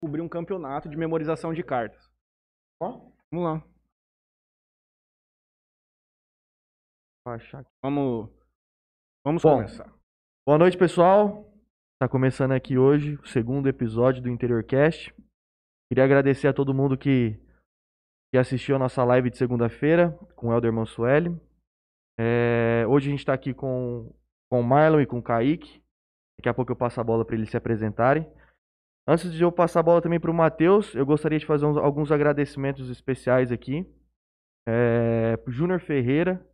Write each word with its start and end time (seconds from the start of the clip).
cobrir 0.00 0.22
um 0.22 0.28
campeonato 0.28 0.88
de 0.88 0.96
memorização 0.96 1.52
de 1.52 1.62
cartas. 1.62 2.10
Ó, 2.80 3.10
Vamos 3.30 3.44
lá. 3.44 3.64
Vamos, 7.82 8.30
vamos 9.24 9.42
Bom. 9.42 9.56
começar. 9.56 9.94
Boa 10.44 10.58
noite, 10.58 10.76
pessoal. 10.76 11.46
Tá 12.00 12.08
começando 12.08 12.52
aqui 12.52 12.78
hoje 12.78 13.16
o 13.16 13.26
segundo 13.26 13.68
episódio 13.68 14.22
do 14.22 14.30
Interiorcast. 14.30 15.14
Queria 15.88 16.04
agradecer 16.04 16.48
a 16.48 16.52
todo 16.54 16.74
mundo 16.74 16.96
que, 16.96 17.38
que 18.32 18.38
assistiu 18.38 18.76
a 18.76 18.78
nossa 18.78 19.04
live 19.04 19.30
de 19.30 19.36
segunda-feira 19.36 20.10
com 20.34 20.48
o 20.48 20.52
Helder 20.52 20.72
Mansueli. 20.72 21.38
É, 22.18 22.84
hoje 22.88 23.08
a 23.08 23.10
gente 23.12 23.26
tá 23.26 23.34
aqui 23.34 23.52
com, 23.52 24.12
com 24.50 24.60
o 24.60 24.64
Marlon 24.64 25.02
e 25.02 25.06
com 25.06 25.18
o 25.18 25.22
Kaique. 25.22 25.80
Daqui 26.38 26.48
a 26.48 26.54
pouco 26.54 26.72
eu 26.72 26.76
passo 26.76 27.00
a 27.00 27.04
bola 27.04 27.24
para 27.24 27.36
eles 27.36 27.50
se 27.50 27.56
apresentarem. 27.56 28.26
Antes 29.06 29.32
de 29.32 29.42
eu 29.42 29.50
passar 29.50 29.80
a 29.80 29.82
bola 29.82 30.00
também 30.02 30.20
para 30.20 30.30
o 30.30 30.34
Matheus, 30.34 30.94
eu 30.94 31.04
gostaria 31.04 31.38
de 31.38 31.46
fazer 31.46 31.66
uns- 31.66 31.76
alguns 31.76 32.12
agradecimentos 32.12 32.88
especiais 32.90 33.50
aqui. 33.50 33.84
É, 34.68 35.38
Júnior 35.48 35.80
Ferreira, 35.80 36.44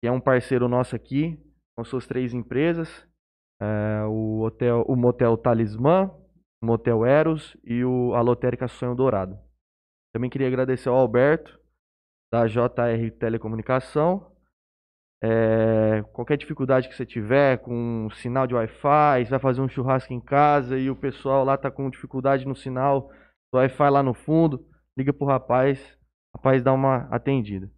que 0.00 0.08
é 0.08 0.12
um 0.12 0.20
parceiro 0.20 0.68
nosso 0.68 0.94
aqui, 0.94 1.38
com 1.76 1.84
suas 1.84 2.06
três 2.06 2.34
empresas. 2.34 3.06
É, 3.60 4.04
o, 4.04 4.40
hotel, 4.42 4.84
o 4.86 4.94
Motel 4.94 5.36
Talismã, 5.36 6.10
o 6.62 6.66
Motel 6.66 7.06
Eros 7.06 7.56
e 7.64 7.84
o, 7.84 8.14
a 8.14 8.20
Lotérica 8.20 8.68
Sonho 8.68 8.94
Dourado. 8.94 9.38
Também 10.12 10.28
queria 10.28 10.48
agradecer 10.48 10.88
ao 10.88 10.96
Alberto, 10.96 11.58
da 12.32 12.46
JR 12.46 13.10
Telecomunicação. 13.18 14.35
É, 15.22 16.02
qualquer 16.12 16.36
dificuldade 16.36 16.88
que 16.88 16.94
você 16.94 17.06
tiver 17.06 17.58
com 17.58 18.08
sinal 18.16 18.46
de 18.46 18.54
Wi-Fi, 18.54 19.24
você 19.24 19.30
vai 19.30 19.38
fazer 19.38 19.60
um 19.60 19.68
churrasco 19.68 20.12
em 20.12 20.20
casa 20.20 20.78
e 20.78 20.90
o 20.90 20.96
pessoal 20.96 21.44
lá 21.44 21.56
tá 21.56 21.70
com 21.70 21.88
dificuldade 21.88 22.46
no 22.46 22.54
sinal 22.54 23.10
do 23.52 23.58
Wi-Fi 23.58 23.90
lá 23.90 24.02
no 24.02 24.12
fundo, 24.12 24.66
liga 24.96 25.12
pro 25.12 25.26
rapaz, 25.26 25.98
rapaz 26.34 26.62
dá 26.62 26.72
uma 26.72 27.08
atendida. 27.10 27.70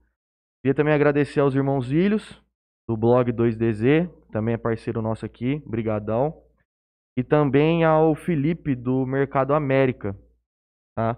Queria 0.62 0.74
também 0.74 0.92
agradecer 0.92 1.40
aos 1.40 1.54
irmãos 1.54 1.92
Ilhos, 1.92 2.42
do 2.88 2.96
blog 2.96 3.32
2DZ, 3.32 4.08
que 4.08 4.32
também 4.32 4.54
é 4.54 4.58
parceiro 4.58 5.00
nosso 5.00 5.24
aqui, 5.24 5.62
brigadão. 5.66 6.42
E 7.16 7.22
também 7.22 7.84
ao 7.84 8.14
Felipe 8.14 8.74
do 8.74 9.04
Mercado 9.04 9.52
América, 9.52 10.16
tá? 10.96 11.16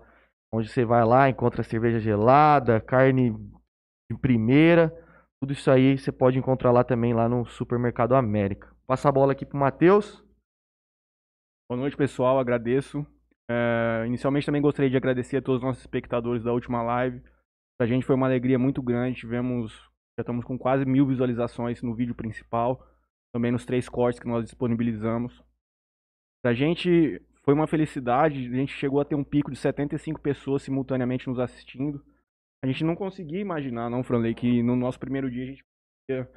Onde 0.53 0.69
você 0.69 0.85
vai 0.85 1.05
lá, 1.05 1.29
encontra 1.29 1.62
cerveja 1.62 2.00
gelada, 2.00 2.81
carne 2.81 3.31
de 4.11 4.19
primeira, 4.19 4.93
tudo 5.41 5.53
isso 5.53 5.71
aí 5.71 5.97
você 5.97 6.13
pode 6.13 6.39
encontrar 6.39 6.71
lá 6.71 6.85
também 6.85 7.15
lá 7.15 7.29
no 7.29 7.47
Supermercado 7.47 8.15
América. 8.15 8.75
Passa 8.87 9.09
a 9.09 9.13
bola 9.13 9.33
aqui 9.33 9.47
pro 9.47 9.59
Matheus. 9.59 10.23
Boa 11.69 11.81
noite, 11.81 11.97
pessoal. 11.97 12.39
Agradeço. 12.39 13.07
É, 13.51 14.05
inicialmente 14.07 14.45
também 14.45 14.61
gostaria 14.61 14.91
de 14.91 14.97
agradecer 14.97 15.39
a 15.39 15.43
todos 15.43 15.61
os 15.61 15.67
nossos 15.67 15.83
espectadores 15.83 16.45
da 16.45 16.53
última 16.53 16.83
live. 16.83 17.23
Pra 17.79 17.87
gente 17.87 18.05
foi 18.05 18.15
uma 18.15 18.27
alegria 18.27 18.59
muito 18.59 18.83
grande. 18.83 19.21
Tivemos, 19.21 19.73
já 20.19 20.23
estamos 20.23 20.45
com 20.45 20.59
quase 20.59 20.85
mil 20.85 21.07
visualizações 21.07 21.83
no 21.83 21.95
vídeo 21.95 22.15
principal, 22.15 22.87
também 23.33 23.51
nos 23.51 23.65
três 23.65 23.89
cortes 23.89 24.21
que 24.21 24.29
nós 24.29 24.45
disponibilizamos. 24.45 25.43
Pra 26.43 26.53
gente 26.53 27.23
foi 27.43 27.55
uma 27.55 27.67
felicidade. 27.67 28.47
A 28.47 28.57
gente 28.57 28.75
chegou 28.75 29.01
a 29.01 29.05
ter 29.05 29.15
um 29.15 29.25
pico 29.25 29.51
de 29.51 29.57
75 29.57 30.21
pessoas 30.21 30.63
simultaneamente 30.63 31.29
nos 31.29 31.39
assistindo. 31.39 32.05
A 32.62 32.67
gente 32.67 32.85
não 32.85 32.95
conseguia 32.95 33.40
imaginar, 33.40 33.88
não, 33.88 34.02
Franley, 34.02 34.35
que 34.35 34.62
no 34.62 34.76
nosso 34.76 34.99
primeiro 35.00 35.31
dia 35.31 35.45
a 35.45 35.47
gente 35.47 35.64
ia 36.11 36.31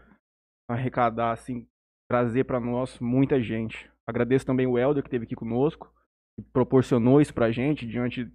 arrecadar, 0.69 1.31
assim, 1.31 1.67
trazer 2.09 2.45
pra 2.45 2.59
nós 2.59 2.99
muita 2.99 3.41
gente. 3.41 3.91
Agradeço 4.07 4.45
também 4.45 4.67
o 4.67 4.77
Helder 4.77 5.03
que 5.03 5.07
esteve 5.07 5.25
aqui 5.25 5.35
conosco, 5.35 5.93
que 6.37 6.45
proporcionou 6.51 7.19
isso 7.19 7.33
pra 7.33 7.51
gente 7.51 7.85
diante 7.85 8.25
de 8.25 8.31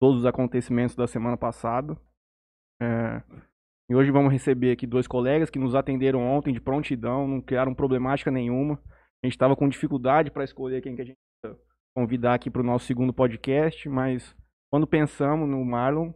todos 0.00 0.20
os 0.20 0.26
acontecimentos 0.26 0.94
da 0.94 1.06
semana 1.06 1.36
passada. 1.36 1.96
É, 2.80 3.22
E 3.90 3.94
hoje 3.94 4.10
vamos 4.10 4.32
receber 4.32 4.72
aqui 4.72 4.86
dois 4.86 5.06
colegas 5.06 5.50
que 5.50 5.58
nos 5.58 5.74
atenderam 5.74 6.20
ontem 6.20 6.52
de 6.52 6.60
prontidão, 6.60 7.28
não 7.28 7.40
criaram 7.40 7.74
problemática 7.74 8.30
nenhuma. 8.30 8.80
A 9.22 9.26
gente 9.26 9.34
estava 9.34 9.54
com 9.54 9.68
dificuldade 9.68 10.30
para 10.30 10.44
escolher 10.44 10.80
quem 10.80 10.96
que 10.96 11.02
a 11.02 11.04
gente 11.04 11.18
ia 11.44 11.56
convidar 11.96 12.34
aqui 12.34 12.50
para 12.50 12.62
o 12.62 12.64
nosso 12.64 12.86
segundo 12.86 13.12
podcast, 13.12 13.88
mas 13.88 14.34
quando 14.72 14.86
pensamos 14.86 15.48
no 15.48 15.64
Marlon, 15.64 16.12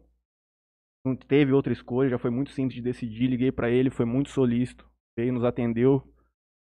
não 1.06 1.16
teve 1.16 1.52
outra 1.52 1.72
escolha, 1.72 2.10
já 2.10 2.18
foi 2.18 2.30
muito 2.30 2.50
simples 2.50 2.74
de 2.74 2.82
decidir. 2.82 3.28
Liguei 3.28 3.52
para 3.52 3.70
ele, 3.70 3.90
foi 3.90 4.04
muito 4.04 4.30
solícito, 4.30 4.88
veio, 5.18 5.32
nos 5.32 5.44
atendeu, 5.44 6.02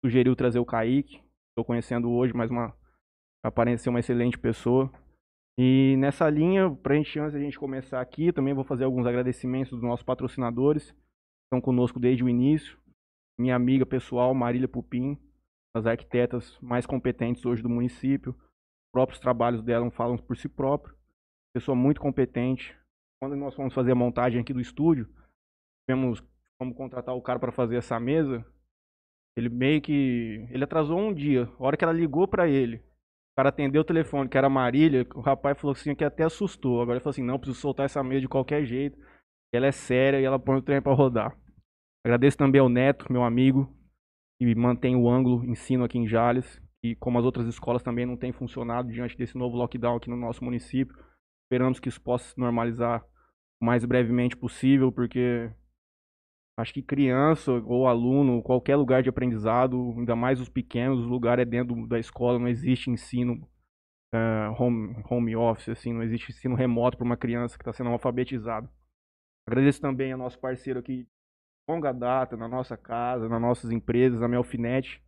sugeriu 0.04 0.34
trazer 0.36 0.58
o 0.58 0.66
Kaique, 0.66 1.20
estou 1.50 1.64
conhecendo 1.64 2.10
hoje, 2.10 2.34
mas 2.34 2.50
uma 2.50 2.74
apareceu 3.44 3.90
uma 3.90 4.00
excelente 4.00 4.38
pessoa. 4.38 4.90
E 5.58 5.96
nessa 5.98 6.28
linha, 6.30 6.70
pra 6.70 6.94
gente, 6.94 7.18
antes 7.18 7.34
da 7.34 7.40
gente 7.40 7.58
começar 7.58 8.00
aqui, 8.00 8.32
também 8.32 8.54
vou 8.54 8.64
fazer 8.64 8.84
alguns 8.84 9.06
agradecimentos 9.06 9.72
dos 9.72 9.82
nossos 9.82 10.04
patrocinadores, 10.04 10.90
que 10.90 10.98
estão 11.46 11.60
conosco 11.60 12.00
desde 12.00 12.24
o 12.24 12.28
início. 12.28 12.78
Minha 13.38 13.56
amiga 13.56 13.84
pessoal, 13.84 14.34
Marília 14.34 14.68
Pupim, 14.68 15.18
as 15.74 15.86
arquitetas 15.86 16.58
mais 16.60 16.86
competentes 16.86 17.44
hoje 17.44 17.62
do 17.62 17.68
município. 17.68 18.32
Os 18.32 18.92
próprios 18.92 19.20
trabalhos 19.20 19.62
dela 19.62 19.90
falam 19.90 20.16
por 20.16 20.36
si 20.36 20.48
próprio. 20.48 20.96
Pessoa 21.54 21.74
muito 21.74 22.00
competente. 22.00 22.76
Quando 23.22 23.36
nós 23.36 23.54
fomos 23.54 23.72
fazer 23.72 23.92
a 23.92 23.94
montagem 23.94 24.40
aqui 24.40 24.52
do 24.52 24.60
estúdio, 24.60 25.08
tivemos 25.86 26.20
como 26.58 26.74
contratar 26.74 27.14
o 27.14 27.22
cara 27.22 27.38
para 27.38 27.52
fazer 27.52 27.76
essa 27.76 28.00
mesa. 28.00 28.44
Ele 29.38 29.48
meio 29.48 29.80
que. 29.80 30.44
Ele 30.50 30.64
atrasou 30.64 30.98
um 30.98 31.14
dia. 31.14 31.48
A 31.56 31.62
hora 31.62 31.76
que 31.76 31.84
ela 31.84 31.92
ligou 31.92 32.26
para 32.26 32.48
ele, 32.48 32.78
o 32.78 33.36
cara 33.36 33.50
atendeu 33.50 33.82
o 33.82 33.84
telefone, 33.84 34.28
que 34.28 34.36
era 34.36 34.48
a 34.48 34.50
Marília, 34.50 35.06
o 35.14 35.20
rapaz 35.20 35.56
falou 35.56 35.70
assim 35.70 35.94
que 35.94 36.02
até 36.02 36.24
assustou. 36.24 36.82
Agora 36.82 36.96
ele 36.96 37.00
falou 37.00 37.12
assim: 37.12 37.22
não, 37.22 37.38
preciso 37.38 37.60
soltar 37.60 37.86
essa 37.86 38.02
mesa 38.02 38.22
de 38.22 38.28
qualquer 38.28 38.64
jeito. 38.64 38.98
Ela 39.54 39.68
é 39.68 39.72
séria 39.72 40.20
e 40.20 40.24
ela 40.24 40.40
põe 40.40 40.56
o 40.56 40.62
trem 40.62 40.82
para 40.82 40.92
rodar. 40.92 41.38
Agradeço 42.04 42.36
também 42.36 42.60
ao 42.60 42.68
Neto, 42.68 43.06
meu 43.08 43.22
amigo, 43.22 43.72
que 44.40 44.52
mantém 44.56 44.96
o 44.96 45.08
ângulo 45.08 45.44
ensino 45.44 45.84
aqui 45.84 45.96
em 45.96 46.08
Jales. 46.08 46.60
E 46.82 46.96
como 46.96 47.20
as 47.20 47.24
outras 47.24 47.46
escolas 47.46 47.84
também 47.84 48.04
não 48.04 48.16
têm 48.16 48.32
funcionado 48.32 48.90
diante 48.90 49.16
desse 49.16 49.38
novo 49.38 49.56
lockdown 49.56 49.98
aqui 49.98 50.10
no 50.10 50.16
nosso 50.16 50.44
município. 50.44 50.92
Esperamos 51.46 51.78
que 51.78 51.88
isso 51.88 52.00
possa 52.00 52.24
se 52.24 52.36
normalizar 52.36 53.06
o 53.62 53.64
mais 53.64 53.84
brevemente 53.84 54.36
possível, 54.36 54.90
porque 54.90 55.48
acho 56.58 56.74
que 56.74 56.82
criança 56.82 57.52
ou 57.52 57.86
aluno, 57.86 58.42
qualquer 58.42 58.74
lugar 58.74 59.02
de 59.02 59.08
aprendizado, 59.08 59.94
ainda 59.96 60.16
mais 60.16 60.40
os 60.40 60.48
pequenos, 60.48 61.06
o 61.06 61.08
lugar 61.08 61.38
é 61.38 61.44
dentro 61.44 61.86
da 61.86 61.98
escola, 61.98 62.40
não 62.40 62.48
existe 62.48 62.90
ensino 62.90 63.48
eh, 64.12 64.48
home, 64.58 65.02
home 65.08 65.36
office, 65.36 65.68
assim, 65.68 65.92
não 65.92 66.02
existe 66.02 66.32
ensino 66.32 66.56
remoto 66.56 66.98
para 66.98 67.06
uma 67.06 67.16
criança 67.16 67.56
que 67.56 67.62
está 67.62 67.72
sendo 67.72 67.90
alfabetizada. 67.90 68.68
Agradeço 69.46 69.80
também 69.80 70.12
ao 70.12 70.18
nosso 70.18 70.38
parceiro 70.40 70.80
aqui, 70.80 71.04
de 71.04 71.08
longa 71.68 71.92
data, 71.92 72.36
na 72.36 72.48
nossa 72.48 72.76
casa, 72.76 73.28
nas 73.28 73.40
nossas 73.40 73.70
empresas, 73.70 74.22
a 74.22 74.28
Melfinet, 74.28 75.00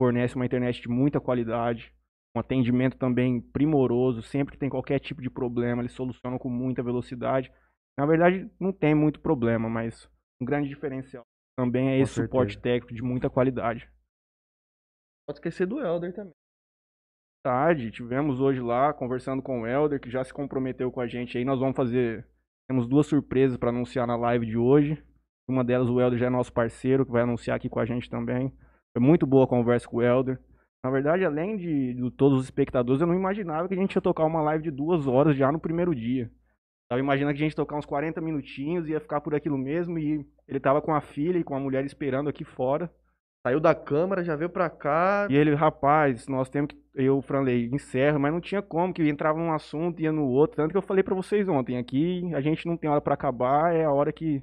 fornece 0.00 0.36
uma 0.36 0.46
internet 0.46 0.80
de 0.80 0.88
muita 0.88 1.20
qualidade, 1.20 1.94
um 2.34 2.40
atendimento 2.40 2.96
também 2.96 3.40
primoroso, 3.40 4.22
sempre 4.22 4.52
que 4.52 4.58
tem 4.58 4.70
qualquer 4.70 4.98
tipo 5.00 5.20
de 5.20 5.28
problema, 5.28 5.82
eles 5.82 5.92
solucionam 5.92 6.38
com 6.38 6.48
muita 6.48 6.82
velocidade. 6.82 7.52
Na 7.98 8.06
verdade, 8.06 8.50
não 8.58 8.72
tem 8.72 8.94
muito 8.94 9.20
problema, 9.20 9.68
mas 9.68 10.08
um 10.40 10.44
grande 10.44 10.68
diferencial 10.68 11.24
também 11.58 11.90
é 11.90 11.96
Com 11.98 12.02
esse 12.02 12.14
suporte 12.14 12.54
certeza. 12.54 12.74
técnico 12.74 12.94
de 12.94 13.02
muita 13.02 13.28
qualidade. 13.28 13.90
Pode 15.26 15.38
esquecer 15.38 15.66
do 15.66 15.78
Helder 15.80 16.14
também. 16.14 16.32
tarde, 17.44 17.90
tivemos 17.90 18.40
hoje 18.40 18.60
lá 18.60 18.92
conversando 18.92 19.42
com 19.42 19.62
o 19.62 19.66
Helder, 19.66 20.00
que 20.00 20.10
já 20.10 20.22
se 20.24 20.32
comprometeu 20.32 20.90
com 20.90 21.00
a 21.00 21.06
gente 21.06 21.36
aí. 21.38 21.44
Nós 21.44 21.60
vamos 21.60 21.76
fazer. 21.76 22.26
Temos 22.68 22.86
duas 22.86 23.06
surpresas 23.06 23.56
para 23.56 23.70
anunciar 23.70 24.06
na 24.06 24.16
live 24.16 24.46
de 24.46 24.56
hoje. 24.56 25.02
Uma 25.48 25.64
delas, 25.64 25.88
o 25.88 26.00
Helder 26.00 26.18
já 26.18 26.26
é 26.26 26.30
nosso 26.30 26.52
parceiro, 26.52 27.04
que 27.04 27.10
vai 27.12 27.22
anunciar 27.22 27.56
aqui 27.56 27.68
com 27.68 27.80
a 27.80 27.84
gente 27.84 28.08
também. 28.08 28.50
Foi 28.96 29.04
muito 29.04 29.26
boa 29.26 29.44
a 29.44 29.48
conversa 29.48 29.88
com 29.88 29.96
o 29.96 30.02
Helder. 30.02 30.38
Na 30.84 30.90
verdade, 30.90 31.24
além 31.24 31.56
de, 31.56 31.94
de 31.94 32.10
todos 32.12 32.38
os 32.38 32.44
espectadores, 32.44 33.00
eu 33.00 33.06
não 33.06 33.14
imaginava 33.14 33.68
que 33.68 33.74
a 33.74 33.76
gente 33.76 33.94
ia 33.94 34.00
tocar 34.00 34.24
uma 34.24 34.40
live 34.42 34.64
de 34.64 34.70
duas 34.70 35.06
horas 35.06 35.36
já 35.36 35.50
no 35.52 35.60
primeiro 35.60 35.94
dia. 35.94 36.30
Tava 36.90 36.98
imaginando 36.98 37.36
que 37.36 37.40
a 37.40 37.46
gente 37.46 37.54
tocar 37.54 37.76
uns 37.76 37.86
40 37.86 38.20
minutinhos, 38.20 38.88
ia 38.88 38.98
ficar 38.98 39.20
por 39.20 39.32
aquilo 39.32 39.56
mesmo, 39.56 39.96
e 39.96 40.26
ele 40.48 40.58
tava 40.58 40.82
com 40.82 40.92
a 40.92 41.00
filha 41.00 41.38
e 41.38 41.44
com 41.44 41.54
a 41.54 41.60
mulher 41.60 41.84
esperando 41.84 42.28
aqui 42.28 42.42
fora. 42.42 42.90
Saiu 43.46 43.60
da 43.60 43.72
câmara, 43.76 44.24
já 44.24 44.34
veio 44.34 44.50
pra 44.50 44.68
cá. 44.68 45.28
E 45.30 45.36
ele, 45.36 45.54
rapaz, 45.54 46.26
nós 46.26 46.50
temos 46.50 46.72
que. 46.72 46.80
Eu, 46.92 47.22
Franley, 47.22 47.70
encerra, 47.72 48.18
mas 48.18 48.32
não 48.32 48.40
tinha 48.40 48.60
como, 48.60 48.92
que 48.92 49.08
entrava 49.08 49.38
num 49.38 49.52
assunto, 49.52 50.02
ia 50.02 50.10
no 50.10 50.26
outro. 50.26 50.56
Tanto 50.56 50.72
que 50.72 50.76
eu 50.76 50.82
falei 50.82 51.04
pra 51.04 51.14
vocês 51.14 51.48
ontem, 51.48 51.78
aqui 51.78 52.28
a 52.34 52.40
gente 52.40 52.66
não 52.66 52.76
tem 52.76 52.90
hora 52.90 53.00
pra 53.00 53.14
acabar, 53.14 53.72
é 53.72 53.84
a 53.84 53.92
hora 53.92 54.12
que 54.12 54.42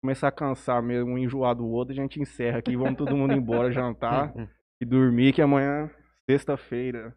começar 0.00 0.28
a 0.28 0.32
cansar 0.32 0.82
mesmo, 0.82 1.12
um 1.12 1.18
enjoar 1.18 1.54
do 1.54 1.66
outro, 1.68 1.92
a 1.92 1.94
gente 1.94 2.18
encerra 2.18 2.58
aqui, 2.58 2.74
vamos 2.74 2.96
todo 2.96 3.14
mundo 3.14 3.34
embora 3.34 3.70
jantar 3.70 4.32
e 4.80 4.86
dormir, 4.86 5.34
que 5.34 5.42
amanhã, 5.42 5.90
sexta-feira. 6.24 7.14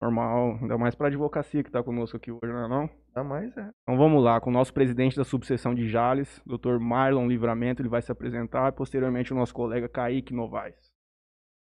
Normal, 0.00 0.58
ainda 0.62 0.78
mais 0.78 0.94
pra 0.94 1.08
advocacia 1.08 1.64
que 1.64 1.70
tá 1.70 1.82
conosco 1.82 2.16
aqui 2.16 2.30
hoje, 2.30 2.46
não 2.46 2.64
é 2.64 2.68
não? 2.68 3.05
Dá 3.16 3.24
mais, 3.24 3.56
é. 3.56 3.70
Então 3.80 3.96
vamos 3.96 4.22
lá, 4.22 4.38
com 4.42 4.50
o 4.50 4.52
nosso 4.52 4.74
presidente 4.74 5.16
da 5.16 5.24
subseção 5.24 5.74
de 5.74 5.88
Jales, 5.88 6.38
Dr. 6.44 6.78
Marlon 6.78 7.26
Livramento, 7.26 7.80
ele 7.80 7.88
vai 7.88 8.02
se 8.02 8.12
apresentar, 8.12 8.68
e 8.70 8.76
posteriormente 8.76 9.32
o 9.32 9.34
nosso 9.34 9.54
colega 9.54 9.88
Kaique 9.88 10.34
Novaes. 10.34 10.92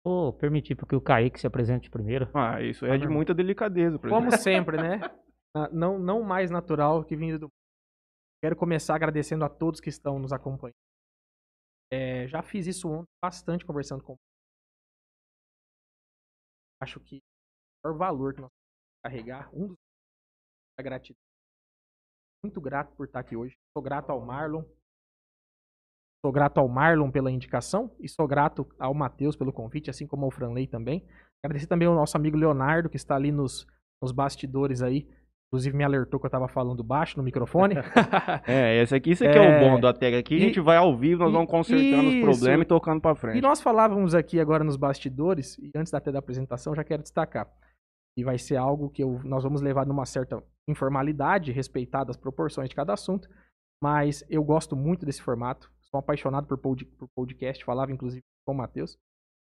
Vou 0.05 0.33
permitir 0.33 0.75
que 0.75 0.95
o 0.97 0.99
Kaique 0.99 1.39
se 1.39 1.47
apresente 1.47 1.89
primeiro. 1.89 2.29
Ah, 2.33 2.61
isso 2.61 2.85
é 2.85 2.97
de 2.97 3.07
muita 3.07 3.33
delicadeza, 3.33 3.97
Como 3.97 4.31
sempre, 4.31 4.75
né? 4.77 4.99
Ah, 5.57 5.69
Não, 5.71 5.97
não 5.97 6.21
mais 6.21 6.51
natural 6.51 7.05
que 7.05 7.15
vindo 7.15 7.39
do. 7.39 7.49
Quero 8.43 8.57
começar 8.57 8.93
agradecendo 8.93 9.45
a 9.45 9.49
todos 9.49 9.79
que 9.79 9.87
estão 9.87 10.19
nos 10.19 10.33
acompanhando. 10.33 10.75
É, 11.89 12.27
já 12.27 12.43
fiz 12.43 12.67
isso 12.67 12.89
ontem 12.89 13.07
bastante 13.23 13.65
conversando 13.65 14.03
com. 14.03 14.17
Acho 16.81 16.99
que 16.99 17.19
o 17.85 17.87
maior 17.87 17.97
valor 17.97 18.33
que 18.33 18.41
nós 18.41 18.51
temos 18.51 18.91
que 18.91 19.01
carregar, 19.05 19.49
um 19.53 19.67
dos 19.67 19.77
é 20.77 20.81
a 20.81 20.83
gratidão. 20.83 21.24
Muito 22.45 22.61
grato 22.61 22.93
por 22.95 23.07
estar 23.07 23.19
aqui 23.21 23.35
hoje. 23.35 23.55
Sou 23.75 23.81
grato 23.83 24.11
ao 24.11 24.21
Marlon. 24.23 24.61
Sou 26.23 26.31
grato 26.31 26.59
ao 26.59 26.67
Marlon 26.67 27.09
pela 27.09 27.31
indicação 27.31 27.91
e 27.99 28.07
sou 28.07 28.27
grato 28.27 28.67
ao 28.79 28.93
Matheus 28.93 29.35
pelo 29.35 29.51
convite, 29.51 29.89
assim 29.89 30.05
como 30.05 30.25
ao 30.25 30.31
Franley 30.31 30.67
também. 30.67 31.03
Agradecer 31.43 31.65
também 31.67 31.87
ao 31.87 31.95
nosso 31.95 32.15
amigo 32.15 32.37
Leonardo, 32.37 32.87
que 32.89 32.97
está 32.97 33.15
ali 33.15 33.31
nos, 33.31 33.65
nos 34.01 34.11
bastidores 34.11 34.83
aí. 34.83 35.07
Inclusive 35.51 35.75
me 35.75 35.83
alertou 35.83 36.19
que 36.19 36.25
eu 36.25 36.27
estava 36.27 36.47
falando 36.47 36.83
baixo 36.83 37.17
no 37.17 37.23
microfone. 37.23 37.75
É, 38.47 38.79
esse 38.81 38.93
aqui, 38.93 39.11
isso 39.11 39.25
aqui 39.25 39.37
é, 39.39 39.43
É, 39.43 39.57
o 39.57 39.59
bom 39.71 39.79
da 39.79 39.91
tag 39.91 40.15
aqui. 40.15 40.35
A 40.35 40.37
e- 40.37 40.41
gente 40.41 40.59
vai 40.59 40.77
ao 40.77 40.95
vivo, 40.95 41.23
nós 41.23 41.31
e- 41.31 41.33
vamos 41.33 41.49
consertando 41.49 42.09
os 42.09 42.13
isso. 42.15 42.25
problemas 42.25 42.65
e 42.65 42.67
tocando 42.67 43.01
pra 43.01 43.11
E 43.11 43.15
frente. 43.15 43.41
nós 43.41 43.59
falávamos 43.59 44.13
aqui 44.13 44.39
agora 44.39 44.63
nos 44.63 44.77
bastidores, 44.77 45.57
e 45.57 45.71
antes 45.75 45.91
até 45.95 46.11
da 46.11 46.19
apresentação, 46.19 46.75
já 46.75 46.83
quero 46.83 47.01
destacar. 47.01 47.47
E 48.15 48.23
vai 48.23 48.37
ser 48.37 48.55
algo 48.57 48.89
que 48.91 49.01
eu- 49.03 49.19
nós 49.23 49.43
vamos 49.43 49.61
levar 49.61 49.85
numa 49.87 50.05
certa 50.05 50.43
informalidade, 50.67 51.51
respeitadas 51.51 52.15
as 52.15 52.21
proporções 52.21 52.69
de 52.69 52.75
cada 52.75 52.93
assunto. 52.93 53.29
Mas 53.83 54.23
eu 54.29 54.43
gosto 54.43 54.75
muito 54.75 55.05
desse 55.05 55.21
formato. 55.21 55.71
Sou 55.81 55.99
apaixonado 55.99 56.47
por, 56.47 56.57
pod- 56.57 56.85
por 56.97 57.07
podcast, 57.15 57.63
falava 57.63 57.91
inclusive 57.91 58.23
com 58.45 58.53
o 58.53 58.57
Matheus. 58.57 58.97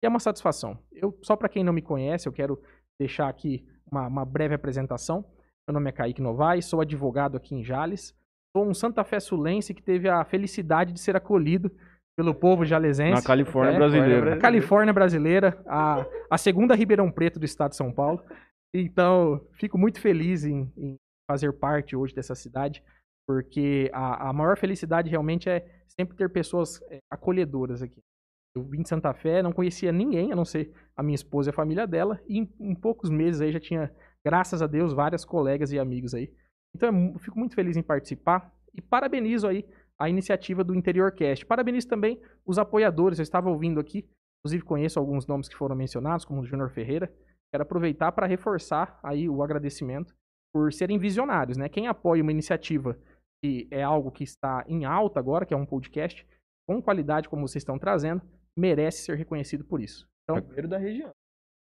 E 0.03 0.05
é 0.05 0.09
uma 0.09 0.19
satisfação. 0.19 0.77
Eu, 0.91 1.17
só 1.21 1.35
para 1.35 1.49
quem 1.49 1.63
não 1.63 1.71
me 1.73 1.81
conhece, 1.81 2.27
eu 2.27 2.33
quero 2.33 2.61
deixar 2.99 3.29
aqui 3.29 3.65
uma, 3.89 4.07
uma 4.07 4.25
breve 4.25 4.53
apresentação. 4.55 5.23
Meu 5.67 5.73
nome 5.73 5.89
é 5.89 5.93
Kaique 5.93 6.21
Novaes, 6.21 6.65
sou 6.65 6.81
advogado 6.81 7.37
aqui 7.37 7.55
em 7.55 7.63
Jales. 7.63 8.15
Sou 8.55 8.65
um 8.65 8.73
Santa 8.73 9.03
Fé 9.03 9.19
sulense 9.19 9.73
que 9.73 9.81
teve 9.81 10.07
a 10.09 10.23
felicidade 10.23 10.93
de 10.93 10.99
ser 10.99 11.15
acolhido 11.15 11.71
pelo 12.17 12.33
povo 12.33 12.63
jalesense. 12.65 13.21
Na 13.21 13.27
Califórnia 13.27 13.73
É, 13.73 13.77
brasileira. 13.77 14.33
a 14.35 14.37
Califórnia 14.39 14.93
brasileira, 14.93 15.61
a, 15.67 16.05
a 16.31 16.37
segunda 16.37 16.73
Ribeirão 16.75 17.11
Preto 17.11 17.37
do 17.39 17.45
estado 17.45 17.71
de 17.71 17.77
São 17.77 17.91
Paulo. 17.91 18.23
Então, 18.73 19.45
fico 19.53 19.77
muito 19.77 19.99
feliz 19.99 20.45
em, 20.45 20.71
em 20.77 20.95
fazer 21.29 21.53
parte 21.53 21.95
hoje 21.95 22.13
dessa 22.13 22.35
cidade, 22.35 22.83
porque 23.27 23.89
a, 23.93 24.29
a 24.29 24.33
maior 24.33 24.57
felicidade 24.57 25.09
realmente 25.09 25.49
é 25.49 25.67
sempre 25.87 26.15
ter 26.15 26.29
pessoas 26.29 26.81
é, 26.89 26.99
acolhedoras 27.11 27.81
aqui. 27.81 28.01
Eu 28.55 28.63
vim 28.63 28.81
de 28.83 28.89
Santa 28.89 29.13
Fé, 29.13 29.43
não 29.43 29.51
conhecia 29.51 29.91
ninguém, 29.91 30.31
a 30.31 30.35
não 30.35 30.45
ser 30.45 30.71
a 30.95 31.03
minha 31.03 31.15
esposa 31.15 31.49
e 31.49 31.51
a 31.51 31.53
família 31.53 31.85
dela, 31.85 32.21
e 32.27 32.39
em, 32.39 32.53
em 32.59 32.75
poucos 32.75 33.09
meses 33.09 33.41
aí 33.41 33.51
já 33.51 33.59
tinha, 33.59 33.93
graças 34.25 34.61
a 34.61 34.67
Deus, 34.67 34.93
várias 34.93 35.25
colegas 35.25 35.71
e 35.71 35.79
amigos 35.79 36.13
aí. 36.13 36.31
Então, 36.75 36.89
eu 36.89 36.93
mu- 36.93 37.19
fico 37.19 37.37
muito 37.37 37.55
feliz 37.55 37.75
em 37.75 37.83
participar 37.83 38.53
e 38.73 38.81
parabenizo 38.81 39.47
aí 39.47 39.65
a 39.99 40.09
iniciativa 40.09 40.63
do 40.63 40.75
Interior 40.75 41.11
Cast. 41.11 41.45
Parabenizo 41.45 41.87
também 41.87 42.21
os 42.45 42.57
apoiadores, 42.57 43.19
eu 43.19 43.23
estava 43.23 43.49
ouvindo 43.49 43.79
aqui, 43.79 44.07
inclusive 44.39 44.63
conheço 44.63 44.99
alguns 44.99 45.25
nomes 45.25 45.49
que 45.49 45.55
foram 45.55 45.75
mencionados, 45.75 46.25
como 46.25 46.41
o 46.41 46.45
Júnior 46.45 46.69
Ferreira. 46.69 47.11
Quero 47.51 47.63
aproveitar 47.63 48.11
para 48.11 48.27
reforçar 48.27 48.99
aí 49.03 49.27
o 49.29 49.41
agradecimento 49.41 50.13
por 50.55 50.71
serem 50.71 50.97
visionários, 50.97 51.57
né? 51.57 51.67
Quem 51.67 51.85
apoia 51.89 52.23
uma 52.23 52.31
iniciativa 52.31 52.97
que 53.43 53.67
é 53.69 53.83
algo 53.83 54.09
que 54.09 54.23
está 54.23 54.63
em 54.69 54.85
alta 54.85 55.19
agora, 55.19 55.45
que 55.45 55.53
é 55.53 55.57
um 55.57 55.65
podcast, 55.65 56.25
com 56.65 56.81
qualidade 56.81 57.27
como 57.27 57.45
vocês 57.45 57.61
estão 57.61 57.77
trazendo, 57.77 58.21
merece 58.57 59.03
ser 59.03 59.17
reconhecido 59.17 59.65
por 59.65 59.81
isso. 59.81 60.07
Então, 60.23 60.41
Primeiro 60.41 60.69
da 60.69 60.77
região. 60.77 61.11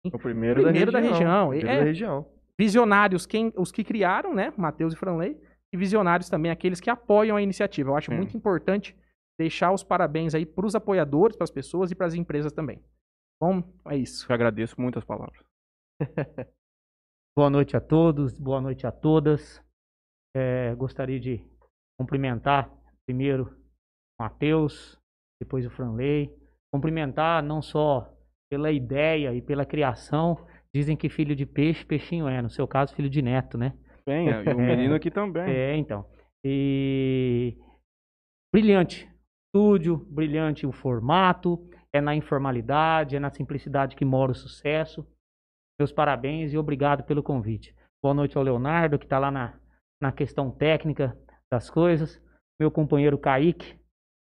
O 0.05 0.19
primeiro, 0.19 0.61
Primeiro 0.61 0.91
da 0.91 0.99
da 0.99 1.07
região. 1.07 1.17
região. 1.17 1.49
Primeiro 1.51 1.69
É, 1.69 1.79
da 1.79 1.85
região. 1.85 2.25
visionários, 2.59 3.25
quem, 3.25 3.53
os 3.55 3.71
que 3.71 3.81
criaram, 3.81 4.35
né? 4.35 4.51
Matheus 4.57 4.93
e 4.93 4.97
Franley, 4.97 5.41
e 5.73 5.77
visionários 5.77 6.29
também, 6.29 6.51
aqueles 6.51 6.81
que 6.81 6.89
apoiam 6.89 7.37
a 7.37 7.41
iniciativa. 7.41 7.91
Eu 7.91 7.95
acho 7.95 8.11
muito 8.11 8.35
importante 8.35 8.93
deixar 9.39 9.71
os 9.71 9.85
parabéns 9.85 10.35
aí 10.35 10.45
para 10.45 10.65
os 10.65 10.75
apoiadores, 10.75 11.37
para 11.37 11.45
as 11.45 11.51
pessoas 11.51 11.91
e 11.91 11.95
para 11.95 12.07
as 12.07 12.13
empresas 12.13 12.51
também. 12.51 12.83
Bom, 13.41 13.63
é 13.87 13.95
isso. 13.95 14.29
Eu 14.29 14.33
agradeço 14.33 14.75
muitas 14.81 15.05
palavras. 15.05 15.41
Boa 17.37 17.49
noite 17.49 17.75
a 17.75 17.81
todos, 17.81 18.39
boa 18.39 18.61
noite 18.61 18.87
a 18.87 18.91
todas. 18.93 19.61
É, 20.33 20.73
gostaria 20.75 21.19
de 21.19 21.43
cumprimentar 21.99 22.71
primeiro 23.05 23.53
o 24.17 24.23
Matheus, 24.23 24.97
depois 25.41 25.65
o 25.65 25.69
Franley. 25.69 26.33
Cumprimentar 26.73 27.43
não 27.43 27.61
só 27.61 28.09
pela 28.49 28.71
ideia 28.71 29.33
e 29.33 29.41
pela 29.41 29.65
criação. 29.65 30.47
Dizem 30.73 30.95
que 30.95 31.09
filho 31.09 31.35
de 31.35 31.45
peixe, 31.45 31.83
peixinho 31.83 32.25
é. 32.29 32.41
No 32.41 32.49
seu 32.49 32.65
caso, 32.65 32.95
filho 32.95 33.09
de 33.09 33.21
neto, 33.21 33.57
né? 33.57 33.77
Bem, 34.07 34.29
e 34.29 34.53
o 34.53 34.55
menino 34.55 34.95
aqui 34.95 35.11
também. 35.11 35.43
É, 35.43 35.75
então. 35.75 36.09
E 36.41 37.57
brilhante 38.53 39.13
estúdio, 39.53 39.97
brilhante 40.09 40.65
o 40.65 40.71
formato, 40.71 41.69
é 41.93 41.99
na 41.99 42.15
informalidade, 42.15 43.17
é 43.17 43.19
na 43.19 43.29
simplicidade 43.29 43.93
que 43.97 44.05
mora 44.05 44.31
o 44.31 44.35
sucesso. 44.35 45.05
Meus 45.79 45.91
parabéns 45.91 46.53
e 46.53 46.57
obrigado 46.57 47.03
pelo 47.03 47.21
convite. 47.21 47.75
Boa 48.01 48.13
noite 48.13 48.37
ao 48.37 48.43
Leonardo, 48.43 48.97
que 48.97 49.05
está 49.05 49.19
lá 49.19 49.29
na, 49.29 49.53
na 50.01 50.11
questão 50.11 50.49
técnica 50.49 51.17
das 51.51 51.69
coisas. 51.69 52.21
Meu 52.59 52.71
companheiro 52.71 53.17
Kaique 53.17 53.77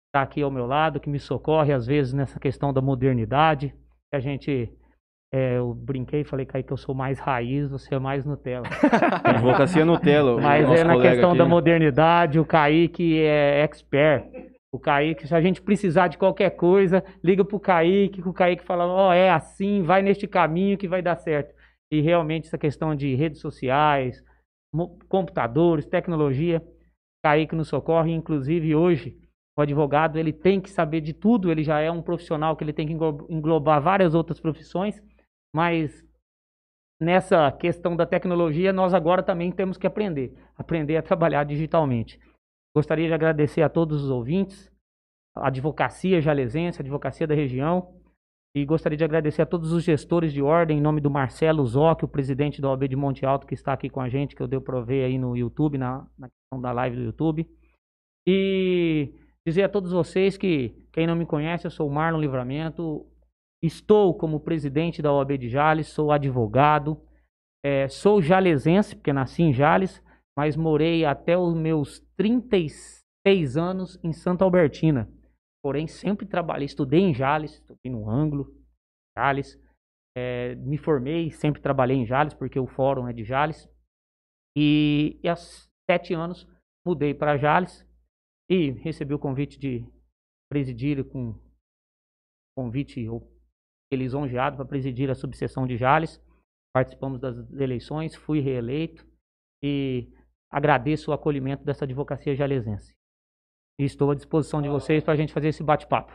está 0.07 0.21
aqui 0.21 0.41
ao 0.41 0.49
meu 0.49 0.65
lado, 0.65 0.99
que 0.99 1.09
me 1.09 1.19
socorre 1.19 1.73
às 1.73 1.85
vezes 1.85 2.13
nessa 2.13 2.39
questão 2.39 2.71
da 2.71 2.81
modernidade. 2.81 3.75
Que 4.09 4.15
a 4.15 4.19
gente, 4.19 4.71
é, 5.33 5.57
eu 5.57 5.73
brinquei 5.73 6.21
e 6.21 6.25
falei, 6.25 6.45
Kaique, 6.45 6.71
eu 6.71 6.77
sou 6.77 6.95
mais 6.95 7.19
raiz, 7.19 7.69
você 7.69 7.95
é 7.95 7.99
mais 7.99 8.23
Nutella. 8.23 8.67
Advocacia 9.21 9.83
Nutella. 9.83 10.39
Mas 10.39 10.69
é 10.69 10.85
na 10.85 11.01
questão 11.01 11.31
aqui. 11.31 11.37
da 11.37 11.45
modernidade, 11.45 12.39
o 12.39 12.45
Kaique 12.45 13.19
é 13.19 13.61
expert. 13.61 14.25
O 14.73 14.79
Kaique, 14.79 15.27
se 15.27 15.35
a 15.35 15.41
gente 15.41 15.61
precisar 15.61 16.07
de 16.07 16.17
qualquer 16.17 16.51
coisa, 16.51 17.03
liga 17.21 17.43
pro 17.43 17.59
Kaique, 17.59 18.21
que 18.21 18.29
o 18.29 18.33
Kaique 18.33 18.63
fala, 18.63 18.87
ó, 18.87 19.13
é 19.13 19.29
assim, 19.29 19.83
vai 19.83 20.01
neste 20.01 20.27
caminho 20.27 20.77
que 20.77 20.87
vai 20.87 21.01
dar 21.01 21.17
certo. 21.17 21.53
E 21.91 21.99
realmente 21.99 22.47
essa 22.47 22.57
questão 22.57 22.95
de 22.95 23.13
redes 23.13 23.41
sociais, 23.41 24.23
computadores, 25.09 25.85
tecnologia, 25.85 26.65
Kaique 27.23 27.53
nos 27.53 27.67
socorre, 27.67 28.13
inclusive 28.13 28.73
hoje 28.73 29.17
o 29.57 29.61
advogado 29.61 30.17
ele 30.17 30.31
tem 30.31 30.61
que 30.61 30.69
saber 30.69 31.01
de 31.01 31.13
tudo, 31.13 31.51
ele 31.51 31.63
já 31.63 31.81
é 31.81 31.91
um 31.91 32.01
profissional 32.01 32.55
que 32.55 32.63
ele 32.63 32.71
tem 32.71 32.87
que 32.87 32.93
englo- 32.93 33.27
englobar 33.29 33.81
várias 33.81 34.15
outras 34.15 34.39
profissões, 34.39 35.03
mas 35.53 36.03
nessa 36.99 37.51
questão 37.51 37.95
da 37.95 38.05
tecnologia 38.05 38.71
nós 38.71 38.93
agora 38.93 39.21
também 39.21 39.51
temos 39.51 39.77
que 39.77 39.85
aprender, 39.85 40.33
aprender 40.55 40.95
a 40.95 41.01
trabalhar 41.01 41.43
digitalmente. 41.43 42.17
Gostaria 42.75 43.07
de 43.07 43.13
agradecer 43.13 43.61
a 43.61 43.69
todos 43.69 44.03
os 44.03 44.09
ouvintes, 44.09 44.71
a 45.35 45.47
advocacia 45.47 46.21
jalesense, 46.21 46.79
a 46.79 46.83
advocacia 46.83 47.27
da 47.27 47.35
região, 47.35 47.93
e 48.55 48.65
gostaria 48.65 48.97
de 48.97 49.03
agradecer 49.03 49.41
a 49.41 49.45
todos 49.45 49.71
os 49.71 49.83
gestores 49.83 50.33
de 50.33 50.41
ordem, 50.41 50.77
em 50.77 50.81
nome 50.81 50.99
do 50.99 51.09
Marcelo 51.09 51.65
Zocchi, 51.65 52.03
o 52.03 52.07
presidente 52.07 52.61
da 52.61 52.69
OAB 52.69 52.87
de 52.87 52.97
Monte 52.97 53.25
Alto, 53.25 53.47
que 53.47 53.53
está 53.53 53.71
aqui 53.71 53.89
com 53.89 54.01
a 54.01 54.09
gente, 54.09 54.35
que 54.35 54.43
eu 54.43 54.47
dei 54.47 54.59
para 54.59 54.81
ver 54.81 55.05
aí 55.05 55.17
no 55.17 55.37
YouTube, 55.37 55.77
na, 55.77 56.05
na 56.17 56.27
questão 56.27 56.61
da 56.61 56.71
live 56.73 56.97
do 56.97 57.03
YouTube. 57.03 57.49
E 58.27 59.13
dizer 59.47 59.63
a 59.63 59.69
todos 59.69 59.93
vocês 59.93 60.37
que, 60.37 60.75
quem 60.91 61.07
não 61.07 61.15
me 61.15 61.25
conhece, 61.25 61.65
eu 61.65 61.71
sou 61.71 61.87
o 61.87 61.93
Marlon 61.93 62.19
Livramento, 62.19 63.05
estou 63.63 64.13
como 64.17 64.39
presidente 64.41 65.01
da 65.01 65.13
OAB 65.13 65.37
de 65.37 65.47
Jales, 65.47 65.87
sou 65.87 66.11
advogado, 66.11 67.01
eh, 67.63 67.87
sou 67.87 68.21
jalesense, 68.21 68.95
porque 68.95 69.13
nasci 69.13 69.43
em 69.43 69.53
Jales, 69.53 70.03
mas 70.37 70.57
morei 70.57 71.05
até 71.05 71.37
os 71.37 71.53
meus 71.53 72.01
36 72.21 73.57
anos 73.57 73.99
em 74.03 74.13
Santa 74.13 74.43
Albertina. 74.43 75.11
Porém, 75.63 75.87
sempre 75.87 76.27
trabalhei, 76.27 76.67
estudei 76.67 76.99
em 76.99 77.15
Jales, 77.15 77.53
estudei 77.53 77.91
no 77.91 78.07
Ângulo, 78.07 78.55
Jales. 79.17 79.59
Eh, 80.15 80.53
me 80.55 80.77
formei, 80.77 81.31
sempre 81.31 81.59
trabalhei 81.59 81.97
em 81.97 82.05
Jales, 82.05 82.35
porque 82.35 82.59
o 82.59 82.67
fórum 82.67 83.07
é 83.07 83.13
de 83.13 83.23
Jales. 83.23 83.67
E, 84.55 85.19
e 85.23 85.27
há 85.27 85.35
sete 85.35 86.13
anos 86.13 86.47
mudei 86.85 87.15
para 87.15 87.37
Jales 87.37 87.87
e 88.47 88.69
recebi 88.69 89.15
o 89.15 89.19
convite 89.19 89.57
de 89.57 89.83
presidir 90.47 91.03
com 91.05 91.33
convite 92.55 93.07
ou 93.09 93.35
lisonjeado 93.91 94.57
para 94.57 94.65
presidir 94.65 95.09
a 95.09 95.15
subseção 95.15 95.65
de 95.65 95.75
Jales. 95.75 96.21
Participamos 96.71 97.19
das 97.19 97.35
eleições, 97.53 98.15
fui 98.15 98.41
reeleito 98.41 99.03
e 99.63 100.13
agradeço 100.51 101.11
o 101.11 101.13
acolhimento 101.13 101.63
dessa 101.63 101.85
advocacia 101.85 102.35
jalesense. 102.35 102.93
E 103.79 103.85
estou 103.85 104.11
à 104.11 104.15
disposição 104.15 104.61
de 104.61 104.69
vocês 104.69 105.03
para 105.03 105.13
a 105.13 105.17
gente 105.17 105.33
fazer 105.33 105.47
esse 105.47 105.63
bate-papo. 105.63 106.11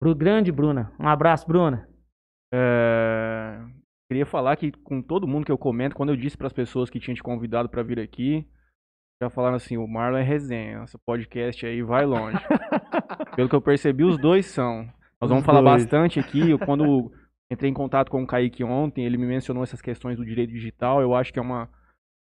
Pro 0.00 0.14
grande 0.14 0.50
Bruna. 0.50 0.92
Um 0.98 1.08
abraço, 1.08 1.46
Bruna. 1.46 1.88
É, 2.52 3.58
Queria 4.10 4.24
falar 4.24 4.56
que 4.56 4.72
com 4.72 5.02
todo 5.02 5.28
mundo 5.28 5.44
que 5.44 5.52
eu 5.52 5.58
comento, 5.58 5.94
quando 5.94 6.08
eu 6.08 6.16
disse 6.16 6.36
para 6.36 6.46
as 6.46 6.52
pessoas 6.52 6.88
que 6.88 6.98
tinham 6.98 7.14
te 7.14 7.22
convidado 7.22 7.68
para 7.68 7.82
vir 7.82 8.00
aqui, 8.00 8.48
já 9.22 9.28
falaram 9.28 9.56
assim, 9.56 9.76
o 9.76 9.86
Marlon 9.86 10.16
é 10.16 10.22
resenha, 10.22 10.82
esse 10.84 10.96
podcast 11.04 11.66
aí 11.66 11.82
vai 11.82 12.06
longe. 12.06 12.38
Pelo 13.36 13.50
que 13.50 13.54
eu 13.54 13.60
percebi, 13.60 14.04
os 14.04 14.18
dois 14.18 14.46
são. 14.46 14.86
Nós 15.20 15.28
vamos 15.28 15.40
Os 15.40 15.46
falar 15.46 15.60
dois. 15.60 15.82
bastante 15.82 16.18
aqui. 16.18 16.56
Quando 16.64 17.12
entrei 17.50 17.70
em 17.70 17.74
contato 17.74 18.10
com 18.10 18.22
o 18.22 18.26
Kaique 18.26 18.62
ontem, 18.62 19.04
ele 19.04 19.16
me 19.16 19.26
mencionou 19.26 19.62
essas 19.62 19.80
questões 19.80 20.16
do 20.16 20.24
direito 20.24 20.52
digital. 20.52 21.00
Eu 21.00 21.14
acho 21.14 21.32
que 21.32 21.38
é 21.38 21.42
uma, 21.42 21.68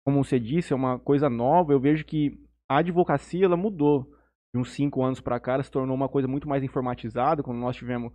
como 0.05 0.23
você 0.23 0.39
disse, 0.39 0.73
é 0.73 0.75
uma 0.75 0.99
coisa 0.99 1.29
nova. 1.29 1.73
Eu 1.73 1.79
vejo 1.79 2.05
que 2.05 2.37
a 2.69 2.77
advocacia 2.77 3.45
ela 3.45 3.57
mudou 3.57 4.09
de 4.53 4.59
uns 4.59 4.71
cinco 4.71 5.03
anos 5.03 5.21
para 5.21 5.39
cá, 5.39 5.53
ela 5.53 5.63
se 5.63 5.71
tornou 5.71 5.95
uma 5.95 6.09
coisa 6.09 6.27
muito 6.27 6.47
mais 6.47 6.63
informatizada. 6.63 7.43
Quando 7.43 7.59
nós 7.59 7.75
tivemos 7.75 8.11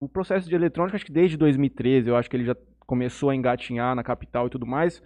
o 0.00 0.08
processo 0.08 0.48
de 0.48 0.54
eletrônica, 0.54 0.96
acho 0.96 1.04
que 1.04 1.12
desde 1.12 1.36
2013, 1.36 2.08
eu 2.08 2.16
acho 2.16 2.28
que 2.28 2.36
ele 2.36 2.44
já 2.44 2.56
começou 2.86 3.30
a 3.30 3.34
engatinhar 3.34 3.94
na 3.94 4.02
capital 4.02 4.46
e 4.46 4.50
tudo 4.50 4.66
mais. 4.66 5.02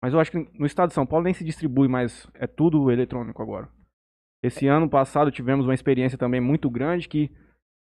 Mas 0.00 0.14
eu 0.14 0.20
acho 0.20 0.30
que 0.30 0.38
no 0.56 0.66
estado 0.66 0.88
de 0.88 0.94
São 0.94 1.06
Paulo 1.06 1.24
nem 1.24 1.34
se 1.34 1.44
distribui 1.44 1.88
mais, 1.88 2.28
é 2.34 2.46
tudo 2.46 2.90
eletrônico 2.90 3.42
agora. 3.42 3.68
Esse 4.42 4.68
ano 4.68 4.88
passado 4.88 5.32
tivemos 5.32 5.66
uma 5.66 5.74
experiência 5.74 6.16
também 6.16 6.40
muito 6.40 6.70
grande 6.70 7.08
que 7.08 7.30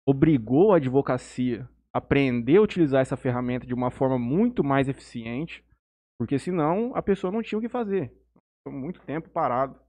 obrigou 0.08 0.72
a 0.72 0.78
advocacia 0.78 1.68
aprender 1.94 2.58
a 2.58 2.62
utilizar 2.62 3.02
essa 3.02 3.18
ferramenta 3.18 3.66
de 3.66 3.74
uma 3.74 3.90
forma 3.92 4.18
muito 4.20 4.64
mais 4.64 4.88
eficiente, 4.88 5.64
porque 6.20 6.38
senão 6.38 6.96
a 6.96 7.02
pessoa 7.02 7.32
não 7.32 7.42
tinha 7.42 7.58
o 7.58 7.62
que 7.62 7.70
fazer. 7.70 8.14
Ficou 8.62 8.80
muito 8.80 9.02
tempo 9.02 9.30
parado. 9.30 9.80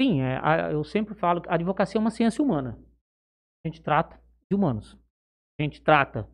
Sim, 0.00 0.20
é, 0.22 0.38
a- 0.42 0.70
eu 0.72 0.82
sempre 0.84 1.14
falo 1.14 1.42
que 1.42 1.48
a 1.48 1.54
advocacia 1.54 1.98
é 1.98 2.00
uma 2.00 2.10
ciência 2.10 2.42
humana. 2.42 2.78
A 3.64 3.68
gente 3.68 3.82
trata 3.82 4.18
de 4.50 4.56
humanos. 4.56 4.98
A 5.58 5.62
gente 5.62 5.82
trata, 5.82 6.26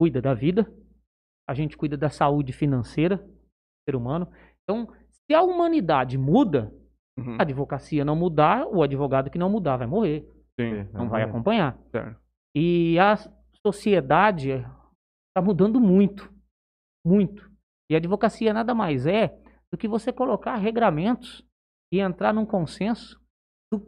cuida 0.00 0.22
da 0.22 0.32
vida, 0.32 0.72
a 1.48 1.52
gente 1.52 1.76
cuida 1.76 1.96
da 1.96 2.08
saúde 2.08 2.52
financeira 2.52 3.18
do 3.18 3.34
ser 3.86 3.94
humano. 3.96 4.26
Então, 4.62 4.90
se 5.10 5.34
a 5.34 5.42
humanidade 5.42 6.16
muda, 6.16 6.72
Uhum, 7.16 7.36
a 7.38 7.42
advocacia 7.42 8.04
não 8.04 8.16
mudar, 8.16 8.66
o 8.66 8.82
advogado 8.82 9.30
que 9.30 9.38
não 9.38 9.48
mudar 9.50 9.76
vai 9.76 9.86
morrer, 9.86 10.26
sim, 10.58 10.82
não 10.92 11.08
vai 11.08 11.22
acompanhar. 11.22 11.78
certo. 11.92 12.18
E 12.56 12.98
a 12.98 13.14
sociedade 13.64 14.50
está 14.50 15.42
mudando 15.42 15.80
muito, 15.80 16.30
muito. 17.04 17.50
E 17.90 17.94
a 17.94 17.98
advocacia 17.98 18.52
nada 18.52 18.74
mais 18.74 19.06
é 19.06 19.36
do 19.72 19.78
que 19.78 19.88
você 19.88 20.12
colocar 20.12 20.56
regramentos 20.56 21.44
e 21.92 22.00
entrar 22.00 22.32
num 22.32 22.46
consenso 22.46 23.20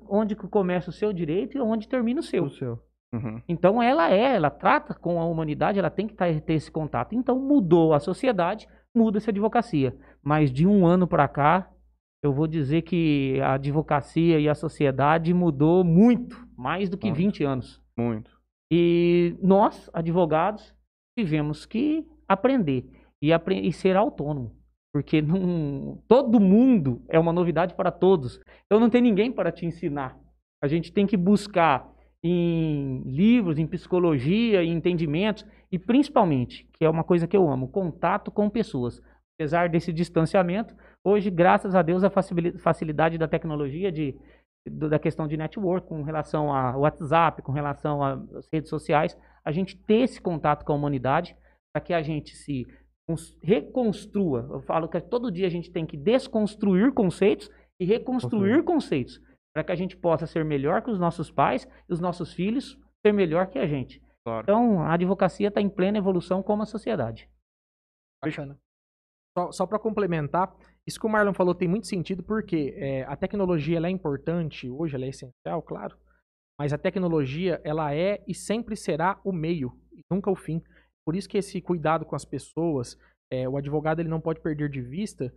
onde 0.09 0.35
que 0.35 0.49
começa 0.49 0.91
o 0.91 0.93
seu 0.93 1.12
direito 1.12 1.57
e 1.57 1.61
onde 1.61 1.89
termina 1.89 2.21
o 2.21 2.23
seu. 2.23 2.45
O 2.45 2.51
seu. 2.51 2.79
Uhum, 3.15 3.41
Então 3.49 3.81
ela 3.83 4.11
é, 4.11 4.35
ela 4.35 4.51
trata 4.51 4.93
com 4.95 5.21
a 5.21 5.25
humanidade, 5.25 5.79
ela 5.79 5.89
tem 5.91 6.09
que 6.09 6.15
tá- 6.15 6.27
ter 6.41 6.55
esse 6.55 6.71
contato. 6.71 7.15
Então 7.15 7.39
mudou 7.39 7.95
a 7.95 8.01
sociedade, 8.01 8.67
muda-se 8.95 9.31
a 9.31 9.33
advocacia. 9.33 9.97
Mas 10.23 10.53
de 10.53 10.67
um 10.67 10.85
ano 10.85 11.07
para 11.07 11.29
cá, 11.29 11.71
eu 12.23 12.33
vou 12.33 12.49
dizer 12.49 12.83
que 12.83 13.41
a 13.41 13.55
advocacia 13.55 14.41
e 14.41 14.49
a 14.49 14.55
sociedade 14.57 15.33
mudou 15.33 15.85
muito, 15.85 16.45
mais 16.57 16.89
do 16.91 16.99
que 16.99 17.07
Muito. 17.07 17.17
20 17.19 17.45
anos. 17.45 17.81
muito. 17.97 18.36
E 18.70 19.37
nós, 19.42 19.88
advogados, 19.92 20.74
tivemos 21.18 21.64
que 21.66 22.07
aprender 22.29 22.85
e, 23.22 23.31
e 23.33 23.72
ser 23.72 23.96
autônomo. 23.96 24.55
Porque 24.92 25.20
não, 25.20 26.02
todo 26.09 26.40
mundo 26.40 27.02
é 27.09 27.18
uma 27.18 27.33
novidade 27.33 27.74
para 27.74 27.90
todos. 27.90 28.40
Então 28.64 28.81
não 28.81 28.90
tem 28.90 29.02
ninguém 29.02 29.31
para 29.31 29.52
te 29.52 29.66
ensinar. 29.66 30.18
A 30.62 30.66
gente 30.66 30.92
tem 30.92 31.07
que 31.07 31.16
buscar 31.16 31.87
em 32.22 33.02
livros, 33.05 33.59
em 33.59 33.66
psicologia, 33.66 34.64
em 34.64 34.72
entendimentos 34.72 35.46
e 35.70 35.79
principalmente, 35.79 36.66
que 36.72 36.85
é 36.85 36.90
uma 36.90 37.05
coisa 37.05 37.26
que 37.26 37.37
eu 37.37 37.48
amo, 37.48 37.68
contato 37.68 38.31
com 38.31 38.48
pessoas. 38.48 39.00
Apesar 39.38 39.68
desse 39.68 39.92
distanciamento, 39.92 40.74
hoje, 41.05 41.31
graças 41.31 41.74
a 41.74 41.83
Deus, 41.83 42.02
a 42.02 42.09
facili- 42.09 42.59
facilidade 42.59 43.18
da 43.18 43.29
tecnologia 43.29 43.92
de 43.92 44.16
da 44.70 44.98
questão 44.98 45.26
de 45.26 45.37
network, 45.37 45.87
com 45.88 46.02
relação 46.02 46.52
ao 46.55 46.81
WhatsApp, 46.81 47.42
com 47.42 47.52
relação 47.52 48.02
às 48.02 48.48
redes 48.52 48.68
sociais, 48.70 49.16
a 49.44 49.52
gente 49.52 49.76
ter 49.76 50.00
esse 50.02 50.20
contato 50.20 50.64
com 50.64 50.72
a 50.72 50.76
humanidade 50.76 51.37
para 51.72 51.83
que 51.85 51.92
a 51.94 52.02
gente 52.02 52.35
se 52.35 52.66
cons- 53.09 53.37
reconstrua. 53.42 54.46
Eu 54.50 54.61
falo 54.62 54.88
que 54.88 55.00
todo 55.00 55.31
dia 55.31 55.46
a 55.46 55.50
gente 55.50 55.70
tem 55.70 55.87
que 55.87 55.96
desconstruir 55.96 56.92
conceitos 56.92 57.50
e 57.81 57.85
reconstruir 57.85 58.64
conceitos 58.64 59.20
para 59.55 59.64
que 59.64 59.72
a 59.72 59.76
gente 59.76 59.96
possa 59.96 60.26
ser 60.26 60.44
melhor 60.44 60.83
que 60.83 60.90
os 60.90 60.98
nossos 60.98 61.31
pais 61.31 61.66
e 61.88 61.92
os 61.92 62.00
nossos 62.00 62.33
filhos 62.33 62.79
ser 63.05 63.12
melhor 63.12 63.46
que 63.46 63.59
a 63.59 63.66
gente. 63.66 64.02
Claro. 64.24 64.42
Então, 64.42 64.81
a 64.83 64.92
advocacia 64.94 65.48
está 65.48 65.61
em 65.61 65.68
plena 65.68 65.98
evolução 65.98 66.42
como 66.42 66.62
a 66.62 66.66
sociedade. 66.66 67.31
Bacana. 68.24 68.59
Só, 69.38 69.52
só 69.52 69.66
para 69.66 69.79
complementar, 69.79 70.52
isso 70.87 71.01
que 71.01 71.07
o 71.07 71.11
Marlon 71.11 71.35
falou 71.35 71.55
tem 71.55 71.66
muito 71.66 71.87
sentido 71.87 72.22
porque 72.22 72.75
é, 72.77 73.03
a 73.05 73.16
tecnologia 73.16 73.77
ela 73.77 73.88
é 73.88 73.90
importante, 73.90 74.70
hoje 74.70 74.94
ela 74.94 75.05
é 75.05 75.09
essencial, 75.09 75.61
claro, 75.62 75.96
mas 76.59 76.72
a 76.72 76.79
tecnologia 76.79 77.61
ela 77.64 77.94
é 77.94 78.22
e 78.27 78.35
sempre 78.35 78.77
será 78.77 79.20
o 79.25 79.33
meio, 79.33 79.72
nunca 80.11 80.31
o 80.31 80.37
fim. 80.37 80.62
Por 81.05 81.16
isso 81.16 81.29
que 81.29 81.38
esse 81.38 81.61
cuidado 81.61 82.05
com 82.05 82.14
as 82.16 82.25
pessoas, 82.25 82.96
é, 83.33 83.49
o 83.49 83.57
advogado 83.57 84.01
ele 84.01 84.09
não 84.09 84.20
pode 84.20 84.40
perder 84.40 84.68
de 84.68 84.81
vista, 84.81 85.33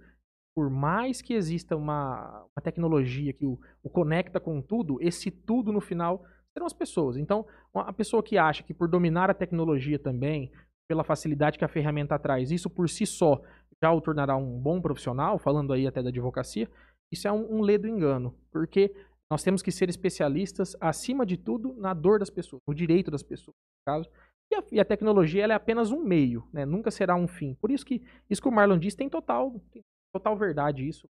por 0.55 0.69
mais 0.69 1.21
que 1.21 1.33
exista 1.33 1.75
uma, 1.75 2.41
uma 2.41 2.61
tecnologia 2.63 3.33
que 3.33 3.45
o, 3.45 3.59
o 3.83 3.89
conecta 3.89 4.39
com 4.39 4.61
tudo, 4.61 4.97
esse 5.01 5.31
tudo 5.31 5.71
no 5.71 5.81
final 5.81 6.23
serão 6.53 6.65
as 6.65 6.73
pessoas. 6.73 7.17
Então, 7.17 7.45
a 7.73 7.93
pessoa 7.93 8.23
que 8.23 8.37
acha 8.37 8.63
que 8.63 8.73
por 8.73 8.87
dominar 8.87 9.29
a 9.29 9.33
tecnologia 9.33 9.97
também, 9.97 10.51
pela 10.87 11.03
facilidade 11.03 11.57
que 11.57 11.65
a 11.65 11.69
ferramenta 11.69 12.17
traz, 12.17 12.51
isso 12.51 12.69
por 12.69 12.89
si 12.89 13.05
só 13.05 13.41
já 13.83 13.91
o 13.91 14.01
tornará 14.01 14.35
um 14.35 14.59
bom 14.59 14.81
profissional, 14.81 15.37
falando 15.39 15.73
aí 15.73 15.87
até 15.87 16.01
da 16.01 16.09
advocacia, 16.09 16.69
isso 17.11 17.27
é 17.27 17.31
um, 17.31 17.57
um 17.57 17.61
ledo 17.61 17.87
engano, 17.87 18.35
porque 18.51 18.93
nós 19.31 19.43
temos 19.43 19.61
que 19.61 19.71
ser 19.71 19.89
especialistas, 19.89 20.75
acima 20.81 21.25
de 21.25 21.37
tudo, 21.37 21.73
na 21.75 21.93
dor 21.93 22.19
das 22.19 22.29
pessoas, 22.29 22.61
no 22.67 22.73
direito 22.73 23.11
das 23.11 23.23
pessoas, 23.23 23.55
no 23.55 23.93
caso. 23.93 24.09
E 24.51 24.55
a, 24.55 24.63
e 24.71 24.79
a 24.79 24.85
tecnologia 24.85 25.43
ela 25.43 25.53
é 25.53 25.55
apenas 25.55 25.91
um 25.91 26.03
meio, 26.03 26.47
né? 26.51 26.65
nunca 26.65 26.89
será 26.89 27.15
um 27.15 27.27
fim. 27.27 27.53
Por 27.55 27.69
isso 27.69 27.85
que 27.85 28.01
isso 28.29 28.41
que 28.41 28.47
o 28.47 28.51
Marlon 28.51 28.79
disse 28.79 28.97
tem 28.97 29.07
total, 29.07 29.61
tem 29.71 29.83
total 30.11 30.35
verdade 30.35 30.87
isso. 30.87 31.07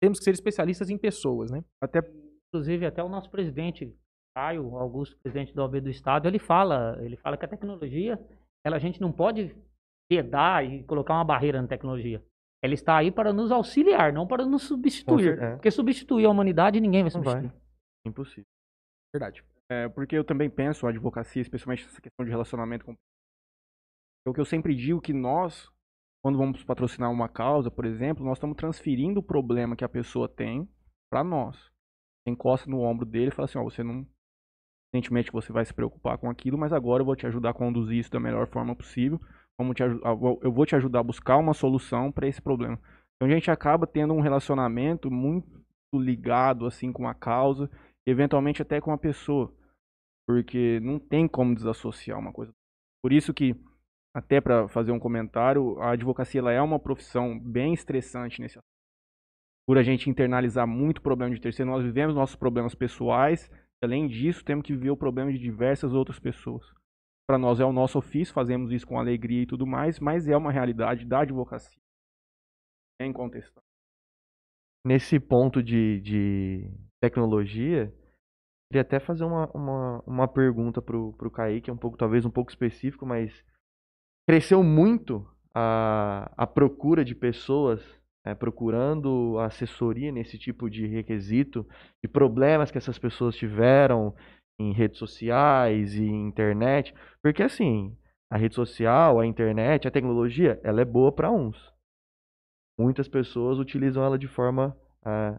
Temos 0.00 0.18
que 0.18 0.24
ser 0.24 0.30
especialistas 0.30 0.90
em 0.90 0.98
pessoas, 0.98 1.50
né? 1.50 1.64
Até 1.82 2.00
Inclusive, 2.48 2.86
até 2.86 3.02
o 3.02 3.08
nosso 3.08 3.30
presidente, 3.30 3.94
Caio 4.34 4.76
Augusto, 4.76 5.18
presidente 5.22 5.54
da 5.54 5.62
OAB 5.62 5.80
do 5.80 5.90
Estado, 5.90 6.28
ele 6.28 6.38
fala, 6.38 6.96
ele 7.02 7.16
fala 7.16 7.36
que 7.36 7.44
a 7.44 7.48
tecnologia, 7.48 8.18
ela, 8.64 8.76
a 8.76 8.78
gente 8.78 9.00
não 9.00 9.12
pode 9.12 9.54
vedar 10.10 10.64
e 10.64 10.84
colocar 10.84 11.14
uma 11.14 11.24
barreira 11.24 11.60
na 11.60 11.68
tecnologia. 11.68 12.24
Ela 12.62 12.74
está 12.74 12.96
aí 12.96 13.10
para 13.10 13.32
nos 13.32 13.52
auxiliar, 13.52 14.12
não 14.12 14.26
para 14.26 14.44
nos 14.46 14.62
substituir. 14.62 15.38
é. 15.38 15.52
Porque 15.54 15.70
substituir 15.70 16.24
a 16.26 16.30
humanidade 16.30 16.80
ninguém 16.80 17.02
vai 17.02 17.12
Não 17.12 17.22
vai. 17.22 17.34
substituir. 17.42 17.62
Impossível. 18.06 18.44
Verdade. 19.14 19.44
É, 19.70 19.88
porque 19.88 20.16
eu 20.16 20.24
também 20.24 20.48
penso 20.48 20.86
a 20.86 20.90
advocacia, 20.90 21.42
especialmente 21.42 21.84
essa 21.84 22.00
questão 22.00 22.24
de 22.24 22.30
relacionamento 22.30 22.84
com. 22.84 22.92
É 22.92 24.30
o 24.30 24.32
que 24.32 24.40
eu 24.40 24.44
sempre 24.44 24.74
digo 24.74 25.00
que 25.00 25.12
nós, 25.12 25.68
quando 26.22 26.38
vamos 26.38 26.62
patrocinar 26.64 27.10
uma 27.10 27.28
causa, 27.28 27.70
por 27.70 27.84
exemplo, 27.84 28.24
nós 28.24 28.38
estamos 28.38 28.56
transferindo 28.56 29.20
o 29.20 29.22
problema 29.22 29.76
que 29.76 29.84
a 29.84 29.88
pessoa 29.88 30.28
tem 30.28 30.68
para 31.10 31.22
nós. 31.22 31.56
Você 31.56 32.30
encosta 32.30 32.68
no 32.70 32.80
ombro 32.80 33.04
dele 33.06 33.28
e 33.28 33.34
fala 33.34 33.46
assim, 33.46 33.58
ó, 33.58 33.62
você 33.64 33.82
não. 33.82 34.06
Evidentemente 34.92 35.30
que 35.30 35.34
você 35.36 35.52
vai 35.52 35.64
se 35.64 35.74
preocupar 35.74 36.16
com 36.16 36.30
aquilo, 36.30 36.56
mas 36.56 36.72
agora 36.72 37.02
eu 37.02 37.04
vou 37.06 37.16
te 37.16 37.26
ajudar 37.26 37.50
a 37.50 37.54
conduzir 37.54 37.98
isso 37.98 38.10
da 38.10 38.20
melhor 38.20 38.48
forma 38.48 38.74
possível. 38.74 39.20
Vamos 39.58 39.74
te 39.74 39.82
eu 39.82 40.52
vou- 40.52 40.66
te 40.66 40.76
ajudar 40.76 41.00
a 41.00 41.04
buscar 41.04 41.36
uma 41.38 41.54
solução 41.54 42.12
para 42.12 42.26
esse 42.28 42.40
problema. 42.42 42.78
Então 43.16 43.28
a 43.28 43.34
gente 43.34 43.50
acaba 43.50 43.86
tendo 43.86 44.12
um 44.12 44.20
relacionamento 44.20 45.10
muito 45.10 45.48
ligado 45.94 46.66
assim 46.66 46.92
com 46.92 47.08
a 47.08 47.14
causa, 47.14 47.70
eventualmente 48.06 48.60
até 48.60 48.80
com 48.80 48.92
a 48.92 48.98
pessoa 48.98 49.52
porque 50.26 50.80
não 50.80 50.98
tem 50.98 51.28
como 51.28 51.54
desassociar 51.54 52.18
uma 52.18 52.32
coisa. 52.32 52.52
Por 53.02 53.12
isso 53.12 53.32
que, 53.32 53.54
até 54.14 54.40
para 54.40 54.66
fazer 54.68 54.90
um 54.90 54.98
comentário, 54.98 55.78
a 55.80 55.92
advocacia 55.92 56.40
ela 56.40 56.52
é 56.52 56.60
uma 56.60 56.80
profissão 56.80 57.38
bem 57.38 57.72
estressante 57.72 58.40
nesse. 58.40 58.58
Por 59.66 59.78
a 59.78 59.82
gente 59.82 60.10
internalizar 60.10 60.66
muito 60.66 61.00
problema 61.00 61.34
de 61.34 61.40
terceiro, 61.40 61.70
nós 61.70 61.84
vivemos 61.84 62.14
nossos 62.14 62.36
problemas 62.36 62.74
pessoais, 62.74 63.50
além 63.82 64.08
disso, 64.08 64.44
temos 64.44 64.64
que 64.64 64.74
viver 64.74 64.90
o 64.90 64.96
problema 64.96 65.32
de 65.32 65.38
diversas 65.38 65.92
outras 65.92 66.18
pessoas. 66.18 66.64
Para 67.28 67.38
nós 67.38 67.58
é 67.58 67.64
o 67.64 67.72
nosso 67.72 67.98
ofício, 67.98 68.32
fazemos 68.32 68.70
isso 68.70 68.86
com 68.86 68.98
alegria 68.98 69.42
e 69.42 69.46
tudo 69.46 69.66
mais, 69.66 69.98
mas 69.98 70.28
é 70.28 70.36
uma 70.36 70.52
realidade 70.52 71.04
da 71.04 71.20
advocacia. 71.20 71.80
É 73.00 73.06
incontestável. 73.06 73.62
Nesse 74.86 75.18
ponto 75.18 75.60
de, 75.60 76.00
de 76.00 76.70
tecnologia, 77.00 77.92
queria 78.70 78.82
até 78.82 79.00
fazer 79.00 79.24
uma, 79.24 79.50
uma, 79.52 80.02
uma 80.06 80.28
pergunta 80.28 80.80
pro, 80.80 81.12
pro 81.14 81.30
Kaique, 81.30 81.70
um 81.70 81.76
pouco, 81.76 81.96
talvez 81.96 82.24
um 82.24 82.30
pouco 82.30 82.50
específico, 82.50 83.04
mas 83.04 83.44
cresceu 84.28 84.62
muito 84.62 85.28
a, 85.52 86.30
a 86.36 86.46
procura 86.46 87.04
de 87.04 87.14
pessoas 87.14 87.82
né, 88.26 88.34
procurando 88.34 89.38
assessoria 89.38 90.10
nesse 90.10 90.36
tipo 90.36 90.68
de 90.68 90.84
requisito, 90.86 91.66
de 92.02 92.08
problemas 92.08 92.72
que 92.72 92.78
essas 92.78 92.98
pessoas 92.98 93.36
tiveram 93.36 94.14
em 94.58 94.72
redes 94.72 94.98
sociais 94.98 95.94
e 95.94 96.04
internet, 96.04 96.94
porque 97.22 97.42
assim, 97.42 97.96
a 98.30 98.36
rede 98.38 98.54
social, 98.54 99.20
a 99.20 99.26
internet, 99.26 99.86
a 99.88 99.90
tecnologia, 99.90 100.60
ela 100.64 100.80
é 100.80 100.84
boa 100.84 101.12
para 101.12 101.30
uns. 101.30 101.56
Muitas 102.78 103.08
pessoas 103.08 103.58
utilizam 103.58 104.04
ela 104.04 104.18
de 104.18 104.28
forma 104.28 104.76
ah, 105.04 105.38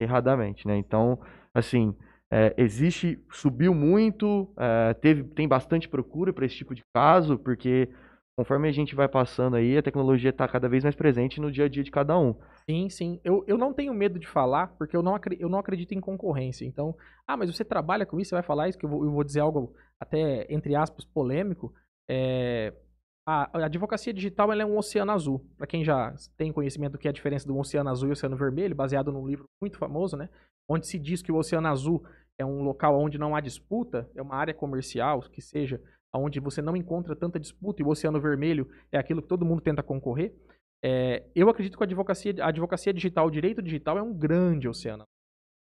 erradamente, 0.00 0.66
né? 0.66 0.76
Então, 0.76 1.20
assim, 1.54 1.96
É, 2.34 2.54
existe, 2.56 3.22
subiu 3.30 3.74
muito, 3.74 4.54
é, 4.56 4.94
teve, 4.94 5.22
tem 5.34 5.46
bastante 5.46 5.86
procura 5.86 6.32
para 6.32 6.46
esse 6.46 6.56
tipo 6.56 6.74
de 6.74 6.82
caso, 6.94 7.38
porque 7.38 7.90
conforme 8.36 8.68
a 8.68 8.72
gente 8.72 8.94
vai 8.94 9.08
passando 9.08 9.56
aí, 9.56 9.76
a 9.76 9.82
tecnologia 9.82 10.30
está 10.30 10.48
cada 10.48 10.68
vez 10.68 10.82
mais 10.82 10.96
presente 10.96 11.40
no 11.40 11.50
dia 11.50 11.66
a 11.66 11.68
dia 11.68 11.82
de 11.82 11.90
cada 11.90 12.18
um. 12.18 12.34
Sim, 12.68 12.88
sim. 12.88 13.20
Eu, 13.22 13.44
eu 13.46 13.58
não 13.58 13.72
tenho 13.72 13.92
medo 13.92 14.18
de 14.18 14.26
falar, 14.26 14.68
porque 14.78 14.96
eu 14.96 15.02
não, 15.02 15.18
eu 15.38 15.48
não 15.48 15.58
acredito 15.58 15.92
em 15.92 16.00
concorrência. 16.00 16.64
Então, 16.64 16.96
ah, 17.26 17.36
mas 17.36 17.54
você 17.54 17.64
trabalha 17.64 18.06
com 18.06 18.18
isso, 18.18 18.30
você 18.30 18.36
vai 18.36 18.42
falar 18.42 18.68
isso, 18.68 18.78
que 18.78 18.84
eu 18.86 18.90
vou, 18.90 19.04
eu 19.04 19.10
vou 19.10 19.24
dizer 19.24 19.40
algo 19.40 19.74
até, 20.00 20.46
entre 20.52 20.74
aspas, 20.74 21.04
polêmico. 21.04 21.74
É, 22.08 22.72
a, 23.26 23.58
a 23.58 23.66
advocacia 23.66 24.12
digital 24.12 24.52
é 24.52 24.64
um 24.64 24.78
oceano 24.78 25.12
azul. 25.12 25.46
Para 25.56 25.66
quem 25.66 25.84
já 25.84 26.14
tem 26.36 26.52
conhecimento 26.52 26.92
do 26.92 26.98
que 26.98 27.06
é 27.06 27.10
a 27.10 27.14
diferença 27.14 27.46
do 27.46 27.56
oceano 27.56 27.90
azul 27.90 28.08
e 28.08 28.10
o 28.10 28.12
oceano 28.12 28.36
vermelho, 28.36 28.74
baseado 28.74 29.12
num 29.12 29.26
livro 29.26 29.44
muito 29.60 29.78
famoso, 29.78 30.16
né? 30.16 30.28
Onde 30.68 30.86
se 30.86 30.98
diz 30.98 31.22
que 31.22 31.30
o 31.30 31.36
oceano 31.36 31.68
azul 31.68 32.02
é 32.38 32.44
um 32.44 32.62
local 32.62 32.98
onde 32.98 33.18
não 33.18 33.36
há 33.36 33.40
disputa, 33.40 34.08
é 34.14 34.22
uma 34.22 34.36
área 34.36 34.54
comercial, 34.54 35.20
que 35.20 35.42
seja, 35.42 35.80
onde 36.18 36.40
você 36.40 36.60
não 36.60 36.76
encontra 36.76 37.16
tanta 37.16 37.38
disputa, 37.40 37.82
e 37.82 37.84
o 37.84 37.88
oceano 37.88 38.20
vermelho 38.20 38.68
é 38.90 38.98
aquilo 38.98 39.22
que 39.22 39.28
todo 39.28 39.44
mundo 39.44 39.60
tenta 39.60 39.82
concorrer. 39.82 40.34
É, 40.84 41.24
eu 41.34 41.48
acredito 41.48 41.76
que 41.76 41.82
a 41.82 41.86
advocacia, 41.86 42.34
a 42.40 42.48
advocacia 42.48 42.92
digital, 42.92 43.26
o 43.26 43.30
direito 43.30 43.62
digital 43.62 43.96
é 43.96 44.02
um 44.02 44.12
grande 44.12 44.68
oceano. 44.68 45.04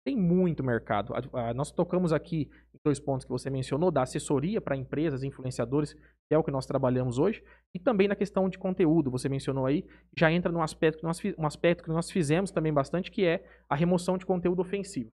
Tem 0.07 0.17
muito 0.17 0.65
mercado. 0.65 1.13
A- 1.13 1.49
a- 1.51 1.55
nós 1.55 1.71
tocamos 1.71 2.13
aqui 2.13 2.49
em 2.73 2.79
dois 2.83 2.99
pontos 3.01 3.27
que 3.27 3.31
você 3.33 3.51
mencionou, 3.51 3.91
da 3.91 4.03
assessoria 4.03 4.61
para 4.61 4.77
empresas, 4.77 5.23
influenciadores, 5.23 5.93
que 5.93 6.35
é 6.35 6.39
o 6.39 6.45
que 6.45 6.51
nós 6.53 6.65
trabalhamos 6.65 7.19
hoje, 7.19 7.43
e 7.75 7.79
também 7.79 8.09
na 8.09 8.15
questão 8.17 8.49
de 8.49 8.59
conteúdo, 8.59 9.11
você 9.11 9.29
mencionou 9.29 9.67
aí, 9.67 9.85
já 10.17 10.31
entra 10.33 10.51
num 10.53 10.63
aspecto 10.63 11.01
que 11.01 11.05
nós, 11.05 11.21
um 11.37 11.47
aspecto 11.47 11.83
que 11.85 11.91
nós 11.91 12.11
fizemos 12.11 12.51
também 12.51 12.73
bastante, 12.73 13.11
que 13.11 13.27
é 13.27 13.45
a 13.69 13.75
remoção 13.75 14.17
de 14.17 14.25
conteúdo 14.25 14.63
ofensivo. 14.63 15.11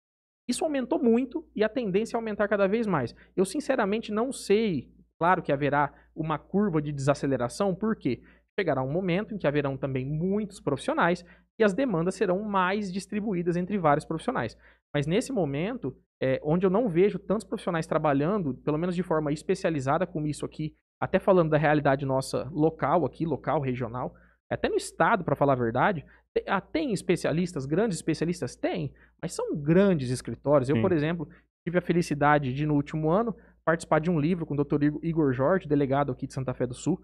Isso 0.48 0.66
aumentou 0.66 1.02
muito 1.02 1.48
e 1.56 1.64
a 1.64 1.70
tendência 1.70 2.16
é 2.16 2.18
aumentar 2.18 2.50
cada 2.50 2.68
vez 2.68 2.86
mais. 2.86 3.16
Eu, 3.36 3.46
sinceramente, 3.46 4.12
não 4.12 4.32
sei, 4.34 4.93
claro 5.20 5.42
que 5.42 5.52
haverá 5.52 5.92
uma 6.16 6.38
curva 6.38 6.82
de 6.82 6.92
desaceleração, 6.92 7.74
por 7.74 7.96
quê? 7.96 8.22
Chegará 8.60 8.84
um 8.84 8.92
momento 8.92 9.34
em 9.34 9.38
que 9.38 9.48
haverão 9.48 9.76
também 9.76 10.06
muitos 10.06 10.60
profissionais 10.60 11.26
e 11.60 11.64
as 11.64 11.74
demandas 11.74 12.16
serão 12.16 12.42
mais 12.44 12.92
distribuídas 12.92 13.56
entre 13.56 13.78
vários 13.78 14.06
profissionais. 14.06 14.58
Mas 14.94 15.08
nesse 15.08 15.32
momento, 15.32 15.96
é, 16.22 16.40
onde 16.44 16.66
eu 16.66 16.70
não 16.70 16.88
vejo 16.88 17.18
tantos 17.18 17.46
profissionais 17.46 17.88
trabalhando, 17.88 18.54
pelo 18.54 18.78
menos 18.78 18.96
de 18.96 19.04
forma 19.04 19.32
especializada 19.32 20.06
com 20.06 20.26
isso 20.26 20.46
aqui, 20.46 20.76
até 21.02 21.20
falando 21.20 21.50
da 21.50 21.58
realidade 21.58 22.06
nossa 22.06 22.50
local 22.52 23.06
aqui, 23.06 23.26
local, 23.26 23.60
regional, 23.60 24.14
até 24.50 24.70
no 24.70 24.76
estado, 24.76 25.24
para 25.24 25.36
falar 25.36 25.54
a 25.54 25.58
verdade, 25.58 26.06
ah, 26.48 26.62
tem 26.62 26.94
especialistas, 26.94 27.66
grandes 27.66 27.98
especialistas? 27.98 28.56
Tem, 28.56 28.94
mas 29.22 29.34
são 29.34 29.56
grandes 29.56 30.10
escritórios. 30.10 30.70
Eu, 30.70 30.76
Sim. 30.76 30.82
por 30.82 30.92
exemplo, 30.92 31.28
tive 31.66 31.78
a 31.78 31.82
felicidade 31.82 32.54
de, 32.54 32.66
no 32.66 32.76
último 32.76 33.10
ano, 33.10 33.36
participar 33.66 34.00
de 34.00 34.12
um 34.12 34.20
livro 34.20 34.46
com 34.46 34.54
o 34.54 34.64
Dr. 34.64 34.84
Igor- 35.02 35.32
Jorge, 35.34 35.68
delegado 35.68 36.12
aqui 36.12 36.28
de 36.28 36.34
Santa 36.34 36.54
Fé 36.54 36.68
do 36.68 36.74
Sul, 36.74 37.02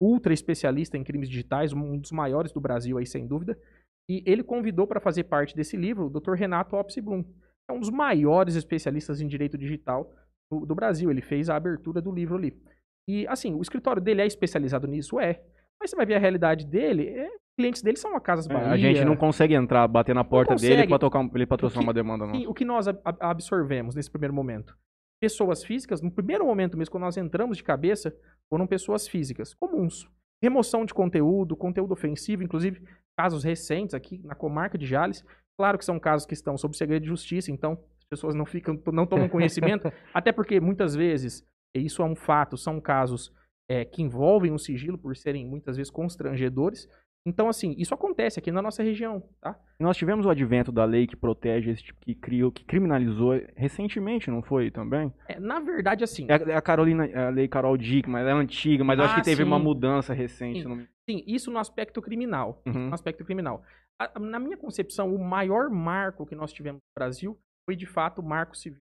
ultra 0.00 0.32
especialista 0.32 0.96
em 0.96 1.04
crimes 1.04 1.28
digitais, 1.28 1.72
um 1.72 1.98
dos 1.98 2.12
maiores 2.12 2.52
do 2.52 2.60
Brasil 2.60 2.96
aí, 2.98 3.06
sem 3.06 3.26
dúvida. 3.26 3.58
E 4.08 4.22
ele 4.26 4.42
convidou 4.42 4.86
para 4.86 5.00
fazer 5.00 5.24
parte 5.24 5.54
desse 5.54 5.76
livro 5.76 6.06
o 6.06 6.10
Dr. 6.10 6.32
Renato 6.34 6.76
Opsi 6.76 7.00
Blum, 7.00 7.22
que 7.22 7.30
é 7.70 7.72
um 7.72 7.80
dos 7.80 7.90
maiores 7.90 8.54
especialistas 8.56 9.20
em 9.20 9.26
direito 9.28 9.58
digital 9.58 10.10
do, 10.50 10.64
do 10.66 10.74
Brasil. 10.74 11.10
Ele 11.10 11.20
fez 11.20 11.48
a 11.50 11.56
abertura 11.56 12.00
do 12.00 12.10
livro 12.10 12.36
ali. 12.36 12.56
E, 13.08 13.26
assim, 13.28 13.54
o 13.54 13.62
escritório 13.62 14.00
dele 14.02 14.22
é 14.22 14.26
especializado 14.26 14.86
nisso? 14.86 15.18
É. 15.20 15.42
Mas 15.80 15.90
você 15.90 15.96
vai 15.96 16.06
ver 16.06 16.14
a 16.14 16.18
realidade 16.18 16.66
dele, 16.66 17.08
é, 17.08 17.28
clientes 17.58 17.82
dele 17.82 17.96
são 17.96 18.14
a 18.16 18.20
Casas 18.20 18.48
É, 18.48 18.52
Bahia. 18.52 18.70
a 18.72 18.76
gente 18.76 19.04
não 19.04 19.16
consegue 19.16 19.54
entrar, 19.54 19.86
bater 19.88 20.14
na 20.14 20.24
porta 20.24 20.54
dele 20.54 20.86
pra 20.86 20.98
tocar, 20.98 21.28
ele 21.34 21.46
patrocinar 21.46 21.84
uma 21.84 21.94
demanda, 21.94 22.26
não. 22.26 22.34
Sim, 22.34 22.46
o 22.46 22.54
que 22.54 22.64
nós 22.64 22.86
ab- 22.88 23.00
ab- 23.04 23.18
absorvemos 23.20 23.94
nesse 23.94 24.10
primeiro 24.10 24.34
momento? 24.34 24.76
Pessoas 25.20 25.62
físicas, 25.62 26.00
no 26.00 26.10
primeiro 26.10 26.46
momento 26.46 26.78
mesmo, 26.78 26.92
quando 26.92 27.04
nós 27.04 27.16
entramos 27.16 27.58
de 27.58 27.62
cabeça, 27.62 28.14
foram 28.48 28.66
pessoas 28.66 29.06
físicas, 29.06 29.54
comuns. 29.54 30.08
Remoção 30.42 30.86
de 30.86 30.94
conteúdo, 30.94 31.54
conteúdo 31.54 31.92
ofensivo, 31.92 32.42
inclusive 32.42 32.82
casos 33.18 33.44
recentes 33.44 33.94
aqui 33.94 34.18
na 34.24 34.34
comarca 34.34 34.78
de 34.78 34.86
Jales. 34.86 35.22
Claro 35.58 35.76
que 35.76 35.84
são 35.84 36.00
casos 36.00 36.26
que 36.26 36.32
estão 36.32 36.56
sob 36.56 36.74
segredo 36.74 37.02
de 37.02 37.08
justiça, 37.08 37.52
então 37.52 37.72
as 37.98 38.04
pessoas 38.06 38.34
não 38.34 38.46
ficam, 38.46 38.80
não 38.90 39.06
tomam 39.06 39.28
conhecimento, 39.28 39.92
até 40.14 40.32
porque 40.32 40.58
muitas 40.58 40.94
vezes, 40.94 41.44
e 41.76 41.84
isso 41.84 42.00
é 42.00 42.06
um 42.06 42.16
fato, 42.16 42.56
são 42.56 42.80
casos 42.80 43.30
é, 43.70 43.84
que 43.84 44.02
envolvem 44.02 44.50
um 44.50 44.58
sigilo 44.58 44.96
por 44.96 45.14
serem 45.14 45.46
muitas 45.46 45.76
vezes 45.76 45.90
constrangedores. 45.90 46.88
Então, 47.26 47.48
assim, 47.50 47.74
isso 47.76 47.92
acontece 47.92 48.38
aqui 48.38 48.50
na 48.50 48.62
nossa 48.62 48.82
região, 48.82 49.22
tá? 49.42 49.58
Nós 49.78 49.96
tivemos 49.96 50.24
o 50.24 50.30
advento 50.30 50.72
da 50.72 50.84
lei 50.86 51.06
que 51.06 51.14
protege 51.14 51.70
esse 51.70 51.82
tipo, 51.82 52.00
que 52.00 52.14
criou, 52.14 52.50
que 52.50 52.64
criminalizou 52.64 53.32
recentemente, 53.54 54.30
não 54.30 54.42
foi 54.42 54.70
também? 54.70 55.12
É, 55.28 55.38
na 55.38 55.60
verdade, 55.60 56.02
assim, 56.02 56.26
É 56.30 56.34
a, 56.34 56.52
é 56.52 56.56
a 56.56 56.62
Carolina, 56.62 57.04
é 57.04 57.26
a 57.26 57.28
lei 57.28 57.46
Carol 57.46 57.76
Dick, 57.76 58.08
mas 58.08 58.22
ela 58.26 58.40
é 58.40 58.42
antiga, 58.42 58.82
mas 58.82 58.98
eu 58.98 59.04
acho 59.04 59.14
Ah, 59.14 59.18
que 59.18 59.24
teve 59.24 59.42
sim. 59.42 59.46
uma 59.48 59.58
mudança 59.58 60.14
recente. 60.14 60.62
Sim. 60.62 60.88
Sim, 61.08 61.24
isso 61.26 61.50
no 61.50 61.58
aspecto 61.58 62.00
criminal. 62.00 62.62
Uhum. 62.66 62.88
No 62.88 62.94
aspecto 62.94 63.22
criminal. 63.24 63.62
A- 64.00 64.18
na 64.18 64.38
minha 64.40 64.56
concepção, 64.56 65.14
o 65.14 65.18
maior 65.22 65.68
marco 65.68 66.24
que 66.24 66.34
nós 66.34 66.52
tivemos 66.54 66.78
no 66.78 66.98
Brasil 66.98 67.38
foi, 67.68 67.76
de 67.76 67.84
fato, 67.86 68.20
o 68.22 68.24
Marco 68.24 68.56
Civil. 68.56 68.78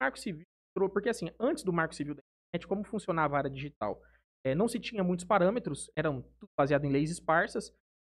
O 0.00 0.04
Marco 0.04 0.18
Civil 0.18 0.44
entrou, 0.76 0.90
porque 0.90 1.08
assim, 1.08 1.30
antes 1.40 1.64
do 1.64 1.72
Marco 1.72 1.94
Civil 1.94 2.14
da 2.14 2.20
internet, 2.54 2.68
como 2.68 2.84
funcionava 2.84 3.36
a 3.36 3.38
área 3.38 3.50
digital? 3.50 4.00
É, 4.44 4.54
não 4.54 4.68
se 4.68 4.80
tinha 4.80 5.04
muitos 5.04 5.24
parâmetros, 5.24 5.90
eram 5.94 6.22
tudo 6.38 6.50
baseado 6.56 6.84
em 6.84 6.90
leis 6.90 7.10
esparsas. 7.10 7.72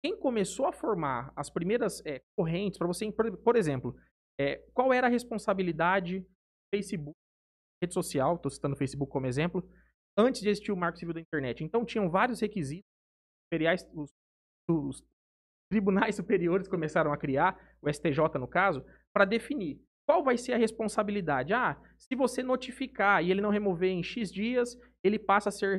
Quem 0.05 0.17
começou 0.17 0.67
a 0.67 0.73
formar 0.73 1.33
as 1.37 1.51
primeiras 1.51 2.05
é, 2.07 2.23
correntes, 2.37 2.79
para 2.79 2.87
você, 2.87 3.11
por, 3.11 3.37
por 3.39 3.57
exemplo, 3.57 3.97
é, 4.41 4.57
qual 4.73 4.93
era 4.93 5.07
a 5.07 5.11
responsabilidade 5.11 6.21
do 6.21 6.27
Facebook, 6.75 7.17
rede 7.83 7.95
social, 7.95 8.37
estou 8.37 8.51
citando 8.51 8.75
o 8.75 8.79
Facebook 8.79 9.11
como 9.11 9.27
exemplo, 9.27 9.69
antes 10.17 10.41
de 10.41 10.49
existir 10.49 10.73
o 10.73 10.77
Marco 10.77 10.99
Civil 10.99 11.15
da 11.15 11.21
internet. 11.21 11.65
Então, 11.65 11.85
tinham 11.85 12.11
vários 12.11 12.41
requisitos 12.41 12.89
superiais, 13.47 13.89
os, 13.93 14.11
os 14.69 15.05
tribunais 15.71 16.15
superiores 16.17 16.69
começaram 16.69 17.13
a 17.13 17.17
criar, 17.17 17.59
o 17.81 17.93
STJ 17.93 18.39
no 18.39 18.49
caso, 18.49 18.85
para 19.13 19.25
definir 19.25 19.81
qual 20.13 20.23
vai 20.23 20.37
ser 20.37 20.53
a 20.53 20.59
responsabilidade. 20.59 21.55
Ah, 21.55 21.81
se 21.97 22.15
você 22.15 22.43
notificar 22.43 23.25
e 23.25 23.31
ele 23.31 23.41
não 23.41 23.49
remover 23.49 23.89
em 23.89 24.03
X 24.03 24.31
dias, 24.31 24.79
ele 25.03 25.19
passa 25.19 25.49
a 25.49 25.53
ser 25.53 25.79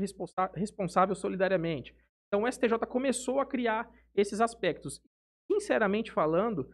responsável 0.56 1.14
solidariamente. 1.14 1.96
Então 2.28 2.42
o 2.42 2.52
STJ 2.52 2.80
começou 2.90 3.40
a 3.40 3.46
criar 3.46 3.88
esses 4.16 4.42
aspectos. 4.42 5.00
Sinceramente 5.52 6.12
falando, 6.12 6.68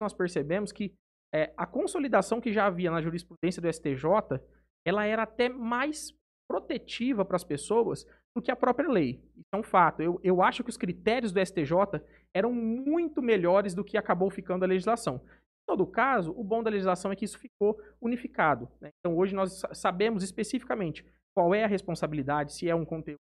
nós 0.00 0.14
percebemos 0.14 0.72
que 0.72 0.94
é, 1.34 1.52
a 1.58 1.66
consolidação 1.66 2.40
que 2.40 2.54
já 2.54 2.64
havia 2.64 2.90
na 2.90 3.02
jurisprudência 3.02 3.60
do 3.60 3.70
STJ, 3.70 4.40
ela 4.86 5.04
era 5.04 5.24
até 5.24 5.50
mais 5.50 6.16
protetiva 6.50 7.22
para 7.22 7.36
as 7.36 7.44
pessoas 7.44 8.06
do 8.34 8.40
que 8.40 8.50
a 8.50 8.56
própria 8.56 8.88
lei. 8.88 9.22
Isso 9.36 9.50
é 9.52 9.56
um 9.58 9.62
fato. 9.62 10.00
Eu, 10.00 10.18
eu 10.24 10.40
acho 10.40 10.64
que 10.64 10.70
os 10.70 10.78
critérios 10.78 11.32
do 11.32 11.44
STJ 11.44 12.00
eram 12.32 12.50
muito 12.50 13.20
melhores 13.20 13.74
do 13.74 13.84
que 13.84 13.98
acabou 13.98 14.30
ficando 14.30 14.64
a 14.64 14.68
legislação. 14.68 15.22
Todo 15.68 15.86
caso, 15.86 16.32
o 16.32 16.42
bom 16.42 16.62
da 16.62 16.70
legislação 16.70 17.12
é 17.12 17.16
que 17.16 17.26
isso 17.26 17.38
ficou 17.38 17.78
unificado. 18.00 18.68
né? 18.80 18.90
Então, 18.98 19.16
hoje 19.16 19.34
nós 19.34 19.60
sa- 19.60 19.74
sabemos 19.74 20.22
especificamente 20.22 21.04
qual 21.36 21.54
é 21.54 21.62
a 21.62 21.68
responsabilidade, 21.68 22.54
se 22.54 22.68
é 22.68 22.74
um 22.74 22.86
conteúdo 22.86 23.20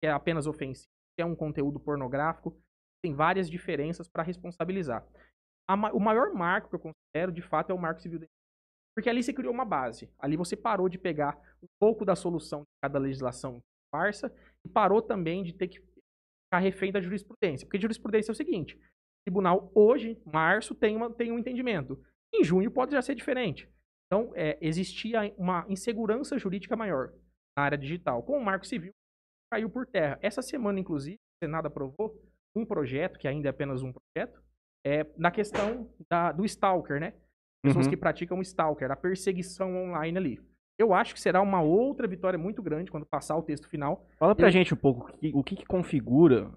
que 0.00 0.06
é 0.06 0.10
apenas 0.10 0.46
ofensivo, 0.46 0.86
se 1.18 1.22
é 1.22 1.24
um 1.24 1.34
conteúdo 1.34 1.80
pornográfico. 1.80 2.54
Tem 3.02 3.14
várias 3.14 3.48
diferenças 3.48 4.06
para 4.06 4.22
responsabilizar. 4.22 5.02
A 5.66 5.74
o 5.92 6.00
maior 6.00 6.32
marco 6.34 6.68
que 6.68 6.74
eu 6.74 6.80
considero, 6.80 7.32
de 7.32 7.40
fato, 7.42 7.70
é 7.70 7.74
o 7.74 7.78
Marco 7.78 8.00
Civil 8.02 8.18
da 8.18 8.26
porque 8.96 9.08
ali 9.08 9.22
se 9.22 9.32
criou 9.32 9.54
uma 9.54 9.64
base. 9.64 10.10
Ali 10.18 10.36
você 10.36 10.56
parou 10.56 10.88
de 10.88 10.98
pegar 10.98 11.38
um 11.62 11.68
pouco 11.80 12.04
da 12.04 12.16
solução 12.16 12.62
de 12.62 12.66
cada 12.82 12.98
legislação 12.98 13.60
farsa 13.94 14.34
e 14.64 14.68
parou 14.68 15.00
também 15.00 15.44
de 15.44 15.52
ter 15.52 15.68
que 15.68 15.78
ficar 15.78 16.58
refém 16.58 16.90
da 16.90 17.00
jurisprudência. 17.00 17.64
Porque 17.64 17.80
jurisprudência 17.80 18.32
é 18.32 18.34
o 18.34 18.36
seguinte: 18.36 18.76
tribunal 19.32 19.70
hoje, 19.74 20.18
março, 20.24 20.74
tem, 20.74 20.96
uma, 20.96 21.10
tem 21.12 21.30
um 21.30 21.38
entendimento. 21.38 22.02
Em 22.34 22.42
junho 22.42 22.70
pode 22.70 22.92
já 22.92 23.02
ser 23.02 23.14
diferente. 23.14 23.68
Então, 24.06 24.32
é, 24.34 24.56
existia 24.60 25.34
uma 25.36 25.66
insegurança 25.68 26.38
jurídica 26.38 26.74
maior 26.74 27.12
na 27.56 27.64
área 27.64 27.76
digital. 27.76 28.22
Com 28.22 28.38
o 28.38 28.44
Marco 28.44 28.66
Civil, 28.66 28.92
caiu 29.52 29.68
por 29.68 29.86
terra. 29.86 30.18
Essa 30.22 30.40
semana, 30.40 30.80
inclusive, 30.80 31.16
o 31.16 31.44
Senado 31.44 31.66
aprovou 31.66 32.18
um 32.56 32.64
projeto, 32.64 33.18
que 33.18 33.28
ainda 33.28 33.48
é 33.48 33.50
apenas 33.50 33.82
um 33.82 33.92
projeto, 33.92 34.42
é, 34.86 35.04
na 35.18 35.30
questão 35.30 35.92
da, 36.10 36.32
do 36.32 36.44
stalker, 36.46 36.98
né? 36.98 37.12
Pessoas 37.62 37.84
Uhum. 37.86 37.90
que 37.90 37.96
praticam 37.96 38.40
stalker, 38.40 38.90
a 38.90 38.96
perseguição 38.96 39.76
online 39.76 40.16
ali. 40.16 40.40
Eu 40.80 40.94
acho 40.94 41.12
que 41.12 41.20
será 41.20 41.42
uma 41.42 41.60
outra 41.60 42.06
vitória 42.06 42.38
muito 42.38 42.62
grande 42.62 42.90
quando 42.90 43.04
passar 43.04 43.36
o 43.36 43.42
texto 43.42 43.68
final. 43.68 44.06
Fala 44.18 44.34
pra 44.34 44.46
Eu- 44.46 44.52
gente 44.52 44.72
um 44.72 44.76
pouco 44.76 45.10
o 45.10 45.18
que, 45.18 45.32
o 45.34 45.44
que, 45.44 45.56
que 45.56 45.66
configura 45.66 46.50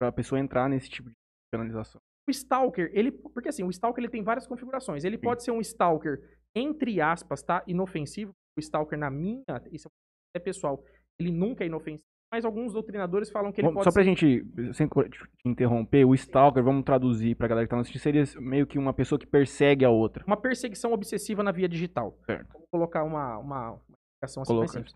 pra 0.00 0.10
pessoa 0.12 0.38
entrar 0.40 0.68
nesse 0.70 0.88
tipo 0.88 1.10
de 1.10 1.14
penalização. 1.52 2.00
O 2.26 2.30
stalker, 2.30 2.90
ele, 2.94 3.12
porque 3.12 3.48
assim, 3.50 3.62
o 3.64 3.70
stalker 3.70 4.02
ele 4.02 4.10
tem 4.10 4.22
várias 4.22 4.46
configurações. 4.46 5.04
Ele 5.04 5.18
pode 5.18 5.42
ser 5.44 5.50
um 5.50 5.60
stalker 5.60 6.20
entre 6.56 7.00
aspas, 7.00 7.42
tá? 7.42 7.62
Inofensivo. 7.66 8.32
O 8.56 8.60
stalker 8.60 8.98
na 8.98 9.10
minha, 9.10 9.42
isso 9.72 9.88
é 10.36 10.38
pessoal, 10.38 10.82
ele 11.18 11.30
nunca 11.32 11.64
é 11.64 11.66
inofensivo, 11.66 12.04
mas 12.32 12.44
alguns 12.44 12.72
doutrinadores 12.72 13.30
falam 13.30 13.50
que 13.52 13.60
ele 13.60 13.66
Vamos- 13.68 13.82
pode 13.82 13.84
Só 13.84 13.92
pra 13.92 14.02
ser... 14.04 14.08
gente, 14.08 14.74
sem 14.74 14.88
te 14.88 15.18
interromper, 15.44 16.04
o 16.04 16.14
Stalker, 16.14 16.62
vamos 16.62 16.84
traduzir 16.84 17.36
pra 17.36 17.46
galera 17.48 17.66
que 17.66 17.70
tá 17.70 17.78
assistindo, 17.80 18.00
seria 18.02 18.24
meio 18.40 18.66
que 18.66 18.78
uma 18.78 18.92
pessoa 18.94 19.18
que 19.18 19.26
persegue 19.26 19.84
a 19.84 19.90
outra. 19.90 20.24
uma 20.26 20.36
perseguição 20.36 20.92
obsessiva 20.92 21.42
na 21.42 21.50
via 21.52 21.68
digital. 21.68 22.16
Certo. 22.26 22.52
Vamos 22.52 22.68
colocar 22.70 23.02
uma, 23.04 23.38
uma, 23.38 23.70
uma 23.72 23.80
explicação 24.22 24.42
assim 24.42 24.56
mais 24.56 24.70
Coloca. 24.72 24.88
simples. 24.88 24.94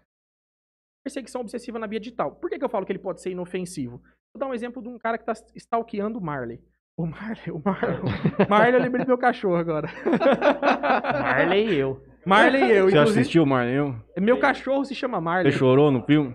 Perseguição 1.05 1.41
obsessiva 1.41 1.79
na 1.79 1.87
via 1.87 2.01
digital. 2.01 2.35
Por 2.37 2.51
que, 2.51 2.59
que 2.59 2.65
eu 2.65 2.69
falo 2.69 2.85
que 2.87 2.93
ele 2.93 2.99
pode 2.99 3.21
ser 3.23 3.31
inofensivo? 3.31 3.99
Vou 4.35 4.39
dar 4.39 4.47
um 4.47 4.55
exemplo 4.55 4.83
de 4.83 4.89
um 4.89 4.99
cara 4.99 5.17
que 5.19 5.25
tá 5.25 5.33
stalkeando 5.57 6.21
Marley. 6.21 6.61
O 6.99 7.07
Marley, 7.07 7.51
o 7.53 7.63
Marley. 7.65 8.01
Marley, 8.49 8.75
eu 8.75 8.83
lembrei 8.83 9.05
do 9.05 9.09
meu 9.09 9.19
cachorro 9.19 9.55
agora. 9.57 9.89
Marley 11.23 11.69
e 11.69 11.79
eu. 11.79 12.03
Marley 12.27 12.63
e 12.65 12.71
eu, 12.73 12.85
Você 12.91 12.97
inclusive. 12.97 13.21
assistiu, 13.21 13.47
Marley? 13.47 13.95
Meu 14.19 14.39
cachorro 14.39 14.85
se 14.85 14.95
chama 14.95 15.21
Marley. 15.21 15.53
Você 15.53 15.59
chorou 15.59 15.91
no 15.93 16.03
filme? 16.03 16.35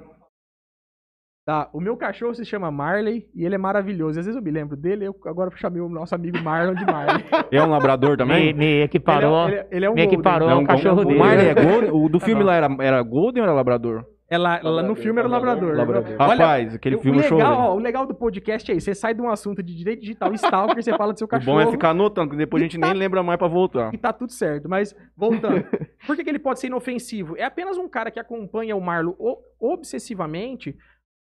Tá, 1.45 1.69
o 1.73 1.81
meu 1.81 1.97
cachorro 1.97 2.33
se 2.33 2.45
chama 2.45 2.71
Marley 2.71 3.27
e 3.35 3.43
ele 3.45 3.55
é 3.55 3.57
maravilhoso. 3.57 4.17
Às 4.17 4.25
vezes 4.25 4.37
eu 4.37 4.41
me 4.41 4.49
lembro 4.49 4.77
dele, 4.77 5.05
eu 5.05 5.15
agora 5.25 5.51
chamei 5.57 5.81
o 5.81 5.89
nosso 5.89 6.15
amigo 6.15 6.39
Marlon 6.41 6.73
de 6.73 6.85
Marley. 6.85 7.25
É 7.51 7.61
um 7.61 7.69
labrador 7.69 8.15
também? 8.15 8.53
Me, 8.53 8.59
me 8.59 8.81
equiparou. 8.83 9.49
Ele 9.49 9.55
é, 9.57 9.59
ele 9.59 9.65
é- 9.65 9.75
ele 9.75 9.85
é 9.85 9.89
um 9.89 9.93
me 9.93 10.01
golden. 10.01 10.13
equiparou 10.13 10.49
Não, 10.49 10.59
ao 10.59 10.65
cachorro 10.65 11.01
o 11.01 11.05
dele. 11.05 11.19
Marley 11.19 11.47
é 11.49 11.53
Golden? 11.53 11.91
O 11.91 12.07
do 12.07 12.19
filme 12.21 12.41
lá 12.41 12.55
era, 12.55 12.69
era 12.79 13.01
Golden 13.01 13.41
ou 13.43 13.47
era 13.49 13.53
labrador? 13.53 14.05
Ela, 14.33 14.57
ela 14.57 14.81
no 14.83 14.95
filme 14.95 15.19
era 15.19 15.27
o 15.27 15.31
labrador. 15.31 15.75
Labrador. 15.75 16.15
Olha, 16.19 16.31
Rapaz, 16.45 16.75
aquele 16.75 16.95
o 16.95 16.99
filme 16.99 17.19
eu 17.23 17.35
legal, 17.37 17.53
ó, 17.59 17.75
o 17.75 17.79
legal 17.79 18.05
do 18.05 18.15
podcast 18.15 18.71
é 18.71 18.75
isso. 18.75 18.85
Você 18.85 18.95
sai 18.95 19.13
de 19.13 19.21
um 19.21 19.29
assunto 19.29 19.61
de 19.61 19.75
direito 19.75 19.99
digital 20.01 20.31
e 20.31 20.35
stalker, 20.37 20.83
você 20.83 20.95
fala 20.97 21.13
do 21.13 21.17
seu 21.19 21.25
O 21.25 21.27
cachorro. 21.29 21.57
bom 21.57 21.61
é 21.61 21.69
ficar 21.71 21.89
anotando, 21.91 22.29
porque 22.29 22.43
depois 22.43 22.61
a 22.61 22.65
gente 22.65 22.77
nem 22.79 22.93
lembra 22.93 23.21
mais 23.21 23.37
pra 23.37 23.47
voltar. 23.47 23.93
E 23.93 23.97
tá 23.97 24.11
tudo 24.11 24.31
certo. 24.31 24.67
Mas, 24.67 24.95
voltando. 25.15 25.63
Por 26.07 26.15
que, 26.15 26.23
que 26.23 26.29
ele 26.29 26.39
pode 26.39 26.59
ser 26.59 26.67
inofensivo? 26.67 27.37
É 27.37 27.43
apenas 27.43 27.77
um 27.77 27.87
cara 27.87 28.09
que 28.09 28.19
acompanha 28.19 28.75
o 28.75 28.81
Marlo 28.81 29.15
o- 29.19 29.37
obsessivamente, 29.59 30.75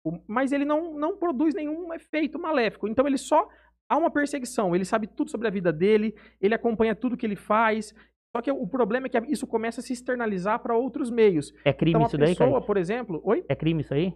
o- 0.06 0.20
mas 0.28 0.52
ele 0.52 0.66
não, 0.66 0.94
não 0.98 1.18
produz 1.18 1.56
nenhum 1.56 1.94
efeito 1.94 2.38
maléfico. 2.40 2.88
Então 2.88 3.08
ele 3.08 3.18
só. 3.18 3.48
Há 3.92 3.98
uma 3.98 4.12
perseguição. 4.12 4.76
Ele 4.76 4.86
sabe 4.86 5.08
tudo 5.08 5.32
sobre 5.32 5.48
a 5.48 5.50
vida 5.52 5.74
dele, 5.74 6.14
ele 6.40 6.54
acompanha 6.54 6.94
tudo 6.94 7.18
que 7.18 7.26
ele 7.26 7.36
faz. 7.36 7.92
Só 8.40 8.42
que 8.42 8.52
o 8.52 8.66
problema 8.66 9.08
é 9.08 9.10
que 9.10 9.20
isso 9.30 9.46
começa 9.46 9.82
a 9.82 9.84
se 9.84 9.92
externalizar 9.92 10.60
para 10.62 10.74
outros 10.74 11.12
meios. 11.12 11.52
É 11.66 11.74
crime 11.74 11.92
Então 11.92 12.04
a 12.04 12.08
isso 12.08 12.18
daí, 12.18 12.30
pessoa, 12.30 12.52
Kaique? 12.52 12.68
por 12.68 12.78
exemplo. 12.78 13.22
Oi? 13.26 13.44
É 13.50 13.54
crime 13.56 13.82
isso 13.82 13.94
aí? 13.94 14.14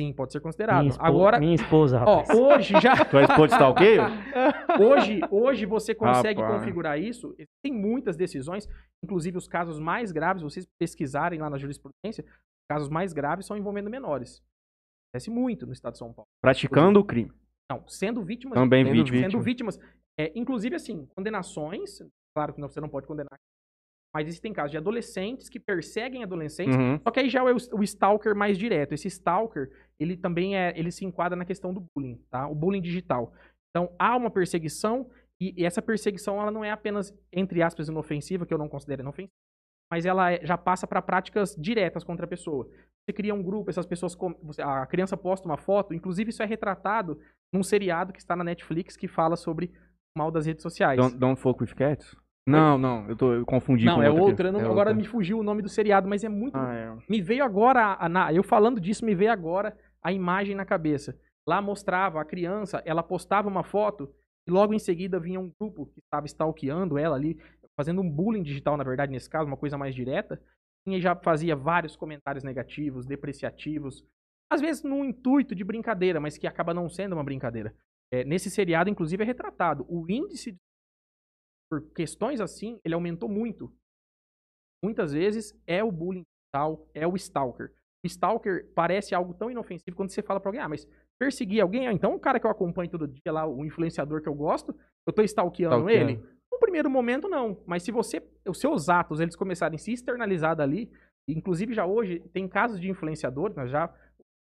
Sim, 0.00 0.10
pode 0.14 0.32
ser 0.32 0.40
considerado. 0.40 0.78
Minha, 0.78 0.88
espo- 0.90 1.04
Agora, 1.04 1.38
minha 1.38 1.54
esposa, 1.54 1.98
ó, 2.02 2.20
rapaz. 2.20 2.38
hoje 2.38 2.72
já. 2.80 2.92
Tu 3.04 3.18
é 3.18 3.24
esposa 3.24 3.48
de 3.48 3.52
stalkeio? 3.54 4.02
Hoje, 4.80 5.20
hoje 5.30 5.66
você 5.66 5.94
consegue 5.94 6.40
Rapaz. 6.40 6.60
configurar 6.60 6.98
isso. 6.98 7.34
Tem 7.62 7.72
muitas 7.72 8.16
decisões, 8.16 8.66
inclusive 9.04 9.36
os 9.36 9.48
casos 9.48 9.78
mais 9.80 10.12
graves, 10.12 10.42
vocês 10.42 10.66
pesquisarem 10.80 11.40
lá 11.40 11.50
na 11.50 11.58
jurisprudência, 11.58 12.24
os 12.24 12.66
casos 12.70 12.88
mais 12.88 13.12
graves 13.12 13.44
são 13.44 13.56
envolvendo 13.56 13.90
menores. 13.90 14.40
Acontece 15.10 15.30
muito 15.30 15.66
no 15.66 15.72
estado 15.72 15.92
de 15.94 15.98
São 15.98 16.12
Paulo. 16.12 16.28
Praticando 16.40 17.00
o 17.00 17.04
crime. 17.04 17.32
Não, 17.70 17.86
sendo 17.88 18.22
vítimas. 18.22 18.54
Também 18.54 18.84
Sendo 18.84 18.94
vítima. 18.94 19.18
Sendo 19.30 19.40
vítimas. 19.42 19.80
É, 20.18 20.32
inclusive, 20.34 20.76
assim, 20.76 21.06
condenações. 21.16 21.98
Claro 22.36 22.54
que 22.54 22.60
não- 22.60 22.68
você 22.68 22.80
não 22.80 22.88
pode 22.88 23.06
condenar. 23.06 23.32
Mas 24.14 24.26
existem 24.26 24.52
casos 24.52 24.70
de 24.70 24.78
adolescentes 24.78 25.48
que 25.48 25.60
perseguem 25.60 26.22
adolescentes. 26.22 26.76
Uhum. 26.76 26.98
Só 27.02 27.10
que 27.10 27.20
aí 27.20 27.28
já 27.28 27.40
é 27.40 27.52
o, 27.52 27.56
o 27.78 27.82
stalker 27.82 28.34
mais 28.34 28.56
direto. 28.58 28.92
Esse 28.94 29.08
stalker, 29.08 29.70
ele 30.00 30.16
também 30.16 30.56
é, 30.56 30.72
ele 30.78 30.90
se 30.90 31.04
enquadra 31.04 31.36
na 31.36 31.44
questão 31.44 31.72
do 31.74 31.84
bullying, 31.94 32.16
tá? 32.30 32.48
O 32.48 32.54
bullying 32.54 32.80
digital. 32.80 33.32
Então, 33.70 33.94
há 33.98 34.16
uma 34.16 34.30
perseguição 34.30 35.10
e, 35.40 35.54
e 35.60 35.64
essa 35.64 35.82
perseguição 35.82 36.40
ela 36.40 36.50
não 36.50 36.64
é 36.64 36.70
apenas 36.70 37.14
entre 37.32 37.62
aspas 37.62 37.88
inofensiva, 37.88 38.46
que 38.46 38.52
eu 38.52 38.58
não 38.58 38.68
considero 38.68 39.02
inofensiva, 39.02 39.32
mas 39.92 40.06
ela 40.06 40.32
é- 40.32 40.44
já 40.44 40.56
passa 40.56 40.86
para 40.86 41.02
práticas 41.02 41.54
diretas 41.56 42.02
contra 42.02 42.24
a 42.24 42.28
pessoa. 42.28 42.68
Você 43.04 43.12
cria 43.12 43.34
um 43.34 43.42
grupo, 43.42 43.70
essas 43.70 43.86
pessoas 43.86 44.16
a 44.62 44.86
criança 44.86 45.16
posta 45.16 45.46
uma 45.46 45.56
foto, 45.56 45.94
inclusive 45.94 46.30
isso 46.30 46.42
é 46.42 46.46
retratado 46.46 47.20
num 47.54 47.62
seriado 47.62 48.12
que 48.12 48.18
está 48.18 48.34
na 48.34 48.44
Netflix 48.44 48.96
que 48.96 49.08
fala 49.08 49.36
sobre 49.36 49.66
o 50.14 50.18
mal 50.18 50.30
das 50.30 50.46
redes 50.46 50.62
sociais. 50.62 50.98
Don't, 50.98 51.16
don't 51.16 51.40
fuck 51.40 51.62
with 51.62 51.74
cats? 51.74 52.16
Não, 52.50 52.78
não, 52.78 53.08
eu, 53.08 53.16
tô, 53.16 53.32
eu 53.34 53.44
confundi 53.46 53.84
não, 53.84 53.96
com 53.96 54.02
é 54.02 54.10
outra. 54.10 54.48
eu 54.48 54.52
não- 54.52 54.60
É 54.60 54.64
agora 54.64 54.90
outra. 54.90 54.94
me 54.94 55.04
fugiu 55.04 55.38
o 55.38 55.42
nome 55.42 55.62
do 55.62 55.68
seriado, 55.68 56.08
mas 56.08 56.24
é 56.24 56.28
muito 56.28 56.56
Ah, 56.56 56.74
é. 56.74 56.96
me 57.08 57.20
veio 57.20 57.44
agora, 57.44 57.96
a- 57.98 58.08
na- 58.08 58.32
eu 58.32 58.42
falando 58.42 58.80
disso, 58.80 59.04
me 59.04 59.14
veio 59.14 59.30
agora 59.32 59.76
a 60.02 60.12
imagem 60.12 60.54
na 60.54 60.64
cabeça. 60.64 61.18
Lá 61.46 61.60
mostrava 61.62 62.20
a 62.20 62.24
criança, 62.24 62.82
ela 62.84 63.02
postava 63.02 63.48
uma 63.48 63.62
foto 63.64 64.12
e 64.46 64.50
logo 64.50 64.74
em 64.74 64.78
seguida 64.78 65.18
vinha 65.20 65.40
um 65.40 65.50
grupo 65.60 65.86
que 65.86 66.00
estava 66.00 66.26
stalkeando 66.26 66.98
ela 66.98 67.16
ali, 67.16 67.38
fazendo 67.76 68.00
um 68.02 68.10
bullying 68.10 68.42
digital, 68.42 68.76
na 68.76 68.84
verdade, 68.84 69.12
nesse 69.12 69.30
caso, 69.30 69.46
uma 69.46 69.56
coisa 69.56 69.78
mais 69.78 69.94
direta. 69.94 70.40
E 70.86 71.00
já 71.00 71.14
fazia 71.14 71.54
vários 71.54 71.94
comentários 71.96 72.42
negativos, 72.44 73.06
depreciativos, 73.06 74.04
às 74.50 74.60
vezes 74.60 74.82
num 74.82 75.04
intuito 75.04 75.54
de 75.54 75.62
brincadeira, 75.64 76.18
mas 76.18 76.38
que 76.38 76.46
acaba 76.46 76.72
não 76.74 76.88
sendo 76.88 77.12
uma 77.14 77.22
brincadeira. 77.24 77.74
É, 78.12 78.24
nesse 78.24 78.50
seriado, 78.50 78.88
inclusive, 78.88 79.22
é 79.22 79.26
retratado. 79.26 79.84
O 79.88 80.06
índice 80.08 80.52
de- 80.52 80.58
por 81.70 81.82
questões 81.92 82.40
assim, 82.40 82.80
ele 82.84 82.94
aumentou 82.94 83.28
muito. 83.28 83.72
Muitas 84.82 85.12
vezes 85.12 85.54
é 85.66 85.82
o 85.82 85.90
bullying 85.90 86.22
digital, 86.22 86.88
é 86.94 87.06
o 87.06 87.16
stalker. 87.16 87.72
O 88.04 88.06
stalker 88.06 88.70
parece 88.74 89.14
algo 89.14 89.34
tão 89.34 89.50
inofensivo 89.50 89.96
quando 89.96 90.10
você 90.10 90.22
fala 90.22 90.40
pra 90.40 90.48
alguém, 90.48 90.60
ah, 90.60 90.68
mas 90.68 90.86
perseguir 91.18 91.60
alguém, 91.60 91.88
ah, 91.88 91.92
então 91.92 92.14
o 92.14 92.20
cara 92.20 92.38
que 92.38 92.46
eu 92.46 92.50
acompanho 92.50 92.90
todo 92.90 93.08
dia 93.08 93.32
lá, 93.32 93.46
o 93.46 93.64
influenciador 93.64 94.22
que 94.22 94.28
eu 94.28 94.34
gosto, 94.34 94.74
eu 95.06 95.12
tô 95.12 95.22
stalkeando, 95.22 95.76
Stalkeando. 95.76 96.10
ele? 96.10 96.38
No 96.50 96.58
primeiro 96.60 96.88
momento, 96.88 97.28
não. 97.28 97.60
Mas 97.66 97.82
se 97.82 97.90
você, 97.90 98.22
os 98.48 98.58
seus 98.60 98.88
atos, 98.88 99.20
eles 99.20 99.34
começarem 99.36 99.76
a 99.76 99.78
se 99.78 99.92
externalizar 99.92 100.54
dali, 100.54 100.90
inclusive 101.28 101.74
já 101.74 101.84
hoje 101.84 102.20
tem 102.32 102.48
casos 102.48 102.80
de 102.80 102.88
influenciadores, 102.88 103.56
nós 103.56 103.70
já 103.70 103.92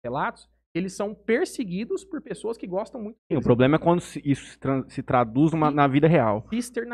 relatos, 0.04 0.48
eles 0.74 0.92
são 0.94 1.14
perseguidos 1.14 2.04
por 2.04 2.20
pessoas 2.20 2.56
que 2.56 2.66
gostam 2.66 3.02
muito 3.02 3.16
Sim, 3.16 3.22
o 3.24 3.28
deles. 3.30 3.44
problema 3.44 3.76
é 3.76 3.78
quando 3.78 4.00
isso 4.24 4.58
se, 4.88 5.02
traduz 5.02 5.52
numa- 5.52 5.70
na 5.70 5.86
vida 5.86 6.06
real. 6.06 6.46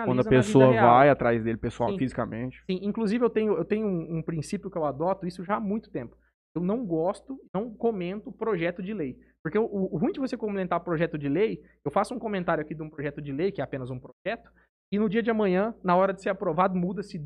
Quando 0.05 0.21
a 0.21 0.25
pessoa 0.25 0.73
vai 0.73 1.11
atrás 1.11 1.43
dele 1.43 1.59
pessoal, 1.59 1.91
Sim. 1.91 1.99
fisicamente. 1.99 2.63
Sim, 2.71 2.81
inclusive 2.83 3.25
eu 3.25 3.31
tenho, 3.31 3.53
eu 3.57 3.65
tenho 3.65 3.87
um, 3.87 4.19
um 4.19 4.23
princípio 4.23 4.71
que 4.71 4.79
eu 4.79 4.85
adoto, 4.85 5.27
isso 5.27 5.45
já 5.45 5.57
há 5.57 5.61
muito 5.61 5.91
tempo. 5.91 6.17
Eu 6.55 6.63
não 6.63 6.87
gosto, 6.87 7.39
não 7.55 7.71
comento 7.75 8.33
projeto 8.33 8.83
de 8.83 8.95
lei. 8.95 9.19
Porque 9.45 9.59
o, 9.59 9.65
o 9.65 9.99
ruim 9.99 10.13
de 10.13 10.21
você 10.21 10.37
comentar 10.37 10.81
projeto 10.81 11.19
de 11.19 11.29
lei, 11.29 11.63
eu 11.85 11.91
faço 11.91 12.15
um 12.15 12.19
comentário 12.19 12.63
aqui 12.63 12.75
de 12.75 12.83
um 12.83 12.89
projeto 12.89 13.21
de 13.21 13.31
lei, 13.31 13.53
que 13.53 13.61
é 13.61 13.65
apenas 13.65 13.91
um 13.91 13.99
projeto, 14.01 14.51
e 14.91 14.99
no 14.99 15.09
dia 15.09 15.23
de 15.23 15.31
amanhã, 15.31 15.75
na 15.85 15.95
hora 15.95 16.15
de 16.15 16.23
ser 16.23 16.31
aprovado, 16.31 16.75
muda-se 16.77 17.21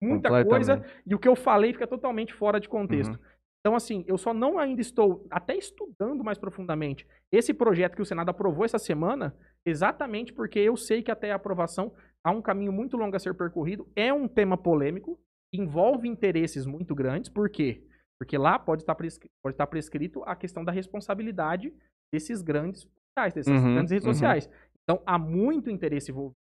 muita 0.00 0.28
coisa 0.44 0.84
e 1.04 1.12
o 1.12 1.18
que 1.18 1.26
eu 1.26 1.34
falei 1.34 1.72
fica 1.72 1.86
totalmente 1.86 2.32
fora 2.32 2.60
de 2.60 2.68
contexto. 2.68 3.14
Uhum. 3.14 3.18
Então, 3.60 3.74
assim, 3.74 4.04
eu 4.06 4.16
só 4.16 4.32
não 4.32 4.58
ainda 4.58 4.80
estou 4.80 5.26
até 5.30 5.54
estudando 5.56 6.22
mais 6.24 6.38
profundamente 6.38 7.06
esse 7.32 7.52
projeto 7.52 7.96
que 7.96 8.02
o 8.02 8.06
Senado 8.06 8.30
aprovou 8.30 8.64
essa 8.64 8.78
semana, 8.78 9.36
exatamente 9.66 10.32
porque 10.32 10.58
eu 10.58 10.76
sei 10.76 11.02
que 11.02 11.10
até 11.10 11.32
a 11.32 11.34
aprovação 11.36 11.92
há 12.24 12.30
um 12.30 12.40
caminho 12.40 12.72
muito 12.72 12.96
longo 12.96 13.14
a 13.16 13.18
ser 13.18 13.34
percorrido. 13.34 13.86
É 13.96 14.12
um 14.12 14.28
tema 14.28 14.56
polêmico, 14.56 15.18
envolve 15.52 16.08
interesses 16.08 16.66
muito 16.66 16.94
grandes. 16.94 17.28
Por 17.28 17.50
quê? 17.50 17.84
Porque 18.18 18.38
lá 18.38 18.58
pode 18.58 18.82
estar, 18.82 18.94
prescri- 18.94 19.30
pode 19.42 19.54
estar 19.54 19.66
prescrito 19.66 20.22
a 20.24 20.34
questão 20.36 20.64
da 20.64 20.72
responsabilidade 20.72 21.74
desses 22.12 22.40
grandes 22.42 22.84
portais, 22.84 23.34
dessas 23.34 23.52
Uhum, 23.62 23.74
grandes 23.74 23.90
redes 23.92 24.06
uhum. 24.06 24.12
sociais. 24.12 24.48
Então, 24.84 25.02
há 25.04 25.18
muito 25.18 25.68
interesse 25.68 26.10
envolvido. 26.10 26.36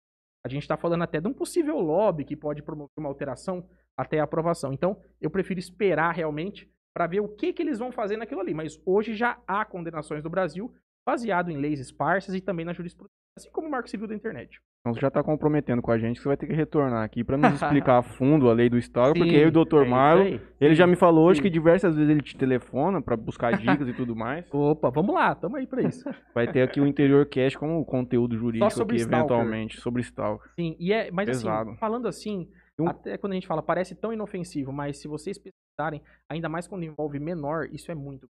A 0.45 0.49
gente 0.49 0.63
está 0.63 0.77
falando 0.77 1.03
até 1.03 1.21
de 1.21 1.27
um 1.29 1.33
possível 1.33 1.79
lobby 1.79 2.25
que 2.25 2.37
pode 2.37 2.63
promover 2.63 2.91
uma 2.99 3.09
alteração 3.09 3.67
até 3.99 4.21
a 4.21 4.25
aprovação. 4.25 4.73
Então, 4.73 5.01
eu 5.21 5.31
prefiro 5.31 5.59
esperar 5.59 6.13
realmente 6.13 6.71
para 6.95 7.09
ver 7.09 7.21
o 7.21 7.29
que, 7.29 7.53
que 7.53 7.61
eles 7.61 7.79
vão 7.79 7.91
fazer 7.91 8.17
naquilo 8.17 8.41
ali. 8.41 8.55
Mas 8.55 8.81
hoje 8.87 9.15
já 9.15 9.37
há 9.47 9.65
condenações 9.65 10.23
do 10.23 10.31
Brasil 10.31 10.73
baseado 11.07 11.51
em 11.51 11.59
leis 11.59 11.81
esparsas 11.81 12.35
e 12.35 12.41
também 12.41 12.65
na 12.65 12.73
jurisprudência, 12.73 13.13
assim 13.37 13.51
como 13.51 13.69
o 13.69 13.71
Marco 13.71 13.91
Civil 13.91 14.07
da 14.07 14.15
Internet. 14.15 14.59
Então 14.81 14.95
você 14.95 15.01
já 15.01 15.11
tá 15.11 15.23
comprometendo 15.23 15.83
com 15.83 15.91
a 15.91 15.99
gente 15.99 16.17
que 16.17 16.23
você 16.23 16.29
vai 16.29 16.37
ter 16.37 16.47
que 16.47 16.53
retornar 16.53 17.03
aqui 17.03 17.25
pra 17.25 17.37
nos 17.37 17.53
explicar 17.61 17.99
a 17.99 18.03
fundo 18.03 18.49
a 18.49 18.55
lei 18.55 18.71
do 18.71 18.79
Stalker, 18.79 19.23
porque 19.23 19.35
eu 19.35 19.47
e 19.47 19.49
o 19.49 19.51
Dr. 19.51 19.83
É 19.83 19.89
Marlon, 19.89 20.39
ele 20.61 20.75
já 20.75 20.87
me 20.87 20.97
falou 20.97 21.27
hoje 21.27 21.39
Sim. 21.39 21.43
que 21.43 21.51
diversas 21.51 21.95
vezes 21.95 22.11
ele 22.11 22.23
te 22.23 22.37
telefona 22.37 23.03
pra 23.03 23.17
buscar 23.17 23.57
dicas 23.59 23.89
e 23.89 23.93
tudo 23.93 24.15
mais. 24.15 24.47
Opa, 24.53 24.91
vamos 24.91 25.15
lá, 25.15 25.35
tamo 25.35 25.57
aí 25.57 25.67
para 25.67 25.83
isso. 25.83 26.09
Vai 26.35 26.51
ter 26.51 26.63
aqui 26.63 26.81
o 26.81 26.87
Interior 26.87 27.27
Cast 27.27 27.59
como 27.59 27.85
conteúdo 27.85 28.37
jurídico 28.37 28.83
aqui, 28.83 28.97
eventualmente, 28.97 29.81
sobre 29.81 30.03
Stalker. 30.03 30.51
Sim, 30.55 30.77
e 30.79 30.93
é, 30.93 31.11
mas 31.11 31.27
Pesado. 31.27 31.71
assim, 31.71 31.79
falando 31.79 32.09
assim, 32.09 32.49
Um- 32.79 32.89
até 32.89 33.17
quando 33.17 33.33
a 33.33 33.35
gente 33.37 33.47
fala 33.47 33.63
parece 33.63 33.95
tão 33.95 34.13
inofensivo, 34.13 34.73
mas 34.73 35.01
se 35.01 35.07
vocês 35.09 35.39
pesquisarem, 35.39 36.03
ainda 36.29 36.49
mais 36.49 36.67
quando 36.67 36.85
envolve 36.85 37.19
menor, 37.19 37.69
isso 37.73 37.91
é 37.91 37.95
muito. 37.95 38.27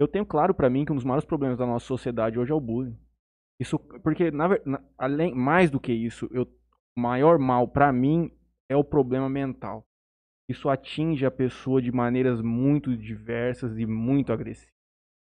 Eu 0.00 0.08
tenho 0.08 0.26
claro 0.26 0.54
pra 0.54 0.68
mim 0.68 0.84
que 0.84 0.92
um 0.92 0.96
dos 0.96 1.04
maiores 1.04 1.24
problemas 1.26 1.56
da 1.58 1.66
nossa 1.66 1.86
sociedade 1.86 2.38
hoje 2.38 2.50
é 2.52 2.54
o 2.54 2.60
bullying. 2.60 2.98
Isso, 3.60 3.78
porque 4.02 4.30
na, 4.30 4.48
na- 4.66 4.84
além 4.98 5.34
mais 5.34 5.70
do 5.70 5.80
que 5.80 5.92
isso, 5.92 6.28
eu, 6.32 6.42
o 6.96 7.00
maior 7.00 7.38
mal 7.38 7.68
pra 7.68 7.92
mim 7.92 8.30
é 8.68 8.76
o 8.76 8.84
problema 8.84 9.28
mental. 9.30 9.86
Isso 10.50 10.68
atinge 10.68 11.24
a 11.24 11.30
pessoa 11.30 11.80
de 11.80 11.90
maneiras 11.92 12.42
muito 12.42 12.96
diversas 12.96 13.78
e 13.78 13.86
muito 13.86 14.32
agressivas. 14.32 14.74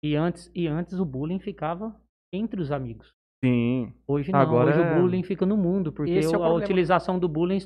E 0.05 0.15
antes, 0.15 0.51
e 0.55 0.69
antes 0.69 1.01
o 1.01 1.05
bullying 1.05 1.41
ficava 1.41 1.99
entre 2.33 2.61
os 2.61 2.71
amigos. 2.71 3.11
Sim. 3.45 3.95
Hoje 4.07 4.33
não, 4.33 4.41
Agora 4.41 4.71
hoje 4.71 4.81
é- 4.81 4.93
o 4.93 5.01
bullying 5.01 5.23
fica 5.23 5.47
no 5.47 5.57
mundo, 5.57 5.93
porque 5.93 6.11
Esse 6.11 6.33
é 6.33 6.37
a 6.37 6.39
problema. 6.39 6.65
utilização 6.65 7.19
do 7.19 7.29
bullying 7.29 7.59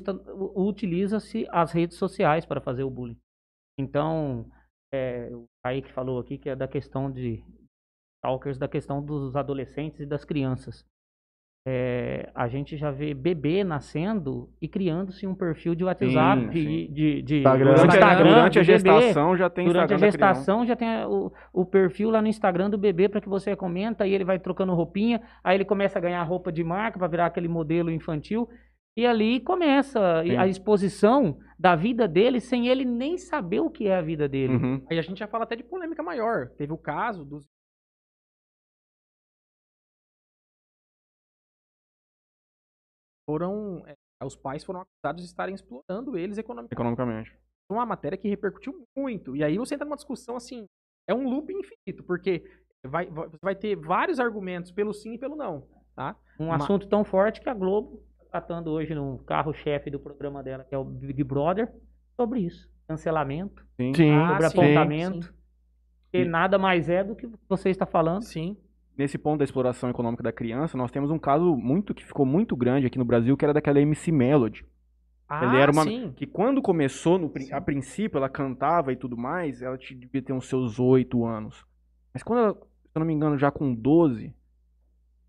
utiliza-se 0.55 1.47
as 1.49 1.71
redes 1.71 1.97
sociais 1.97 2.45
para 2.45 2.61
fazer 2.61 2.83
o 2.83 2.89
bullying. 2.89 3.17
Então, 3.79 4.49
é, 4.93 5.29
o 5.33 5.45
Kaique 5.63 5.91
falou 5.91 6.19
aqui, 6.19 6.37
que 6.37 6.47
é 6.49 6.55
da 6.55 6.67
questão 6.67 7.11
de 7.11 7.43
stalkers, 8.19 8.59
da 8.59 8.67
questão 8.67 9.03
dos 9.03 9.35
adolescentes 9.35 9.99
e 9.99 10.05
das 10.05 10.23
crianças. 10.23 10.85
É, 11.65 12.29
a 12.35 12.49
gente 12.49 12.75
já 12.75 12.91
vê 12.91 13.13
bebê 13.13 13.63
nascendo 13.63 14.49
e 14.61 14.67
criando-se 14.67 15.25
um 15.25 15.33
perfil 15.33 15.73
de 15.73 15.85
WhatsApp, 15.85 16.41
Sim, 16.41 16.49
de, 16.49 16.61
sim. 16.87 16.93
de, 16.93 17.21
de 17.21 17.37
Instagram. 17.37 17.73
Durante, 17.75 17.81
a- 17.81 17.95
Instagram 17.99 18.29
durante 18.29 18.59
a 18.59 18.61
do 18.61 18.65
bebê. 18.65 18.73
gestação 19.01 19.37
já 19.37 19.49
tem 19.49 19.65
Durante 19.67 19.79
a 19.79 19.95
Instagram 19.95 20.11
da 20.11 20.17
criança. 20.17 20.35
gestação 20.39 20.65
já 20.65 20.75
tem 20.75 20.89
a- 20.89 21.07
o, 21.07 21.31
o 21.53 21.65
perfil 21.65 22.09
lá 22.09 22.21
no 22.21 22.27
Instagram 22.27 22.69
do 22.69 22.77
bebê 22.77 23.07
para 23.07 23.21
que 23.21 23.29
você 23.29 23.55
comenta 23.55 24.05
e 24.05 24.13
ele 24.13 24.25
vai 24.25 24.39
trocando 24.39 24.73
roupinha, 24.73 25.21
aí 25.41 25.55
ele 25.55 25.63
começa 25.63 25.97
a 25.97 26.01
ganhar 26.01 26.21
roupa 26.23 26.51
de 26.51 26.65
marca 26.65 26.99
para 26.99 27.07
virar 27.07 27.27
aquele 27.27 27.47
modelo 27.47 27.89
infantil 27.89 28.49
e 28.97 29.05
ali 29.05 29.39
começa 29.39 30.21
Sim. 30.21 30.35
a 30.35 30.45
exposição 30.45 31.37
da 31.57 31.77
vida 31.77 32.09
dele 32.09 32.41
sem 32.41 32.67
ele 32.67 32.83
nem 32.83 33.17
saber 33.17 33.61
o 33.61 33.69
que 33.69 33.87
é 33.87 33.95
a 33.95 34.01
vida 34.01 34.27
dele. 34.27 34.53
Uhum. 34.55 34.81
Aí 34.91 34.99
a 34.99 35.01
gente 35.01 35.17
já 35.19 35.27
fala 35.27 35.45
até 35.45 35.55
de 35.55 35.63
polêmica 35.63 36.03
maior. 36.03 36.49
Teve 36.57 36.73
o 36.73 36.77
caso 36.77 37.23
dos. 37.23 37.45
Foram. 43.25 43.83
é, 43.87 43.95
os 44.25 44.35
pais 44.35 44.63
foram 44.63 44.81
acusados 44.81 45.21
de 45.23 45.27
estarem 45.27 45.53
explorando 45.55 46.17
eles 46.17 46.37
economicamente. 46.37 46.73
Economicamente. 46.73 47.37
Uma 47.69 47.85
matéria 47.85 48.17
que 48.17 48.27
repercutiu 48.27 48.85
muito. 48.95 49.35
E 49.35 49.43
aí 49.43 49.57
você 49.57 49.75
entra 49.75 49.85
numa 49.85 49.95
discussão 49.95 50.35
assim. 50.35 50.65
É 51.07 51.13
um 51.13 51.27
loop 51.29 51.51
infinito, 51.51 52.03
porque 52.05 52.43
vai, 52.85 53.07
vai- 53.41 53.55
ter 53.55 53.75
vários 53.75 54.19
argumentos 54.19 54.71
pelo 54.71 54.93
sim 54.93 55.13
e 55.13 55.17
pelo 55.17 55.35
não. 55.35 55.67
Tá? 55.95 56.15
Um 56.39 56.47
Ma- 56.47 56.55
assunto 56.55 56.87
tão 56.87 57.03
forte 57.03 57.41
que 57.41 57.49
a 57.49 57.53
Globo 57.53 58.01
está 58.23 58.39
tratando 58.41 58.71
hoje 58.71 58.95
no 58.95 59.19
carro-chefe 59.19 59.89
do 59.89 59.99
programa 59.99 60.41
dela, 60.41 60.63
que 60.63 60.73
é 60.73 60.77
o 60.77 60.83
Big 60.83 61.23
Brother, 61.23 61.73
sobre 62.15 62.39
isso. 62.41 62.69
Cancelamento, 62.87 63.65
Sim. 63.79 63.93
Sim, 63.93 64.11
Ah, 64.11 64.27
sobre 64.29 64.49
sim, 64.49 64.59
apontamento. 64.59 65.25
sim. 65.27 65.33
E 66.13 66.25
nada 66.25 66.57
mais 66.57 66.89
é 66.89 67.03
do 67.03 67.15
que 67.15 67.27
você 67.49 67.69
está 67.69 67.85
falando. 67.85 68.23
Sim. 68.23 68.57
Nesse 68.97 69.17
ponto 69.17 69.39
da 69.39 69.43
exploração 69.43 69.89
econômica 69.89 70.21
da 70.21 70.31
criança, 70.31 70.77
nós 70.77 70.91
temos 70.91 71.09
um 71.09 71.17
caso 71.17 71.55
muito 71.55 71.93
que 71.95 72.05
ficou 72.05 72.25
muito 72.25 72.55
grande 72.55 72.85
aqui 72.85 72.97
no 72.97 73.05
Brasil, 73.05 73.35
que 73.35 73.43
era 73.43 73.53
daquela 73.53 73.79
MC 73.81 74.11
Melody. 74.11 74.65
Ah, 75.27 75.45
Ele 75.45 75.57
era 75.57 75.71
uma- 75.71 75.83
sim. 75.83 76.13
Que 76.15 76.27
quando 76.27 76.61
começou, 76.61 77.17
no 77.17 77.31
a 77.51 77.61
princípio, 77.61 78.17
ela 78.17 78.29
cantava 78.29 78.93
e 78.93 78.95
tudo 78.95 79.17
mais, 79.17 79.61
ela 79.63 79.77
devia 79.77 80.21
ter 80.21 80.33
uns 80.33 80.47
seus 80.47 80.79
oito 80.79 81.25
anos. 81.25 81.65
Mas 82.13 82.21
quando 82.21 82.39
ela, 82.39 82.53
se 82.53 82.91
eu 82.95 82.99
não 82.99 83.07
me 83.07 83.13
engano, 83.13 83.35
já 83.37 83.49
com 83.49 83.73
12, 83.73 84.31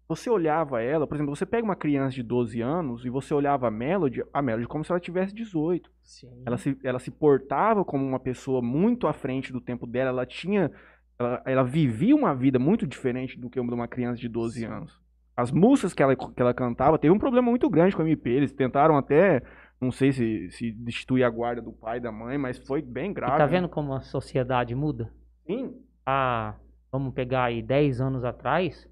você 0.07 0.29
olhava 0.29 0.83
ela, 0.83 1.07
por 1.07 1.14
exemplo, 1.14 1.35
você 1.35 1.46
pega 1.46 1.64
uma 1.64 1.74
criança 1.77 2.14
de 2.14 2.22
12 2.22 2.61
anos 2.61 3.07
e 3.07 3.09
você 3.09 3.33
olhava 3.33 3.68
a 3.68 3.70
Melody, 3.70 4.22
a 4.35 4.42
Melody 4.42 4.66
como 4.68 4.85
se 4.85 4.92
ela 4.92 5.00
tivesse 5.00 5.35
18. 5.35 5.90
Sim. 6.03 6.42
Ela 6.44 6.59
se, 6.59 6.77
ela 6.85 6.98
se 6.98 7.11
portava 7.11 7.83
como 7.83 8.05
uma 8.05 8.20
pessoa 8.20 8.61
muito 8.61 9.07
à 9.07 9.14
frente 9.14 9.50
do 9.50 9.61
tempo 9.62 9.87
dela, 9.87 10.10
ela 10.10 10.27
tinha. 10.27 10.71
Ela, 11.19 11.42
ela 11.46 11.62
vivia 11.65 12.15
uma 12.15 12.35
vida 12.35 12.58
muito 12.58 12.87
diferente 12.87 13.38
do 13.38 13.48
que 13.48 13.60
uma 13.60 13.69
de 13.69 13.75
uma 13.75 13.88
criança 13.88 14.21
de 14.21 14.29
12 14.29 14.65
anos. 14.65 15.00
As 15.37 15.50
músicas 15.50 15.92
que 15.92 16.02
ela, 16.02 16.15
que 16.15 16.40
ela 16.40 16.54
cantava, 16.54 16.98
teve 16.98 17.12
um 17.12 17.19
problema 17.19 17.48
muito 17.50 17.69
grande 17.69 17.94
com 17.94 18.02
a 18.02 18.04
MP. 18.04 18.31
Eles 18.31 18.52
tentaram 18.52 18.96
até, 18.96 19.42
não 19.81 19.90
sei 19.90 20.12
se, 20.12 20.50
se 20.50 20.73
destituir 20.73 21.25
a 21.25 21.31
guarda 21.31 21.60
do 21.60 21.73
pai 21.73 21.98
e 21.98 22.00
da 22.00 22.12
mãe, 22.12 22.38
mas 22.38 22.58
foi 22.58 22.81
bem 22.83 23.10
E 23.10 23.15
grave. 23.15 23.33
tá 23.38 23.46
né? 23.46 23.50
vendo 23.50 23.69
como 23.69 23.92
a 23.94 24.00
sociedade 24.00 24.75
muda? 24.75 25.12
Sim. 25.46 25.75
há, 26.06 26.54
vamos 26.90 27.12
pegar 27.15 27.44
aí 27.44 27.60
10 27.62 28.00
anos 28.00 28.25
atrás, 28.25 28.88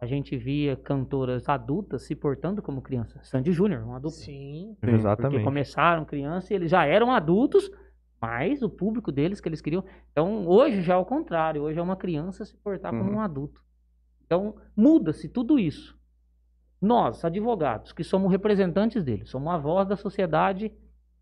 a 0.00 0.06
gente 0.06 0.36
via 0.36 0.76
cantoras 0.76 1.48
adultas 1.48 2.02
se 2.04 2.14
portando 2.14 2.60
como 2.60 2.82
criança. 2.82 3.18
Sandy 3.22 3.52
Júnior, 3.52 3.82
um 3.84 3.94
adulto. 3.94 4.16
Sim. 4.16 4.76
Porque 4.80 4.94
Exatamente. 4.94 5.44
começaram 5.44 6.04
criança 6.04 6.52
e 6.52 6.56
eles 6.56 6.70
já 6.70 6.84
eram 6.84 7.12
adultos, 7.12 7.70
mas 8.20 8.62
o 8.62 8.68
público 8.70 9.12
deles 9.12 9.40
que 9.40 9.48
eles 9.48 9.60
queriam. 9.60 9.84
Então, 10.12 10.46
hoje 10.46 10.80
já 10.82 10.94
é 10.94 10.96
o 10.96 11.04
contrário. 11.04 11.62
Hoje 11.62 11.78
é 11.78 11.82
uma 11.82 11.96
criança 11.96 12.44
se 12.44 12.56
portar 12.56 12.90
como 12.92 13.10
Uhum. 13.10 13.16
um 13.16 13.20
adulto. 13.20 13.62
Então, 14.24 14.56
muda-se 14.76 15.28
tudo 15.28 15.58
isso. 15.58 15.96
Nós, 16.80 17.24
advogados, 17.24 17.92
que 17.92 18.04
somos 18.04 18.30
representantes 18.30 19.02
deles, 19.04 19.30
somos 19.30 19.52
a 19.52 19.58
voz 19.58 19.88
da 19.88 19.96
sociedade 19.96 20.72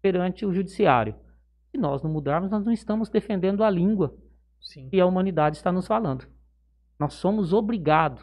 perante 0.02 0.44
o 0.44 0.52
judiciário. 0.52 1.14
Se 1.70 1.78
nós 1.78 2.02
não 2.02 2.10
mudarmos, 2.10 2.50
nós 2.50 2.64
não 2.64 2.72
estamos 2.72 3.08
defendendo 3.08 3.62
a 3.64 3.70
língua 3.70 4.14
Sim. 4.60 4.88
que 4.88 5.00
a 5.00 5.06
humanidade 5.06 5.56
está 5.56 5.70
nos 5.72 5.86
falando. 5.86 6.26
Nós 6.98 7.14
somos 7.14 7.52
obrigados 7.52 8.22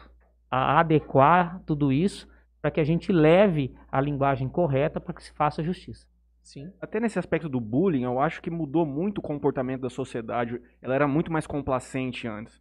a 0.50 0.80
adequar 0.80 1.62
tudo 1.66 1.92
isso 1.92 2.28
para 2.60 2.70
que 2.70 2.80
a 2.80 2.84
gente 2.84 3.12
leve 3.12 3.74
a 3.90 4.00
linguagem 4.00 4.48
correta 4.48 5.00
para 5.00 5.14
que 5.14 5.22
se 5.22 5.32
faça 5.32 5.62
justiça. 5.62 6.06
Sim. 6.42 6.72
Até 6.80 6.98
nesse 6.98 7.18
aspecto 7.18 7.48
do 7.48 7.60
bullying, 7.60 8.02
eu 8.02 8.18
acho 8.18 8.42
que 8.42 8.50
mudou 8.50 8.84
muito 8.84 9.18
o 9.18 9.22
comportamento 9.22 9.82
da 9.82 9.90
sociedade. 9.90 10.60
Ela 10.80 10.94
era 10.94 11.06
muito 11.06 11.32
mais 11.32 11.46
complacente 11.46 12.26
antes. 12.26 12.60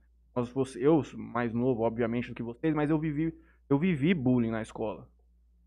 Eu, 0.76 1.02
mais 1.16 1.52
novo, 1.52 1.82
obviamente, 1.82 2.30
do 2.30 2.36
que 2.36 2.44
vocês, 2.44 2.74
mas 2.74 2.90
eu 2.90 2.98
vivi, 2.98 3.34
eu 3.70 3.78
vivi 3.78 4.14
bullying 4.14 4.52
na 4.52 4.62
escola. 4.62 5.08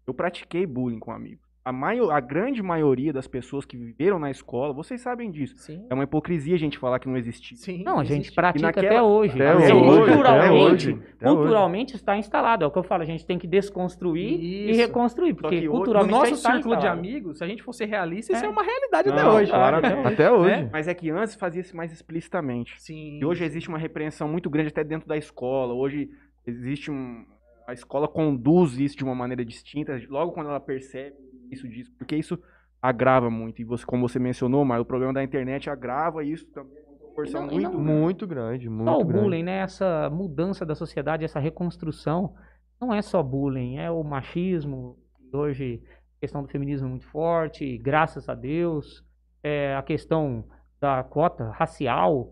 Eu 0.06 0.14
pratiquei 0.14 0.64
bullying 0.64 0.98
com 0.98 1.10
amigos. 1.10 1.43
A, 1.64 1.72
maio, 1.72 2.10
a 2.10 2.20
grande 2.20 2.62
maioria 2.62 3.10
das 3.10 3.26
pessoas 3.26 3.64
que 3.64 3.74
viveram 3.74 4.18
na 4.18 4.30
escola, 4.30 4.74
vocês 4.74 5.00
sabem 5.00 5.30
disso. 5.30 5.54
Sim. 5.56 5.86
É 5.88 5.94
uma 5.94 6.04
hipocrisia 6.04 6.54
a 6.54 6.58
gente 6.58 6.76
falar 6.78 6.98
que 6.98 7.08
não 7.08 7.16
existia. 7.16 7.56
Sim. 7.56 7.82
Não, 7.82 7.98
a 7.98 8.04
gente 8.04 8.16
existe. 8.24 8.34
pratica 8.34 8.66
naquela- 8.66 8.86
até 8.86 9.02
hoje. 9.02 9.32
Até 9.34 9.48
Assim, 9.50 9.72
hoje, 9.72 10.12
culturalmente, 10.12 10.28
até 10.28 10.52
hoje, 10.52 10.90
até 10.92 11.26
hoje. 11.30 11.36
culturalmente 11.38 11.96
está 11.96 12.18
instalado. 12.18 12.64
É 12.64 12.66
o 12.66 12.70
que 12.70 12.78
eu 12.78 12.82
falo, 12.82 13.02
a 13.02 13.06
gente 13.06 13.24
tem 13.24 13.38
que 13.38 13.46
desconstruir 13.46 14.38
e 14.38 14.70
Isso. 14.72 14.80
reconstruir, 14.80 15.32
porque 15.32 15.48
que 15.48 15.56
hoje- 15.60 15.66
No 15.68 15.72
culturalmente 15.72 16.12
já 16.12 16.18
nosso 16.20 16.34
está 16.34 16.52
círculo 16.52 16.74
de 16.74 16.80
instalado. 16.80 17.00
amigos, 17.00 17.38
se 17.38 17.44
a 17.44 17.46
gente 17.46 17.62
fosse 17.62 17.84
realista, 17.86 18.32
isso 18.34 18.44
É. 18.44 18.46
é 18.46 18.50
uma 18.50 18.62
realidade 18.62 19.08
até 19.08 19.22
Não, 19.22 19.34
hoje. 19.34 19.50
claro, 19.50 19.80
né? 19.80 19.88
até 19.88 19.96
hoje. 19.98 20.08
Até 20.12 20.32
hoje. 20.32 20.68
Mas 20.70 20.86
é 20.88 20.92
que 20.94 21.08
antes 21.10 21.34
fazia-se 21.34 21.74
mais 21.74 21.90
explicitamente. 21.90 22.74
Sim. 22.78 23.18
E 23.20 23.24
hoje 23.24 23.42
existe 23.42 23.70
uma 23.70 23.78
repreensão 23.78 24.28
muito 24.28 24.50
grande 24.50 24.68
até 24.68 24.84
dentro 24.84 25.08
da 25.08 25.16
escola. 25.16 25.72
Hoje 25.72 26.10
existe 26.46 26.90
um. 26.90 27.24
A 27.66 27.72
escola 27.72 28.06
conduz 28.06 28.78
isso 28.78 28.94
de 28.98 29.02
uma 29.02 29.14
maneira 29.14 29.42
distinta, 29.42 29.98
logo 30.10 30.32
quando 30.32 30.50
ela 30.50 30.60
percebe 30.60 31.16
isso 31.50 31.68
disso, 31.68 31.92
porque 31.98 32.16
isso 32.16 32.38
agrava 32.80 33.30
muito. 33.30 33.60
E 33.60 33.64
você, 33.64 33.84
como 33.84 34.06
você 34.08 34.18
mencionou, 34.18 34.64
mas 34.64 34.80
o 34.80 34.84
problema 34.84 35.12
da 35.12 35.22
internet 35.22 35.70
agrava 35.70 36.22
isso 36.24 36.46
também 36.52 36.82
uma 36.86 36.98
proporção 36.98 37.42
E 37.42 37.44
não- 37.44 37.52
muito. 37.52 37.72
não- 37.72 37.80
Muito 37.84 38.26
grande, 38.26 38.68
muito 38.68 38.84
Só 38.90 39.00
o 39.00 39.04
grande. 39.04 39.22
bullying, 39.24 39.42
né? 39.42 39.58
Essa 39.60 40.10
mudança 40.10 40.66
da 40.66 40.74
sociedade, 40.74 41.24
essa 41.24 41.38
reconstrução, 41.40 42.34
não 42.80 42.92
é 42.92 43.00
só 43.00 43.22
bullying, 43.22 43.76
é 43.78 43.90
o 43.90 44.02
machismo. 44.02 44.98
Hoje, 45.32 45.82
a 46.16 46.20
questão 46.20 46.42
do 46.42 46.48
feminismo 46.48 46.86
é 46.86 46.90
muito 46.90 47.06
forte, 47.06 47.76
graças 47.78 48.28
a 48.28 48.34
Deus. 48.34 49.04
É 49.42 49.74
a 49.74 49.82
questão 49.82 50.44
da 50.80 51.02
cota 51.02 51.50
racial, 51.50 52.30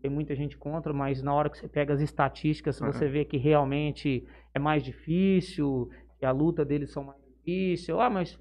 tem 0.00 0.10
muita 0.10 0.34
gente 0.36 0.56
contra, 0.56 0.92
mas 0.92 1.22
na 1.22 1.34
hora 1.34 1.50
que 1.50 1.58
você 1.58 1.66
pega 1.68 1.92
as 1.92 2.00
estatísticas, 2.00 2.80
Uhum. 2.80 2.92
você 2.92 3.08
vê 3.08 3.24
que 3.24 3.36
realmente 3.36 4.24
é 4.54 4.58
mais 4.58 4.82
difícil, 4.84 5.90
que 6.18 6.24
a 6.24 6.30
luta 6.30 6.64
deles 6.64 6.90
são 6.92 7.02
mais 7.04 7.18
difícil. 7.22 8.00
Ah, 8.00 8.08
mas 8.08 8.38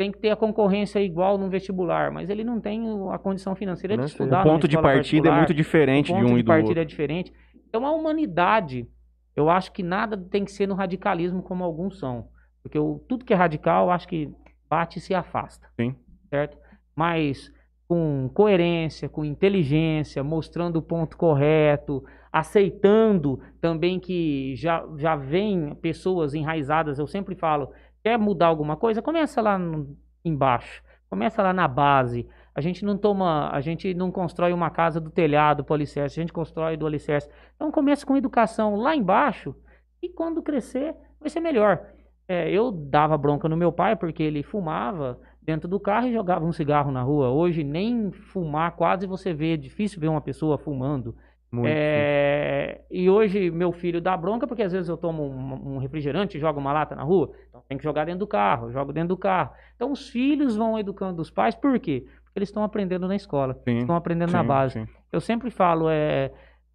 tem 0.00 0.10
que 0.10 0.18
ter 0.18 0.30
a 0.30 0.36
concorrência 0.36 0.98
igual 0.98 1.36
no 1.36 1.50
vestibular, 1.50 2.10
mas 2.10 2.30
ele 2.30 2.42
não 2.42 2.58
tem 2.58 2.80
o- 2.90 3.10
a 3.10 3.18
condição 3.18 3.54
financeira 3.54 3.92
de 3.94 3.98
Financeira. 3.98 4.24
estudar. 4.24 4.40
O 4.40 4.50
ponto 4.50 4.66
de 4.66 4.80
partida 4.80 5.28
é 5.28 5.32
muito 5.36 5.52
diferente 5.52 6.10
o 6.10 6.14
de 6.16 6.20
ponto 6.22 6.30
um 6.32 6.34
de 6.36 6.40
e 6.40 6.42
do 6.42 6.46
partida 6.46 6.68
outro. 6.70 6.80
é 6.80 6.84
diferente. 6.86 7.30
Então 7.68 7.84
a 7.86 7.92
humanidade, 7.92 8.88
eu 9.36 9.50
acho 9.50 9.70
que 9.72 9.82
nada 9.82 10.16
tem 10.16 10.42
que 10.42 10.52
ser 10.52 10.66
no 10.66 10.74
radicalismo 10.74 11.42
como 11.42 11.62
alguns 11.62 11.98
são. 11.98 12.28
Porque 12.62 12.78
o- 12.78 12.98
tudo 13.06 13.26
que 13.26 13.34
é 13.34 13.36
radical, 13.36 13.88
eu 13.88 13.90
acho 13.90 14.08
que 14.08 14.32
bate 14.70 14.98
e 14.98 15.02
se 15.02 15.12
afasta. 15.14 15.68
Sim. 15.78 15.94
Certo? 16.30 16.56
Mas 16.96 17.52
com 17.86 18.30
coerência, 18.32 19.06
com 19.06 19.22
inteligência, 19.22 20.24
mostrando 20.24 20.76
o 20.76 20.82
ponto 20.82 21.14
correto, 21.18 22.02
aceitando 22.32 23.38
também 23.60 24.00
que 24.00 24.54
já, 24.56 24.82
já 24.96 25.14
vem 25.14 25.74
pessoas 25.74 26.32
enraizadas, 26.32 26.98
eu 26.98 27.06
sempre 27.06 27.34
falo, 27.34 27.68
quer 28.02 28.18
mudar 28.18 28.46
alguma 28.46 28.76
coisa, 28.76 29.02
começa 29.02 29.40
lá 29.40 29.58
no- 29.58 29.96
embaixo, 30.24 30.82
começa 31.08 31.42
lá 31.42 31.52
na 31.52 31.66
base. 31.68 32.26
A 32.54 32.60
gente 32.60 32.84
não 32.84 32.96
toma, 32.96 33.50
a 33.50 33.60
gente 33.60 33.94
não 33.94 34.10
constrói 34.10 34.52
uma 34.52 34.70
casa 34.70 35.00
do 35.00 35.10
telhado 35.10 35.64
para 35.64 35.72
o 35.72 35.74
alicerce, 35.74 36.18
a 36.18 36.22
gente 36.22 36.32
constrói 36.32 36.76
do 36.76 36.86
alicerce. 36.86 37.28
Então 37.56 37.70
começa 37.70 38.04
com 38.04 38.16
educação 38.16 38.76
lá 38.76 38.94
embaixo 38.94 39.54
e 40.02 40.08
quando 40.08 40.42
crescer 40.42 40.94
vai 41.20 41.30
ser 41.30 41.40
melhor. 41.40 41.80
É, 42.28 42.50
eu 42.50 42.70
dava 42.70 43.18
bronca 43.18 43.48
no 43.48 43.56
meu 43.56 43.72
pai 43.72 43.96
porque 43.96 44.22
ele 44.22 44.42
fumava 44.42 45.18
dentro 45.42 45.68
do 45.68 45.80
carro 45.80 46.06
e 46.06 46.12
jogava 46.12 46.44
um 46.44 46.52
cigarro 46.52 46.90
na 46.92 47.02
rua. 47.02 47.30
Hoje 47.30 47.64
nem 47.64 48.12
fumar 48.12 48.72
quase 48.76 49.06
você 49.06 49.32
vê, 49.32 49.54
é 49.54 49.56
difícil 49.56 50.00
ver 50.00 50.08
uma 50.08 50.20
pessoa 50.20 50.56
fumando. 50.58 51.16
Muito. 51.52 51.68
É, 51.68 52.82
e 52.88 53.10
hoje 53.10 53.50
meu 53.50 53.72
filho 53.72 54.00
dá 54.00 54.16
bronca 54.16 54.46
porque 54.46 54.62
às 54.62 54.72
vezes 54.72 54.88
eu 54.88 54.96
tomo 54.96 55.24
um, 55.24 55.74
um 55.74 55.78
refrigerante 55.78 56.36
e 56.36 56.40
jogo 56.40 56.60
uma 56.60 56.72
lata 56.72 56.94
na 56.94 57.02
rua. 57.02 57.32
Então 57.48 57.62
tem 57.68 57.76
que 57.76 57.82
jogar 57.82 58.04
dentro 58.04 58.20
do 58.20 58.26
carro, 58.26 58.70
jogo 58.70 58.92
dentro 58.92 59.08
do 59.08 59.16
carro. 59.16 59.52
Então 59.74 59.90
os 59.90 60.08
filhos 60.08 60.56
vão 60.56 60.78
educando 60.78 61.20
os 61.20 61.30
pais, 61.30 61.54
por 61.54 61.78
quê? 61.80 62.06
Porque 62.24 62.38
eles 62.38 62.48
estão 62.48 62.62
aprendendo 62.62 63.08
na 63.08 63.16
escola, 63.16 63.58
Sim, 63.64 63.78
estão 63.78 63.96
aprendendo 63.96 64.30
na 64.30 64.42
sim, 64.42 64.46
base. 64.46 64.74
sim. 64.74 64.86
Eu 65.10 65.20
sempre 65.20 65.50
falo, 65.50 65.90
é, 65.90 66.32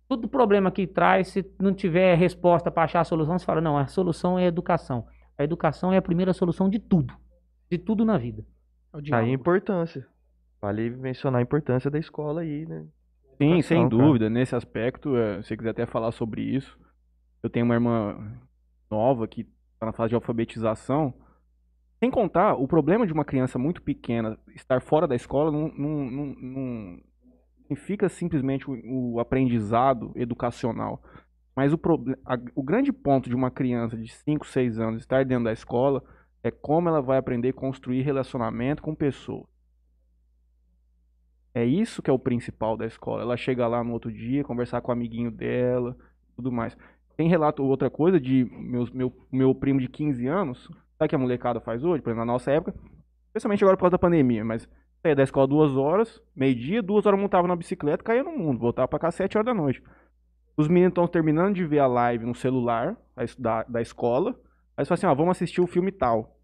todo 0.10 0.28
problema 0.28 0.70
que 0.70 0.86
traz, 0.86 1.30
se 1.30 1.46
não 1.58 1.74
tiver 1.74 2.16
resposta 2.16 2.70
para 2.70 2.84
achar 2.84 3.00
a 3.00 3.06
solução, 3.06 3.40
você 3.40 3.46
fala, 3.46 3.62
não, 3.62 3.78
a 3.78 3.88
solução 3.88 4.38
é 4.38 4.44
a 4.44 4.48
educação. 4.48 5.06
A 5.38 5.44
educação 5.44 5.94
é 5.94 5.98
a 5.98 6.02
primeira 6.02 6.34
solução 6.34 6.70
de 6.70 6.80
tudo. 6.80 7.14
De 7.70 7.78
tudo 7.78 8.04
na 8.04 8.18
vida. 8.18 8.46
É 8.94 8.98
o 8.98 9.16
Aí 9.16 9.30
a 9.30 9.34
importância. 9.34 10.06
Vale 10.62 10.90
mencionar 10.90 11.40
a 11.40 11.44
importância 11.44 11.90
da 11.90 12.00
escola 12.00 12.42
aí, 12.42 12.66
né? 12.66 12.86
Sim, 13.42 13.56
educação, 13.56 13.62
sem 13.62 13.90
cara. 13.90 13.90
dúvida. 13.90 14.30
Nesse 14.30 14.56
aspecto, 14.56 15.16
eh, 15.18 15.42
se 15.42 15.50
você 15.50 15.58
quiser 15.58 15.72
até 15.72 15.86
falar 15.86 16.12
sobre 16.12 16.42
isso, 16.42 16.78
eu 17.44 17.50
tenho 17.50 17.66
uma 17.66 17.76
irmã 17.76 18.40
nova 18.92 19.28
que 19.28 19.42
está 19.74 19.86
na 19.88 19.94
fase 19.94 20.10
de 20.10 20.16
alfabetização. 20.16 21.14
Sem 22.00 22.12
contar, 22.12 22.56
o 22.56 22.68
problema 22.68 23.08
de 23.08 23.14
uma 23.14 23.26
criança 23.26 23.60
muito 23.60 23.82
pequena 23.82 24.38
estar 24.56 24.82
fora 24.82 25.08
da 25.08 25.16
escola 25.16 25.52
não, 25.52 25.70
não, 25.70 26.06
não, 26.12 26.26
não 26.36 27.00
significa 27.64 28.10
simplesmente 28.10 28.70
o, 28.70 29.14
o 29.16 29.20
aprendizado 29.20 30.12
educacional. 30.16 31.02
Mas 31.56 31.74
o, 31.74 31.80
a- 32.26 32.38
o 32.56 32.64
grande 32.64 32.94
ponto 32.94 33.30
de 33.30 33.36
uma 33.36 33.52
criança 33.52 33.98
de 33.98 34.10
5, 34.14 34.48
6 34.48 34.80
anos 34.80 35.02
estar 35.02 35.26
dentro 35.26 35.46
da 35.46 35.54
escola 35.54 36.04
é 36.44 36.52
como 36.52 36.90
ela 36.90 37.02
vai 37.02 37.18
aprender 37.18 37.50
a 37.50 37.54
construir 37.54 38.02
relacionamento 38.04 38.82
com 38.84 38.96
pessoas. 38.96 39.48
É 41.56 41.64
isso 41.64 42.02
que 42.02 42.10
é 42.10 42.14
o 42.14 42.20
principal 42.20 42.76
da 42.76 42.86
escola. 42.86 43.22
Ela 43.22 43.38
chega 43.38 43.66
lá 43.66 43.82
no 43.82 43.94
outro 43.94 44.12
dia, 44.12 44.44
conversar 44.44 44.82
com 44.82 44.92
o 44.92 44.94
amiguinho 44.94 45.32
dela, 45.32 45.96
tudo 46.36 46.52
mais. 46.52 46.78
Tem 47.16 47.30
relato 47.30 47.64
outra 47.64 47.90
coisa 47.90 48.20
de 48.20 48.44
meus, 48.52 48.92
meu, 48.92 49.10
meu 49.32 49.56
primo 49.56 49.80
de 49.80 49.88
15 49.88 50.28
anos, 50.28 50.70
sabe 50.98 51.08
que 51.08 51.16
a 51.16 51.18
molecada 51.18 51.62
faz 51.62 51.82
hoje? 51.82 52.04
Por 52.04 52.10
exemplo, 52.10 52.26
na 52.26 52.34
nossa 52.34 52.52
época, 52.52 52.78
especialmente 53.28 53.64
agora 53.64 53.78
por 53.78 53.84
causa 53.84 53.92
da 53.92 53.98
pandemia, 53.98 54.44
mas 54.44 54.68
saía 55.02 55.16
da 55.16 55.24
escola 55.24 55.48
duas 55.48 55.78
horas, 55.78 56.22
meio-dia, 56.36 56.82
duas 56.82 57.06
horas 57.06 57.18
montava 57.18 57.48
na 57.48 57.56
bicicleta, 57.56 58.04
caía 58.04 58.22
no 58.22 58.38
mundo, 58.38 58.60
voltava 58.60 58.90
pra 58.90 59.00
cá 59.00 59.10
sete 59.10 59.38
horas 59.38 59.46
da 59.46 59.54
noite. 59.54 59.82
Os 60.58 60.68
meninos 60.68 60.92
estão 60.92 61.08
terminando 61.08 61.56
de 61.56 61.66
ver 61.66 61.80
a 61.80 61.88
live 61.88 62.26
no 62.26 62.36
celular 62.36 62.98
da, 63.40 63.64
da 63.64 63.82
escola, 63.82 64.32
aí 64.32 64.82
eles 64.82 64.90
falam 64.90 64.98
assim, 64.98 65.08
ó, 65.08 65.16
vamos 65.16 65.38
assistir 65.38 65.62
o 65.62 65.68
filme 65.68 65.90
tal. 65.90 66.35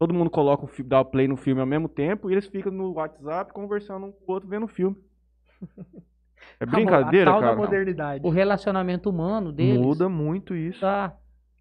Todo 0.00 0.14
mundo 0.14 0.30
coloca 0.30 0.64
o 0.64 0.82
dá 0.82 1.02
o 1.02 1.04
play 1.04 1.28
no 1.28 1.36
filme 1.36 1.60
ao 1.60 1.66
mesmo 1.66 1.86
tempo 1.86 2.30
e 2.30 2.32
eles 2.32 2.46
ficam 2.46 2.72
no 2.72 2.94
WhatsApp 2.94 3.52
conversando 3.52 4.06
um 4.06 4.12
com 4.12 4.32
o 4.32 4.34
outro 4.34 4.48
vendo 4.48 4.64
o 4.64 4.68
filme. 4.68 4.96
É 6.58 6.64
brincadeira, 6.64 7.30
a 7.30 7.34
tal 7.34 7.40
da 7.42 7.46
cara. 7.48 7.58
modernidade. 7.58 8.26
O 8.26 8.30
relacionamento 8.30 9.10
humano 9.10 9.52
deles 9.52 9.78
Muda 9.78 10.08
muito 10.08 10.56
isso. 10.56 10.80
tá, 10.80 11.14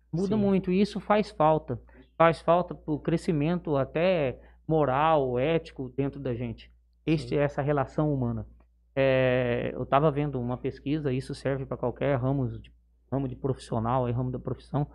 muda 0.09 0.37
Sim. 0.37 0.41
muito. 0.41 0.71
E 0.71 0.79
isso 0.79 1.01
faz 1.01 1.29
falta. 1.29 1.81
Faz 2.17 2.41
falta 2.41 2.73
pro 2.73 2.97
crescimento 2.97 3.75
até 3.75 4.39
moral, 4.65 5.37
ético 5.37 5.89
dentro 5.89 6.17
da 6.17 6.33
gente. 6.33 6.71
Este, 7.05 7.35
essa 7.35 7.61
relação 7.61 8.13
humana. 8.13 8.47
É, 8.95 9.71
eu 9.73 9.83
estava 9.83 10.09
vendo 10.09 10.39
uma 10.39 10.57
pesquisa, 10.57 11.11
isso 11.11 11.35
serve 11.35 11.65
para 11.65 11.75
qualquer 11.75 12.17
ramo 12.17 12.47
de, 12.47 12.71
ramo 13.11 13.27
de 13.27 13.35
profissional, 13.35 14.05
aí, 14.05 14.13
ramo 14.13 14.31
da 14.31 14.39
profissão, 14.39 14.87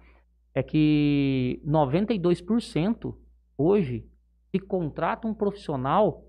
é 0.55 0.63
que 0.63 1.61
92% 1.67 3.15
hoje 3.57 4.07
se 4.51 4.59
contrata 4.59 5.27
um 5.27 5.35
profissional 5.35 6.25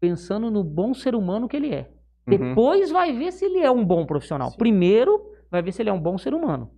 pensando 0.00 0.50
no 0.50 0.64
bom 0.64 0.92
ser 0.92 1.14
humano 1.14 1.48
que 1.48 1.56
ele 1.56 1.72
é. 1.72 1.90
Uhum. 2.26 2.36
Depois 2.36 2.90
vai 2.90 3.16
ver 3.16 3.32
se 3.32 3.44
ele 3.44 3.60
é 3.60 3.70
um 3.70 3.84
bom 3.84 4.04
profissional. 4.04 4.50
Sim. 4.50 4.58
Primeiro 4.58 5.32
vai 5.50 5.62
ver 5.62 5.72
se 5.72 5.82
ele 5.82 5.90
é 5.90 5.92
um 5.92 6.00
bom 6.00 6.18
ser 6.18 6.34
humano. 6.34 6.70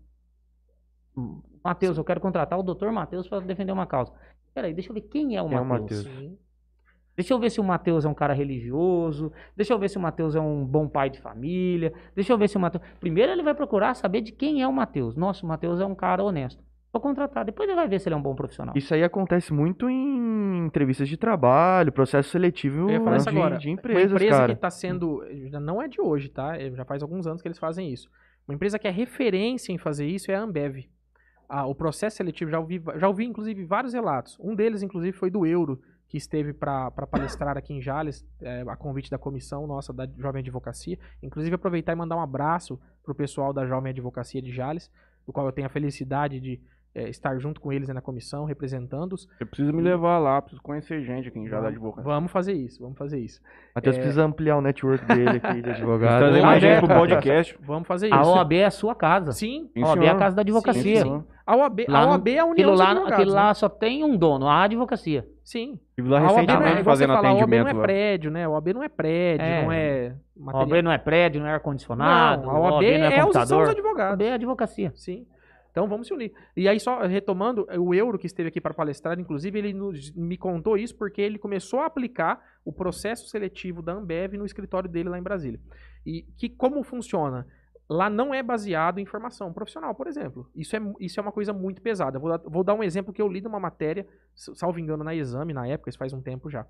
Hum, 1.16 1.40
Matheus, 1.64 1.96
eu 1.96 2.04
quero 2.04 2.20
contratar 2.20 2.58
o 2.58 2.62
doutor 2.62 2.92
Matheus 2.92 3.28
para 3.28 3.40
defender 3.40 3.72
uma 3.72 3.86
causa. 3.86 4.12
Peraí, 4.52 4.74
deixa 4.74 4.90
eu 4.90 4.94
ver 4.94 5.02
quem 5.02 5.36
é 5.36 5.42
o 5.42 5.48
é 5.52 5.60
Matheus. 5.60 6.04
Sim. 6.04 6.38
Deixa 7.16 7.32
eu 7.32 7.38
ver 7.38 7.50
se 7.50 7.60
o 7.60 7.64
Matheus 7.64 8.04
é 8.04 8.08
um 8.08 8.14
cara 8.14 8.32
religioso. 8.32 9.32
Deixa 9.56 9.72
eu 9.72 9.78
ver 9.78 9.88
se 9.88 9.96
o 9.96 10.00
Matheus 10.00 10.34
é 10.34 10.40
um 10.40 10.64
bom 10.66 10.88
pai 10.88 11.10
de 11.10 11.20
família. 11.20 11.92
Deixa 12.14 12.32
eu 12.32 12.38
ver 12.38 12.48
se 12.48 12.56
o 12.56 12.60
Matheus. 12.60 12.82
Primeiro 12.98 13.30
ele 13.30 13.42
vai 13.42 13.54
procurar 13.54 13.94
saber 13.94 14.20
de 14.20 14.32
quem 14.32 14.62
é 14.62 14.68
o 14.68 14.72
Matheus. 14.72 15.14
Nossa, 15.16 15.46
o 15.46 15.48
Matheus 15.48 15.80
é 15.80 15.86
um 15.86 15.94
cara 15.94 16.24
honesto. 16.24 16.62
Vou 16.94 17.00
contratar. 17.00 17.44
Depois 17.44 17.68
ele 17.68 17.74
vai 17.74 17.88
ver 17.88 17.98
se 17.98 18.08
ele 18.08 18.14
é 18.14 18.16
um 18.16 18.22
bom 18.22 18.36
profissional. 18.36 18.72
Isso 18.76 18.94
aí 18.94 19.02
acontece 19.02 19.52
muito 19.52 19.90
em 19.90 20.64
entrevistas 20.64 21.08
de 21.08 21.16
trabalho, 21.16 21.90
processo 21.90 22.28
seletivo 22.30 22.82
Eu 22.82 22.90
ia 22.90 23.00
falar 23.00 23.16
isso 23.16 23.28
de, 23.28 23.36
agora. 23.36 23.58
de 23.58 23.66
Uma 23.68 23.74
empresas, 23.74 24.12
empresa 24.12 24.36
cara. 24.36 24.52
que 24.52 24.58
está 24.58 24.70
sendo. 24.70 25.24
já 25.50 25.58
Não 25.58 25.82
é 25.82 25.88
de 25.88 26.00
hoje, 26.00 26.28
tá? 26.28 26.56
É, 26.56 26.70
Já 26.70 26.84
faz 26.84 27.02
alguns 27.02 27.26
anos 27.26 27.42
que 27.42 27.48
eles 27.48 27.58
fazem 27.58 27.92
isso. 27.92 28.08
Uma 28.46 28.54
empresa 28.54 28.78
que 28.78 28.86
é 28.86 28.92
referência 28.92 29.72
em 29.72 29.76
fazer 29.76 30.06
isso 30.06 30.30
é 30.30 30.36
a 30.36 30.40
Ambev. 30.40 30.84
Ah, 31.48 31.66
o 31.66 31.74
processo 31.74 32.16
seletivo, 32.16 32.48
já 32.52 32.60
ouvi, 32.60 32.80
já 32.94 33.08
ouvi 33.08 33.24
inclusive 33.24 33.64
vários 33.64 33.92
relatos. 33.92 34.38
Um 34.40 34.54
deles, 34.54 34.80
inclusive, 34.80 35.16
foi 35.16 35.30
do 35.30 35.44
Euro, 35.44 35.80
que 36.08 36.16
esteve 36.16 36.52
para 36.52 36.92
palestrar 36.92 37.58
aqui 37.58 37.74
em 37.74 37.82
Jales, 37.82 38.24
é, 38.40 38.62
a 38.68 38.76
convite 38.76 39.10
da 39.10 39.18
comissão 39.18 39.66
nossa 39.66 39.92
da 39.92 40.06
Jovem 40.16 40.42
Advocacia. 40.42 40.96
Inclusive, 41.20 41.56
aproveitar 41.56 41.92
e 41.92 41.96
mandar 41.96 42.16
um 42.16 42.22
abraço 42.22 42.78
para 43.02 43.10
o 43.10 43.16
pessoal 43.16 43.52
da 43.52 43.66
Jovem 43.66 43.90
Advocacia 43.90 44.40
de 44.40 44.52
Jales, 44.52 44.88
do 45.26 45.32
qual 45.32 45.44
eu 45.46 45.52
tenho 45.52 45.66
a 45.66 45.70
felicidade 45.70 46.38
de 46.38 46.60
é, 46.94 47.08
estar 47.08 47.36
junto 47.38 47.60
com 47.60 47.72
eles 47.72 47.88
na 47.88 48.00
comissão, 48.00 48.44
representando-os. 48.44 49.26
Você 49.36 49.44
precisa 49.44 49.72
me 49.72 49.82
levar 49.82 50.18
lá, 50.18 50.40
preciso 50.40 50.62
conhecer 50.62 51.02
gente 51.02 51.28
aqui 51.28 51.38
em 51.40 51.46
já 51.48 51.56
da 51.56 51.62
Vamos- 51.62 51.74
advocacia. 51.76 52.04
Vamos 52.12 52.30
fazer 52.32 52.52
isso, 52.52 52.80
vamos 52.82 52.96
fazer 52.96 53.18
isso. 53.18 53.40
Matheus 53.74 53.96
É. 53.96 53.98
precisa 53.98 54.24
ampliar 54.24 54.56
o 54.56 54.60
network 54.60 55.04
dele 55.06 55.40
aqui 55.42 55.60
de 55.62 55.70
advogado. 55.70 56.18
Trazer 56.20 56.40
Ah, 56.40 56.46
mais 56.46 56.62
é, 56.62 56.74
gente 56.76 56.86
pro 56.86 56.94
podcast. 56.96 57.58
Vamos 57.62 57.88
fazer 57.88 58.12
A 58.14 58.20
isso. 58.20 58.30
OAB 58.30 58.52
é 58.56 58.64
a 58.66 58.70
sua 58.70 58.94
casa. 58.94 59.32
Sim, 59.32 59.68
Sim, 59.74 59.82
a 59.82 59.86
OAB 59.88 59.98
é 59.98 60.02
a 60.02 60.06
senhor. 60.10 60.18
casa 60.18 60.36
da 60.36 60.42
advocacia. 60.42 60.82
Sim, 60.96 61.02
senhor. 61.02 61.24
A 61.46 61.56
OAB, 61.56 61.84
Lá 61.88 61.98
a 61.98 62.06
OAB 62.08 62.28
é 62.28 62.38
a 62.38 62.44
União 62.44 62.52
Aquilo 62.52 62.70
dos 62.70 62.80
lá, 62.80 62.86
Advogados, 62.92 63.12
aquilo 63.18 63.34
né? 63.34 63.40
lá 63.42 63.54
só 63.54 63.68
tem 63.68 64.02
um 64.04 64.16
dono, 64.16 64.48
a 64.48 64.62
advocacia. 64.62 65.26
Sim. 65.44 65.78
Estive 65.90 66.08
lá 66.08 66.20
A 66.20 66.32
OAB 66.32 66.46
não 66.46 66.62
é, 66.62 66.82
fazendo 66.84 67.12
fala, 67.12 67.28
a 67.28 67.32
OAB 67.34 67.36
não 67.36 67.40
atendimento 67.42 67.68
é 67.68 67.72
lá. 67.74 67.82
prédio, 67.82 68.30
né? 68.30 68.44
A 68.44 68.48
OAB 68.48 68.72
não 68.72 68.82
é 68.82 68.88
prédio, 68.88 69.44
É. 69.44 69.62
não 69.62 69.72
é 69.72 70.06
A 70.08 70.40
material. 70.42 70.68
OAB 70.70 70.82
não 70.82 70.90
é 70.92 70.96
prédio, 70.98 71.40
não 71.42 71.48
é 71.48 71.52
ar-condicionado, 71.52 72.48
a 72.48 72.58
OAB 72.58 72.98
não 72.98 73.06
é 73.08 73.18
é 73.18 73.24
os, 73.26 73.32
são 73.32 73.42
os 73.42 73.50
computador. 73.50 73.68
A 73.68 73.70
advogados. 73.72 74.10
OAB 74.12 74.22
é 74.22 74.32
advocacia. 74.32 74.92
Sim. 74.94 75.26
Então 75.74 75.88
vamos 75.88 76.06
se 76.06 76.14
unir. 76.14 76.32
E 76.56 76.68
aí, 76.68 76.78
só 76.78 77.00
retomando, 77.00 77.66
o 77.80 77.92
Euro 77.92 78.16
que 78.16 78.28
esteve 78.28 78.48
aqui 78.48 78.60
para 78.60 78.72
palestrar, 78.72 79.18
inclusive, 79.18 79.58
ele 79.58 79.72
nos- 79.72 80.12
me 80.14 80.38
contou 80.38 80.78
isso 80.78 80.96
porque 80.96 81.20
ele 81.20 81.36
começou 81.36 81.80
a 81.80 81.86
aplicar 81.86 82.40
o 82.64 82.72
processo 82.72 83.26
seletivo 83.28 83.82
da 83.82 83.92
Ambev 83.92 84.34
no 84.34 84.46
escritório 84.46 84.88
dele 84.88 85.08
lá 85.08 85.18
em 85.18 85.22
Brasília. 85.22 85.58
E 86.06 86.22
que 86.38 86.48
como 86.48 86.84
funciona? 86.84 87.44
Lá 87.90 88.08
não 88.08 88.32
é 88.32 88.40
baseado 88.40 89.00
em 89.00 89.04
formação 89.04 89.52
profissional, 89.52 89.92
por 89.96 90.06
exemplo. 90.06 90.48
Isso 90.54 90.76
é, 90.76 90.80
isso 91.00 91.18
é 91.18 91.22
uma 91.22 91.32
coisa 91.32 91.52
muito 91.52 91.82
pesada. 91.82 92.20
Vou 92.20 92.30
dar, 92.30 92.38
vou 92.48 92.62
dar 92.62 92.74
um 92.74 92.82
exemplo 92.84 93.12
que 93.12 93.20
eu 93.20 93.26
li 93.26 93.40
numa 93.40 93.58
matéria, 93.58 94.06
salvo 94.32 94.78
engano, 94.78 95.02
na 95.02 95.12
exame, 95.12 95.52
na 95.52 95.66
época, 95.66 95.90
isso 95.90 95.98
faz 95.98 96.12
um 96.12 96.22
tempo 96.22 96.48
já. 96.48 96.64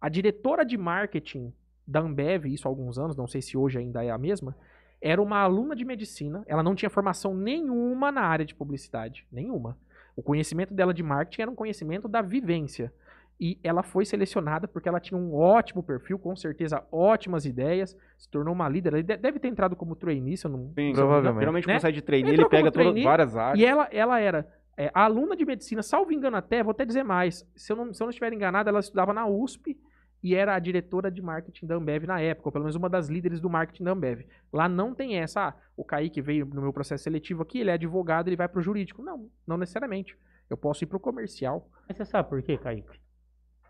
A 0.00 0.08
diretora 0.08 0.64
de 0.64 0.78
marketing 0.78 1.52
da 1.84 1.98
Ambev, 1.98 2.46
isso 2.46 2.68
há 2.68 2.70
alguns 2.70 2.98
anos, 3.00 3.16
não 3.16 3.26
sei 3.26 3.42
se 3.42 3.56
hoje 3.56 3.78
ainda 3.78 4.04
é 4.04 4.10
a 4.10 4.16
mesma, 4.16 4.56
era 5.04 5.20
uma 5.20 5.36
aluna 5.36 5.76
de 5.76 5.84
medicina, 5.84 6.42
ela 6.46 6.62
não 6.62 6.74
tinha 6.74 6.88
formação 6.88 7.34
nenhuma 7.34 8.10
na 8.10 8.22
área 8.22 8.42
de 8.42 8.54
publicidade, 8.54 9.26
nenhuma. 9.30 9.76
O 10.16 10.22
conhecimento 10.22 10.72
dela 10.72 10.94
de 10.94 11.02
marketing 11.02 11.42
era 11.42 11.50
um 11.50 11.54
conhecimento 11.54 12.08
da 12.08 12.22
vivência. 12.22 12.90
E 13.38 13.58
ela 13.62 13.82
foi 13.82 14.06
selecionada 14.06 14.66
porque 14.66 14.88
ela 14.88 14.98
tinha 14.98 15.18
um 15.20 15.34
ótimo 15.34 15.82
perfil, 15.82 16.18
com 16.18 16.34
certeza 16.34 16.82
ótimas 16.90 17.44
ideias, 17.44 17.94
se 18.16 18.30
tornou 18.30 18.54
uma 18.54 18.66
líder. 18.66 19.02
De- 19.02 19.16
deve 19.18 19.38
ter 19.38 19.48
entrado 19.48 19.76
como 19.76 19.94
trainee, 19.94 20.38
se 20.38 20.46
eu 20.46 20.50
não, 20.50 20.72
Sim, 20.74 20.92
Provavelmente. 20.94 21.40
Geralmente 21.40 21.66
Né? 21.66 21.74
quando 21.74 21.82
sai 21.82 21.92
de 21.92 22.00
trainee, 22.00 22.32
Entrou 22.32 22.46
ele 22.46 22.50
pega 22.50 22.62
como 22.62 22.72
todas, 22.72 22.84
trainee, 22.86 23.04
várias 23.04 23.36
áreas. 23.36 23.58
E 23.58 23.66
ela, 23.66 23.88
ela 23.92 24.18
era 24.20 24.48
é, 24.74 24.90
aluna 24.94 25.36
de 25.36 25.44
medicina, 25.44 25.82
salvo 25.82 26.12
engano 26.12 26.36
até, 26.38 26.62
vou 26.62 26.70
até 26.70 26.86
dizer 26.86 27.02
mais, 27.02 27.46
se 27.54 27.70
eu, 27.70 27.76
não, 27.76 27.92
se 27.92 28.02
eu 28.02 28.06
não 28.06 28.10
estiver 28.10 28.32
enganado, 28.32 28.70
ela 28.70 28.80
estudava 28.80 29.12
na 29.12 29.26
USP 29.26 29.76
e 30.24 30.34
era 30.34 30.54
a 30.54 30.58
diretora 30.58 31.10
de 31.10 31.20
marketing 31.20 31.66
da 31.66 31.74
Ambev 31.74 32.06
na 32.06 32.18
época, 32.18 32.48
ou 32.48 32.52
pelo 32.52 32.64
menos 32.64 32.74
uma 32.74 32.88
das 32.88 33.08
líderes 33.08 33.42
do 33.42 33.50
marketing 33.50 33.84
da 33.84 33.92
Ambev. 33.92 34.24
Lá 34.50 34.66
não 34.66 34.94
tem 34.94 35.18
essa, 35.18 35.48
ah, 35.48 35.54
o 35.76 35.84
Kaique 35.84 36.22
veio 36.22 36.46
no 36.46 36.62
meu 36.62 36.72
processo 36.72 37.04
seletivo 37.04 37.42
aqui, 37.42 37.58
ele 37.58 37.68
é 37.68 37.74
advogado, 37.74 38.28
ele 38.28 38.36
vai 38.36 38.48
pro 38.48 38.62
jurídico. 38.62 39.02
Não, 39.02 39.28
não 39.46 39.58
necessariamente. 39.58 40.16
Eu 40.48 40.56
posso 40.56 40.82
ir 40.82 40.86
pro 40.86 40.98
comercial. 40.98 41.68
Mas 41.86 41.98
você 41.98 42.06
sabe 42.06 42.30
por 42.30 42.42
quê, 42.42 42.56
Kaique? 42.56 42.98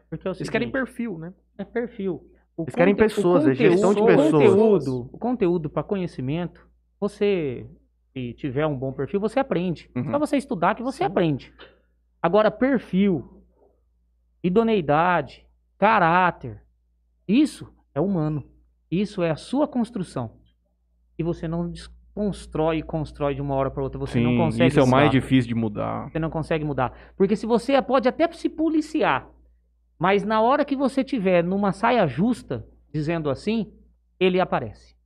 Porque 0.09 0.29
é 0.29 0.31
o 0.31 0.33
Eles 0.33 0.49
querem 0.49 0.69
seguinte, 0.69 0.73
perfil, 0.73 1.19
né? 1.19 1.35
é 1.59 1.65
perfil. 1.65 2.31
O 2.57 2.63
Eles 2.63 2.75
querem 2.77 2.95
o 2.95 2.97
pessoas, 2.97 3.49
é 3.49 3.55
gestão 3.55 3.93
de 3.93 4.01
o 4.01 4.07
pessoas. 4.07 4.33
Conteúdo, 4.33 5.11
o 5.13 5.19
conteúdo 5.19 5.69
para 5.69 5.83
conhecimento, 5.83 6.69
você, 7.01 7.67
se 8.13 8.33
tiver 8.35 8.65
um 8.65 8.79
bom 8.79 8.93
perfil, 8.93 9.19
você 9.19 9.41
aprende. 9.41 9.91
Uhum. 9.97 10.09
Só 10.09 10.19
você 10.21 10.37
estudar 10.37 10.77
que 10.77 10.85
você 10.85 10.99
Sim. 10.99 11.05
aprende. 11.05 11.53
Agora, 12.23 12.49
perfil, 12.49 13.43
idoneidade, 14.41 15.45
caráter, 15.85 16.62
isso 17.28 17.70
é 17.95 18.01
humano. 18.01 18.43
Isso 18.91 19.22
é 19.22 19.30
a 19.30 19.37
sua 19.37 19.68
construção. 19.68 20.39
E 21.18 21.22
você 21.22 21.47
não 21.47 21.70
desconstrói 21.70 22.78
e 22.78 22.82
constrói 22.82 23.35
de 23.35 23.43
uma 23.43 23.55
hora 23.55 23.70
para 23.70 23.82
outra. 23.82 23.99
Você 23.99 24.18
não 24.18 24.30
Sim, 24.30 24.39
consegue 24.39 24.68
isso 24.68 24.80
é 24.80 24.82
o 24.82 24.89
mais 24.89 25.11
difícil 25.11 25.47
de 25.47 25.55
mudar. 25.55 26.11
Você 26.11 26.18
não 26.18 26.30
consegue 26.30 26.64
mudar. 26.64 27.12
Porque 27.18 27.37
se 27.37 27.45
você 27.45 27.80
pode 27.82 28.09
até 28.09 28.26
se 28.32 28.49
policiar, 28.49 29.28
mas 29.99 30.24
na 30.24 30.41
hora 30.41 30.64
que 30.64 30.74
você 30.74 31.05
tiver 31.05 31.45
numa 31.45 31.70
saia 31.70 32.07
justa, 32.07 32.66
dizendo 32.91 33.28
assim, 33.28 33.70
ele 34.18 34.41
aparece. 34.41 34.97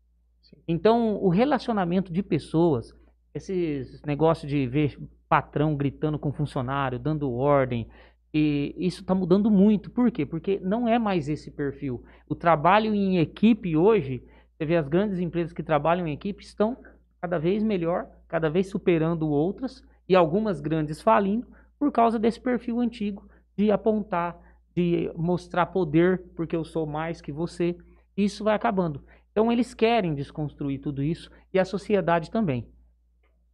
Então, 0.69 1.17
o 1.17 1.29
relacionamento 1.29 2.13
de 2.13 2.23
pessoas, 2.23 2.95
esses 3.35 4.01
negócios 4.03 4.49
de 4.49 4.65
ver 4.69 4.97
patrão 5.29 5.75
gritando 5.75 6.21
com 6.21 6.33
funcionário, 6.33 7.01
dando 7.01 7.33
ordem, 7.33 7.89
e 8.33 8.75
isso 8.77 9.01
está 9.01 9.15
mudando 9.15 9.51
muito. 9.51 9.91
Por 9.91 10.11
quê? 10.11 10.27
Porque 10.27 10.61
não 10.61 10.87
é 10.87 10.99
mais 10.99 11.29
esse 11.29 11.51
perfil. 11.51 12.05
O 12.29 12.35
trabalho 12.35 12.95
em 12.95 13.19
equipe 13.19 13.77
hoje, 13.77 14.23
você 14.57 14.67
vê 14.67 14.77
as 14.77 14.89
grandes 14.89 15.19
empresas 15.19 15.53
que 15.53 15.63
trabalham 15.63 16.07
em 16.07 16.13
equipe 16.13 16.43
estão 16.43 16.77
cada 17.21 17.39
vez 17.39 17.63
melhor, 17.63 18.07
cada 18.29 18.49
vez 18.49 18.69
superando 18.69 19.29
outras, 19.29 19.83
e 20.09 20.17
algumas 20.17 20.61
grandes 20.61 21.03
falindo 21.03 21.47
por 21.79 21.93
causa 21.93 22.19
desse 22.19 22.41
perfil 22.41 22.81
antigo 22.81 23.29
de 23.57 23.71
apontar, 23.71 24.37
de 24.75 25.11
mostrar 25.17 25.67
poder, 25.67 26.23
porque 26.35 26.57
eu 26.57 26.65
sou 26.65 26.87
mais 26.87 27.21
que 27.21 27.31
você. 27.31 27.77
isso 28.17 28.43
vai 28.43 28.55
acabando. 28.55 29.05
Então 29.31 29.53
eles 29.53 29.75
querem 29.75 30.15
desconstruir 30.15 30.81
tudo 30.81 31.03
isso 31.03 31.31
e 31.53 31.59
a 31.59 31.65
sociedade 31.65 32.31
também. 32.31 32.69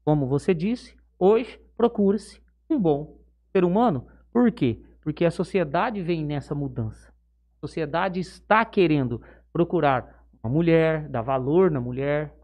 Como 0.05 0.27
você 0.27 0.55
disse, 0.55 0.97
hoje 1.19 1.61
procura-se 1.77 2.41
um 2.71 2.79
bom 2.79 3.19
ser 3.53 3.65
humano. 3.65 4.07
Por 4.35 4.51
quê? 4.51 4.83
Porque 5.01 5.25
a 5.25 5.31
sociedade 5.31 6.03
vem 6.03 6.25
nessa 6.25 6.57
mudança. 6.57 7.15
A 7.59 7.67
sociedade 7.69 8.19
está 8.19 8.65
querendo 8.65 9.23
procurar 9.53 10.27
uma 10.43 10.53
mulher, 10.53 11.09
dar 11.09 11.23
valor 11.23 11.71
na 11.71 11.81
mulher. 11.81 12.35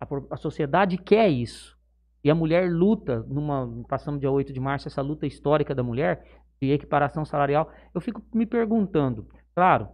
A, 0.00 0.06
a 0.30 0.36
sociedade 0.36 0.96
quer 0.96 1.28
isso. 1.28 1.76
E 2.22 2.30
a 2.30 2.36
mulher 2.36 2.70
luta, 2.70 3.24
numa, 3.26 3.84
passamos 3.88 4.20
dia 4.20 4.30
8 4.30 4.52
de 4.52 4.60
março, 4.60 4.86
essa 4.86 5.02
luta 5.02 5.26
histórica 5.26 5.74
da 5.74 5.82
mulher, 5.82 6.24
de 6.62 6.70
equiparação 6.70 7.24
salarial. 7.24 7.68
Eu 7.92 8.00
fico 8.00 8.22
me 8.32 8.46
perguntando, 8.46 9.26
claro, 9.52 9.88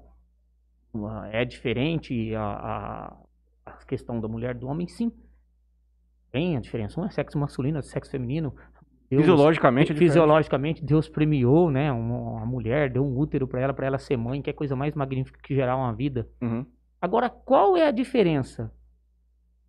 é 1.32 1.42
diferente 1.42 2.34
a, 2.34 2.42
a, 2.42 3.16
a 3.64 3.72
questão 3.86 4.20
da 4.20 4.28
mulher 4.28 4.54
do 4.54 4.66
homem, 4.66 4.86
sim. 4.86 5.10
Tem 6.30 6.54
a 6.54 6.60
diferença. 6.60 7.00
Um 7.00 7.06
é 7.06 7.10
sexo 7.10 7.38
masculino, 7.38 7.78
é 7.78 7.82
sexo 7.82 8.10
feminino. 8.10 8.54
Deus, 9.08 9.22
fisiologicamente, 9.22 9.92
é 9.92 9.94
fisiologicamente 9.94 10.84
Deus 10.84 11.08
premiou, 11.08 11.70
né, 11.70 11.92
uma, 11.92 12.18
uma 12.18 12.46
mulher, 12.46 12.90
deu 12.90 13.04
um 13.04 13.16
útero 13.16 13.46
para 13.46 13.60
ela, 13.60 13.72
para 13.72 13.86
ela 13.86 13.98
ser 13.98 14.16
mãe, 14.16 14.42
que 14.42 14.50
é 14.50 14.52
coisa 14.52 14.74
mais 14.74 14.94
magnífica 14.94 15.38
que 15.42 15.54
gerar 15.54 15.76
uma 15.76 15.92
vida. 15.92 16.28
Uhum. 16.40 16.66
Agora, 17.00 17.30
qual 17.30 17.76
é 17.76 17.86
a 17.86 17.90
diferença 17.92 18.72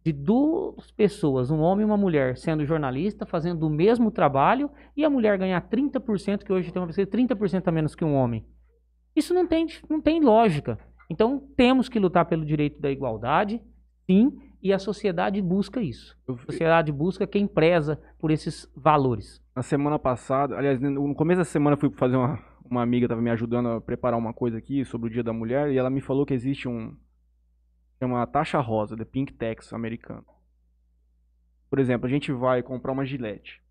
de 0.03 0.13
duas 0.13 0.89
pessoas, 0.91 1.51
um 1.51 1.59
homem 1.59 1.83
e 1.83 1.85
uma 1.85 1.97
mulher, 1.97 2.37
sendo 2.37 2.65
jornalista, 2.65 3.25
fazendo 3.25 3.67
o 3.67 3.69
mesmo 3.69 4.09
trabalho, 4.09 4.71
e 4.95 5.03
a 5.03 5.09
mulher 5.09 5.37
ganhar 5.37 5.61
30%, 5.69 6.43
que 6.43 6.53
hoje 6.53 6.71
tem 6.71 6.81
uma 6.81 6.87
pessoa 6.87 7.05
30% 7.05 7.67
a 7.67 7.71
menos 7.71 7.93
que 7.93 8.05
um 8.05 8.15
homem? 8.15 8.45
Isso 9.15 9.33
não 9.33 9.45
tem, 9.45 9.67
não 9.89 9.99
tem 9.99 10.21
lógica. 10.21 10.79
Então, 11.09 11.39
temos 11.57 11.89
que 11.89 11.99
lutar 11.99 12.25
pelo 12.25 12.45
direito 12.45 12.79
da 12.79 12.89
igualdade, 12.89 13.61
sim, 14.05 14.31
e 14.61 14.73
a 14.73 14.79
sociedade 14.79 15.41
busca 15.41 15.81
isso. 15.81 16.17
A 16.27 16.37
sociedade 16.37 16.91
busca 16.91 17.27
quem 17.27 17.47
preza 17.47 17.99
por 18.19 18.31
esses 18.31 18.69
valores. 18.75 19.41
Na 19.55 19.63
semana 19.63 19.97
passada, 19.99 20.57
aliás, 20.57 20.79
no 20.79 21.15
começo 21.15 21.39
da 21.39 21.45
semana 21.45 21.75
eu 21.75 21.79
fui 21.79 21.89
fazer 21.91 22.15
uma, 22.15 22.39
uma 22.69 22.81
amiga 22.81 23.05
estava 23.05 23.21
me 23.21 23.29
ajudando 23.29 23.69
a 23.69 23.81
preparar 23.81 24.19
uma 24.19 24.33
coisa 24.33 24.57
aqui 24.57 24.83
sobre 24.85 25.07
o 25.07 25.09
Dia 25.09 25.23
da 25.23 25.33
Mulher 25.33 25.71
e 25.71 25.77
ela 25.77 25.89
me 25.89 26.01
falou 26.01 26.25
que 26.25 26.33
existe 26.33 26.67
um 26.67 26.95
chama 27.99 28.25
taxa 28.27 28.59
rosa, 28.59 28.95
the 28.95 29.05
pink 29.05 29.33
tax 29.33 29.73
americano. 29.73 30.25
Por 31.69 31.79
exemplo, 31.79 32.07
a 32.07 32.09
gente 32.09 32.31
vai 32.31 32.61
comprar 32.61 32.91
uma 32.91 33.05
gilete. 33.05 33.61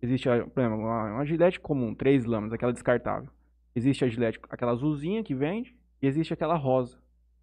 Existe, 0.00 0.28
por 0.52 0.60
exemplo, 0.60 0.78
uma, 0.78 1.14
uma 1.14 1.24
gilete 1.24 1.58
comum, 1.60 1.94
três 1.94 2.24
lâminas, 2.24 2.52
aquela 2.52 2.72
descartável. 2.72 3.30
Existe 3.74 4.04
a 4.04 4.08
gilete, 4.08 4.38
aquela 4.50 4.72
azulzinha 4.72 5.22
que 5.22 5.34
vende, 5.34 5.76
e 6.00 6.06
existe 6.06 6.32
aquela 6.34 6.56
rosa, 6.56 7.00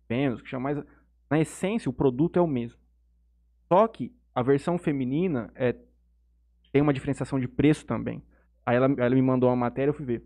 Vênus, 0.08 0.42
que 0.42 0.50
chama 0.50 0.74
mais. 0.74 0.86
Na 1.30 1.40
essência, 1.40 1.90
o 1.90 1.94
produto 1.94 2.38
é 2.38 2.42
o 2.42 2.48
mesmo. 2.48 2.80
Só 3.68 3.88
que 3.88 4.12
a 4.34 4.42
versão 4.42 4.78
feminina 4.78 5.52
é, 5.56 5.76
tem 6.72 6.82
uma 6.82 6.94
diferenciação 6.94 7.40
de 7.40 7.48
preço 7.48 7.86
também. 7.86 8.24
Aí 8.66 8.76
ela, 8.76 8.88
ela 8.98 9.16
me 9.16 9.22
mandou 9.22 9.50
uma 9.50 9.56
matéria, 9.56 9.90
eu 9.90 9.94
fui 9.94 10.06
ver. 10.06 10.24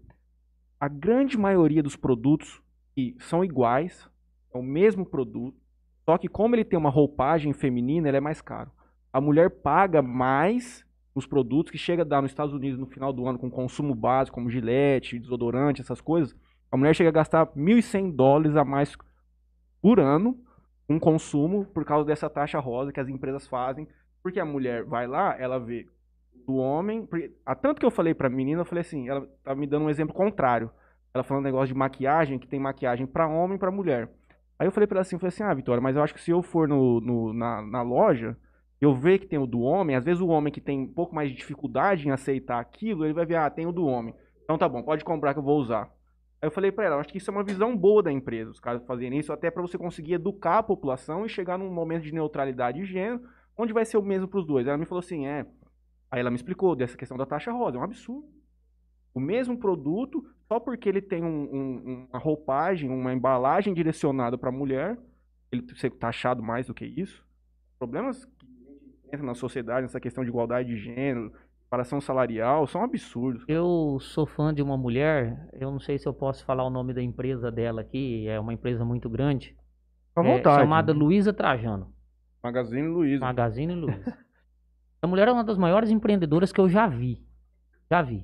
A 0.80 0.88
grande 0.88 1.38
maioria 1.38 1.84
dos 1.84 1.96
produtos 1.96 2.62
que 2.94 3.16
são 3.20 3.44
iguais, 3.44 4.08
é 4.54 4.58
o 4.58 4.64
mesmo 4.64 5.06
produto, 5.06 5.58
só 6.06 6.18
que 6.18 6.28
como 6.28 6.56
ele 6.56 6.66
tem 6.66 6.78
uma 6.78 6.90
roupagem 6.90 7.54
feminina, 7.54 8.08
ele 8.08 8.18
é 8.18 8.22
mais 8.22 8.42
caro. 8.42 8.72
A 9.12 9.20
mulher 9.20 9.50
paga 9.50 10.02
mais 10.02 10.86
nos 11.16 11.26
produtos 11.26 11.72
que 11.72 11.78
chega 11.78 12.02
a 12.02 12.06
dar 12.06 12.22
nos 12.22 12.32
Estados 12.32 12.54
Unidos 12.54 12.80
no 12.80 12.86
final 12.86 13.14
do 13.14 13.28
ano 13.28 13.40
com 13.40 13.50
consumo 13.50 13.96
básico, 13.96 14.36
como 14.36 14.50
gilete, 14.50 15.20
desodorante, 15.20 15.82
essas 15.82 16.02
coisas. 16.02 16.36
A 16.72 16.78
mulher 16.78 16.96
chega 16.96 17.10
a 17.10 17.14
gastar 17.14 17.46
1.100 17.48 18.16
dólares 18.16 18.56
a 18.56 18.66
mais 18.66 18.96
por 19.82 20.00
ano 20.00 20.38
com 20.88 21.00
consumo 21.00 21.66
por 21.66 21.86
causa 21.86 22.06
dessa 22.06 22.30
taxa 22.30 22.60
rosa 22.60 22.92
que 22.92 23.00
as 23.00 23.08
empresas 23.08 23.48
fazem. 23.48 23.88
Porque 24.22 24.40
a 24.40 24.46
mulher 24.46 24.84
vai 24.84 25.08
lá, 25.08 25.36
ela 25.38 25.60
vê 25.60 25.88
do 26.46 26.56
homem. 26.56 27.08
Há 27.46 27.56
tanto 27.56 27.80
que 27.80 27.86
eu 27.86 27.92
falei 27.92 28.14
pra 28.14 28.30
menina, 28.30 28.62
eu 28.62 28.66
falei 28.66 28.82
assim, 28.82 29.10
ela 29.10 29.28
tá 29.44 29.56
me 29.56 29.68
dando 29.68 29.86
um 29.86 29.90
exemplo 29.90 30.14
contrário. 30.14 30.70
Ela 31.14 31.24
falando 31.24 31.44
um 31.44 31.46
negócio 31.46 31.68
de 31.68 31.76
maquiagem, 31.76 32.40
que 32.40 32.48
tem 32.48 32.60
maquiagem 32.60 33.06
para 33.06 33.28
homem 33.28 33.56
e 33.56 33.60
pra 33.60 33.72
mulher. 33.72 34.10
Aí 34.58 34.68
eu 34.68 34.72
falei 34.72 34.88
pra 34.88 34.98
ela 34.98 35.02
assim, 35.02 35.18
falei 35.18 35.30
assim, 35.30 35.44
ah, 35.44 35.54
Vitória, 35.54 35.82
mas 35.82 35.96
eu 35.96 36.02
acho 36.02 36.14
que 36.14 36.22
se 36.22 36.32
eu 36.32 36.42
for 36.42 36.68
no, 36.68 37.00
no 37.02 37.34
na, 37.34 37.62
na, 37.62 37.82
loja, 37.82 38.38
eu 38.80 38.94
ver 38.94 39.20
que 39.20 39.28
tem 39.28 39.40
o 39.40 39.46
do 39.46 39.62
homem, 39.62 39.96
às 39.96 40.06
vezes 40.06 40.22
o 40.22 40.28
homem 40.28 40.52
que 40.52 40.62
tem 40.62 40.80
um 40.80 40.88
pouco 40.88 41.14
mais 41.14 41.30
de 41.30 41.36
dificuldade 41.36 42.08
em 42.08 42.12
aceitar 42.12 42.60
aquilo, 42.60 43.06
ele 43.06 43.14
vai 43.14 43.26
ver, 43.26 43.36
ah, 43.36 43.50
tem 43.50 43.66
o 43.66 43.72
do 43.72 43.86
homem. 43.86 44.14
Então 44.44 44.58
tá 44.58 44.68
bom, 44.68 44.82
pode 44.82 45.04
comprar 45.04 45.34
que 45.34 45.40
eu 45.40 45.44
vou 45.44 45.60
usar. 45.60 45.90
Aí 46.44 46.48
eu 46.48 46.52
falei 46.52 46.74
pra 46.74 46.84
ela, 46.84 46.98
acho 46.98 47.08
que 47.08 47.20
isso 47.20 47.32
é 47.32 47.34
uma 47.34 47.42
visão 47.42 47.74
boa 47.74 48.04
da 48.04 48.12
empresa, 48.12 48.52
os 48.52 48.60
caras 48.60 48.84
fazerem 48.86 49.18
isso, 49.18 49.32
até 49.32 49.50
para 49.50 49.62
você 49.62 49.78
conseguir 49.78 50.16
educar 50.16 50.58
a 50.58 50.64
população 50.64 51.26
e 51.26 51.30
chegar 51.30 51.58
num 51.58 51.72
momento 51.72 52.04
de 52.04 52.14
neutralidade 52.14 52.80
de 52.80 52.86
gênero, 52.86 53.22
onde 53.58 53.72
vai 53.72 53.86
ser 53.86 53.96
o 53.96 54.02
mesmo 54.02 54.28
pros 54.28 54.46
dois. 54.46 54.68
Ela 54.68 54.78
me 54.78 54.86
falou 54.86 55.00
assim, 55.00 55.26
é. 55.26 55.46
Aí 56.12 56.20
ela 56.20 56.30
me 56.30 56.36
explicou 56.36 56.76
dessa 56.76 56.98
questão 56.98 57.16
da 57.16 57.26
taxa 57.26 57.50
rosa, 57.54 57.78
é 57.78 57.80
um 57.80 57.84
absurdo. 57.86 58.28
O 59.14 59.22
mesmo 59.22 59.58
produto, 59.58 60.22
só 60.50 60.60
porque 60.60 60.90
ele 60.90 61.02
tem 61.02 61.24
um, 61.24 61.44
um, 61.44 62.08
uma 62.10 62.20
roupagem, 62.20 62.90
uma 62.90 63.14
embalagem 63.14 63.74
direcionada 63.74 64.38
para 64.38 64.50
a 64.50 64.52
mulher, 64.52 65.00
ele 65.50 65.66
ser 65.78 65.92
taxado 65.92 66.44
mais 66.44 66.68
do 66.68 66.74
que 66.74 66.84
isso. 66.84 67.26
Problemas 67.80 68.26
que 68.26 68.46
entram 69.08 69.28
na 69.28 69.34
sociedade, 69.34 69.84
nessa 69.84 70.00
questão 70.02 70.26
de 70.26 70.30
igualdade 70.30 70.68
de 70.68 70.78
gênero, 70.78 71.32
separação 71.74 72.00
salarial, 72.00 72.68
são 72.68 72.84
absurdos. 72.84 73.44
Eu 73.48 73.98
sou 74.00 74.28
fã 74.28 74.54
de 74.54 74.62
uma 74.62 74.78
mulher, 74.78 75.50
eu 75.54 75.72
não 75.72 75.80
sei 75.80 75.98
se 75.98 76.08
eu 76.08 76.14
posso 76.14 76.46
falar 76.46 76.64
o 76.64 76.70
nome 76.70 76.94
da 76.94 77.02
empresa 77.02 77.52
dela 77.52 77.82
aqui, 77.82 78.28
é 78.28 78.40
uma 78.40 78.54
empresa 78.54 78.86
muito 78.86 79.10
grande. 79.10 79.56
À 80.16 80.22
vontade. 80.22 80.58
É, 80.58 80.60
chamada 80.62 80.94
Luísa 80.94 81.34
Trajano. 81.34 81.92
Magazine 82.44 82.88
Luiza. 82.88 83.26
Magazine 83.26 83.74
Luiza. 83.74 84.16
a 85.02 85.08
mulher 85.08 85.28
é 85.28 85.32
uma 85.32 85.44
das 85.44 85.58
maiores 85.58 85.90
empreendedoras 85.90 86.52
que 86.52 86.62
eu 86.62 86.70
já 86.70 86.86
vi. 86.86 87.26
Já 87.90 88.04
vi. 88.04 88.24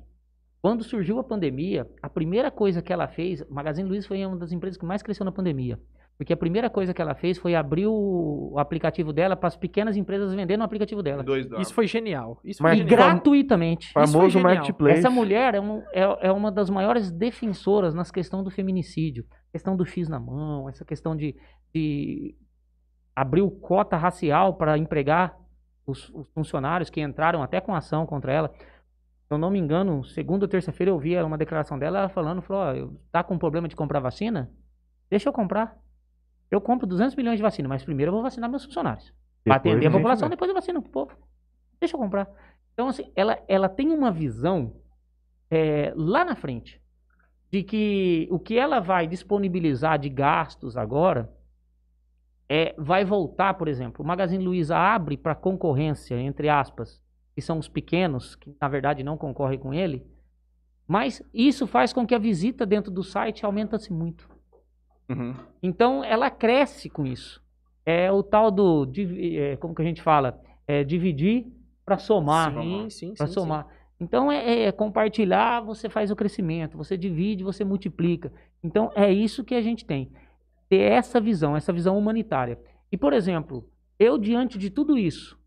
Quando 0.62 0.84
surgiu 0.84 1.18
a 1.18 1.24
pandemia, 1.24 1.90
a 2.00 2.08
primeira 2.08 2.52
coisa 2.52 2.80
que 2.80 2.92
ela 2.92 3.08
fez, 3.08 3.44
Magazine 3.48 3.88
Luiza 3.88 4.06
foi 4.06 4.24
uma 4.24 4.36
das 4.36 4.52
empresas 4.52 4.76
que 4.76 4.86
mais 4.86 5.02
cresceu 5.02 5.24
na 5.24 5.32
pandemia. 5.32 5.76
Porque 6.20 6.34
a 6.34 6.36
primeira 6.36 6.68
coisa 6.68 6.92
que 6.92 7.00
ela 7.00 7.14
fez 7.14 7.38
foi 7.38 7.54
abrir 7.54 7.86
o 7.86 8.54
aplicativo 8.58 9.10
dela 9.10 9.34
para 9.34 9.46
as 9.46 9.56
pequenas 9.56 9.96
empresas 9.96 10.34
vendendo 10.34 10.58
no 10.58 10.66
aplicativo 10.66 11.02
dela. 11.02 11.24
Isso 11.58 11.72
foi 11.72 11.86
genial. 11.86 12.38
Isso 12.44 12.60
foi 12.60 12.72
e 12.72 12.76
genial. 12.76 12.94
gratuitamente. 12.94 13.90
Famoso 13.90 14.38
marketplace. 14.38 14.98
Essa 14.98 15.08
mulher 15.08 15.54
é, 15.54 15.60
um, 15.62 15.82
é, 15.94 16.28
é, 16.28 16.30
uma 16.30 16.52
das 16.52 16.68
maiores 16.68 17.10
defensoras 17.10 17.94
nas 17.94 18.10
questões 18.10 18.44
do 18.44 18.50
feminicídio. 18.50 19.24
Questão 19.50 19.74
do 19.74 19.86
X 19.86 20.10
na 20.10 20.20
mão, 20.20 20.68
essa 20.68 20.84
questão 20.84 21.16
de, 21.16 21.34
de 21.74 22.36
abrir 23.16 23.40
o 23.40 23.50
cota 23.50 23.96
racial 23.96 24.58
para 24.58 24.76
empregar 24.76 25.34
os, 25.86 26.10
os 26.10 26.28
funcionários 26.34 26.90
que 26.90 27.00
entraram 27.00 27.42
até 27.42 27.62
com 27.62 27.74
ação 27.74 28.04
contra 28.04 28.30
ela 28.30 28.52
eu 29.30 29.38
não 29.38 29.48
me 29.48 29.60
engano, 29.60 30.04
segunda 30.04 30.44
ou 30.44 30.48
terça-feira 30.48 30.90
eu 30.90 30.98
vi 30.98 31.16
uma 31.22 31.38
declaração 31.38 31.78
dela, 31.78 32.00
ela 32.00 32.08
falando, 32.08 32.42
falou, 32.42 32.90
oh, 32.92 33.00
tá 33.12 33.22
com 33.22 33.38
problema 33.38 33.68
de 33.68 33.76
comprar 33.76 34.00
vacina? 34.00 34.50
Deixa 35.08 35.28
eu 35.28 35.32
comprar. 35.32 35.78
Eu 36.50 36.60
compro 36.60 36.86
200 36.86 37.14
milhões 37.14 37.36
de 37.36 37.42
vacina, 37.42 37.68
mas 37.68 37.84
primeiro 37.84 38.10
eu 38.10 38.14
vou 38.14 38.22
vacinar 38.22 38.50
meus 38.50 38.64
funcionários. 38.64 39.12
Para 39.44 39.56
atender 39.56 39.86
a 39.86 39.90
população, 39.90 40.28
depois 40.28 40.48
eu 40.48 40.54
vacino 40.54 40.80
o 40.80 40.82
povo. 40.82 41.16
Deixa 41.78 41.96
eu 41.96 42.00
comprar. 42.00 42.28
Então, 42.72 42.88
assim, 42.88 43.10
ela, 43.14 43.38
ela 43.46 43.68
tem 43.68 43.90
uma 43.90 44.10
visão 44.10 44.74
é, 45.50 45.92
lá 45.96 46.24
na 46.24 46.34
frente 46.34 46.80
de 47.50 47.62
que 47.62 48.28
o 48.30 48.38
que 48.38 48.58
ela 48.58 48.80
vai 48.80 49.06
disponibilizar 49.06 49.98
de 49.98 50.08
gastos 50.08 50.76
agora 50.76 51.30
é, 52.48 52.74
vai 52.78 53.04
voltar, 53.04 53.54
por 53.54 53.68
exemplo, 53.68 54.04
o 54.04 54.06
Magazine 54.06 54.44
Luiza 54.44 54.76
abre 54.76 55.16
para 55.16 55.34
concorrência, 55.34 56.16
entre 56.20 56.48
aspas, 56.48 57.02
que 57.34 57.42
são 57.42 57.58
os 57.58 57.68
pequenos, 57.68 58.36
que 58.36 58.56
na 58.60 58.68
verdade 58.68 59.02
não 59.02 59.16
concorrem 59.16 59.58
com 59.58 59.74
ele, 59.74 60.06
mas 60.86 61.22
isso 61.34 61.66
faz 61.66 61.92
com 61.92 62.06
que 62.06 62.14
a 62.14 62.18
visita 62.18 62.64
dentro 62.64 62.90
do 62.90 63.02
site 63.02 63.44
aumenta-se 63.44 63.92
muito. 63.92 64.28
Uhum. 65.10 65.34
Então 65.62 66.04
ela 66.04 66.30
cresce 66.30 66.88
com 66.88 67.04
isso. 67.04 67.42
É 67.84 68.10
o 68.12 68.22
tal 68.22 68.50
do, 68.50 68.90
é, 69.18 69.56
como 69.56 69.74
que 69.74 69.82
a 69.82 69.84
gente 69.84 70.00
fala, 70.00 70.40
é 70.66 70.84
dividir 70.84 71.46
para 71.84 71.98
somar. 71.98 72.52
Sim, 72.52 72.90
sim, 72.90 73.14
Para 73.14 73.26
somar. 73.26 73.64
Sim. 73.64 73.70
Então 74.00 74.30
é, 74.30 74.38
é, 74.38 74.62
é, 74.64 74.72
compartilhar, 74.72 75.60
você 75.60 75.88
faz 75.88 76.10
o 76.10 76.16
crescimento, 76.16 76.76
você 76.78 76.96
divide, 76.96 77.44
você 77.44 77.64
multiplica. 77.64 78.32
Então 78.62 78.90
é 78.94 79.12
isso 79.12 79.44
que 79.44 79.54
a 79.54 79.60
gente 79.60 79.84
tem. 79.84 80.10
Ter 80.68 80.80
essa 80.80 81.20
visão, 81.20 81.56
essa 81.56 81.72
visão 81.72 81.98
humanitária. 81.98 82.58
E, 82.92 82.96
por 82.96 83.12
exemplo, 83.12 83.68
eu 83.98 84.16
diante 84.16 84.56
de 84.56 84.70
tudo 84.70 84.96
isso, 84.96 85.38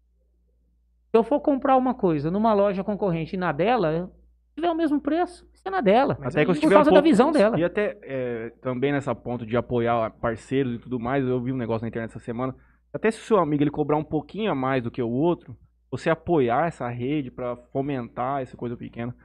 se 1.10 1.18
eu 1.18 1.24
for 1.24 1.40
comprar 1.40 1.78
uma 1.78 1.94
coisa 1.94 2.30
numa 2.30 2.54
loja 2.54 2.84
concorrente 2.84 3.36
e 3.36 3.40
na 3.40 3.52
dela, 3.52 4.12
tiver 4.56 4.70
o 4.70 4.76
mesmo 4.76 5.00
preço, 5.00 5.48
é 5.66 5.70
na 5.70 5.82
dela. 5.82 6.18
Mas 6.20 6.36
até 6.36 6.46
que 6.46 6.60
por 6.60 6.70
causa 6.70 6.92
um 6.92 6.94
da 6.94 7.02
visão 7.02 7.32
dela. 7.32 7.60
E 7.60 7.64
até 7.64 7.98
é, 8.04 8.50
também 8.62 8.92
nessa 8.92 9.14
ponto 9.16 9.46
de 9.46 9.56
apoiar 9.56 10.12
parceiros 10.20 10.76
e 10.76 10.80
tudo 10.80 11.00
mais, 11.00 11.26
eu 11.26 11.42
vi 11.42 11.52
um 11.54 11.58
negócio 11.58 11.84
na 11.84 11.90
internet 11.90 12.10
essa 12.12 12.20
semana. 12.20 12.56
Até 12.94 13.10
se 13.10 13.20
o 13.20 13.24
seu 13.24 13.38
amigo 13.38 13.64
ele 13.64 13.72
cobrar 13.72 13.98
um 13.98 14.04
pouquinho 14.04 14.52
a 14.52 14.56
mais 14.56 14.84
do 14.84 14.92
que 14.92 15.02
o 15.02 15.10
outro, 15.10 15.58
você 15.90 16.10
apoiar 16.10 16.68
essa 16.68 16.88
rede 16.90 17.32
para 17.32 17.56
fomentar 17.72 18.42
essa 18.42 18.56
coisa 18.58 18.76
pequena. 18.78 19.16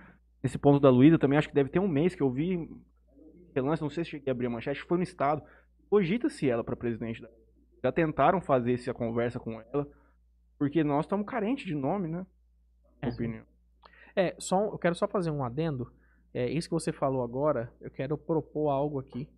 Nesse 0.43 0.59
ponto 0.59 0.78
da 0.80 0.91
Luísa 0.91 1.18
também 1.18 1.39
acho 1.39 1.49
que 1.49 1.55
deve 1.55 1.68
ter 1.68 1.78
um 1.80 1.89
mês 1.89 2.14
que 2.14 2.22
eu 2.22 2.30
vi 2.30 2.68
relance, 3.55 3.82
não 3.82 3.91
sei 3.91 4.05
se 4.05 4.11
cheguei 4.11 4.30
a 4.30 4.32
abrir 4.34 4.47
a 4.47 4.51
manchete, 4.51 4.80
foi 4.82 4.97
no 4.99 5.03
estado. 5.03 5.43
cogita-se 5.91 6.49
ela 6.49 6.62
para 6.62 6.76
presidente. 6.76 7.20
da- 7.22 7.28
Já 7.82 7.91
tentaram 7.91 8.41
fazer 8.41 8.74
essa 8.74 8.93
conversa 8.95 9.41
com 9.41 9.61
ela, 9.72 9.86
porque 10.59 10.84
nós 10.84 11.05
estamos 11.07 11.26
carentes 11.26 11.64
de 11.64 11.74
nome, 11.74 12.09
né? 12.09 12.24
É. 13.03 13.09
opinião. 13.09 13.45
É, 14.14 14.34
só, 14.39 14.64
eu 14.66 14.78
quero 14.78 14.95
só 14.95 15.07
fazer 15.09 15.30
um 15.30 15.43
adendo. 15.45 15.91
É, 16.39 16.49
isso 16.49 16.68
que 16.68 16.74
você 16.74 16.93
falou 16.93 17.24
agora, 17.24 17.68
eu 17.80 17.91
quero 17.91 18.16
propor 18.16 18.68
algo 18.68 19.01
aqui. 19.01 19.28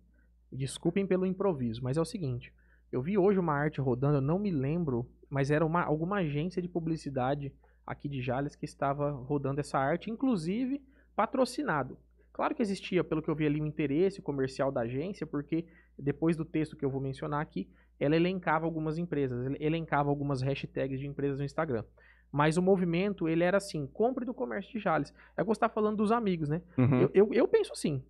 Desculpem 0.51 1.07
pelo 1.07 1.25
improviso, 1.25 1.83
mas 1.83 1.97
é 1.97 2.01
o 2.01 2.05
seguinte. 2.05 2.53
Eu 2.91 3.01
vi 3.01 3.17
hoje 3.17 3.39
uma 3.39 3.55
arte 3.55 3.81
rodando, 3.81 4.17
eu 4.17 4.21
não 4.21 4.37
me 4.37 4.51
lembro, 4.51 5.09
mas 5.27 5.49
era 5.49 5.65
uma, 5.65 5.81
alguma 5.81 6.17
agência 6.17 6.61
de 6.61 6.67
publicidade 6.67 7.51
aqui 7.87 8.07
de 8.07 8.21
Jales 8.21 8.55
que 8.55 8.65
estava 8.65 9.09
rodando 9.09 9.59
essa 9.59 9.79
arte, 9.79 10.11
inclusive 10.11 10.79
patrocinado. 11.15 11.97
Claro 12.31 12.53
que 12.53 12.61
existia, 12.61 13.03
pelo 13.03 13.23
que 13.23 13.31
eu 13.31 13.35
vi 13.35 13.47
ali, 13.47 13.59
um 13.59 13.65
interesse 13.65 14.21
comercial 14.21 14.71
da 14.71 14.81
agência, 14.81 15.25
porque 15.25 15.65
depois 15.97 16.37
do 16.37 16.45
texto 16.45 16.77
que 16.77 16.85
eu 16.85 16.91
vou 16.91 17.01
mencionar 17.01 17.41
aqui, 17.41 17.67
ela 17.99 18.15
elencava 18.15 18.67
algumas 18.67 18.99
empresas, 18.99 19.43
ele- 19.43 19.57
elencava 19.59 20.09
algumas 20.11 20.43
hashtags 20.43 20.99
de 20.99 21.07
empresas 21.07 21.39
no 21.39 21.45
Instagram. 21.45 21.83
Mas 22.31 22.55
o 22.57 22.61
movimento, 22.61 23.27
ele 23.27 23.43
era 23.43 23.57
assim, 23.57 23.85
compre 23.87 24.25
do 24.25 24.33
comércio 24.33 24.71
de 24.71 24.79
Jales. 24.79 25.13
É 25.35 25.43
gostar 25.43 25.67
falando 25.69 25.97
dos 25.97 26.11
amigos, 26.11 26.47
né? 26.49 26.61
Uhum. 26.77 27.01
Eu, 27.01 27.09
eu, 27.13 27.33
eu 27.33 27.47
penso 27.47 27.73
assim, 27.73 28.01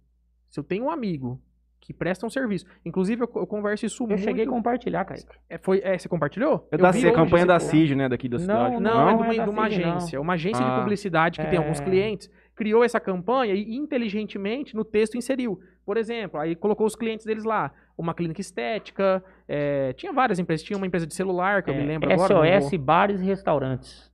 se 0.50 0.60
eu 0.60 0.64
tenho 0.64 0.86
um 0.86 0.90
amigo 0.92 1.42
que 1.80 1.92
presta 1.92 2.24
um 2.28 2.30
serviço, 2.30 2.64
inclusive 2.86 3.24
eu, 3.24 3.32
eu 3.36 3.48
converso 3.48 3.88
isso 3.88 4.04
Eu 4.04 4.08
muito... 4.10 4.22
cheguei 4.22 4.46
a 4.46 4.48
compartilhar, 4.48 5.04
Kaique. 5.04 5.26
É, 5.50 5.58
foi, 5.58 5.82
é, 5.84 5.98
você 5.98 6.08
compartilhou? 6.08 6.68
É 6.72 6.76
Eu 6.76 6.80
da 6.80 6.92
vi 6.92 7.02
C, 7.02 7.12
campanha 7.12 7.46
da. 7.48 7.60
CIG, 7.60 7.96
né? 7.96 8.08
Daqui 8.08 8.30
da 8.30 8.38
Não, 8.38 8.42
cidade. 8.42 8.74
Não, 8.76 8.80
Não, 8.82 9.10
é, 9.10 9.12
é 9.12 9.16
de 9.16 9.24
uma, 9.24 9.34
de 9.46 9.50
uma 9.50 9.70
CIG, 9.70 9.82
não. 9.84 9.92
agência. 9.94 10.22
Uma 10.22 10.34
agência 10.34 10.64
de 10.64 10.70
Ah. 10.72 10.78
publicidade 10.80 11.40
que 11.40 11.48
tem 11.48 11.56
É. 11.58 11.58
alguns 11.62 11.80
clientes 11.80 12.30
criou 12.56 12.84
essa 12.84 13.00
campanha 13.00 13.56
e 13.56 13.76
inteligentemente 13.76 14.76
no 14.76 14.86
texto 14.86 15.18
inseriu. 15.18 15.60
Por 15.84 15.98
exemplo, 15.98 16.40
aí 16.40 16.56
colocou 16.56 16.86
os 16.86 16.96
clientes 16.96 17.26
deles 17.26 17.44
lá. 17.44 17.72
Uma 17.98 18.14
clínica 18.14 18.40
estética, 18.42 19.24
é, 19.48 19.94
tinha 19.94 20.14
várias 20.14 20.38
empresas. 20.38 20.64
Tinha 20.64 20.78
uma 20.78 20.86
empresa 20.86 21.08
de 21.08 21.16
celular, 21.16 21.64
que 21.64 21.72
eu 21.72 21.74
me 21.76 21.82
É, 21.82 21.86
lembro 21.86 22.12
agora. 22.14 22.34
não 22.36 22.62
SOS 22.62 22.78
Bares 22.78 23.22
e 23.22 23.26
Restaurantes. 23.26 24.11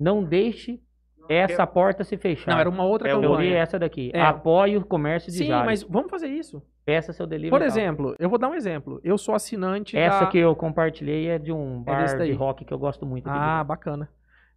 Não 0.00 0.24
deixe 0.24 0.80
essa 1.28 1.64
porta 1.66 2.02
se 2.02 2.16
fechar. 2.16 2.50
Não, 2.50 2.58
era 2.58 2.68
uma 2.68 2.82
outra 2.84 3.08
É 3.08 3.14
o- 3.14 3.18
Eu 3.18 3.20
li 3.22 3.28
campanha. 3.28 3.58
essa 3.58 3.78
daqui. 3.78 4.10
É. 4.12 4.20
Apoie 4.22 4.76
o 4.76 4.84
comércio 4.84 5.30
de 5.30 5.38
Sim, 5.38 5.46
Jales. 5.46 5.64
mas 5.66 5.82
vamos 5.84 6.10
fazer 6.10 6.26
isso. 6.28 6.60
Peça 6.84 7.12
seu 7.12 7.26
delivery. 7.26 7.50
Por 7.50 7.58
tal. 7.60 7.68
exemplo, 7.68 8.16
eu 8.18 8.28
vou 8.28 8.38
dar 8.38 8.48
um 8.48 8.54
exemplo. 8.54 9.00
Eu 9.04 9.16
sou 9.16 9.34
assinante 9.34 9.96
Essa 9.96 10.20
da... 10.24 10.26
que 10.26 10.38
eu 10.38 10.56
compartilhei 10.56 11.28
é 11.28 11.38
de 11.38 11.52
um 11.52 11.82
É 11.82 11.84
bar 11.84 12.16
daí. 12.18 12.30
de 12.30 12.36
rock 12.36 12.64
que 12.64 12.72
eu 12.72 12.78
gosto 12.78 13.06
muito. 13.06 13.28
Ah, 13.28 13.62
bacana. 13.62 14.08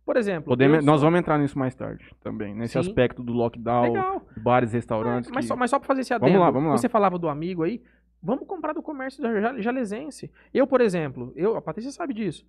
Por 0.06 0.18
exemplo, 0.18 0.46
Podemos, 0.50 0.80
eu 0.80 0.84
nós 0.84 1.00
sou- 1.00 1.08
vamos 1.08 1.20
entrar 1.20 1.38
nisso 1.38 1.58
mais 1.60 1.76
tarde 1.76 2.04
também. 2.22 2.54
Nesse 2.56 2.74
Sim. 2.74 2.80
aspecto 2.80 3.22
do 3.24 3.32
lockdown, 3.34 3.84
Legal. 3.94 4.22
bares, 4.38 4.74
restaurantes. 4.74 5.30
mas, 5.32 5.46
que- 5.46 5.48
só, 5.50 5.56
mas 5.56 5.70
só 5.70 5.78
pra 5.80 5.88
fazer 5.88 6.02
esse 6.02 6.14
adendo, 6.14 6.32
Vamos 6.32 6.46
lá, 6.46 6.52
vamos 6.52 6.70
lá. 6.72 6.78
você 6.78 6.90
falava 6.90 7.18
do 7.20 7.30
amigo 7.30 7.64
aí, 7.64 7.82
vamos 8.22 8.46
comprar 8.48 8.74
do 8.74 8.82
comércio 8.82 9.22
da 9.22 9.32
Ja- 9.40 9.62
jalesense. 9.62 10.30
Eu, 10.54 10.66
por 10.68 10.82
exemplo, 10.82 11.32
eu, 11.38 11.56
a 11.56 11.62
Patrícia 11.62 11.92
sabe 11.92 12.14
disso. 12.14 12.46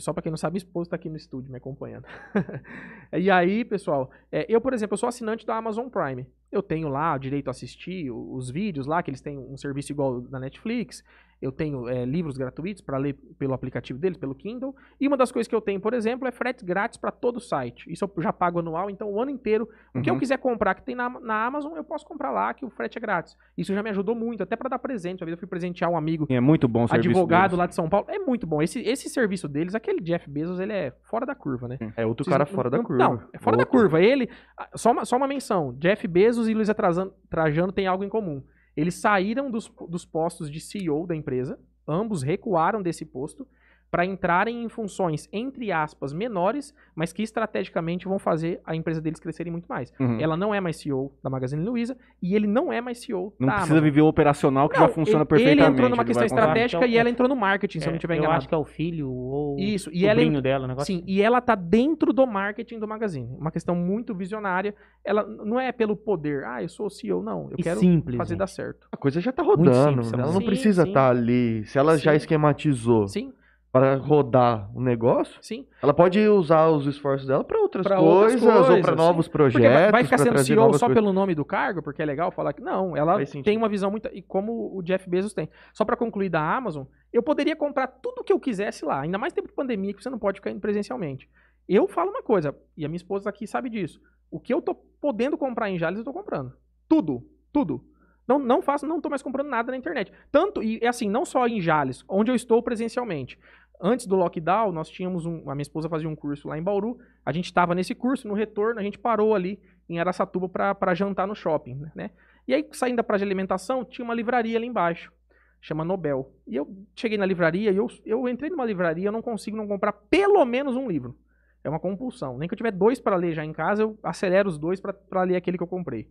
Só 0.00 0.12
pra 0.12 0.22
quem 0.22 0.30
não 0.30 0.36
sabe, 0.36 0.54
minha 0.54 0.58
esposa 0.58 0.90
tá 0.90 0.96
aqui 0.96 1.08
no 1.08 1.16
estúdio 1.16 1.50
me 1.50 1.58
acompanhando. 1.58 2.06
e 3.12 3.30
aí, 3.30 3.64
pessoal, 3.64 4.10
é, 4.30 4.46
eu, 4.48 4.60
por 4.60 4.72
exemplo, 4.72 4.94
eu 4.94 4.98
sou 4.98 5.08
assinante 5.08 5.46
da 5.46 5.56
Amazon 5.56 5.88
Prime. 5.88 6.26
Eu 6.50 6.62
tenho 6.62 6.88
lá 6.88 7.14
o 7.14 7.18
direito 7.18 7.48
a 7.48 7.50
assistir 7.50 8.10
os 8.10 8.50
vídeos 8.50 8.86
lá, 8.86 9.02
que 9.02 9.10
eles 9.10 9.20
têm 9.20 9.38
um 9.38 9.56
serviço 9.56 9.92
igual 9.92 10.20
da 10.20 10.38
Netflix. 10.38 11.04
Eu 11.40 11.52
tenho 11.52 11.86
é, 11.86 12.04
livros 12.06 12.38
gratuitos 12.38 12.80
para 12.82 12.96
ler 12.96 13.14
pelo 13.38 13.52
aplicativo 13.52 13.98
deles, 13.98 14.16
pelo 14.16 14.34
Kindle. 14.34 14.74
E 14.98 15.06
uma 15.06 15.18
das 15.18 15.30
coisas 15.30 15.46
que 15.46 15.54
eu 15.54 15.60
tenho, 15.60 15.78
por 15.78 15.92
exemplo, 15.92 16.26
é 16.26 16.32
frete 16.32 16.64
grátis 16.64 16.96
para 16.98 17.10
todo 17.10 17.36
o 17.36 17.40
site. 17.40 17.92
Isso 17.92 18.04
eu 18.16 18.22
já 18.22 18.32
pago 18.32 18.58
anual, 18.60 18.88
então 18.88 19.12
o 19.12 19.20
ano 19.20 19.30
inteiro. 19.30 19.68
O 19.94 20.00
que 20.00 20.08
eu 20.08 20.14
Uhum. 20.14 20.20
quiser 20.20 20.38
comprar 20.38 20.74
que 20.74 20.82
tem 20.82 20.94
na, 20.94 21.10
na 21.20 21.44
Amazon, 21.44 21.74
eu 21.76 21.84
posso 21.84 22.06
comprar 22.06 22.30
lá, 22.30 22.54
que 22.54 22.64
o 22.64 22.70
frete 22.70 22.96
é 22.96 23.00
grátis. 23.00 23.36
Isso 23.56 23.74
já 23.74 23.82
me 23.82 23.90
ajudou 23.90 24.14
muito, 24.14 24.42
até 24.42 24.56
para 24.56 24.70
dar 24.70 24.78
presente. 24.78 25.20
Uma 25.22 25.26
vez 25.26 25.32
eu 25.34 25.38
fui 25.38 25.46
presentear 25.46 25.90
um 25.90 25.96
amigo 25.96 26.26
É 26.30 26.40
muito 26.40 26.66
bom 26.66 26.86
o 26.86 26.88
advogado 26.94 27.50
deles. 27.50 27.58
lá 27.58 27.66
de 27.66 27.74
São 27.74 27.88
Paulo. 27.88 28.06
É 28.08 28.18
muito 28.18 28.46
bom. 28.46 28.62
Esse, 28.62 28.80
esse 28.80 29.10
serviço 29.10 29.46
deles, 29.46 29.74
aquele 29.74 30.00
Jeff 30.00 30.28
Bezos, 30.30 30.58
ele 30.58 30.72
é 30.72 30.92
fora 31.02 31.26
da 31.26 31.34
curva, 31.34 31.68
né? 31.68 31.76
É 31.96 32.06
outro 32.06 32.24
Vocês 32.24 32.32
cara 32.34 32.44
não- 32.48 32.54
fora 32.54 32.70
da 32.70 32.78
curva. 32.82 32.96
Não, 33.04 33.22
é 33.32 33.38
fora 33.38 33.56
da 33.58 33.62
Outro. 33.64 33.78
curva. 33.78 34.00
Ele. 34.00 34.28
ah, 34.58 34.68
Só 34.74 34.90
uma, 34.92 35.04
só 35.04 35.16
uma 35.18 35.28
menção: 35.28 35.74
Jeff 35.78 36.08
Bezos 36.08 36.48
e 36.48 36.74
Trazan- 36.74 37.10
Trajano 37.28 37.72
têm 37.72 37.86
algo 37.86 38.02
em 38.04 38.08
comum. 38.08 38.42
Eles 38.76 38.94
saíram 38.96 39.50
dos, 39.50 39.72
dos 39.88 40.04
postos 40.04 40.50
de 40.50 40.60
CEO 40.60 41.06
da 41.06 41.16
empresa, 41.16 41.58
ambos 41.86 42.22
recuaram 42.22 42.82
desse 42.82 43.04
posto 43.04 43.46
para 43.90 44.04
entrarem 44.04 44.64
em 44.64 44.68
funções, 44.68 45.28
entre 45.32 45.70
aspas, 45.72 46.12
menores, 46.12 46.74
mas 46.94 47.12
que 47.12 47.22
estrategicamente 47.22 48.06
vão 48.06 48.18
fazer 48.18 48.60
a 48.64 48.74
empresa 48.74 49.00
deles 49.00 49.20
crescerem 49.20 49.50
muito 49.50 49.66
mais. 49.66 49.92
Uhum. 49.98 50.18
Ela 50.20 50.36
não 50.36 50.54
é 50.54 50.60
mais 50.60 50.76
CEO 50.76 51.12
da 51.22 51.30
Magazine 51.30 51.64
Luiza 51.64 51.96
e 52.20 52.34
ele 52.34 52.46
não 52.46 52.72
é 52.72 52.80
mais 52.80 52.98
CEO 53.00 53.32
Não 53.38 53.46
da 53.46 53.54
precisa 53.54 53.74
Amazon. 53.74 53.84
viver 53.84 54.00
o 54.02 54.06
operacional 54.06 54.68
que 54.68 54.78
Não, 54.78 54.86
já 54.86 54.92
funciona 54.92 55.20
ele- 55.20 55.24
perfeitamente. 55.28 55.62
Ele 55.62 55.72
entrou 55.72 55.88
numa 55.88 56.02
ele 56.02 56.06
questão 56.08 56.26
estratégica 56.26 56.78
Então, 56.78 56.88
e 56.88 56.98
ela 56.98 57.08
é- 57.08 57.12
entrou 57.12 57.28
no 57.28 57.36
marketing, 57.36 57.78
se 57.80 57.86
eu 57.86 57.90
não 57.90 57.94
É, 57.94 57.96
estiver 57.96 58.14
eu 58.14 58.18
enganado. 58.18 58.38
acho 58.38 58.48
que 58.48 58.54
é 58.54 58.58
o 58.58 58.64
filho 58.64 59.10
ou 59.10 59.56
Isso, 59.58 59.88
e 59.92 60.04
o 60.04 60.08
ela 60.08 60.40
dela, 60.42 60.66
negócio 60.66 60.86
Sim, 60.94 61.04
e 61.06 61.22
ela 61.22 61.40
tá 61.40 61.54
dentro 61.54 62.12
do 62.12 62.26
marketing 62.26 62.78
do 62.78 62.88
Magazine. 62.88 63.28
Uma 63.38 63.50
questão 63.50 63.74
muito 63.74 64.14
visionária. 64.14 64.74
Ela 65.04 65.22
não 65.24 65.58
é 65.60 65.70
pelo 65.72 65.96
poder, 65.96 66.44
ah, 66.44 66.62
eu 66.62 66.68
sou 66.68 66.90
CEO, 66.90 67.22
não. 67.22 67.44
Eu 67.50 67.56
E 67.58 67.62
quero 67.62 67.78
simples, 67.80 68.16
fazer 68.16 68.30
gente. 68.30 68.38
dar 68.40 68.46
certo. 68.48 68.88
A 68.90 68.96
coisa 68.96 69.20
já 69.20 69.32
tá 69.32 69.42
rodando. 69.42 70.02
simples, 70.02 70.12
ela 70.12 70.32
não 70.32 70.40
sim, 70.40 70.46
precisa 70.46 70.82
estar 70.82 71.10
ali. 71.10 71.64
Se 71.64 71.78
ela 71.78 71.96
já 71.96 72.10
Sim. 72.12 72.16
esquematizou 72.16 73.06
Sim, 73.08 73.32
para 73.76 73.96
rodar 73.96 74.70
o 74.74 74.80
negócio, 74.80 75.38
sim. 75.42 75.66
ela 75.82 75.92
pode 75.92 76.18
usar 76.26 76.68
os 76.68 76.86
esforços 76.86 77.26
dela 77.26 77.44
para 77.44 77.60
outras, 77.60 77.86
Pra 77.86 77.98
coisas, 77.98 78.42
outras 78.42 78.60
ou 78.60 78.66
coisas, 78.66 78.80
para 78.86 78.96
novos 78.96 79.28
projetos. 79.28 79.68
Porque 79.68 79.92
vai, 79.92 80.04
ficar 80.04 80.18
sendo 80.18 80.38
CEO 80.38 80.72
só 80.72 80.86
coisas. 80.86 80.94
pelo 80.94 81.12
nome 81.12 81.34
do 81.34 81.44
cargo, 81.44 81.82
porque 81.82 82.00
é 82.00 82.04
legal 82.04 82.30
falar 82.30 82.54
que. 82.54 82.62
Não, 82.62 82.96
ela 82.96 83.22
tem 83.44 83.56
uma 83.56 83.68
visão 83.68 83.90
muito. 83.90 84.08
E 84.12 84.22
como 84.22 84.74
o 84.74 84.82
Jeff 84.82 85.08
Bezos 85.08 85.34
tem. 85.34 85.50
Só 85.74 85.84
pra 85.84 85.94
concluir 85.94 86.30
da 86.30 86.40
Amazon, 86.40 86.84
eu 87.12 87.22
poderia 87.22 87.54
comprar 87.54 87.86
tudo 87.86 88.24
que 88.24 88.32
eu 88.32 88.40
quisesse 88.40 88.84
lá. 88.84 89.00
Ainda 89.00 89.18
mais 89.18 89.34
tempo 89.34 89.48
de 89.48 89.54
pandemia 89.54 89.92
que 89.92 90.02
você 90.02 90.08
não 90.08 90.18
pode 90.18 90.38
ficar 90.38 90.50
indo 90.50 90.60
presencialmente. 90.60 91.28
Eu 91.68 91.86
falo 91.86 92.10
uma 92.10 92.22
coisa, 92.22 92.56
e 92.76 92.84
a 92.84 92.88
minha 92.88 92.96
esposa 92.96 93.28
aqui 93.28 93.46
sabe 93.46 93.68
disso. 93.68 94.00
O 94.30 94.40
que 94.40 94.54
eu 94.54 94.62
tô 94.62 94.74
podendo 94.74 95.36
comprar 95.36 95.68
em 95.68 95.78
Jales, 95.78 95.98
eu 95.98 96.04
tô 96.04 96.12
comprando. 96.12 96.52
Tudo. 96.88 97.22
Tudo. 97.52 97.84
Não, 98.26 98.38
não 98.38 98.60
faço, 98.60 98.86
não 98.86 99.00
tô 99.00 99.08
mais 99.08 99.22
comprando 99.22 99.48
nada 99.48 99.70
na 99.70 99.78
internet. 99.78 100.12
Tanto, 100.32 100.62
e 100.62 100.78
é 100.82 100.88
assim, 100.88 101.08
não 101.08 101.24
só 101.24 101.46
em 101.46 101.60
Jales, 101.60 102.04
onde 102.08 102.30
eu 102.30 102.34
estou 102.34 102.62
presencialmente. 102.62 103.38
Antes 103.80 104.06
do 104.06 104.16
lockdown, 104.16 104.72
nós 104.72 104.88
tínhamos 104.88 105.26
um. 105.26 105.50
A 105.50 105.54
minha 105.54 105.62
esposa 105.62 105.88
fazia 105.88 106.08
um 106.08 106.16
curso 106.16 106.48
lá 106.48 106.58
em 106.58 106.62
Bauru. 106.62 106.98
A 107.24 107.32
gente 107.32 107.46
estava 107.46 107.74
nesse 107.74 107.94
curso, 107.94 108.26
no 108.26 108.34
retorno, 108.34 108.80
a 108.80 108.82
gente 108.82 108.98
parou 108.98 109.34
ali 109.34 109.60
em 109.88 109.98
Araçatuba 109.98 110.48
para 110.48 110.94
jantar 110.94 111.26
no 111.26 111.34
shopping, 111.34 111.86
né? 111.94 112.10
E 112.48 112.54
aí, 112.54 112.66
saindo 112.72 112.96
da 112.96 113.02
praia 113.02 113.18
de 113.18 113.24
alimentação, 113.24 113.84
tinha 113.84 114.04
uma 114.04 114.14
livraria 114.14 114.56
ali 114.56 114.66
embaixo, 114.66 115.12
chama 115.60 115.84
Nobel. 115.84 116.32
E 116.46 116.56
eu 116.56 116.68
cheguei 116.94 117.18
na 117.18 117.26
livraria 117.26 117.70
e 117.70 117.76
eu, 117.76 117.86
eu 118.04 118.28
entrei 118.28 118.50
numa 118.50 118.64
livraria, 118.64 119.08
eu 119.08 119.12
não 119.12 119.22
consigo 119.22 119.56
não 119.56 119.66
comprar 119.66 119.92
pelo 119.92 120.44
menos 120.44 120.76
um 120.76 120.88
livro. 120.88 121.16
É 121.62 121.68
uma 121.68 121.80
compulsão. 121.80 122.38
Nem 122.38 122.48
que 122.48 122.54
eu 122.54 122.56
tiver 122.56 122.70
dois 122.70 123.00
para 123.00 123.16
ler 123.16 123.34
já 123.34 123.44
em 123.44 123.52
casa, 123.52 123.82
eu 123.82 123.98
acelero 124.02 124.48
os 124.48 124.58
dois 124.58 124.80
para 124.80 125.22
ler 125.22 125.36
aquele 125.36 125.56
que 125.56 125.62
eu 125.62 125.68
comprei. 125.68 126.08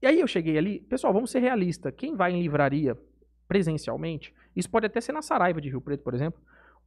E 0.00 0.06
aí 0.06 0.20
eu 0.20 0.26
cheguei 0.26 0.56
ali, 0.56 0.80
pessoal, 0.80 1.12
vamos 1.12 1.30
ser 1.30 1.40
realistas. 1.40 1.92
Quem 1.96 2.14
vai 2.14 2.32
em 2.32 2.40
livraria 2.40 2.96
presencialmente, 3.48 4.32
isso 4.54 4.70
pode 4.70 4.86
até 4.86 5.00
ser 5.00 5.12
na 5.12 5.22
Saraiva 5.22 5.60
de 5.60 5.68
Rio 5.68 5.80
Preto, 5.80 6.04
por 6.04 6.14
exemplo. 6.14 6.40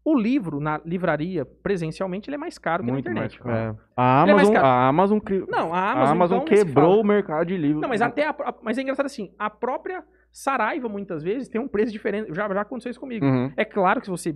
O 0.10 0.18
livro 0.18 0.62
na 0.62 0.80
livraria 0.86 1.44
presencialmente 1.46 2.30
ele 2.30 2.36
é 2.36 2.38
mais 2.38 2.58
caro 2.58 2.82
que 2.82 2.90
Muito 2.90 3.10
na 3.10 3.16
mais 3.16 3.34
internet. 3.34 3.44
caro. 3.44 3.78
É. 3.78 3.84
A 3.98 4.24
é 4.26 4.34
mais 4.34 4.48
Amazon, 4.48 4.54
caro. 4.54 4.66
a 4.66 4.88
Amazon, 4.88 5.20
cri- 5.20 5.46
Não, 5.50 5.74
a 5.74 5.78
a 5.80 5.92
Amazon, 5.92 6.16
Amazon 6.16 6.38
então, 6.44 6.58
se 6.58 6.64
quebrou 6.66 7.02
o 7.02 7.04
mercado 7.06 7.46
de 7.48 7.58
livros. 7.58 7.82
Não, 7.82 7.90
mas 7.90 8.02
até 8.02 8.26
a, 8.26 8.30
a- 8.30 8.56
mas 8.62 8.78
é 8.78 8.84
engraçado 8.84 9.06
assim, 9.08 9.34
a 9.38 9.50
própria 9.50 10.02
Saraiva 10.32 10.88
muitas 10.88 11.24
vezes 11.24 11.50
tem 11.50 11.60
um 11.60 11.68
preço 11.68 11.92
diferente. 11.92 12.34
Já, 12.34 12.48
já 12.48 12.62
aconteceu 12.62 12.90
isso 12.90 13.00
comigo. 13.02 13.26
Uhum. 13.26 13.52
É 13.58 13.66
claro 13.66 14.00
que 14.00 14.06
se 14.06 14.12
você 14.12 14.34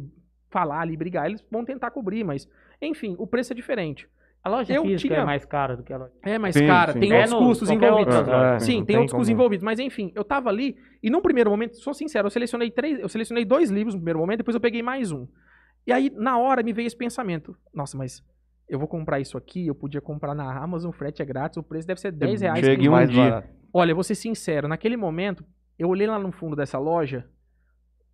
falar 0.49 0.81
ali, 0.81 0.97
brigar, 0.97 1.25
eles 1.27 1.41
vão 1.49 1.63
tentar 1.63 1.89
cobrir, 1.91 2.23
mas 2.25 2.49
enfim, 2.81 3.15
o 3.17 3.25
preço 3.25 3.53
é 3.53 3.55
diferente. 3.55 4.09
A 4.43 4.49
loja 4.49 4.73
Eu 4.73 4.81
física 4.83 5.07
tinha- 5.07 5.21
é 5.21 5.25
mais 5.25 5.45
cara 5.45 5.77
do 5.77 5.83
que 5.83 5.93
a 5.93 5.97
loja. 5.99 6.11
É 6.23 6.37
mais 6.37 6.55
Sim, 6.55 6.67
cara, 6.67 6.91
sim. 6.93 6.99
tem 6.99 7.13
É 7.13 7.19
outros 7.21 7.39
custos 7.39 7.69
envolvidos. 7.69 8.15
outra 8.17 8.37
loja. 8.37 8.59
Sim, 8.59 8.77
tem 8.77 8.85
tem 8.87 8.97
outros 8.97 9.13
custos 9.13 9.29
envolvidos, 9.29 9.63
mas 9.63 9.79
enfim, 9.79 10.11
eu 10.15 10.23
tava 10.25 10.49
ali 10.49 10.75
e 11.01 11.09
num 11.09 11.21
primeiro 11.21 11.49
momento, 11.49 11.75
sou 11.77 11.93
sincero, 11.93 12.25
eu 12.25 12.31
selecionei 12.31 12.69
três, 12.71 12.99
eu 12.99 13.07
selecionei 13.07 13.45
dois 13.45 13.69
livros 13.69 13.93
no 13.93 13.99
primeiro 14.01 14.19
momento, 14.19 14.39
depois 14.39 14.55
eu 14.55 14.59
peguei 14.61 14.81
mais 14.81 15.11
um. 15.13 15.27
E 15.85 15.91
aí 15.91 16.09
na 16.15 16.37
hora 16.37 16.61
me 16.63 16.73
veio 16.73 16.87
esse 16.87 16.95
pensamento, 16.95 17.55
nossa, 17.73 17.97
mas 17.97 18.23
eu 18.69 18.77
vou 18.79 18.87
comprar 18.87 19.19
isso 19.19 19.37
aqui, 19.37 19.67
eu 19.67 19.75
podia 19.75 19.99
comprar 20.01 20.33
na 20.35 20.55
Amazon, 20.57 20.89
o 20.89 20.93
frete 20.93 21.21
é 21.21 21.25
grátis, 21.25 21.57
o 21.57 21.63
preço 21.63 21.87
deve 21.87 21.99
ser 21.99 22.11
10 22.11 22.41
reais. 22.41 22.65
Chegue 22.65 22.87
um 22.87 22.91
mais 22.91 23.09
dia. 23.09 23.23
barato. 23.23 23.49
Olha, 23.73 23.93
vou 23.93 24.03
ser 24.03 24.15
sincero, 24.15 24.67
naquele 24.67 24.95
momento, 24.97 25.43
eu 25.79 25.89
olhei 25.89 26.07
lá 26.07 26.19
no 26.19 26.31
fundo 26.31 26.55
dessa 26.55 26.77
loja, 26.77 27.27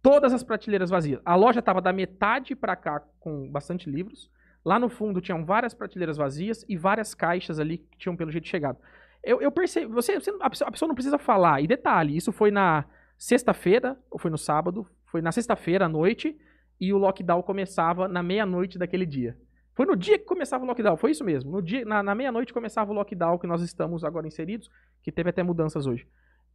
todas 0.01 0.33
as 0.33 0.43
prateleiras 0.43 0.89
vazias. 0.89 1.19
A 1.25 1.35
loja 1.35 1.61
tava 1.61 1.81
da 1.81 1.91
metade 1.91 2.55
pra 2.55 2.75
cá 2.75 3.01
com 3.19 3.49
bastante 3.51 3.89
livros. 3.89 4.31
Lá 4.63 4.79
no 4.79 4.89
fundo 4.89 5.21
tinham 5.21 5.45
várias 5.45 5.73
prateleiras 5.73 6.17
vazias 6.17 6.65
e 6.67 6.75
várias 6.77 7.13
caixas 7.13 7.59
ali 7.59 7.77
que 7.79 7.97
tinham 7.97 8.15
pelo 8.15 8.31
jeito 8.31 8.47
chegado. 8.47 8.77
Eu, 9.23 9.41
eu 9.41 9.51
percebi, 9.51 9.85
você, 9.87 10.19
você- 10.19 10.35
a, 10.39 10.49
pessoa, 10.49 10.67
a 10.67 10.71
pessoa 10.71 10.87
não 10.87 10.95
precisa 10.95 11.17
falar. 11.17 11.61
E 11.61 11.67
detalhe, 11.67 12.15
isso 12.15 12.31
foi 12.31 12.51
na 12.51 12.85
sexta-feira, 13.17 13.97
ou 14.11 14.19
foi 14.19 14.29
no 14.31 14.37
sábado, 14.37 14.87
foi 15.05 15.21
na 15.21 15.31
sexta-feira 15.31 15.85
à 15.85 15.89
noite, 15.89 16.37
e 16.79 16.93
o 16.93 16.97
lockdown 16.97 17.41
começava 17.41 18.07
na 18.07 18.21
meia-noite 18.21 18.77
daquele 18.77 19.05
dia. 19.05 19.37
Foi 19.73 19.85
no 19.85 19.95
dia 19.95 20.17
que 20.17 20.25
começava 20.25 20.63
o 20.63 20.67
lockdown, 20.67 20.97
foi 20.97 21.11
isso 21.11 21.23
mesmo. 21.23 21.51
No 21.51 21.61
dia, 21.61 21.85
na, 21.85 22.01
na 22.01 22.15
meia-noite 22.15 22.53
começava 22.53 22.91
o 22.91 22.95
lockdown 22.95 23.37
que 23.37 23.45
nós 23.45 23.61
estamos 23.61 24.03
agora 24.03 24.27
inseridos, 24.27 24.69
que 25.03 25.11
teve 25.11 25.29
até 25.29 25.43
mudanças 25.43 25.85
hoje. 25.85 26.07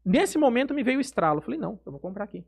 Nesse 0.04 0.36
momento 0.36 0.74
me 0.74 0.82
veio 0.82 0.98
o 0.98 1.00
estralo. 1.00 1.40
Falei, 1.40 1.58
não, 1.58 1.78
eu 1.86 1.92
vou 1.92 2.00
comprar 2.00 2.24
aqui. 2.24 2.44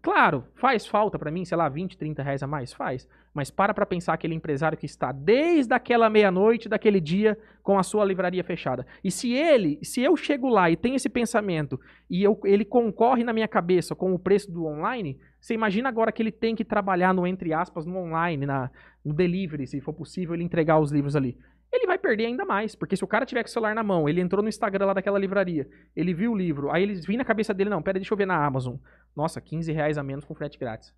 Claro, 0.00 0.44
faz 0.54 0.86
falta 0.86 1.18
pra 1.18 1.30
mim, 1.30 1.44
sei 1.44 1.56
lá, 1.56 1.68
20, 1.68 1.98
30 1.98 2.22
reais 2.22 2.42
a 2.42 2.46
mais? 2.46 2.72
Faz. 2.72 3.08
Mas 3.34 3.50
para 3.50 3.74
pra 3.74 3.86
pensar 3.86 4.14
aquele 4.14 4.34
empresário 4.34 4.78
que 4.78 4.86
está 4.86 5.12
desde 5.12 5.74
aquela 5.74 6.08
meia-noite 6.08 6.68
daquele 6.68 7.00
dia 7.00 7.38
com 7.62 7.78
a 7.78 7.82
sua 7.82 8.04
livraria 8.04 8.42
fechada. 8.42 8.86
E 9.02 9.10
se 9.10 9.32
ele, 9.32 9.78
se 9.82 10.00
eu 10.00 10.16
chego 10.16 10.48
lá 10.48 10.70
e 10.70 10.76
tenho 10.76 10.96
esse 10.96 11.08
pensamento 11.08 11.80
e 12.08 12.22
eu, 12.22 12.38
ele 12.44 12.64
concorre 12.64 13.22
na 13.22 13.32
minha 13.32 13.48
cabeça 13.48 13.94
com 13.94 14.14
o 14.14 14.18
preço 14.18 14.50
do 14.50 14.66
online, 14.66 15.20
você 15.42 15.54
imagina 15.54 15.88
agora 15.88 16.12
que 16.12 16.22
ele 16.22 16.30
tem 16.30 16.54
que 16.54 16.64
trabalhar 16.64 17.12
no, 17.12 17.26
entre 17.26 17.52
aspas, 17.52 17.84
no 17.84 17.96
online, 17.96 18.46
na, 18.46 18.70
no 19.04 19.12
delivery, 19.12 19.66
se 19.66 19.80
for 19.80 19.92
possível 19.92 20.36
ele 20.36 20.44
entregar 20.44 20.78
os 20.78 20.92
livros 20.92 21.16
ali. 21.16 21.36
Ele 21.72 21.84
vai 21.84 21.98
perder 21.98 22.26
ainda 22.26 22.44
mais, 22.44 22.76
porque 22.76 22.96
se 22.96 23.02
o 23.02 23.08
cara 23.08 23.26
tiver 23.26 23.42
com 23.42 23.48
o 23.48 23.50
celular 23.50 23.74
na 23.74 23.82
mão, 23.82 24.08
ele 24.08 24.20
entrou 24.20 24.40
no 24.40 24.48
Instagram 24.48 24.86
lá 24.86 24.92
daquela 24.92 25.18
livraria, 25.18 25.68
ele 25.96 26.14
viu 26.14 26.30
o 26.30 26.36
livro, 26.36 26.70
aí 26.70 26.84
ele 26.84 26.94
vem 26.94 27.16
na 27.16 27.24
cabeça 27.24 27.52
dele, 27.52 27.70
não, 27.70 27.82
pera, 27.82 27.98
deixa 27.98 28.14
eu 28.14 28.16
ver 28.16 28.26
na 28.26 28.36
Amazon. 28.36 28.76
Nossa, 29.16 29.40
15 29.40 29.72
reais 29.72 29.98
a 29.98 30.02
menos 30.04 30.24
com 30.24 30.32
frete 30.32 30.56
grátis. 30.56 30.94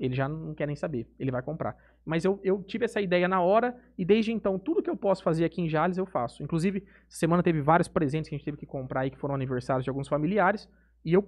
Ele 0.00 0.12
já 0.12 0.28
não 0.28 0.54
quer 0.54 0.66
nem 0.66 0.74
saber, 0.74 1.06
ele 1.16 1.30
vai 1.30 1.40
comprar. 1.40 1.76
Mas 2.04 2.24
eu, 2.24 2.40
eu 2.42 2.64
tive 2.64 2.86
essa 2.86 3.00
ideia 3.00 3.28
na 3.28 3.40
hora 3.40 3.76
e 3.96 4.04
desde 4.04 4.32
então 4.32 4.58
tudo 4.58 4.82
que 4.82 4.90
eu 4.90 4.96
posso 4.96 5.22
fazer 5.22 5.44
aqui 5.44 5.62
em 5.62 5.68
Jales 5.68 5.98
eu 5.98 6.06
faço. 6.06 6.42
Inclusive, 6.42 6.84
semana 7.08 7.44
teve 7.44 7.60
vários 7.60 7.86
presentes 7.86 8.28
que 8.28 8.34
a 8.34 8.38
gente 8.38 8.44
teve 8.44 8.56
que 8.56 8.66
comprar 8.66 9.02
aí 9.02 9.10
que 9.10 9.18
foram 9.18 9.36
aniversários 9.36 9.84
de 9.84 9.90
alguns 9.90 10.08
familiares 10.08 10.68
e 11.04 11.12
eu 11.12 11.22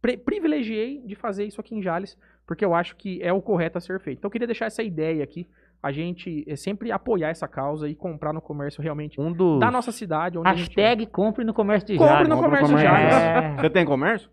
privilegiei 0.00 1.02
de 1.04 1.14
fazer 1.14 1.44
isso 1.44 1.60
aqui 1.60 1.74
em 1.74 1.82
Jales 1.82 2.16
porque 2.50 2.64
eu 2.64 2.74
acho 2.74 2.96
que 2.96 3.22
é 3.22 3.32
o 3.32 3.40
correto 3.40 3.78
a 3.78 3.80
ser 3.80 4.00
feito. 4.00 4.18
Então 4.18 4.26
eu 4.28 4.32
queria 4.32 4.46
deixar 4.48 4.66
essa 4.66 4.82
ideia 4.82 5.22
aqui, 5.22 5.46
a 5.80 5.92
gente 5.92 6.44
eh, 6.48 6.56
sempre 6.56 6.90
apoiar 6.90 7.28
essa 7.28 7.46
causa 7.46 7.88
e 7.88 7.94
comprar 7.94 8.32
no 8.32 8.40
comércio 8.40 8.82
realmente 8.82 9.20
Um 9.20 9.32
dos. 9.32 9.60
da 9.60 9.70
nossa 9.70 9.92
cidade. 9.92 10.36
Onde 10.36 10.48
a 10.48 10.54
gente... 10.54 10.66
Hashtag 10.66 11.06
compre 11.06 11.44
no 11.44 11.54
comércio 11.54 11.86
de 11.86 11.96
Compre 11.96 12.12
Jales. 12.12 12.28
no 12.28 12.34
Compre 12.34 12.50
no 12.50 12.66
comércio 12.66 12.76
de. 12.76 12.82
Jales. 12.82 13.14
É. 13.14 13.56
Você 13.60 13.70
tem 13.70 13.84
comércio? 13.84 14.28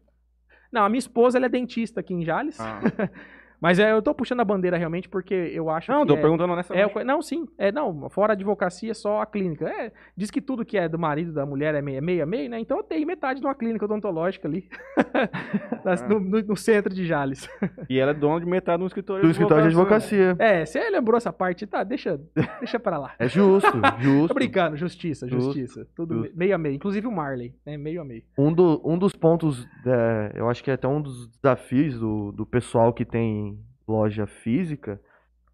Não, 0.71 0.83
a 0.83 0.89
minha 0.89 0.97
esposa 0.97 1.37
ela 1.37 1.45
é 1.45 1.49
dentista 1.49 1.99
aqui 1.99 2.11
em 2.15 2.25
Jales. 2.25 2.59
Ah. 2.59 2.79
Mas 3.59 3.79
é, 3.79 3.91
eu 3.91 4.01
tô 4.01 4.13
puxando 4.13 4.39
a 4.41 4.45
bandeira 4.45 4.77
realmente 4.77 5.09
porque 5.09 5.33
eu 5.33 5.69
acho 5.69 5.91
Não, 5.91 6.01
que. 6.01 6.07
tô 6.09 6.15
é, 6.15 6.21
perguntando 6.21 6.51
é, 6.51 6.53
honestamente. 6.53 6.97
o- 6.97 7.03
não, 7.03 7.21
sim. 7.21 7.47
É, 7.57 7.71
não, 7.71 8.07
fora 8.09 8.33
a 8.33 8.35
advocacia, 8.35 8.93
só 8.93 9.21
a 9.21 9.25
clínica. 9.25 9.67
É, 9.67 9.91
diz 10.15 10.29
que 10.29 10.39
tudo 10.41 10.63
que 10.65 10.77
é 10.77 10.87
do 10.87 10.99
marido 10.99 11.33
da 11.33 11.45
mulher 11.45 11.73
é 11.75 11.81
meio, 11.81 12.01
meio 12.03 12.23
a 12.23 12.25
meio, 12.25 12.49
né? 12.49 12.59
Então 12.59 12.77
eu 12.77 12.83
tenho 12.83 13.05
metade 13.07 13.39
de 13.39 13.45
uma 13.45 13.55
clínica 13.55 13.85
odontológica 13.85 14.47
ali. 14.47 14.67
Nas- 15.83 16.07
no, 16.07 16.19
no- 16.19 16.41
no 16.41 16.55
centro 16.55 16.93
de 16.93 17.05
Jales. 17.05 17.49
E 17.89 17.97
ela 17.99 18.11
é 18.11 18.13
dona 18.13 18.39
de 18.39 18.45
metade 18.45 18.79
do 18.79 18.87
escritório 18.87 19.23
Do 19.23 19.31
escritório 19.31 19.63
de 19.63 19.69
advocacia. 19.69 20.35
É, 20.39 20.65
você 20.65 20.89
lembrou 20.89 21.17
essa 21.17 21.31
parte, 21.33 21.65
tá? 21.65 21.83
Deixa, 21.83 22.19
deixa 22.59 22.79
pra 22.79 22.97
lá. 22.97 23.13
É 23.19 23.27
justo, 23.27 23.67
justo. 23.99 24.27
Tô 24.27 24.33
brincando, 24.33 24.75
justiça, 24.77 25.27
Justo, 25.27 25.53
justiça. 25.53 25.87
Tudo 25.95 26.23
justo. 26.23 26.37
meio 26.37 26.55
a 26.55 26.57
meio. 26.57 26.75
Inclusive 26.75 27.07
o 27.07 27.11
Marley, 27.11 27.53
né? 27.65 27.77
Meio 27.77 28.01
a 28.01 28.05
meio. 28.05 28.23
Um, 28.37 28.51
do- 28.53 28.81
um 28.85 28.97
dos 28.97 29.13
pontos, 29.15 29.67
é, 29.85 30.31
eu 30.35 30.49
acho 30.49 30.63
que 30.63 30.69
é 30.71 30.73
até 30.73 30.87
um 30.87 31.01
dos 31.01 31.27
desafios 31.41 31.99
do, 31.99 32.31
do 32.31 32.45
pessoal 32.45 32.91
que 32.93 33.05
tem 33.05 33.46
loja 33.87 34.27
física, 34.27 35.01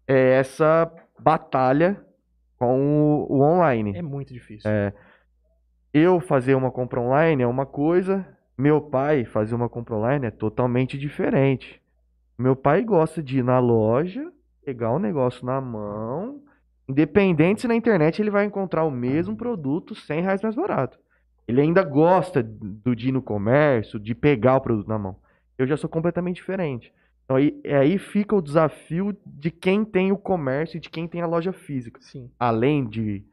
é 0.06 0.32
essa 0.38 0.90
batalha 1.18 2.04
com 2.58 3.26
o, 3.28 3.32
o 3.32 3.42
online. 3.42 3.96
É 3.96 4.02
muito 4.02 4.32
difícil. 4.32 4.70
É, 4.70 4.92
eu 5.92 6.20
fazer 6.20 6.54
uma 6.54 6.70
compra 6.70 7.00
online 7.00 7.42
é 7.42 7.46
uma 7.46 7.64
coisa, 7.64 8.26
meu 8.58 8.80
pai 8.80 9.24
fazer 9.24 9.54
uma 9.54 9.68
compra 9.68 9.94
online 9.94 10.26
é 10.26 10.30
totalmente 10.30 10.98
diferente. 10.98 11.80
Meu 12.36 12.56
pai 12.56 12.82
gosta 12.82 13.22
de 13.22 13.38
ir 13.38 13.44
na 13.44 13.60
loja, 13.60 14.32
pegar 14.64 14.90
o 14.90 14.98
negócio 14.98 15.46
na 15.46 15.60
mão, 15.60 16.42
independente 16.88 17.60
se 17.60 17.68
na 17.68 17.76
internet 17.76 18.20
ele 18.20 18.30
vai 18.30 18.44
encontrar 18.44 18.84
o 18.84 18.90
mesmo 18.90 19.36
produto 19.36 19.94
100 19.94 20.20
reais 20.22 20.42
mais 20.42 20.54
barato. 20.54 20.98
Ele 21.46 21.60
ainda 21.60 21.82
gosta 21.82 22.42
do 22.42 22.96
de 22.96 23.10
ir 23.10 23.12
no 23.12 23.22
comércio, 23.22 24.00
de 24.00 24.14
pegar 24.14 24.56
o 24.56 24.60
produto 24.60 24.88
na 24.88 24.98
mão. 24.98 25.16
Eu 25.56 25.66
já 25.66 25.76
sou 25.76 25.88
completamente 25.88 26.36
diferente. 26.36 26.92
Então 27.24 27.36
aí, 27.36 27.60
aí 27.64 27.98
fica 27.98 28.36
o 28.36 28.42
desafio 28.42 29.16
de 29.24 29.50
quem 29.50 29.84
tem 29.84 30.12
o 30.12 30.18
comércio 30.18 30.76
e 30.76 30.80
de 30.80 30.90
quem 30.90 31.08
tem 31.08 31.22
a 31.22 31.26
loja 31.26 31.52
física 31.52 31.98
Sim. 32.02 32.30
além 32.38 32.86
de 32.86 33.24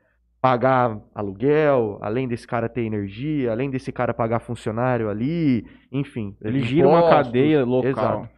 pagar 0.41 0.99
aluguel, 1.13 1.99
além 2.01 2.27
desse 2.27 2.47
cara 2.47 2.67
ter 2.67 2.81
energia, 2.81 3.51
além 3.51 3.69
desse 3.69 3.91
cara 3.91 4.13
pagar 4.13 4.39
funcionário 4.39 5.07
ali, 5.07 5.67
enfim. 5.91 6.35
Ele 6.41 6.61
gira 6.63 6.87
uma 6.87 7.07
cadeia 7.09 7.63
local. 7.63 7.91
Exato. 7.91 8.29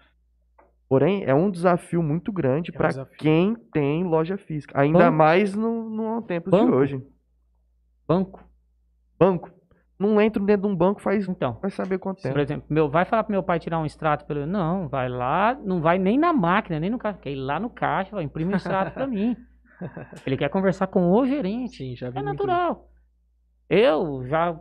Porém, 0.89 1.23
é 1.23 1.33
um 1.33 1.49
desafio 1.49 2.03
muito 2.03 2.31
grande 2.31 2.71
É 2.71 2.73
um 2.73 2.77
para 2.77 3.05
quem 3.17 3.55
tem 3.71 4.03
loja 4.03 4.37
física. 4.37 4.79
Ainda 4.79 5.05
Banco. 5.05 5.17
mais 5.17 5.55
no, 5.55 5.89
no 5.89 6.21
tempo 6.21 6.51
de 6.51 6.57
Banco. 6.57 6.75
hoje. 6.75 7.01
Banco. 8.05 8.43
Banco. 9.17 9.49
Não 9.99 10.19
entro 10.19 10.43
dentro 10.43 10.67
de 10.67 10.73
um 10.73 10.75
banco 10.75 11.01
faz 11.01 11.27
Então, 11.29 11.57
vai 11.61 11.69
saber 11.71 11.97
quanto 11.99 12.17
por 12.17 12.23
tempo. 12.23 12.39
exemplo, 12.39 12.65
meu, 12.69 12.89
vai 12.89 13.05
falar 13.05 13.23
pro 13.23 13.31
meu 13.31 13.43
pai 13.43 13.59
tirar 13.59 13.79
um 13.79 13.85
extrato 13.85 14.25
pelo. 14.25 14.45
Não, 14.45 14.87
vai 14.89 15.07
lá, 15.07 15.55
não 15.63 15.81
vai 15.81 15.97
nem 15.99 16.17
na 16.17 16.33
máquina, 16.33 16.79
nem 16.79 16.89
no 16.89 16.97
caixa. 16.97 17.19
Quer 17.19 17.31
ir 17.31 17.35
lá 17.35 17.59
no 17.59 17.69
caixa, 17.69 18.15
vai 18.15 18.23
imprimir 18.23 18.53
um 18.53 18.57
extrato 18.57 18.91
pra 18.91 19.05
mim. 19.07 19.35
Ele 20.25 20.35
quer 20.37 20.49
conversar 20.49 20.87
com 20.87 21.11
o 21.11 21.25
gerente. 21.25 21.77
Sim, 21.77 21.95
já 21.95 22.09
vi 22.09 22.17
É 22.19 22.21
natural. 22.21 22.89
Eu 23.69 24.25
já 24.27 24.57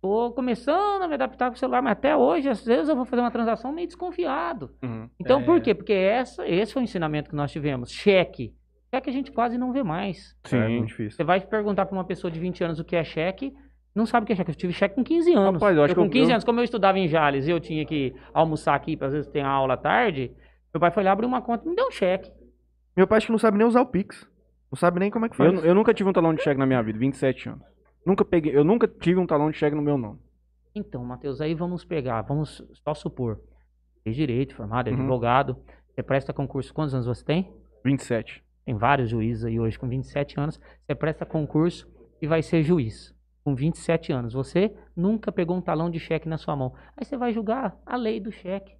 tô 0.00 0.32
começando 0.32 1.02
a 1.02 1.08
me 1.08 1.14
adaptar 1.14 1.48
com 1.50 1.56
o 1.56 1.58
celular, 1.58 1.82
mas 1.82 1.92
até 1.92 2.16
hoje, 2.16 2.48
às 2.48 2.64
vezes, 2.64 2.88
eu 2.88 2.96
vou 2.96 3.04
fazer 3.04 3.22
uma 3.22 3.30
transação 3.30 3.72
meio 3.72 3.86
desconfiado. 3.86 4.70
Uhum. 4.82 5.08
Então, 5.20 5.40
É. 5.40 5.44
por 5.44 5.60
quê? 5.60 5.74
Porque 5.74 5.92
essa, 5.92 6.46
esse 6.46 6.72
foi 6.72 6.82
o 6.82 6.84
ensinamento 6.84 7.30
que 7.30 7.36
nós 7.36 7.50
tivemos. 7.50 7.90
Cheque. 7.90 8.54
Cheque 8.94 9.10
a 9.10 9.12
gente 9.12 9.32
quase 9.32 9.56
não 9.58 9.72
vê 9.72 9.82
mais. 9.82 10.36
É 10.44 10.48
Sim. 10.48 10.68
muito 10.68 10.86
difícil. 10.88 11.16
Você 11.16 11.24
vai 11.24 11.40
perguntar 11.40 11.86
pra 11.86 11.96
uma 11.96 12.04
pessoa 12.04 12.30
de 12.30 12.38
20 12.38 12.62
anos 12.62 12.78
o 12.78 12.84
que 12.84 12.94
é 12.96 13.02
cheque, 13.04 13.52
não 13.94 14.06
sabe 14.06 14.24
o 14.24 14.26
que 14.26 14.32
é 14.32 14.36
cheque. 14.36 14.50
Eu 14.50 14.54
tive 14.54 14.72
cheque 14.72 14.94
com 14.94 15.04
15 15.04 15.32
anos. 15.34 15.54
Rapaz, 15.62 15.76
eu 15.76 15.84
acho 15.84 15.94
que 15.94 16.00
com 16.00 16.06
eu- 16.06 16.10
15 16.10 16.30
eu- 16.30 16.34
anos, 16.34 16.44
como 16.44 16.60
eu 16.60 16.64
estudava 16.64 16.98
em 16.98 17.06
Jales 17.08 17.46
e 17.46 17.50
eu 17.50 17.60
tinha 17.60 17.84
que 17.84 18.14
almoçar 18.32 18.74
aqui, 18.74 18.98
às 19.00 19.12
vezes 19.12 19.28
tem 19.30 19.42
aula 19.42 19.74
à 19.74 19.76
tarde, 19.76 20.32
meu 20.72 20.80
pai 20.80 20.90
foi 20.90 21.02
lá 21.04 21.12
abrir 21.12 21.26
uma 21.26 21.40
conta 21.40 21.64
e 21.64 21.68
me 21.68 21.76
deu 21.76 21.86
um 21.86 21.90
cheque. 21.90 22.30
Meu 22.96 23.06
pai 23.06 23.18
acho 23.18 23.26
que 23.26 23.32
não 23.32 23.38
sabe 23.38 23.58
nem 23.58 23.66
usar 23.66 23.80
o 23.82 23.86
Pix. 23.86 24.28
Não 24.70 24.76
sabe 24.76 24.98
nem 24.98 25.10
como 25.10 25.26
é 25.26 25.28
que 25.28 25.40
Eu, 25.40 25.52
faz. 25.52 25.64
eu 25.64 25.74
nunca 25.74 25.94
tive 25.94 26.08
um 26.10 26.12
talão 26.12 26.34
de 26.34 26.42
cheque 26.42 26.58
na 26.58 26.66
minha 26.66 26.82
vida, 26.82 26.98
27 26.98 27.48
anos. 27.48 27.62
Nunca 28.04 28.24
peguei, 28.24 28.56
eu 28.56 28.64
nunca 28.64 28.86
tive 28.88 29.20
um 29.20 29.26
talão 29.26 29.50
de 29.50 29.56
cheque 29.56 29.74
no 29.76 29.82
meu 29.82 29.96
nome. 29.96 30.18
Então, 30.74 31.04
Matheus, 31.04 31.40
aí 31.40 31.54
vamos 31.54 31.84
pegar, 31.84 32.22
vamos 32.22 32.60
só 32.84 32.92
supor. 32.94 33.40
Fez 34.02 34.16
direito, 34.16 34.54
formado, 34.56 34.88
é 34.88 34.92
Uhum. 34.92 34.98
advogado. 34.98 35.56
Você 35.94 36.02
presta 36.02 36.32
concurso, 36.32 36.74
quantos 36.74 36.92
anos 36.94 37.06
você 37.06 37.24
tem? 37.24 37.52
27. 37.84 38.42
Tem 38.66 38.74
vários 38.74 39.08
juízes 39.08 39.44
aí 39.44 39.60
hoje 39.60 39.78
com 39.78 39.88
27 39.88 40.38
anos. 40.40 40.60
Você 40.84 40.94
presta 40.94 41.24
concurso 41.24 41.88
e 42.20 42.26
vai 42.26 42.42
ser 42.42 42.62
juiz 42.64 43.13
com 43.44 43.54
27 43.54 44.10
anos. 44.12 44.32
Você 44.32 44.72
nunca 44.96 45.30
pegou 45.30 45.56
um 45.56 45.60
talão 45.60 45.90
de 45.90 46.00
cheque 46.00 46.28
na 46.28 46.38
sua 46.38 46.56
mão. 46.56 46.72
Aí 46.96 47.04
você 47.04 47.16
vai 47.16 47.32
julgar 47.32 47.76
a 47.84 47.94
lei 47.96 48.18
do 48.18 48.32
cheque. 48.32 48.72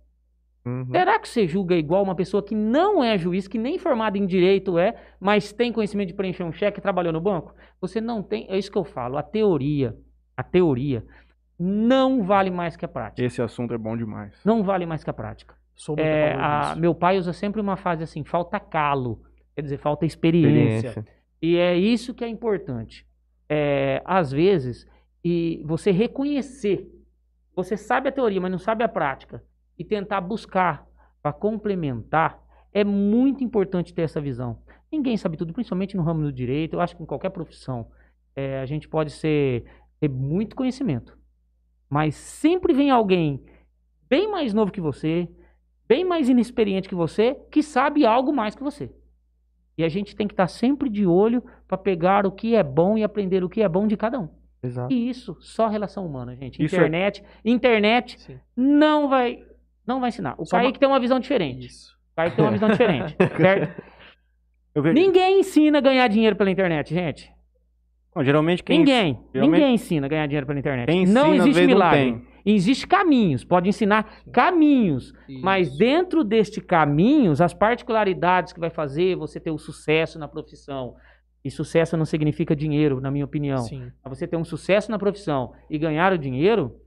Uhum. 0.65 0.87
Será 0.91 1.19
que 1.19 1.29
você 1.29 1.47
julga 1.47 1.75
igual 1.77 2.03
uma 2.03 2.15
pessoa 2.15 2.43
que 2.43 2.55
não 2.55 3.05
é 3.05 3.19
juiz, 3.19 3.47
que 3.47 3.59
nem 3.59 3.79
formada 3.79 4.17
em 4.17 4.25
direito 4.25 4.79
é, 4.79 4.97
mas 5.21 5.53
tem 5.53 5.71
conhecimento 5.71 6.09
de 6.09 6.15
preencher 6.15 6.43
um 6.43 6.53
cheque 6.53 6.79
e 6.79 6.83
trabalhou 6.83 7.13
no 7.13 7.21
banco? 7.21 7.55
Você 7.83 8.01
não 8.01 8.23
tem. 8.23 8.47
É 8.49 8.57
isso 8.57 8.73
que 8.73 8.79
eu 8.79 8.85
falo. 8.85 9.19
A 9.19 9.23
teoria, 9.23 9.95
a 10.35 10.43
teoria 10.43 11.05
não 11.59 12.23
vale 12.23 12.51
mais 12.51 12.77
que 12.77 12.85
a 12.87 12.89
prática. 12.89 13.23
Esse 13.25 13.43
assunto 13.43 13.75
é 13.75 13.79
bom 13.79 13.95
demais. 13.95 14.35
Não 14.43 14.63
vale 14.63 14.87
mais 14.87 15.05
que 15.05 15.11
a 15.11 15.13
prática. 15.13 15.55
Sou 15.75 15.95
muito 15.97 16.07
É, 16.07 16.33
a- 16.35 16.75
meu 16.77 16.95
pai 16.95 17.19
usa 17.19 17.35
sempre 17.35 17.61
uma 17.61 17.77
frase 17.77 18.03
assim: 18.03 18.25
falta 18.25 18.59
calo. 18.59 19.21
Quer 19.55 19.63
dizer, 19.63 19.77
falta 19.77 20.07
experiência. 20.07 20.89
Experiência. 20.89 21.05
E 21.43 21.57
é 21.59 21.77
isso 21.77 22.15
que 22.15 22.25
é 22.25 22.29
importante. 22.29 23.07
É, 23.49 24.03
às 24.05 24.33
vezes, 24.33 24.87
e 25.23 25.63
você 25.65 25.91
reconhecer, 25.91 26.91
você 27.55 27.77
sabe 27.77 28.09
a 28.09 28.13
teoria, 28.13 28.41
mas 28.41 28.51
não 28.51 28.59
sabe 28.59 28.85
a 28.85 28.89
prática, 28.89 29.43
e 29.79 29.85
tentar 29.85 30.21
buscar 30.21 30.87
para 31.23 31.33
complementar, 31.33 32.43
é 32.73 32.85
muito 32.85 33.43
importante 33.43 33.95
ter 33.95 34.03
essa 34.03 34.21
visão. 34.21 34.59
Ninguém 34.91 35.17
sabe 35.17 35.37
tudo, 35.37 35.53
principalmente 35.53 35.97
no 35.97 36.03
ramo 36.03 36.23
do 36.23 36.33
direito. 36.33 36.75
Eu 36.75 36.81
acho 36.81 36.97
que 36.97 37.03
em 37.03 37.07
qualquer 37.07 37.31
profissão 37.31 37.91
é, 38.37 38.61
a 38.61 38.67
gente 38.67 38.89
pode 38.89 39.11
ser, 39.11 39.65
ter 40.01 40.09
muito 40.09 40.55
conhecimento, 40.55 41.19
mas 41.89 42.15
sempre 42.15 42.73
vem 42.73 42.91
alguém 42.91 43.45
bem 44.09 44.31
mais 44.31 44.53
novo 44.53 44.71
que 44.71 44.81
você, 44.81 45.29
bem 45.89 46.05
mais 46.05 46.29
inexperiente 46.29 46.89
que 46.89 46.95
você, 46.95 47.35
que 47.51 47.63
sabe 47.63 48.05
algo 48.05 48.33
mais 48.33 48.55
que 48.55 48.63
você. 48.63 48.93
E 49.77 49.83
a 49.85 49.89
gente 49.89 50.15
tem 50.15 50.27
que 50.29 50.33
estar 50.35 50.47
sempre 50.47 50.89
de 50.89 51.05
olho 51.07 51.43
para 51.67 51.77
pegar 51.77 52.27
o 52.27 52.31
que 52.33 52.55
é 52.55 52.63
bom 52.63 52.97
e 52.97 53.03
aprender 53.03 53.43
o 53.43 53.49
que 53.49 53.63
é 53.63 53.69
bom 53.69 53.87
de 53.87 53.97
cada 53.97 54.21
um. 54.21 54.29
Exato. 54.63 54.93
E 54.93 55.09
isso, 55.11 55.37
só 55.41 55.67
relação 55.69 56.07
humana, 56.07 56.35
gente. 56.37 56.61
É- 56.63 56.65
internet, 56.65 57.23
internet 57.45 58.19
Sim. 58.21 58.39
não 58.57 59.09
vai 59.09 59.43
não 59.87 60.01
vai 60.01 60.09
ensinar. 60.09 60.35
O 60.39 60.47
Só 60.47 60.57
uma- 60.57 60.63
Kaique 60.63 60.79
tem 60.79 60.89
uma 60.89 60.99
visão 61.01 61.21
diferente. 61.21 61.67
Isso. 61.67 61.93
O 62.13 62.17
Kaique 62.17 62.37
tem 62.37 62.45
uma 62.45 62.53
visão 62.53 62.69
diferente. 62.71 63.15
Ninguém 64.95 65.41
ensina 65.41 65.79
a 65.79 65.81
ganhar 65.81 66.09
dinheiro 66.09 66.35
pela 66.37 66.51
internet, 66.51 66.93
gente. 66.93 67.31
Não, 68.15 68.25
geralmente 68.25 68.63
quem 68.63 68.79
Ninguém. 68.79 69.19
geralmente- 69.33 69.59
Ninguém 69.61 69.75
ensina 69.75 70.07
a 70.07 70.09
ganhar 70.09 70.27
dinheiro 70.27 70.47
pela 70.47 70.59
internet. 70.59 70.87
Quem 70.87 71.05
não 71.07 71.35
existe 71.35 71.45
vezes, 71.53 71.61
não 71.61 71.67
milagre. 71.67 72.01
tem. 72.01 72.27
Existe 72.45 72.87
caminhos, 72.87 73.45
pode 73.45 73.69
ensinar 73.69 74.23
caminhos. 74.33 75.15
Mas 75.43 75.69
Isso. 75.69 75.79
dentro 75.79 76.23
deste 76.23 76.61
caminhos, 76.61 77.41
as 77.41 77.55
particularidades 77.55 78.53
que 78.53 78.61
vai 78.61 78.71
fazer 78.71 79.17
você 79.17 79.41
ter 79.41 79.51
o 79.51 79.59
sucesso 79.59 80.19
na 80.19 80.29
profissão. 80.29 80.95
E 81.45 81.51
sucesso 81.51 81.97
não 81.97 82.05
significa 82.05 82.57
dinheiro, 82.57 83.01
na 83.01 83.11
minha 83.11 83.25
opinião. 83.25 83.59
Sim. 83.59 83.91
Você 84.05 84.27
ter 84.27 84.37
um 84.37 84.45
sucesso 84.45 84.91
na 84.91 84.99
profissão 84.99 85.53
e 85.69 85.79
ganhar 85.79 86.13
o 86.13 86.19
dinheiro, 86.19 86.81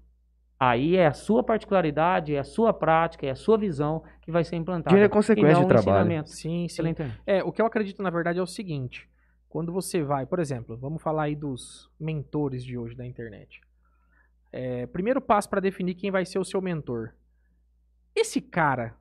Aí 0.59 0.95
é 0.95 1.05
a 1.05 1.13
sua 1.13 1.43
particularidade, 1.43 2.33
é 2.33 2.39
a 2.39 2.43
sua 2.43 2.73
prática, 2.73 3.27
é 3.27 3.29
a 3.29 3.35
sua 3.35 3.57
visão 3.57 4.03
que 4.21 4.31
vai 4.31 4.43
ser 4.43 4.55
implantada. 4.55 4.89
Dinheiro 4.89 5.05
é 5.05 5.09
consequência 5.13 5.59
um 5.59 5.67
trabalho. 5.67 6.25
Sim, 6.25 6.67
sim. 6.67 6.95
É, 7.27 7.43
o 7.43 7.51
que 7.51 7.61
eu 7.61 7.65
acredito, 7.65 8.01
na 8.01 8.09
verdade, 8.09 8.39
é 8.39 8.41
o 8.41 8.47
seguinte. 8.47 9.07
Quando 9.47 9.71
você 9.71 10.01
vai, 10.01 10.25
por 10.25 10.39
exemplo, 10.39 10.75
vamos 10.75 11.01
falar 11.01 11.23
aí 11.23 11.35
dos 11.35 11.91
mentores 11.99 12.63
de 12.63 12.75
hoje 12.75 12.95
da 12.95 13.05
internet. 13.05 13.61
É, 14.51 14.85
primeiro 14.87 15.21
passo 15.21 15.49
para 15.49 15.59
definir 15.59 15.95
quem 15.95 16.11
vai 16.11 16.25
ser 16.25 16.39
o 16.39 16.45
seu 16.45 16.61
mentor. 16.61 17.13
Esse 18.15 18.41
cara, 18.41 18.95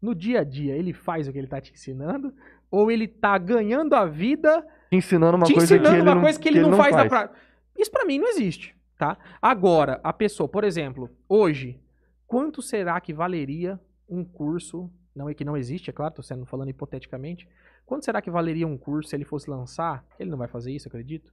no 0.00 0.14
dia 0.14 0.40
a 0.40 0.44
dia, 0.44 0.76
ele 0.76 0.92
faz 0.92 1.26
o 1.26 1.32
que 1.32 1.38
ele 1.38 1.46
tá 1.46 1.60
te 1.60 1.72
ensinando? 1.72 2.32
Ou 2.70 2.90
ele 2.90 3.08
tá 3.08 3.36
ganhando 3.36 3.94
a 3.94 4.06
vida 4.06 4.64
Te 4.88 4.96
ensinando 4.96 5.36
uma 5.36 5.46
te 5.46 5.54
coisa 5.54 5.74
ensinando 5.74 5.88
que 5.90 5.94
ele 5.96 6.02
uma 6.02 6.14
não, 6.14 6.22
coisa 6.22 6.40
que 6.40 6.48
ele, 6.48 6.60
não, 6.60 6.76
faz, 6.76 6.94
na 6.94 7.06
prática? 7.06 7.38
Isso 7.76 7.90
pra 7.90 8.04
mim 8.04 8.18
não 8.18 8.28
existe, 8.28 8.76
tá? 8.96 9.18
Agora, 9.42 10.00
a 10.04 10.12
pessoa, 10.12 10.48
por 10.48 10.62
exemplo, 10.62 11.10
hoje, 11.28 11.80
quanto 12.26 12.62
será 12.62 13.00
que 13.00 13.12
valeria 13.12 13.80
um 14.08 14.24
curso, 14.24 14.90
não 15.14 15.28
é 15.28 15.34
que 15.34 15.44
não 15.44 15.56
existe, 15.56 15.90
é 15.90 15.92
claro, 15.92 16.14
tô 16.14 16.22
sendo 16.22 16.46
falando 16.46 16.70
hipoteticamente, 16.70 17.48
quanto 17.84 18.04
será 18.04 18.22
que 18.22 18.30
valeria 18.30 18.66
um 18.66 18.78
curso 18.78 19.10
se 19.10 19.16
ele 19.16 19.24
fosse 19.24 19.50
lançar, 19.50 20.04
ele 20.18 20.30
não 20.30 20.38
vai 20.38 20.46
fazer 20.46 20.72
isso, 20.72 20.86
acredito, 20.86 21.32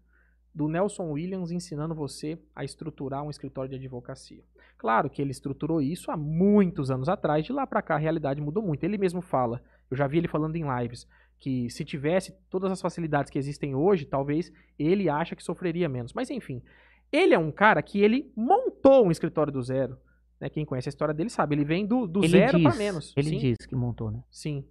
do 0.58 0.68
Nelson 0.68 1.12
Williams 1.12 1.52
ensinando 1.52 1.94
você 1.94 2.40
a 2.56 2.64
estruturar 2.64 3.24
um 3.24 3.30
escritório 3.30 3.70
de 3.70 3.76
advocacia. 3.76 4.44
Claro 4.76 5.08
que 5.08 5.22
ele 5.22 5.30
estruturou 5.30 5.80
isso 5.80 6.10
há 6.10 6.18
muitos 6.18 6.90
anos 6.90 7.08
atrás, 7.08 7.46
de 7.46 7.54
lá 7.54 7.68
pra 7.68 7.84
cá 7.84 7.94
a 7.94 8.00
realidade 8.00 8.42
mudou 8.42 8.64
muito. 8.64 8.84
Ele 8.84 8.98
mesmo 8.98 9.22
fala, 9.22 9.62
eu 9.90 9.96
já 9.96 10.08
vi 10.08 10.18
ele 10.18 10.28
falando 10.28 10.56
em 10.56 10.66
lives, 10.80 11.08
que 11.38 11.70
se 11.70 11.86
tivesse 11.86 12.36
todas 12.50 12.72
as 12.72 12.82
facilidades 12.82 13.30
que 13.30 13.38
existem 13.38 13.76
hoje, 13.76 14.08
talvez 14.08 14.52
ele 14.80 15.08
acha 15.08 15.36
que 15.36 15.44
sofreria 15.44 15.88
menos. 15.88 16.12
Mas 16.12 16.32
enfim, 16.32 16.64
ele 17.12 17.36
é 17.36 17.40
um 17.40 17.52
cara 17.52 17.84
que 17.84 18.02
ele 18.02 18.32
montou 18.36 19.06
um 19.06 19.12
escritório 19.12 19.54
do 19.54 19.62
zero. 19.62 19.96
Né? 20.40 20.50
Quem 20.50 20.66
conhece 20.66 20.90
a 20.90 20.92
história 20.92 21.14
dele 21.14 21.30
sabe, 21.30 21.54
ele 21.54 21.66
vem 21.66 21.86
do, 21.86 22.08
do 22.08 22.24
Ele 22.24 22.30
zero 22.30 22.60
para 22.64 22.76
menos. 22.76 23.14
Ele 23.16 23.30
sim, 23.30 23.38
diz 23.38 23.58
que 23.68 23.76
montou, 23.76 24.10
né? 24.10 24.24
sim. 24.32 24.66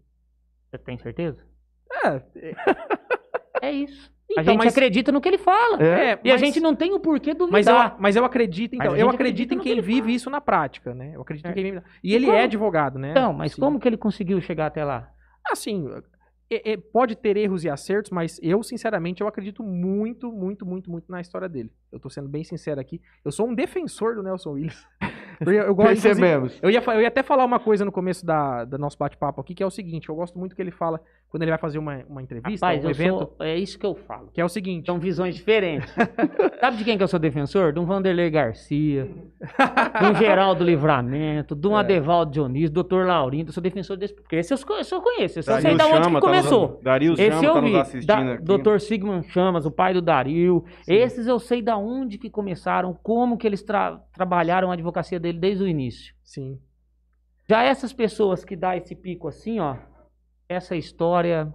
Você 0.68 0.78
tem 0.78 0.98
certeza? 0.98 1.46
É, 2.04 2.22
É 3.62 3.70
isso. 3.70 4.15
Então, 4.40 4.52
a 4.52 4.52
gente 4.54 4.64
mas- 4.64 4.72
acredita 4.76 5.12
no 5.12 5.20
que 5.20 5.28
ele 5.28 5.38
fala. 5.38 5.82
É, 5.82 6.12
é, 6.12 6.20
E 6.24 6.30
a 6.30 6.34
mas- 6.34 6.40
gente 6.40 6.60
não 6.60 6.74
tem 6.74 6.92
o 6.92 7.00
porquê 7.00 7.30
Mas 7.30 7.38
duvidar. 7.66 7.92
eu, 7.92 7.96
mas 8.00 8.16
eu 8.16 8.24
acredito, 8.24 8.76
Mas 8.76 8.86
então, 8.86 8.94
a 8.96 8.98
eu 8.98 9.08
acredito 9.10 9.54
em 9.54 9.58
quem 9.58 9.80
vive 9.80 10.00
fala. 10.00 10.10
isso 10.12 10.30
na 10.30 10.40
prática, 10.40 10.94
né? 10.94 11.12
Eu 11.14 11.22
acredito 11.22 11.46
em 11.46 11.50
É. 11.50 11.52
quem 11.52 11.64
vive. 11.64 11.82
E 12.02 12.14
ele 12.14 12.26
como? 12.26 12.38
é 12.38 12.42
advogado, 12.44 12.98
né? 12.98 13.10
Então, 13.12 13.32
mas 13.32 13.52
Sim. 13.52 13.60
como 13.60 13.78
que 13.80 13.88
ele 13.88 13.96
conseguiu 13.96 14.40
chegar 14.40 14.66
até 14.66 14.84
lá? 14.84 15.10
Assim, 15.50 15.88
é- 16.50 16.72
é- 16.72 16.76
pode 16.76 17.16
ter 17.16 17.36
erros 17.36 17.64
e 17.64 17.68
acertos, 17.70 18.10
mas 18.10 18.38
eu, 18.42 18.62
sinceramente, 18.62 19.20
eu 19.20 19.28
acredito 19.28 19.62
muito, 19.62 20.30
muito, 20.32 20.64
muito, 20.66 20.90
muito 20.90 21.10
na 21.10 21.20
história 21.20 21.48
dele. 21.48 21.70
Eu 21.90 21.98
tô 21.98 22.08
sendo 22.10 22.28
bem 22.28 22.44
sincero 22.44 22.80
aqui. 22.80 23.00
Eu 23.24 23.32
sou 23.32 23.48
um 23.48 23.54
defensor 23.54 24.14
do 24.14 24.22
Nelson 24.22 24.50
Williams. 24.52 24.86
Eu, 25.40 25.52
eu 25.52 25.74
gosto, 25.74 25.88
Percebemos. 25.88 26.58
Eu 26.62 26.70
ia, 26.70 26.82
eu 26.86 27.00
ia 27.00 27.08
até 27.08 27.22
falar 27.22 27.44
uma 27.44 27.58
coisa 27.58 27.84
no 27.84 27.92
começo 27.92 28.24
da, 28.24 28.64
do 28.64 28.78
nosso 28.78 28.96
bate-papo 28.98 29.40
aqui, 29.40 29.54
que 29.54 29.62
é 29.62 29.66
o 29.66 29.70
seguinte, 29.70 30.08
eu 30.08 30.14
gosto 30.14 30.38
muito 30.38 30.54
que 30.56 30.62
ele 30.62 30.70
fala, 30.70 31.00
quando 31.28 31.42
ele 31.42 31.50
vai 31.50 31.58
fazer 31.58 31.78
uma, 31.78 32.00
uma 32.08 32.22
entrevista, 32.22 32.66
Rapaz, 32.66 32.84
um 32.84 32.90
evento, 32.90 33.18
sou- 33.18 33.36
é 33.46 33.56
isso 33.56 33.78
que 33.78 33.84
eu 33.84 33.94
falo. 33.94 34.28
que 34.32 34.40
é 34.40 34.44
o 34.44 34.48
seguinte, 34.48 34.86
São 34.86 34.98
visões 34.98 35.34
diferentes. 35.34 35.92
Sabe 36.60 36.76
de 36.78 36.84
quem 36.84 36.96
que 36.96 37.02
eu 37.02 37.08
sou 37.08 37.18
defensor? 37.18 37.72
De 37.72 37.78
um 37.80 37.84
Vanderlei 37.84 38.30
Garcia, 38.30 39.04
de 39.04 40.06
um 40.10 40.14
Geraldo 40.14 40.64
Livramento, 40.64 41.54
de 41.54 41.66
um 41.68 41.76
Adevaldo 41.76 42.30
Dionísio, 42.32 42.70
doutor 42.70 43.06
Laurindo. 43.06 43.50
Eu 43.50 43.52
sou 43.52 43.62
defensor 43.62 43.96
desse. 43.96 44.14
Porque 44.14 44.36
esse 44.36 44.52
eu, 44.54 44.58
eu 44.58 45.00
conheço. 45.02 45.38
Esse 45.40 45.50
eu 45.50 45.60
sei 45.60 45.76
da 45.76 45.86
onde 45.86 45.94
Chama 46.04 46.20
que 46.20 46.26
tá 46.26 46.32
começou. 46.32 46.68
nos- 46.68 46.82
Dario 46.82 47.12
Esse 47.14 47.30
Chama 47.30 47.44
eu 47.44 47.52
tá 47.54 47.60
nos 47.60 47.70
vi. 47.70 47.76
assistindo 47.78 48.06
Da, 48.06 48.32
aqui. 48.32 48.42
Dr. 48.62 48.78
Sigmund 48.80 49.28
Chamas, 49.28 49.66
o 49.66 49.70
pai 49.70 49.92
do 49.92 50.00
Dario. 50.02 50.64
Esses 50.88 51.26
eu 51.26 51.38
sei 51.38 51.60
da 51.60 51.76
onde 51.76 52.18
que 52.18 52.30
começaram, 52.30 52.96
como 53.02 53.36
que 53.36 53.46
eles 53.46 53.62
tra- 53.62 54.00
trabalharam 54.14 54.70
a 54.70 54.74
advocacia 54.74 55.18
dele 55.26 55.38
desde 55.38 55.64
o 55.64 55.68
início. 55.68 56.14
sim, 56.22 56.58
Já 57.48 57.62
essas 57.62 57.92
pessoas 57.92 58.44
que 58.44 58.56
dá 58.56 58.76
esse 58.76 58.94
pico 58.94 59.28
assim, 59.28 59.60
ó, 59.60 59.76
essa 60.48 60.76
história 60.76 61.52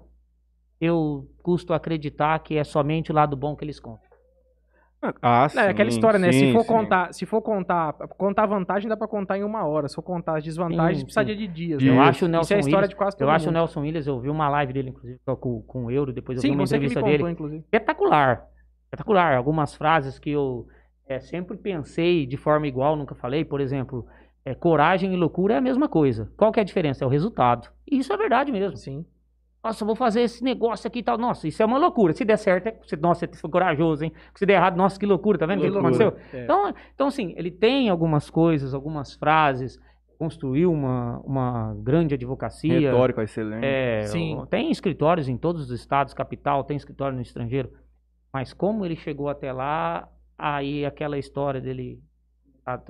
eu 0.80 1.30
custo 1.43 1.74
acreditar 1.74 2.39
que 2.39 2.57
é 2.57 2.63
somente 2.63 3.11
o 3.11 3.15
lado 3.15 3.36
bom 3.36 3.55
que 3.55 3.63
eles 3.63 3.80
contam. 3.80 4.09
Ah, 5.22 5.49
sim, 5.49 5.57
é 5.57 5.69
aquela 5.69 5.89
história, 5.89 6.19
né? 6.19 6.32
se 6.32 6.53
for 6.53 6.61
sim. 6.61 6.67
contar, 6.67 7.13
se 7.13 7.26
for 7.26 7.41
contar, 7.41 7.93
contar 7.93 8.45
vantagem 8.45 8.88
dá 8.88 8.95
pra 8.95 9.07
contar 9.07 9.36
em 9.36 9.43
uma 9.43 9.65
hora, 9.65 9.88
se 9.88 9.95
for 9.95 10.03
contar 10.03 10.38
as 10.38 10.43
desvantagens, 10.43 10.99
Sim, 10.99 11.05
precisaria 11.05 11.36
de 11.36 11.47
dias. 11.47 11.82
Eu 11.82 11.95
né? 11.95 11.99
acho 12.01 12.26
o 12.26 12.28
Isso 12.28 12.30
Nelson 12.30 12.53
é 12.53 12.57
a 12.57 12.59
história 12.59 12.76
Williams, 12.78 12.89
de 12.89 12.95
quase 12.95 13.17
todo 13.17 13.28
eu 13.28 13.32
acho 13.32 13.49
o. 13.49 13.51
Nelson 13.51 13.82
Williams, 13.82 14.05
eu 14.05 14.19
vi 14.19 14.30
uma 14.30 14.47
live 14.49 14.74
dele, 14.74 14.89
inclusive, 14.89 15.19
com, 15.39 15.61
com 15.63 15.86
o 15.86 15.91
Euro, 15.91 16.13
depois 16.13 16.38
eu 16.38 16.43
vi 16.43 16.55
uma 16.55 16.63
entrevista 16.63 16.99
contou, 16.99 17.17
dele. 17.17 17.32
inclusive. 17.32 17.63
Espetacular. 17.63 18.45
Espetacular. 18.86 19.38
Algumas 19.38 19.74
frases 19.74 20.19
que 20.19 20.30
eu 20.30 20.67
é, 21.12 21.20
sempre 21.20 21.57
pensei 21.57 22.26
de 22.26 22.38
forma 22.38 22.68
igual, 22.68 22.95
nunca 22.95 23.16
falei. 23.16 23.43
Por 23.45 23.62
exemplo, 23.62 24.05
é, 24.45 24.55
coragem 24.55 25.14
e 25.14 25.18
loucura 25.18 25.55
é 25.55 25.57
a 25.57 25.62
mesma 25.62 25.88
coisa. 25.88 26.32
Qual 26.38 26.51
que 26.51 26.59
é 26.59 26.64
a 26.64 26.66
diferença? 26.66 27.03
É 27.03 27.07
o 27.07 27.09
resultado. 27.09 27.70
E 27.89 27.97
isso 27.97 28.12
é 28.12 28.18
verdade 28.18 28.51
mesmo. 28.51 28.78
Sim. 28.78 29.05
Nossa, 29.64 29.86
vou 29.86 29.95
fazer 29.95 30.22
esse 30.22 30.43
negócio 30.43 30.88
aqui 30.88 30.99
e 30.99 31.03
tal. 31.03 31.18
Nossa, 31.18 31.47
isso 31.47 31.62
é 31.62 31.66
uma 31.66 31.78
loucura. 31.78 32.14
Se 32.14 32.26
der 32.26 32.38
certo, 32.38 32.68
é... 32.68 32.80
se- 32.84 32.95
nossa, 32.95 33.28
você 33.28 33.39
foi 33.39 33.49
corajoso, 33.49 34.03
hein? 34.03 34.12
Se 34.34 34.45
der 34.45 34.55
errado, 34.55 34.76
nossa, 34.76 34.99
que 34.99 35.05
loucura, 35.05 35.38
tá 35.38 35.45
vendo 35.45 35.59
o 35.59 35.72
que 35.72 35.78
aconteceu? 35.78 36.16
É. 36.34 36.43
Então, 36.43 36.74
então, 36.95 37.07
assim, 37.07 37.34
ele 37.38 37.51
tem 37.51 37.89
algumas 37.89 38.30
coisas, 38.30 38.74
algumas 38.74 39.14
frases, 39.14 39.80
construiu 40.18 40.72
uma, 40.72 41.20
uma 41.20 41.76
grande 41.78 42.16
advocacia. 42.16 42.80
Retórica 42.80 43.22
excelente. 43.22 43.64
É, 43.64 44.03
Sim. 44.07 44.43
Tem 44.49 44.72
escritórios 44.72 45.30
em 45.30 45.38
todos 45.38 45.70
os 45.70 45.72
estados, 45.72 46.14
capital, 46.14 46.64
tem 46.64 46.76
escritório 46.76 47.16
no 47.16 47.22
estrangeiro. 47.22 47.70
Mas 48.34 48.53
como 48.53 48.84
ele 48.84 48.95
chegou 48.95 49.30
até 49.30 49.51
lá, 49.51 50.07
aí 50.38 50.86
aquela 50.86 51.17
história 51.17 51.61
dele 51.61 52.01
tá 52.63 52.82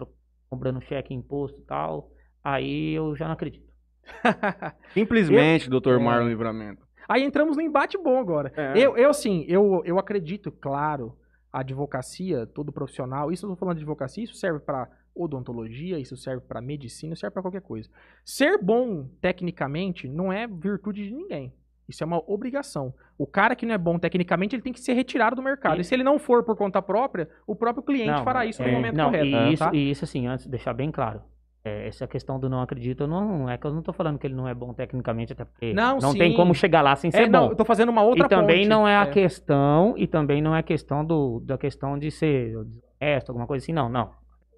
cobrando 0.50 0.82
cheque, 0.82 1.14
imposto 1.14 1.60
e 1.60 1.64
tal, 1.64 2.12
aí 2.44 2.94
eu 2.94 3.16
já 3.16 3.26
não 3.26 3.34
acredito. 3.34 3.72
Simplesmente, 4.94 5.70
doutor 5.70 6.00
É. 6.00 6.04
Marlon 6.04 6.28
Livramento. 6.28 6.86
Aí 7.08 7.24
entramos 7.24 7.56
no 7.56 7.62
embate 7.62 7.98
bom 7.98 8.20
agora. 8.20 8.52
É. 8.56 8.74
Eu, 8.78 8.98
eu 8.98 9.10
assim, 9.10 9.46
eu, 9.48 9.82
eu 9.86 10.00
acredito, 10.00 10.52
claro, 10.52 11.18
a 11.52 11.60
advocacia, 11.60 12.46
todo 12.48 12.72
profissional, 12.72 13.32
isso 13.32 13.46
eu 13.46 13.50
tô 13.50 13.56
falando 13.56 13.76
de 13.76 13.82
advocacia, 13.82 14.24
isso 14.24 14.36
serve 14.36 14.60
para 14.60 14.90
odontologia, 15.14 16.00
isso 16.00 16.16
serve 16.16 16.46
para 16.48 16.62
medicina, 16.62 17.14
isso 17.14 17.22
serve 17.22 17.34
para 17.34 17.42
qualquer 17.42 17.62
coisa. 17.62 17.90
Ser 18.24 18.58
bom 18.58 19.10
tecnicamente 19.20 20.08
não 20.08 20.32
é 20.32 20.48
virtude 20.48 21.04
de 21.04 21.14
ninguém. 21.14 21.54
Isso 21.92 22.04
é 22.04 22.08
uma 22.08 22.24
obrigação. 22.26 22.94
O 23.18 23.28
cara 23.28 23.56
que 23.56 23.66
não 23.66 23.76
é 23.76 23.78
bom 23.78 24.00
tecnicamente, 24.00 24.56
ele 24.56 24.64
tem 24.64 24.74
que 24.74 24.80
ser 24.80 24.94
retirado 24.94 25.36
do 25.36 25.44
mercado. 25.44 25.78
E, 25.78 25.82
E- 25.82 25.84
se 25.84 25.94
ele 25.94 26.04
não 26.04 26.18
for 26.18 26.44
por 26.44 26.56
conta 26.56 26.82
própria, 26.82 27.30
o 27.46 27.56
próprio 27.56 27.84
cliente 27.84 28.12
Não, 28.12 28.24
fará 28.24 28.46
isso 28.46 28.64
é, 28.64 28.66
no 28.68 28.72
momento 28.74 28.96
não, 28.96 29.06
correto. 29.06 29.26
E 29.26 29.54
isso, 29.54 29.64
tá? 29.64 29.72
e 29.74 29.92
isso, 29.92 30.04
assim, 30.06 30.26
antes 30.28 30.46
de 30.46 30.52
deixar 30.52 30.74
bem 30.74 30.90
claro. 30.92 31.22
é, 31.64 31.88
essa 31.88 32.08
questão 32.08 32.40
do 32.40 32.50
não 32.50 32.60
acredito, 32.62 33.06
não, 33.06 33.38
não 33.40 33.50
é 33.50 33.56
que 33.56 33.68
eu 33.68 33.72
não 33.72 33.84
tô 33.84 33.94
falando 33.94 34.18
que 34.18 34.26
ele 34.26 34.34
não 34.34 34.48
é 34.48 34.54
bom 34.56 34.74
tecnicamente, 34.74 35.34
até 35.34 35.46
porque 35.46 35.74
Não, 35.74 36.00
não 36.00 36.12
sim. 36.14 36.18
tem 36.18 36.34
como 36.34 36.56
chegar 36.56 36.82
lá 36.82 36.96
sem 36.96 37.12
ser 37.12 37.24
É, 37.24 37.30
não, 37.30 37.44
bom. 37.46 37.50
eu 37.52 37.56
tô 37.56 37.64
fazendo 37.64 37.90
uma 37.90 38.02
outra 38.02 38.26
e 38.26 38.28
também 38.30 38.62
ponte. 38.62 38.70
não 38.70 38.88
é 38.88 38.98
a 38.98 39.04
É. 39.04 39.06
questão, 39.06 39.94
e 39.96 40.08
também 40.08 40.42
não 40.42 40.56
é 40.56 40.60
a 40.60 40.64
questão 40.64 41.06
do, 41.06 41.40
da 41.42 41.60
questão 41.60 42.00
de 42.00 42.10
ser 42.10 42.56
desonesto, 42.66 43.30
alguma 43.30 43.46
coisa 43.46 43.64
assim, 43.64 43.74
não, 43.74 43.88
não. 43.90 44.10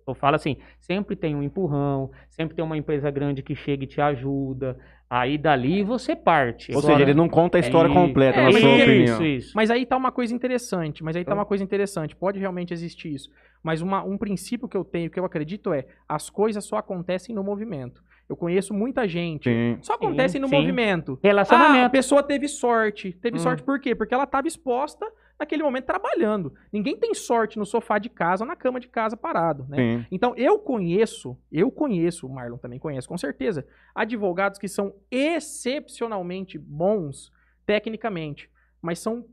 Eu 0.05 0.13
falo 0.13 0.35
assim, 0.35 0.57
sempre 0.79 1.15
tem 1.15 1.35
um 1.35 1.41
empurrão, 1.43 2.11
sempre 2.29 2.55
tem 2.55 2.63
uma 2.63 2.77
empresa 2.77 3.09
grande 3.09 3.41
que 3.41 3.55
chega 3.55 3.83
e 3.83 3.87
te 3.87 4.01
ajuda, 4.01 4.77
aí 5.09 5.37
dali 5.37 5.83
você 5.83 6.15
parte. 6.15 6.71
Ou 6.71 6.79
Agora- 6.79 6.93
seja, 6.95 7.03
ele 7.03 7.13
não 7.13 7.29
conta 7.29 7.57
a 7.57 7.59
história 7.61 7.89
É, 7.89 7.93
completa, 7.93 8.37
é, 8.39 8.43
na 8.45 8.51
mas 8.51 8.61
sua 8.61 8.73
opinião. 8.75 9.03
Isso, 9.03 9.23
isso. 9.23 9.51
Mas 9.55 9.71
aí 9.71 9.85
tá 9.85 9.95
uma 9.95 10.11
coisa 10.11 10.33
interessante, 10.35 11.03
mas 11.03 11.15
aí 11.15 11.23
tá 11.23 11.29
Então- 11.31 11.37
uma 11.39 11.45
coisa 11.45 11.63
interessante, 11.63 12.15
pode 12.15 12.39
realmente 12.39 12.73
existir 12.73 13.13
isso. 13.13 13.29
Mas 13.63 13.81
uma- 13.81 14.03
um 14.03 14.17
princípio 14.17 14.67
que 14.67 14.75
eu 14.75 14.83
tenho, 14.83 15.09
que 15.09 15.19
eu 15.19 15.23
acredito 15.25 15.71
é, 15.73 15.85
as 16.07 16.29
coisas 16.29 16.65
só 16.65 16.77
acontecem 16.77 17.33
no 17.33 17.43
movimento. 17.43 18.03
Eu 18.27 18.35
conheço 18.35 18.73
muita 18.73 19.07
gente, 19.07 19.49
Sim. 19.49 19.77
só 19.81 19.93
acontecem 19.93 20.39
no 20.41 20.47
sim. 20.47 20.55
movimento. 20.55 21.13
Ah, 21.21 21.25
a 21.25 21.27
Relacionamento. 21.27 21.91
pessoa 21.91 22.23
teve 22.23 22.47
sorte. 22.47 23.11
Teve 23.21 23.37
Hum. 23.37 23.39
sorte 23.39 23.61
por 23.63 23.79
quê? 23.79 23.93
Porque 23.95 24.13
ela 24.13 24.23
estava 24.23 24.47
exposta 24.47 25.05
naquele 25.43 25.61
momento 25.61 25.85
trabalhando. 25.85 26.53
Ninguém 26.71 26.97
tem 26.97 27.13
sorte 27.13 27.59
no 27.59 27.65
sofá 27.65 27.99
de 27.99 28.09
casa 28.09 28.43
ou 28.43 28.47
na 28.47 28.55
cama 28.55 28.79
de 28.79 28.87
casa 28.87 29.15
parado, 29.15 29.65
né? 29.69 29.77
Sim. 29.77 30.07
Então, 30.11 30.33
eu 30.35 30.57
conheço, 30.57 31.37
eu 31.51 31.69
conheço, 31.69 32.25
o 32.25 32.33
Marlon 32.33 32.57
também 32.57 32.79
conhece, 32.79 33.07
com 33.07 33.17
certeza, 33.17 33.67
advogados 33.93 34.57
que 34.57 34.67
são 34.67 34.95
excepcionalmente 35.11 36.57
bons 36.57 37.31
tecnicamente, 37.65 38.49
mas 38.81 38.99
são 38.99 39.25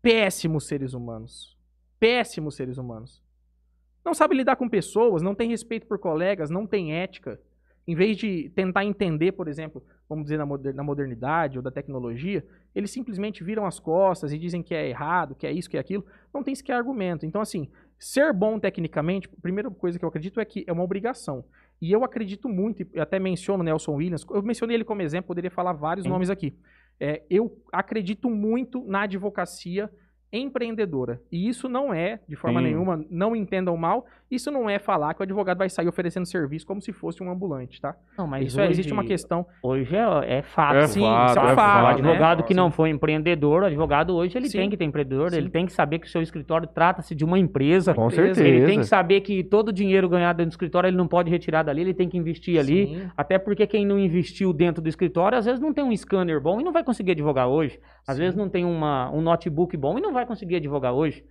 péssimos 0.00 0.66
seres 0.66 0.94
humanos. 0.94 1.56
Péssimos 1.98 2.54
seres 2.54 2.78
humanos. 2.78 3.22
Não 4.04 4.14
sabe 4.14 4.36
lidar 4.36 4.56
com 4.56 4.68
pessoas, 4.68 5.20
não 5.20 5.34
tem 5.34 5.48
respeito 5.48 5.86
por 5.86 5.98
colegas, 5.98 6.48
não 6.48 6.66
tem 6.66 6.94
ética. 6.94 7.40
Em 7.86 7.94
vez 7.94 8.16
de 8.16 8.50
tentar 8.50 8.84
entender, 8.84 9.32
por 9.32 9.46
exemplo, 9.46 9.82
vamos 10.08 10.24
dizer, 10.24 10.38
na 10.38 10.46
moder- 10.46 10.74
na 10.74 10.82
modernidade 10.82 11.56
ou 11.58 11.62
da 11.62 11.70
tecnologia, 11.70 12.44
eles 12.74 12.90
simplesmente 12.90 13.44
viram 13.44 13.64
as 13.64 13.78
costas 13.78 14.32
e 14.32 14.38
dizem 14.38 14.62
que 14.62 14.74
é 14.74 14.88
errado, 14.88 15.34
que 15.34 15.46
é 15.46 15.52
isso, 15.52 15.70
que 15.70 15.76
é 15.76 15.80
aquilo. 15.80 16.04
Não 16.34 16.42
tem 16.42 16.54
sequer 16.54 16.74
argumento. 16.74 17.24
Então, 17.24 17.40
assim, 17.40 17.68
ser 17.98 18.32
bom 18.32 18.58
tecnicamente, 18.58 19.28
a 19.28 19.40
primeira 19.40 19.70
coisa 19.70 19.98
que 19.98 20.04
eu 20.04 20.08
acredito 20.08 20.40
é 20.40 20.44
que 20.44 20.64
é 20.66 20.72
uma 20.72 20.82
obrigação. 20.82 21.44
E 21.80 21.92
eu 21.92 22.02
acredito 22.04 22.48
muito, 22.48 22.86
e 22.94 23.00
até 23.00 23.18
menciono 23.18 23.62
o 23.62 23.64
Nelson 23.64 23.94
Williams, 23.94 24.26
eu 24.30 24.42
mencionei 24.42 24.76
ele 24.76 24.84
como 24.84 25.02
exemplo, 25.02 25.28
poderia 25.28 25.50
falar 25.50 25.72
vários 25.72 26.06
nomes 26.06 26.30
aqui. 26.30 26.54
É, 26.98 27.22
eu 27.28 27.62
acredito 27.70 28.30
muito 28.30 28.82
na 28.84 29.02
advocacia 29.02 29.90
empreendedora. 30.32 31.20
E 31.30 31.48
isso 31.48 31.68
não 31.68 31.92
é, 31.94 32.20
de 32.28 32.34
forma 32.36 32.60
nenhuma, 32.60 33.04
não 33.10 33.36
entendam 33.36 33.76
mal, 33.76 34.06
isso 34.30 34.50
não 34.50 34.68
é 34.68 34.78
falar 34.78 35.14
que 35.14 35.20
o 35.20 35.22
advogado 35.22 35.58
vai 35.58 35.68
sair 35.68 35.86
oferecendo 35.86 36.26
serviço 36.26 36.66
como 36.66 36.80
se 36.82 36.92
fosse 36.92 37.22
um 37.22 37.30
ambulante, 37.30 37.80
tá? 37.80 37.94
Não, 38.18 38.26
mas 38.26 38.46
isso 38.48 38.60
é- 38.60 38.64
hoje, 38.64 38.72
existe 38.72 38.92
uma 38.92 39.04
questão. 39.04 39.46
Hoje 39.62 39.94
é, 39.94 40.38
é 40.38 40.42
fato. 40.42 40.76
É 40.76 40.86
Sim, 40.88 41.00
fato, 41.02 41.30
isso 41.30 41.38
é 41.38 41.42
um 41.42 41.44
é 41.48 41.54
fato, 41.54 41.54
O 41.54 41.56
fato, 41.56 42.02
né? 42.02 42.08
advogado 42.10 42.42
que 42.44 42.54
não 42.54 42.70
for 42.70 42.86
empreendedor, 42.86 43.62
o 43.62 43.66
advogado 43.66 44.14
hoje 44.16 44.36
ele 44.36 44.48
Sim. 44.48 44.58
tem 44.58 44.70
que 44.70 44.76
ter 44.76 44.84
empreendedor, 44.84 45.30
Sim. 45.30 45.36
ele 45.36 45.48
tem 45.50 45.64
que 45.66 45.72
saber 45.72 45.98
que 46.00 46.06
o 46.06 46.10
seu 46.10 46.20
escritório 46.22 46.66
trata-se 46.66 47.14
de 47.14 47.24
uma 47.24 47.38
empresa. 47.38 47.94
Com 47.94 48.08
Empresa. 48.08 48.34
certeza. 48.34 48.48
Ele 48.56 48.66
tem 48.66 48.78
que 48.80 48.86
saber 48.86 49.20
que 49.20 49.44
todo 49.44 49.68
o 49.68 49.72
dinheiro 49.72 50.08
ganhado 50.08 50.38
dentro 50.38 50.50
do 50.50 50.52
escritório 50.52 50.88
ele 50.88 50.96
não 50.96 51.06
pode 51.06 51.30
retirar 51.30 51.62
dali, 51.62 51.82
ele 51.82 51.94
tem 51.94 52.08
que 52.08 52.18
investir 52.18 52.58
ali. 52.58 52.86
Sim, 52.86 53.10
Até 53.16 53.38
porque 53.38 53.66
quem 53.66 53.86
não 53.86 53.98
investiu 53.98 54.52
dentro 54.52 54.82
do 54.82 54.88
escritório, 54.88 55.38
às 55.38 55.44
vezes 55.44 55.60
não 55.60 55.72
tem 55.72 55.84
um 55.84 55.96
scanner 55.96 56.40
bom 56.40 56.60
e 56.60 56.64
não 56.64 56.72
vai 56.72 56.82
conseguir 56.82 57.12
advogar 57.12 57.48
hoje. 57.48 57.78
Às 58.06 58.16
Sim. 58.16 58.22
vezes 58.22 58.36
não 58.36 58.48
tem 58.48 58.64
uma, 58.64 59.10
um 59.12 59.20
notebook 59.20 59.76
bom 59.76 59.98
e 59.98 60.00
não 60.00 60.12
vai 60.12 60.26
conseguir 60.26 60.56
advogar 60.56 60.92
hoje. 60.92 61.24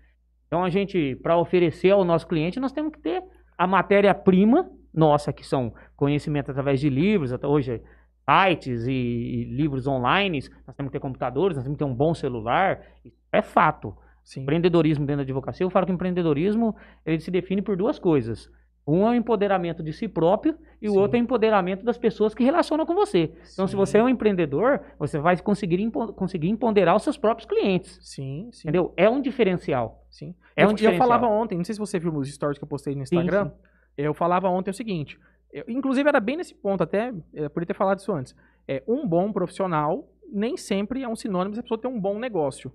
Então 0.55 0.63
a 0.63 0.69
gente, 0.69 1.17
para 1.17 1.37
oferecer 1.37 1.91
ao 1.91 2.05
nosso 2.05 2.25
cliente, 2.25 2.61
nós 2.61 2.71
temos 2.71 2.93
que 2.93 2.99
ter 2.99 3.21
a 3.57 3.67
matéria-prima 3.67 4.71
nossa, 4.93 5.33
que 5.33 5.45
são 5.45 5.73
conhecimento 5.97 6.49
através 6.49 6.79
de 6.79 6.89
livros, 6.89 7.33
até 7.33 7.45
hoje 7.45 7.81
sites 8.23 8.87
e, 8.87 8.93
e 8.93 9.43
livros 9.43 9.85
online, 9.85 10.39
nós 10.65 10.73
temos 10.73 10.89
que 10.89 10.93
ter 10.93 11.01
computadores, 11.01 11.57
nós 11.57 11.65
temos 11.65 11.75
que 11.77 11.83
ter 11.83 11.91
um 11.91 11.93
bom 11.93 12.13
celular. 12.13 12.79
Isso 13.03 13.17
é 13.33 13.41
fato. 13.41 13.97
sim. 14.23 14.43
Empreendedorismo 14.43 15.05
dentro 15.05 15.17
da 15.17 15.23
advocacia, 15.23 15.65
eu 15.65 15.69
falo 15.69 15.85
que 15.87 15.91
empreendedorismo 15.91 16.73
ele 17.05 17.19
se 17.19 17.29
define 17.29 17.61
por 17.61 17.75
duas 17.75 17.99
coisas. 17.99 18.49
Um 18.87 19.07
é 19.07 19.11
o 19.11 19.13
empoderamento 19.15 19.81
de 19.81 19.91
si 19.91 20.07
próprio 20.07 20.55
e 20.79 20.87
o 20.87 20.91
Sim. 20.91 20.97
outro 20.99 21.17
é 21.17 21.19
o 21.19 21.23
empoderamento 21.23 21.83
das 21.83 21.97
pessoas 21.97 22.35
que 22.35 22.43
relacionam 22.43 22.85
com 22.85 22.93
você. 22.93 23.31
Então, 23.53 23.65
se 23.65 23.71
Sim. 23.71 23.77
você 23.77 23.97
é 23.97 24.03
um 24.03 24.09
empreendedor, 24.09 24.79
você 24.99 25.17
vai 25.17 25.35
conseguir, 25.41 25.81
empo- 25.81 26.13
conseguir 26.13 26.49
empoderar 26.49 26.95
os 26.95 27.01
seus 27.03 27.17
próprios 27.17 27.47
clientes. 27.49 27.97
Sim, 28.01 28.49
sim. 28.51 28.67
Entendeu? 28.67 28.93
É 28.95 29.09
um 29.09 29.19
diferencial. 29.21 30.05
Sim. 30.09 30.35
É 30.55 30.63
eu, 30.63 30.67
um 30.67 30.71
eu 30.71 30.75
diferencial. 30.75 31.07
falava 31.07 31.27
ontem, 31.27 31.57
não 31.57 31.63
sei 31.65 31.73
se 31.73 31.79
você 31.79 31.97
viu 31.97 32.11
nos 32.11 32.31
stories 32.31 32.59
que 32.59 32.63
eu 32.63 32.67
postei 32.67 32.93
no 32.95 33.01
Instagram. 33.01 33.51
Eu 33.97 34.13
falava 34.13 34.47
ontem 34.49 34.69
o 34.69 34.73
seguinte. 34.73 35.17
eu- 35.51 35.63
inclusive, 35.67 36.07
era 36.07 36.19
bem 36.19 36.37
nesse 36.37 36.53
ponto, 36.53 36.83
até 36.83 37.09
eu 37.33 37.49
poderia 37.49 37.67
ter 37.67 37.73
falado 37.75 37.97
isso 37.99 38.11
antes. 38.13 38.35
É, 38.67 38.83
um 38.87 39.07
bom 39.07 39.31
profissional 39.31 40.07
nem 40.31 40.57
sempre 40.57 41.01
é 41.01 41.07
um 41.07 41.15
sinônimo 41.15 41.53
de 41.53 41.59
a 41.59 41.63
pessoa 41.63 41.79
ter 41.79 41.87
um 41.87 41.99
bom 41.99 42.19
negócio. 42.19 42.71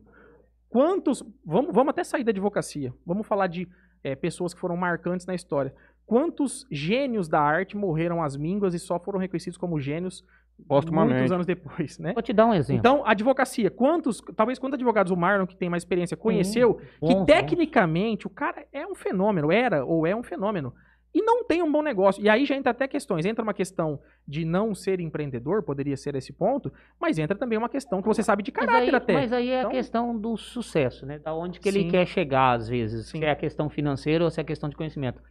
Quantos. 0.69 1.23
Vamos, 1.45 1.75
vamos 1.75 1.91
até 1.91 2.05
sair 2.05 2.25
da 2.25 2.31
advocacia. 2.31 2.93
Vamos 3.05 3.27
falar 3.27 3.49
de 3.49 3.69
é, 4.05 4.15
pessoas 4.15 4.55
que 4.55 4.61
foram 4.61 4.77
marcantes 4.77 5.27
na 5.27 5.35
história. 5.35 5.75
Quantos 6.11 6.67
gênios 6.73 7.29
da 7.29 7.41
arte 7.41 7.77
morreram 7.77 8.21
às 8.21 8.37
mínguas 8.37 8.75
e 8.75 8.81
só 8.81 8.99
foram 8.99 9.17
reconhecidos 9.21 9.57
como 9.57 9.79
gênios 9.79 10.25
muitos 10.69 11.31
anos 11.31 11.47
depois, 11.47 12.01
né? 12.01 12.13
Vou 12.15 12.21
te 12.23 12.33
dar 12.33 12.47
um 12.47 12.53
exemplo. 12.53 12.81
Então, 12.81 13.07
advocacia, 13.07 13.71
quantos, 13.71 14.21
talvez 14.35 14.59
quantos 14.59 14.75
advogados 14.75 15.13
o 15.13 15.17
Marlon, 15.17 15.47
que 15.47 15.55
tem 15.57 15.69
mais 15.71 15.85
experiência, 15.85 16.17
conheceu, 16.17 16.75
que 16.75 17.15
Bons, 17.15 17.27
tecnicamente 17.27 18.27
o 18.27 18.31
cara 18.31 18.67
é 18.73 18.85
um 18.85 18.97
fenômeno, 18.97 19.53
era 19.53 19.85
ou 19.85 20.05
é 20.05 20.13
um 20.13 20.25
fenômeno, 20.25 20.75
e 21.15 21.23
não 21.23 21.45
tem 21.45 21.63
um 21.63 21.71
bom 21.71 21.81
negócio. 21.81 22.21
E 22.21 22.29
aí 22.29 22.45
já 22.45 22.57
entra 22.57 22.73
até 22.73 22.89
questões. 22.89 23.25
Entra 23.25 23.45
uma 23.45 23.55
questão 23.55 24.01
de 24.27 24.45
não 24.45 24.75
ser 24.75 24.99
empreendedor, 24.99 25.63
poderia 25.63 25.97
ser 25.97 26.17
esse 26.17 26.33
ponto, 26.33 26.73
mas 27.01 27.21
entra 27.21 27.39
também 27.39 27.57
uma 27.57 27.69
questão 27.69 28.03
que 28.03 28.09
você 28.09 28.21
sabe 28.25 28.43
de 28.43 28.53
Mas 28.53 28.67
caráter 28.67 28.89
aí, 28.91 28.95
até. 28.97 29.13
mas 29.13 29.33
aí 29.33 29.49
é 29.49 29.59
Então- 29.61 29.71
a 29.71 29.75
questão 29.75 30.19
do 30.19 30.37
sucesso, 30.37 31.07
né? 31.07 31.21
Da 31.21 31.33
onde 31.33 31.61
que 31.61 31.69
ele 31.69 31.83
Sim. 31.83 31.89
quer 31.89 32.05
chegar, 32.05 32.55
às 32.57 32.69
vezes. 32.69 33.07
Sim. 33.07 33.19
Se 33.21 33.25
é 33.25 33.31
a 33.31 33.37
questão 33.37 33.71
financeira 33.71 34.25
ou 34.25 34.31
se 34.31 34.41
é 34.41 34.43
a 34.43 34.45
questão 34.45 34.69
de 34.69 34.75
conhecimento. 34.77 35.23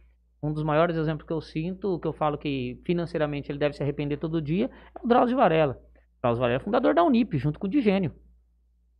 Um 0.42 0.52
dos 0.52 0.62
maiores 0.62 0.96
exemplos 0.96 1.26
que 1.26 1.32
eu 1.32 1.40
sinto, 1.40 1.98
que 1.98 2.08
eu 2.08 2.12
falo 2.12 2.38
que 2.38 2.80
financeiramente 2.84 3.50
ele 3.50 3.58
deve 3.58 3.76
se 3.76 3.82
arrepender 3.82 4.18
todo 4.18 4.40
dia, 4.40 4.70
é 4.94 5.04
o 5.04 5.06
Drauzio 5.06 5.36
Varela. 5.36 5.78
O 6.18 6.20
Drauzio 6.22 6.40
Varela 6.40 6.60
é 6.60 6.64
fundador 6.64 6.94
da 6.94 7.04
Unip, 7.04 7.36
junto 7.36 7.58
com 7.58 7.66
o 7.66 7.70
Digênio. 7.70 8.12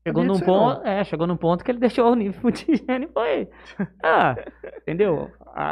Chegou 0.07 0.25
num, 0.25 0.41
ponto, 0.41 0.87
é, 0.87 1.05
chegou 1.05 1.27
num 1.27 1.37
ponto 1.37 1.63
que 1.63 1.71
ele 1.71 1.79
deixou 1.81 2.07
a 2.07 2.11
Unip 2.11 2.39
pro 2.39 2.51
Digênio 2.51 3.09
e 3.09 3.13
foi. 3.13 3.49
Ah, 4.03 4.35
entendeu? 4.83 5.31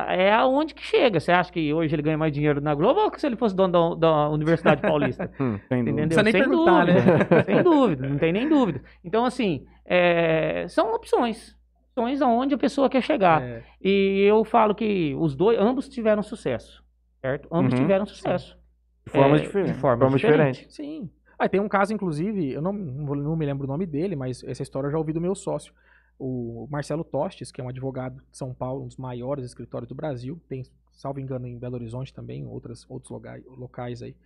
É 0.08 0.32
aonde 0.32 0.74
que 0.74 0.82
chega. 0.82 1.18
Você 1.18 1.32
acha 1.32 1.50
que 1.50 1.72
hoje 1.72 1.94
ele 1.94 2.02
ganha 2.02 2.18
mais 2.18 2.32
dinheiro 2.32 2.60
na 2.60 2.74
Globo 2.74 3.00
ou 3.00 3.10
que 3.10 3.20
se 3.20 3.26
ele 3.26 3.36
fosse 3.36 3.56
dono 3.56 3.94
da, 3.94 4.08
da 4.08 4.28
Universidade 4.28 4.82
Paulista? 4.82 5.30
Hum, 5.40 5.58
sem 5.68 5.84
dúvida. 5.84 6.02
Entendeu? 6.02 6.22
nem 6.24 6.32
Sem 6.32 6.42
perguntar, 6.42 6.86
dúvida. 6.86 7.44
Sem 7.44 7.62
dúvida, 7.62 8.08
não 8.08 8.18
tem 8.18 8.32
nem 8.32 8.48
dúvida. 8.48 8.82
Então, 9.04 9.24
assim, 9.24 9.64
é, 9.86 10.66
são 10.68 10.92
opções. 10.94 11.56
Opções 11.98 12.22
aonde 12.22 12.54
a 12.54 12.58
pessoa 12.58 12.88
quer 12.88 13.02
chegar. 13.02 13.42
É, 13.42 13.62
E 13.82 14.20
eu 14.20 14.44
falo 14.44 14.74
que 14.74 15.14
os 15.16 15.34
dois, 15.34 15.58
ambos 15.58 15.88
tiveram 15.88 16.22
sucesso. 16.22 16.84
Certo? 17.20 17.48
Ambos 17.52 17.74
Uhum, 17.74 17.80
tiveram 17.80 18.06
sucesso. 18.06 18.56
De 19.04 19.12
formas 19.12 19.40
É, 19.40 19.44
diferentes. 19.44 19.74
De 19.74 19.80
formas 19.80 19.98
Formas 20.00 20.20
diferentes. 20.20 20.60
diferentes. 20.60 20.74
sim. 20.74 21.10
Ah, 21.38 21.48
tem 21.48 21.60
um 21.60 21.68
caso, 21.68 21.92
inclusive, 21.92 22.50
eu 22.52 22.60
não, 22.60 22.72
não, 22.72 23.36
me 23.36 23.46
lembro 23.46 23.64
o 23.64 23.68
nome 23.68 23.86
dele, 23.86 24.16
mas 24.16 24.42
essa 24.42 24.62
história 24.62 24.88
eu 24.88 24.90
já 24.90 24.98
ouvi 24.98 25.12
do 25.12 25.20
meu 25.20 25.36
sócio, 25.36 25.72
o 26.18 26.66
Marcelo 26.68 27.04
Tostes, 27.04 27.52
que 27.52 27.60
é 27.60 27.64
um 27.64 27.68
advogado 27.68 28.16
de 28.30 28.36
São 28.36 28.52
Paulo, 28.52 28.82
um 28.82 28.88
dos 28.88 28.96
maiores 28.96 29.44
escritórios 29.44 29.88
do 29.88 29.94
Brasil, 29.94 30.40
tem, 30.48 30.64
salvo 30.92 31.20
engano, 31.20 31.46
em 31.46 31.56
Belo 31.56 31.76
Horizonte 31.76 32.12
também, 32.12 32.44
outras, 32.44 32.84
outros 32.90 33.10
locais, 33.12 33.44
locais 33.46 34.02
aí. 34.02 34.16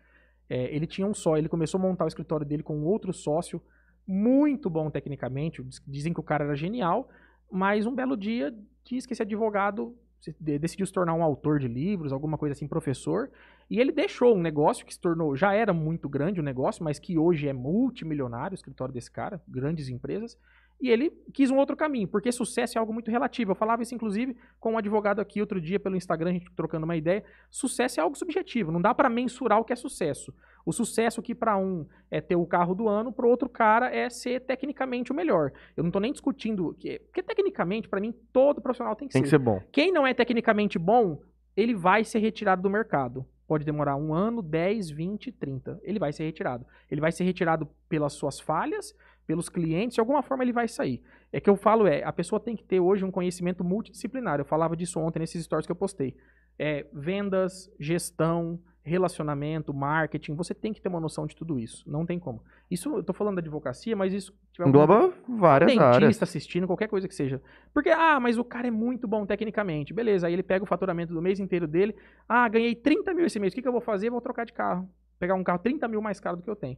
É, 0.48 0.74
ele 0.74 0.86
tinha 0.86 1.06
um 1.06 1.12
só, 1.12 1.36
ele 1.36 1.50
começou 1.50 1.78
a 1.78 1.82
montar 1.82 2.06
o 2.06 2.08
escritório 2.08 2.46
dele 2.46 2.62
com 2.62 2.82
outro 2.82 3.12
sócio, 3.12 3.60
muito 4.06 4.70
bom 4.70 4.88
tecnicamente, 4.90 5.62
diz- 5.62 5.82
dizem 5.86 6.14
que 6.14 6.20
o 6.20 6.22
cara 6.22 6.44
era 6.44 6.56
genial, 6.56 7.10
mas 7.53 7.86
um 7.86 7.94
belo 7.94 8.16
dia 8.16 8.55
diz 8.82 9.05
que 9.05 9.12
esse 9.12 9.22
advogado 9.22 9.94
decidiu 10.38 10.86
se 10.86 10.92
tornar 10.92 11.14
um 11.14 11.22
autor 11.22 11.59
de 11.59 11.66
livros, 11.66 12.12
alguma 12.12 12.38
coisa 12.38 12.53
assim, 12.53 12.68
professor, 12.68 13.30
e 13.68 13.80
ele 13.80 13.90
deixou 13.90 14.36
um 14.36 14.40
negócio 14.40 14.86
que 14.86 14.94
se 14.94 15.00
tornou, 15.00 15.34
já 15.34 15.53
era 15.53 15.72
muito 15.72 16.09
grande 16.09 16.40
o 16.40 16.42
negócio, 16.42 16.84
mas 16.84 16.98
que 16.98 17.18
hoje 17.18 17.48
é 17.48 17.53
multimilionário, 17.53 18.55
o 18.55 18.55
escritório 18.55 18.94
desse 18.94 19.11
cara, 19.11 19.42
grandes 19.48 19.88
empresas, 19.88 20.38
e 20.80 20.90
ele 20.90 21.10
quis 21.32 21.50
um 21.50 21.56
outro 21.56 21.76
caminho, 21.76 22.08
porque 22.08 22.32
sucesso 22.32 22.76
é 22.76 22.80
algo 22.80 22.92
muito 22.92 23.10
relativo. 23.10 23.52
Eu 23.52 23.54
falava 23.54 23.82
isso, 23.82 23.94
inclusive, 23.94 24.36
com 24.58 24.72
um 24.72 24.78
advogado 24.78 25.20
aqui 25.20 25.40
outro 25.40 25.60
dia 25.60 25.78
pelo 25.78 25.94
Instagram, 25.96 26.30
a 26.30 26.32
gente 26.32 26.50
trocando 26.56 26.84
uma 26.84 26.96
ideia. 26.96 27.22
Sucesso 27.50 28.00
é 28.00 28.02
algo 28.02 28.16
subjetivo, 28.16 28.72
não 28.72 28.80
dá 28.80 28.92
para 28.94 29.08
mensurar 29.08 29.60
o 29.60 29.64
que 29.64 29.72
é 29.72 29.76
sucesso. 29.76 30.34
O 30.66 30.72
sucesso 30.72 31.22
que 31.22 31.34
para 31.34 31.56
um 31.56 31.86
é 32.10 32.20
ter 32.20 32.36
o 32.36 32.46
carro 32.46 32.74
do 32.74 32.88
ano, 32.88 33.12
para 33.12 33.26
outro 33.26 33.48
cara 33.48 33.94
é 33.94 34.08
ser 34.10 34.40
tecnicamente 34.40 35.12
o 35.12 35.14
melhor. 35.14 35.52
Eu 35.76 35.84
não 35.84 35.90
tô 35.90 36.00
nem 36.00 36.12
discutindo, 36.12 36.74
que- 36.78 36.98
porque 37.00 37.22
tecnicamente, 37.22 37.88
para 37.88 38.00
mim, 38.00 38.12
todo 38.32 38.60
profissional 38.60 38.94
tem 38.96 39.06
que 39.08 39.12
Tem 39.12 39.22
ser. 39.22 39.24
que 39.24 39.30
ser 39.30 39.38
bom. 39.38 39.60
Quem 39.72 39.92
não 39.92 40.06
é 40.06 40.14
tecnicamente 40.14 40.78
bom, 40.78 41.20
ele 41.56 41.74
vai 41.74 42.04
ser 42.04 42.18
retirado 42.18 42.62
do 42.62 42.70
mercado. 42.70 43.24
Pode 43.46 43.64
demorar 43.66 43.96
um 43.96 44.14
ano, 44.14 44.40
10, 44.40 44.88
20, 44.88 45.30
30. 45.30 45.78
Ele 45.82 45.98
vai 45.98 46.12
ser 46.12 46.24
retirado. 46.24 46.64
Ele 46.90 47.00
vai 47.00 47.12
ser 47.12 47.24
retirado 47.24 47.68
pelas 47.88 48.14
suas 48.14 48.40
falhas, 48.40 48.94
pelos 49.26 49.48
clientes, 49.48 49.94
de 49.94 50.00
alguma 50.00 50.22
forma 50.22 50.44
ele 50.44 50.52
vai 50.52 50.68
sair. 50.68 51.02
É 51.32 51.40
que 51.40 51.48
eu 51.48 51.56
falo 51.56 51.86
é, 51.86 52.02
a 52.02 52.12
pessoa 52.12 52.40
tem 52.40 52.56
que 52.56 52.64
ter 52.64 52.80
hoje 52.80 53.04
um 53.04 53.10
conhecimento 53.10 53.64
multidisciplinar. 53.64 54.38
Eu 54.38 54.44
falava 54.44 54.76
disso 54.76 55.00
ontem 55.00 55.20
nesses 55.20 55.44
stories 55.44 55.66
que 55.66 55.72
eu 55.72 55.76
postei. 55.76 56.16
É, 56.58 56.86
vendas, 56.92 57.70
gestão, 57.78 58.60
relacionamento, 58.84 59.72
marketing, 59.72 60.34
você 60.34 60.52
tem 60.52 60.72
que 60.72 60.80
ter 60.80 60.88
uma 60.88 61.00
noção 61.00 61.26
de 61.26 61.36
tudo 61.36 61.58
isso. 61.58 61.88
Não 61.88 62.04
tem 62.04 62.18
como. 62.18 62.42
Isso, 62.70 62.96
eu 62.96 63.02
tô 63.02 63.12
falando 63.12 63.36
da 63.36 63.40
advocacia, 63.40 63.94
mas 63.94 64.12
isso... 64.12 64.34
tiver 64.52 64.68
Engloba 64.68 65.12
várias 65.28 65.68
dentista 65.68 65.94
áreas. 65.94 66.22
assistindo, 66.22 66.66
qualquer 66.66 66.88
coisa 66.88 67.06
que 67.06 67.14
seja. 67.14 67.40
Porque, 67.72 67.90
ah, 67.90 68.18
mas 68.18 68.38
o 68.38 68.44
cara 68.44 68.66
é 68.66 68.70
muito 68.70 69.06
bom 69.06 69.24
tecnicamente. 69.24 69.94
Beleza, 69.94 70.26
aí 70.26 70.32
ele 70.32 70.42
pega 70.42 70.64
o 70.64 70.66
faturamento 70.66 71.14
do 71.14 71.22
mês 71.22 71.38
inteiro 71.38 71.68
dele. 71.68 71.94
Ah, 72.28 72.48
ganhei 72.48 72.74
30 72.74 73.14
mil 73.14 73.24
esse 73.24 73.38
mês. 73.38 73.52
O 73.52 73.56
que, 73.56 73.62
que 73.62 73.68
eu 73.68 73.72
vou 73.72 73.80
fazer? 73.80 74.10
Vou 74.10 74.20
trocar 74.20 74.44
de 74.44 74.52
carro. 74.52 74.88
Pegar 75.18 75.34
um 75.34 75.44
carro 75.44 75.60
30 75.60 75.86
mil 75.86 76.02
mais 76.02 76.18
caro 76.18 76.36
do 76.36 76.42
que 76.42 76.50
eu 76.50 76.56
tenho. 76.56 76.76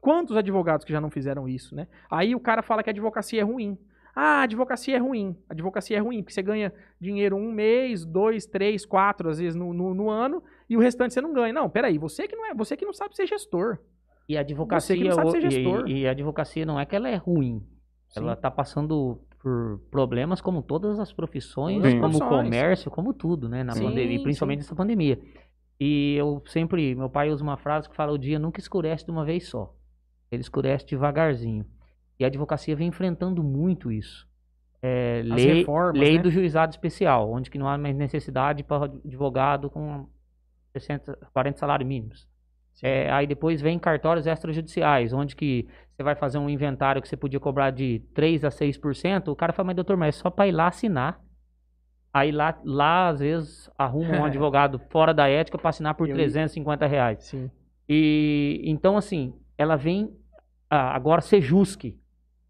Quantos 0.00 0.36
advogados 0.36 0.84
que 0.84 0.92
já 0.92 1.00
não 1.00 1.10
fizeram 1.10 1.48
isso, 1.48 1.74
né? 1.74 1.88
Aí 2.10 2.34
o 2.34 2.40
cara 2.40 2.62
fala 2.62 2.82
que 2.82 2.90
a 2.90 2.92
advocacia 2.92 3.40
é 3.40 3.44
ruim. 3.44 3.76
Ah, 4.14 4.40
a 4.40 4.42
advocacia 4.44 4.96
é 4.96 4.98
ruim. 4.98 5.36
A 5.48 5.52
advocacia 5.52 5.96
é 5.98 6.00
ruim, 6.00 6.22
porque 6.22 6.32
você 6.32 6.42
ganha 6.42 6.72
dinheiro 7.00 7.36
um 7.36 7.52
mês, 7.52 8.04
dois, 8.04 8.46
três, 8.46 8.86
quatro, 8.86 9.28
às 9.28 9.38
vezes, 9.38 9.54
no, 9.54 9.74
no, 9.74 9.92
no 9.92 10.08
ano, 10.08 10.42
e 10.70 10.76
o 10.76 10.80
restante 10.80 11.12
você 11.12 11.20
não 11.20 11.32
ganha. 11.34 11.52
Não, 11.52 11.68
peraí, 11.68 11.98
você 11.98 12.26
que 12.26 12.34
não 12.34 12.46
é, 12.46 12.54
você 12.54 12.76
que 12.76 12.86
não 12.86 12.94
sabe 12.94 13.14
ser 13.14 13.26
gestor. 13.26 13.78
E 14.28 14.36
a 14.36 14.40
advocacia, 14.40 14.96
Você 14.96 15.02
que 15.02 15.08
não 15.08 15.14
sabe 15.16 15.30
ser 15.32 15.36
ho- 15.36 15.46
e- 15.46 15.50
gestor. 15.50 15.88
e, 15.88 16.06
a 16.08 16.10
advocacia 16.12 16.64
não 16.64 16.80
é 16.80 16.86
que 16.86 16.96
ela 16.96 17.08
é 17.08 17.16
ruim. 17.16 17.62
Ela 18.16 18.32
está 18.32 18.50
passando 18.50 19.20
por 19.42 19.78
problemas 19.90 20.40
como 20.40 20.62
todas 20.62 20.98
as 20.98 21.12
profissões, 21.12 21.82
Sim. 21.84 22.00
como 22.00 22.16
o 22.16 22.28
comércio, 22.28 22.90
como 22.90 23.12
tudo, 23.12 23.48
né? 23.50 23.62
Na 23.62 23.74
Sim, 23.74 23.84
pandemia, 23.84 24.22
principalmente 24.22 24.58
nessa 24.60 24.74
pandemia. 24.74 25.20
E 25.78 26.14
eu 26.16 26.42
sempre, 26.46 26.94
meu 26.94 27.10
pai 27.10 27.30
usa 27.30 27.42
uma 27.44 27.58
frase 27.58 27.88
que 27.88 27.94
fala: 27.94 28.12
o 28.12 28.18
dia 28.18 28.38
nunca 28.38 28.58
escurece 28.58 29.04
de 29.04 29.10
uma 29.10 29.24
vez 29.26 29.46
só. 29.48 29.74
Ele 30.30 30.40
escurece 30.40 30.86
devagarzinho. 30.86 31.64
E 32.18 32.24
a 32.24 32.28
advocacia 32.28 32.74
vem 32.74 32.88
enfrentando 32.88 33.42
muito 33.42 33.92
isso. 33.92 34.26
É, 34.82 35.22
lei 35.24 35.54
reformas, 35.54 36.00
lei 36.00 36.16
né? 36.16 36.22
do 36.22 36.30
juizado 36.30 36.70
especial, 36.70 37.30
onde 37.30 37.50
que 37.50 37.58
não 37.58 37.68
há 37.68 37.76
mais 37.76 37.96
necessidade 37.96 38.62
para 38.62 38.84
advogado 38.84 39.70
com 39.70 40.06
60, 40.72 41.18
40 41.32 41.58
salários 41.58 41.88
mínimos. 41.88 42.28
É, 42.82 43.10
aí 43.10 43.26
depois 43.26 43.60
vem 43.60 43.78
cartórios 43.78 44.26
extrajudiciais, 44.26 45.12
onde 45.12 45.34
que 45.34 45.66
você 45.96 46.02
vai 46.02 46.14
fazer 46.14 46.36
um 46.38 46.48
inventário 46.48 47.00
que 47.00 47.08
você 47.08 47.16
podia 47.16 47.40
cobrar 47.40 47.70
de 47.70 48.00
3 48.14 48.44
a 48.44 48.50
6%, 48.50 49.28
o 49.28 49.36
cara 49.36 49.52
fala, 49.52 49.68
mas 49.68 49.76
doutor, 49.76 49.96
mas 49.96 50.14
é 50.14 50.18
só 50.18 50.28
para 50.28 50.46
ir 50.46 50.52
lá 50.52 50.68
assinar. 50.68 51.18
Aí 52.12 52.30
lá, 52.30 52.58
lá 52.64 53.08
às 53.08 53.20
vezes, 53.20 53.70
arruma 53.78 54.18
um 54.18 54.24
advogado 54.26 54.78
fora 54.90 55.14
da 55.14 55.26
ética 55.28 55.56
para 55.58 55.70
assinar 55.70 55.94
por 55.94 56.08
Eu- 56.08 56.14
350 56.14 56.86
reais. 56.86 57.24
Sim. 57.24 57.50
E 57.88 58.60
então, 58.64 58.96
assim, 58.96 59.34
ela 59.58 59.76
vem 59.76 60.10
ah, 60.70 60.94
agora 60.94 61.20
ser 61.20 61.40
jusque. 61.40 61.98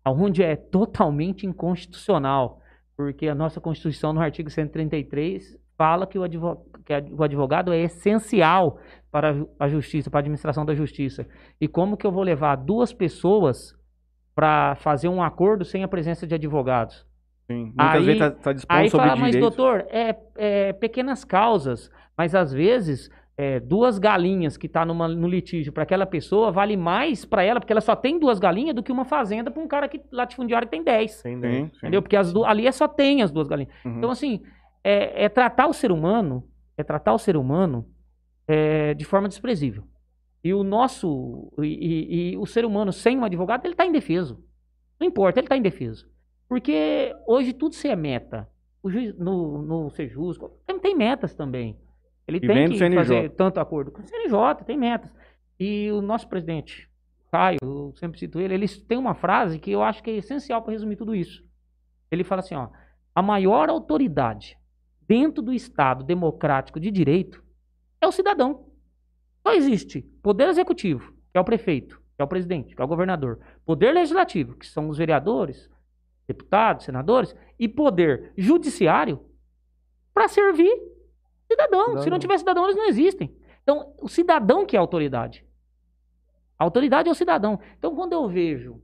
onde 0.06 0.42
é 0.42 0.54
totalmente 0.56 1.46
inconstitucional, 1.46 2.60
porque 2.96 3.26
a 3.28 3.34
nossa 3.34 3.60
Constituição, 3.60 4.12
no 4.12 4.20
artigo 4.20 4.48
133, 4.48 5.58
fala 5.76 6.06
que 6.06 6.18
o 6.18 6.22
advogado, 6.22 6.64
que 6.84 6.92
o 7.12 7.22
advogado 7.22 7.72
é 7.72 7.80
essencial 7.80 8.78
para 9.10 9.34
a 9.58 9.68
justiça, 9.68 10.08
para 10.08 10.18
a 10.18 10.22
administração 10.22 10.64
da 10.64 10.74
justiça. 10.74 11.26
E 11.60 11.66
como 11.68 11.96
que 11.96 12.06
eu 12.06 12.12
vou 12.12 12.22
levar 12.22 12.56
duas 12.56 12.92
pessoas 12.92 13.74
para 14.34 14.74
fazer 14.76 15.08
um 15.08 15.22
acordo 15.22 15.64
sem 15.64 15.82
a 15.82 15.88
presença 15.88 16.26
de 16.26 16.34
advogados? 16.34 17.06
Sim. 17.50 17.64
Muitas 17.76 17.94
Aí- 17.94 18.04
vezes 18.04 18.18
tá, 18.20 18.30
tá 18.30 18.52
disposto 18.52 18.78
Aí 18.80 18.90
sobre 18.90 19.06
fala, 19.08 19.20
mas 19.20 19.32
direitos. 19.32 19.56
doutor, 19.56 19.86
é, 19.90 20.16
é 20.36 20.72
pequenas 20.72 21.24
causas, 21.24 21.90
mas 22.16 22.34
às 22.34 22.52
vezes 22.52 23.10
é, 23.38 23.60
duas 23.60 23.98
galinhas 23.98 24.56
que 24.56 24.68
tá 24.68 24.84
numa, 24.84 25.06
no 25.08 25.28
litígio 25.28 25.72
para 25.72 25.82
aquela 25.82 26.06
pessoa 26.06 26.50
vale 26.50 26.76
mais 26.76 27.24
para 27.24 27.42
ela, 27.42 27.60
porque 27.60 27.72
ela 27.72 27.80
só 27.82 27.94
tem 27.94 28.18
duas 28.18 28.38
galinhas 28.38 28.74
do 28.74 28.82
que 28.82 28.90
uma 28.90 29.04
fazenda 29.04 29.50
para 29.50 29.62
um 29.62 29.68
cara 29.68 29.88
que 29.88 30.00
latifundiário 30.10 30.68
tem 30.68 30.82
dez. 30.82 31.12
Sim, 31.12 31.40
sim. 31.40 31.70
Entendeu? 31.76 32.00
Porque 32.02 32.16
as 32.16 32.34
ali 32.34 32.66
é 32.66 32.72
só 32.72 32.88
tem 32.88 33.22
as 33.22 33.30
duas 33.30 33.46
galinhas. 33.46 33.72
Uhum. 33.84 33.98
Então, 33.98 34.10
assim, 34.10 34.42
é, 34.82 35.24
é 35.24 35.28
tratar 35.28 35.66
o 35.66 35.72
ser 35.72 35.92
humano, 35.92 36.48
é 36.78 36.82
tratar 36.82 37.12
o 37.12 37.18
ser 37.18 37.36
humano 37.36 37.86
é, 38.48 38.94
de 38.94 39.04
forma 39.04 39.28
desprezível. 39.28 39.84
E 40.42 40.54
o 40.54 40.62
nosso, 40.62 41.52
e, 41.58 41.66
e- 41.66 42.30
e 42.32 42.36
o 42.38 42.46
ser 42.46 42.64
humano 42.64 42.92
sem 42.92 43.18
um 43.18 43.24
advogado, 43.24 43.64
ele 43.66 43.74
está 43.74 43.84
indefeso. 43.84 44.42
Não 44.98 45.06
importa, 45.06 45.40
ele 45.40 45.46
está 45.46 45.56
indefeso. 45.56 46.08
Porque 46.48 47.12
hoje 47.26 47.52
tudo 47.52 47.74
se 47.74 47.88
é 47.88 47.96
meta. 47.96 48.48
O 48.82 48.88
juiz, 48.88 49.12
no, 49.18 49.60
no 49.62 49.90
Sejus, 49.90 50.38
tem, 50.64 50.78
tem 50.78 50.94
metas 50.94 51.34
também. 51.34 51.76
Ele 52.26 52.38
E 52.38 52.40
tem 52.40 52.68
que 52.70 52.94
fazer 52.94 53.30
tanto 53.30 53.60
acordo 53.60 53.90
com 53.92 54.02
o 54.02 54.04
CNJ, 54.04 54.64
tem 54.64 54.76
metas. 54.76 55.12
E 55.58 55.90
o 55.92 56.02
nosso 56.02 56.28
presidente, 56.28 56.90
Caio, 57.30 57.58
eu 57.62 57.94
sempre 57.96 58.18
cito 58.18 58.40
ele, 58.40 58.54
ele 58.54 58.68
tem 58.68 58.98
uma 58.98 59.14
frase 59.14 59.58
que 59.58 59.70
eu 59.70 59.82
acho 59.82 60.02
que 60.02 60.10
é 60.10 60.16
essencial 60.16 60.62
para 60.62 60.72
resumir 60.72 60.96
tudo 60.96 61.14
isso. 61.14 61.44
Ele 62.10 62.24
fala 62.24 62.40
assim, 62.40 62.54
ó, 62.54 62.68
a 63.14 63.22
maior 63.22 63.68
autoridade 63.68 64.58
dentro 65.08 65.42
do 65.42 65.52
Estado 65.52 66.04
democrático 66.04 66.80
de 66.80 66.90
direito 66.90 67.42
é 68.00 68.06
o 68.06 68.12
cidadão. 68.12 68.66
Só 69.46 69.52
existe 69.54 70.02
poder 70.22 70.48
executivo, 70.48 71.12
que 71.32 71.38
é 71.38 71.40
o 71.40 71.44
prefeito, 71.44 72.00
que 72.16 72.22
é 72.22 72.24
o 72.24 72.28
presidente, 72.28 72.74
que 72.74 72.82
é 72.82 72.84
o 72.84 72.88
governador, 72.88 73.40
poder 73.64 73.92
legislativo, 73.92 74.56
que 74.56 74.66
são 74.66 74.88
os 74.88 74.98
vereadores, 74.98 75.70
deputados, 76.26 76.84
senadores, 76.84 77.34
e 77.58 77.68
poder 77.68 78.32
judiciário 78.36 79.24
para 80.12 80.28
servir 80.28 80.95
cidadão. 81.56 81.84
Se 81.84 81.90
Cidadão. 81.92 82.10
não 82.10 82.18
tiver 82.18 82.38
cidadão, 82.38 82.64
eles 82.64 82.76
não 82.76 82.86
existem. 82.88 83.34
Então, 83.62 83.92
o 84.00 84.08
cidadão 84.08 84.64
que 84.66 84.76
é 84.76 84.78
a 84.78 84.82
autoridade. 84.82 85.44
A 86.58 86.64
autoridade 86.64 87.08
é 87.08 87.12
o 87.12 87.14
cidadão. 87.14 87.58
Então, 87.78 87.94
quando 87.94 88.12
eu 88.12 88.28
vejo 88.28 88.80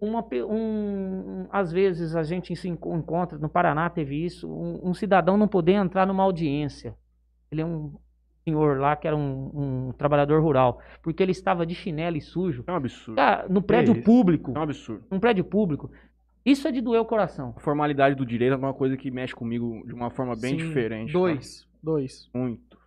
uma, 0.00 0.24
um, 0.48 1.46
às 1.50 1.72
vezes 1.72 2.14
a 2.14 2.22
gente 2.22 2.54
se 2.54 2.68
enco- 2.68 2.94
encontra, 2.94 3.38
no 3.38 3.48
Paraná 3.48 3.88
teve 3.88 4.22
isso, 4.24 4.48
um, 4.48 4.90
um 4.90 4.94
cidadão 4.94 5.36
não 5.36 5.48
poder 5.48 5.72
entrar 5.72 6.06
numa 6.06 6.22
audiência. 6.22 6.94
Ele 7.50 7.62
é 7.62 7.64
um 7.66 7.94
senhor 8.44 8.78
lá 8.78 8.94
que 8.94 9.06
era 9.06 9.16
um, 9.16 9.88
um 9.88 9.92
trabalhador 9.92 10.42
rural, 10.42 10.78
porque 11.02 11.22
ele 11.22 11.32
estava 11.32 11.64
de 11.64 11.74
chinelo 11.74 12.16
e 12.16 12.20
sujo, 12.20 12.62
É 12.66 12.72
um 12.72 12.76
absurdo. 12.76 13.18
ah, 13.18 13.46
no 13.48 13.62
prédio 13.62 13.94
isso? 13.94 14.02
público, 14.04 14.52
É 14.54 14.58
um 14.58 14.62
absurdo. 14.62 15.04
num 15.10 15.18
prédio 15.18 15.44
público. 15.44 15.90
Isso 16.44 16.68
é 16.68 16.70
de 16.70 16.82
doer 16.82 17.00
o 17.00 17.06
coração. 17.06 17.54
A 17.56 17.60
formalidade 17.60 18.14
do 18.14 18.26
direito 18.26 18.52
é 18.52 18.56
uma 18.56 18.74
coisa 18.74 18.98
que 18.98 19.10
mexe 19.10 19.34
comigo 19.34 19.82
de 19.86 19.94
uma 19.94 20.10
forma 20.10 20.34
bem 20.36 20.50
Sim, 20.60 20.66
diferente. 20.66 21.10
Dois. 21.12 21.66
Dois. 21.84 22.30
Muito. 22.34 22.78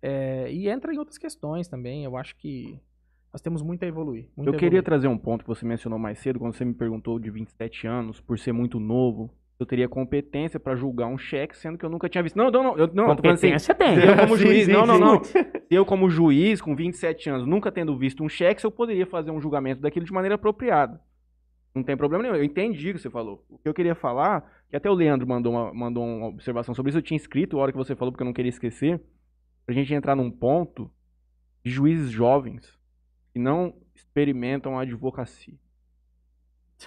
É, 0.00 0.50
e 0.52 0.68
entra 0.68 0.94
em 0.94 0.98
outras 0.98 1.18
questões 1.18 1.66
também. 1.66 2.04
Eu 2.04 2.16
acho 2.16 2.36
que 2.36 2.78
nós 3.32 3.42
temos 3.42 3.62
muito 3.62 3.82
a 3.84 3.88
evoluir. 3.88 4.28
muito 4.36 4.48
Eu 4.48 4.54
a 4.54 4.56
queria 4.56 4.78
evoluir. 4.78 4.84
trazer 4.84 5.08
um 5.08 5.18
ponto 5.18 5.42
que 5.42 5.48
você 5.48 5.66
mencionou 5.66 5.98
mais 5.98 6.18
cedo, 6.20 6.38
quando 6.38 6.54
você 6.54 6.64
me 6.64 6.72
perguntou 6.74 7.18
de 7.18 7.30
27 7.30 7.86
anos, 7.86 8.20
por 8.20 8.38
ser 8.38 8.52
muito 8.52 8.78
novo, 8.78 9.28
eu 9.58 9.66
teria 9.66 9.88
competência 9.88 10.60
pra 10.60 10.76
julgar 10.76 11.08
um 11.08 11.18
cheque, 11.18 11.56
sendo 11.56 11.76
que 11.76 11.84
eu 11.84 11.90
nunca 11.90 12.08
tinha 12.08 12.22
visto. 12.22 12.36
Não, 12.36 12.48
não, 12.48 12.62
não. 12.62 12.78
Eu, 12.78 12.86
não, 12.94 13.10
assim, 13.10 13.16
Competência 13.16 13.74
tem. 13.74 13.96
se 13.96 14.06
eu 14.06 14.16
como 14.16 14.36
Sim, 14.38 14.44
juiz, 14.44 14.66
sim, 14.66 14.72
não, 14.72 14.86
não, 14.86 14.98
não. 15.00 15.22
Eu 15.68 15.84
como 15.84 16.08
juiz, 16.08 16.62
com 16.62 16.76
27 16.76 17.28
anos, 17.28 17.46
nunca 17.46 17.72
tendo 17.72 17.98
visto 17.98 18.22
um 18.22 18.28
cheque, 18.28 18.64
eu 18.64 18.70
poderia 18.70 19.04
fazer 19.04 19.32
um 19.32 19.40
julgamento 19.40 19.80
daquilo 19.80 20.06
de 20.06 20.12
maneira 20.12 20.36
apropriada. 20.36 21.00
Não 21.78 21.84
tem 21.84 21.96
problema 21.96 22.22
nenhum. 22.22 22.34
Eu 22.34 22.44
entendi 22.44 22.90
o 22.90 22.94
que 22.94 23.00
você 23.00 23.08
falou. 23.08 23.44
O 23.48 23.58
que 23.58 23.68
eu 23.68 23.74
queria 23.74 23.94
falar, 23.94 24.64
que 24.68 24.76
até 24.76 24.90
o 24.90 24.94
Leandro 24.94 25.26
mandou 25.26 25.52
uma, 25.52 25.72
mandou 25.72 26.04
uma 26.04 26.26
observação 26.26 26.74
sobre 26.74 26.90
isso, 26.90 26.98
eu 26.98 27.02
tinha 27.02 27.16
escrito 27.16 27.56
a 27.56 27.62
hora 27.62 27.72
que 27.72 27.78
você 27.78 27.94
falou, 27.94 28.12
porque 28.12 28.22
eu 28.22 28.26
não 28.26 28.32
queria 28.32 28.48
esquecer, 28.48 29.00
pra 29.64 29.74
gente 29.74 29.94
entrar 29.94 30.16
num 30.16 30.30
ponto 30.30 30.90
de 31.64 31.70
juízes 31.70 32.10
jovens 32.10 32.78
que 33.32 33.38
não 33.38 33.74
experimentam 33.94 34.78
a 34.78 34.82
advocacia. 34.82 35.54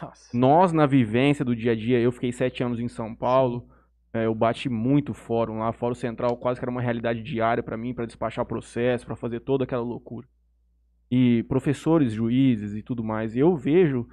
Nossa. 0.01 0.37
Nós, 0.37 0.71
na 0.71 0.85
vivência 0.85 1.43
do 1.43 1.55
dia 1.55 1.71
a 1.71 1.75
dia, 1.75 1.99
eu 1.99 2.11
fiquei 2.11 2.31
sete 2.31 2.63
anos 2.63 2.79
em 2.79 2.87
São 2.87 3.15
Paulo, 3.15 3.67
é, 4.13 4.25
eu 4.25 4.35
bati 4.35 4.67
muito 4.67 5.13
fórum 5.13 5.59
lá, 5.59 5.71
Fórum 5.71 5.95
Central 5.95 6.35
quase 6.35 6.59
que 6.59 6.65
era 6.65 6.71
uma 6.71 6.81
realidade 6.81 7.23
diária 7.23 7.63
pra 7.63 7.77
mim, 7.77 7.93
pra 7.93 8.05
despachar 8.05 8.45
processo, 8.45 9.05
pra 9.05 9.15
fazer 9.15 9.39
toda 9.39 9.63
aquela 9.63 9.83
loucura. 9.83 10.27
E 11.09 11.43
professores, 11.43 12.13
juízes 12.13 12.73
e 12.75 12.81
tudo 12.81 13.03
mais. 13.03 13.35
E 13.35 13.39
eu 13.39 13.55
vejo 13.55 14.07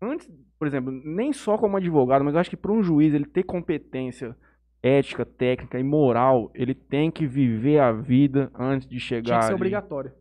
antes, 0.00 0.28
por 0.58 0.66
exemplo, 0.66 0.92
nem 0.92 1.32
só 1.32 1.56
como 1.58 1.76
advogado, 1.76 2.24
mas 2.24 2.34
eu 2.34 2.40
acho 2.40 2.50
que 2.50 2.56
para 2.56 2.72
um 2.72 2.82
juiz 2.82 3.12
ele 3.14 3.26
ter 3.26 3.42
competência 3.44 4.36
ética, 4.82 5.24
técnica 5.24 5.78
e 5.78 5.82
moral, 5.82 6.50
ele 6.54 6.74
tem 6.74 7.10
que 7.10 7.26
viver 7.26 7.80
a 7.80 7.92
vida 7.92 8.50
antes 8.54 8.88
de 8.88 9.00
chegar 9.00 9.22
Tinha 9.24 9.38
que 9.38 9.44
ser 9.46 9.52
ali. 9.52 9.56
obrigatório. 9.56 10.12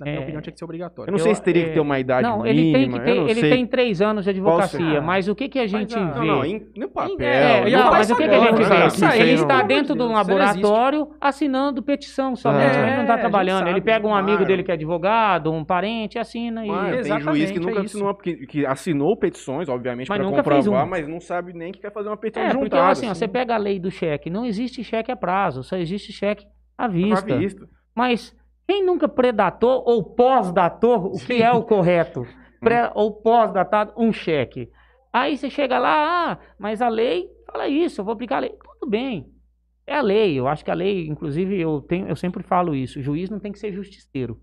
Na 0.00 0.06
minha 0.06 0.16
É. 0.18 0.22
opinião, 0.22 0.40
tinha 0.40 0.52
que 0.52 0.58
ser 0.58 0.64
obrigatório. 0.64 1.10
Eu 1.10 1.12
não 1.12 1.18
sei 1.18 1.32
Eu- 1.32 1.34
se 1.34 1.42
teria 1.42 1.62
é, 1.62 1.66
que 1.66 1.72
ter 1.74 1.80
uma 1.80 1.98
idade 1.98 2.26
Não, 2.26 2.46
ele 2.46 2.72
tem 2.72 2.72
mínima, 2.72 3.00
que 3.00 3.10
eu 3.10 3.14
ter, 3.14 3.20
não 3.20 3.28
ele 3.28 3.40
sei. 3.40 3.50
tem 3.50 3.66
três 3.66 4.00
anos 4.00 4.24
de 4.24 4.30
advocacia, 4.30 5.00
mas 5.02 5.28
o 5.28 5.34
que 5.34 5.46
que 5.46 5.58
a 5.58 5.66
gente 5.66 5.94
ah, 5.94 6.10
vê? 6.12 6.18
Não, 6.20 6.24
não, 6.24 6.44
em, 6.44 6.66
no 6.74 6.88
papel. 6.88 7.16
É, 7.20 7.70
não, 7.70 7.90
mas 7.90 8.10
o 8.10 8.16
que, 8.16 8.26
que 8.26 8.34
a 8.34 8.40
gente 8.40 8.62
vê? 8.62 8.86
Isso 8.86 9.04
aí, 9.04 9.20
ele 9.20 9.32
está 9.34 9.62
dentro 9.62 9.94
de 9.94 10.00
um 10.02 10.06
isso 10.06 10.14
laboratório 10.14 11.10
assinando 11.20 11.82
petição 11.82 12.34
somente. 12.34 12.76
É, 12.78 12.82
ele 12.86 12.94
não 12.96 13.02
está 13.02 13.18
trabalhando. 13.18 13.58
sabe 13.58 13.70
ele 13.72 13.80
pega 13.82 14.06
um 14.06 14.14
amigo 14.14 14.42
dele 14.46 14.62
que 14.62 14.70
é 14.70 14.74
advogado, 14.74 15.52
um 15.52 15.62
parente, 15.64 16.18
assina 16.18 16.64
e. 16.64 16.68
Mas 16.68 17.06
tem 17.06 17.20
juiz 17.20 17.50
que 17.50 17.58
é 17.58 17.60
nunca 17.60 17.72
isso. 17.82 17.96
assinou, 17.98 18.14
que, 18.14 18.46
que 18.46 18.64
assinou 18.64 19.16
petições, 19.18 19.68
obviamente, 19.68 20.08
Mas 20.08 20.18
para 20.18 20.26
nunca 20.26 20.42
fez 20.42 20.64
comprovar, 20.64 20.86
mas 20.86 21.06
não 21.06 21.20
sabe 21.20 21.52
nem 21.52 21.72
que 21.72 21.78
quer 21.78 21.92
fazer 21.92 22.08
uma 22.08 22.16
petição 22.16 22.42
É, 22.42 22.48
porque 22.48 22.64
juntada. 22.64 22.88
assim, 22.92 23.06
ó, 23.06 23.12
você 23.12 23.28
pega 23.28 23.54
a 23.54 23.58
lei 23.58 23.78
do 23.78 23.90
cheque. 23.90 24.30
Não 24.30 24.46
existe 24.46 24.82
cheque 24.82 25.12
a 25.12 25.16
prazo, 25.16 25.62
só 25.62 25.76
existe 25.76 26.10
cheque 26.10 26.46
à 26.78 26.88
vista. 26.88 27.34
à 27.34 27.36
vista. 27.36 27.68
Mas 27.94 28.34
quem 28.70 28.84
nunca 28.84 29.08
predatou 29.08 29.82
ou 29.84 30.04
pós-datou, 30.04 31.06
o 31.06 31.18
que 31.18 31.42
é 31.42 31.50
o 31.50 31.64
correto? 31.64 32.24
Pré 32.60 32.88
ou 32.94 33.12
pós-datado, 33.12 33.92
um 33.96 34.12
cheque. 34.12 34.70
Aí 35.12 35.36
você 35.36 35.50
chega 35.50 35.76
lá, 35.76 36.30
ah, 36.30 36.38
mas 36.56 36.80
a 36.80 36.88
lei 36.88 37.28
fala 37.50 37.66
isso, 37.66 38.00
eu 38.00 38.04
vou 38.04 38.14
aplicar 38.14 38.36
a 38.36 38.40
lei. 38.40 38.54
Tudo 38.78 38.88
bem. 38.88 39.28
É 39.84 39.96
a 39.96 40.00
lei. 40.00 40.38
Eu 40.38 40.46
acho 40.46 40.64
que 40.64 40.70
a 40.70 40.74
lei, 40.74 41.08
inclusive, 41.08 41.60
eu, 41.60 41.80
tenho, 41.80 42.06
eu 42.06 42.14
sempre 42.14 42.44
falo 42.44 42.72
isso. 42.72 43.00
O 43.00 43.02
juiz 43.02 43.28
não 43.28 43.40
tem 43.40 43.50
que 43.50 43.58
ser 43.58 43.72
justiceiro. 43.72 44.40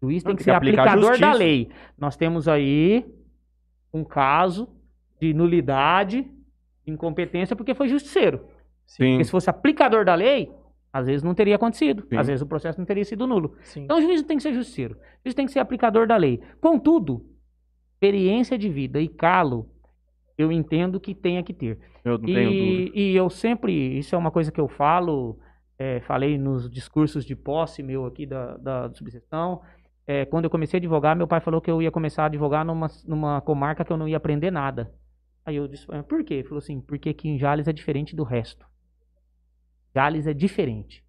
O 0.00 0.06
juiz 0.06 0.22
Não, 0.22 0.28
tem 0.28 0.36
que 0.36 0.44
tem 0.44 0.54
ser 0.54 0.60
que 0.60 0.68
a 0.68 0.84
aplicador 0.84 1.18
da 1.18 1.32
lei. 1.32 1.68
Nós 1.98 2.16
temos 2.16 2.46
aí 2.46 3.04
um 3.92 4.04
caso 4.04 4.68
de 5.20 5.34
nulidade, 5.34 6.22
de 6.86 6.92
incompetência, 6.92 7.56
porque 7.56 7.74
foi 7.74 7.88
justiceiro. 7.88 8.46
Sim. 8.86 9.14
Porque 9.14 9.24
se 9.24 9.30
fosse 9.32 9.50
aplicador 9.50 10.04
da 10.04 10.14
lei, 10.14 10.48
às 10.92 11.06
vezes 11.06 11.22
não 11.22 11.34
teria 11.34 11.56
acontecido. 11.56 12.04
Sim. 12.08 12.16
Às 12.16 12.26
vezes 12.26 12.42
o 12.42 12.46
processo 12.46 12.78
não 12.78 12.86
teria 12.86 13.04
sido 13.04 13.26
nulo. 13.26 13.56
Sim. 13.62 13.84
Então 13.84 13.98
o 13.98 14.02
juiz 14.02 14.20
não 14.20 14.28
tem 14.28 14.36
que 14.36 14.42
ser 14.42 14.52
justiceiro. 14.52 14.94
O 14.94 14.98
juiz 15.24 15.34
tem 15.34 15.46
que 15.46 15.52
ser 15.52 15.60
aplicador 15.60 16.06
da 16.06 16.16
lei. 16.16 16.40
Contudo, 16.60 17.24
experiência 17.94 18.58
de 18.58 18.68
vida 18.68 19.00
e 19.00 19.08
calo, 19.08 19.68
eu 20.36 20.50
entendo 20.50 20.98
que 20.98 21.14
tenha 21.14 21.42
que 21.42 21.52
ter. 21.52 21.78
Eu 22.04 22.18
não 22.18 22.24
tenho 22.24 22.50
dúvida. 22.50 22.98
E, 22.98 23.12
e 23.12 23.16
eu 23.16 23.28
sempre, 23.30 23.72
isso 23.98 24.14
é 24.14 24.18
uma 24.18 24.30
coisa 24.30 24.50
que 24.50 24.60
eu 24.60 24.68
falo, 24.68 25.38
é, 25.78 26.00
falei 26.00 26.38
nos 26.38 26.68
discursos 26.68 27.24
de 27.24 27.36
posse 27.36 27.82
meu 27.82 28.06
aqui 28.06 28.26
da, 28.26 28.56
da 28.56 28.92
subseção. 28.94 29.60
É, 30.06 30.24
quando 30.24 30.44
eu 30.44 30.50
comecei 30.50 30.78
a 30.78 30.80
advogar, 30.80 31.14
meu 31.14 31.28
pai 31.28 31.40
falou 31.40 31.60
que 31.60 31.70
eu 31.70 31.80
ia 31.80 31.90
começar 31.90 32.24
a 32.24 32.26
advogar 32.26 32.64
numa, 32.64 32.88
numa 33.06 33.40
comarca 33.42 33.84
que 33.84 33.92
eu 33.92 33.96
não 33.96 34.08
ia 34.08 34.16
aprender 34.16 34.50
nada. 34.50 34.92
Aí 35.44 35.56
eu 35.56 35.68
disse, 35.68 35.86
"Ah, 35.90 36.02
por 36.02 36.24
quê? 36.24 36.34
Ele 36.34 36.44
falou 36.44 36.58
assim, 36.58 36.80
porque 36.80 37.10
aqui 37.10 37.28
em 37.28 37.38
Jales 37.38 37.68
é 37.68 37.72
diferente 37.72 38.16
do 38.16 38.24
resto. 38.24 38.66
Jales 39.94 40.26
é 40.26 40.32
diferente. 40.32 41.04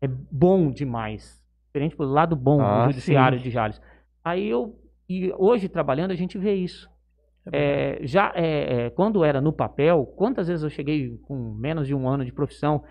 É 0.00 0.06
bom 0.08 0.70
demais. 0.70 1.42
Diferente 1.66 1.96
pelo 1.96 2.10
lado 2.10 2.36
bom 2.36 2.60
Ah, 2.60 2.86
do 2.86 2.92
judiciário 2.92 3.38
sim. 3.38 3.44
de 3.44 3.50
Jales. 3.50 3.80
Aí 4.22 4.48
eu, 4.48 4.78
e 5.08 5.32
hoje 5.36 5.68
trabalhando, 5.68 6.10
a 6.10 6.16
gente 6.16 6.38
vê 6.38 6.54
isso. 6.54 6.88
É, 7.52 7.98
já 8.02 8.32
é, 8.34 8.86
é, 8.86 8.90
quando 8.90 9.22
era 9.22 9.40
no 9.40 9.52
papel, 9.52 10.06
quantas 10.16 10.48
vezes 10.48 10.62
eu 10.62 10.70
cheguei 10.70 11.18
com 11.24 11.52
menos 11.54 11.86
de 11.86 11.94
um 11.94 12.08
ano 12.08 12.24
de 12.24 12.32
profissão, 12.32 12.82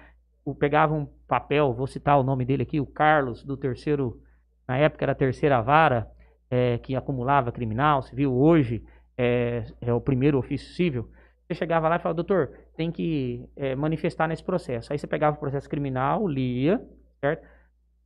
eu 0.45 0.53
pegava 0.53 0.93
um 0.93 1.07
papel, 1.27 1.73
vou 1.73 1.87
citar 1.87 2.19
o 2.19 2.23
nome 2.23 2.45
dele 2.45 2.63
aqui, 2.63 2.79
o 2.79 2.85
Carlos, 2.85 3.43
do 3.43 3.57
terceiro, 3.57 4.21
na 4.67 4.77
época 4.77 5.05
era 5.05 5.13
a 5.13 5.15
terceira 5.15 5.59
vara, 5.61 6.07
é, 6.51 6.77
que 6.77 6.95
acumulava 6.95 7.51
criminal, 7.51 8.03
civil, 8.03 8.31
hoje 8.31 8.83
é, 9.17 9.65
é 9.81 9.91
o 9.91 9.99
primeiro 9.99 10.37
ofício 10.37 10.71
civil. 10.73 11.09
Você 11.47 11.55
chegava 11.55 11.89
lá 11.89 11.95
e 11.95 11.99
falava, 11.99 12.15
doutor, 12.15 12.51
tem 12.75 12.91
que 12.91 13.47
é, 13.55 13.75
manifestar 13.75 14.27
nesse 14.27 14.43
processo. 14.43 14.91
Aí 14.91 14.99
você 14.99 15.07
pegava 15.07 15.37
o 15.37 15.39
processo 15.39 15.69
criminal, 15.69 16.27
lia, 16.27 16.81
certo? 17.19 17.47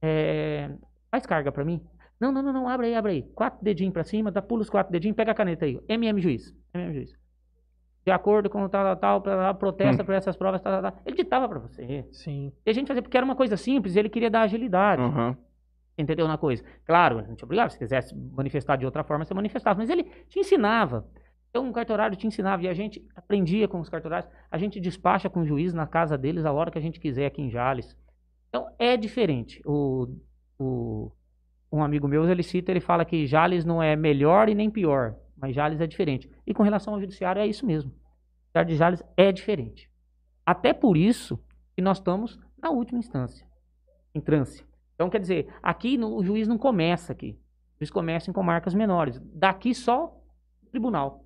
É, 0.01 0.69
faz 1.09 1.25
carga 1.25 1.51
pra 1.51 1.65
mim. 1.65 1.81
Não, 2.19 2.31
não, 2.31 2.41
não, 2.41 2.51
não, 2.51 2.67
abre 2.67 2.87
aí, 2.87 2.95
abre 2.95 3.11
aí. 3.11 3.23
Quatro 3.35 3.63
dedinhos 3.63 3.93
pra 3.93 4.03
cima, 4.03 4.31
dá, 4.31 4.41
pula 4.41 4.61
os 4.61 4.69
quatro 4.69 4.91
dedinhos, 4.91 5.15
pega 5.15 5.31
a 5.31 5.35
caneta 5.35 5.65
aí. 5.65 5.79
MM 5.87 6.19
juiz. 6.21 6.55
MM 6.73 6.93
juiz. 6.93 7.15
De 8.05 8.11
acordo 8.11 8.49
com 8.49 8.67
tal, 8.69 8.95
tal, 8.95 9.21
tal, 9.21 9.55
protesta 9.55 10.03
por 10.03 10.15
essas 10.15 10.35
provas, 10.37 10.61
tal, 10.61 10.81
tal, 10.81 10.91
tal. 10.91 11.01
Ele 11.05 11.15
ditava 11.15 11.47
pra 11.47 11.59
você. 11.59 12.05
Sim. 12.11 12.53
E 12.65 12.69
a 12.69 12.73
gente 12.73 12.87
fazia 12.87 13.01
porque 13.01 13.17
era 13.17 13.25
uma 13.25 13.35
coisa 13.35 13.57
simples 13.57 13.95
e 13.95 13.99
ele 13.99 14.09
queria 14.09 14.29
dar 14.29 14.43
agilidade. 14.43 15.01
Aham. 15.01 15.37
Entendeu 15.97 16.27
na 16.27 16.37
coisa? 16.37 16.63
Claro, 16.85 17.19
a 17.19 17.23
gente 17.23 17.43
obrigava. 17.43 17.69
Se 17.69 17.77
quisesse 17.77 18.15
manifestar 18.15 18.77
de 18.77 18.85
outra 18.85 19.03
forma, 19.03 19.25
você 19.25 19.33
manifestava. 19.33 19.79
Mas 19.79 19.89
ele 19.89 20.03
te 20.29 20.39
ensinava. 20.39 21.05
Então, 21.57 21.67
um 21.67 21.73
cartorário 21.73 22.15
te 22.15 22.27
ensinava 22.27 22.61
e 22.61 22.67
a 22.67 22.73
gente 22.75 23.03
aprendia 23.15 23.67
com 23.67 23.79
os 23.79 23.89
cartorários. 23.89 24.29
A 24.51 24.59
gente 24.59 24.79
despacha 24.79 25.27
com 25.27 25.39
o 25.39 25.45
juiz 25.45 25.73
na 25.73 25.87
casa 25.87 26.15
deles 26.15 26.45
a 26.45 26.51
hora 26.53 26.69
que 26.69 26.77
a 26.77 26.81
gente 26.81 26.99
quiser 26.99 27.25
aqui 27.25 27.41
em 27.41 27.49
Jales. 27.49 27.97
Então, 28.47 28.69
é 28.77 28.95
diferente. 28.95 29.59
O, 29.65 30.07
o, 30.59 31.11
um 31.71 31.81
amigo 31.81 32.07
meu, 32.07 32.29
ele 32.29 32.43
cita, 32.43 32.69
ele 32.69 32.79
fala 32.79 33.03
que 33.03 33.25
Jales 33.25 33.65
não 33.65 33.81
é 33.81 33.95
melhor 33.95 34.49
e 34.49 34.53
nem 34.53 34.69
pior, 34.69 35.15
mas 35.35 35.55
Jales 35.55 35.81
é 35.81 35.87
diferente. 35.87 36.29
E 36.45 36.53
com 36.53 36.61
relação 36.61 36.93
ao 36.93 36.99
judiciário, 36.99 37.41
é 37.41 37.47
isso 37.47 37.65
mesmo. 37.65 37.89
O 37.89 38.59
judiciário 38.59 38.69
de 38.69 38.75
Jales 38.75 39.03
é 39.17 39.31
diferente. 39.31 39.89
Até 40.45 40.73
por 40.73 40.95
isso 40.95 41.43
que 41.75 41.81
nós 41.81 41.97
estamos 41.97 42.39
na 42.61 42.69
última 42.69 42.99
instância, 42.99 43.47
em 44.13 44.21
trânsito. 44.21 44.63
Então, 44.93 45.09
quer 45.09 45.19
dizer, 45.19 45.51
aqui 45.63 45.97
no- 45.97 46.17
o 46.17 46.23
juiz 46.23 46.47
não 46.47 46.59
começa 46.59 47.11
aqui. 47.13 47.31
O 47.31 47.79
juiz 47.79 47.89
começa 47.89 48.29
em 48.29 48.33
comarcas 48.33 48.75
menores. 48.75 49.19
Daqui 49.33 49.73
só 49.73 50.15
tribunal. 50.69 51.23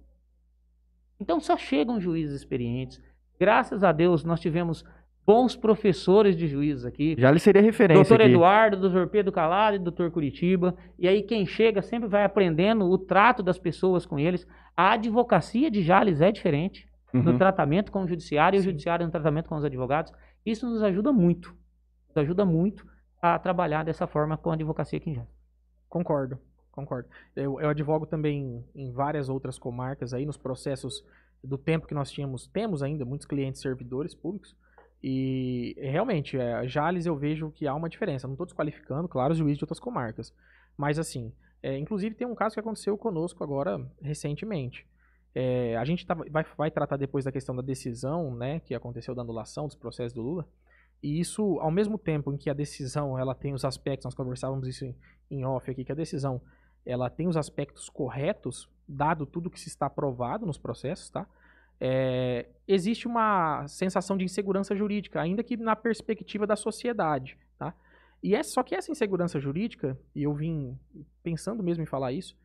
Então 1.21 1.39
só 1.39 1.55
chegam 1.55 2.01
juízes 2.01 2.35
experientes. 2.35 2.99
Graças 3.39 3.83
a 3.83 3.91
Deus 3.91 4.23
nós 4.23 4.39
tivemos 4.39 4.83
bons 5.25 5.55
professores 5.55 6.35
de 6.35 6.47
juízes 6.47 6.83
aqui. 6.83 7.15
Já 7.17 7.29
lhe 7.29 7.39
seria 7.39 7.61
referência 7.61 8.03
Doutor 8.03 8.21
aqui. 8.21 8.31
Eduardo, 8.31 8.77
doutor 8.77 9.07
Pedro 9.07 9.31
Calado 9.31 9.75
e 9.75 9.79
doutor 9.79 10.09
Curitiba. 10.09 10.75
E 10.97 11.07
aí 11.07 11.21
quem 11.21 11.45
chega 11.45 11.81
sempre 11.83 12.09
vai 12.09 12.23
aprendendo 12.23 12.89
o 12.89 12.97
trato 12.97 13.43
das 13.43 13.59
pessoas 13.59 14.03
com 14.05 14.17
eles. 14.17 14.47
A 14.75 14.93
advocacia 14.93 15.69
de 15.69 15.83
Jales 15.83 16.21
é 16.21 16.31
diferente 16.31 16.89
no 17.13 17.31
Uhum. 17.31 17.37
tratamento 17.37 17.91
com 17.91 18.03
o 18.03 18.07
judiciário 18.07 18.57
e 18.57 18.61
o 18.61 18.63
judiciário 18.63 19.05
no 19.05 19.11
tratamento 19.11 19.47
com 19.47 19.55
os 19.55 19.63
advogados. 19.65 20.11
Isso 20.45 20.67
nos 20.67 20.81
ajuda 20.81 21.11
muito. 21.13 21.53
Nos 22.07 22.17
ajuda 22.17 22.43
muito 22.45 22.83
a 23.21 23.37
trabalhar 23.37 23.83
dessa 23.83 24.07
forma 24.07 24.37
com 24.37 24.49
a 24.49 24.53
advocacia 24.55 24.97
aqui 24.97 25.11
em 25.11 25.15
Jales. 25.15 25.29
Concordo, 25.87 26.39
concordo. 26.71 27.07
Eu, 27.35 27.59
eu 27.59 27.69
advogo 27.69 28.05
também 28.05 28.63
em 28.73 28.91
várias 28.91 29.29
outras 29.29 29.59
comarcas 29.59 30.13
aí, 30.13 30.25
nos 30.25 30.37
processos 30.37 31.03
do 31.43 31.57
tempo 31.57 31.87
que 31.87 31.93
nós 31.93 32.11
tínhamos, 32.11 32.47
temos 32.47 32.83
ainda 32.83 33.03
muitos 33.03 33.27
clientes 33.27 33.61
servidores 33.61 34.13
públicos. 34.13 34.55
E 35.03 35.75
realmente, 35.79 36.37
é, 36.37 36.67
Jales 36.67 37.05
eu 37.05 37.15
vejo 37.15 37.51
que 37.51 37.67
há 37.67 37.73
uma 37.73 37.89
diferença. 37.89 38.27
Não 38.27 38.35
estou 38.35 38.45
desqualificando, 38.45 39.07
claro, 39.07 39.31
os 39.31 39.39
juízes 39.39 39.57
de 39.57 39.63
outras 39.63 39.79
comarcas. 39.79 40.33
Mas 40.77 40.99
assim, 40.99 41.33
é, 41.63 41.77
inclusive 41.77 42.15
tem 42.15 42.27
um 42.27 42.35
caso 42.35 42.53
que 42.53 42.59
aconteceu 42.59 42.97
conosco 42.97 43.43
agora 43.43 43.83
recentemente. 44.01 44.85
É, 45.33 45.75
a 45.77 45.85
gente 45.85 46.05
tá- 46.05 46.13
vai, 46.13 46.45
vai 46.57 46.71
tratar 46.71 46.97
depois 46.97 47.25
da 47.25 47.31
questão 47.31 47.55
da 47.55 47.61
decisão, 47.61 48.35
né, 48.35 48.59
que 48.59 48.75
aconteceu 48.75 49.15
da 49.15 49.21
anulação 49.21 49.65
dos 49.65 49.75
processos 49.75 50.13
do 50.13 50.21
Lula. 50.21 50.47
E 51.01 51.19
isso, 51.19 51.57
ao 51.59 51.71
mesmo 51.71 51.97
tempo 51.97 52.31
em 52.31 52.37
que 52.37 52.49
a 52.49 52.53
decisão 52.53 53.17
ela 53.17 53.33
tem 53.33 53.53
os 53.53 53.65
aspectos, 53.65 54.05
nós 54.05 54.13
conversávamos 54.13 54.67
isso 54.67 54.85
em, 54.85 54.95
em 55.31 55.45
off 55.45 55.69
aqui, 55.71 55.83
que 55.83 55.91
a 55.91 55.95
decisão 55.95 56.39
ela 56.85 57.09
tem 57.09 57.27
os 57.27 57.37
aspectos 57.37 57.89
corretos, 57.89 58.69
dado 58.87 59.25
tudo 59.25 59.49
que 59.49 59.59
se 59.59 59.69
está 59.69 59.85
aprovado 59.85 60.45
nos 60.45 60.57
processos, 60.57 61.09
tá? 61.09 61.25
É, 61.79 62.47
existe 62.67 63.07
uma 63.07 63.67
sensação 63.67 64.15
de 64.15 64.23
insegurança 64.23 64.75
jurídica, 64.75 65.19
ainda 65.19 65.43
que 65.43 65.57
na 65.57 65.75
perspectiva 65.75 66.45
da 66.45 66.55
sociedade, 66.55 67.37
tá? 67.57 67.73
E 68.21 68.35
é 68.35 68.43
só 68.43 68.61
que 68.61 68.75
essa 68.75 68.91
insegurança 68.91 69.39
jurídica, 69.39 69.97
e 70.13 70.23
eu 70.23 70.33
vim 70.33 70.77
pensando 71.23 71.63
mesmo 71.63 71.81
em 71.81 71.87
falar 71.87 72.11
isso, 72.11 72.37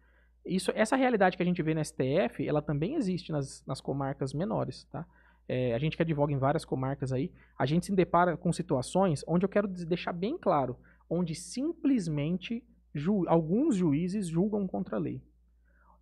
isso 0.44 0.72
essa 0.74 0.96
realidade 0.96 1.36
que 1.36 1.42
a 1.42 1.46
gente 1.46 1.62
vê 1.62 1.74
na 1.74 1.84
STF, 1.84 2.46
ela 2.46 2.62
também 2.62 2.94
existe 2.94 3.30
nas, 3.30 3.62
nas 3.66 3.80
comarcas 3.80 4.32
menores, 4.32 4.84
tá? 4.84 5.06
É, 5.48 5.74
a 5.74 5.78
gente 5.78 5.96
que 5.96 6.02
advoga 6.02 6.32
em 6.32 6.38
várias 6.38 6.64
comarcas 6.64 7.12
aí, 7.12 7.30
a 7.58 7.66
gente 7.66 7.86
se 7.86 7.92
depara 7.94 8.36
com 8.36 8.52
situações 8.52 9.22
onde 9.28 9.44
eu 9.44 9.48
quero 9.48 9.68
deixar 9.68 10.12
bem 10.12 10.36
claro, 10.36 10.76
onde 11.08 11.34
simplesmente 11.34 12.64
ju- 12.96 13.28
alguns 13.28 13.76
juízes 13.76 14.26
julgam 14.26 14.66
contra 14.66 14.96
a 14.96 14.98
lei. 14.98 15.22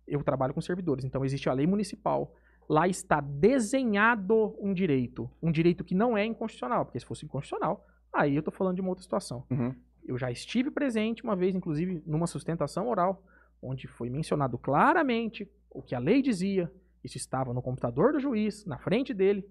Eu 0.07 0.23
trabalho 0.23 0.53
com 0.53 0.61
servidores, 0.61 1.03
então 1.05 1.23
existe 1.25 1.49
a 1.49 1.53
lei 1.53 1.67
municipal. 1.67 2.33
Lá 2.67 2.87
está 2.87 3.19
desenhado 3.21 4.55
um 4.59 4.73
direito, 4.73 5.29
um 5.41 5.51
direito 5.51 5.83
que 5.83 5.93
não 5.95 6.17
é 6.17 6.25
inconstitucional, 6.25 6.85
porque 6.85 6.99
se 6.99 7.05
fosse 7.05 7.25
inconstitucional, 7.25 7.85
aí 8.13 8.35
eu 8.35 8.39
estou 8.39 8.53
falando 8.53 8.75
de 8.75 8.81
uma 8.81 8.89
outra 8.89 9.03
situação. 9.03 9.43
Uhum. 9.49 9.75
Eu 10.05 10.17
já 10.17 10.31
estive 10.31 10.69
presente 10.71 11.23
uma 11.23 11.35
vez, 11.35 11.55
inclusive, 11.55 12.01
numa 12.05 12.27
sustentação 12.27 12.87
oral, 12.87 13.23
onde 13.61 13.87
foi 13.87 14.09
mencionado 14.09 14.57
claramente 14.57 15.49
o 15.71 15.81
que 15.81 15.95
a 15.95 15.99
lei 15.99 16.21
dizia. 16.21 16.71
Isso 17.03 17.17
estava 17.17 17.53
no 17.53 17.61
computador 17.61 18.13
do 18.13 18.19
juiz, 18.19 18.65
na 18.65 18.77
frente 18.77 19.13
dele, 19.13 19.43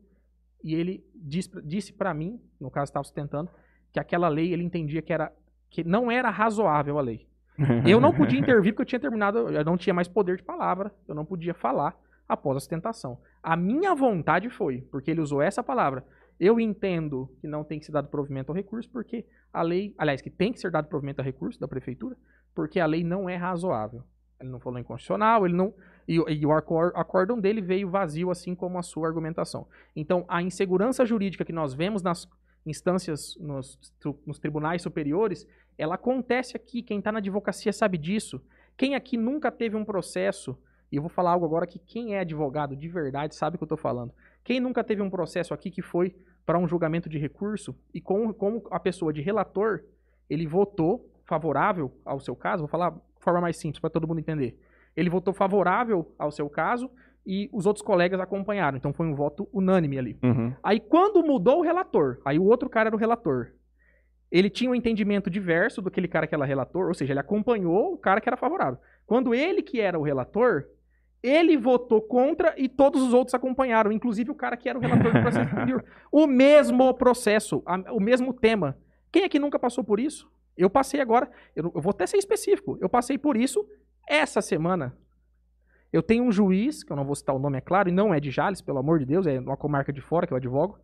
e 0.62 0.74
ele 0.74 1.04
diz- 1.14 1.50
disse 1.64 1.92
para 1.92 2.14
mim, 2.14 2.40
no 2.60 2.70
caso 2.70 2.90
estava 2.90 3.04
sustentando, 3.04 3.50
que 3.92 3.98
aquela 4.00 4.28
lei 4.28 4.52
ele 4.52 4.62
entendia 4.62 5.02
que 5.02 5.12
era 5.12 5.32
que 5.70 5.82
não 5.82 6.08
era 6.10 6.30
razoável 6.30 6.98
a 6.98 7.02
lei. 7.02 7.26
Eu 7.86 8.00
não 8.00 8.12
podia 8.12 8.38
intervir 8.40 8.72
porque 8.72 8.82
eu 8.82 8.86
tinha 8.86 9.00
terminado, 9.00 9.48
eu 9.48 9.64
não 9.64 9.76
tinha 9.76 9.94
mais 9.94 10.08
poder 10.08 10.36
de 10.36 10.42
palavra, 10.42 10.92
eu 11.06 11.14
não 11.14 11.24
podia 11.24 11.54
falar 11.54 11.96
após 12.28 12.56
a 12.56 12.60
sustentação. 12.60 13.18
A 13.42 13.56
minha 13.56 13.94
vontade 13.94 14.48
foi, 14.50 14.80
porque 14.90 15.10
ele 15.10 15.20
usou 15.20 15.40
essa 15.42 15.62
palavra, 15.62 16.04
eu 16.40 16.58
entendo 16.58 17.30
que 17.40 17.46
não 17.46 17.62
tem 17.62 17.78
que 17.78 17.86
ser 17.86 17.92
dado 17.92 18.08
provimento 18.08 18.50
ao 18.50 18.56
recurso, 18.56 18.90
porque 18.90 19.24
a 19.52 19.62
lei, 19.62 19.94
aliás, 19.96 20.20
que 20.20 20.30
tem 20.30 20.52
que 20.52 20.58
ser 20.58 20.70
dado 20.70 20.88
provimento 20.88 21.20
ao 21.20 21.24
recurso 21.24 21.60
da 21.60 21.68
prefeitura, 21.68 22.16
porque 22.54 22.80
a 22.80 22.86
lei 22.86 23.04
não 23.04 23.28
é 23.28 23.36
razoável. 23.36 24.02
Ele 24.40 24.50
não 24.50 24.58
falou 24.58 24.78
inconstitucional, 24.80 25.46
ele 25.46 25.54
não. 25.54 25.72
E, 26.08 26.18
o- 26.18 26.28
e 26.28 26.44
o 26.44 26.52
acórdão 26.52 27.38
dele 27.38 27.60
veio 27.60 27.88
vazio, 27.88 28.30
assim 28.32 28.52
como 28.54 28.78
a 28.78 28.82
sua 28.82 29.06
argumentação. 29.06 29.66
Então, 29.94 30.24
a 30.28 30.42
insegurança 30.42 31.06
jurídica 31.06 31.44
que 31.44 31.52
nós 31.52 31.72
vemos 31.72 32.02
nas 32.02 32.28
instâncias, 32.66 33.36
nos, 33.40 33.78
nos 34.26 34.38
tribunais 34.38 34.82
superiores, 34.82 35.46
ela 35.76 35.94
acontece 35.94 36.56
aqui. 36.56 36.82
Quem 36.82 36.98
está 36.98 37.10
na 37.12 37.18
advocacia 37.18 37.72
sabe 37.72 37.98
disso. 37.98 38.40
Quem 38.76 38.94
aqui 38.94 39.16
nunca 39.16 39.50
teve 39.50 39.76
um 39.76 39.84
processo, 39.84 40.58
e 40.90 40.96
eu 40.96 41.02
vou 41.02 41.08
falar 41.08 41.32
algo 41.32 41.44
agora 41.46 41.66
que 41.66 41.78
quem 41.78 42.14
é 42.14 42.20
advogado 42.20 42.76
de 42.76 42.88
verdade 42.88 43.34
sabe 43.34 43.56
o 43.56 43.58
que 43.58 43.64
eu 43.64 43.66
estou 43.66 43.78
falando. 43.78 44.12
Quem 44.42 44.60
nunca 44.60 44.82
teve 44.82 45.02
um 45.02 45.10
processo 45.10 45.54
aqui 45.54 45.70
que 45.70 45.82
foi 45.82 46.14
para 46.44 46.58
um 46.58 46.68
julgamento 46.68 47.08
de 47.08 47.18
recurso 47.18 47.74
e 47.92 48.00
com, 48.00 48.32
como 48.32 48.62
a 48.70 48.78
pessoa 48.78 49.12
de 49.12 49.22
relator, 49.22 49.82
ele 50.28 50.46
votou 50.46 51.10
favorável 51.24 51.92
ao 52.04 52.20
seu 52.20 52.36
caso, 52.36 52.62
vou 52.62 52.68
falar 52.68 52.90
de 52.90 53.00
forma 53.20 53.40
mais 53.40 53.56
simples 53.56 53.80
para 53.80 53.90
todo 53.90 54.06
mundo 54.06 54.18
entender. 54.18 54.58
Ele 54.96 55.08
votou 55.08 55.32
favorável 55.32 56.12
ao 56.18 56.30
seu 56.30 56.48
caso 56.48 56.90
e 57.26 57.48
os 57.52 57.64
outros 57.64 57.84
colegas 57.84 58.20
acompanharam. 58.20 58.76
Então 58.76 58.92
foi 58.92 59.06
um 59.06 59.14
voto 59.14 59.48
unânime 59.52 59.98
ali. 59.98 60.18
Uhum. 60.22 60.52
Aí 60.62 60.78
quando 60.78 61.24
mudou 61.24 61.60
o 61.60 61.62
relator, 61.62 62.20
aí 62.24 62.38
o 62.38 62.44
outro 62.44 62.68
cara 62.68 62.88
era 62.88 62.96
o 62.96 62.98
relator. 62.98 63.52
Ele 64.30 64.50
tinha 64.50 64.70
um 64.70 64.74
entendimento 64.74 65.30
diverso 65.30 65.80
do 65.80 65.88
aquele 65.88 66.08
cara 66.08 66.26
que 66.26 66.34
era 66.34 66.44
relator, 66.44 66.88
ou 66.88 66.94
seja, 66.94 67.12
ele 67.12 67.20
acompanhou 67.20 67.92
o 67.94 67.98
cara 67.98 68.20
que 68.20 68.28
era 68.28 68.36
favorável. 68.36 68.78
Quando 69.06 69.34
ele 69.34 69.62
que 69.62 69.80
era 69.80 69.98
o 69.98 70.02
relator, 70.02 70.64
ele 71.22 71.56
votou 71.56 72.02
contra 72.02 72.54
e 72.56 72.68
todos 72.68 73.02
os 73.02 73.14
outros 73.14 73.34
acompanharam, 73.34 73.92
inclusive 73.92 74.30
o 74.30 74.34
cara 74.34 74.56
que 74.56 74.68
era 74.68 74.78
o 74.78 74.80
relator 74.82 75.12
do 75.12 75.20
processo 75.20 75.50
anterior. 75.56 75.84
O 76.10 76.26
mesmo 76.26 76.92
processo, 76.94 77.62
a- 77.64 77.92
o 77.92 78.00
mesmo 78.00 78.32
tema. 78.32 78.76
Quem 79.12 79.24
aqui 79.24 79.38
nunca 79.38 79.58
passou 79.58 79.84
por 79.84 80.00
isso? 80.00 80.28
Eu 80.56 80.68
passei 80.68 81.00
agora, 81.00 81.30
eu, 81.54 81.70
eu 81.74 81.80
vou 81.80 81.90
até 81.90 82.06
ser 82.06 82.16
específico, 82.16 82.76
eu 82.80 82.88
passei 82.88 83.16
por 83.18 83.36
isso 83.36 83.66
essa 84.08 84.40
semana. 84.42 84.96
Eu 85.92 86.02
tenho 86.02 86.24
um 86.24 86.32
juiz, 86.32 86.82
que 86.82 86.92
eu 86.92 86.96
não 86.96 87.04
vou 87.04 87.14
citar 87.14 87.34
o 87.34 87.38
nome, 87.38 87.58
é 87.58 87.60
claro, 87.60 87.88
e 87.88 87.92
não 87.92 88.12
é 88.12 88.18
de 88.18 88.30
Jales, 88.30 88.60
pelo 88.60 88.78
amor 88.78 88.98
de 88.98 89.04
Deus, 89.04 89.26
é 89.26 89.38
uma 89.38 89.56
comarca 89.56 89.92
de 89.92 90.00
fora 90.00 90.26
que 90.26 90.32
eu 90.32 90.36
advogo, 90.36 90.78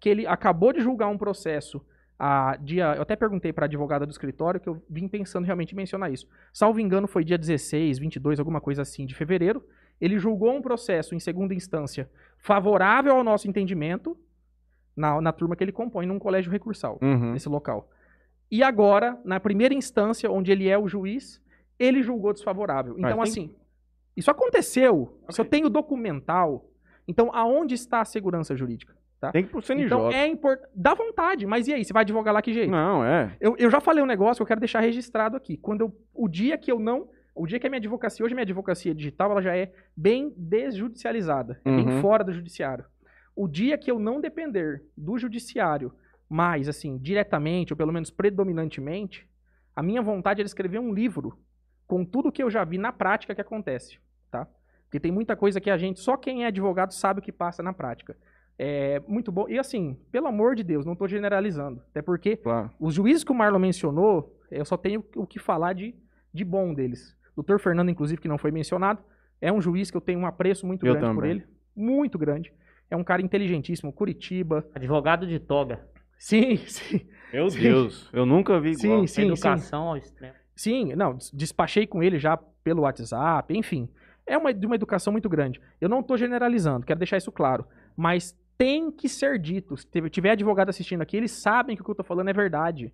que 0.00 0.08
ele 0.08 0.26
acabou 0.26 0.72
de 0.72 0.80
julgar 0.80 1.08
um 1.08 1.18
processo 1.18 1.84
a 2.18 2.56
dia. 2.60 2.94
Eu 2.96 3.02
até 3.02 3.14
perguntei 3.14 3.52
para 3.52 3.64
a 3.64 3.68
advogada 3.68 4.04
do 4.04 4.10
escritório 4.10 4.58
que 4.58 4.68
eu 4.68 4.82
vim 4.90 5.06
pensando 5.06 5.44
realmente 5.44 5.72
em 5.72 5.76
mencionar 5.76 6.12
isso. 6.12 6.26
Salvo 6.52 6.80
engano, 6.80 7.06
foi 7.06 7.22
dia 7.24 7.38
16, 7.38 7.98
22, 7.98 8.38
alguma 8.40 8.60
coisa 8.60 8.82
assim, 8.82 9.06
de 9.06 9.14
fevereiro. 9.14 9.64
Ele 10.00 10.18
julgou 10.18 10.52
um 10.52 10.62
processo 10.62 11.14
em 11.14 11.20
segunda 11.20 11.54
instância 11.54 12.10
favorável 12.38 13.12
ao 13.16 13.22
nosso 13.24 13.48
entendimento 13.48 14.16
na, 14.96 15.20
na 15.20 15.32
turma 15.32 15.54
que 15.54 15.62
ele 15.62 15.72
compõe, 15.72 16.06
num 16.06 16.18
colégio 16.18 16.50
recursal 16.50 16.98
Uhum. 17.00 17.32
nesse 17.32 17.48
local. 17.48 17.88
E 18.50 18.62
agora, 18.62 19.20
na 19.24 19.38
primeira 19.38 19.74
instância, 19.74 20.30
onde 20.30 20.50
ele 20.50 20.68
é 20.68 20.76
o 20.78 20.88
juiz, 20.88 21.40
ele 21.78 22.02
julgou 22.02 22.32
desfavorável. 22.32 22.94
Então, 22.98 23.18
Mas 23.18 23.30
assim, 23.30 23.54
isso 24.16 24.30
aconteceu. 24.30 25.16
Se 25.30 25.40
eu 25.40 25.44
tenho 25.44 25.68
documental, 25.68 26.68
então 27.06 27.30
aonde 27.32 27.74
está 27.74 28.00
a 28.00 28.04
segurança 28.04 28.56
jurídica? 28.56 28.96
Tem 29.32 29.42
que 29.42 29.48
ir 29.48 29.50
pro 29.50 29.60
CNJ. 29.62 29.86
Então 29.86 30.10
é 30.12 30.26
importante. 30.26 30.70
Dá 30.74 30.94
vontade, 30.94 31.46
mas 31.46 31.66
e 31.66 31.72
aí? 31.74 31.84
Você 31.84 31.92
vai 31.92 32.02
advogar 32.02 32.32
lá 32.32 32.40
que 32.40 32.52
jeito? 32.52 32.70
Não, 32.70 33.04
é. 33.04 33.36
Eu, 33.40 33.56
eu 33.58 33.70
já 33.70 33.80
falei 33.80 34.02
um 34.02 34.06
negócio 34.06 34.36
que 34.36 34.42
eu 34.42 34.46
quero 34.46 34.60
deixar 34.60 34.80
registrado 34.80 35.36
aqui. 35.36 35.56
Quando 35.56 35.80
eu, 35.82 35.96
o 36.14 36.28
dia 36.28 36.56
que 36.56 36.70
eu 36.70 36.78
não. 36.78 37.08
O 37.34 37.46
dia 37.46 37.58
que 37.60 37.66
a 37.66 37.70
minha 37.70 37.78
advocacia, 37.78 38.24
hoje 38.24 38.34
a 38.34 38.36
minha 38.36 38.42
advocacia 38.44 38.94
digital, 38.94 39.30
ela 39.30 39.42
já 39.42 39.56
é 39.56 39.72
bem 39.96 40.32
desjudicializada. 40.36 41.60
É 41.64 41.70
bem 41.70 41.86
Uhum. 41.88 42.00
fora 42.00 42.24
do 42.24 42.32
judiciário. 42.32 42.84
O 43.34 43.46
dia 43.48 43.76
que 43.78 43.90
eu 43.90 43.98
não 43.98 44.20
depender 44.20 44.82
do 44.96 45.16
judiciário 45.18 45.92
mais, 46.28 46.68
assim, 46.68 46.98
diretamente, 46.98 47.72
ou 47.72 47.76
pelo 47.76 47.92
menos 47.92 48.10
predominantemente, 48.10 49.26
A 49.76 49.82
minha 49.82 50.02
vontade 50.02 50.40
era 50.40 50.46
escrever 50.46 50.80
um 50.80 50.92
livro 50.92 51.38
com 51.86 52.04
tudo 52.04 52.32
que 52.32 52.42
eu 52.42 52.50
já 52.50 52.64
vi 52.64 52.76
na 52.78 52.90
prática 52.92 53.32
que 53.32 53.40
acontece, 53.40 54.00
tá? 54.28 54.44
Porque 54.82 54.98
tem 54.98 55.12
muita 55.12 55.36
coisa 55.36 55.60
que 55.60 55.70
a 55.70 55.76
gente, 55.78 56.00
só 56.00 56.16
quem 56.16 56.42
é 56.42 56.48
advogado 56.48 56.92
sabe 56.92 57.20
o 57.20 57.22
que 57.22 57.30
passa 57.30 57.62
na 57.62 57.72
prática. 57.72 58.16
É 58.58 59.00
muito 59.06 59.30
bom. 59.30 59.48
E 59.48 59.58
assim, 59.58 59.96
pelo 60.10 60.26
amor 60.26 60.56
de 60.56 60.64
Deus, 60.64 60.84
não 60.84 60.94
estou 60.94 61.06
generalizando. 61.06 61.80
Até 61.90 62.02
porque 62.02 62.36
Claro. 62.36 62.70
os 62.80 62.92
juízes 62.94 63.22
que 63.22 63.30
o 63.30 63.34
Marlon 63.34 63.58
mencionou, 63.60 64.36
eu 64.50 64.64
só 64.64 64.76
tenho 64.76 65.04
o 65.16 65.26
que 65.26 65.38
falar 65.38 65.74
de, 65.74 65.94
de 66.34 66.44
bom 66.44 66.74
deles. 66.74 67.16
Doutor 67.36 67.60
Fernando, 67.60 67.88
inclusive, 67.90 68.20
que 68.20 68.26
não 68.28 68.36
foi 68.38 68.50
mencionado, 68.50 69.00
é 69.40 69.52
um 69.52 69.60
juiz 69.60 69.90
que 69.90 69.96
eu 69.96 70.00
tenho 70.00 70.18
um 70.18 70.26
apreço 70.26 70.66
muito 70.66 70.84
Eu 70.84 70.94
grande 70.94 71.06
por 71.14 71.14
também. 71.22 71.30
ele. 71.30 71.46
Muito 71.76 72.18
grande. 72.18 72.52
É 72.90 72.96
um 72.96 73.04
cara 73.04 73.22
inteligentíssimo, 73.22 73.92
Curitiba. 73.92 74.66
Advogado 74.74 75.24
de 75.26 75.38
toga. 75.38 75.80
Sim, 76.18 76.56
sim. 76.66 77.06
Meu 77.32 77.48
Sim. 77.50 77.60
Deus, 77.60 78.10
eu 78.12 78.26
nunca 78.26 78.58
vi 78.58 78.70
igual. 78.72 79.00
Sim, 79.02 79.06
sim, 79.06 79.14
sim. 79.22 79.26
Educação 79.28 79.88
ao 79.90 79.96
extremo. 79.96 80.34
Sim, 80.56 80.94
não, 80.96 81.14
des- 81.14 81.30
despachei 81.30 81.86
com 81.86 82.02
ele 82.02 82.18
já 82.18 82.36
pelo 82.64 82.82
WhatsApp, 82.82 83.56
enfim. 83.56 83.88
É 84.26 84.36
uma, 84.36 84.52
de 84.52 84.66
uma 84.66 84.74
educação 84.74 85.12
muito 85.12 85.28
grande. 85.28 85.60
Eu 85.80 85.88
não 85.88 86.00
estou 86.00 86.16
generalizando, 86.16 86.84
quero 86.84 86.98
deixar 86.98 87.18
isso 87.18 87.30
claro. 87.30 87.64
Mas 87.96 88.36
tem 88.58 88.90
que 88.90 89.08
ser 89.08 89.38
dito. 89.38 89.76
Se 89.76 89.86
tiver- 90.10 90.32
advogado 90.32 90.68
assistindo 90.68 91.00
aqui, 91.00 91.16
eles 91.16 91.30
sabem 91.30 91.76
que 91.76 91.82
o 91.82 91.84
que 91.84 91.90
eu 91.90 91.94
estou 91.94 92.04
falando 92.04 92.28
é 92.28 92.32
verdade. 92.32 92.92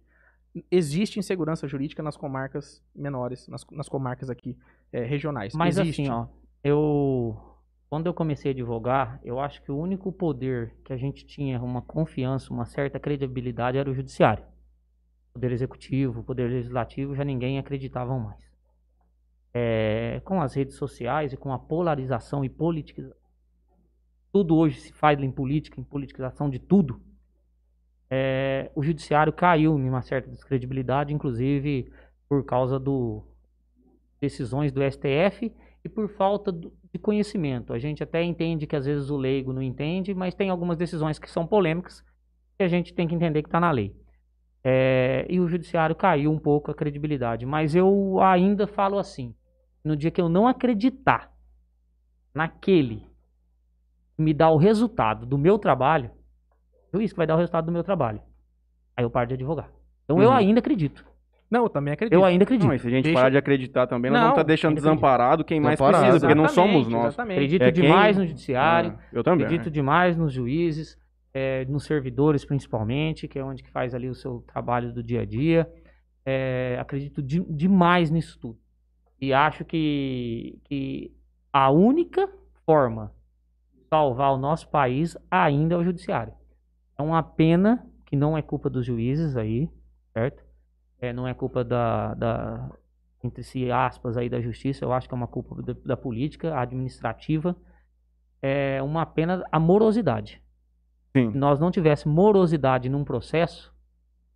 Existe 0.70 1.18
insegurança 1.18 1.66
jurídica 1.66 2.02
nas 2.02 2.16
comarcas 2.16 2.84
menores, 2.94 3.48
nas, 3.48 3.66
nas 3.72 3.88
comarcas 3.88 4.30
aqui 4.30 4.56
eh, 4.92 5.02
regionais. 5.02 5.54
Mas 5.54 5.78
Existe. 5.78 6.02
assim, 6.02 6.10
ó, 6.10 6.26
eu. 6.62 7.36
Quando 7.90 8.06
eu 8.06 8.14
comecei 8.14 8.50
a 8.50 8.54
advogar, 8.54 9.20
eu 9.24 9.38
acho 9.40 9.62
que 9.62 9.70
o 9.72 9.78
único 9.78 10.12
poder 10.12 10.74
que 10.84 10.92
a 10.92 10.96
gente 10.96 11.24
tinha 11.24 11.60
uma 11.62 11.80
confiança, 11.80 12.52
uma 12.52 12.66
certa 12.66 12.98
credibilidade 12.98 13.78
era 13.78 13.88
o 13.88 13.94
judiciário. 13.94 14.44
Poder 15.32 15.52
executivo, 15.52 16.22
poder 16.22 16.50
legislativo, 16.50 17.14
já 17.14 17.24
ninguém 17.24 17.58
acreditava 17.58 18.16
mais. 18.18 18.42
É, 19.52 20.20
com 20.24 20.40
as 20.40 20.54
redes 20.54 20.74
sociais 20.76 21.32
e 21.32 21.36
com 21.36 21.52
a 21.52 21.58
polarização 21.58 22.44
e 22.44 22.48
politização, 22.48 23.16
tudo 24.34 24.56
hoje 24.56 24.80
se 24.80 24.92
faz 24.92 25.22
em 25.22 25.30
política, 25.30 25.80
em 25.80 25.84
politização 25.84 26.50
de 26.50 26.58
tudo. 26.58 27.00
É, 28.10 28.68
o 28.74 28.82
judiciário 28.82 29.32
caiu 29.32 29.78
em 29.78 29.88
uma 29.88 30.02
certa 30.02 30.28
descredibilidade, 30.28 31.14
inclusive 31.14 31.88
por 32.28 32.44
causa 32.44 32.76
do 32.76 33.22
decisões 34.20 34.72
do 34.72 34.80
STF 34.82 35.54
e 35.84 35.88
por 35.88 36.08
falta 36.08 36.50
de 36.50 36.98
conhecimento. 37.00 37.72
A 37.72 37.78
gente 37.78 38.02
até 38.02 38.24
entende 38.24 38.66
que 38.66 38.74
às 38.74 38.86
vezes 38.86 39.08
o 39.08 39.16
leigo 39.16 39.52
não 39.52 39.62
entende, 39.62 40.12
mas 40.12 40.34
tem 40.34 40.50
algumas 40.50 40.76
decisões 40.76 41.16
que 41.16 41.30
são 41.30 41.46
polêmicas 41.46 42.04
que 42.56 42.64
a 42.64 42.68
gente 42.68 42.92
tem 42.92 43.06
que 43.06 43.14
entender 43.14 43.40
que 43.40 43.48
está 43.48 43.60
na 43.60 43.70
lei. 43.70 43.94
É, 44.64 45.26
e 45.30 45.38
o 45.38 45.46
judiciário 45.46 45.94
caiu 45.94 46.32
um 46.32 46.40
pouco 46.40 46.72
a 46.72 46.74
credibilidade. 46.74 47.46
Mas 47.46 47.76
eu 47.76 48.18
ainda 48.20 48.66
falo 48.66 48.98
assim: 48.98 49.32
no 49.84 49.96
dia 49.96 50.10
que 50.10 50.20
eu 50.20 50.28
não 50.28 50.48
acreditar 50.48 51.32
naquele 52.34 52.98
que 52.98 53.13
me 54.18 54.32
dá 54.34 54.48
o 54.50 54.56
resultado 54.56 55.26
do 55.26 55.36
meu 55.38 55.58
trabalho, 55.58 56.10
o 56.92 56.96
juiz 56.98 57.12
que 57.12 57.16
vai 57.16 57.26
dar 57.26 57.34
o 57.34 57.38
resultado 57.38 57.66
do 57.66 57.72
meu 57.72 57.82
trabalho, 57.82 58.20
aí 58.96 59.04
eu 59.04 59.10
paro 59.10 59.28
de 59.28 59.34
advogar. 59.34 59.70
Então 60.04 60.20
eu 60.22 60.28
Uhum. 60.30 60.34
ainda 60.36 60.58
acredito. 60.60 61.04
Não, 61.50 61.64
eu 61.64 61.68
também 61.68 61.92
acredito. 61.94 62.14
Eu 62.14 62.24
ainda 62.24 62.42
acredito. 62.44 62.68
Não, 62.68 62.78
se 62.78 62.86
a 62.86 62.90
gente 62.90 63.04
Deixa- 63.04 63.18
parar 63.18 63.30
de 63.30 63.36
acreditar 63.38 63.86
também, 63.86 64.10
nós 64.10 64.18
Não, 64.20 64.28
vamos 64.28 64.38
estar 64.40 64.46
deixando 64.48 64.70
ainda 64.70 64.80
acredito. 64.80 64.94
desamparado 65.00 65.44
quem 65.44 65.60
mais 65.60 65.78
precisa, 65.80 66.18
porque 66.20 66.34
não 66.34 66.44
Exatamente, 66.44 66.72
somos 66.72 66.88
nós. 66.88 67.06
exatamente. 67.08 67.36
Acredito 67.36 67.62
É 67.62 67.72
quem- 67.72 67.82
demais 67.82 68.16
no 68.16 68.26
judiciário. 68.26 68.98
Ah, 68.98 69.02
eu 69.12 69.22
também. 69.22 69.44
Acredito 69.46 69.70
demais 69.70 70.16
nos 70.16 70.32
juízes, 70.32 70.96
eh, 71.32 71.64
nos 71.68 71.84
servidores 71.84 72.44
principalmente, 72.44 73.28
que 73.28 73.38
é 73.38 73.44
onde 73.44 73.62
que 73.62 73.70
faz 73.70 73.94
ali 73.94 74.08
o 74.08 74.14
seu 74.14 74.40
trabalho 74.52 74.92
do 74.92 75.02
dia 75.02 75.20
a 75.20 75.24
dia. 75.24 75.70
Eh, 76.26 76.76
acredito 76.80 77.22
de- 77.22 77.44
demais 77.48 78.10
nisso 78.10 78.38
tudo. 78.40 78.58
E 79.20 79.32
acho 79.32 79.64
que, 79.64 80.58
que 80.64 81.12
a 81.52 81.70
única 81.70 82.28
forma 82.66 83.12
salvar 83.88 84.32
o 84.32 84.38
nosso 84.38 84.68
país 84.68 85.16
ainda 85.30 85.74
é 85.74 85.78
o 85.78 85.84
judiciário. 85.84 86.32
É 86.98 87.02
uma 87.02 87.22
pena 87.22 87.86
que 88.06 88.16
não 88.16 88.36
é 88.36 88.42
culpa 88.42 88.70
dos 88.70 88.84
juízes 88.84 89.36
aí, 89.36 89.68
certo? 90.12 90.42
Eh, 91.00 91.12
não 91.12 91.26
é 91.26 91.34
culpa 91.34 91.64
da, 91.64 92.14
da 92.14 92.70
entre 93.22 93.42
si 93.42 93.70
aspas 93.70 94.16
aí 94.16 94.28
da 94.28 94.40
justiça, 94.40 94.84
eu 94.84 94.92
acho 94.92 95.08
que 95.08 95.14
é 95.14 95.16
uma 95.16 95.26
culpa 95.26 95.62
da, 95.62 95.74
da 95.84 95.96
política 95.96 96.58
administrativa 96.58 97.56
é 98.44 98.82
uma 98.82 99.06
pena 99.06 99.42
a 99.50 99.58
morosidade. 99.58 100.42
Sim. 101.16 101.32
Se 101.32 101.38
nós 101.38 101.58
não 101.58 101.70
tivéssemos 101.70 102.14
morosidade 102.14 102.90
num 102.90 103.02
processo, 103.02 103.72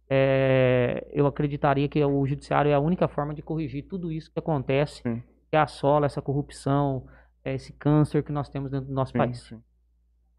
é, 0.08 1.06
eu 1.12 1.26
acreditaria 1.26 1.86
que 1.88 2.02
o 2.02 2.26
judiciário 2.26 2.70
é 2.70 2.74
a 2.74 2.80
única 2.80 3.06
forma 3.06 3.34
de 3.34 3.42
corrigir 3.42 3.82
tudo 3.82 4.10
isso 4.10 4.32
que 4.32 4.38
acontece, 4.38 5.02
Sim. 5.02 5.22
que 5.50 5.56
assola 5.56 6.06
essa 6.06 6.22
corrupção, 6.22 7.06
é, 7.44 7.54
esse 7.54 7.72
câncer 7.72 8.22
que 8.22 8.32
nós 8.32 8.48
temos 8.48 8.70
dentro 8.70 8.88
do 8.88 8.94
nosso 8.94 9.12
Sim, 9.12 9.18
país. 9.18 9.40
sim. 9.40 9.62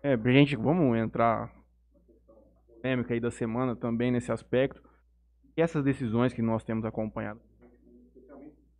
É, 0.01 0.17
gente, 0.31 0.55
vamos 0.55 0.97
entrar 0.97 1.53
polêmica 2.79 3.13
aí 3.13 3.19
da 3.19 3.31
semana 3.31 3.75
também 3.75 4.11
nesse 4.11 4.31
aspecto. 4.31 4.81
E 5.55 5.61
essas 5.61 5.83
decisões 5.83 6.33
que 6.33 6.41
nós 6.41 6.63
temos 6.63 6.85
acompanhado, 6.85 7.41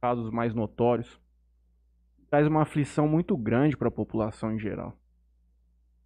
casos 0.02 0.32
mais 0.32 0.54
notórios, 0.54 1.20
traz 2.30 2.48
uma 2.48 2.62
aflição 2.62 3.08
muito 3.08 3.36
grande 3.36 3.76
para 3.76 3.90
a 3.90 3.92
população 3.92 4.54
em 4.54 4.60
geral. 4.60 4.98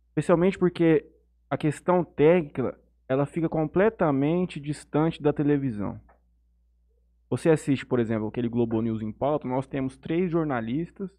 Especialmente 0.09 0.57
porque 0.57 1.05
a 1.49 1.57
questão 1.57 2.03
técnica, 2.03 2.79
ela 3.07 3.25
fica 3.25 3.47
completamente 3.47 4.59
distante 4.59 5.21
da 5.21 5.31
televisão. 5.31 5.99
Você 7.29 7.49
assiste, 7.49 7.85
por 7.85 7.99
exemplo, 7.99 8.27
aquele 8.27 8.47
Globo 8.47 8.81
News 8.81 9.01
em 9.01 9.11
pauta, 9.11 9.47
nós 9.47 9.67
temos 9.67 9.97
três 9.97 10.31
jornalistas 10.31 11.09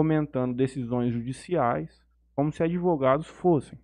comentando 0.00 0.56
decisões 0.56 1.12
judiciais 1.12 2.02
como 2.34 2.50
se 2.50 2.62
advogados 2.62 3.26
fossem. 3.26 3.78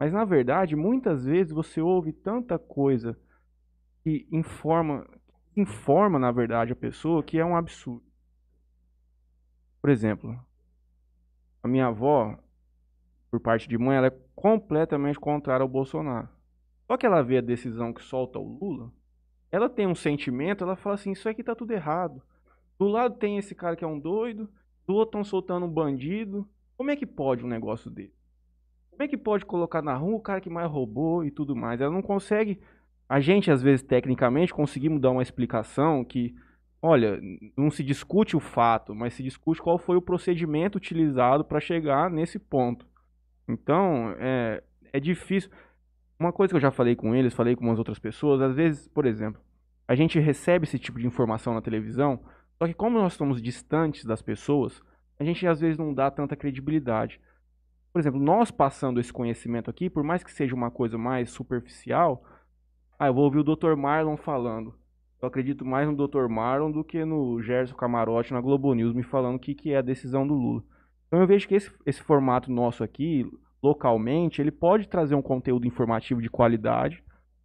Mas 0.00 0.10
na 0.10 0.24
verdade, 0.24 0.74
muitas 0.74 1.26
vezes 1.26 1.52
você 1.52 1.78
ouve 1.78 2.10
tanta 2.10 2.58
coisa 2.58 3.14
que 4.02 4.26
informa, 4.32 5.06
informa 5.54 6.18
na 6.18 6.32
verdade 6.32 6.72
a 6.72 6.76
pessoa 6.76 7.22
que 7.22 7.38
é 7.38 7.44
um 7.44 7.54
absurdo. 7.54 8.02
Por 9.82 9.90
exemplo, 9.90 10.40
a 11.62 11.68
minha 11.68 11.88
avó, 11.88 12.38
por 13.30 13.38
parte 13.38 13.68
de 13.68 13.76
mãe, 13.76 13.98
ela 13.98 14.06
é 14.06 14.18
completamente 14.34 15.20
contrária 15.20 15.62
ao 15.62 15.68
Bolsonaro. 15.68 16.30
Só 16.86 16.96
que 16.96 17.04
ela 17.04 17.22
vê 17.22 17.36
a 17.36 17.42
decisão 17.42 17.92
que 17.92 18.02
solta 18.02 18.38
o 18.38 18.58
Lula, 18.58 18.90
ela 19.52 19.68
tem 19.68 19.86
um 19.86 19.94
sentimento, 19.94 20.64
ela 20.64 20.76
fala 20.76 20.94
assim, 20.94 21.12
isso 21.12 21.28
aqui 21.28 21.44
tá 21.44 21.54
tudo 21.54 21.72
errado. 21.72 22.22
Do 22.78 22.86
lado 22.86 23.18
tem 23.18 23.36
esse 23.36 23.54
cara 23.54 23.76
que 23.76 23.84
é 23.84 23.86
um 23.86 24.00
doido, 24.00 24.48
outro 24.94 25.20
estão 25.20 25.24
soltando 25.24 25.66
um 25.66 25.70
bandido. 25.70 26.48
Como 26.76 26.90
é 26.90 26.96
que 26.96 27.06
pode 27.06 27.44
um 27.44 27.48
negócio 27.48 27.90
desse? 27.90 28.16
Como 28.90 29.02
é 29.02 29.08
que 29.08 29.16
pode 29.16 29.44
colocar 29.44 29.82
na 29.82 29.94
rua 29.94 30.16
o 30.16 30.20
cara 30.20 30.40
que 30.40 30.48
mais 30.48 30.70
roubou 30.70 31.24
e 31.24 31.30
tudo 31.30 31.54
mais? 31.54 31.80
Ela 31.80 31.92
não 31.92 32.02
consegue. 32.02 32.60
A 33.08 33.20
gente, 33.20 33.50
às 33.50 33.62
vezes, 33.62 33.82
tecnicamente, 33.82 34.54
conseguimos 34.54 35.00
dar 35.00 35.10
uma 35.10 35.22
explicação 35.22 36.04
que, 36.04 36.34
olha, 36.80 37.20
não 37.56 37.70
se 37.70 37.84
discute 37.84 38.36
o 38.36 38.40
fato, 38.40 38.94
mas 38.94 39.14
se 39.14 39.22
discute 39.22 39.60
qual 39.60 39.78
foi 39.78 39.96
o 39.96 40.02
procedimento 40.02 40.76
utilizado 40.78 41.44
para 41.44 41.60
chegar 41.60 42.10
nesse 42.10 42.38
ponto. 42.38 42.86
Então, 43.46 44.14
é, 44.18 44.62
é 44.92 44.98
difícil. 44.98 45.50
Uma 46.18 46.32
coisa 46.32 46.52
que 46.52 46.56
eu 46.56 46.60
já 46.60 46.70
falei 46.70 46.96
com 46.96 47.14
eles, 47.14 47.34
falei 47.34 47.54
com 47.54 47.64
umas 47.64 47.78
outras 47.78 47.98
pessoas, 47.98 48.40
às 48.40 48.54
vezes, 48.54 48.88
por 48.88 49.04
exemplo, 49.04 49.40
a 49.86 49.94
gente 49.94 50.18
recebe 50.18 50.64
esse 50.64 50.78
tipo 50.78 50.98
de 50.98 51.06
informação 51.06 51.54
na 51.54 51.60
televisão, 51.60 52.18
só 52.58 52.66
que 52.66 52.74
como 52.74 52.98
nós 52.98 53.12
estamos 53.12 53.42
distantes 53.42 54.04
das 54.04 54.22
pessoas, 54.22 54.82
a 55.18 55.24
gente 55.24 55.46
às 55.46 55.60
vezes 55.60 55.78
não 55.78 55.92
dá 55.92 56.10
tanta 56.10 56.36
credibilidade. 56.36 57.20
Por 57.92 58.00
exemplo, 58.00 58.20
nós 58.20 58.50
passando 58.50 59.00
esse 59.00 59.12
conhecimento 59.12 59.70
aqui, 59.70 59.88
por 59.88 60.02
mais 60.02 60.22
que 60.22 60.32
seja 60.32 60.54
uma 60.54 60.70
coisa 60.70 60.98
mais 60.98 61.30
superficial, 61.30 62.22
ah, 62.98 63.06
eu 63.06 63.14
vou 63.14 63.24
ouvir 63.24 63.38
o 63.38 63.44
Dr. 63.44 63.74
Marlon 63.76 64.16
falando. 64.16 64.74
Eu 65.20 65.28
acredito 65.28 65.64
mais 65.64 65.88
no 65.88 65.96
Dr. 65.96 66.28
Marlon 66.28 66.70
do 66.70 66.84
que 66.84 67.04
no 67.04 67.40
Gerson 67.42 67.74
Camarote 67.74 68.32
na 68.32 68.40
Globo 68.40 68.74
News 68.74 68.94
me 68.94 69.02
falando 69.02 69.36
o 69.36 69.40
que, 69.40 69.54
que 69.54 69.72
é 69.72 69.78
a 69.78 69.82
decisão 69.82 70.26
do 70.26 70.34
Lula. 70.34 70.62
Então 71.06 71.20
eu 71.20 71.26
vejo 71.26 71.48
que 71.48 71.54
esse, 71.54 71.70
esse 71.86 72.02
formato 72.02 72.50
nosso 72.50 72.84
aqui, 72.84 73.24
localmente, 73.62 74.40
ele 74.40 74.50
pode 74.50 74.88
trazer 74.88 75.14
um 75.14 75.22
conteúdo 75.22 75.66
informativo 75.66 76.20
de 76.20 76.28
qualidade, 76.28 77.02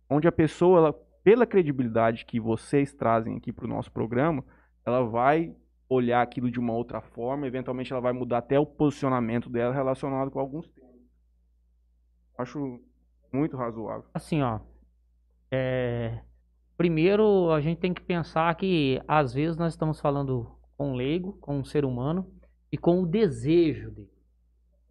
onde 0.10 0.28
a 0.28 0.32
pessoa, 0.32 0.80
ela, 0.80 0.94
pela 1.24 1.46
credibilidade 1.46 2.26
que 2.26 2.40
vocês 2.40 2.94
trazem 2.94 3.38
aqui 3.38 3.54
para 3.54 3.66
o 3.66 3.70
nosso 3.70 3.92
programa, 3.92 4.44
ela 4.86 5.04
vai 5.04 5.56
olhar 5.90 6.22
aquilo 6.22 6.50
de 6.50 6.60
uma 6.60 6.74
outra 6.74 7.02
forma, 7.02 7.46
eventualmente 7.46 7.92
ela 7.92 8.02
vai 8.02 8.14
mudar 8.14 8.38
até 8.40 8.60
o 8.60 8.66
posicionamento 8.66 9.50
dela 9.50 9.74
relacionado 9.74 10.32
com 10.32 10.40
alguns 10.40 10.68
temas. 10.70 10.92
Acho 12.38 12.80
muito 13.32 13.58
razoável. 13.58 14.06
Assim, 14.14 14.42
ó. 14.42 14.60
é, 15.52 16.22
Primeiro, 16.82 17.52
a 17.52 17.62
gente 17.62 17.78
tem 17.78 17.94
que 17.94 18.02
pensar 18.02 18.56
que 18.56 19.00
às 19.08 19.34
vezes 19.34 19.56
nós 19.56 19.74
estamos 19.74 20.00
falando 20.00 20.52
com 20.76 20.92
um 20.92 20.96
leigo, 20.96 21.34
com 21.34 21.60
um 21.60 21.64
ser 21.64 21.86
humano 21.86 22.34
e 22.72 22.78
com 22.78 23.04
o 23.04 23.06
desejo 23.06 23.92
dele, 23.92 24.10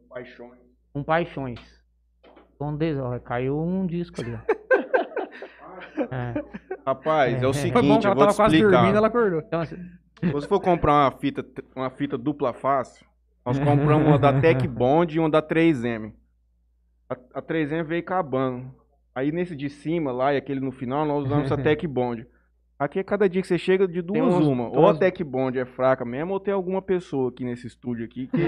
Paixões. 0.09 0.61
com 0.93 1.03
paixões. 1.03 1.83
Com 2.57 2.77
dese... 2.77 3.01
ó, 3.01 3.19
caiu 3.19 3.59
um 3.59 3.87
disco 3.87 4.21
ali. 4.21 4.35
ó. 4.35 4.39
É. 6.13 6.35
Rapaz, 6.87 7.43
é 7.43 7.47
o 7.47 7.51
É. 7.51 7.53
seguinte, 7.53 7.75
bom 7.87 7.99
que 7.99 8.07
eu 8.07 8.11
ela 8.11 8.15
vou 8.15 8.27
te 8.27 8.29
tava 8.31 8.35
quase 8.37 8.57
explicar. 8.57 8.79
dormindo, 8.79 8.97
ela 8.97 9.07
acordou. 9.09 9.41
Então, 9.41 9.61
assim, 9.61 9.77
Se 10.21 10.31
você 10.31 10.47
for 10.47 10.61
comprar 10.61 10.93
uma 11.05 11.11
fita, 11.13 11.45
uma 11.75 11.89
fita 11.91 12.19
dupla 12.19 12.53
face, 12.53 13.05
nós 13.45 13.59
compramos 13.99 14.07
uma 14.07 14.19
da 14.19 14.39
Tech 14.41 14.67
Bond 14.69 15.17
e 15.17 15.19
uma 15.19 15.31
da 15.31 15.41
3M. 15.43 16.13
A, 17.09 17.17
a 17.39 17.43
3M 17.43 17.83
veio 17.85 18.01
acabando. 18.01 18.71
Aí 19.15 19.33
nesse 19.33 19.57
de 19.57 19.69
cima 19.71 20.13
lá 20.13 20.33
e 20.33 20.37
aquele 20.37 20.61
no 20.61 20.71
final, 20.71 21.05
nós 21.07 21.25
usamos 21.25 21.47
essa 21.47 21.57
Tech 21.63 21.87
Bond. 21.87 22.27
Aqui 22.79 22.99
é 22.99 23.03
cada 23.03 23.29
dia 23.29 23.43
que 23.43 23.49
você 23.49 23.59
chega 23.59 23.87
de 23.87 24.01
duas 24.01 24.35
uns- 24.37 24.47
uma. 24.47 24.69
Ou 24.69 24.87
a 24.89 24.95
Tech 24.95 25.23
Bond 25.25 25.59
é 25.59 25.65
fraca 25.67 26.05
mesmo, 26.05 26.33
ou 26.33 26.41
tem 26.41 26.53
alguma 26.55 26.81
pessoa 26.81 27.29
aqui 27.31 27.45
nesse 27.45 27.67
estúdio 27.67 28.05
aqui 28.07 28.27
que 28.27 28.39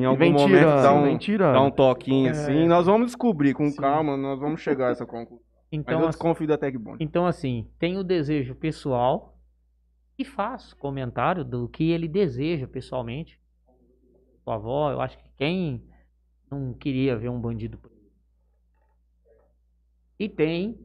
em 0.00 0.04
algum 0.04 0.18
Vem 0.18 0.32
momento 0.32 0.64
dá 0.64 0.92
um, 0.94 1.18
dá 1.52 1.60
um 1.62 1.70
toquinho 1.70 2.28
É. 2.28 2.30
assim. 2.30 2.66
Nós 2.68 2.86
vamos 2.86 3.06
descobrir 3.08 3.54
com 3.54 3.68
Sim. 3.70 3.76
calma, 3.76 4.16
nós 4.16 4.38
vamos 4.38 4.60
chegar 4.60 4.88
a 4.88 4.90
essa 4.90 5.04
conclusão. 5.06 5.42
Mas 5.70 5.80
então, 5.80 6.00
eu 6.00 6.08
assim, 6.08 6.46
da 6.46 6.58
Tech 6.58 6.76
Bond. 6.78 7.02
Então, 7.02 7.26
assim, 7.26 7.70
tem 7.78 7.98
o 7.98 8.04
desejo 8.04 8.54
pessoal 8.54 9.38
e 10.18 10.24
faz 10.24 10.72
comentário 10.72 11.44
do 11.44 11.68
que 11.68 11.90
ele 11.90 12.08
deseja 12.08 12.66
pessoalmente. 12.66 13.40
Sua 14.42 14.54
avó, 14.54 14.90
eu 14.90 15.00
acho 15.00 15.18
que 15.18 15.28
quem 15.36 15.84
não 16.50 16.72
queria 16.72 17.16
ver 17.16 17.28
um 17.28 17.40
bandido. 17.40 17.78
E 20.18 20.28
tem 20.28 20.78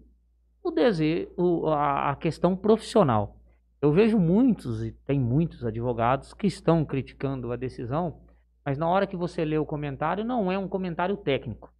o 0.62 0.70
desejo, 0.70 1.32
o- 1.38 1.68
a, 1.68 2.12
a 2.12 2.16
questão 2.16 2.56
profissional. 2.56 3.38
Eu 3.82 3.92
vejo 3.92 4.18
muitos, 4.18 4.84
e 4.84 4.92
tem 5.06 5.20
muitos 5.20 5.66
advogados 5.66 6.34
que 6.34 6.48
estão 6.48 6.86
criticando 6.86 7.52
a 7.52 7.56
decisão, 7.56 8.22
mas 8.66 8.78
na 8.78 8.88
hora 8.88 9.08
que 9.08 9.18
você 9.18 9.44
lê 9.44 9.58
o 9.58 9.66
comentário, 9.66 10.24
não 10.24 10.52
é 10.52 10.58
um 10.58 10.68
comentário 10.70 11.18
técnico. 11.18 11.74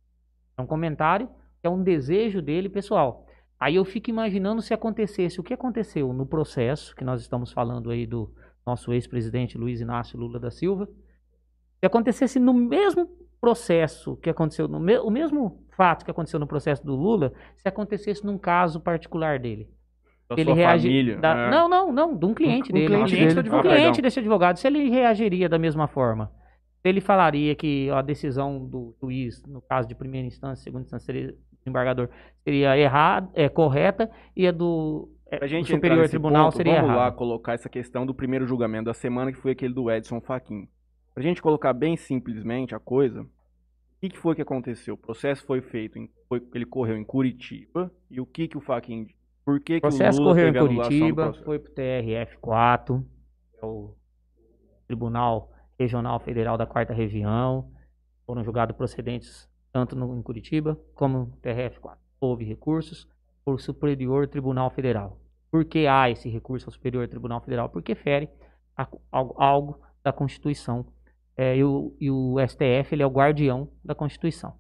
É 0.58 0.62
um 0.62 0.68
comentário 0.68 1.30
é 1.64 1.70
um 1.70 1.82
desejo 1.82 2.42
dele 2.42 2.68
pessoal. 2.70 3.26
Aí 3.60 3.76
eu 3.76 3.86
fico 3.86 4.10
imaginando 4.10 4.62
se 4.62 4.74
acontecesse 4.74 5.40
o 5.40 5.44
que 5.44 5.54
aconteceu 5.54 6.12
no 6.12 6.26
processo, 6.26 6.94
que 6.96 7.04
nós 7.06 7.22
estamos 7.22 7.52
falando 7.54 7.90
aí 7.90 8.06
do 8.06 8.30
nosso 8.66 8.92
ex-presidente 8.94 9.58
Luiz 9.58 9.80
Inácio 9.80 10.20
Lula 10.20 10.40
da 10.40 10.52
Silva, 10.52 10.86
se 11.80 11.86
acontecesse 11.86 12.40
no 12.40 12.54
mesmo 12.54 13.10
processo 13.40 14.18
que 14.18 14.30
aconteceu, 14.30 14.68
no 14.68 14.80
me- 14.80 15.00
o 15.00 15.10
mesmo 15.10 15.64
fato 15.76 16.04
que 16.06 16.12
aconteceu 16.12 16.40
no 16.40 16.48
processo 16.48 16.86
do 16.86 16.96
Lula, 16.96 17.34
se 17.56 17.68
acontecesse 17.68 18.26
num 18.26 18.38
caso 18.38 18.80
particular 18.82 19.40
dele. 19.40 19.70
Da 20.30 20.36
ele 20.38 20.56
família. 20.56 21.18
da- 21.18 21.38
é. 21.48 21.50
Não, 21.50 21.68
não, 21.70 21.92
não, 21.92 22.16
de 22.18 22.26
um 22.26 22.34
cliente 22.34 22.72
Um 22.72 22.74
dele. 22.76 22.88
cliente 22.88 23.14
Um 23.16 23.18
dele. 23.42 23.50
Um 23.50 23.56
Ah, 23.60 23.62
cliente 23.62 24.02
desse 24.02 24.20
advogado, 24.20 24.58
se 24.58 24.68
ele 24.68 24.90
reagiria 24.90 25.48
da 25.50 25.60
mesma 25.60 25.88
forma. 25.88 26.32
Se 26.82 26.90
ele 26.90 27.02
falaria 27.02 27.54
que 27.56 27.90
a 27.90 28.02
decisão 28.02 28.66
do 28.66 28.94
juiz, 29.02 29.44
no 29.46 29.62
caso 29.62 29.88
de 29.88 29.96
primeira 29.96 30.28
instância, 30.28 30.64
segunda 30.64 30.84
instância, 30.84 31.06
seria 31.06 31.36
desembargador, 31.64 32.10
seria 32.44 32.78
errada, 32.78 33.30
é 33.34 33.48
correta, 33.48 34.10
e 34.36 34.48
a 34.48 34.52
do, 34.52 35.10
é, 35.34 35.38
Pra 35.38 35.48
gente 35.48 35.72
superior 35.72 36.08
tribunal 36.08 36.46
ponto, 36.46 36.58
seria 36.58 36.76
vamos 36.76 36.90
lá 36.90 36.96
errada. 37.04 37.16
colocar 37.16 37.54
essa 37.54 37.68
questão 37.70 38.06
do 38.06 38.14
primeiro 38.14 38.46
julgamento 38.46 38.86
da 38.86 38.94
semana, 38.94 39.32
que 39.32 39.38
foi 39.40 39.52
aquele 39.52 39.74
do 39.74 39.90
Edson 39.90 40.22
Fachin. 40.22 40.68
Pra 41.14 41.24
gente 41.24 41.42
colocar 41.42 41.74
bem 41.74 41.96
simplesmente 41.98 42.76
a 42.76 42.80
coisa, 42.80 43.22
o 43.22 43.28
que, 44.00 44.10
que 44.10 44.18
foi 44.18 44.36
que 44.36 44.42
aconteceu? 44.42 44.94
O 44.96 44.98
processo 44.98 45.44
foi 45.46 45.62
feito, 45.62 45.98
em, 45.98 46.10
foi, 46.28 46.46
ele 46.54 46.66
correu 46.66 46.98
em 46.98 47.04
Curitiba, 47.04 47.92
e 48.12 48.22
o 48.22 48.26
que 48.26 48.48
que 48.48 48.58
o 48.58 48.62
Fachin... 48.62 49.08
Por 49.46 49.60
que, 49.60 49.78
O 49.78 49.82
que 49.82 49.88
o 49.88 49.90
processo 49.90 50.20
Lula 50.22 50.32
correu 50.32 50.48
em 50.50 50.54
Curitiba, 50.54 51.34
foi 51.44 51.60
pro 51.60 51.74
TRF4, 51.74 53.04
que 53.52 53.60
é 53.62 53.66
o 53.66 53.94
Tribunal 54.88 55.52
Regional 55.80 56.20
Federal 56.20 56.58
da 56.58 56.66
Quarta 56.66 56.94
Região. 56.94 57.70
Foram 58.26 58.44
julgados 58.44 58.76
procedentes 58.76 59.50
tanto 59.74 59.96
no, 59.96 60.16
em 60.16 60.22
Curitiba 60.22 60.80
como 60.94 61.18
no 61.20 61.28
TRF4. 61.42 61.98
Houve 62.22 62.46
recursos 62.46 63.08
por 63.44 63.60
Superior 63.60 64.28
Tribunal 64.28 64.70
Federal. 64.70 65.20
Por 65.52 65.66
que 65.66 65.86
há 65.88 66.10
esse 66.10 66.30
recurso 66.30 66.68
ao 66.68 66.72
Superior 66.72 67.08
Tribunal 67.10 67.42
Federal? 67.42 67.68
Porque 67.70 67.96
fere 67.96 68.30
a- 68.78 68.88
algo, 69.12 69.36
algo 69.38 69.80
da 70.04 70.14
Constituição. 70.14 70.86
É, 71.36 71.58
e, 71.58 71.64
o, 71.64 71.96
e 72.00 72.10
o 72.12 72.36
STF 72.48 72.94
ele 72.94 73.02
é 73.02 73.06
o 73.06 73.10
guardião 73.10 73.68
da 73.84 73.96
Constituição. 73.96 74.54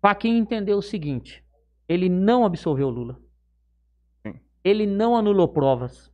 Fachin 0.00 0.38
entendeu 0.38 0.78
o 0.78 0.82
seguinte: 0.82 1.44
ele 1.88 2.08
não 2.08 2.44
absolveu 2.44 2.88
Lula. 2.88 3.20
Sim. 4.26 4.40
Ele 4.64 4.86
não 4.86 5.14
anulou 5.16 5.48
provas. 5.48 6.10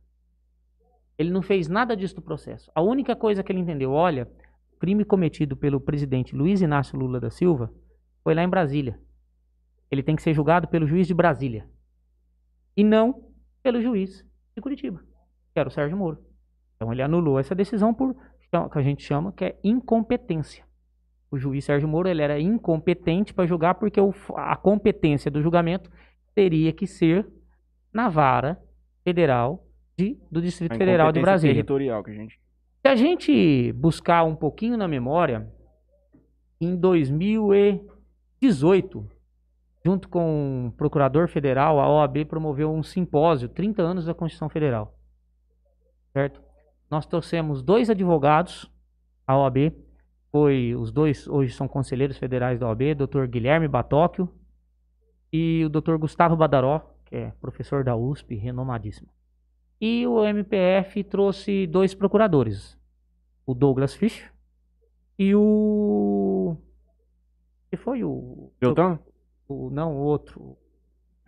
Ele 1.17 1.29
não 1.31 1.41
fez 1.41 1.67
nada 1.69 1.95
disso 1.95 2.15
no 2.17 2.21
processo. 2.21 2.69
A 2.75 2.81
única 2.81 3.15
coisa 3.15 3.43
que 3.43 3.51
ele 3.51 3.59
entendeu, 3.59 3.91
olha, 3.91 4.29
crime 4.83 5.05
cometido 5.05 5.55
pelo 5.55 5.79
presidente 5.79 6.35
Luiz 6.35 6.61
Inácio 6.61 6.99
Lula 6.99 7.17
da 7.17 7.29
Silva 7.29 7.71
foi 8.21 8.35
lá 8.35 8.43
em 8.43 8.49
Brasília. 8.49 8.99
Ele 9.89 10.03
tem 10.03 10.13
que 10.13 10.21
ser 10.21 10.33
julgado 10.33 10.67
pelo 10.67 10.85
juiz 10.85 11.07
de 11.07 11.13
Brasília. 11.13 11.65
E 12.75 12.83
não 12.83 13.29
pelo 13.63 13.81
juiz 13.81 14.25
de 14.53 14.61
Curitiba, 14.61 14.99
que 15.53 15.59
era 15.59 15.69
o 15.69 15.71
Sérgio 15.71 15.95
Moro. 15.95 16.17
Então 16.75 16.91
ele 16.91 17.01
anulou 17.01 17.39
essa 17.39 17.55
decisão 17.55 17.93
por 17.93 18.13
que 18.51 18.77
a 18.77 18.81
gente 18.81 19.01
chama 19.05 19.31
que 19.31 19.45
é 19.45 19.57
incompetência. 19.63 20.65
O 21.31 21.37
juiz 21.37 21.63
Sérgio 21.63 21.87
Moro 21.87 22.09
ele 22.09 22.21
era 22.21 22.37
incompetente 22.37 23.33
para 23.33 23.45
julgar 23.47 23.75
porque 23.75 24.01
o- 24.01 24.13
a 24.35 24.57
competência 24.57 25.31
do 25.31 25.41
julgamento 25.41 25.89
teria 26.35 26.73
que 26.73 26.85
ser 26.85 27.25
na 27.93 28.09
vara 28.09 28.61
federal 29.01 29.65
de- 29.97 30.19
do 30.29 30.41
Distrito 30.41 30.75
Federal 30.77 31.09
de 31.13 31.21
Brasília. 31.21 31.55
territorial 31.55 32.03
que 32.03 32.11
a 32.11 32.13
gente... 32.15 32.37
Se 32.83 32.89
a 32.89 32.95
gente 32.97 33.71
buscar 33.71 34.25
um 34.25 34.35
pouquinho 34.35 34.75
na 34.75 34.89
memória, 34.89 35.49
em 36.59 36.75
2018, 36.75 39.07
junto 39.85 40.09
com 40.09 40.67
o 40.67 40.71
procurador 40.73 41.29
federal, 41.29 41.79
a 41.79 41.87
OAB 41.87 42.25
promoveu 42.25 42.73
um 42.73 42.83
simpósio, 42.83 43.47
30 43.47 43.81
anos 43.81 44.03
da 44.03 44.13
Constituição 44.13 44.49
Federal. 44.49 44.99
Certo? 46.11 46.41
Nós 46.91 47.05
trouxemos 47.05 47.63
dois 47.63 47.89
advogados 47.89 48.69
à 49.25 49.37
OAB, 49.37 49.71
foi 50.29 50.75
os 50.75 50.91
dois 50.91 51.25
hoje 51.25 51.53
são 51.53 51.69
conselheiros 51.69 52.17
federais 52.17 52.59
da 52.59 52.67
OAB, 52.67 52.95
Dr. 52.95 53.27
Guilherme 53.27 53.69
Batóquio 53.69 54.27
e 55.31 55.63
o 55.63 55.69
Dr. 55.69 55.95
Gustavo 55.95 56.35
Badaró, 56.35 56.81
que 57.05 57.15
é 57.15 57.31
professor 57.39 57.85
da 57.85 57.95
USP, 57.95 58.35
renomadíssimo. 58.35 59.07
E 59.85 60.07
o 60.07 60.25
MPF 60.25 61.03
trouxe 61.03 61.67
dois 61.67 61.93
procuradores, 61.93 62.79
o 63.45 63.53
Douglas 63.53 63.93
Fisch 63.93 64.31
e 65.19 65.35
o 65.35 66.55
que 67.69 67.75
foi 67.75 68.01
o, 68.01 68.49
Deltan? 68.61 68.97
o 69.45 69.69
não 69.69 69.97
o 69.97 69.99
outro, 69.99 70.57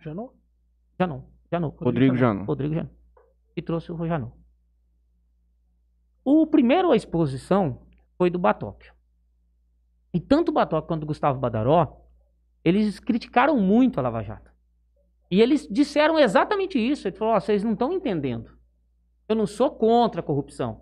Janot? 0.00 0.32
Janot, 0.98 1.26
Janot, 1.52 1.76
Rodrigo 1.84 2.16
Janot. 2.16 2.46
Rodrigo 2.46 2.74
Janot. 2.76 2.94
E 3.54 3.60
trouxe 3.60 3.92
o 3.92 4.06
Janot. 4.06 4.32
O 6.24 6.46
primeiro 6.46 6.92
à 6.92 6.96
exposição 6.96 7.82
foi 8.16 8.30
do 8.30 8.38
Batóquio. 8.38 8.94
E 10.14 10.18
tanto 10.18 10.48
o 10.48 10.54
Batóquio 10.54 10.88
quanto 10.88 11.02
o 11.02 11.06
Gustavo 11.06 11.38
Badaró, 11.38 12.08
eles 12.64 12.98
criticaram 13.00 13.60
muito 13.60 14.00
a 14.00 14.02
Lava 14.02 14.22
Jato. 14.22 14.50
E 15.30 15.40
eles 15.40 15.66
disseram 15.68 16.18
exatamente 16.18 16.78
isso. 16.78 17.08
Ele 17.08 17.16
falou: 17.16 17.34
"Ó, 17.34 17.40
vocês 17.40 17.64
não 17.64 17.72
estão 17.72 17.92
entendendo. 17.92 18.56
Eu 19.28 19.34
não 19.36 19.46
sou 19.46 19.70
contra 19.70 20.20
a 20.20 20.24
corrupção. 20.24 20.80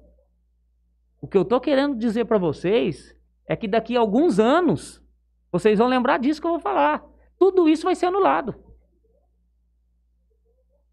O 1.21 1.27
que 1.27 1.37
eu 1.37 1.43
estou 1.43 1.61
querendo 1.61 1.97
dizer 1.97 2.27
para 2.27 2.37
vocês 2.37 3.16
é 3.47 3.57
que 3.57 3.66
daqui 3.66 3.97
a 3.97 4.01
alguns 4.01 4.39
anos 4.39 5.03
vocês 5.51 5.79
vão 5.79 5.89
lembrar 5.89 6.19
disso 6.19 6.41
que 6.41 6.47
eu 6.47 6.53
vou 6.53 6.61
falar. 6.61 7.03
Tudo 7.39 7.69
isso 7.69 7.85
vai 7.85 7.95
ser 7.95 8.07
anulado. 8.07 8.55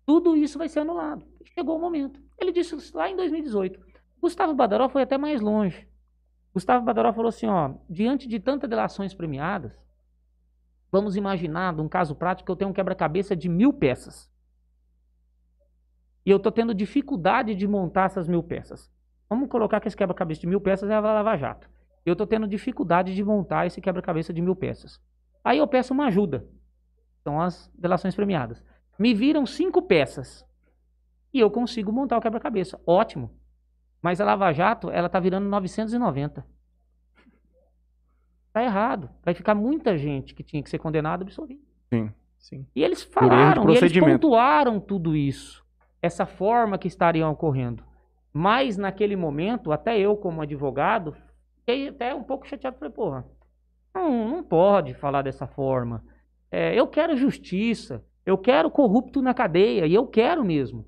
Tudo 0.06 0.36
isso 0.36 0.57
vai 0.57 0.69
ser 0.69 0.80
anulado. 0.80 1.26
Chegou 1.53 1.78
o 1.78 1.82
momento. 1.82 2.22
Ele 2.40 2.52
disse 2.52 2.76
isso 2.76 2.95
lá 2.95 3.10
em 3.10 3.15
2018. 3.15 3.80
Gustavo 4.22 4.53
Badaró 4.53 4.88
foi 4.88 5.02
até 5.02 5.18
mais 5.18 5.41
longe. 5.41 5.88
Gustavo 6.53 6.86
Badaró 6.86 7.14
falou 7.14 7.30
assim, 7.30 7.48
ó, 7.48 7.73
diante 7.90 8.28
de 8.28 8.40
tantas 8.40 8.69
delações 8.69 9.14
premiadas, 9.14 9.72
vamos 10.91 11.15
imaginar, 11.15 11.73
num 11.73 11.88
caso 11.88 12.15
prático, 12.15 12.45
que 12.45 12.51
eu 12.51 12.55
tenho 12.55 12.69
um 12.69 12.73
quebra-cabeça 12.73 13.35
de 13.35 13.47
mil 13.47 13.72
peças. 13.72 14.30
E 16.26 16.30
eu 16.30 16.38
estou 16.38 16.51
tendo 16.51 16.73
dificuldade 16.73 17.55
de 17.55 17.68
montar 17.68 18.05
essas 18.05 18.27
mil 18.27 18.43
peças. 18.43 18.91
Vamos 19.30 19.49
colocar 19.49 19.80
que 19.80 19.88
esse 19.88 19.97
quebra-cabeça 19.97 20.41
de 20.41 20.47
mil 20.47 20.59
peças 20.59 20.89
é 20.89 20.93
a 20.93 20.99
Lava 20.99 21.38
Jato. 21.38 21.69
Eu 22.05 22.13
estou 22.13 22.27
tendo 22.27 22.47
dificuldade 22.47 23.15
de 23.15 23.23
montar 23.23 23.65
esse 23.65 23.80
quebra-cabeça 23.80 24.34
de 24.34 24.41
mil 24.41 24.55
peças. 24.55 24.99
Aí 25.43 25.57
eu 25.57 25.68
peço 25.68 25.93
uma 25.93 26.07
ajuda. 26.07 26.45
São 27.23 27.39
as 27.39 27.72
delações 27.73 28.15
premiadas. 28.15 28.63
Me 28.99 29.13
viram 29.13 29.45
cinco 29.45 29.81
peças. 29.81 30.45
E 31.34 31.39
eu 31.39 31.49
consigo 31.49 31.91
montar 31.91 32.18
o 32.18 32.22
quebra-cabeça. 32.22 32.80
Ótimo. 32.85 33.31
Mas 34.01 34.19
a 34.19 34.26
Lava 34.26 34.51
Jato, 34.51 34.89
ela 34.89 35.07
tá 35.07 35.19
virando 35.19 35.47
990. 35.47 36.45
Tá 38.53 38.64
errado. 38.64 39.10
Vai 39.23 39.34
ficar 39.34 39.56
muita 39.56 39.98
gente 39.98 40.34
que 40.36 40.44
tinha 40.44 40.61
que 40.61 40.69
ser 40.69 40.78
condenada 40.78 41.23
absolvida. 41.23 41.61
Sim. 41.94 42.11
Sim. 42.38 42.65
E 42.76 42.84
eles 42.84 43.03
falaram, 43.03 43.69
e 43.69 43.78
eles 43.78 43.98
pontuaram 43.98 44.80
tudo 44.80 45.15
isso. 45.15 45.64
Essa 46.02 46.26
forma 46.26 46.78
que 46.78 46.88
estaria 46.88 47.28
ocorrendo. 47.28 47.84
Mas 48.34 48.78
naquele 48.78 49.15
momento, 49.15 49.72
até 49.72 49.99
eu 49.99 50.18
como 50.18 50.41
advogado, 50.41 51.15
fiquei 51.60 51.90
até 51.90 52.15
um 52.15 52.23
pouco 52.23 52.48
chateado. 52.48 52.78
Falei, 52.78 52.94
porra, 52.94 53.26
não, 53.94 54.28
não 54.28 54.44
pode 54.44 54.94
falar 54.95 55.22
dessa 55.22 55.45
forma. 55.45 56.03
É, 56.49 56.73
eu 56.73 56.88
quero 56.88 57.15
justiça. 57.15 58.03
Eu 58.26 58.38
quero 58.38 58.69
corrupto 58.69 59.22
na 59.22 59.34
cadeia, 59.34 59.86
e 59.86 59.94
eu 59.94 60.06
quero 60.07 60.44
mesmo. 60.44 60.86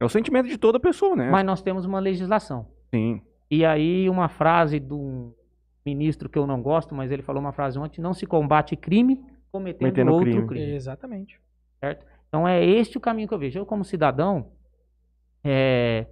É 0.00 0.04
o 0.04 0.08
sentimento 0.08 0.48
de 0.48 0.58
toda 0.58 0.80
pessoa, 0.80 1.14
né? 1.14 1.30
Mas 1.30 1.44
nós 1.44 1.62
temos 1.62 1.84
uma 1.84 1.98
legislação. 1.98 2.68
Sim. 2.94 3.22
E 3.50 3.64
aí, 3.64 4.08
uma 4.08 4.28
frase 4.28 4.80
de 4.80 4.92
um 4.92 5.32
ministro 5.84 6.28
que 6.28 6.38
eu 6.38 6.46
não 6.46 6.62
gosto, 6.62 6.94
mas 6.94 7.10
ele 7.10 7.22
falou 7.22 7.40
uma 7.40 7.52
frase 7.52 7.78
ontem: 7.78 8.00
não 8.00 8.14
se 8.14 8.26
combate 8.26 8.76
crime 8.76 9.24
cometendo 9.52 9.78
Cometendo 9.78 10.12
outro 10.12 10.30
crime. 10.30 10.46
crime. 10.46 10.74
Exatamente. 10.74 11.40
Então 12.28 12.48
é 12.48 12.64
este 12.64 12.98
o 12.98 13.00
caminho 13.00 13.28
que 13.28 13.34
eu 13.34 13.38
vejo. 13.38 13.58
Eu, 13.58 13.66
como 13.66 13.84
cidadão, 13.84 14.50
é, 15.44 16.06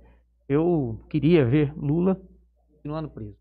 eu 0.49 1.05
queria 1.09 1.45
ver 1.45 1.73
Lula 1.77 2.21
continuando 2.71 3.09
preso. 3.09 3.37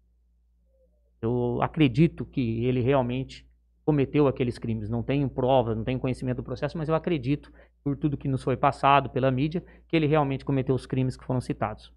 Eu 1.21 1.59
acredito 1.61 2.25
que 2.25 2.65
ele 2.65 2.81
realmente 2.81 3.45
cometeu 3.85 4.27
aqueles 4.27 4.57
crimes. 4.57 4.89
Não 4.89 5.03
tenho 5.03 5.29
prova, 5.29 5.75
não 5.75 5.83
tenho 5.83 5.99
conhecimento 5.99 6.37
do 6.37 6.43
processo, 6.43 6.77
mas 6.77 6.89
eu 6.89 6.95
acredito, 6.95 7.51
por 7.83 7.95
tudo 7.97 8.17
que 8.17 8.27
nos 8.27 8.43
foi 8.43 8.57
passado 8.57 9.09
pela 9.09 9.29
mídia, 9.29 9.63
que 9.87 9.95
ele 9.95 10.07
realmente 10.07 10.45
cometeu 10.45 10.73
os 10.73 10.85
crimes 10.85 11.17
que 11.17 11.25
foram 11.25 11.41
citados. 11.41 11.93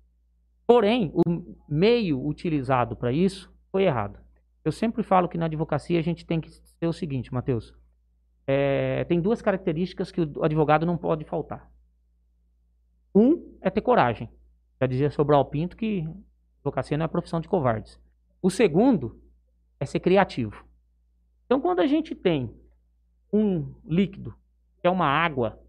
Porém, 0.67 1.13
o 1.15 1.23
meio 1.69 2.27
utilizado 2.27 2.97
para 2.97 3.13
isso 3.13 3.53
foi 3.71 3.85
errado. 3.85 4.19
Eu 4.65 4.73
sempre 4.73 5.03
falo 5.03 5.29
que 5.29 5.37
na 5.37 5.45
advocacia 5.45 5.99
a 5.99 6.03
gente 6.03 6.25
tem 6.25 6.41
que 6.41 6.51
ser 6.51 6.87
o 6.87 6.93
seguinte, 6.93 7.33
Matheus. 7.33 7.75
É, 8.47 9.05
tem 9.05 9.21
duas 9.21 9.43
características 9.43 10.11
que 10.11 10.21
o 10.21 10.43
advogado 10.43 10.87
não 10.87 10.97
pode 10.97 11.25
faltar. 11.25 11.71
Um 13.15 13.57
é 13.61 13.71
ter 13.71 13.83
coragem. 13.83 14.29
Já 14.81 14.87
dizia 14.87 15.11
Sobral 15.11 15.45
Pinto 15.45 15.77
que 15.77 16.09
advocacia 16.61 16.97
não 16.97 17.05
é 17.05 17.09
profissão 17.09 17.41
de 17.41 17.49
covardes. 17.49 18.01
O 18.41 18.51
segundo 18.51 19.21
é 19.79 19.87
ser 19.87 20.01
criativo. 20.01 20.65
Então, 21.47 21.61
quando 21.61 21.81
a 21.81 21.87
gente 21.87 22.15
tem 22.15 22.55
um 23.33 23.75
líquido, 23.85 24.35
que 24.81 24.87
é 24.87 24.91
uma 24.91 25.07
água 25.07 25.61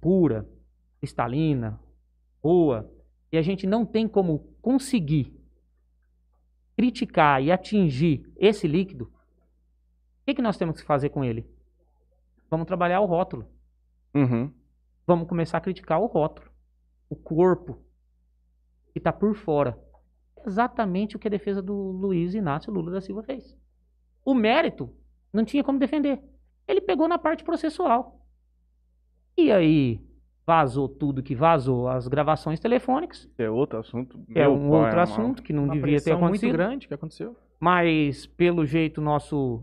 pura, 0.00 0.48
cristalina, 0.98 1.78
boa, 2.42 2.90
e 3.30 3.36
a 3.36 3.42
gente 3.42 3.66
não 3.66 3.84
tem 3.84 4.08
como 4.08 4.38
conseguir 4.60 5.35
criticar 6.76 7.42
e 7.42 7.50
atingir 7.50 8.30
esse 8.36 8.68
líquido, 8.68 9.04
o 9.06 9.10
que, 10.26 10.34
que 10.34 10.42
nós 10.42 10.56
temos 10.56 10.80
que 10.80 10.86
fazer 10.86 11.08
com 11.08 11.24
ele? 11.24 11.48
Vamos 12.50 12.66
trabalhar 12.66 13.00
o 13.00 13.06
rótulo. 13.06 13.46
Uhum. 14.14 14.52
Vamos 15.06 15.28
começar 15.28 15.58
a 15.58 15.60
criticar 15.60 16.00
o 16.00 16.06
rótulo, 16.06 16.50
o 17.08 17.16
corpo 17.16 17.78
que 18.92 18.98
está 18.98 19.12
por 19.12 19.34
fora. 19.34 19.78
Exatamente 20.44 21.16
o 21.16 21.18
que 21.18 21.28
a 21.28 21.30
defesa 21.30 21.62
do 21.62 21.74
Luiz 21.74 22.34
Inácio 22.34 22.72
Lula 22.72 22.92
da 22.92 23.00
Silva 23.00 23.22
fez. 23.22 23.56
O 24.24 24.34
mérito 24.34 24.92
não 25.32 25.44
tinha 25.44 25.64
como 25.64 25.78
defender. 25.78 26.22
Ele 26.66 26.80
pegou 26.80 27.08
na 27.08 27.18
parte 27.18 27.44
processual. 27.44 28.26
E 29.36 29.52
aí 29.52 30.05
vazou 30.46 30.88
tudo 30.88 31.22
que 31.22 31.34
vazou, 31.34 31.88
as 31.88 32.06
gravações 32.06 32.60
telefônicas. 32.60 33.28
É 33.36 33.50
outro 33.50 33.78
assunto. 33.80 34.18
É 34.34 34.48
um 34.48 34.54
pai 34.58 34.64
outro 34.68 34.86
amado. 34.92 34.98
assunto 35.00 35.42
que 35.42 35.52
não 35.52 35.64
Uma 35.64 35.72
devia 35.74 35.96
ter 35.98 36.04
pressão 36.04 36.12
muito 36.20 36.24
acontecido. 36.34 36.52
grande 36.52 36.86
que 36.88 36.94
aconteceu. 36.94 37.36
Mas, 37.58 38.26
pelo 38.26 38.64
jeito, 38.64 39.00
nosso 39.00 39.62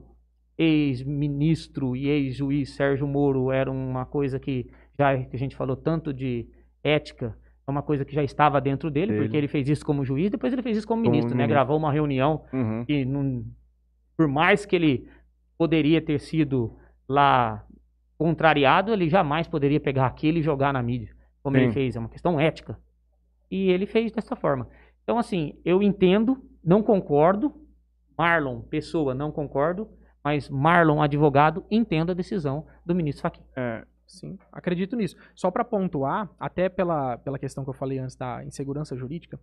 ex-ministro 0.58 1.96
e 1.96 2.08
ex-juiz 2.08 2.72
Sérgio 2.76 3.08
Moro 3.08 3.52
era 3.52 3.72
uma 3.72 4.06
coisa 4.06 4.40
que 4.40 4.68
já 4.98 5.18
que 5.18 5.36
a 5.36 5.40
gente 5.40 5.56
falou 5.56 5.76
tanto 5.76 6.14
de 6.14 6.48
ética, 6.84 7.36
é 7.66 7.72
uma 7.72 7.82
coisa 7.82 8.04
que 8.06 8.14
já 8.14 8.24
estava 8.24 8.60
dentro 8.62 8.92
dele, 8.92 9.08
Dele. 9.14 9.22
porque 9.24 9.38
ele 9.38 9.48
fez 9.48 9.68
isso 9.70 9.86
como 9.86 10.04
juiz, 10.04 10.30
depois 10.30 10.52
ele 10.54 10.62
fez 10.62 10.78
isso 10.78 10.88
como 10.88 11.02
Como 11.02 11.12
ministro, 11.12 11.32
né? 11.36 11.44
ministro. 11.44 11.54
Gravou 11.56 11.78
uma 11.78 11.92
reunião 11.92 12.44
Uhum. 12.54 12.86
e 12.88 13.06
não, 13.06 13.44
por 14.18 14.28
mais 14.28 14.66
que 14.66 14.76
ele 14.76 15.08
poderia 15.58 16.02
ter 16.02 16.20
sido 16.20 16.74
lá 17.08 17.64
contrariado, 18.24 18.94
ele 18.94 19.10
jamais 19.10 19.50
poderia 19.50 19.82
pegar 19.82 20.06
aquilo 20.06 20.38
e 20.38 20.41
jogar 20.41 20.72
na 20.72 20.82
mídia, 20.82 21.14
como 21.41 21.58
Sim. 21.58 21.64
ele 21.64 21.74
fez, 21.74 21.98
é 21.98 22.00
uma 22.00 22.08
questão 22.08 22.40
ética. 22.40 22.80
E 23.52 23.70
ele 23.70 23.86
fez 23.86 24.14
dessa 24.14 24.34
forma. 24.34 24.70
Então, 25.04 25.18
assim, 25.18 25.60
eu 25.66 25.84
entendo, 25.84 26.41
não 26.64 26.82
concordo, 26.82 27.54
Marlon, 28.18 28.62
pessoa, 28.62 29.14
não 29.14 29.30
concordo, 29.30 29.90
mas 30.24 30.50
Marlon, 30.50 31.02
advogado, 31.02 31.66
entendo 31.70 32.12
a 32.12 32.16
decisão 32.16 32.66
do 32.86 32.95
ministro 32.95 33.24
Fachin. 33.24 33.44
É, 33.58 33.86
Sim, 34.08 34.38
acredito 34.54 34.95
nisso. 34.95 35.18
Só 35.36 35.52
para 35.52 35.66
pontuar, 35.66 36.30
até 36.40 36.70
pela, 36.70 37.18
pela 37.18 37.38
questão 37.38 37.66
que 37.66 37.70
eu 37.72 37.74
falei 37.74 38.00
antes 38.00 38.16
da 38.16 38.45
insegurança 38.45 38.95
jurídica, 38.95 39.38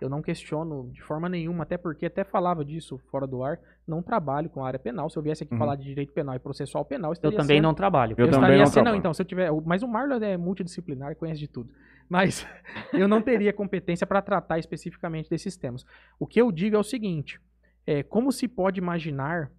eu 0.00 0.08
não 0.08 0.20
questiono 0.22 0.90
de 0.92 1.02
forma 1.02 1.28
nenhuma, 1.28 1.62
até 1.64 1.76
porque 1.76 2.06
até 2.06 2.24
falava 2.24 2.64
disso 2.64 2.98
fora 3.10 3.26
do 3.26 3.42
ar, 3.42 3.58
não 3.86 4.02
trabalho 4.02 4.48
com 4.50 4.64
a 4.64 4.66
área 4.66 4.78
penal. 4.78 5.08
Se 5.10 5.16
eu 5.18 5.22
viesse 5.22 5.42
aqui 5.44 5.52
Uhum. 5.52 5.58
falar 5.58 5.76
de 5.76 5.84
direito 5.84 6.12
penal 6.12 6.34
e 6.34 6.38
processual 6.38 6.84
penal, 6.84 7.10
Eu 7.10 7.14
estaria 7.14 7.36
também 7.38 7.56
sendo- 7.58 7.62
não 7.64 7.74
trabalho. 7.74 8.12
Eu 8.18 8.26
Eu, 8.26 8.30
também 8.30 8.40
estaria 8.48 8.58
não 8.58 8.66
sendo, 8.66 8.76
não, 8.76 8.82
trabalho. 8.84 8.98
então, 8.98 9.14
se 9.14 9.22
eu 9.22 9.26
tiver. 9.26 9.50
Mas 9.64 9.82
o 9.82 9.88
Marlon 9.88 10.16
é 10.22 10.36
multidisciplinar, 10.36 11.14
conhece 11.16 11.40
de 11.40 11.48
tudo. 11.48 11.70
Mas 12.08 12.46
eu 12.94 13.08
não 13.08 13.20
teria 13.22 13.52
competência 13.52 14.06
para 14.06 14.20
tratar 14.22 14.58
especificamente 14.58 15.28
desses 15.30 15.56
temas. 15.56 15.84
O 16.18 16.26
que 16.26 16.40
eu 16.40 16.52
digo 16.52 16.76
é 16.76 16.78
o 16.78 16.84
seguinte: 16.84 17.40
é, 17.86 18.02
como 18.02 18.30
se 18.32 18.46
pode 18.48 18.78
imaginar 18.80 19.50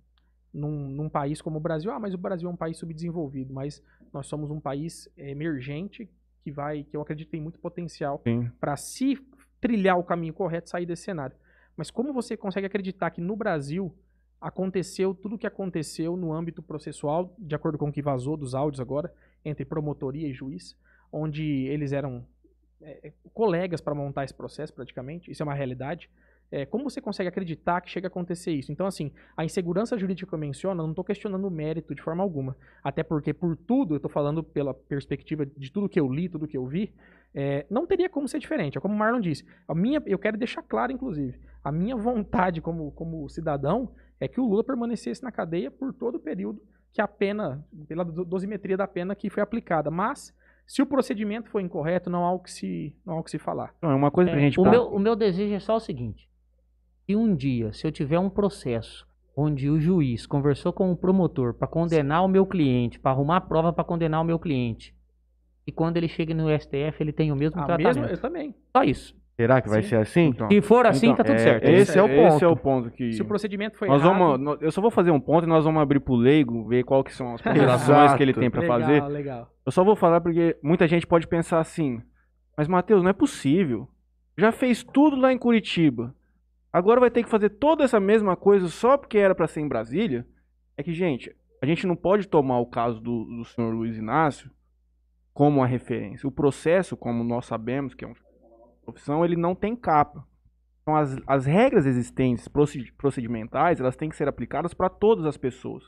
num, 0.54 0.90
num 0.90 1.10
país 1.10 1.42
como 1.42 1.58
o 1.58 1.62
Brasil? 1.62 1.92
Ah, 1.92 2.00
mas 2.00 2.14
o 2.14 2.18
Brasil 2.18 2.50
é 2.50 2.52
um 2.52 2.56
país 2.58 2.78
subdesenvolvido, 2.78 3.54
mas 3.54 3.84
nós 4.14 4.28
somos 4.28 4.50
um 4.50 4.60
país 4.60 5.10
emergente 5.18 6.10
que 6.44 6.52
vai, 6.52 6.84
que 6.84 6.96
eu 6.96 7.02
acredito 7.02 7.30
tem 7.30 7.42
muito 7.42 7.60
potencial 7.60 8.22
para 8.60 8.78
se 8.78 9.18
trilhar 9.60 9.98
o 9.98 10.04
caminho 10.04 10.34
correto, 10.34 10.70
sair 10.70 10.86
desse 10.86 11.04
cenário. 11.04 11.36
Mas 11.76 11.92
como 11.92 12.14
você 12.14 12.36
consegue 12.36 12.66
acreditar 12.66 13.12
que 13.12 13.22
no 13.22 13.36
Brasil 13.36 13.94
aconteceu 14.40 15.14
tudo 15.14 15.36
o 15.36 15.38
que 15.38 15.48
aconteceu 15.48 16.16
no 16.16 16.34
âmbito 16.34 16.62
processual, 16.62 17.36
de 17.38 17.56
acordo 17.56 17.78
com 17.78 17.90
o 17.90 17.92
que 17.92 18.02
vazou 18.02 18.38
dos 18.38 18.54
áudios 18.54 18.80
agora, 18.80 19.14
entre 19.44 19.66
promotoria 19.66 20.28
e 20.28 20.34
juiz, 20.34 20.76
onde 21.12 21.44
eles 21.44 21.92
eram 21.92 22.26
é, 22.82 23.12
colegas 23.34 23.82
para 23.82 23.96
montar 23.96 24.24
esse 24.24 24.34
processo 24.34 24.74
praticamente, 24.74 25.32
isso 25.32 25.42
é 25.42 25.46
uma 25.46 25.54
realidade. 25.54 26.10
É, 26.52 26.66
como 26.66 26.90
você 26.90 27.02
consegue 27.02 27.28
acreditar 27.28 27.82
que 27.82 27.90
chega 27.90 28.08
a 28.08 28.10
acontecer 28.10 28.52
isso? 28.54 28.72
Então, 28.72 28.86
assim, 28.88 29.12
a 29.36 29.44
insegurança 29.44 29.98
jurídica 29.98 30.30
que 30.30 30.34
eu 30.34 30.40
menciono, 30.40 30.82
eu 30.82 30.86
não 30.86 30.92
estou 30.92 31.04
questionando 31.04 31.46
o 31.46 31.52
mérito 31.52 31.94
de 31.94 32.02
forma 32.02 32.24
alguma. 32.24 32.56
Até 32.84 33.04
porque, 33.04 33.34
por 33.34 33.58
tudo, 33.58 33.94
eu 33.96 33.98
estou 33.98 34.10
falando 34.10 34.42
pela 34.42 34.74
perspectiva 34.74 35.46
de 35.46 35.72
tudo 35.72 35.90
que 35.90 36.00
eu 36.00 36.08
li, 36.12 36.30
tudo 36.30 36.48
que 36.48 36.58
eu 36.58 36.66
vi, 36.66 36.94
é, 37.36 37.66
não 37.70 37.86
teria 37.86 38.10
como 38.10 38.28
ser 38.28 38.40
diferente. 38.40 38.78
É 38.78 38.82
como 38.82 38.94
o 38.94 38.98
Marlon 38.98 39.20
disse. 39.20 39.46
A 39.68 39.76
minha, 39.76 40.02
eu 40.06 40.18
quero 40.18 40.38
deixar 40.38 40.62
claro, 40.64 40.92
inclusive, 40.92 41.38
a 41.64 41.72
minha 41.72 41.96
vontade 41.98 42.62
como, 42.62 42.92
como 42.92 43.28
cidadão 43.28 43.92
é 44.20 44.28
que 44.28 44.40
o 44.40 44.46
Lula 44.46 44.64
permanecesse 44.64 45.22
na 45.22 45.32
cadeia 45.32 45.70
por 45.70 45.94
todo 45.94 46.16
o 46.16 46.20
período 46.20 46.62
que 46.94 47.02
a 47.02 47.08
pena, 47.08 47.64
pela 47.88 48.06
do- 48.06 48.24
dosimetria 48.24 48.78
da 48.78 48.88
pena 48.88 49.14
que 49.14 49.30
foi 49.30 49.44
aplicada. 49.44 49.92
Mas, 49.92 50.34
se 50.66 50.82
o 50.82 50.86
procedimento 50.86 51.50
for 51.50 51.60
incorreto, 51.60 52.10
não 52.10 52.24
há 52.26 52.32
o 52.32 52.40
que 52.40 52.52
se, 52.52 52.96
não 53.06 53.16
há 53.16 53.20
o 53.20 53.24
que 53.24 53.32
se 53.32 53.38
falar. 53.38 53.74
Então, 53.78 53.92
é 53.92 53.96
uma 53.96 54.10
coisa 54.10 54.32
pra 54.32 54.40
É, 54.40 54.44
gente... 54.44 54.60
o, 54.60 54.64
meu, 54.64 54.84
o 54.88 54.98
meu 54.98 55.16
desejo 55.16 55.54
é 55.54 55.60
só 55.60 55.76
o 55.76 55.80
seguinte: 55.80 56.28
se 57.08 57.16
um 57.16 57.34
dia, 57.34 57.72
se 57.72 57.88
eu 57.88 57.92
tiver 57.92 58.20
um 58.20 58.30
processo 58.30 59.08
onde 59.36 59.70
o 59.70 59.80
juiz 59.80 60.28
conversou 60.28 60.74
com 60.74 60.92
o 60.92 60.98
promotor 60.98 61.54
para 61.54 61.68
condenar 61.68 62.26
o 62.26 62.28
meu 62.28 62.46
cliente, 62.46 63.00
para 63.00 63.12
arrumar 63.12 63.42
prova 63.42 63.72
para 63.72 63.84
condenar 63.86 64.22
o 64.22 64.26
meu 64.26 64.38
cliente, 64.38 64.94
e 65.66 65.72
quando 65.72 65.96
ele 65.96 66.10
chega 66.10 66.34
no 66.34 66.50
STF 66.60 66.98
ele 67.00 67.14
tem 67.14 67.32
o 67.32 67.36
mesmo 67.36 67.62
A 67.62 67.66
tratamento. 67.66 68.00
mesma, 68.00 68.08
eu 68.14 68.18
também. 68.20 68.54
Só 68.76 68.84
isso. 68.84 69.16
Será 69.38 69.62
que 69.62 69.70
vai 69.70 69.84
Sim. 69.84 69.90
ser 69.90 69.96
assim? 69.98 70.22
Então, 70.30 70.50
Se 70.50 70.62
for 70.62 70.86
assim, 70.86 71.08
então, 71.08 71.18
tá 71.18 71.24
tudo 71.24 71.36
é, 71.36 71.40
certo. 71.44 71.64
esse 71.66 71.98
é 71.98 72.02
o 72.04 72.08
Esse 72.08 72.44
é 72.44 72.48
o 72.48 72.58
ponto. 72.58 72.88
ponto 72.88 72.92
que... 72.92 73.14
Se 73.14 73.22
o 73.22 73.26
procedimento 73.26 73.78
foi 73.78 73.88
Nós 73.88 74.02
errado... 74.04 74.18
vamos, 74.18 74.58
eu 74.62 74.72
só 74.72 74.82
vou 74.82 74.90
fazer 74.92 75.12
um 75.12 75.20
ponto 75.20 75.46
e 75.46 75.48
nós 75.48 75.64
vamos 75.64 75.82
abrir 75.82 76.00
pro 76.00 76.16
leigo, 76.16 76.68
ver 76.68 76.84
qual 76.84 77.04
que 77.04 77.14
são 77.14 77.36
as 77.36 77.42
ponderações 77.44 78.16
que 78.16 78.24
ele 78.24 78.34
tem 78.34 78.50
pra 78.50 78.62
legal, 78.62 78.80
fazer. 78.82 79.04
legal. 79.04 79.52
Eu 79.66 79.72
só 79.72 79.84
vou 79.84 79.96
falar 79.96 80.20
porque 80.20 80.58
muita 80.62 80.88
gente 80.88 81.06
pode 81.06 81.28
pensar 81.28 81.60
assim, 81.60 82.02
mas 82.58 82.68
Matheus, 82.68 83.04
não 83.04 83.12
é 83.12 83.14
possível. 83.14 83.88
Já 84.36 84.52
fez 84.52 84.84
tudo 84.84 85.16
lá 85.16 85.32
em 85.32 85.38
Curitiba. 85.38 86.16
Agora 86.78 87.00
vai 87.00 87.10
ter 87.10 87.24
que 87.24 87.30
fazer 87.30 87.50
toda 87.50 87.84
essa 87.84 88.00
mesma 88.00 88.36
coisa 88.36 88.68
só 88.68 89.00
porque 89.00 89.18
era 89.18 89.34
pra 89.34 89.48
ser 89.48 89.62
em 89.62 89.68
Brasília? 89.68 90.28
É 90.78 90.84
que, 90.84 90.94
gente, 90.94 91.36
a 91.60 91.66
gente 91.66 91.88
não 91.88 91.96
pode 91.96 92.28
tomar 92.28 92.60
o 92.60 92.68
caso 92.68 93.02
do, 93.02 93.26
do 93.26 93.46
senhor 93.46 93.74
Luiz 93.74 93.98
Inácio 93.98 94.52
como 95.34 95.58
uma 95.58 95.66
referência. 95.66 96.30
O 96.30 96.32
processo, 96.32 96.96
como 96.96 97.24
nós 97.24 97.48
sabemos, 97.48 97.96
que 97.96 98.06
é 98.06 98.08
uma 98.08 98.16
profissão, 98.86 99.26
ele 99.26 99.36
não 99.36 99.56
tem 99.56 99.76
capa. 99.76 100.24
Então, 100.84 100.96
as, 100.96 101.18
as 101.26 101.48
regras 101.48 101.88
existentes 101.88 102.48
procedi- 102.48 102.94
procedimentais, 102.94 103.80
elas 103.80 103.96
têm 103.96 104.08
que 104.08 104.16
ser 104.16 104.28
aplicadas 104.28 104.76
para 104.76 104.88
todas 104.88 105.26
as 105.26 105.36
pessoas. 105.36 105.84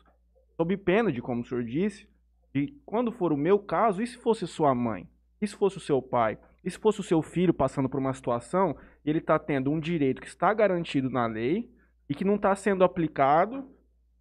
Sob 0.57 0.76
pena 0.76 1.11
de, 1.11 1.22
como 1.22 1.41
o 1.41 1.45
senhor 1.45 1.64
disse, 1.64 2.10
de 2.52 2.76
quando 2.84 3.11
for 3.11 3.32
o 3.32 3.38
meu 3.38 3.60
caso, 3.60 4.02
e 4.02 4.07
se 4.07 4.18
fosse 4.18 4.48
sua 4.48 4.74
mãe? 4.74 5.07
E 5.40 5.45
se 5.45 5.56
fosse 5.56 5.78
o 5.78 5.82
seu 5.82 6.02
pai? 6.02 6.40
E 6.66 6.72
se 6.72 6.80
fosse 6.80 6.99
o 6.99 7.03
seu 7.03 7.22
filho 7.22 7.53
passando 7.53 7.88
por 7.88 7.99
uma 7.99 8.11
situação 8.11 8.76
ele 9.06 9.20
está 9.20 9.40
tendo 9.40 9.72
um 9.72 9.80
direito 9.80 10.22
que 10.22 10.28
está 10.28 10.54
garantido 10.54 11.10
na 11.10 11.26
lei 11.26 11.72
e 12.08 12.14
que 12.14 12.26
não 12.26 12.36
está 12.36 12.56
sendo 12.56 12.84
aplicado 12.84 13.68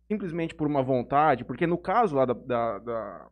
simplesmente 0.07 0.55
por 0.55 0.67
uma 0.67 0.83
vontade? 0.83 1.45
Porque 1.45 1.67
no 1.67 1.77
caso 1.77 2.17
lá 2.17 2.25
da, 2.25 2.33
da, 2.33 2.79
da, 2.79 3.29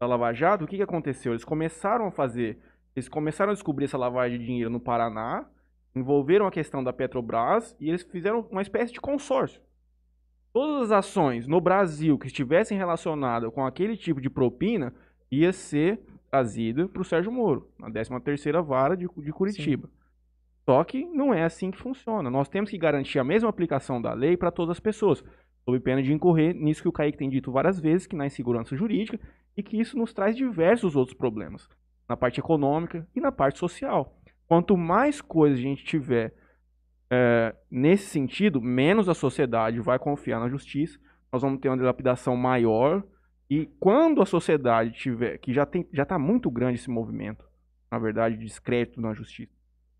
da 0.00 0.06
Lava 0.06 0.32
Jato, 0.32 0.64
o 0.64 0.66
que, 0.66 0.76
que 0.76 0.82
aconteceu? 0.82 1.32
Eles 1.32 1.44
começaram 1.44 2.06
a 2.06 2.10
fazer, 2.10 2.58
eles 2.96 3.08
começaram 3.08 3.50
a 3.50 3.54
descobrir 3.54 3.84
essa 3.84 3.98
lavagem 3.98 4.38
de 4.38 4.46
dinheiro 4.46 4.70
no 4.70 4.80
Paraná, 4.80 5.46
envolveram 5.94 6.46
a 6.46 6.50
questão 6.50 6.82
da 6.82 6.92
Petrobras 6.92 7.76
e 7.80 7.88
eles 7.88 8.02
fizeram 8.02 8.46
uma 8.50 8.62
espécie 8.62 8.92
de 8.92 9.00
consórcio. 9.00 9.60
todas 10.52 10.90
as 10.90 10.98
ações 11.06 11.46
no 11.46 11.60
Brasil 11.60 12.18
que 12.18 12.26
estivessem 12.26 12.76
relacionadas 12.76 13.52
com 13.52 13.64
aquele 13.64 13.96
tipo 13.96 14.20
de 14.20 14.30
propina 14.30 14.92
ia 15.30 15.52
ser 15.52 16.00
trazida 16.30 16.88
para 16.88 17.02
o 17.02 17.04
Sérgio 17.04 17.32
Moro, 17.32 17.70
na 17.78 17.90
13ª 17.90 18.62
vara 18.62 18.96
de, 18.96 19.08
de 19.16 19.32
Curitiba. 19.32 19.88
Só 20.68 20.84
que 20.84 21.06
não 21.06 21.32
é 21.32 21.44
assim 21.44 21.70
que 21.70 21.78
funciona. 21.78 22.28
Nós 22.28 22.46
temos 22.46 22.68
que 22.68 22.76
garantir 22.76 23.18
a 23.18 23.24
mesma 23.24 23.48
aplicação 23.48 24.02
da 24.02 24.12
lei 24.12 24.36
para 24.36 24.50
todas 24.50 24.76
as 24.76 24.80
pessoas, 24.80 25.24
sob 25.64 25.80
pena 25.80 26.02
de 26.02 26.12
incorrer 26.12 26.54
nisso 26.54 26.82
que 26.82 26.88
o 26.90 26.92
Kaique 26.92 27.16
tem 27.16 27.30
dito 27.30 27.50
várias 27.50 27.80
vezes, 27.80 28.06
que 28.06 28.14
na 28.14 28.26
insegurança 28.26 28.76
jurídica, 28.76 29.18
e 29.56 29.62
que 29.62 29.80
isso 29.80 29.96
nos 29.96 30.12
traz 30.12 30.36
diversos 30.36 30.94
outros 30.94 31.16
problemas, 31.16 31.66
na 32.06 32.18
parte 32.18 32.38
econômica 32.38 33.08
e 33.16 33.20
na 33.20 33.32
parte 33.32 33.58
social. 33.58 34.14
Quanto 34.46 34.76
mais 34.76 35.22
coisas 35.22 35.58
a 35.58 35.62
gente 35.62 35.86
tiver 35.86 36.34
é, 37.10 37.56
nesse 37.70 38.04
sentido, 38.04 38.60
menos 38.60 39.08
a 39.08 39.14
sociedade 39.14 39.80
vai 39.80 39.98
confiar 39.98 40.38
na 40.38 40.50
justiça, 40.50 40.98
nós 41.32 41.40
vamos 41.40 41.60
ter 41.60 41.70
uma 41.70 41.78
dilapidação 41.78 42.36
maior, 42.36 43.02
e 43.48 43.64
quando 43.80 44.20
a 44.20 44.26
sociedade 44.26 44.92
tiver, 44.92 45.38
que 45.38 45.50
já 45.50 45.66
já 45.94 46.02
está 46.02 46.18
muito 46.18 46.50
grande 46.50 46.74
esse 46.74 46.90
movimento, 46.90 47.42
na 47.90 47.98
verdade, 47.98 48.36
de 48.36 48.44
descrédito 48.44 49.00
na 49.00 49.14
justiça, 49.14 49.56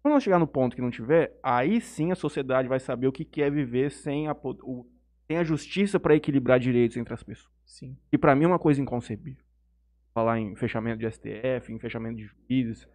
quando 0.08 0.14
nós 0.14 0.22
chegar 0.22 0.38
no 0.38 0.46
ponto 0.46 0.74
que 0.74 0.80
não 0.80 0.90
tiver, 0.90 1.38
aí 1.42 1.80
sim 1.80 2.10
a 2.10 2.14
sociedade 2.14 2.66
vai 2.66 2.80
saber 2.80 3.06
o 3.06 3.12
que 3.12 3.42
é 3.42 3.50
viver 3.50 3.90
sem 3.90 4.26
a, 4.26 4.32
o, 4.32 4.86
sem 5.26 5.36
a 5.36 5.44
justiça 5.44 6.00
para 6.00 6.16
equilibrar 6.16 6.58
direitos 6.58 6.96
entre 6.96 7.12
as 7.12 7.22
pessoas. 7.22 7.52
Sim. 7.66 7.94
E 8.10 8.16
para 8.16 8.34
mim 8.34 8.44
é 8.44 8.46
uma 8.46 8.58
coisa 8.58 8.80
inconcebível. 8.80 9.44
Falar 10.14 10.40
em 10.40 10.56
fechamento 10.56 10.98
de 10.98 11.10
STF, 11.10 11.70
em 11.70 11.78
fechamento 11.78 12.16
de 12.16 12.24
juízes. 12.24 12.88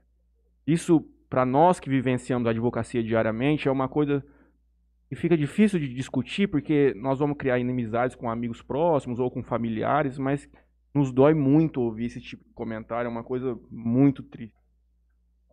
Isso, 0.65 1.02
para 1.30 1.45
nós 1.45 1.80
que 1.80 1.88
vivenciamos 1.88 2.48
a 2.48 2.49
advocacia 2.49 3.03
diariamente, 3.03 3.68
é 3.68 3.72
uma 3.72 3.88
coisa 3.88 4.26
que 5.07 5.15
fica 5.15 5.38
difícil 5.38 5.80
de 5.80 5.94
discutir, 5.94 6.48
porque 6.48 6.95
nós 6.95 7.19
vamos 7.19 7.38
criar 7.38 7.60
inimizades 7.60 8.15
com 8.15 8.27
amigos 8.27 8.64
próximos 8.64 9.19
ou 9.19 9.30
com 9.30 9.44
familiares, 9.44 10.18
mas 10.18 10.49
nos 10.91 11.11
dói 11.11 11.35
muito 11.35 11.80
ouvir 11.80 12.06
esse 12.06 12.19
tipo 12.19 12.44
de 12.44 12.53
comentário, 12.53 13.07
é 13.07 13.11
uma 13.11 13.23
coisa 13.23 13.57
muito 13.69 14.23
triste. 14.23 14.62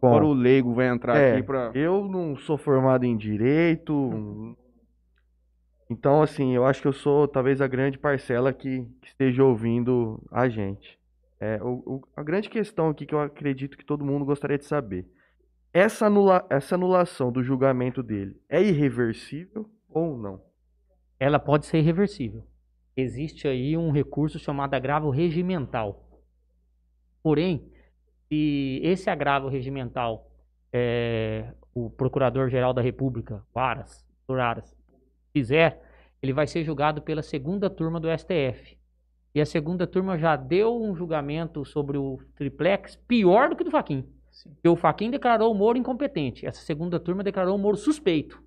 Bom, 0.00 0.08
Agora 0.08 0.24
o 0.24 0.32
leigo 0.32 0.72
vai 0.72 0.88
entrar 0.88 1.16
é, 1.16 1.32
aqui 1.32 1.42
pra. 1.42 1.70
Eu 1.74 2.08
não 2.08 2.34
sou 2.36 2.56
formado 2.56 3.04
em 3.04 3.16
direito. 3.16 4.56
Então, 5.90 6.22
assim, 6.22 6.54
eu 6.54 6.64
acho 6.64 6.80
que 6.80 6.88
eu 6.88 6.92
sou 6.92 7.28
talvez 7.28 7.60
a 7.60 7.66
grande 7.66 7.98
parcela 7.98 8.52
que, 8.52 8.86
que 9.02 9.08
esteja 9.08 9.44
ouvindo 9.44 10.22
a 10.30 10.48
gente. 10.48 10.98
É, 11.40 11.60
o, 11.62 11.82
o, 11.84 12.02
a 12.16 12.22
grande 12.22 12.48
questão 12.48 12.88
aqui 12.88 13.04
que 13.04 13.14
eu 13.14 13.20
acredito 13.20 13.76
que 13.76 13.84
todo 13.84 14.04
mundo 14.04 14.24
gostaria 14.24 14.56
de 14.56 14.64
saber. 14.64 15.06
Essa, 15.72 16.06
anula, 16.06 16.46
essa 16.48 16.74
anulação 16.74 17.30
do 17.30 17.42
julgamento 17.42 18.02
dele 18.02 18.40
é 18.48 18.62
irreversível 18.62 19.68
ou 19.88 20.16
não? 20.16 20.40
Ela 21.18 21.38
pode 21.38 21.66
ser 21.66 21.78
irreversível. 21.78 22.44
Existe 22.96 23.46
aí 23.46 23.76
um 23.76 23.90
recurso 23.90 24.38
chamado 24.38 24.74
agravo 24.74 25.10
regimental. 25.10 26.08
Porém, 27.22 27.70
se 28.30 28.80
esse 28.84 29.10
agravo 29.10 29.48
regimental 29.48 30.30
é, 30.72 31.52
o 31.74 31.90
Procurador-Geral 31.90 32.72
da 32.72 32.80
República, 32.80 33.44
Aras, 33.52 34.06
Aras, 34.28 34.76
fizer, 35.32 35.82
ele 36.22 36.32
vai 36.32 36.46
ser 36.46 36.62
julgado 36.62 37.02
pela 37.02 37.22
segunda 37.22 37.68
turma 37.68 37.98
do 37.98 38.08
STF. 38.16 38.78
E 39.34 39.40
a 39.40 39.46
segunda 39.46 39.86
turma 39.86 40.16
já 40.16 40.36
deu 40.36 40.80
um 40.80 40.94
julgamento 40.94 41.64
sobre 41.64 41.98
o 41.98 42.20
triplex 42.36 42.96
pior 42.96 43.48
do 43.48 43.56
que 43.56 43.64
do 43.64 43.70
Faquin. 43.70 44.04
Porque 44.54 44.68
o 44.68 44.76
Faquin 44.76 45.10
declarou 45.10 45.50
o 45.50 45.54
Moro 45.54 45.78
incompetente. 45.78 46.46
Essa 46.46 46.60
segunda 46.62 47.00
turma 47.00 47.24
declarou 47.24 47.56
o 47.56 47.58
Moro 47.58 47.76
suspeito. 47.76 48.40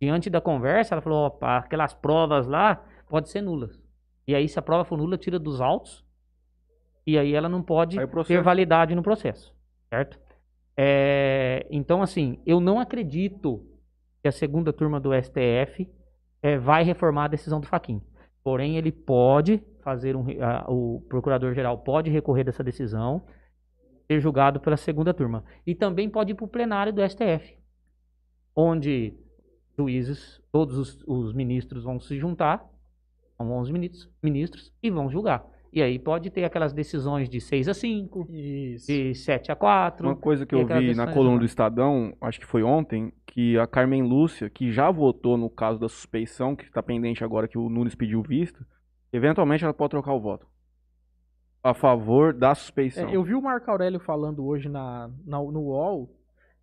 Diante 0.00 0.30
da 0.30 0.40
conversa, 0.40 0.94
ela 0.94 1.02
falou: 1.02 1.26
opa, 1.26 1.58
aquelas 1.58 1.94
provas 1.94 2.46
lá 2.46 2.84
podem 3.08 3.30
ser 3.30 3.42
nulas. 3.42 3.80
E 4.26 4.34
aí, 4.34 4.48
se 4.48 4.58
a 4.58 4.62
prova 4.62 4.84
for 4.84 4.96
nula, 4.96 5.18
tira 5.18 5.38
dos 5.38 5.60
autos 5.60 6.03
e 7.06 7.18
aí 7.18 7.34
ela 7.34 7.48
não 7.48 7.62
pode 7.62 7.98
ter 8.26 8.42
validade 8.42 8.94
no 8.94 9.02
processo, 9.02 9.54
certo? 9.88 10.18
É, 10.76 11.66
então, 11.70 12.02
assim, 12.02 12.40
eu 12.46 12.60
não 12.60 12.80
acredito 12.80 13.64
que 14.22 14.28
a 14.28 14.32
segunda 14.32 14.72
turma 14.72 14.98
do 14.98 15.10
STF 15.14 15.88
é, 16.42 16.58
vai 16.58 16.82
reformar 16.82 17.24
a 17.24 17.28
decisão 17.28 17.60
do 17.60 17.66
Faquin. 17.66 18.02
Porém, 18.42 18.76
ele 18.76 18.90
pode 18.90 19.62
fazer 19.82 20.16
um, 20.16 20.24
a, 20.42 20.64
o 20.70 21.02
procurador-geral 21.08 21.78
pode 21.78 22.10
recorrer 22.10 22.44
dessa 22.44 22.64
decisão, 22.64 23.24
ser 24.06 24.20
julgado 24.20 24.58
pela 24.60 24.76
segunda 24.76 25.14
turma. 25.14 25.44
E 25.66 25.74
também 25.74 26.08
pode 26.08 26.32
ir 26.32 26.34
para 26.34 26.44
o 26.44 26.48
plenário 26.48 26.92
do 26.92 27.06
STF, 27.08 27.56
onde 28.56 29.14
juízes, 29.76 30.40
todos 30.50 30.78
os, 30.78 31.04
os 31.06 31.32
ministros 31.32 31.84
vão 31.84 32.00
se 32.00 32.18
juntar, 32.18 32.64
são 33.36 33.50
11 33.50 33.72
ministros, 33.72 34.10
ministros, 34.22 34.72
e 34.82 34.90
vão 34.90 35.10
julgar. 35.10 35.44
E 35.74 35.82
aí 35.82 35.98
pode 35.98 36.30
ter 36.30 36.44
aquelas 36.44 36.72
decisões 36.72 37.28
de 37.28 37.40
6 37.40 37.68
a 37.68 37.74
5, 37.74 38.28
Isso. 38.30 38.86
de 38.86 39.12
7 39.12 39.50
a 39.50 39.56
4. 39.56 40.06
Uma 40.06 40.14
coisa 40.14 40.46
que 40.46 40.54
eu 40.54 40.64
vi 40.64 40.94
na 40.94 41.12
coluna 41.12 41.36
do 41.36 41.44
Estadão, 41.44 42.16
acho 42.20 42.38
que 42.38 42.46
foi 42.46 42.62
ontem, 42.62 43.12
que 43.26 43.58
a 43.58 43.66
Carmen 43.66 44.04
Lúcia, 44.04 44.48
que 44.48 44.70
já 44.70 44.88
votou 44.88 45.36
no 45.36 45.50
caso 45.50 45.80
da 45.80 45.88
suspeição, 45.88 46.54
que 46.54 46.62
está 46.62 46.80
pendente 46.80 47.24
agora 47.24 47.48
que 47.48 47.58
o 47.58 47.68
Nunes 47.68 47.96
pediu 47.96 48.22
visto, 48.22 48.64
eventualmente 49.12 49.64
ela 49.64 49.74
pode 49.74 49.90
trocar 49.90 50.12
o 50.12 50.20
voto. 50.20 50.46
A 51.60 51.74
favor 51.74 52.32
da 52.32 52.54
suspeição. 52.54 53.08
É, 53.08 53.16
eu 53.16 53.24
vi 53.24 53.34
o 53.34 53.42
Marco 53.42 53.68
Aurélio 53.68 53.98
falando 53.98 54.46
hoje 54.46 54.68
na, 54.68 55.10
na, 55.26 55.38
no 55.38 55.60
UOL 55.60 56.08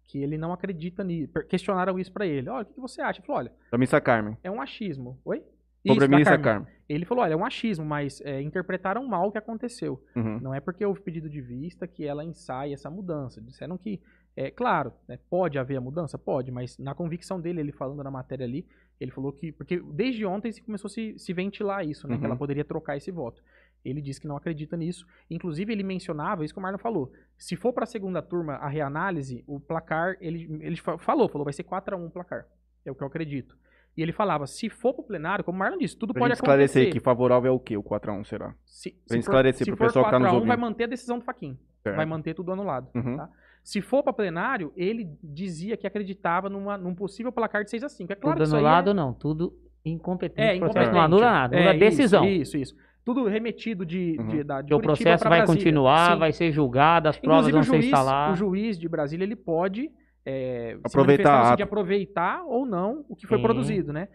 que 0.06 0.24
ele 0.24 0.38
não 0.38 0.54
acredita 0.54 1.04
nisso. 1.04 1.34
Questionaram 1.50 2.00
isso 2.00 2.14
para 2.14 2.26
ele. 2.26 2.50
Olha, 2.50 2.62
o 2.62 2.66
que, 2.66 2.76
que 2.76 2.80
você 2.80 3.02
acha? 3.02 3.20
Ele 3.20 3.28
falou, 3.28 3.42
olha... 3.42 3.52
Da 3.70 3.78
Missa 3.78 4.00
Carmen. 4.00 4.38
É 4.42 4.50
um 4.50 4.62
achismo. 4.62 5.20
Oi? 5.26 5.44
Sobre 5.86 6.06
Isso, 6.06 6.26
Carmen. 6.26 6.42
Carmen. 6.42 6.74
Ele 6.88 7.06
falou, 7.06 7.24
olha, 7.24 7.34
é 7.34 7.38
um 7.38 7.46
achismo, 7.46 7.86
mas 7.86 8.22
é, 8.22 8.42
interpretaram 8.42 9.06
mal 9.08 9.28
o 9.28 9.32
que 9.32 9.38
aconteceu. 9.38 10.04
Uhum. 10.16 10.40
Não 10.42 10.54
é 10.54 10.60
porque 10.60 10.86
houve 10.86 11.02
pedido 11.02 11.30
de 11.30 11.42
vista 11.42 11.88
que 11.88 12.06
ela 12.06 12.24
ensaia 12.24 12.74
essa 12.74 12.90
mudança. 12.90 13.42
Disseram 13.42 13.78
que, 13.78 14.02
é 14.36 14.52
claro, 14.52 14.94
né, 15.08 15.18
pode 15.30 15.58
haver 15.58 15.78
a 15.78 15.82
mudança? 15.82 16.18
Pode, 16.18 16.52
mas 16.52 16.78
na 16.78 16.94
convicção 16.94 17.40
dele, 17.40 17.62
ele 17.62 17.72
falando 17.72 18.04
na 18.04 18.12
matéria 18.12 18.46
ali, 18.46 18.68
ele 19.00 19.10
falou 19.10 19.32
que, 19.32 19.52
porque 19.52 19.80
desde 19.80 20.26
ontem 20.26 20.52
se 20.52 20.62
começou 20.62 20.88
a 20.88 20.92
se, 20.92 21.18
se 21.18 21.34
ventilar 21.34 21.88
isso, 21.88 22.08
né, 22.08 22.14
uhum. 22.14 22.20
que 22.20 22.26
ela 22.26 22.36
uhum. 22.36 22.40
poderia 22.40 22.66
trocar 22.66 22.98
esse 22.98 23.10
voto. 23.10 23.42
Ele 23.84 24.02
disse 24.02 24.22
que 24.22 24.28
não 24.28 24.38
acredita 24.38 24.78
nisso. 24.78 25.08
Inclusive, 25.30 25.72
ele 25.72 25.84
mencionava 25.84 26.46
isso 26.46 26.54
que 26.54 26.60
o 26.60 26.62
Marlon 26.62 26.78
falou. 26.78 27.12
Se 27.38 27.56
for 27.56 27.74
para 27.74 27.84
a 27.84 27.88
segunda 27.88 28.22
turma 28.22 28.56
a 28.56 28.68
reanálise, 28.68 29.44
o 29.48 29.60
placar, 29.60 30.18
ele, 30.22 30.48
ele 30.62 30.76
falou, 30.76 31.28
falou, 31.28 31.44
vai 31.44 31.54
ser 31.54 31.64
4 31.64 31.96
a 31.96 31.98
1 31.98 32.06
o 32.06 32.12
placar. 32.12 32.46
É 32.86 32.92
o 32.92 32.96
que 32.96 33.02
eu 33.02 33.08
acredito. 33.08 33.58
E 34.02 34.04
ele 34.04 34.12
falava, 34.12 34.48
se 34.48 34.68
for 34.68 34.96
pro 34.96 35.04
plenário, 35.04 35.46
como 35.46 35.58
o 35.58 35.60
Marlon 35.60 35.78
disse, 35.78 35.96
tudo 35.96 36.12
pra 36.12 36.22
pode 36.22 36.32
gente 36.32 36.38
esclarecer 36.38 36.92
que 36.92 37.00
favorável 37.00 37.52
é 37.52 37.56
o 37.56 37.60
quê? 37.60 37.78
O 37.78 37.84
4x1 37.84 38.24
será? 38.26 38.56
Se, 38.66 38.90
pra 38.90 39.16
gente 39.16 39.22
esclarecer 39.22 39.64
se 39.64 39.72
pro 39.72 39.86
pessoal 39.86 40.06
que 40.06 40.10
tá 40.10 40.18
nos 40.18 40.34
ouvindo. 40.34 40.48
vai 40.48 40.58
manter 40.58 40.86
a 40.86 40.88
decisão 40.88 41.20
do 41.20 41.24
Faquin. 41.24 41.56
Vai 41.86 42.04
manter 42.04 42.34
tudo 42.34 42.52
anulado. 42.52 42.90
Uhum. 42.96 43.16
Tá? 43.16 43.30
Se 43.64 43.80
for 43.80 44.02
para 44.02 44.12
plenário, 44.12 44.74
ele 44.76 45.08
dizia 45.24 45.78
que 45.78 45.86
acreditava 45.86 46.50
numa, 46.50 46.80
num 46.80 46.96
possível 46.96 47.32
placar 47.32 47.64
de 47.64 47.70
6 47.70 47.84
a 47.84 47.90
5 47.90 48.12
É 48.12 48.16
claro 48.16 48.40
tudo 48.40 48.50
que 48.50 48.56
anulado 48.56 48.90
é... 48.90 48.94
não, 48.96 49.14
tudo 49.14 49.54
incompetente. 49.86 50.42
É, 50.42 50.56
incompetente. 50.56 50.94
Não 50.94 51.02
anula 51.02 51.32
nada, 51.32 51.58
anula 51.58 51.76
é, 51.76 51.78
decisão. 51.78 52.26
Isso, 52.26 52.58
isso. 52.58 52.76
Tudo 53.06 53.28
remetido 53.28 53.86
de, 53.86 54.18
uhum. 54.20 54.28
de, 54.30 54.44
da, 54.44 54.64
de 54.64 54.74
O 54.74 54.80
processo 54.80 55.26
vai 55.26 55.42
Brasília. 55.42 55.46
continuar, 55.46 56.14
Sim. 56.14 56.20
vai 56.20 56.32
ser 56.32 56.52
julgado, 56.52 57.08
as 57.08 57.20
provas 57.20 57.50
Inclusive, 57.50 57.72
vão 57.72 57.82
ser 57.82 57.88
instaladas. 57.88 58.34
O 58.34 58.40
juiz 58.40 58.80
de 58.80 58.90
Brasília, 58.90 59.24
ele 59.24 59.36
pode 59.36 59.92
é, 60.26 60.78
aproveitar 60.84 61.56
de 61.56 61.64
aproveitar 61.64 62.44
ou 62.46 62.66
não 62.66 63.04
o 63.10 63.16
que 63.16 63.26
foi 63.26 63.38
Sim. 63.38 63.44
produzido, 63.44 63.94
né? 63.94 64.08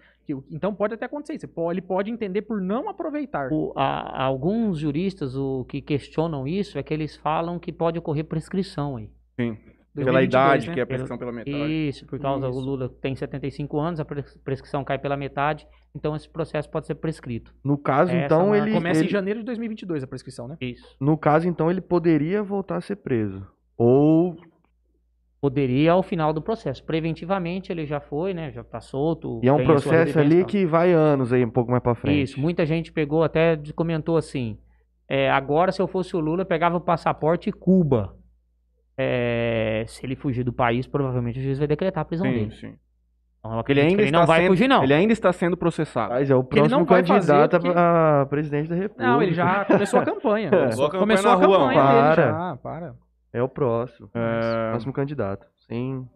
Então 0.51 0.75
pode 0.75 0.95
até 0.95 1.07
acontecer 1.07 1.35
isso. 1.35 1.49
Ele 1.71 1.83
pode 1.83 2.11
entender 2.11 2.43
por 2.43 2.61
não 2.61 2.89
aproveitar. 2.89 3.49
O, 3.53 3.73
a, 3.77 4.25
alguns 4.25 4.79
juristas 4.79 5.37
o 5.37 5.65
que 5.65 5.81
questionam 5.81 6.47
isso 6.47 6.79
é 6.79 6.83
que 6.83 6.93
eles 6.93 7.17
falam 7.17 7.59
que 7.59 7.73
pode 7.73 7.99
ocorrer 7.99 8.25
prescrição 8.25 8.97
aí. 8.97 9.11
Sim. 9.39 9.57
2022, 9.97 10.05
pela 10.05 10.23
idade, 10.23 10.69
né? 10.69 10.75
que 10.75 10.81
é 10.81 10.83
a 10.83 10.87
prescrição 10.87 11.19
pela 11.19 11.33
metade. 11.33 11.89
Isso, 11.89 12.07
por 12.07 12.19
causa 12.21 12.51
do 12.51 12.59
Lula 12.59 12.89
tem 13.01 13.17
75 13.17 13.81
anos, 13.81 13.99
a 13.99 14.05
prescrição 14.05 14.85
cai 14.85 14.99
pela 14.99 15.17
metade, 15.17 15.67
então 15.95 16.15
esse 16.15 16.29
processo 16.29 16.69
pode 16.69 16.87
ser 16.87 16.97
prescrito. 16.97 17.55
No 17.65 17.79
caso, 17.79 18.13
Essa 18.13 18.27
então, 18.27 18.55
ele... 18.55 18.73
Começa 18.73 19.01
ele... 19.01 19.09
em 19.09 19.11
janeiro 19.11 19.41
de 19.41 19.47
2022 19.47 20.05
a 20.05 20.07
prescrição, 20.07 20.47
né? 20.47 20.57
Isso. 20.61 20.85
No 21.01 21.17
caso, 21.17 21.49
então, 21.49 21.71
ele 21.71 21.81
poderia 21.81 22.43
voltar 22.43 22.77
a 22.77 22.81
ser 22.83 22.97
preso. 22.97 23.47
Ou 23.77 24.37
poderia 25.47 25.93
ao 25.93 26.03
final 26.03 26.33
do 26.33 26.43
processo. 26.43 26.83
Preventivamente 26.83 27.71
ele 27.71 27.87
já 27.87 28.01
foi, 28.01 28.35
né? 28.35 28.51
Já 28.51 28.65
tá 28.65 28.81
solto. 28.81 29.41
E 29.45 29.49
é 29.49 29.53
um 29.53 29.65
processo 29.65 30.19
ali 30.19 30.45
que 30.45 30.67
vai 30.67 30.93
anos 30.93 31.33
aí, 31.33 31.45
um 31.45 31.51
pouco 31.51 31.71
mais 31.71 31.81
para 31.81 31.95
frente. 31.95 32.23
Isso, 32.23 32.41
muita 32.41 32.67
gente 32.67 32.91
pegou 32.91 33.23
até 33.23 33.57
comentou 33.73 34.17
assim: 34.17 34.59
é, 35.09 35.31
agora 35.31 35.71
se 35.71 35.81
eu 35.81 35.87
fosse 35.87 36.17
o 36.17 36.21
Lula, 36.21 36.45
pegava 36.45 36.77
o 36.77 36.81
passaporte 36.81 37.49
e 37.49 37.53
Cuba. 37.53 38.17
É, 38.99 39.85
se 39.87 40.05
ele 40.05 40.17
fugir 40.17 40.43
do 40.43 40.53
país, 40.53 40.87
provavelmente 40.87 41.39
o 41.39 41.43
juiz 41.43 41.59
vai 41.59 41.69
decretar 41.69 42.03
a 42.03 42.05
prisão 42.05 42.27
sim, 42.27 42.33
dele. 42.33 42.51
Sim. 42.51 42.75
Então, 43.39 43.63
ele 43.69 43.81
ainda 43.81 44.03
ele 44.03 44.11
não 44.11 44.27
vai 44.27 44.41
sendo, 44.41 44.49
fugir, 44.49 44.67
não. 44.67 44.83
Ele 44.83 44.95
ainda 44.95 45.13
está 45.13 45.33
sendo 45.33 45.57
processado. 45.57 46.13
Mas 46.13 46.29
é 46.29 46.35
o 46.35 46.43
próximo 46.43 46.85
candidato 46.85 47.61
que... 47.61 47.69
a 47.69 48.27
presidente 48.29 48.69
da 48.69 48.75
República. 48.75 49.07
Não, 49.07 49.23
ele 49.23 49.33
já 49.35 49.65
começou 49.65 50.01
a 50.01 50.05
campanha. 50.05 50.51
É. 50.57 50.59
Começou, 50.59 50.91
começou 50.91 51.31
a 51.31 51.39
campanha, 51.39 51.81
para. 51.81 52.15
dele 52.17 52.31
já, 52.33 52.57
para. 52.57 53.06
É 53.37 53.43
o 53.43 53.49
próximo. 53.51 54.09
É... 54.15 54.71
Próximo 54.71 54.95
candidato. 54.95 55.47
Sim. 55.69 56.09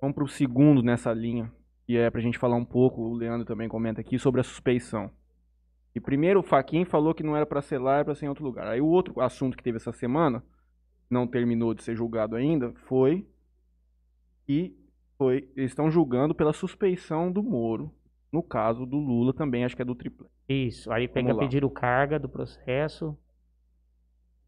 Vamos 0.00 0.14
para 0.14 0.24
o 0.24 0.28
segundo 0.28 0.82
nessa 0.82 1.12
linha. 1.12 1.52
E 1.86 1.98
é 1.98 2.10
para 2.10 2.18
a 2.18 2.22
gente 2.22 2.38
falar 2.38 2.56
um 2.56 2.64
pouco, 2.64 3.02
o 3.02 3.12
Leandro 3.12 3.44
também 3.44 3.68
comenta 3.68 4.00
aqui, 4.00 4.18
sobre 4.18 4.40
a 4.40 4.44
suspeição. 4.44 5.10
E 5.94 6.00
primeiro 6.00 6.40
o 6.40 6.42
Faquin 6.42 6.86
falou 6.86 7.12
que 7.12 7.22
não 7.22 7.36
era 7.36 7.44
pra 7.44 7.60
ser 7.60 7.78
lá, 7.78 7.96
era 7.96 8.06
pra 8.06 8.14
ser 8.14 8.24
em 8.24 8.28
outro 8.30 8.42
lugar. 8.42 8.68
Aí 8.68 8.80
o 8.80 8.86
outro 8.86 9.20
assunto 9.20 9.54
que 9.54 9.62
teve 9.62 9.76
essa 9.76 9.92
semana, 9.92 10.42
não 11.10 11.26
terminou 11.26 11.74
de 11.74 11.82
ser 11.82 11.94
julgado 11.94 12.34
ainda, 12.34 12.72
foi 12.86 13.28
que 14.46 14.74
foi, 15.18 15.50
eles 15.54 15.72
estão 15.72 15.90
julgando 15.90 16.34
pela 16.34 16.54
suspeição 16.54 17.30
do 17.30 17.42
Moro. 17.42 17.92
No 18.32 18.42
caso 18.42 18.86
do 18.86 18.96
Lula 18.96 19.34
também, 19.34 19.62
acho 19.62 19.76
que 19.76 19.82
é 19.82 19.84
do 19.84 19.94
triplé. 19.94 20.26
Isso, 20.48 20.90
aí 20.90 21.06
pega 21.06 21.34
lá. 21.34 21.40
pediram 21.40 21.68
carga 21.68 22.18
do 22.18 22.30
processo. 22.30 23.16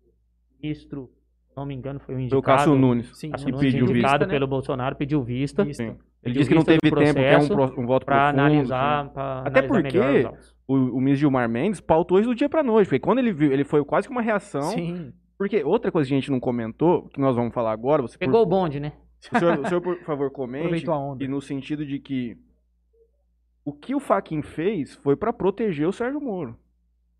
O 0.03 0.63
ministro, 0.63 1.11
não 1.59 1.67
me 1.67 1.75
engano, 1.75 1.99
foi 2.01 2.15
o 2.15 2.17
Foi 2.19 2.25
indicado. 2.25 2.41
o 2.41 2.43
Cássio 2.43 2.75
Nunes. 2.77 3.11
Sim, 3.17 3.31
Cássio 3.31 3.47
que 3.47 3.53
Nunes, 3.53 3.67
pediu 3.73 3.87
vista, 3.87 3.99
indicado 3.99 4.27
né? 4.27 4.33
pelo 4.33 4.47
Bolsonaro, 4.47 4.97
pediu 4.97 5.23
vista 5.23 5.65
Vista. 5.65 5.83
Sim. 5.85 5.91
Ele 5.91 5.99
Pediu 6.35 6.41
disse 6.41 6.49
que 6.49 6.55
não 6.55 6.63
vista 6.63 6.81
teve 6.81 7.05
tempo, 7.05 7.19
que 7.21 7.25
é 7.25 7.39
um, 7.39 7.83
um 7.83 7.87
voto 7.87 8.05
para 8.05 8.29
analisar, 8.31 9.07
sim. 9.07 9.13
pra 9.13 9.43
Até 9.45 9.61
analisar 9.61 9.69
porque 9.69 10.29
o, 10.67 10.75
o 10.75 11.01
ministro 11.01 11.21
Gilmar 11.21 11.49
Mendes 11.49 11.81
pautou 11.81 12.19
isso 12.19 12.29
do 12.29 12.35
dia 12.35 12.49
pra 12.49 12.63
noite. 12.63 12.89
Porque 12.89 12.99
quando 12.99 13.19
ele 13.21 13.33
viu, 13.33 13.53
ele 13.53 13.63
foi 13.65 13.85
quase 13.85 14.09
que 14.09 14.13
uma 14.13 14.21
reação. 14.23 14.63
Sim. 14.63 15.13
Porque 15.39 15.63
outra 15.63 15.93
coisa 15.93 16.09
que 16.09 16.15
a 16.15 16.19
gente 16.19 16.31
não 16.31 16.41
comentou, 16.41 17.09
que 17.11 17.21
nós 17.21 17.37
vamos 17.37 17.55
falar 17.55 17.71
agora, 17.73 18.03
você 18.03 18.19
por- 18.19 18.25
Pegou 18.25 18.43
o 18.43 18.47
bonde, 18.47 18.81
né? 18.81 18.93
o, 19.33 19.39
senhor, 19.39 19.59
o 19.61 19.69
senhor, 19.69 19.81
por 19.81 19.97
favor, 20.03 20.31
comente. 20.33 20.65
Aproveitou 20.65 20.93
a 20.95 20.99
onda. 20.99 21.23
E 21.25 21.29
no 21.29 21.41
sentido 21.41 21.87
de 21.87 22.01
que 22.01 22.37
o 23.65 23.73
que 23.73 23.95
o 23.95 24.01
Faquin 24.01 24.43
fez 24.43 24.97
foi 24.97 25.15
pra 25.15 25.33
proteger 25.33 25.87
o 25.87 25.93
Sérgio 25.93 26.21
Moro. 26.21 26.57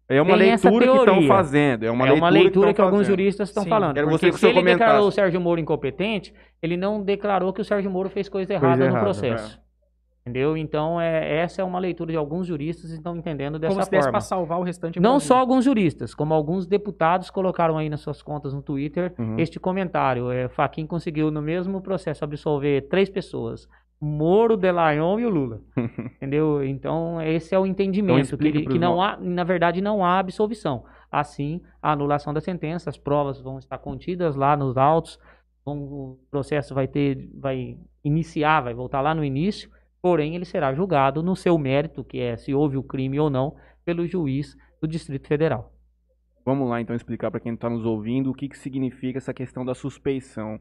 É 0.09 0.23
uma 0.23 0.39
Tem 0.39 0.49
leitura 0.49 0.87
que 0.87 0.97
estão 0.99 1.23
fazendo. 1.27 1.85
É 1.85 1.91
uma 1.91 2.07
é 2.07 2.11
leitura, 2.13 2.25
uma 2.25 2.31
leitura 2.31 2.67
que, 2.69 2.71
estão 2.71 2.87
alguns 2.87 3.07
juristas 3.07 3.49
estão 3.51 3.63
Sim. 3.65 3.69
falando. 3.69 3.95
Quero 3.95 4.09
porque 4.09 4.31
que 4.31 4.39
se 4.39 4.47
ele 4.47 4.55
declarou 4.63 4.77
comentasse. 4.79 5.09
o 5.09 5.11
Sérgio 5.11 5.41
Moro 5.41 5.61
incompetente, 5.61 6.33
ele 6.63 6.77
não 6.79 7.03
declarou 7.03 7.53
que 7.53 7.61
o 7.61 7.65
Sérgio 7.65 7.91
Moro 7.91 8.09
fez 8.09 8.29
coisa 8.29 8.55
errada 8.55 8.77
no 8.79 8.85
errada, 8.87 9.01
processo. 9.05 9.61
Entendeu? 10.23 10.57
Então, 10.59 11.01
é, 11.01 11.39
essa 11.41 11.63
é 11.63 11.65
uma 11.65 11.79
leitura 11.79 12.11
de 12.13 12.17
alguns 12.19 12.47
juristas 12.47 12.91
que 12.91 12.97
estão 12.97 13.17
entendendo 13.17 13.59
dessa 13.59 13.73
Como 13.75 13.85
se 13.85 13.91
forma. 13.91 14.11
pra 14.11 14.21
salvar 14.21 14.59
o 14.59 14.63
restante. 14.63 15.01
Não 15.01 15.13
Brasil. 15.13 15.29
só 15.29 15.39
alguns 15.39 15.65
juristas, 15.65 16.15
como 16.15 16.35
alguns 16.35 16.67
deputados 16.67 17.31
colocaram 17.31 17.79
aí 17.79 17.89
nas 17.89 18.01
suas 18.01 18.21
contas 18.23 18.53
no 18.53 18.61
Twitter 18.63 19.15
Uhum. 19.19 19.39
este 19.39 19.59
comentário. 19.59 20.31
É, 20.31 20.49
Faquin 20.49 20.87
conseguiu, 20.87 21.31
no 21.31 21.41
mesmo 21.41 21.81
processo, 21.81 22.25
absolver 22.25 22.83
três 22.89 23.09
pessoas. 23.09 23.67
Moro, 24.01 24.57
Delayon 24.57 25.19
e 25.19 25.27
o 25.27 25.31
Lula. 25.31 25.61
Entendeu? 26.17 26.65
Então, 26.65 27.21
esse 27.21 27.55
é 27.55 27.59
o 27.59 27.67
entendimento. 27.67 28.37
que, 28.37 28.47
ele- 28.47 28.63
pros 28.63 28.73
que 28.75 28.79
não 28.79 29.03
há, 29.03 29.17
na 29.17 29.45
verdade, 29.45 29.81
não 29.81 30.05
há 30.05 30.19
absolvição. 30.19 30.85
Assim, 31.11 31.61
a 31.83 31.93
anulação 31.93 32.33
da 32.33 32.41
sentença, 32.41 32.91
as 32.91 32.97
provas 32.97 33.41
vão 33.41 33.59
estar 33.59 33.79
contidas 33.79 34.37
lá 34.37 34.57
nos 34.57 34.77
autos, 34.77 35.19
vão- 35.65 35.79
o 35.83 36.19
processo 36.31 36.75
vai 36.75 36.87
ter, 36.87 37.29
vai 37.35 37.77
iniciar, 38.05 38.61
vai 38.61 38.75
voltar 38.75 39.01
lá 39.01 39.15
no 39.15 39.25
início, 39.25 39.71
porém 40.01 40.35
ele 40.37 40.45
será 40.45 40.73
julgado 40.73 41.23
no 41.23 41.35
seu 41.35 41.59
mérito, 41.59 42.05
que 42.05 42.21
é 42.21 42.37
se 42.37 42.55
houve 42.55 42.77
o 42.77 42.83
crime 42.83 43.19
ou 43.19 43.29
não, 43.31 43.57
pelo 43.85 44.07
juiz 44.07 44.57
do 44.81 44.87
Distrito 44.87 45.27
Federal. 45.27 45.73
Vamos 46.45 46.69
lá 46.71 46.81
então 46.81 46.95
explicar 46.95 47.31
para 47.31 47.41
quem 47.41 47.55
está 47.55 47.69
nos 47.69 47.85
ouvindo 47.85 48.31
o 48.31 48.35
que, 48.35 48.49
que 48.49 48.57
significa 48.59 49.19
essa 49.19 49.35
questão 49.35 49.65
da 49.65 49.75
suspeição. 49.75 50.61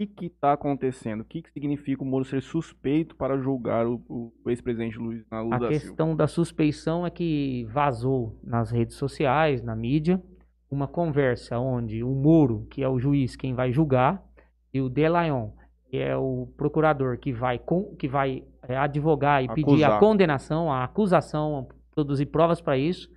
O 0.00 0.06
que 0.06 0.26
está 0.26 0.52
acontecendo? 0.54 1.20
O 1.20 1.24
que, 1.24 1.42
que 1.42 1.52
significa 1.52 2.02
o 2.02 2.06
Moro 2.06 2.24
ser 2.24 2.40
suspeito 2.42 3.14
para 3.16 3.36
julgar 3.38 3.86
o, 3.86 4.00
o 4.08 4.48
ex-presidente 4.50 4.96
Luiz 4.98 5.22
na 5.30 5.42
Lula 5.42 5.56
A 5.56 5.58
da 5.58 5.66
Silva? 5.68 5.80
questão 5.80 6.16
da 6.16 6.26
suspeição 6.26 7.06
é 7.06 7.10
que 7.10 7.66
vazou 7.70 8.38
nas 8.42 8.70
redes 8.70 8.96
sociais, 8.96 9.62
na 9.62 9.76
mídia, 9.76 10.22
uma 10.70 10.88
conversa 10.88 11.58
onde 11.58 12.02
o 12.02 12.08
Moro, 12.14 12.66
que 12.70 12.82
é 12.82 12.88
o 12.88 12.98
juiz 12.98 13.36
quem 13.36 13.54
vai 13.54 13.72
julgar, 13.72 14.24
e 14.72 14.80
o 14.80 14.88
Delayon, 14.88 15.50
que 15.90 15.98
é 15.98 16.16
o 16.16 16.48
procurador 16.56 17.18
que 17.18 17.32
vai, 17.32 17.58
com- 17.58 17.94
que 17.96 18.08
vai 18.08 18.42
é, 18.62 18.76
advogar 18.76 19.44
e 19.44 19.48
pedir 19.48 19.82
a 19.84 19.88
Acusar. 19.88 20.00
condenação, 20.00 20.72
a 20.72 20.84
acusação, 20.84 21.68
produzir 21.94 22.26
provas 22.26 22.60
para 22.60 22.78
isso. 22.78 23.10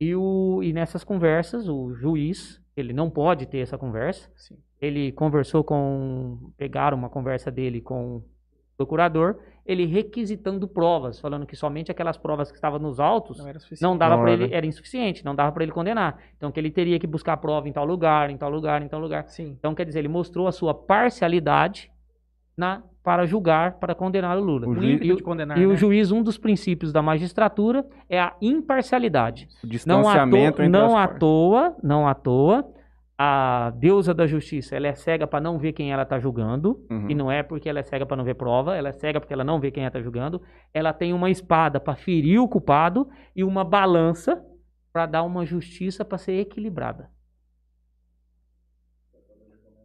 E, 0.00 0.16
o, 0.16 0.60
e 0.64 0.72
nessas 0.72 1.04
conversas, 1.04 1.68
o 1.68 1.94
juiz, 1.94 2.60
ele 2.76 2.92
não 2.92 3.08
pode 3.08 3.46
ter 3.46 3.58
essa 3.58 3.78
conversa, 3.78 4.28
Sim. 4.34 4.56
Ele 4.80 5.12
conversou 5.12 5.62
com. 5.64 6.50
Pegaram 6.56 6.96
uma 6.96 7.08
conversa 7.08 7.50
dele 7.50 7.80
com 7.80 8.16
o 8.16 8.24
procurador, 8.76 9.36
ele 9.64 9.86
requisitando 9.86 10.66
provas, 10.66 11.20
falando 11.20 11.46
que 11.46 11.54
somente 11.54 11.90
aquelas 11.92 12.16
provas 12.18 12.50
que 12.50 12.56
estavam 12.56 12.78
nos 12.80 12.98
autos 12.98 13.38
Não 13.38 13.90
não 13.90 13.96
dava 13.96 14.18
para 14.18 14.32
ele, 14.32 14.52
era 14.52 14.66
insuficiente, 14.66 15.24
não 15.24 15.34
dava 15.34 15.52
para 15.52 15.62
ele 15.62 15.70
condenar. 15.72 16.18
Então 16.36 16.50
que 16.50 16.58
ele 16.58 16.70
teria 16.72 16.98
que 16.98 17.06
buscar 17.06 17.36
prova 17.36 17.68
em 17.68 17.72
tal 17.72 17.84
lugar, 17.86 18.30
em 18.30 18.36
tal 18.36 18.50
lugar, 18.50 18.82
em 18.82 18.88
tal 18.88 18.98
lugar. 19.00 19.28
Sim. 19.28 19.54
Então 19.58 19.74
quer 19.74 19.84
dizer, 19.86 20.00
ele 20.00 20.08
mostrou 20.08 20.48
a 20.48 20.52
sua 20.52 20.74
parcialidade 20.74 21.90
na 22.56 22.82
para 23.02 23.26
julgar, 23.26 23.74
para 23.78 23.94
condenar 23.94 24.36
o 24.38 24.40
Lula. 24.42 24.66
O 24.66 24.70
O 24.70 24.74
juiz- 24.74 25.00
E, 25.02 25.14
de 25.14 25.22
condenar, 25.22 25.58
e 25.58 25.66
o 25.66 25.70
né? 25.70 25.76
juiz, 25.76 26.10
um 26.10 26.22
dos 26.22 26.38
princípios 26.38 26.90
da 26.90 27.02
magistratura 27.02 27.86
é 28.08 28.18
a 28.18 28.34
imparcialidade. 28.40 29.46
O 29.62 29.66
Não 29.66 29.68
à, 29.68 29.68
distanciamento 29.68 30.36
toa, 30.36 30.46
entre 30.48 30.68
não 30.68 30.96
as 30.96 31.04
à 31.10 31.14
toa, 31.14 31.76
não 31.82 32.08
à 32.08 32.14
toa, 32.14 32.66
a 33.16 33.70
deusa 33.76 34.12
da 34.12 34.26
justiça, 34.26 34.74
ela 34.74 34.88
é 34.88 34.94
cega 34.94 35.26
para 35.26 35.40
não 35.40 35.56
ver 35.58 35.72
quem 35.72 35.92
ela 35.92 36.02
está 36.02 36.18
julgando, 36.18 36.84
Uhum. 36.90 37.08
e 37.08 37.14
não 37.14 37.30
é 37.30 37.42
porque 37.42 37.68
ela 37.68 37.78
é 37.78 37.82
cega 37.82 38.04
para 38.04 38.16
não 38.16 38.24
ver 38.24 38.34
prova, 38.34 38.76
ela 38.76 38.88
é 38.88 38.92
cega 38.92 39.20
porque 39.20 39.32
ela 39.32 39.44
não 39.44 39.60
vê 39.60 39.70
quem 39.70 39.82
ela 39.84 39.88
está 39.88 40.00
julgando. 40.00 40.42
Ela 40.72 40.92
tem 40.92 41.12
uma 41.12 41.30
espada 41.30 41.78
para 41.78 41.94
ferir 41.94 42.40
o 42.40 42.48
culpado 42.48 43.08
e 43.36 43.44
uma 43.44 43.64
balança 43.64 44.44
para 44.92 45.06
dar 45.06 45.22
uma 45.22 45.44
justiça 45.44 46.04
para 46.04 46.18
ser 46.18 46.32
equilibrada. 46.40 47.10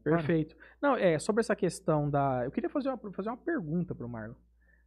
Perfeito. 0.04 0.56
Não, 0.82 0.96
é, 0.96 1.20
sobre 1.20 1.42
essa 1.42 1.56
questão 1.56 2.10
da. 2.10 2.44
Eu 2.46 2.52
queria 2.52 2.70
fazer 2.70 2.90
uma, 2.90 2.98
fazer 3.12 3.30
uma 3.30 3.38
pergunta 3.38 3.94
pro 3.94 4.08
Marlon. 4.08 4.34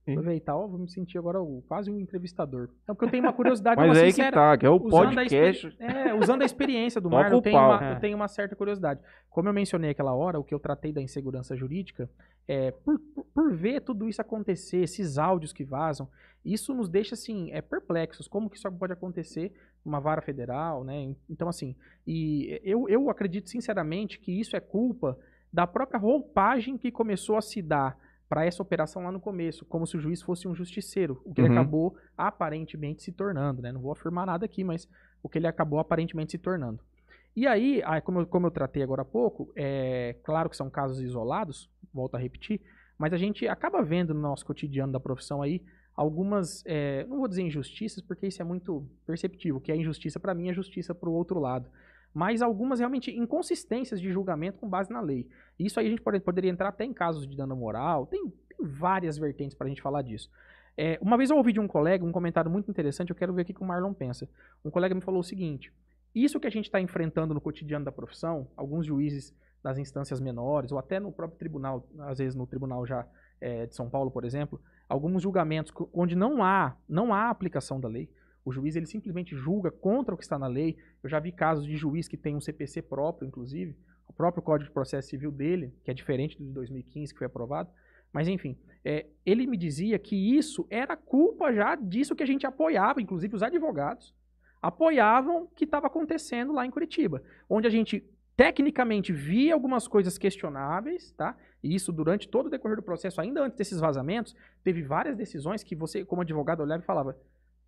Sim. 0.05 0.13
Aproveitar, 0.13 0.57
ó, 0.57 0.67
vou 0.67 0.79
me 0.81 0.89
sentir 0.91 1.17
agora 1.17 1.41
o- 1.41 1.63
quase 1.69 1.89
um 1.91 1.99
entrevistador. 1.99 2.69
Não, 2.89 2.95
porque 2.95 3.05
eu 3.05 3.11
tenho 3.11 3.23
uma 3.23 3.33
curiosidade 3.33 3.77
Mas 3.81 3.91
uma 3.91 3.99
é 3.99 4.05
aí 4.05 4.11
sincera. 4.11 4.29
que 4.31 4.35
tá, 4.35 4.59
que 4.59 4.67
é 4.67 4.69
o 4.71 4.75
Usando 4.77 5.09
a 5.11 5.15
podcast. 5.15 5.77
É, 5.79 6.15
usando 6.15 6.43
a 6.43 6.45
experiência 6.45 7.01
do 7.01 7.09
Marlon, 7.09 7.37
eu 7.37 7.43
tenho, 7.43 7.57
pau. 7.57 7.71
uma, 7.71 7.85
É. 7.89 7.93
eu 7.95 8.01
tenho 8.01 8.17
uma 8.17 8.27
certa 8.29 8.57
curiosidade. 8.57 9.01
Como 9.31 9.49
eu 9.49 9.53
mencionei 9.53 9.91
aquela 9.91 10.13
hora, 10.13 10.41
o 10.41 10.45
que 10.45 10.53
eu 10.53 10.59
tratei 10.59 10.93
da 10.93 11.01
insegurança 11.01 11.55
jurídica, 11.55 12.11
é, 12.49 12.73
por, 12.73 12.99
por- 13.15 13.25
por 13.33 13.55
ver 13.55 13.81
tudo 13.83 14.09
isso 14.09 14.21
acontecer, 14.21 14.79
esses 14.79 15.19
áudios 15.19 15.53
que 15.53 15.63
vazam, 15.63 16.09
isso 16.45 16.75
nos 16.75 16.89
deixa, 16.89 17.15
assim, 17.15 17.53
é, 17.53 17.63
perplexos. 17.63 18.27
Como 18.27 18.51
que 18.51 18.57
isso 18.57 18.71
pode 18.73 18.93
acontecer 18.93 19.53
numa 19.85 20.01
vara 20.01 20.21
federal, 20.21 20.83
né? 20.83 21.15
Então, 21.31 21.49
assim, 21.49 21.77
e 22.05 22.61
eu, 22.65 22.89
eu 22.89 23.09
acredito 23.09 23.49
sinceramente 23.49 24.19
que 24.19 24.33
isso 24.33 24.57
é 24.57 24.61
culpa 24.61 25.17
da 25.53 25.65
própria 25.65 26.01
roupagem 26.01 26.77
que 26.77 26.91
começou 26.91 27.37
a 27.37 27.41
se 27.43 27.63
dar 27.63 27.97
para 28.33 28.47
essa 28.47 28.63
operação 28.63 29.05
lá 29.05 29.13
no 29.13 29.21
começo, 29.21 29.63
como 29.67 29.87
se 29.87 29.95
o 29.95 30.01
juiz 30.01 30.23
fosse 30.23 30.49
um 30.49 30.55
justiceiro, 30.55 31.21
o 31.23 31.35
que 31.35 31.43
ele 31.43 31.49
Uhum. 31.49 31.55
acabou 31.55 31.97
aparentemente 32.17 33.03
se 33.03 33.13
tornando, 33.13 33.61
né? 33.61 33.71
Não 33.71 33.83
vou 33.83 33.93
afirmar 33.93 34.25
nada 34.25 34.47
aqui, 34.47 34.65
mas 34.65 34.89
o 35.23 35.29
que 35.29 35.37
ele 35.39 35.47
acabou 35.47 35.79
aparentemente 35.79 36.31
se 36.31 36.39
tornando. 36.39 36.81
E 37.37 37.47
aí, 37.47 37.83
como, 38.03 38.21
eu, 38.21 38.27
como 38.27 38.47
eu 38.47 38.51
tratei 38.51 38.83
agora 38.83 39.03
há 39.03 39.05
pouco, 39.05 39.53
é 39.55 40.17
claro 40.25 40.49
que 40.49 40.57
são 40.57 40.71
casos 40.71 41.03
isolados, 41.03 41.69
volto 41.93 42.15
a 42.15 42.19
repetir, 42.19 42.59
mas 42.97 43.13
a 43.13 43.19
gente 43.19 43.47
acaba 43.47 43.83
vendo 43.83 44.15
no 44.15 44.21
nosso 44.23 44.47
cotidiano 44.47 44.95
da 44.95 44.99
profissão 44.99 45.43
aí 45.43 45.63
algumas, 45.95 46.63
é, 46.65 47.05
não 47.11 47.19
vou 47.19 47.29
dizer 47.29 47.43
injustiças, 47.43 48.03
porque 48.03 48.29
isso 48.29 48.41
é 48.41 48.45
muito 48.47 48.83
perceptível, 49.05 49.61
que 49.61 49.71
é 49.71 49.77
injustiça 49.77 50.19
para 50.19 50.33
mim 50.33 50.49
é 50.49 50.55
justiça 50.55 50.95
para 50.95 51.11
o 51.11 51.13
outro 51.13 51.39
lado. 51.39 51.69
Mas 52.15 52.43
algumas 52.43 52.79
realmente 52.79 53.11
inconsistências 53.11 54.01
de 54.01 54.13
julgamento 54.13 54.59
com 54.59 54.69
base 54.69 54.93
na 54.93 55.01
lei. 55.01 55.29
Isso 55.59 55.81
aí 55.81 55.87
a 55.87 55.91
gente 55.91 56.03
pode, 56.03 56.21
poderia 56.21 56.51
entrar 56.51 56.69
até 56.69 56.85
em 56.85 56.93
casos 56.93 57.27
de 57.27 57.37
dano 57.37 57.57
moral, 57.57 58.07
tem, 58.07 58.23
tem 58.49 58.67
várias 58.67 59.17
vertentes 59.17 59.57
para 59.57 59.67
a 59.67 59.69
gente 59.69 59.81
falar 59.81 60.03
disso. 60.03 60.31
É, 60.77 60.99
uma 61.03 61.17
vez 61.17 61.31
eu 61.31 61.37
ouvi 61.37 61.53
de 61.53 61.61
um 61.61 61.69
colega 61.69 62.05
um 62.05 62.13
comentário 62.13 62.51
muito 62.51 62.71
interessante, 62.71 63.11
eu 63.11 63.17
quero 63.17 63.33
ver 63.33 63.43
o 63.43 63.45
que 63.45 63.63
o 63.63 63.65
Marlon 63.65 63.93
pensa. 63.93 64.29
Um 64.65 64.71
colega 64.71 64.95
me 64.95 65.01
falou 65.01 65.21
o 65.21 65.25
seguinte: 65.25 65.73
isso 66.15 66.41
que 66.41 66.47
a 66.47 66.51
gente 66.51 66.67
está 66.67 66.81
enfrentando 66.81 67.35
no 67.35 67.41
cotidiano 67.41 67.85
da 67.85 67.93
profissão, 67.93 68.49
alguns 68.57 68.87
juízes 68.87 69.35
das 69.63 69.79
instâncias 69.79 70.21
menores, 70.21 70.73
ou 70.73 70.79
até 70.79 70.99
no 70.99 71.13
próprio 71.13 71.39
tribunal, 71.39 71.89
às 72.01 72.19
vezes 72.19 72.35
no 72.35 72.47
tribunal 72.47 72.87
já 72.87 73.07
é, 73.41 73.67
de 73.67 73.75
São 73.75 73.89
Paulo, 73.89 74.11
por 74.11 74.25
exemplo, 74.25 74.61
alguns 74.89 75.23
julgamentos 75.23 75.73
onde 75.93 76.17
não 76.17 76.43
há, 76.43 76.77
não 76.89 77.15
há 77.15 77.31
aplicação 77.31 77.81
da 77.81 77.89
lei. 77.89 78.11
O 78.45 78.53
juiz 78.53 78.77
ele 78.77 78.87
simplesmente 78.87 79.37
julga 79.37 79.71
contra 79.71 80.15
o 80.15 80.19
que 80.19 80.25
está 80.25 80.39
na 80.39 80.47
lei. 80.47 80.77
Eu 81.03 81.09
já 81.09 81.19
vi 81.21 81.33
casos 81.33 81.65
de 81.65 81.77
juiz 81.77 82.09
que 82.09 82.17
tem 82.17 82.35
um 82.35 82.41
CPC 82.41 82.83
próprio, 82.83 83.27
inclusive, 83.27 83.77
o 84.09 84.13
próprio 84.13 84.43
Código 84.43 84.69
de 84.69 84.75
Processo 84.75 85.09
Civil 85.09 85.31
dele, 85.31 85.73
que 85.85 85.91
é 85.91 85.95
diferente 85.95 86.37
do 86.39 86.45
de 86.45 86.53
2015 86.53 87.13
que 87.13 87.19
foi 87.19 87.27
aprovado. 87.27 87.71
Mas 88.13 88.29
enfim, 88.29 88.59
é, 88.85 89.07
ele 89.25 89.47
me 89.47 89.57
dizia 89.57 89.99
que 89.99 90.37
isso 90.37 90.67
era 90.69 90.97
culpa 90.97 91.53
já 91.53 91.75
disso 91.75 92.15
que 92.15 92.23
a 92.23 92.27
gente 92.27 92.47
apoiava, 92.47 93.01
inclusive 93.01 93.35
os 93.35 93.43
advogados 93.43 94.15
apoiavam 94.63 95.49
que 95.57 95.65
estava 95.65 95.89
acontecendo 95.89 96.53
lá 96.53 96.65
em 96.65 96.71
Curitiba, 96.71 97.21
onde 97.51 97.67
a 97.67 97.71
gente 97.71 98.05
tecnicamente 98.37 99.13
via 99.13 99.53
algumas 99.53 99.89
coisas 99.89 100.17
questionáveis, 100.17 101.11
tá? 101.13 101.37
E 101.63 101.75
isso 101.75 101.93
durante 101.93 102.29
todo 102.29 102.47
o 102.47 102.51
decorrer 102.51 102.77
do 102.77 102.83
processo, 102.83 103.21
ainda 103.21 103.43
antes 103.43 103.59
desses 103.59 103.81
vazamentos, 103.81 104.35
teve 104.63 104.83
várias 104.83 105.17
decisões 105.17 105.63
que 105.63 105.75
você, 105.75 106.05
como 106.05 106.23
advogado, 106.23 106.61
olhava 106.61 106.83
e 106.83 106.87
falava: 106.87 107.19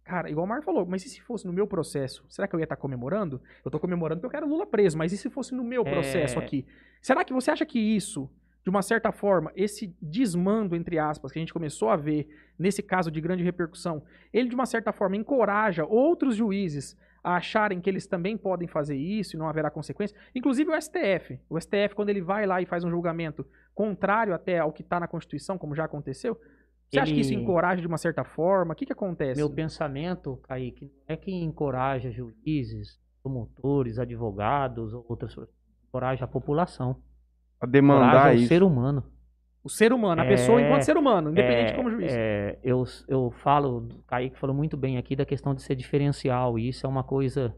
Cara, 0.05 0.31
igual 0.31 0.45
o 0.45 0.49
Mário 0.49 0.63
falou, 0.63 0.85
mas 0.85 1.05
e 1.07 1.09
se 1.09 1.21
fosse 1.23 1.47
no 1.47 1.53
meu 1.53 1.67
processo? 1.67 2.25
Será 2.29 2.47
que 2.47 2.55
eu 2.55 2.61
ia 2.61 2.65
estar 2.65 2.77
comemorando? 2.77 3.41
Eu 3.65 3.69
estou 3.71 3.81
comemorando 3.81 4.21
porque 4.21 4.37
eu 4.37 4.41
quero 4.41 4.51
Lula 4.51 4.67
preso, 4.67 4.99
mas 4.99 5.13
e 5.13 5.17
se 5.17 5.31
fosse 5.31 5.55
no 5.55 5.65
meu 5.65 5.83
É. 5.83 5.91
processo 5.91 6.39
aqui? 6.39 6.67
Será 7.01 7.25
que 7.25 7.33
você 7.33 7.51
acha 7.51 7.65
que 7.65 7.79
isso 7.79 8.29
de 8.63 8.71
uma 8.71 8.81
certa 8.81 9.13
forma, 9.13 9.53
esse 9.55 9.95
desmando, 10.01 10.75
entre 10.75 10.99
aspas, 10.99 11.31
que 11.31 11.39
a 11.39 11.43
gente 11.43 11.53
começou 11.53 11.91
a 11.91 11.97
ver 11.97 12.27
nesse 12.59 12.83
caso 12.83 13.11
de 13.11 13.21
grande 13.21 13.45
repercussão, 13.45 14.03
ele 14.33 14.49
de 14.49 14.55
uma 14.55 14.65
certa 14.65 14.91
forma 14.91 15.17
encoraja 15.17 15.85
outros 15.85 16.35
juízes 16.35 16.97
a 17.23 17.37
acharem 17.37 17.79
que 17.81 17.89
eles 17.91 18.07
também 18.07 18.37
podem 18.39 18.67
fazer 18.67 18.97
isso 18.97 19.37
e 19.37 19.39
não 19.39 19.49
haverá 19.49 19.71
consequência. 19.71 20.17
Inclusive 20.35 20.71
o 20.71 20.81
STF. 20.81 21.39
O 21.49 21.59
STF, 21.61 21.95
quando 21.95 22.09
ele 22.11 22.23
vai 22.23 22.47
lá 22.47 22.61
e 22.63 22.67
faz 22.67 22.85
um 22.85 22.91
julgamento 22.91 23.47
contrário 23.75 24.35
até 24.35 24.59
ao 24.59 24.73
que 24.73 24.83
está 24.83 24.99
na 25.01 25.09
Constituição, 25.09 25.59
como 25.59 25.75
já 25.75 25.85
aconteceu, 25.85 26.39
você 26.95 27.01
acha 27.01 27.13
que 27.15 27.21
isso 27.21 27.35
encoraja 27.35 27.81
de 27.81 27.87
uma 27.87 27.99
certa 27.99 28.25
forma? 28.25 28.73
O 28.73 28.77
que, 28.77 28.87
que 28.87 28.93
acontece? 28.93 29.39
Meu 29.41 29.51
pensamento, 29.51 30.39
Kaique, 30.45 30.87
não 30.87 31.15
é 31.15 31.17
que 31.17 31.31
encoraja 31.33 32.11
juízes, 32.11 32.99
promotores, 33.23 33.99
advogados, 33.99 34.93
ou 34.95 35.05
outras 35.09 35.31
pessoas. 35.33 35.49
Encoraja 35.89 36.25
a 36.25 36.29
população. 36.29 36.97
A 37.61 37.67
demandar 37.67 38.07
Encoraja 38.09 38.35
o 38.35 38.39
isso. 38.41 38.49
ser 38.49 38.63
humano. 38.63 39.05
O 39.63 39.69
ser 39.71 39.93
humano, 39.95 40.21
a 40.21 40.25
É, 40.25 40.29
pessoa 40.29 40.61
enquanto 40.61 40.83
ser 40.83 40.97
humano, 40.97 41.31
independente 41.31 41.69
É, 41.69 41.71
de 41.71 41.77
como 41.77 41.91
juiz. 41.91 42.13
é, 42.13 42.59
eu, 42.63 42.85
eu 43.09 43.31
falo, 43.31 43.79
o 43.79 44.03
Kaique 44.07 44.39
falou 44.39 44.55
muito 44.55 44.77
bem 44.77 44.99
aqui 44.99 45.17
da 45.17 45.25
questão 45.25 45.55
de 45.55 45.63
ser 45.63 45.75
diferencial, 45.75 46.59
e 46.59 46.69
isso 46.69 46.85
é 46.85 46.89
uma 46.89 47.03
coisa, 47.03 47.55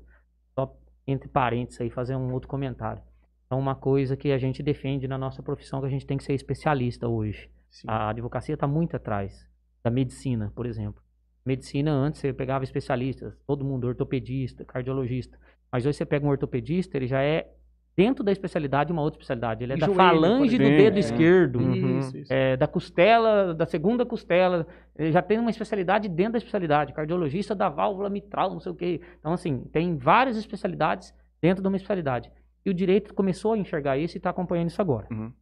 só 0.54 0.72
entre 1.04 1.28
parênteses 1.28 1.80
aí, 1.80 1.90
fazer 1.90 2.14
um 2.14 2.32
outro 2.32 2.48
comentário. 2.48 3.02
É 3.50 3.54
uma 3.56 3.74
coisa 3.74 4.16
que 4.16 4.30
a 4.30 4.38
gente 4.38 4.62
defende 4.62 5.08
na 5.08 5.18
nossa 5.18 5.42
profissão, 5.42 5.80
que 5.80 5.86
a 5.86 5.90
gente 5.90 6.06
tem 6.06 6.16
que 6.16 6.22
ser 6.22 6.34
especialista 6.34 7.08
hoje. 7.08 7.50
Sim. 7.70 7.86
A 7.88 8.08
advocacia 8.10 8.54
está 8.54 8.66
muito 8.66 8.96
atrás 8.96 9.48
da 9.82 9.90
medicina, 9.90 10.52
por 10.54 10.66
exemplo. 10.66 11.02
Medicina, 11.44 11.92
antes 11.92 12.20
você 12.20 12.32
pegava 12.32 12.64
especialistas, 12.64 13.34
todo 13.46 13.64
mundo, 13.64 13.86
ortopedista, 13.86 14.64
cardiologista. 14.64 15.38
Mas 15.70 15.86
hoje 15.86 15.98
você 15.98 16.04
pega 16.04 16.26
um 16.26 16.28
ortopedista, 16.28 16.96
ele 16.96 17.06
já 17.06 17.22
é, 17.22 17.48
dentro 17.96 18.24
da 18.24 18.32
especialidade, 18.32 18.92
uma 18.92 19.02
outra 19.02 19.16
especialidade. 19.16 19.62
Ele 19.64 19.72
é 19.72 19.76
E 19.76 19.78
da 19.78 19.86
joelho, 19.86 19.96
falange 19.96 20.58
do 20.58 20.64
dedo 20.64 20.94
Sim, 20.94 21.00
esquerdo, 21.00 21.58
Uhum. 21.60 21.98
Isso, 22.00 22.16
isso. 22.18 22.32
é, 22.32 22.56
da 22.56 22.66
costela, 22.66 23.54
da 23.54 23.64
segunda 23.64 24.04
costela. 24.04 24.66
Ele 24.98 25.12
já 25.12 25.22
tem 25.22 25.38
uma 25.38 25.50
especialidade 25.50 26.08
dentro 26.08 26.32
da 26.32 26.38
especialidade. 26.38 26.92
Cardiologista 26.92 27.54
da 27.54 27.68
válvula 27.68 28.10
mitral, 28.10 28.50
não 28.50 28.60
sei 28.60 28.72
o 28.72 28.74
quê. 28.74 29.00
Então, 29.18 29.32
assim, 29.32 29.60
tem 29.72 29.96
várias 29.96 30.36
especialidades 30.36 31.14
dentro 31.40 31.62
de 31.62 31.68
uma 31.68 31.76
especialidade. 31.76 32.30
E 32.64 32.70
o 32.70 32.74
direito 32.74 33.14
começou 33.14 33.52
a 33.52 33.58
enxergar 33.58 33.96
isso 33.96 34.16
e 34.16 34.18
está 34.18 34.30
acompanhando 34.30 34.68
isso 34.68 34.82
agora. 34.82 35.06
Uhum. 35.10 35.32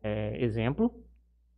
É, 0.00 0.42
exemplo, 0.42 0.94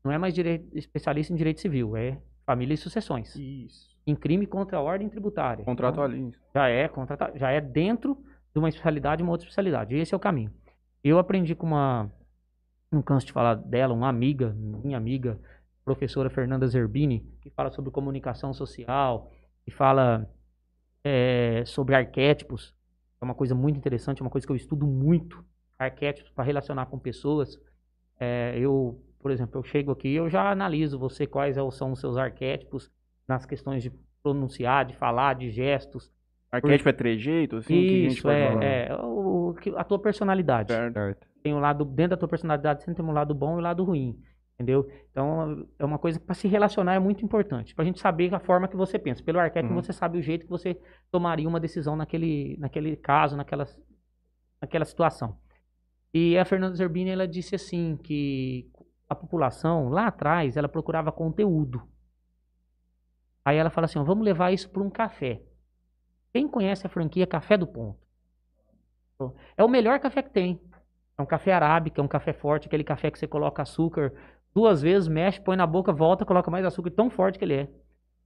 não 0.05 0.11
é 0.13 0.19
mais 0.19 0.35
direito, 0.35 0.67
especialista 0.77 1.33
em 1.33 1.37
direito 1.37 1.61
civil, 1.61 1.97
é 1.97 2.19
família 2.47 2.75
e 2.75 2.77
sucessões. 2.77 3.35
Isso. 3.37 3.91
Em 4.07 4.15
crime 4.17 4.47
contra 4.47 4.79
a 4.79 4.81
ordem 4.81 5.09
tributária. 5.09 5.63
Então, 5.63 5.73
Contratualista. 5.75 6.39
já 6.55 6.69
é 6.69 6.89
contrata- 6.89 7.33
já 7.37 7.51
é 7.51 7.61
dentro 7.61 8.17
de 8.53 8.59
uma 8.59 8.69
especialidade 8.69 9.23
e 9.23 9.25
uma 9.25 9.33
outra 9.33 9.45
especialidade. 9.47 9.95
Esse 9.95 10.15
é 10.15 10.17
o 10.17 10.21
caminho. 10.21 10.53
Eu 11.05 11.19
aprendi 11.19 11.55
com 11.55 11.67
uma, 11.67 12.11
não 12.91 13.03
canso 13.03 13.27
de 13.27 13.33
falar 13.33 13.55
dela, 13.55 13.95
uma 13.95 14.09
amiga, 14.09 14.53
minha 14.57 14.97
amiga, 14.97 15.39
professora 15.85 16.29
Fernanda 16.31 16.67
Zerbini, 16.67 17.21
que 17.41 17.51
fala 17.51 17.71
sobre 17.71 17.91
comunicação 17.91 18.53
social, 18.53 19.31
que 19.65 19.71
fala 19.71 20.29
é, 21.05 21.63
sobre 21.67 21.95
arquétipos. 21.95 22.75
É 23.21 23.25
uma 23.25 23.35
coisa 23.35 23.55
muito 23.55 23.77
interessante, 23.77 24.21
é 24.21 24.25
uma 24.25 24.31
coisa 24.31 24.47
que 24.47 24.53
eu 24.53 24.57
estudo 24.57 24.87
muito. 24.87 25.45
Arquétipos 25.79 26.31
para 26.33 26.45
relacionar 26.45 26.87
com 26.87 26.99
pessoas. 26.99 27.59
É, 28.19 28.55
eu, 28.59 29.01
por 29.21 29.31
exemplo, 29.31 29.59
eu 29.59 29.63
chego 29.63 29.93
aqui 29.93 30.15
eu 30.15 30.29
já 30.29 30.51
analiso 30.51 30.99
você 30.99 31.27
quais 31.27 31.57
é 31.57 31.71
são 31.71 31.93
os 31.93 32.01
seus 32.01 32.17
arquétipos 32.17 32.91
nas 33.29 33.47
questões 33.47 33.83
de 33.83 33.93
pronunciar, 34.23 34.85
de 34.85 34.97
falar, 34.97 35.35
de 35.35 35.51
gestos. 35.51 36.11
Arquétipo 36.51 36.89
é 36.89 36.93
trejeito, 36.93 37.57
assim? 37.57 37.75
que 37.75 37.89
a 37.89 38.09
gente 38.09 38.19
Isso, 38.19 38.29
é, 38.29 38.89
é 38.89 38.97
o, 38.97 39.55
a 39.77 39.85
tua 39.85 39.99
personalidade. 39.99 40.73
Certo. 40.73 41.27
Tem 41.43 41.55
um 41.55 41.61
lado, 41.61 41.85
dentro 41.85 42.11
da 42.11 42.17
tua 42.17 42.29
personalidade, 42.29 42.83
sempre 42.83 42.97
tem 42.97 43.05
um 43.05 43.13
lado 43.13 43.35
bom 43.35 43.55
e 43.55 43.59
um 43.59 43.61
lado 43.61 43.85
ruim. 43.85 44.21
Entendeu? 44.55 44.87
Então, 45.11 45.67
é 45.79 45.85
uma 45.85 45.99
coisa 45.99 46.19
que 46.19 46.27
para 46.27 46.35
se 46.35 46.47
relacionar 46.47 46.95
é 46.95 46.99
muito 46.99 47.25
importante. 47.25 47.75
Pra 47.75 47.85
gente 47.85 47.99
saber 47.99 48.35
a 48.35 48.39
forma 48.39 48.69
que 48.69 48.77
você 48.77 48.99
pensa. 48.99 49.23
Pelo 49.23 49.39
arquétipo, 49.39 49.73
Uhum. 49.73 49.83
você 49.83 49.93
sabe 49.93 50.19
o 50.19 50.23
jeito 50.23 50.45
que 50.45 50.51
você 50.51 50.79
tomaria 51.11 51.49
uma 51.49 51.59
decisão 51.59 51.97
naquele, 51.97 52.59
naquele 52.59 52.95
caso, 52.97 53.37
naquela, 53.39 53.67
naquela 54.61 54.85
situação. 54.85 55.39
E 56.13 56.37
a 56.37 56.45
Fernanda 56.45 56.75
Zerbini, 56.75 57.11
ela 57.11 57.27
disse 57.27 57.55
assim, 57.55 57.97
que 58.03 58.69
a 59.11 59.15
população, 59.17 59.89
lá 59.89 60.07
atrás, 60.07 60.57
ela 60.57 60.69
procurava 60.69 61.11
conteúdo. 61.11 61.83
Aí 63.45 63.57
ela 63.57 63.69
fala 63.69 63.87
assim, 63.87 63.99
ó, 63.99 64.05
vamos 64.05 64.25
levar 64.25 64.53
isso 64.53 64.71
para 64.71 64.81
um 64.81 64.89
café. 64.89 65.43
Quem 66.33 66.47
conhece 66.47 66.87
a 66.87 66.91
franquia 66.91 67.27
Café 67.27 67.57
do 67.57 67.67
Ponto? 67.67 67.99
É 69.57 69.65
o 69.65 69.69
melhor 69.69 69.99
café 69.99 70.23
que 70.23 70.31
tem. 70.31 70.61
É 71.19 71.23
um 71.23 71.27
café 71.27 71.53
arábica, 71.53 72.01
é 72.01 72.05
um 72.05 72.09
café 72.09 72.33
forte, 72.33 72.69
aquele 72.69 72.85
café 72.85 73.11
que 73.11 73.19
você 73.19 73.27
coloca 73.27 73.61
açúcar 73.61 74.13
duas 74.55 74.81
vezes, 74.81 75.09
mexe, 75.09 75.41
põe 75.41 75.57
na 75.57 75.67
boca, 75.67 75.93
volta, 75.93 76.25
coloca 76.25 76.51
mais 76.51 76.65
açúcar, 76.65 76.93
tão 76.93 77.11
forte 77.11 77.37
que 77.37 77.45
ele 77.45 77.55
é. 77.55 77.69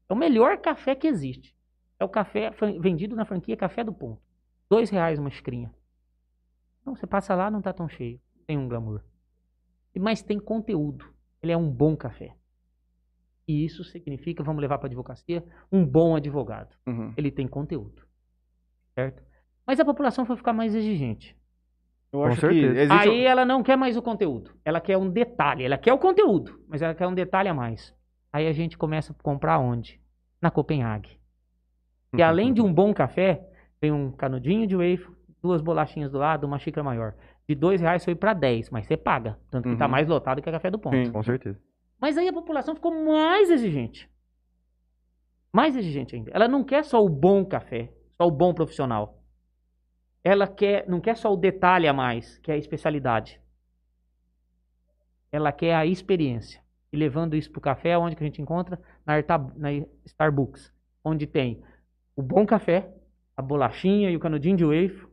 É 0.06 0.12
o 0.12 0.16
melhor 0.16 0.58
café 0.58 0.94
que 0.94 1.06
existe. 1.06 1.56
É 1.98 2.04
o 2.04 2.08
café 2.10 2.50
vendido 2.78 3.16
na 3.16 3.24
franquia 3.24 3.56
Café 3.56 3.82
do 3.82 3.92
Ponto. 3.92 4.20
Dois 4.68 4.90
reais 4.90 5.18
uma 5.18 5.30
xicrinha. 5.30 5.74
Então 6.82 6.94
você 6.94 7.06
passa 7.06 7.34
lá, 7.34 7.50
não 7.50 7.62
tá 7.62 7.72
tão 7.72 7.88
cheio. 7.88 8.20
Tem 8.46 8.58
um 8.58 8.68
glamour. 8.68 9.02
Mas 9.98 10.22
tem 10.22 10.38
conteúdo. 10.38 11.06
Ele 11.42 11.52
é 11.52 11.56
um 11.56 11.70
bom 11.70 11.96
café. 11.96 12.34
E 13.46 13.64
isso 13.64 13.84
significa, 13.84 14.42
vamos 14.42 14.60
levar 14.62 14.78
para 14.78 14.86
advocacia, 14.86 15.44
um 15.70 15.84
bom 15.84 16.16
advogado 16.16 16.74
Uhum. 16.86 17.12
ele 17.16 17.30
tem 17.30 17.46
conteúdo. 17.46 18.02
Certo? 18.94 19.22
Mas 19.66 19.78
a 19.80 19.84
população 19.84 20.24
foi 20.24 20.36
ficar 20.36 20.52
mais 20.52 20.74
exigente. 20.74 21.36
Eu 22.12 22.20
Com 22.20 22.26
acho 22.26 22.40
certeza. 22.40 22.72
que 22.74 22.80
existe... 22.80 23.08
Aí 23.08 23.24
ela 23.24 23.44
não 23.44 23.62
quer 23.62 23.76
mais 23.76 23.96
o 23.96 24.02
conteúdo. 24.02 24.52
Ela 24.64 24.80
quer 24.80 24.96
um 24.96 25.10
detalhe. 25.10 25.64
Ela 25.64 25.76
quer 25.76 25.92
o 25.92 25.98
conteúdo, 25.98 26.60
mas 26.68 26.80
ela 26.80 26.94
quer 26.94 27.06
um 27.06 27.14
detalhe 27.14 27.48
a 27.48 27.54
mais. 27.54 27.94
Aí 28.32 28.46
a 28.46 28.52
gente 28.52 28.78
começa 28.78 29.12
a 29.12 29.22
comprar 29.22 29.58
onde? 29.58 30.00
Na 30.40 30.50
Copenhague. 30.50 31.18
E 32.16 32.22
além 32.22 32.52
de 32.54 32.62
um 32.62 32.72
bom 32.72 32.94
café, 32.94 33.44
tem 33.80 33.90
um 33.90 34.12
canudinho 34.12 34.66
de 34.66 34.76
wafer, 34.76 35.10
duas 35.42 35.60
bolachinhas 35.60 36.10
do 36.12 36.18
lado, 36.18 36.46
uma 36.46 36.58
xícara 36.58 36.84
maior. 36.84 37.14
De 37.48 37.54
dois 37.54 37.80
reais 37.80 38.04
foi 38.04 38.14
para 38.14 38.32
10, 38.32 38.70
mas 38.70 38.86
você 38.86 38.96
paga. 38.96 39.38
Tanto 39.50 39.68
que 39.68 39.76
tá 39.76 39.84
Uhum. 39.84 39.90
mais 39.90 40.08
lotado 40.08 40.40
que 40.40 40.48
a 40.48 40.52
café 40.52 40.70
do 40.70 40.78
ponto. 40.78 40.96
Sim. 40.96 41.12
Com 41.12 41.22
certeza. 41.22 41.60
Mas 42.00 42.16
aí 42.16 42.26
a 42.28 42.32
população 42.32 42.74
ficou 42.74 43.04
mais 43.04 43.50
exigente. 43.50 44.10
Mais 45.52 45.76
exigente 45.76 46.16
ainda. 46.16 46.30
Ela 46.34 46.48
não 46.48 46.64
quer 46.64 46.84
só 46.84 47.04
o 47.04 47.08
bom 47.08 47.44
café, 47.44 47.92
só 48.16 48.26
o 48.26 48.30
bom 48.30 48.52
profissional. 48.54 49.22
Ela 50.22 50.46
quer, 50.48 50.88
não 50.88 51.00
quer 51.00 51.16
só 51.16 51.32
o 51.32 51.36
detalhe 51.36 51.86
a 51.86 51.92
mais, 51.92 52.38
que 52.38 52.50
é 52.50 52.54
a 52.54 52.58
especialidade. 52.58 53.38
Ela 55.30 55.52
quer 55.52 55.74
a 55.74 55.86
experiência. 55.86 56.62
E 56.92 56.96
levando 56.96 57.34
isso 57.36 57.50
para 57.50 57.58
o 57.58 57.62
café, 57.62 57.98
onde 57.98 58.14
que 58.16 58.22
a 58.22 58.26
gente 58.26 58.40
encontra? 58.40 58.80
Na, 59.04 59.14
Arta- 59.14 59.52
na 59.56 59.68
Starbucks. 60.06 60.72
Onde 61.04 61.26
tem 61.26 61.62
o 62.16 62.22
bom 62.22 62.46
café, 62.46 62.90
a 63.36 63.42
bolachinha 63.42 64.10
e 64.10 64.16
o 64.16 64.20
canudinho 64.20 64.56
de 64.56 64.64
wafer, 64.64 65.06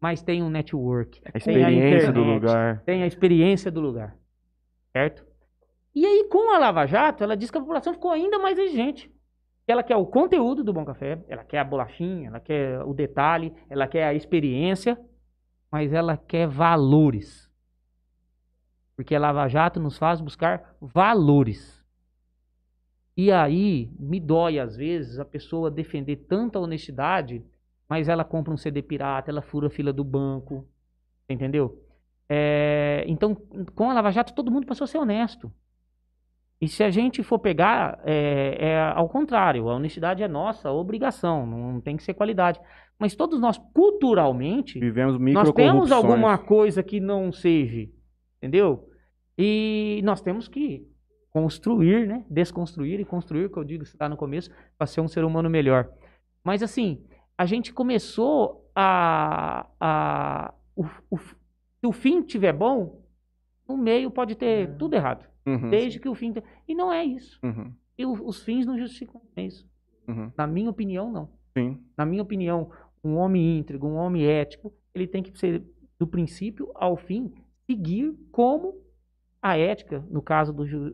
mas 0.00 0.22
tem 0.22 0.42
um 0.42 0.50
network. 0.50 1.20
A 1.24 1.32
tem 1.32 1.64
a 1.64 1.70
experiência 1.70 2.12
do 2.12 2.20
internet, 2.20 2.40
lugar. 2.40 2.82
tem 2.84 3.02
a 3.02 3.06
experiência 3.06 3.70
do 3.70 3.80
lugar. 3.80 4.16
Certo? 4.92 5.26
E 5.94 6.06
aí, 6.06 6.28
com 6.30 6.54
a 6.54 6.58
Lava 6.58 6.86
Jato, 6.86 7.24
ela 7.24 7.36
diz 7.36 7.50
que 7.50 7.58
a 7.58 7.60
população 7.60 7.92
ficou 7.92 8.10
ainda 8.10 8.38
mais 8.38 8.58
exigente. 8.58 9.12
Ela 9.66 9.82
quer 9.82 9.96
o 9.96 10.06
conteúdo 10.06 10.64
do 10.64 10.72
Bom 10.72 10.84
Café, 10.84 11.22
ela 11.28 11.44
quer 11.44 11.58
a 11.58 11.64
bolachinha, 11.64 12.28
ela 12.28 12.40
quer 12.40 12.82
o 12.84 12.94
detalhe, 12.94 13.52
ela 13.68 13.86
quer 13.86 14.04
a 14.04 14.14
experiência, 14.14 14.98
mas 15.70 15.92
ela 15.92 16.16
quer 16.16 16.46
valores. 16.46 17.50
Porque 18.96 19.14
a 19.14 19.20
Lava 19.20 19.46
Jato 19.48 19.78
nos 19.78 19.98
faz 19.98 20.20
buscar 20.20 20.74
valores. 20.80 21.84
E 23.16 23.30
aí, 23.30 23.90
me 23.98 24.20
dói 24.20 24.58
às 24.58 24.76
vezes 24.76 25.18
a 25.18 25.24
pessoa 25.24 25.70
defender 25.70 26.16
tanta 26.28 26.58
honestidade, 26.58 27.44
mas 27.88 28.08
ela 28.08 28.24
compra 28.24 28.52
um 28.52 28.56
CD 28.56 28.82
pirata, 28.82 29.30
ela 29.30 29.42
fura 29.42 29.68
a 29.68 29.70
fila 29.70 29.92
do 29.92 30.04
banco, 30.04 30.68
entendeu? 31.28 31.82
É, 32.28 33.04
então, 33.06 33.34
com 33.74 33.90
a 33.90 33.94
Lava 33.94 34.10
Jato, 34.10 34.34
todo 34.34 34.50
mundo 34.50 34.66
passou 34.66 34.84
a 34.84 34.88
ser 34.88 34.98
honesto. 34.98 35.50
E 36.60 36.68
se 36.68 36.82
a 36.82 36.90
gente 36.90 37.22
for 37.22 37.38
pegar, 37.38 38.00
é, 38.04 38.56
é 38.58 38.80
ao 38.80 39.08
contrário, 39.08 39.68
a 39.68 39.76
honestidade 39.76 40.22
é 40.22 40.28
nossa 40.28 40.70
obrigação, 40.70 41.46
não 41.46 41.80
tem 41.80 41.96
que 41.96 42.02
ser 42.02 42.14
qualidade. 42.14 42.60
Mas 42.98 43.14
todos 43.14 43.40
nós, 43.40 43.56
culturalmente, 43.72 44.78
Vivemos 44.78 45.18
nós 45.32 45.52
temos 45.52 45.92
alguma 45.92 46.36
coisa 46.36 46.82
que 46.82 46.98
não 46.98 47.30
seja, 47.30 47.88
entendeu? 48.38 48.88
E 49.38 50.00
nós 50.02 50.20
temos 50.20 50.48
que 50.48 50.84
construir, 51.30 52.08
né? 52.08 52.24
Desconstruir 52.28 52.98
e 52.98 53.04
construir, 53.04 53.48
que 53.50 53.56
eu 53.56 53.62
digo 53.62 53.84
lá 54.00 54.08
no 54.08 54.16
começo, 54.16 54.50
para 54.76 54.88
ser 54.88 55.00
um 55.00 55.06
ser 55.06 55.24
humano 55.24 55.48
melhor. 55.48 55.88
Mas 56.42 56.60
assim, 56.60 57.04
a 57.38 57.46
gente 57.46 57.72
começou 57.72 58.68
a, 58.74 59.66
a 59.80 60.54
o, 60.76 60.84
o, 61.10 61.16
se 61.18 61.86
o 61.86 61.92
fim 61.92 62.20
tiver 62.22 62.52
bom, 62.52 63.00
no 63.66 63.76
meio 63.76 64.10
pode 64.10 64.34
ter 64.34 64.76
tudo 64.76 64.94
errado, 64.94 65.26
Uhum. 65.46 65.70
desde 65.70 65.98
que 65.98 66.08
o 66.08 66.14
fim 66.14 66.34
e 66.66 66.74
não 66.74 66.92
é 66.92 67.02
isso. 67.04 67.38
Uhum. 67.42 67.72
E 67.96 68.04
o- 68.04 68.26
os 68.26 68.42
fins 68.42 68.66
não 68.66 68.76
justificam 68.78 69.22
isso. 69.36 69.66
Uhum. 70.06 70.30
Na 70.36 70.46
minha 70.46 70.68
opinião, 70.68 71.10
não. 71.10 71.30
Sim. 71.56 71.80
Na 71.96 72.04
minha 72.04 72.22
opinião, 72.22 72.70
um 73.02 73.14
homem 73.16 73.58
íntegro, 73.58 73.86
um 73.86 73.94
homem 73.96 74.26
ético, 74.26 74.72
ele 74.94 75.06
tem 75.06 75.22
que 75.22 75.36
ser, 75.38 75.64
do 75.98 76.06
princípio 76.06 76.70
ao 76.74 76.96
fim, 76.96 77.32
seguir 77.66 78.14
como 78.30 78.74
a 79.40 79.56
ética, 79.56 80.04
no 80.10 80.20
caso 80.20 80.52
do 80.52 80.66
ju- 80.66 80.92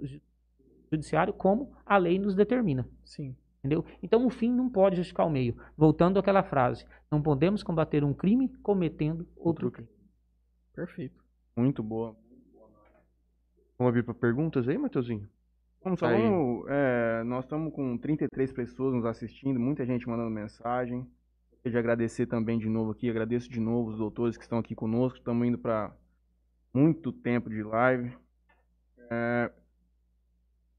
judiciário, 0.91 1.33
como 1.33 1.73
a 1.85 1.97
lei 1.97 2.19
nos 2.19 2.35
determina. 2.35 2.89
Sim. 3.05 3.35
Entendeu? 3.65 3.83
Então 4.03 4.27
o 4.27 4.31
fim 4.31 4.53
não 4.53 4.69
pode 4.69 4.97
justificar 4.97 5.27
o 5.27 5.31
meio. 5.31 5.57
Voltando 5.75 6.19
àquela 6.19 6.43
frase, 6.43 6.85
não 7.11 7.23
podemos 7.23 7.63
combater 7.63 8.05
um 8.05 8.13
crime 8.13 8.47
cometendo 8.63 9.27
outro 9.35 9.71
crime. 9.71 9.89
Perfeito. 10.75 11.25
Muito 11.57 11.83
boa. 11.83 12.15
Vamos 13.79 13.89
abrir 13.89 14.03
para 14.03 14.13
perguntas 14.13 14.69
aí, 14.69 14.77
Matheusinho? 14.77 15.27
Vamos 15.83 16.03
Aí. 16.03 16.21
vamos, 16.23 16.67
é, 16.69 17.23
nós 17.25 17.45
estamos 17.45 17.73
com 17.73 17.97
33 17.97 18.53
pessoas 18.53 18.95
nos 18.95 19.07
assistindo, 19.07 19.59
muita 19.59 19.87
gente 19.87 20.07
mandando 20.07 20.31
mensagem. 20.31 21.07
Gostaria 21.51 21.73
de 21.73 21.79
agradecer 21.79 22.27
também 22.27 22.59
de 22.59 22.69
novo 22.69 22.91
aqui, 22.91 23.09
agradeço 23.09 23.51
de 23.51 23.61
novo 23.61 23.91
os 23.91 23.99
doutores 23.99 24.37
que 24.37 24.43
estão 24.43 24.59
aqui 24.59 24.75
conosco. 24.75 25.19
Estamos 25.19 25.47
indo 25.47 25.59
para 25.59 25.91
muito 26.73 27.13
tempo 27.13 27.49
de 27.49 27.63
live. 27.63 28.15
É, 29.11 29.51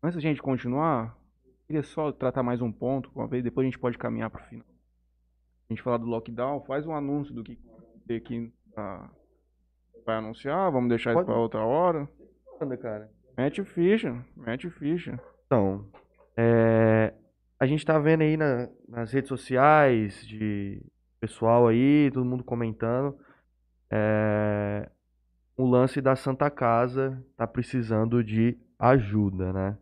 antes 0.04 0.16
da 0.16 0.22
gente 0.22 0.42
continuar, 0.42 1.18
queria 1.68 1.84
só 1.84 2.12
tratar 2.12 2.44
mais 2.44 2.62
um 2.62 2.72
ponto, 2.72 3.10
uma 3.16 3.28
vez, 3.28 3.44
depois 3.44 3.66
a 3.66 3.70
gente 3.70 3.80
pode 3.80 3.98
caminhar 3.98 4.30
para 4.30 4.42
o 4.44 4.46
final. 4.46 4.66
A 5.70 5.74
gente 5.74 5.82
falar 5.82 5.98
do 5.98 6.06
lockdown, 6.06 6.62
faz 6.66 6.86
um 6.86 6.94
anúncio 6.94 7.34
do 7.34 7.44
que 7.44 7.58
tem 8.08 8.18
aqui 8.18 8.54
ah, 8.78 9.10
vai 10.06 10.18
anunciar, 10.18 10.72
vamos 10.72 10.90
deixar 10.90 11.12
isso 11.12 11.18
Pode. 11.20 11.28
para 11.28 11.40
outra 11.40 11.62
hora. 11.62 12.08
Anda, 12.62 12.78
cara. 12.78 13.10
Mete 13.38 13.64
ficha, 13.64 14.24
mete 14.36 14.70
ficha. 14.70 15.20
Então, 15.48 15.86
é, 16.38 17.14
a 17.60 17.66
gente 17.66 17.86
tá 17.86 17.98
vendo 17.98 18.22
aí 18.22 18.38
na- 18.38 18.70
nas 18.88 19.12
redes 19.12 19.28
sociais 19.30 20.26
de 20.28 20.82
pessoal 21.20 21.68
aí, 21.68 22.12
todo 22.14 22.26
mundo 22.26 22.44
comentando, 22.44 23.18
é, 23.90 24.90
o 25.58 25.66
lance 25.66 26.00
da 26.02 26.16
Santa 26.16 26.50
Casa 26.52 27.26
tá 27.36 27.48
precisando 27.48 28.24
de 28.24 28.58
ajuda, 28.78 29.52
né? 29.52 29.78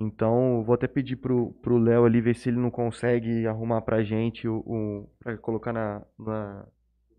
Então, 0.00 0.64
vou 0.64 0.74
até 0.74 0.88
pedir 0.88 1.16
pro, 1.16 1.52
pro 1.60 1.76
Léo 1.76 2.06
ali 2.06 2.22
ver 2.22 2.34
se 2.34 2.48
ele 2.48 2.56
não 2.58 2.70
consegue 2.70 3.46
arrumar 3.46 3.82
pra 3.82 4.02
gente 4.02 4.48
o, 4.48 4.56
o 4.66 5.10
para 5.18 5.36
colocar 5.36 5.74
na, 5.74 6.02
na 6.18 6.66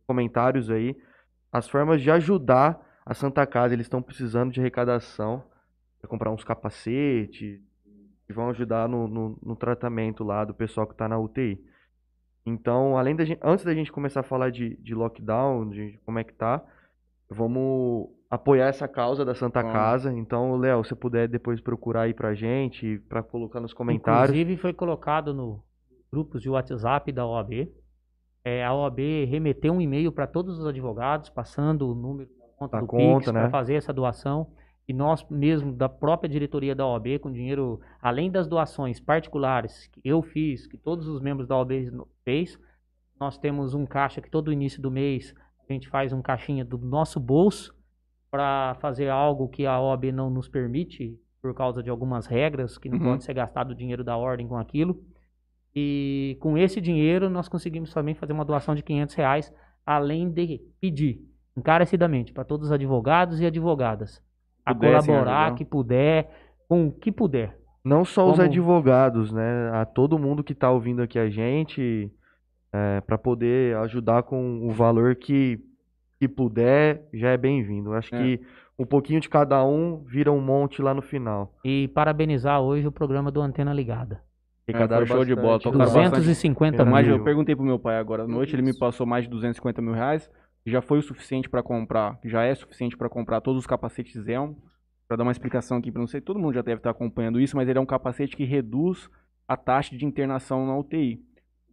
comentários 0.07 0.71
aí 0.71 0.97
as 1.51 1.69
formas 1.69 2.01
de 2.01 2.09
ajudar 2.09 2.81
a 3.05 3.13
Santa 3.13 3.45
Casa. 3.45 3.75
Eles 3.75 3.85
estão 3.85 4.01
precisando 4.01 4.51
de 4.51 4.59
arrecadação 4.59 5.43
para 5.99 6.09
comprar 6.09 6.31
uns 6.31 6.43
capacetes 6.43 7.61
que 8.25 8.33
vão 8.33 8.49
ajudar 8.49 8.89
no, 8.89 9.07
no, 9.07 9.37
no 9.43 9.55
tratamento 9.55 10.23
lá 10.23 10.43
do 10.43 10.53
pessoal 10.53 10.87
que 10.87 10.93
está 10.93 11.07
na 11.07 11.19
UTI. 11.19 11.63
Então, 12.43 12.97
além 12.97 13.15
da 13.15 13.23
gente, 13.23 13.39
antes 13.43 13.63
da 13.63 13.75
gente 13.75 13.91
começar 13.91 14.21
a 14.21 14.23
falar 14.23 14.49
de, 14.49 14.75
de 14.77 14.95
lockdown, 14.95 15.69
de 15.69 15.99
como 16.03 16.17
é 16.17 16.23
que 16.23 16.33
tá, 16.33 16.63
vamos 17.29 18.09
apoiar 18.31 18.67
essa 18.67 18.87
causa 18.87 19.25
da 19.25 19.35
Santa 19.35 19.61
Vamos. 19.61 19.75
Casa. 19.75 20.13
Então, 20.13 20.55
Léo, 20.55 20.85
se 20.85 20.95
puder 20.95 21.27
depois 21.27 21.59
procurar 21.59 22.03
aí 22.03 22.13
pra 22.13 22.33
gente, 22.33 22.97
para 23.09 23.21
colocar 23.21 23.59
nos 23.59 23.73
comentários. 23.73 24.29
Inclusive 24.29 24.55
foi 24.55 24.73
colocado 24.73 25.33
no 25.33 25.61
grupos 26.09 26.41
de 26.41 26.49
WhatsApp 26.49 27.11
da 27.11 27.27
OAB. 27.27 27.69
É, 28.43 28.63
a 28.63 28.73
OAB 28.73 28.99
remeteu 29.29 29.73
um 29.73 29.81
e-mail 29.81 30.11
para 30.13 30.25
todos 30.25 30.59
os 30.59 30.65
advogados, 30.65 31.29
passando 31.29 31.89
o 31.89 31.93
número 31.93 32.29
da 32.29 32.47
conta 32.57 32.77
Da 32.77 32.81
do 32.81 32.87
conta, 32.87 33.19
Pix 33.19 33.33
né? 33.33 33.41
para 33.41 33.49
fazer 33.49 33.75
essa 33.75 33.91
doação. 33.91 34.47
E 34.87 34.93
nós 34.93 35.25
mesmo, 35.29 35.73
da 35.73 35.89
própria 35.89 36.29
diretoria 36.29 36.73
da 36.73 36.87
OAB, 36.87 37.19
com 37.19 37.31
dinheiro, 37.31 37.81
além 38.01 38.31
das 38.31 38.47
doações 38.47 38.99
particulares 38.99 39.87
que 39.87 40.01
eu 40.03 40.21
fiz, 40.21 40.65
que 40.67 40.77
todos 40.77 41.07
os 41.07 41.21
membros 41.21 41.47
da 41.47 41.57
OAB 41.57 41.71
fez, 42.23 42.57
nós 43.19 43.37
temos 43.37 43.73
um 43.73 43.85
caixa 43.85 44.21
que 44.21 44.29
todo 44.29 44.53
início 44.53 44.81
do 44.81 44.89
mês 44.89 45.35
a 45.69 45.73
gente 45.73 45.87
faz 45.89 46.11
um 46.11 46.21
caixinha 46.21 46.65
do 46.65 46.77
nosso 46.77 47.19
bolso 47.19 47.73
para 48.31 48.75
fazer 48.79 49.09
algo 49.09 49.49
que 49.49 49.65
a 49.65 49.79
OAB 49.79 50.05
não 50.13 50.29
nos 50.29 50.47
permite 50.47 51.19
por 51.41 51.53
causa 51.53 51.83
de 51.83 51.89
algumas 51.89 52.25
regras, 52.25 52.77
que 52.77 52.87
não 52.87 52.97
Uhum. 52.97 53.03
pode 53.11 53.23
ser 53.25 53.33
gastado 53.33 53.71
o 53.71 53.75
dinheiro 53.75 54.03
da 54.03 54.15
ordem 54.15 54.47
com 54.47 54.57
aquilo. 54.57 55.03
E 55.75 56.37
com 56.39 56.57
esse 56.57 56.79
dinheiro 56.79 57.29
nós 57.29 57.49
conseguimos 57.49 57.93
também 57.93 58.15
fazer 58.15 58.31
uma 58.33 58.45
doação 58.45 58.73
de 58.75 58.83
500 58.83 59.15
reais, 59.15 59.53
além 59.85 60.29
de 60.29 60.61
pedir 60.79 61.19
encarecidamente 61.57 62.31
para 62.31 62.43
todos 62.45 62.67
os 62.67 62.71
advogados 62.71 63.41
e 63.41 63.45
advogadas 63.45 64.21
a 64.65 64.73
colaborar, 64.73 65.45
ajudar. 65.47 65.55
que 65.55 65.65
puder, 65.65 66.29
com 66.69 66.87
o 66.87 66.91
que 66.91 67.11
puder. 67.11 67.57
Não 67.83 68.05
só 68.05 68.25
os 68.29 68.33
Como- 68.37 68.43
advogados, 68.43 69.31
né? 69.31 69.71
A 69.73 69.83
todo 69.85 70.19
mundo 70.19 70.43
que 70.43 70.53
está 70.53 70.69
ouvindo 70.69 71.01
aqui 71.01 71.17
a 71.17 71.29
gente, 71.29 72.11
para 73.07 73.17
poder 73.17 73.75
ajudar 73.77 74.23
com 74.23 74.65
o 74.65 74.69
valor 74.69 75.15
que, 75.15 75.59
que 76.21 76.27
puder, 76.27 77.07
já 77.11 77.29
é 77.29 77.37
bem-vindo. 77.37 77.93
Acho 77.93 78.13
É. 78.13 78.19
que 78.19 78.41
um 78.77 78.85
pouquinho 78.85 79.19
de 79.19 79.27
cada 79.27 79.65
um 79.65 80.03
vira 80.05 80.31
um 80.31 80.39
monte 80.39 80.79
lá 80.79 80.93
no 80.93 81.01
final. 81.01 81.51
E 81.65 81.87
parabenizar 81.95 82.61
hoje 82.61 82.85
o 82.87 82.91
programa 82.91 83.31
do 83.31 83.41
Antena 83.41 83.73
Ligada. 83.73 84.21
Arrecadaram 84.69 85.03
É, 85.03 85.07
show 85.07 85.25
de 85.25 85.33
bola, 85.35 85.53
bastante. 85.53 85.63
tocaram 85.73 85.91
bastante. 85.91 86.09
250 86.19 86.83
Mil. 86.85 86.91
Mas 86.93 87.07
eu 87.07 87.23
perguntei 87.23 87.55
pro 87.55 87.65
meu 87.65 87.79
pai 87.79 87.97
agora 87.97 88.25
à 88.25 88.27
noite, 88.27 88.53
ele 88.55 88.61
me 88.61 88.69
Isso. 88.69 88.77
passou 88.79 89.07
mais 89.07 89.23
de 89.23 89.31
250 89.31 89.81
mil 89.81 89.93
reais, 89.93 90.29
que 90.63 90.69
já 90.69 90.79
foi 90.79 90.99
o 90.99 91.01
suficiente 91.01 91.49
pra 91.49 91.63
comprar, 91.63 92.19
já 92.23 92.43
é 92.43 92.53
suficiente 92.53 92.95
pra 92.95 93.09
comprar 93.09 93.41
todos 93.41 93.61
os 93.61 93.65
capacetes 93.65 94.27
Elmo. 94.27 94.55
Pra 95.07 95.17
dar 95.17 95.23
uma 95.23 95.31
explicação 95.31 95.77
aqui, 95.79 95.91
pra 95.91 95.99
não 95.99 96.07
sei, 96.07 96.21
todo 96.21 96.39
mundo 96.39 96.53
já 96.53 96.61
deve 96.61 96.77
estar 96.77 96.91
acompanhando 96.91 97.39
isso, 97.39 97.57
mas 97.57 97.67
ele 97.67 97.79
é 97.79 97.81
um 97.81 97.85
capacete 97.85 98.37
que 98.37 98.43
reduz 98.45 99.09
a 99.47 99.57
taxa 99.57 99.97
de 99.97 100.05
internação 100.05 100.67
na 100.67 100.77
UTI. 100.77 101.19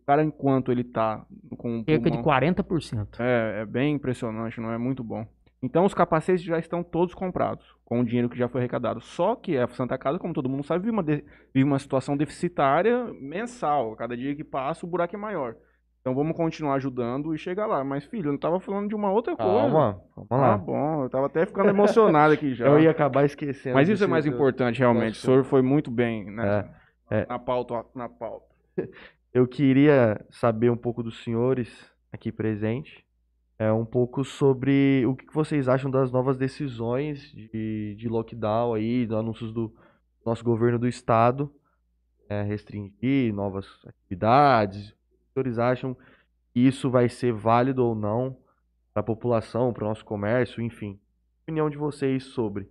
O 0.09 0.11
cara, 0.11 0.25
enquanto 0.25 0.73
ele 0.73 0.85
tá 0.85 1.23
com 1.59 1.85
Cerca 1.85 2.05
de 2.11 2.17
pulmão- 2.17 2.23
40%. 2.25 3.21
É, 3.21 3.61
é 3.61 3.67
bem 3.67 3.95
impressionante, 3.95 4.59
não 4.59 4.73
é 4.73 4.79
muito 4.79 5.05
bom. 5.05 5.27
Então 5.63 5.85
os 5.85 5.93
capacetes 5.93 6.43
já 6.43 6.59
estão 6.59 6.83
todos 6.83 7.15
comprados, 7.15 7.67
com 7.85 8.01
o 8.01 8.05
dinheiro 8.07 8.27
que 8.31 8.39
já 8.39 8.49
foi 8.49 8.63
arrecadado. 8.63 9.03
Só 9.03 9.35
que 9.37 9.59
a 9.59 9.69
Santa 9.69 9.99
Casa, 9.99 10.19
como 10.19 10.33
todo 10.33 10.49
mundo 10.49 10.63
sabe, 10.65 10.81
vive 10.85 10.93
uma, 10.93 11.03
de- 11.03 11.23
vive 11.53 11.63
uma 11.69 11.79
situação 11.79 12.17
deficitária 12.17 13.05
mensal. 13.21 13.95
Cada 13.97 14.17
dia 14.17 14.35
que 14.35 14.43
passa, 14.43 14.87
o 14.87 14.89
buraco 14.89 15.15
é 15.15 15.19
maior. 15.19 15.57
Então 16.01 16.15
vamos 16.15 16.35
continuar 16.35 16.77
ajudando 16.77 17.35
e 17.35 17.39
chegar 17.39 17.67
lá. 17.67 17.85
Mas, 17.85 18.05
filho, 18.07 18.29
eu 18.29 18.33
não 18.33 18.39
tava 18.39 18.59
falando 18.61 18.89
de 18.89 18.95
uma 18.95 19.11
outra 19.11 19.37
coisa. 19.37 19.53
Calma, 19.53 20.01
vamos 20.17 20.29
Ah, 20.31 20.37
lá. 20.39 20.57
bom, 20.57 21.03
eu 21.03 21.11
tava 21.11 21.27
até 21.27 21.45
ficando 21.45 21.69
emocionado 21.69 22.33
aqui 22.33 22.55
já. 22.55 22.65
Eu 22.67 22.81
ia 22.81 22.91
acabar 22.91 23.27
esquecendo. 23.27 23.75
Mas 23.75 23.91
isso 23.91 24.03
é 24.05 24.07
mais 24.07 24.25
importante, 24.25 24.79
realmente. 24.79 25.19
O 25.19 25.21
senhor 25.21 25.45
foi 25.45 25.61
muito 25.61 25.91
bem 25.91 26.25
né, 26.31 26.67
É, 27.11 27.19
é. 27.21 27.27
na 27.27 27.39
pauta. 27.39 27.85
Na 27.95 28.09
pauta. 28.09 28.47
Eu 29.33 29.47
queria 29.47 30.25
saber 30.31 30.71
um 30.71 30.77
pouco 30.77 31.03
dos 31.03 31.23
senhores 31.23 31.69
aqui 32.11 32.33
presentes, 32.33 33.03
é 33.59 33.71
um 33.73 33.85
pouco 33.85 34.25
sobre 34.25 35.05
o 35.05 35.15
que 35.15 35.27
vocês 35.35 35.69
acham 35.69 35.91
das 35.91 36.11
novas 36.13 36.37
decisões 36.37 37.31
de, 37.33 37.95
de 37.97 38.09
lockdown 38.09 38.75
aí, 38.75 39.05
dos 39.05 39.19
anúncios 39.19 39.53
do 39.53 39.75
nosso 40.25 40.45
governo 40.45 40.79
do 40.79 40.89
estado, 40.89 41.53
é, 42.29 42.43
restringir 42.43 43.35
novas 43.35 43.67
atividades. 43.87 44.93
Os 44.93 45.33
senhores 45.35 45.59
acham 45.59 45.97
que 46.53 46.61
isso 46.61 46.89
vai 46.89 47.09
ser 47.09 47.33
válido 47.33 47.85
ou 47.85 47.95
não 47.95 48.37
para 48.95 49.01
a 49.01 49.05
população, 49.05 49.73
para 49.73 49.85
o 49.85 49.89
nosso 49.89 50.05
comércio, 50.05 50.63
enfim. 50.63 50.99
Opinião 51.43 51.69
de 51.69 51.77
vocês 51.77 52.25
sobre. 52.25 52.71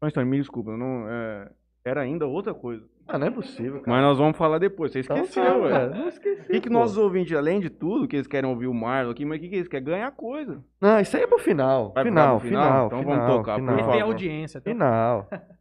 Mas, 0.00 0.12
Tony, 0.12 0.26
me 0.26 0.38
desculpa, 0.38 0.76
não, 0.76 1.08
é, 1.08 1.50
era 1.84 2.02
ainda 2.02 2.26
outra 2.26 2.54
coisa. 2.54 2.86
Ah, 3.12 3.18
não 3.18 3.26
é 3.26 3.30
possível, 3.30 3.80
cara. 3.80 3.96
Mas 3.96 4.02
nós 4.02 4.18
vamos 4.18 4.36
falar 4.36 4.58
depois. 4.58 4.92
Você 4.92 5.00
Então 5.00 5.16
esqueceu, 5.16 5.62
velho. 5.62 5.90
Não 5.94 6.08
esqueci. 6.08 6.42
O 6.42 6.46
que, 6.46 6.60
que 6.60 6.70
nossos 6.70 6.96
ouvintes, 6.96 7.36
além 7.36 7.58
de 7.60 7.68
tudo, 7.68 8.06
que 8.06 8.14
eles 8.16 8.26
querem 8.28 8.48
ouvir 8.48 8.68
o 8.68 8.74
Marlon 8.74 9.10
aqui, 9.10 9.24
mas 9.24 9.38
o 9.38 9.40
que, 9.40 9.48
que 9.48 9.56
eles 9.56 9.68
querem? 9.68 9.84
Ganhar 9.86 10.10
coisa. 10.12 10.62
Não, 10.80 11.00
isso 11.00 11.16
aí 11.16 11.24
é 11.24 11.26
pro 11.26 11.38
final. 11.38 11.92
Vai 11.92 12.04
final, 12.04 12.38
pro 12.38 12.48
final? 12.48 12.64
final, 12.64 12.86
Então 12.86 12.98
final, 13.00 13.16
vamos 13.16 13.36
tocar, 13.36 13.54
por 13.54 13.60
final. 13.60 13.78
Favor. 13.78 13.92
tem 13.92 14.00
audiência. 14.00 14.60
Tá? 14.60 14.70
Final. 14.70 15.28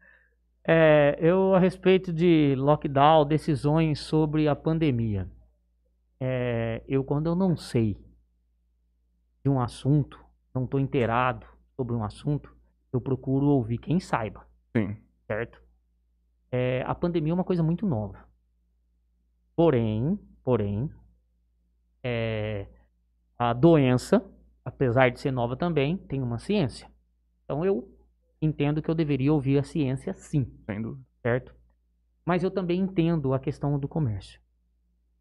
É, 0.72 1.18
eu, 1.20 1.56
a 1.56 1.60
respeito 1.60 2.14
de 2.14 2.54
lockdown, 2.56 3.26
decisões 3.26 4.02
sobre 4.02 4.48
a 4.48 4.56
pandemia. 4.56 5.28
É, 6.20 6.84
eu, 6.88 7.04
quando 7.04 7.26
eu 7.28 7.34
não 7.36 7.58
sei 7.58 7.98
de 9.44 9.50
um 9.50 9.60
assunto, 9.60 10.20
não 10.54 10.66
estou 10.66 10.80
inteirado 10.80 11.44
sobre 11.76 11.96
um 11.96 12.04
assunto, 12.04 12.56
eu 12.94 13.02
procuro 13.02 13.48
ouvir 13.48 13.80
quem 13.80 14.00
saiba, 14.00 14.46
Sim. 14.78 14.96
certo? 15.26 15.60
É, 16.52 16.84
a 16.86 16.96
pandemia 16.96 17.32
é 17.32 17.36
uma 17.36 17.44
coisa 17.44 17.64
muito 17.64 17.86
nova. 17.86 18.28
Porém, 19.56 20.18
porém, 20.44 20.90
é, 22.04 22.68
a 23.38 23.54
doença, 23.54 24.24
apesar 24.64 25.10
de 25.10 25.20
ser 25.20 25.32
nova 25.32 25.56
também, 25.56 25.98
tem 25.98 26.22
uma 26.22 26.40
ciência. 26.40 26.90
Então 27.44 27.66
eu 27.66 27.88
entendo 28.42 28.82
que 28.82 28.90
eu 28.90 28.96
deveria 28.96 29.34
ouvir 29.34 29.58
a 29.60 29.64
ciência 29.64 30.14
sim 30.14 30.46
Sem 30.66 30.82
dúvida. 30.82 31.06
certo? 31.22 31.54
Mas 32.26 32.44
eu 32.44 32.52
também 32.52 32.80
entendo 32.80 33.34
a 33.34 33.40
questão 33.40 33.78
do 33.78 33.88
comércio. 33.88 34.40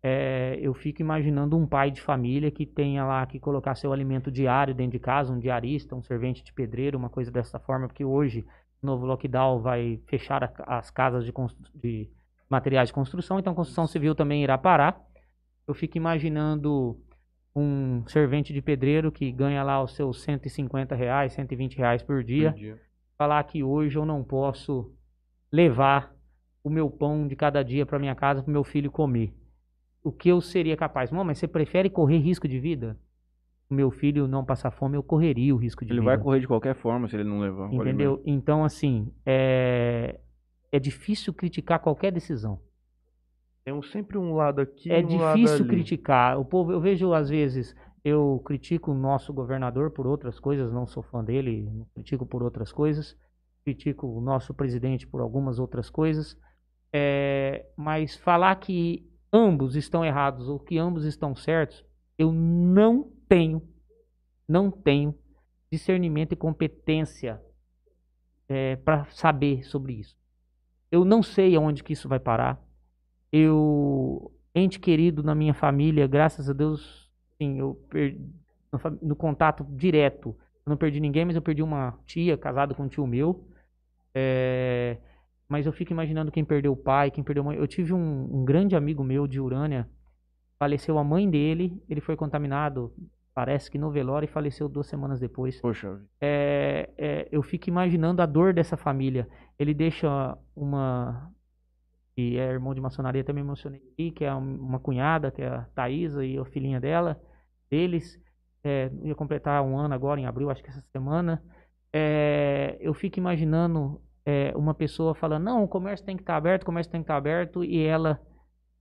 É, 0.01 0.57
eu 0.61 0.73
fico 0.75 1.03
imaginando 1.03 1.57
um 1.57 1.67
pai 1.67 1.91
de 1.91 2.01
família 2.01 2.51
que 2.51 2.65
tenha 2.65 3.05
lá 3.05 3.27
que 3.27 3.41
colocar 3.41 3.75
seu 3.75 3.93
alimento 3.93 4.31
diário 4.31 4.75
dentro 4.75 4.93
de 4.93 5.01
casa, 5.01 5.33
um 5.33 5.39
diarista, 5.39 5.97
um 5.97 6.03
servente 6.03 6.45
de 6.45 6.53
pedreiro, 6.53 6.97
uma 6.97 7.11
coisa 7.11 7.31
dessa 7.31 7.59
forma, 7.59 7.89
porque 7.89 8.05
hoje 8.05 8.47
novo 8.83 9.05
lockdown 9.07 9.61
vai 9.61 10.01
fechar 10.07 10.45
a- 10.45 10.79
as 10.79 10.91
casas 10.91 11.25
de, 11.25 11.33
de 11.75 12.09
materiais 12.49 12.89
de 12.89 12.93
construção, 12.95 13.39
então 13.39 13.53
a 13.53 13.57
construção 13.57 13.87
civil 13.87 14.15
também 14.15 14.43
irá 14.43 14.57
parar. 14.57 15.01
Eu 15.67 15.75
fico 15.75 15.97
imaginando 15.97 16.99
um 17.55 18.07
servente 18.07 18.53
de 18.53 18.63
pedreiro 18.63 19.11
que 19.11 19.31
ganha 19.33 19.63
lá 19.63 19.83
os 19.83 19.95
seus 19.95 20.23
150 20.23 20.95
reais, 20.95 21.33
120 21.33 21.77
reais 21.77 22.03
por 22.03 22.23
dia, 22.23 22.53
falar 23.17 23.43
que 23.45 23.63
hoje 23.63 23.99
eu 23.99 24.07
não 24.07 24.23
posso 24.23 24.95
levar 25.51 26.15
o 26.63 26.71
meu 26.71 26.91
pão 26.91 27.27
de 27.27 27.35
cada 27.35 27.63
dia 27.63 27.85
para 27.87 27.99
minha 27.99 28.15
casa 28.15 28.43
para 28.43 28.53
meu 28.53 28.65
filho 28.65 28.91
comer. 28.91 29.35
O 30.03 30.13
que 30.13 30.29
eu 30.29 30.41
seria 30.41 30.77
capaz? 30.77 31.11
Mãe, 31.11 31.25
mas 31.25 31.39
você 31.39 31.49
prefere 31.49 31.91
correr 31.91 32.19
risco 32.19 32.47
de 32.47 32.59
vida? 32.61 32.97
O 33.71 33.75
meu 33.75 33.91
filho 33.91 34.27
não 34.27 34.45
passar 34.45 34.71
fome, 34.71 34.97
eu 34.97 35.03
correria 35.03 35.55
o 35.55 35.59
risco 35.59 35.85
de 35.85 35.93
Ele 35.93 36.01
vida. 36.01 36.11
vai 36.11 36.19
correr 36.19 36.41
de 36.41 36.47
qualquer 36.47 36.75
forma 36.75 37.07
se 37.09 37.17
ele 37.17 37.25
não 37.25 37.41
levar. 37.41 37.71
Entendeu? 37.73 38.23
Então, 38.25 38.65
assim, 38.65 39.13
é, 39.27 40.19
é 40.73 40.79
difícil 40.79 41.35
criticar 41.35 41.79
qualquer 41.79 42.11
decisão. 42.11 42.59
Tem 43.65 43.75
um- 43.75 43.83
sempre 43.83 44.17
um 44.17 44.33
lado 44.35 44.61
aqui 44.63 44.91
É 44.91 45.05
um 45.05 45.19
lado 45.19 45.37
difícil 45.39 45.67
criticar. 45.67 46.39
O 46.41 46.45
povo, 46.45 46.73
eu 46.73 46.81
vejo 46.81 47.13
às 47.13 47.29
vezes, 47.29 47.77
eu 48.03 48.41
critico 48.47 48.91
o 48.93 48.95
nosso 48.95 49.35
governador 49.35 49.91
por 49.91 50.07
outras 50.07 50.41
coisas, 50.41 50.73
não 50.73 50.87
sou 50.87 51.03
fã 51.03 51.23
dele, 51.23 51.69
critico 51.95 52.25
por 52.25 52.43
outras 52.43 52.73
coisas, 52.73 53.15
critico 53.65 54.07
o 54.07 54.23
nosso 54.23 54.55
presidente 54.55 55.07
por 55.07 55.21
algumas 55.21 55.59
outras 55.59 55.91
coisas, 55.91 56.39
é, 56.91 57.67
mas 57.77 58.17
falar 58.17 58.57
que 58.57 59.07
ambos 59.31 59.77
estão 59.77 60.03
errados 60.03 60.49
ou 60.49 60.59
que 60.59 60.79
ambos 60.79 61.05
estão 61.05 61.37
certos, 61.37 61.85
eu 62.17 62.33
não 62.33 63.13
tenho, 63.29 63.63
não 64.49 64.71
tenho 64.71 65.15
discernimento 65.71 66.33
e 66.33 66.37
competência 66.37 67.41
para 68.85 69.05
saber 69.11 69.63
sobre 69.65 69.93
isso. 69.93 70.17
Eu 70.91 71.05
não 71.05 71.23
sei 71.23 71.55
aonde 71.55 71.85
que 71.85 71.93
isso 71.93 72.09
vai 72.09 72.19
parar 72.19 72.67
eu 73.33 74.33
ente 74.55 74.81
querido 74.81 75.23
na 75.23 75.35
minha 75.35 75.55
família, 75.55 76.07
graças 76.07 76.49
a 76.49 76.53
Deus, 76.53 77.11
sim, 77.37 77.59
eu 77.59 77.75
perdi 77.91 78.19
no, 78.73 79.09
no 79.09 79.17
contato 79.17 79.65
direto. 79.71 80.37
Eu 80.65 80.71
não 80.71 80.77
perdi 80.77 81.01
ninguém, 81.01 81.25
mas 81.25 81.37
eu 81.37 81.43
perdi 81.43 81.63
uma 81.63 81.99
tia 82.07 82.37
casada 82.37 82.75
com 82.75 82.85
um 82.85 82.89
tio 82.89 83.07
meu. 83.07 83.47
É, 84.15 84.99
mas 85.49 85.67
eu 85.67 85.73
fico 85.73 85.93
imaginando 85.93 86.33
quem 86.33 86.45
perdeu 86.45 86.73
o 86.73 86.77
pai, 86.77 87.11
quem 87.11 87.25
perdeu 87.25 87.43
a 87.43 87.47
mãe. 87.47 87.57
Eu 87.57 87.67
tive 87.67 87.93
um, 87.93 88.41
um 88.41 88.45
grande 88.45 88.75
amigo 88.75 89.05
meu 89.05 89.27
de 89.27 89.41
Urânia, 89.41 89.89
faleceu 90.59 90.99
a 90.99 91.05
mãe 91.05 91.29
dele, 91.29 91.81
ele 91.89 92.01
foi 92.01 92.17
contaminado, 92.17 92.93
parece 93.39 93.71
que 93.71 93.79
no 93.79 93.89
velório 93.89 94.27
e 94.27 94.29
faleceu 94.29 94.69
duas 94.69 94.89
semanas 94.89 95.21
depois 95.21 95.61
Poxa, 95.61 96.01
é, 96.21 96.91
é, 96.99 97.29
eu 97.31 97.41
fico 97.41 97.69
imaginando 97.69 98.21
a 98.21 98.27
dor 98.27 98.53
dessa 98.53 98.77
família. 98.77 99.29
Ele 99.57 99.73
deixa 99.73 100.37
uma. 100.57 101.31
que 102.17 102.37
é 102.37 102.51
irmão 102.51 102.75
de 102.75 102.81
maçonaria, 102.81 103.23
também 103.23 103.45
mencionei 103.45 103.81
aqui, 103.93 104.11
que 104.11 104.25
é 104.25 104.35
um- 104.35 104.57
uma 104.57 104.81
cunhada, 104.81 105.31
que 105.31 105.41
é 105.41 105.47
a 105.47 105.63
Thaisa 105.73 106.25
e 106.27 106.37
a 106.37 106.45
filhinha 106.47 106.81
dela, 106.81 107.17
deles. 107.71 108.21
É, 108.65 108.91
ia 109.05 109.15
completar 109.15 109.63
um 109.63 109.79
ano 109.79 109.95
agora, 109.95 110.21
em 110.21 110.27
abril, 110.27 110.51
acho 110.51 110.61
que 110.65 110.71
essa 110.71 110.83
semana. 110.91 111.41
É, 111.93 112.77
eu 112.81 112.93
fico 112.93 113.21
imaginando 113.21 114.03
é, 114.27 114.53
uma 114.57 114.75
pessoa 114.75 115.15
falando: 115.15 115.45
não, 115.45 115.63
o 115.63 115.69
comércio 115.69 116.05
tem 116.05 116.17
que 116.17 116.25
estar 116.25 116.37
aberto, 116.37 116.65
o 116.65 116.67
comércio 116.67 116.91
tem 116.91 117.03
que 117.03 117.05
estar 117.05 117.17
aberto, 117.17 117.63
e 117.63 117.81
ela 117.85 118.21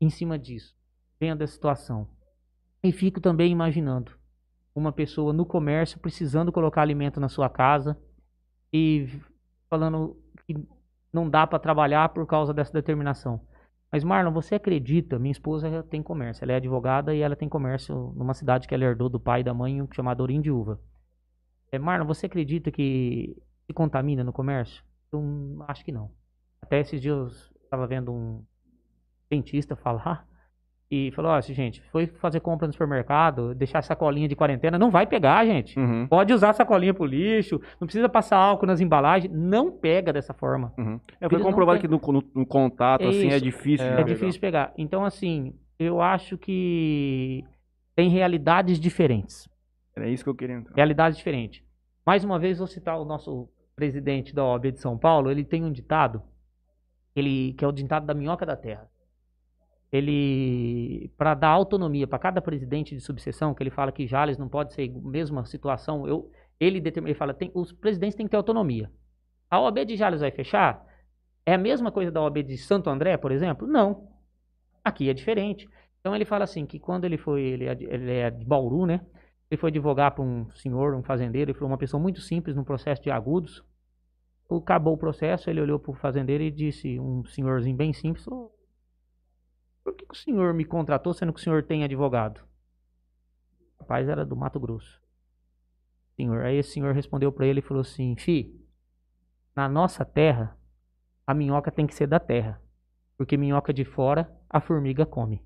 em 0.01 0.09
cima 0.09 0.35
disso, 0.39 0.75
vendo 1.19 1.43
a 1.43 1.47
situação. 1.47 2.07
E 2.84 2.91
fico 2.91 3.21
também 3.21 3.51
imaginando 3.51 4.17
uma 4.78 4.91
pessoa 4.91 5.34
no 5.34 5.45
comércio 5.45 5.99
precisando 5.99 6.52
colocar 6.52 6.84
alimento 6.84 7.20
na 7.20 7.28
sua 7.28 7.49
casa 7.49 7.98
e 8.72 9.10
falando 9.70 10.16
que 10.45 10.56
não 11.12 11.28
dá 11.28 11.48
para 11.48 11.58
trabalhar 11.58 12.10
por 12.10 12.28
causa 12.28 12.54
dessa 12.54 12.72
determinação. 12.72 13.41
Mas 13.91 14.04
Marlon, 14.04 14.32
você 14.32 14.56
acredita? 14.56 15.18
Minha 15.18 15.32
esposa 15.32 15.82
tem 15.84 16.04
comércio, 16.04 16.44
ela 16.44 16.52
é 16.52 16.56
advogada 16.58 17.16
e 17.16 17.22
ela 17.22 17.36
tem 17.36 17.49
comércio 17.49 18.14
numa 18.16 18.36
cidade 18.36 18.68
que 18.68 18.76
ela 18.76 18.84
herdou 18.84 19.10
do 19.10 19.20
pai 19.20 19.41
e 19.41 19.44
da 19.44 19.54
mãe, 19.54 19.84
chamada 19.95 20.22
Orindiúva. 20.22 20.80
É, 21.72 21.80
Marlon, 21.80 22.06
você 22.06 22.28
acredita 22.28 22.70
que 22.70 23.36
se 23.66 23.74
contamina 23.74 24.24
no 24.24 24.32
comércio? 24.32 24.84
Eu 25.12 25.24
acho 25.68 25.84
que 25.84 25.91
não. 25.91 26.12
Até 26.62 26.82
esses 26.82 27.02
dias 27.02 27.18
eu 27.56 27.64
estava 27.64 27.88
vendo 27.88 28.14
um 28.14 28.44
dentista 29.30 29.76
falar 29.76 30.27
e 30.89 31.11
falou, 31.11 31.31
ó, 31.31 31.41
gente, 31.41 31.81
foi 31.91 32.07
fazer 32.07 32.39
compra 32.39 32.65
no 32.65 32.72
supermercado, 32.72 33.53
deixar 33.53 33.81
sacolinha 33.81 34.27
de 34.27 34.35
quarentena, 34.38 34.80
não 34.80 34.89
vai 34.89 35.05
pegar, 35.05 35.45
gente. 35.45 35.77
Uhum, 35.77 36.07
Pode 36.07 36.31
usar 36.34 36.53
sacolinha 36.53 36.93
pro 36.93 37.05
lixo, 37.05 37.59
não 37.80 37.85
precisa 37.88 38.07
passar 38.07 38.38
álcool 38.38 38.65
nas 38.65 38.80
embalagens, 38.80 39.34
não 39.34 39.69
pega 39.72 40.14
dessa 40.14 40.34
forma. 40.34 40.73
uhum. 40.77 40.97
É, 41.19 41.27
foi 41.30 41.39
comprovado 41.41 41.80
que 41.81 41.88
no, 41.89 41.99
no- 41.99 42.23
no 42.34 42.45
contato, 42.45 43.03
É 43.03 43.07
assim, 43.09 43.27
é 43.30 43.35
isso. 43.35 43.43
difícil. 43.43 43.85
de 43.85 43.91
É, 43.93 43.95
pegar. 43.97 44.07
difícil 44.07 44.39
pegar. 44.41 44.73
Então, 44.77 45.03
assim, 45.03 45.53
eu 45.77 45.99
acho 46.01 46.38
que 46.38 47.43
tem 47.93 48.09
realidades 48.09 48.80
diferentes. 48.80 49.49
Era 49.95 50.07
isso 50.07 50.23
que 50.23 50.30
eu 50.30 50.35
queria 50.35 50.55
entrar. 50.55 50.73
Realidades 50.76 51.18
diferentes. 51.18 51.61
Mais 52.05 52.23
uma 52.23 52.39
vez, 52.39 52.59
vou 52.59 52.68
citar 52.68 52.97
o 52.97 53.03
nosso 53.03 53.49
presidente 53.76 54.34
da 54.34 54.45
OAB 54.45 54.72
de 54.72 54.80
São 54.80 54.97
Paulo. 54.97 55.30
Ele 55.30 55.43
tem 55.43 55.65
um 55.65 55.72
ditado, 55.72 56.22
ele, 57.15 57.53
que 57.57 57.65
é 57.65 57.68
o 57.68 57.72
ditado 57.73 58.05
da 58.05 58.14
minhoca 58.14 58.45
da 58.45 58.55
terra. 58.55 58.88
Ele, 59.91 61.09
para 61.18 61.34
dar 61.34 61.49
autonomia 61.49 62.05
para 62.05 62.19
cada 62.19 62.41
presidente 62.41 62.93
de 62.93 63.01
subseção, 63.01 63.53
que 63.53 63.64
ele 63.64 63.69
fala 63.69 63.91
que 63.91 64.05
Jales 64.05 64.38
não 64.38 64.49
pode 64.49 64.73
ser 64.73 64.89
a 64.89 65.09
mesma 65.09 65.45
situação, 65.45 66.05
eu, 66.07 66.30
ele, 66.59 66.81
determina, 66.81 67.11
ele 67.11 67.18
fala 67.18 67.34
tem, 67.34 67.51
os 67.53 67.72
presidentes 67.72 68.15
têm 68.15 68.26
que 68.26 68.31
ter 68.31 68.38
autonomia. 68.38 68.91
A 69.49 69.61
OAB 69.61 69.85
de 69.85 69.95
Jales 69.95 70.19
vai 70.22 70.31
fechar? 70.31 70.84
É 71.45 71.53
a 71.53 71.57
mesma 71.57 71.91
coisa 71.91 72.11
da 72.11 72.22
OAB 72.22 72.43
de 72.43 72.57
Santo 72.57 72.89
André, 72.89 73.15
por 73.15 73.31
exemplo? 73.31 73.65
Não. 73.65 74.09
Aqui 74.84 75.09
é 75.09 75.14
diferente. 75.14 75.68
Então 76.01 76.14
ele 76.15 76.26
fala 76.26 76.43
assim 76.43 76.65
que 76.65 76.80
quando 76.80 77.05
ele 77.05 77.18
foi, 77.18 77.41
ele 77.41 77.65
é, 77.65 77.76
de- 77.76 77.85
ele 77.85 78.11
é 78.11 78.30
de 78.30 78.45
Bauru, 78.45 78.85
né? 78.85 78.99
Ele 79.49 79.59
foi 79.59 79.69
advogar 79.69 80.14
para 80.14 80.23
um 80.23 80.49
senhor, 80.51 80.93
um 80.95 81.03
fazendeiro, 81.03 81.51
ele 81.51 81.57
foi 81.57 81.68
uma 81.68 81.77
pessoa 81.77 82.01
muito 82.01 82.19
simples 82.19 82.55
no 82.55 82.65
processo 82.65 83.01
de 83.01 83.09
agudos. 83.09 83.64
Acabou 84.49 84.93
o 84.93 84.97
processo, 84.97 85.49
ele 85.49 85.61
olhou 85.61 85.80
para 85.80 85.91
o 85.91 85.95
fazendeiro 85.95 86.43
e 86.43 86.51
disse, 86.51 86.99
um 86.99 87.23
senhorzinho 87.26 87.76
bem 87.76 87.93
simples, 87.93 88.27
"Ô, 88.27 88.51
por 89.88 89.95
que, 89.95 90.05
que 90.05 90.14
o 90.14 90.18
senhor 90.18 90.53
me 90.53 90.65
contratou 90.65 91.14
sendo 91.14 91.31
que 91.31 91.39
o 91.39 91.41
senhor 91.41 91.64
tem 91.64 91.81
advogado? 91.81 92.41
O 93.80 93.84
rapaz 93.84 94.09
era 94.09 94.26
do 94.26 94.35
Mato 94.35 94.59
Grosso. 94.59 95.01
Senhor, 96.18 96.43
aí 96.43 96.57
esse 96.57 96.72
senhor 96.72 96.93
respondeu 96.93 97.31
para 97.31 97.45
ele 97.45 97.59
e 97.59 97.64
falou 97.64 97.80
assim, 97.80 98.14
fi, 98.18 98.53
na 99.55 99.69
nossa 99.69 100.03
terra, 100.03 100.57
a 101.26 101.34
minhoca 101.34 101.72
tem 101.72 101.88
que 101.88 101.95
ser 101.95 102.05
da 102.05 102.19
terra. 102.19 102.61
Porque 103.18 103.38
minhoca 103.38 103.73
de 103.73 103.85
fora, 103.85 104.30
a 104.49 104.59
formiga 104.59 105.05
come. 105.05 105.41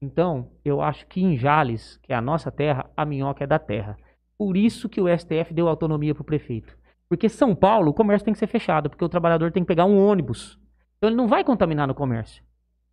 Então, 0.00 0.50
eu 0.64 0.80
acho 0.80 1.06
que 1.06 1.22
em 1.22 1.36
Jales, 1.36 1.98
que 1.98 2.10
é 2.10 2.16
a 2.16 2.22
nossa 2.22 2.50
terra, 2.50 2.90
a 2.96 3.04
minhoca 3.04 3.44
é 3.44 3.46
da 3.46 3.58
terra. 3.58 3.98
Por 4.38 4.56
isso 4.56 4.88
que 4.88 5.00
o 5.00 5.14
STF 5.14 5.52
deu 5.52 5.68
autonomia 5.68 6.14
para 6.14 6.22
o 6.22 6.24
prefeito. 6.24 6.74
Porque 7.06 7.28
São 7.28 7.54
Paulo, 7.54 7.90
o 7.90 7.94
comércio 7.94 8.24
tem 8.24 8.32
que 8.32 8.40
ser 8.40 8.46
fechado, 8.46 8.88
porque 8.88 9.04
o 9.04 9.10
trabalhador 9.10 9.52
tem 9.52 9.62
que 9.62 9.68
pegar 9.68 9.84
um 9.84 10.02
ônibus. 10.02 10.58
Então 10.96 11.10
ele 11.10 11.16
não 11.18 11.28
vai 11.28 11.44
contaminar 11.44 11.86
no 11.86 11.94
comércio. 11.94 12.42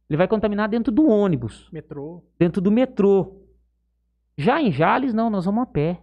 Ele 0.10 0.18
vai 0.18 0.28
contaminar 0.28 0.68
dentro 0.68 0.92
do 0.92 1.08
ônibus, 1.08 1.70
Metrô. 1.72 2.24
dentro 2.38 2.60
do 2.62 2.72
metrô. 2.72 3.44
Já 4.38 4.62
em 4.62 4.72
Jales, 4.72 5.14
não, 5.14 5.30
nós 5.30 5.46
vamos 5.46 5.64
a 5.64 5.66
pé. 5.68 6.02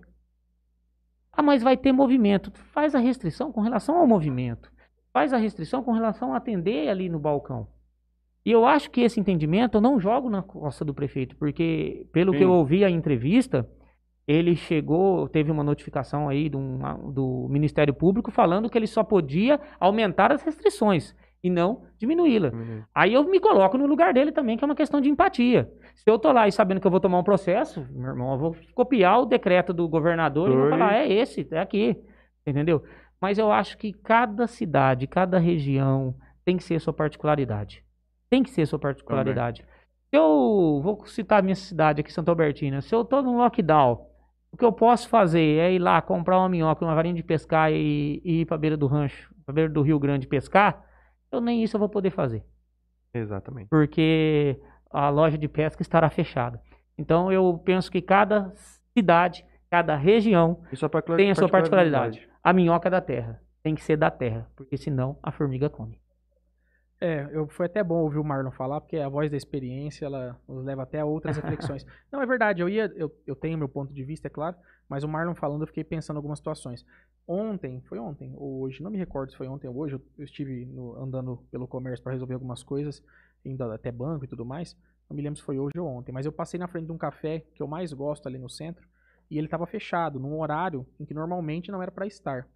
Ah, 1.32 1.42
mas 1.42 1.62
vai 1.62 1.76
ter 1.76 1.92
movimento. 1.92 2.50
Faz 2.72 2.94
a 2.94 2.98
restrição 2.98 3.50
com 3.52 3.60
relação 3.60 3.96
ao 3.96 4.06
movimento. 4.06 4.70
Faz 5.12 5.32
a 5.32 5.36
restrição 5.38 5.82
com 5.82 5.92
relação 5.92 6.32
a 6.32 6.36
atender 6.36 6.88
ali 6.88 7.08
no 7.08 7.18
balcão. 7.18 7.66
E 8.44 8.52
eu 8.52 8.64
acho 8.64 8.90
que 8.90 9.00
esse 9.00 9.18
entendimento 9.18 9.76
eu 9.76 9.80
não 9.80 9.98
jogo 9.98 10.30
na 10.30 10.40
costa 10.42 10.84
do 10.84 10.94
prefeito, 10.94 11.34
porque 11.36 12.06
pelo 12.12 12.30
que 12.32 12.38
Sim. 12.38 12.44
eu 12.44 12.52
ouvi 12.52 12.84
a 12.84 12.90
entrevista, 12.90 13.68
ele 14.26 14.54
chegou, 14.54 15.28
teve 15.28 15.50
uma 15.50 15.64
notificação 15.64 16.28
aí 16.28 16.48
um- 16.54 17.10
do 17.10 17.48
Ministério 17.50 17.92
Público 17.92 18.30
falando 18.30 18.70
que 18.70 18.78
ele 18.78 18.86
só 18.86 19.02
podia 19.02 19.60
aumentar 19.80 20.30
as 20.30 20.42
restrições 20.42 21.14
e 21.42 21.50
não 21.50 21.84
diminuí-la. 21.98 22.50
Aí 22.94 23.14
eu 23.14 23.24
me 23.24 23.38
coloco 23.40 23.78
no 23.78 23.86
lugar 23.86 24.12
dele 24.12 24.32
também, 24.32 24.56
que 24.56 24.64
é 24.64 24.66
uma 24.66 24.74
questão 24.74 25.00
de 25.00 25.08
empatia. 25.08 25.70
Se 25.94 26.10
eu 26.10 26.18
tô 26.18 26.30
lá 26.32 26.46
e 26.48 26.52
sabendo 26.52 26.80
que 26.80 26.86
eu 26.86 26.90
vou 26.90 27.00
tomar 27.00 27.18
um 27.18 27.24
processo, 27.24 27.86
meu 27.90 28.10
irmão, 28.10 28.32
eu 28.32 28.38
vou 28.38 28.56
copiar 28.74 29.20
o 29.20 29.26
decreto 29.26 29.72
do 29.72 29.88
governador 29.88 30.50
e 30.50 30.54
vou 30.54 30.64
Oi. 30.64 30.70
falar, 30.70 30.94
é 30.94 31.12
esse, 31.12 31.46
é 31.50 31.60
aqui. 31.60 31.96
Entendeu? 32.46 32.82
Mas 33.20 33.38
eu 33.38 33.50
acho 33.50 33.78
que 33.78 33.92
cada 33.92 34.46
cidade, 34.46 35.06
cada 35.06 35.38
região 35.38 36.14
tem 36.44 36.56
que 36.56 36.64
ser 36.64 36.80
sua 36.80 36.92
particularidade. 36.92 37.82
Tem 38.30 38.42
que 38.42 38.50
ser 38.50 38.66
sua 38.66 38.78
particularidade. 38.78 39.64
Se 40.08 40.16
eu 40.16 40.80
vou 40.82 41.04
citar 41.06 41.40
a 41.40 41.42
minha 41.42 41.54
cidade 41.54 42.00
aqui, 42.00 42.12
Santa 42.12 42.30
Albertina, 42.30 42.80
se 42.80 42.94
eu 42.94 43.04
tô 43.04 43.22
no 43.22 43.36
lockdown, 43.36 44.06
o 44.52 44.56
que 44.56 44.64
eu 44.64 44.72
posso 44.72 45.08
fazer 45.08 45.58
é 45.58 45.72
ir 45.72 45.78
lá 45.78 46.00
comprar 46.00 46.38
uma 46.38 46.48
minhoca, 46.48 46.84
uma 46.84 46.94
varinha 46.94 47.14
de 47.14 47.22
pescar 47.22 47.72
e, 47.72 48.20
e 48.24 48.40
ir 48.42 48.46
pra 48.46 48.56
beira 48.56 48.76
do 48.76 48.86
rancho, 48.86 49.34
pra 49.44 49.52
beira 49.52 49.70
do 49.70 49.82
Rio 49.82 49.98
Grande 49.98 50.26
pescar, 50.26 50.85
eu 51.36 51.40
nem 51.40 51.62
isso 51.62 51.76
eu 51.76 51.80
vou 51.80 51.88
poder 51.88 52.10
fazer 52.10 52.44
Exatamente. 53.12 53.68
porque 53.68 54.60
a 54.90 55.08
loja 55.08 55.36
de 55.36 55.48
pesca 55.48 55.82
estará 55.82 56.08
fechada. 56.10 56.60
Então 56.98 57.30
eu 57.30 57.60
penso 57.64 57.90
que 57.90 58.00
cada 58.00 58.52
cidade, 58.96 59.44
cada 59.70 59.96
região 59.96 60.62
tem 61.16 61.30
a 61.30 61.34
sua 61.34 61.48
particularidade. 61.48 62.28
A 62.42 62.52
minhoca 62.52 62.88
da 62.88 63.00
terra 63.00 63.40
tem 63.62 63.74
que 63.74 63.82
ser 63.82 63.96
da 63.96 64.10
terra, 64.10 64.48
porque 64.54 64.76
senão 64.76 65.18
a 65.22 65.32
formiga 65.32 65.68
come. 65.68 66.00
É, 67.00 67.28
eu, 67.30 67.46
foi 67.48 67.66
até 67.66 67.84
bom 67.84 67.96
ouvir 67.96 68.18
o 68.18 68.24
Marlon 68.24 68.50
falar, 68.50 68.80
porque 68.80 68.96
a 68.96 69.08
voz 69.08 69.30
da 69.30 69.36
experiência, 69.36 70.06
ela 70.06 70.40
nos 70.48 70.64
leva 70.64 70.84
até 70.84 71.00
a 71.00 71.04
outras 71.04 71.36
reflexões. 71.36 71.84
Não, 72.10 72.22
é 72.22 72.26
verdade, 72.26 72.62
eu 72.62 72.68
ia, 72.68 72.90
eu, 72.96 73.12
eu 73.26 73.36
tenho 73.36 73.58
meu 73.58 73.68
ponto 73.68 73.92
de 73.92 74.02
vista, 74.02 74.28
é 74.28 74.30
claro, 74.30 74.56
mas 74.88 75.04
o 75.04 75.08
Marlon 75.08 75.34
falando, 75.34 75.62
eu 75.62 75.66
fiquei 75.66 75.84
pensando 75.84 76.16
em 76.16 76.18
algumas 76.18 76.38
situações. 76.38 76.84
Ontem, 77.26 77.80
foi 77.82 77.98
ontem 77.98 78.32
ou 78.36 78.60
hoje, 78.60 78.82
não 78.82 78.90
me 78.90 78.98
recordo 78.98 79.30
se 79.30 79.36
foi 79.36 79.48
ontem 79.48 79.66
ou 79.66 79.76
hoje, 79.76 79.94
eu, 79.96 80.02
eu 80.18 80.24
estive 80.24 80.64
no- 80.66 80.94
andando 80.96 81.38
pelo 81.50 81.66
comércio 81.66 82.02
para 82.02 82.12
resolver 82.12 82.34
algumas 82.34 82.62
coisas, 82.62 83.02
indo 83.44 83.64
até 83.64 83.90
banco 83.90 84.24
e 84.24 84.28
tudo 84.28 84.44
mais. 84.44 84.76
Não 85.08 85.16
me 85.16 85.22
lembro 85.22 85.36
se 85.38 85.42
foi 85.44 85.58
hoje 85.58 85.78
ou 85.78 85.88
ontem, 85.88 86.12
mas 86.12 86.24
eu 86.26 86.32
passei 86.32 86.58
na 86.58 86.68
frente 86.68 86.86
de 86.86 86.92
um 86.92 86.98
café 86.98 87.40
que 87.54 87.62
eu 87.62 87.66
mais 87.66 87.92
gosto 87.92 88.26
ali 88.26 88.38
no 88.38 88.48
centro, 88.48 88.86
e 89.28 89.38
ele 89.38 89.46
estava 89.48 89.66
fechado, 89.66 90.20
num 90.20 90.38
horário 90.38 90.86
em 91.00 91.04
que 91.04 91.12
normalmente 91.14 91.70
não 91.70 91.82
era 91.82 91.90
para 91.90 92.06
estar. 92.06 92.46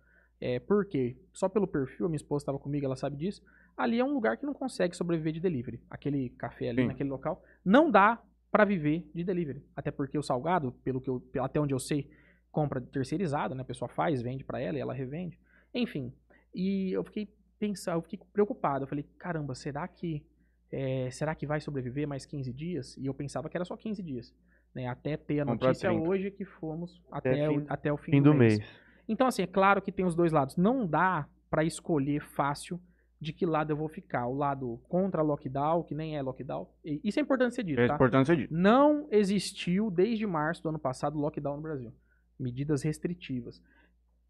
É, 0.41 0.59
por 0.59 0.87
quê? 0.87 1.17
Só 1.33 1.49
pelo 1.49 1.67
perfil, 1.67 2.07
a 2.07 2.09
minha 2.09 2.17
esposa 2.17 2.43
estava 2.43 2.59
comigo, 2.59 2.87
ela 2.87 2.97
sabe 2.97 3.17
disso. 3.17 3.43
Ali 3.77 3.99
é 3.99 4.05
um 4.05 4.15
lugar 4.15 4.37
que 4.37 4.47
não 4.47 4.55
consegue 4.55 4.97
sobreviver 4.97 5.33
de 5.33 5.41
delivery. 5.41 5.83
Aquele 5.91 6.31
café 6.31 6.71
ali, 6.71 6.83
Sim. 6.83 6.89
naquele 6.89 7.11
local, 7.11 7.43
não 7.65 7.91
dá 7.91 8.23
para 8.51 8.65
viver 8.65 9.09
de 9.15 9.23
delivery. 9.25 9.63
Até 9.77 9.91
porque 9.91 10.17
o 10.19 10.23
salgado, 10.23 10.73
pelo 10.85 11.01
que 11.01 11.11
eu, 11.11 11.23
até 11.41 11.61
onde 11.61 11.75
eu 11.75 11.79
sei, 11.79 12.09
compra 12.51 12.81
terceirizado, 12.81 13.55
né? 13.55 13.63
A 13.63 13.65
pessoa 13.65 13.89
faz, 13.89 14.21
vende 14.23 14.45
para 14.45 14.61
ela 14.61 14.77
e 14.79 14.81
ela 14.81 14.93
revende. 14.95 15.39
Enfim. 15.75 16.13
E 16.55 16.93
eu 16.93 17.05
fiquei 17.05 17.29
pensando, 17.59 17.97
eu 17.99 18.03
fiquei 18.03 18.19
preocupado. 18.33 18.85
Eu 18.85 18.89
falei, 18.89 19.05
caramba, 19.19 19.55
será 19.55 19.87
que 19.87 20.25
é, 20.73 21.11
será 21.11 21.35
que 21.35 21.47
vai 21.47 21.61
sobreviver 21.61 22.07
mais 22.07 22.25
15 22.27 22.53
dias? 22.53 22.97
E 22.97 23.07
eu 23.07 23.15
pensava 23.15 23.49
que 23.49 23.57
era 23.57 23.65
só 23.65 23.77
15 23.77 24.03
dias. 24.03 24.35
Né? 24.75 24.87
Até 24.87 25.17
ter 25.17 25.41
a 25.41 25.45
notícia 25.45 25.89
30. 25.91 26.09
hoje 26.09 26.31
que 26.31 26.45
fomos 26.45 27.03
até, 27.11 27.49
fim- 27.49 27.59
o, 27.59 27.67
até 27.69 27.93
o 27.93 27.97
fim, 27.97 28.13
Fim 28.13 28.23
do 28.23 28.33
mês. 28.33 28.59
então, 29.09 29.27
assim, 29.27 29.43
é 29.43 29.47
claro 29.47 29.83
que 29.83 29.91
tem 29.91 30.05
os 30.05 30.15
dois 30.15 30.31
lados. 30.33 30.57
Não 30.57 30.87
dá 30.87 31.29
pra 31.51 31.65
escolher 31.65 32.21
fácil 32.23 32.81
de 33.21 33.33
que 33.33 33.45
lado 33.45 33.71
eu 33.73 33.77
vou 33.77 33.89
ficar. 33.89 34.27
O 34.29 34.35
lado 34.35 34.81
contra 34.89 35.23
lockdown, 35.23 35.83
que 35.83 35.95
nem 35.95 36.17
é 36.17 36.23
lockdown. 36.23 36.69
E 36.85 37.01
Isso 37.05 37.19
é 37.19 37.23
importante 37.23 37.55
ser 37.57 37.65
dito, 37.65 37.81
É 37.81 37.89
tá? 37.89 37.95
importante 37.97 38.27
ser 38.29 38.37
dito. 38.37 38.55
Não 38.55 39.09
existiu, 39.11 39.91
desde 39.91 40.25
março 40.27 40.63
do 40.63 40.69
ano 40.69 40.79
passado, 40.79 41.19
lockdown 41.19 41.57
no 41.57 41.63
Brasil. 41.63 41.93
Medidas 42.41 42.83
restritivas. 42.83 43.63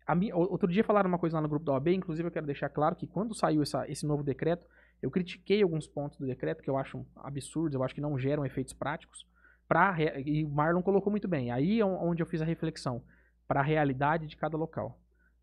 A 0.06 0.14
mi- 0.14 0.32
o- 0.32 0.38
Outro 0.38 0.66
dia 0.68 0.82
falaram 0.82 1.08
uma 1.08 1.18
coisa 1.18 1.36
lá 1.36 1.40
no 1.42 1.48
grupo 1.48 1.64
da 1.64 1.72
OAB, 1.72 1.88
inclusive 1.94 2.26
eu 2.26 2.32
quero 2.32 2.46
deixar 2.46 2.68
claro 2.68 2.96
que 2.96 3.06
quando 3.06 3.34
saiu 3.34 3.62
essa- 3.62 3.88
esse 3.88 4.04
novo 4.06 4.22
decreto, 4.22 4.66
eu 5.00 5.10
critiquei 5.10 5.62
alguns 5.62 5.86
pontos 5.86 6.18
do 6.18 6.26
decreto 6.26 6.62
que 6.62 6.68
eu 6.68 6.76
acho 6.76 7.06
absurdos, 7.16 7.74
eu 7.74 7.82
acho 7.84 7.94
que 7.94 8.00
não 8.00 8.18
geram 8.18 8.44
efeitos 8.44 8.72
práticos. 8.72 9.24
Pra, 9.68 9.96
e 10.26 10.44
o 10.44 10.48
Marlon 10.50 10.82
colocou 10.82 11.10
muito 11.12 11.28
bem. 11.28 11.52
Aí 11.52 11.78
é 11.78 11.84
onde 11.84 12.20
eu 12.22 12.26
fiz 12.26 12.42
a 12.42 12.44
reflexão. 12.44 13.02
Para 13.46 13.60
a 13.60 13.62
realidade 13.64 14.26
de 14.26 14.36
cada 14.36 14.56
local. 14.56 15.00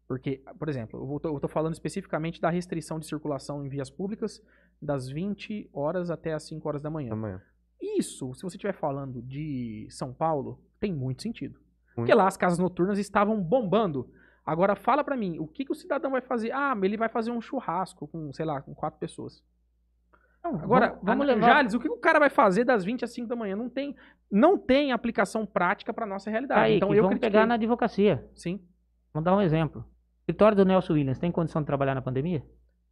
Porque, 0.08 0.42
por 0.58 0.70
exemplo, 0.70 1.20
eu 1.24 1.36
estou 1.36 1.50
falando 1.50 1.74
especificamente 1.74 2.40
da 2.40 2.50
restrição 2.50 3.00
de 3.00 3.06
circulação 3.06 3.66
em 3.66 3.70
vias 3.70 3.90
públicas 3.90 4.42
das 4.82 5.10
20 5.10 5.70
horas 5.74 6.10
até 6.10 6.34
as 6.34 6.44
5 6.48 6.68
horas 6.68 6.82
da 6.82 6.90
manhã. 6.90 7.12
Amanhã. 7.14 7.42
Isso, 7.82 8.34
se 8.34 8.44
você 8.44 8.56
estiver 8.58 8.74
falando 8.74 9.22
de 9.22 9.88
São 9.90 10.14
Paulo, 10.14 10.62
tem 10.80 10.94
muito 10.94 11.22
sentido. 11.22 11.60
Porque 11.98 12.14
lá 12.14 12.28
as 12.28 12.38
casas 12.38 12.60
noturnas 12.60 12.98
estavam 13.00 13.42
bombando. 13.42 14.10
Agora 14.46 14.76
fala 14.76 15.04
pra 15.04 15.18
mim, 15.18 15.40
o 15.40 15.48
que, 15.48 15.66
que 15.66 15.72
o 15.72 15.76
cidadão 15.76 16.12
vai 16.12 16.22
fazer? 16.22 16.52
Ah, 16.54 16.74
ele 16.82 16.96
vai 16.96 17.10
fazer 17.10 17.32
um 17.32 17.42
churrasco 17.42 18.08
com, 18.08 18.32
sei 18.32 18.46
lá, 18.46 18.62
com 18.62 18.74
quatro 18.74 19.00
pessoas. 19.00 19.44
Agora, 20.44 20.90
vamos, 20.90 21.04
vamos 21.04 21.28
levar. 21.28 21.48
Jales, 21.48 21.74
o 21.74 21.80
que 21.80 21.90
o 21.90 21.98
cara 21.98 22.20
vai 22.20 22.30
fazer 22.30 22.64
das 22.64 22.86
20 22.86 23.04
às 23.04 23.12
5 23.14 23.28
da 23.28 23.36
manhã? 23.36 23.56
Não 23.56 23.70
tem, 23.70 23.94
não 24.32 24.58
tem 24.58 24.94
aplicação 24.94 25.46
prática 25.46 25.92
pra 25.94 26.06
nossa 26.06 26.30
realidade. 26.30 26.76
Então 26.76 26.94
eu 26.94 27.04
vamos 27.04 27.18
critiquei. 27.18 27.30
pegar 27.32 27.46
na 27.46 27.56
advocacia. 27.56 28.26
Sim, 28.34 28.62
Vamos 29.14 29.26
dar 29.26 29.36
um 29.36 29.42
exemplo. 29.42 29.82
O 29.82 30.20
escritório 30.22 30.56
do 30.56 30.64
Nelson 30.64 30.94
Williams 30.94 31.18
tem 31.20 31.32
condição 31.32 31.62
de 31.62 31.66
trabalhar 31.66 31.96
na 31.96 32.02
pandemia? 32.02 32.44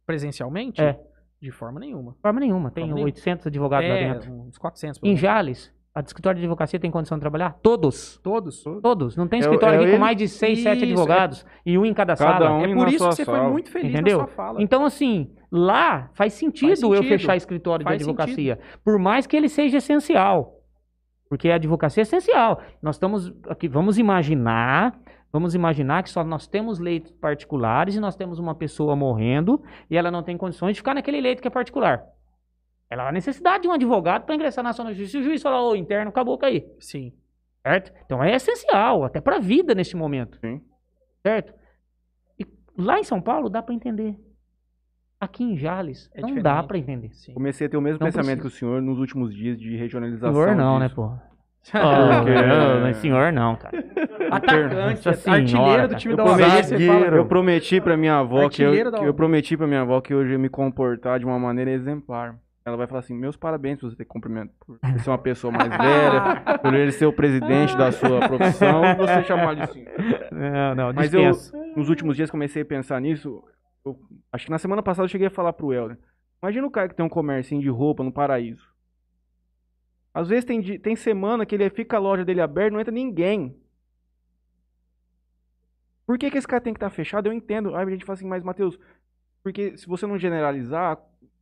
presencialmente? 0.04 0.80
É. 0.80 1.00
De 1.40 1.50
forma 1.50 1.80
nenhuma. 1.80 2.12
De 2.12 2.20
forma 2.20 2.40
nenhuma. 2.40 2.70
Tem 2.70 2.82
Forma 2.84 2.94
nenhuma. 2.94 3.06
800 3.12 3.46
advogados 3.48 3.88
lá 3.88 3.94
é, 3.96 4.12
dentro. 4.14 4.32
uns 4.32 4.56
400. 4.56 5.00
pelo 5.00 5.12
Em. 5.12 5.16
Jales, 5.16 5.74
a 5.96 6.00
escritório 6.00 6.38
de 6.38 6.44
advocacia 6.44 6.78
tem 6.78 6.90
condição 6.90 7.16
de 7.16 7.20
trabalhar? 7.22 7.56
Todos. 7.62 8.18
Todos. 8.22 8.62
Todos. 8.82 9.16
Não 9.16 9.26
tem 9.26 9.38
É 9.38 9.40
escritório 9.40 9.76
é 9.76 9.78
aqui 9.78 9.86
com 9.86 9.92
ele? 9.92 9.98
mais 9.98 10.16
de 10.16 10.28
6, 10.28 10.58
7 10.62 10.76
Isso, 10.76 10.84
é- 10.84 10.88
advogados 10.92 11.46
e 11.64 11.78
um 11.78 11.86
em 11.86 11.94
cada, 11.94 12.14
Cada 12.14 12.38
sala. 12.38 12.52
um 12.52 12.64
É 12.64 12.74
por 12.74 12.88
isso 12.88 12.98
que 13.08 13.14
você 13.14 13.24
foi 13.24 13.34
sala. 13.34 13.48
muito 13.50 13.70
feliz 13.70 13.90
Entendeu? 13.92 14.18
na 14.18 14.24
sua 14.26 14.34
fala. 14.34 14.62
Então, 14.62 14.84
assim, 14.84 15.30
lá 15.50 16.10
faz 16.12 16.34
sentido, 16.34 16.68
Faz 16.68 16.82
eu 16.82 16.96
sentido. 16.96 17.08
fechar 17.08 17.36
escritório 17.36 17.82
Faz 17.84 17.96
de 17.98 18.04
advocacia. 18.04 18.58
Por 18.84 18.98
mais 18.98 19.26
que 19.26 19.34
ele 19.36 19.48
seja 19.48 19.78
essencial. 19.78 20.52
Porque 21.30 21.48
a 21.48 21.54
advocacia 21.56 22.02
é 22.02 22.04
essencial. 22.04 22.60
Nós 22.82 22.96
estamos 22.96 23.32
aqui, 23.48 23.66
vamos 23.66 23.98
imaginar, 23.98 24.96
vamos 25.32 25.54
imaginar 25.54 26.02
que 26.02 26.10
só 26.10 26.22
nós 26.22 26.46
temos 26.46 26.78
leitos 26.78 27.10
particulares 27.12 27.96
e 27.96 28.00
nós 28.00 28.14
temos 28.14 28.38
uma 28.38 28.54
pessoa 28.54 28.94
morrendo 28.94 29.60
e 29.90 29.96
ela 29.96 30.10
não 30.10 30.22
tem 30.22 30.36
condições 30.36 30.72
de 30.74 30.80
ficar 30.80 30.94
naquele 30.94 31.20
leito 31.20 31.42
que 31.42 31.48
é 31.48 31.50
particular. 31.50 32.04
Ela 32.88 33.08
há 33.08 33.12
necessidade 33.12 33.62
de 33.62 33.68
um 33.68 33.72
advogado 33.72 34.24
para 34.24 34.34
ingressar 34.34 34.62
na 34.62 34.70
ação 34.70 34.84
na 34.84 34.92
justiça. 34.92 35.12
Se 35.12 35.18
o 35.18 35.22
juiz 35.22 35.42
falar, 35.42 35.60
ô, 35.62 35.74
interno, 35.74 36.08
acabou 36.10 36.38
cair. 36.38 36.66
Sim. 36.78 37.12
Certo? 37.66 37.92
Então 38.04 38.22
é 38.22 38.34
essencial, 38.34 39.02
até 39.04 39.20
para 39.20 39.36
a 39.36 39.40
vida 39.40 39.74
neste 39.74 39.96
momento. 39.96 40.38
Sim. 40.40 40.60
Certo? 41.26 41.52
E 42.38 42.46
lá 42.78 43.00
em 43.00 43.04
São 43.04 43.20
Paulo 43.20 43.48
dá 43.50 43.60
para 43.62 43.74
entender. 43.74 44.16
Aqui 45.18 45.42
em 45.42 45.56
Jales 45.56 46.08
É 46.14 46.20
não 46.20 46.28
diferente. 46.28 46.44
dá 46.44 46.62
para 46.62 46.78
entender. 46.78 47.10
Sim. 47.14 47.32
Comecei 47.34 47.66
a 47.66 47.70
ter 47.70 47.76
o 47.76 47.80
mesmo 47.80 47.98
Não 47.98 48.06
pensamento 48.06 48.40
precisa. 48.42 48.60
que 48.60 48.64
o 48.64 48.68
senhor 48.70 48.82
nos 48.82 48.98
últimos 48.98 49.34
dias 49.34 49.58
de 49.58 49.74
regionalização. 49.76 50.32
Senhor 50.34 50.54
não, 50.54 50.78
né, 50.78 50.84
disso. 50.86 50.94
pô? 50.96 51.08
Porque- 51.72 52.90
Oh, 52.90 52.94
senhor 53.00 53.32
não, 53.32 53.56
cara. 53.56 53.76
Atacante, 54.30 55.00
senhora, 55.16 55.40
artilheiro 55.42 55.88
do 55.88 55.96
time 55.96 56.12
Eu 56.12 56.16
da 56.18 56.24
prometi, 56.24 56.86
fala. 56.86 57.06
eu 57.16 57.26
prometi 57.26 57.80
pra 57.80 57.96
minha 57.96 58.18
avó 58.18 58.48
que 58.48 58.62
eu, 58.62 58.90
da 58.90 58.98
que 59.00 59.04
eu 59.04 59.14
prometi 59.14 59.56
pra 59.56 59.66
minha 59.66 59.80
avó 59.80 60.00
que 60.00 60.14
hoje 60.14 60.28
eu 60.28 60.32
ia 60.34 60.38
me 60.38 60.48
comportar 60.48 61.18
de 61.18 61.24
uma 61.24 61.38
maneira 61.38 61.70
exemplar. 61.72 62.38
Ela 62.66 62.76
vai 62.76 62.88
falar 62.88 62.98
assim: 62.98 63.14
meus 63.14 63.36
parabéns 63.36 63.78
por 63.78 63.88
você 63.88 63.96
ter 63.96 64.04
cumprimento, 64.04 64.52
por 64.58 64.80
ser 65.00 65.08
uma 65.10 65.16
pessoa 65.18 65.52
mais 65.52 65.68
velha, 65.68 66.58
por 66.60 66.74
ele 66.74 66.90
ser 66.90 67.06
o 67.06 67.12
presidente 67.12 67.76
da 67.76 67.92
sua 67.92 68.26
profissão, 68.26 68.84
e 68.84 68.94
você 68.96 69.22
chamar 69.22 69.54
de 69.54 69.72
senhor. 69.72 69.88
Não, 70.32 70.74
não, 70.74 70.92
Mas 70.92 71.14
eu, 71.14 71.30
nos 71.76 71.88
últimos 71.88 72.16
dias, 72.16 72.28
comecei 72.28 72.62
a 72.62 72.66
pensar 72.66 73.00
nisso. 73.00 73.40
eu- 73.84 73.96
acho 74.32 74.46
que 74.46 74.50
na 74.50 74.58
semana 74.58 74.82
passada 74.82 75.04
eu 75.04 75.08
cheguei 75.08 75.28
a 75.28 75.30
falar 75.30 75.52
pro 75.52 75.72
Helder. 75.72 75.96
Imagina 76.42 76.66
o 76.66 76.70
cara 76.70 76.88
que 76.88 76.96
tem 76.96 77.06
um 77.06 77.08
comércio 77.08 77.58
de 77.60 77.68
roupa 77.68 78.02
no 78.02 78.10
paraíso. 78.12 78.68
Às 80.12 80.28
vezes 80.28 80.44
tem, 80.44 80.60
tem 80.80 80.96
semana 80.96 81.46
que 81.46 81.54
ele 81.54 81.70
fica 81.70 81.96
a 81.96 82.00
loja 82.00 82.24
dele 82.24 82.40
aberta 82.40 82.72
não 82.72 82.80
entra 82.80 82.92
ninguém. 82.92 83.56
Por 86.04 86.18
que, 86.18 86.30
que 86.30 86.38
esse 86.38 86.48
cara 86.48 86.60
tem 86.60 86.72
que 86.72 86.78
estar 86.78 86.90
fechado? 86.90 87.28
Eu 87.28 87.32
entendo. 87.32 87.76
Aí 87.76 87.86
a 87.86 87.90
gente 87.90 88.04
fala 88.04 88.14
assim, 88.14 88.26
mas 88.26 88.42
Matheus, 88.42 88.78
porque 89.42 89.76
se 89.76 89.86
você 89.86 90.06
não 90.06 90.18
generalizar, 90.18 90.98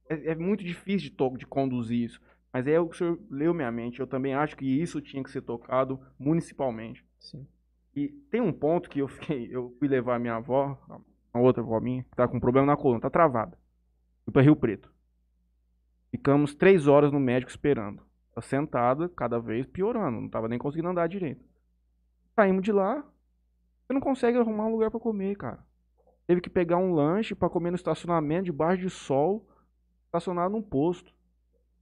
é, 0.09 0.33
é 0.33 0.35
muito 0.35 0.65
difícil 0.65 1.11
de, 1.11 1.39
de 1.39 1.47
conduzir 1.47 2.05
isso. 2.05 2.21
Mas 2.53 2.67
é 2.67 2.79
o 2.79 2.89
que 2.89 2.95
o 2.95 2.99
senhor 2.99 3.19
leu 3.31 3.53
minha 3.53 3.71
mente. 3.71 4.01
Eu 4.01 4.07
também 4.07 4.35
acho 4.35 4.57
que 4.57 4.65
isso 4.65 5.01
tinha 5.01 5.23
que 5.23 5.31
ser 5.31 5.43
tocado 5.43 6.01
municipalmente. 6.19 7.05
Sim. 7.19 7.47
E 7.97 8.09
tem 8.31 8.41
um 8.41 8.53
ponto 8.53 8.89
que 8.89 9.01
eu 9.01 9.09
fiquei, 9.09 9.49
eu 9.51 9.75
fui 9.79 9.89
levar 9.89 10.17
a 10.17 10.19
minha 10.19 10.37
avó, 10.37 10.79
uma 11.33 11.43
outra 11.43 11.63
avó 11.63 11.81
minha, 11.81 12.03
que 12.05 12.17
tá 12.17 12.27
com 12.29 12.41
problema 12.41 12.67
na 12.67 12.77
coluna, 12.77 13.01
tá 13.01 13.11
travada. 13.11 13.59
Fui 14.25 14.33
pra 14.33 14.43
Rio 14.43 14.57
Preto. 14.57 14.93
Ficamos 16.11 16.55
três 16.55 16.87
horas 16.87 17.13
no 17.13 17.21
médico 17.21 17.51
esperando. 17.51 18.03
Tá 18.35 18.41
sentada, 18.41 19.09
cada 19.09 19.39
vez 19.39 19.67
piorando, 19.67 20.21
não 20.21 20.29
tava 20.29 20.49
nem 20.49 20.59
conseguindo 20.59 20.89
andar 20.89 21.09
direito. 21.09 21.45
Saímos 22.35 22.63
de 22.63 22.73
lá, 22.73 23.05
você 23.85 23.93
não 23.93 24.01
consegue 24.01 24.39
arrumar 24.39 24.67
um 24.67 24.73
lugar 24.73 24.91
pra 24.91 24.99
comer, 24.99 25.37
cara. 25.37 25.65
Teve 26.27 26.41
que 26.41 26.51
pegar 26.51 26.79
um 26.79 26.95
lanche 26.95 27.35
pra 27.35 27.51
comer 27.51 27.71
no 27.71 27.77
estacionamento, 27.77 28.47
debaixo 28.47 28.83
de 28.83 28.91
sol, 28.91 29.47
estacionado 30.19 30.53
num 30.53 30.63
posto. 30.63 31.13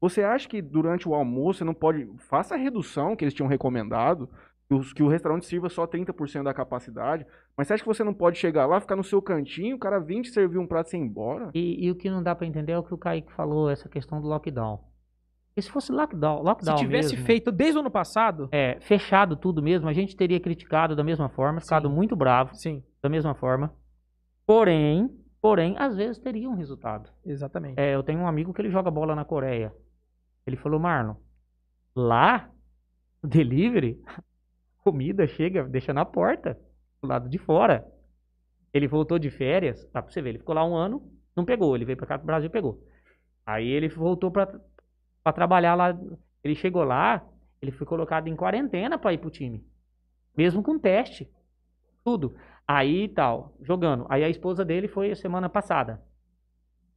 Você 0.00 0.22
acha 0.22 0.48
que 0.48 0.60
durante 0.60 1.08
o 1.08 1.14
almoço 1.14 1.58
você 1.58 1.64
não 1.64 1.74
pode. 1.74 2.08
Faça 2.18 2.54
a 2.54 2.58
redução 2.58 3.14
que 3.14 3.24
eles 3.24 3.34
tinham 3.34 3.48
recomendado, 3.48 4.28
que, 4.68 4.74
os- 4.74 4.92
que 4.92 5.02
o 5.02 5.08
restaurante 5.08 5.46
sirva 5.46 5.68
só 5.68 5.86
30% 5.86 6.44
da 6.44 6.54
capacidade. 6.54 7.24
Mas 7.56 7.66
você 7.68 7.74
acha 7.74 7.82
que 7.82 7.88
você 7.88 8.02
não 8.02 8.14
pode 8.14 8.38
chegar 8.38 8.66
lá, 8.66 8.80
ficar 8.80 8.96
no 8.96 9.04
seu 9.04 9.22
cantinho, 9.22 9.76
o 9.76 9.78
cara 9.78 10.00
vir 10.00 10.22
te 10.22 10.30
servir 10.30 10.58
um 10.58 10.66
prato 10.66 10.88
e 10.88 10.90
você 10.90 10.96
ir 10.96 11.00
embora? 11.00 11.50
E, 11.54 11.86
e 11.86 11.90
o 11.90 11.94
que 11.94 12.10
não 12.10 12.22
dá 12.22 12.34
pra 12.34 12.46
entender 12.46 12.72
é 12.72 12.78
o 12.78 12.82
que 12.82 12.94
o 12.94 12.98
Kaique 12.98 13.32
falou, 13.32 13.70
essa 13.70 13.88
questão 13.88 14.20
do 14.20 14.26
lockdown. 14.26 14.78
Porque 15.48 15.62
se 15.62 15.70
fosse 15.70 15.92
lockdown, 15.92 16.42
lockdown 16.42 16.78
Se 16.78 16.82
tivesse 16.84 17.10
mesmo, 17.12 17.26
feito 17.26 17.52
desde 17.52 17.76
o 17.76 17.80
ano 17.80 17.90
passado, 17.90 18.48
é, 18.50 18.78
fechado 18.80 19.36
tudo 19.36 19.62
mesmo, 19.62 19.86
a 19.86 19.92
gente 19.92 20.16
teria 20.16 20.40
criticado 20.40 20.96
da 20.96 21.04
mesma 21.04 21.28
forma, 21.28 21.60
ficado 21.60 21.88
Sim. 21.88 21.94
muito 21.94 22.16
bravo 22.16 22.54
sim, 22.54 22.82
da 23.02 23.08
mesma 23.10 23.34
forma. 23.34 23.70
Porém, 24.46 25.10
porém, 25.42 25.74
às 25.76 25.96
vezes 25.96 26.18
teria 26.18 26.48
um 26.48 26.54
resultado. 26.54 27.10
exatamente. 27.26 27.78
É, 27.78 27.94
eu 27.94 28.02
tenho 28.02 28.20
um 28.20 28.28
amigo 28.28 28.54
que 28.54 28.62
ele 28.62 28.70
joga 28.70 28.90
bola 28.90 29.14
na 29.14 29.24
Coreia. 29.24 29.74
Ele 30.46 30.56
falou, 30.56 30.78
Marlon, 30.78 31.16
lá, 31.94 32.48
o 33.22 33.26
delivery, 33.26 34.00
comida 34.82 35.26
chega, 35.26 35.64
deixa 35.64 35.92
na 35.92 36.04
porta, 36.04 36.58
do 37.02 37.08
lado 37.08 37.28
de 37.28 37.38
fora. 37.38 37.84
Ele 38.72 38.86
voltou 38.86 39.18
de 39.18 39.30
férias, 39.30 39.84
dá 39.92 40.00
pra 40.00 40.10
você 40.10 40.22
ver, 40.22 40.30
ele 40.30 40.38
ficou 40.38 40.54
lá 40.54 40.64
um 40.64 40.74
ano, 40.74 41.02
não 41.36 41.44
pegou, 41.44 41.74
ele 41.74 41.84
veio 41.84 41.98
pra 41.98 42.06
cá 42.06 42.16
pro 42.16 42.26
Brasil 42.26 42.46
e 42.46 42.52
pegou. 42.52 42.80
Aí 43.44 43.68
ele 43.68 43.88
voltou 43.88 44.30
pra, 44.30 44.46
pra 45.22 45.32
trabalhar 45.32 45.74
lá, 45.74 45.98
ele 46.42 46.54
chegou 46.54 46.84
lá, 46.84 47.26
ele 47.60 47.72
foi 47.72 47.86
colocado 47.86 48.28
em 48.28 48.36
quarentena 48.36 48.96
pra 48.96 49.12
ir 49.12 49.18
pro 49.18 49.30
time. 49.30 49.66
Mesmo 50.36 50.62
com 50.62 50.78
teste, 50.78 51.28
tudo. 52.04 52.34
Aí 52.66 53.08
tal, 53.08 53.54
jogando. 53.60 54.06
Aí 54.08 54.24
a 54.24 54.28
esposa 54.28 54.64
dele 54.64 54.88
foi 54.88 55.14
semana 55.14 55.48
passada. 55.48 56.02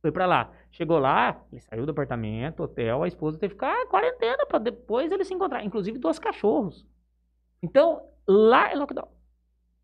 Foi 0.02 0.12
pra 0.12 0.26
lá. 0.26 0.52
Chegou 0.72 1.00
lá, 1.00 1.44
ele 1.52 1.62
saiu 1.62 1.86
do 1.86 1.92
apartamento, 1.92 2.64
hotel, 2.64 3.02
a 3.02 3.08
esposa 3.08 3.40
teve 3.40 3.56
que 3.56 3.60
ficar 3.60 3.88
quarentena 3.88 4.46
pra 4.46 4.60
depois 4.60 5.12
ele 5.12 5.24
se 5.24 5.34
encontrar. 5.34 5.64
Inclusive 5.64 5.98
dois 5.98 6.20
cachorros. 6.20 6.86
Então, 7.62 8.08
lá 8.28 8.72
é 8.72 8.76
lockdown. 8.76 9.08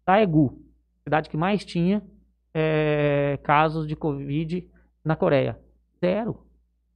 Lá 0.08 0.20
é 0.20 0.26
Gu. 0.26 0.62
Cidade 1.04 1.30
que 1.30 1.38
mais 1.38 1.66
tinha 1.66 2.04
é, 2.54 3.40
casos 3.44 3.88
de 3.88 3.96
Covid 3.96 4.70
na 5.04 5.16
Coreia. 5.16 5.60
Zero. 6.00 6.46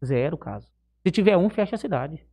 Zero 0.04 0.38
caso. 0.38 0.72
Se 1.02 1.12
tiver 1.12 1.38
um, 1.38 1.50
fecha 1.50 1.76
a 1.76 1.80
cidade. 1.80 2.26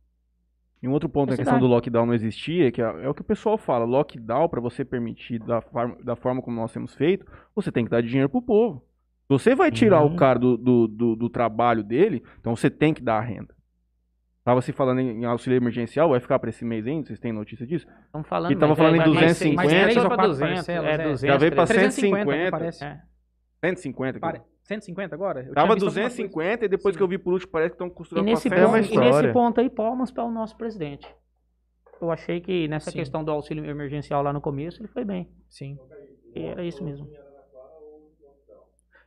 E 0.83 0.87
um 0.87 0.91
outro 0.91 1.07
ponto 1.07 1.29
na 1.29 1.35
É 1.35 1.37
questão 1.37 1.57
do 1.57 1.65
lockdown 1.65 2.05
não 2.05 2.13
existia, 2.13 2.69
que 2.69 2.81
é, 2.81 2.85
é 3.05 3.09
o 3.09 3.13
que 3.13 3.21
o 3.21 3.23
pessoal 3.23 3.57
fala, 3.57 3.85
lockdown 3.85 4.49
para 4.49 4.59
você 4.59 4.83
permitir 4.83 5.39
da, 5.39 5.61
forma- 5.61 5.95
da 6.03 6.15
forma 6.15 6.41
como 6.41 6.57
nós 6.59 6.73
temos 6.73 6.93
feito, 6.93 7.25
você 7.55 7.71
tem 7.71 7.85
que 7.85 7.89
dar 7.91 8.01
dinheiro 8.03 8.27
pro 8.27 8.41
povo. 8.41 8.83
Se 9.25 9.29
você 9.29 9.55
vai 9.55 9.71
tirar 9.71 10.01
Uhum. 10.03 10.13
o 10.13 10.15
cara 10.17 10.37
do, 10.37 10.57
do, 10.57 10.87
do, 10.87 11.15
do 11.15 11.29
trabalho 11.29 11.83
dele, 11.83 12.21
então 12.37 12.53
você 12.53 12.69
tem 12.69 12.93
que 12.93 13.01
dar 13.01 13.17
a 13.17 13.21
renda. 13.21 13.55
Tava 14.43 14.61
se 14.61 14.73
falando 14.73 14.99
em 14.99 15.21
em 15.21 15.25
auxílio 15.25 15.55
emergencial, 15.55 16.09
vai 16.09 16.19
ficar 16.19 16.37
para 16.37 16.49
esse 16.49 16.65
mês 16.65 16.85
ainda? 16.85 17.07
Vocês 17.07 17.17
têm 17.17 17.31
notícia 17.31 17.65
disso? 17.65 17.87
Estamos 18.05 18.27
falando. 18.27 18.51
E 18.51 18.55
tava 18.55 18.67
mas 18.71 18.77
falando 18.77 18.93
é- 18.95 18.97
em 18.97 18.99
vai- 18.99 19.07
mas- 19.07 19.15
250. 19.39 19.55
mas 19.55 19.67
três 19.71 19.83
três 19.83 19.97
ou 19.97 20.03
pra 20.09 20.15
quatro 20.17 20.31
200, 20.33 20.53
parcelas, 20.55 20.85
é, 20.85 20.93
é. 20.93 20.97
200, 20.97 21.21
Já 21.21 21.37
veio 21.37 21.51
pra 21.53 21.65
300. 21.65 21.93
150. 21.95 22.51
parece. 22.51 22.83
É. 22.83 22.99
150. 23.63 24.19
Pare- 24.19 24.41
150 24.63 25.13
agora? 25.15 25.41
Eu 25.41 25.53
Tava 25.53 25.73
visto 25.73 25.85
alguma 25.87 26.01
coisa. 26.03 26.09
250 26.09 26.65
e 26.65 26.67
depois 26.69 26.93
Sim. 26.93 26.97
que 26.97 27.03
eu 27.03 27.07
vi 27.07 27.17
por 27.17 27.33
último 27.33 27.51
parece 27.51 27.71
que 27.71 27.75
estão 27.75 27.87
E 27.87 27.91
costurando 27.91 28.25
nesse, 28.25 28.49
pra 28.49 28.57
É 28.59 28.65
uma 28.65 28.77
ponto, 28.77 28.83
150. 28.87 29.09
e 29.09 29.21
nesse 29.21 29.33
ponto 29.33 29.61
aí, 29.61 29.69
palmas 29.69 30.11
para 30.11 30.23
o 30.23 30.31
nosso 30.31 30.55
presidente. 30.57 31.07
Eu 32.01 32.11
achei 32.11 32.41
que 32.41 32.67
nessa 32.67 32.91
Sim. 32.91 32.97
questão 32.99 33.23
do 33.23 33.31
auxílio 33.31 33.65
emergencial 33.65 34.21
lá 34.23 34.33
no 34.33 34.41
começo, 34.41 34.81
ele 34.81 34.87
foi 34.87 35.05
bem. 35.05 35.29
Sim. 35.49 35.77
E 36.35 36.41
era 36.41 36.63
isso 36.63 36.83
mesmo. 36.83 37.07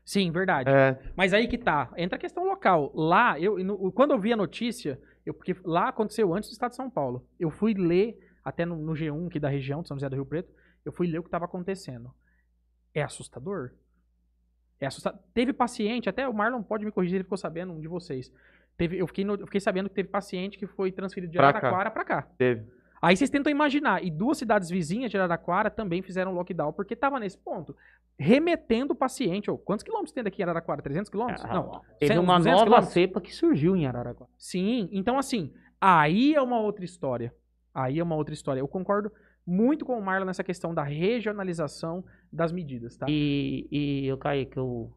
Sim, 0.04 0.30
verdade. 0.30 0.70
É, 0.70 0.98
Mas 1.16 1.34
aí 1.34 1.48
que 1.48 1.58
tá. 1.58 1.90
Entra 1.96 2.16
a 2.16 2.20
questão 2.20 2.44
local. 2.44 2.92
Lá, 2.94 3.38
eu, 3.40 3.58
no- 3.64 3.90
quando 3.90 4.12
eu 4.12 4.18
vi 4.20 4.32
a 4.32 4.36
notícia, 4.36 5.00
eu, 5.24 5.34
porque 5.34 5.56
lá 5.64 5.88
aconteceu 5.88 6.32
antes 6.32 6.48
do 6.48 6.52
estado 6.52 6.70
de 6.70 6.76
São 6.76 6.88
Paulo. 6.88 7.26
Eu 7.40 7.50
fui 7.50 7.74
ler, 7.74 8.16
até 8.44 8.64
no, 8.64 8.76
no 8.76 8.92
G1 8.92 9.26
aqui 9.26 9.40
da 9.40 9.48
região, 9.48 9.82
de 9.82 9.88
São 9.88 9.96
José 9.96 10.08
do 10.08 10.14
Rio 10.14 10.24
Preto, 10.26 10.52
eu 10.84 10.92
fui 10.92 11.08
ler 11.08 11.18
o 11.18 11.22
que 11.22 11.26
estava 11.28 11.44
acontecendo. 11.46 12.12
É 12.94 13.02
assustador. 13.02 13.72
É 14.80 14.86
assustador. 14.86 15.20
Teve 15.32 15.52
paciente, 15.52 16.08
até 16.08 16.28
o 16.28 16.34
Marlon 16.34 16.62
pode 16.62 16.84
me 16.84 16.90
corrigir, 16.92 17.16
ele 17.16 17.24
ficou 17.24 17.38
sabendo, 17.38 17.72
um 17.72 17.80
de 17.80 17.88
vocês. 17.88 18.32
Teve, 18.76 18.98
eu, 18.98 19.06
fiquei 19.06 19.24
no- 19.24 19.34
eu 19.34 19.46
fiquei 19.46 19.60
sabendo 19.60 19.88
que 19.88 19.94
teve 19.94 20.08
paciente 20.08 20.58
que 20.58 20.66
foi 20.66 20.92
transferido 20.92 21.32
de 21.32 21.38
Pra. 21.38 21.48
Araraquara 21.48 21.90
pra 21.90 22.04
cá. 22.04 22.22
teve. 22.36 22.66
Aí 23.00 23.14
vocês 23.16 23.28
tentam 23.30 23.50
imaginar, 23.50 24.02
e 24.04 24.10
duas 24.10 24.38
cidades 24.38 24.70
vizinhas 24.70 25.10
de 25.10 25.16
Araraquara 25.18 25.70
também 25.70 26.00
fizeram 26.02 26.32
lockdown, 26.32 26.72
porque 26.72 26.96
tava 26.96 27.20
nesse 27.20 27.36
ponto. 27.38 27.76
Remetendo 28.18 28.92
o 28.94 28.96
paciente, 28.96 29.50
ô, 29.50 29.58
quantos 29.58 29.82
quilômetros 29.82 30.12
tem 30.12 30.24
daqui 30.24 30.40
em 30.40 30.44
Araraquara? 30.44 30.80
300 30.82 31.10
quilômetros? 31.10 31.44
Ah, 31.44 31.52
Não. 31.54 31.82
Teve 32.00 32.14
Cem- 32.14 32.18
uma 32.22 32.38
200 32.38 32.52
nova 32.60 32.64
quilômetros? 32.64 32.92
cepa 32.94 33.20
que 33.20 33.34
surgiu 33.34 33.76
em 33.76 33.86
Araraquara. 33.86 34.30
Sim, 34.38 34.88
então 34.90 35.18
assim, 35.18 35.52
aí 35.80 36.34
é 36.34 36.40
uma 36.40 36.58
outra 36.58 36.84
história. 36.86 37.34
Aí 37.74 37.98
é 37.98 38.02
uma 38.02 38.14
outra 38.16 38.32
história. 38.32 38.60
Eu 38.60 38.66
concordo 38.68 39.12
muito 39.46 39.84
com 39.84 39.98
o 39.98 40.02
Marlon 40.02 40.26
nessa 40.26 40.42
questão 40.42 40.74
da 40.74 40.82
regionalização 40.82 42.04
das 42.32 42.50
medidas, 42.50 42.96
tá? 42.96 43.06
E, 43.08 43.68
e 43.70 44.06
eu 44.06 44.18
caí 44.18 44.44
que 44.44 44.58
o 44.58 44.90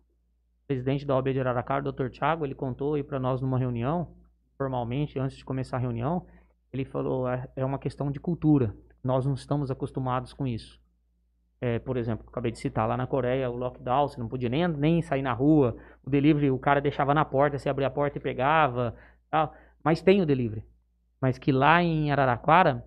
presidente 0.68 1.06
da 1.06 1.16
OAB 1.16 1.34
de 1.34 1.40
Araraquara, 1.40 1.88
o 1.88 1.92
Dr. 1.92 2.10
Thiago, 2.10 2.46
ele 2.46 2.56
contou 2.56 2.96
aí 2.96 3.04
para 3.04 3.20
nós 3.20 3.42
numa 3.42 3.60
reunião, 3.60 4.16
formalmente, 4.58 5.20
antes 5.20 5.38
de 5.38 5.46
começar 5.46 5.78
a 5.78 5.80
reunião, 5.80 6.26
ele 6.74 6.86
falou, 6.86 7.30
é 7.30 7.48
é 7.56 7.66
uma 7.66 7.80
questão 7.80 8.12
de 8.12 8.20
cultura. 8.20 8.76
Nós 9.04 9.26
não 9.26 9.34
estamos 9.34 9.72
acostumados 9.72 10.34
com 10.34 10.46
isso. 10.46 10.80
É, 11.62 11.78
por 11.78 11.98
exemplo, 11.98 12.26
acabei 12.28 12.52
de 12.52 12.60
citar 12.60 12.88
lá 12.88 12.96
na 12.96 13.06
Coreia, 13.06 13.50
o 13.50 13.56
lockdown, 13.56 14.08
você 14.08 14.20
não 14.20 14.30
podia 14.30 14.48
nem, 14.48 14.68
nem 14.68 15.02
sair 15.02 15.22
na 15.22 15.34
rua, 15.34 15.76
o 16.04 16.10
delivery, 16.10 16.50
o 16.50 16.58
cara 16.58 16.80
deixava 16.80 17.14
na 17.14 17.26
porta, 17.26 17.58
você 17.58 17.68
abria 17.68 17.88
a 17.88 17.92
porta 17.92 18.18
e 18.18 18.22
pegava, 18.22 18.96
tal. 19.30 19.54
mas 19.84 20.02
tem 20.02 20.22
o 20.22 20.26
delivery. 20.26 20.64
Mas 21.20 21.38
que 21.38 21.52
lá 21.52 21.84
em 21.84 22.12
Araraquara, 22.12 22.86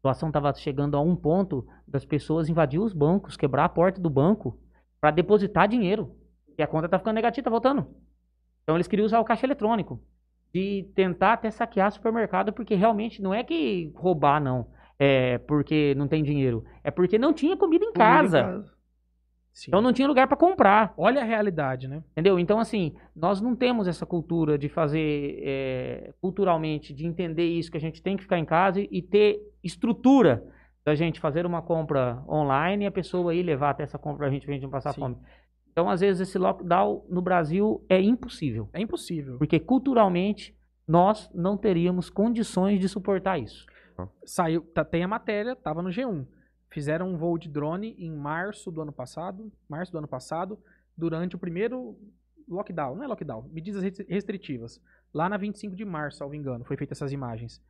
a 0.00 0.14
situação 0.14 0.28
estava 0.28 0.52
chegando 0.54 0.96
a 0.96 1.00
um 1.00 1.14
ponto 1.14 1.66
das 1.86 2.06
pessoas 2.06 2.48
invadir 2.48 2.80
os 2.80 2.94
bancos, 2.94 3.36
quebrar 3.36 3.66
a 3.66 3.68
porta 3.68 4.00
do 4.00 4.08
banco 4.08 4.58
para 4.98 5.10
depositar 5.10 5.68
dinheiro. 5.68 6.16
E 6.56 6.62
a 6.62 6.66
conta 6.66 6.88
tá 6.88 6.98
ficando 6.98 7.16
negativa, 7.16 7.44
tá 7.44 7.50
voltando. 7.50 7.86
Então 8.62 8.76
eles 8.76 8.88
queriam 8.88 9.04
usar 9.04 9.20
o 9.20 9.24
caixa 9.24 9.44
eletrônico. 9.44 10.00
De 10.52 10.90
tentar 10.94 11.34
até 11.34 11.50
saquear 11.50 11.92
supermercado, 11.92 12.52
porque 12.52 12.74
realmente 12.74 13.22
não 13.22 13.32
é 13.32 13.44
que 13.44 13.92
roubar, 13.94 14.40
não. 14.40 14.66
É 14.98 15.38
porque 15.38 15.94
não 15.96 16.08
tem 16.08 16.22
dinheiro. 16.22 16.64
É 16.82 16.90
porque 16.90 17.18
não 17.18 17.32
tinha 17.32 17.56
comida 17.56 17.84
em 17.84 17.92
casa. 17.92 18.64
Sim. 19.52 19.70
Então 19.70 19.80
não 19.80 19.92
tinha 19.92 20.06
lugar 20.06 20.26
para 20.28 20.36
comprar. 20.36 20.94
Olha 20.96 21.20
a 21.20 21.24
realidade, 21.24 21.88
né? 21.88 22.02
Entendeu? 22.12 22.38
Então, 22.38 22.58
assim, 22.58 22.94
nós 23.14 23.40
não 23.40 23.54
temos 23.54 23.88
essa 23.88 24.06
cultura 24.06 24.56
de 24.56 24.68
fazer 24.68 25.40
é, 25.42 26.14
culturalmente, 26.20 26.94
de 26.94 27.06
entender 27.06 27.44
isso, 27.46 27.70
que 27.70 27.76
a 27.76 27.80
gente 27.80 28.02
tem 28.02 28.16
que 28.16 28.22
ficar 28.22 28.38
em 28.38 28.44
casa 28.44 28.80
e, 28.80 29.02
ter 29.02 29.40
estrutura 29.62 30.42
da 30.84 30.94
gente 30.94 31.20
fazer 31.20 31.44
uma 31.44 31.60
compra 31.60 32.22
online 32.28 32.84
e 32.84 32.86
a 32.86 32.90
pessoa 32.92 33.34
ir 33.34 33.42
levar 33.42 33.70
até 33.70 33.82
essa 33.82 33.98
compra 33.98 34.18
pra 34.18 34.30
gente, 34.30 34.46
pra 34.46 34.54
gente 34.54 34.62
não 34.62 34.70
passar 34.70 34.92
Sim. 34.94 35.00
fome. 35.00 35.16
Então, 35.72 35.90
às 35.90 36.00
vezes, 36.00 36.28
esse 36.28 36.38
lockdown 36.38 37.04
no 37.08 37.20
Brasil 37.20 37.84
é 37.88 38.00
impossível. 38.00 38.68
É 38.72 38.80
impossível. 38.80 39.36
Porque 39.38 39.60
culturalmente 39.60 40.56
nós 40.86 41.30
não 41.34 41.56
teríamos 41.56 42.08
condições 42.10 42.80
de 42.80 42.88
suportar 42.88 43.38
isso. 43.38 43.66
Saiu, 44.24 44.62
tá- 44.74 44.84
tem 44.84 45.04
a 45.04 45.08
matéria, 45.08 45.54
tava 45.54 45.82
no 45.82 45.90
G1. 45.90 46.26
Fizeram 46.70 47.08
um 47.08 47.16
voo 47.16 47.36
de 47.36 47.48
drone 47.48 47.94
em 47.98 48.10
março 48.10 48.70
do 48.70 48.80
ano 48.80 48.92
passado, 48.92 49.50
março 49.68 49.90
do 49.90 49.98
ano 49.98 50.08
passado, 50.08 50.58
durante 50.96 51.34
o 51.34 51.38
primeiro 51.38 51.98
lockdown, 52.48 52.96
não 52.96 53.04
é 53.04 53.06
lockdown, 53.06 53.48
medidas 53.52 53.82
restri- 53.82 54.06
restritivas. 54.08 54.80
Lá 55.12 55.28
na 55.28 55.36
25 55.36 55.74
de 55.74 55.84
março, 55.84 56.18
salvo 56.18 56.34
engano, 56.34 56.64
foi 56.64 56.76
feitas 56.76 56.98
essas 56.98 57.12
imagens. 57.12 57.60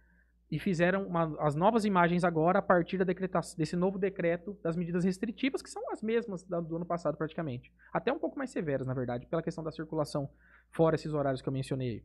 E 0.50 0.58
fizeram 0.58 1.06
uma- 1.06 1.36
as 1.40 1.54
novas 1.54 1.84
imagens 1.84 2.24
agora 2.24 2.58
a 2.58 2.62
partir 2.62 2.98
da 2.98 3.04
desse 3.04 3.76
novo 3.76 3.98
decreto 3.98 4.58
das 4.62 4.76
medidas 4.76 5.04
restritivas, 5.04 5.62
que 5.62 5.70
são 5.70 5.82
as 5.92 6.02
mesmas 6.02 6.42
da- 6.42 6.60
do 6.60 6.76
ano 6.76 6.84
passado 6.84 7.16
praticamente. 7.16 7.72
Até 7.92 8.12
um 8.12 8.18
pouco 8.18 8.36
mais 8.36 8.50
severas, 8.50 8.86
na 8.86 8.92
verdade, 8.92 9.26
pela 9.26 9.42
questão 9.42 9.62
da 9.62 9.70
circulação 9.70 10.28
fora 10.70 10.96
esses 10.96 11.12
horários 11.14 11.40
que 11.40 11.48
eu 11.48 11.52
mencionei. 11.52 12.02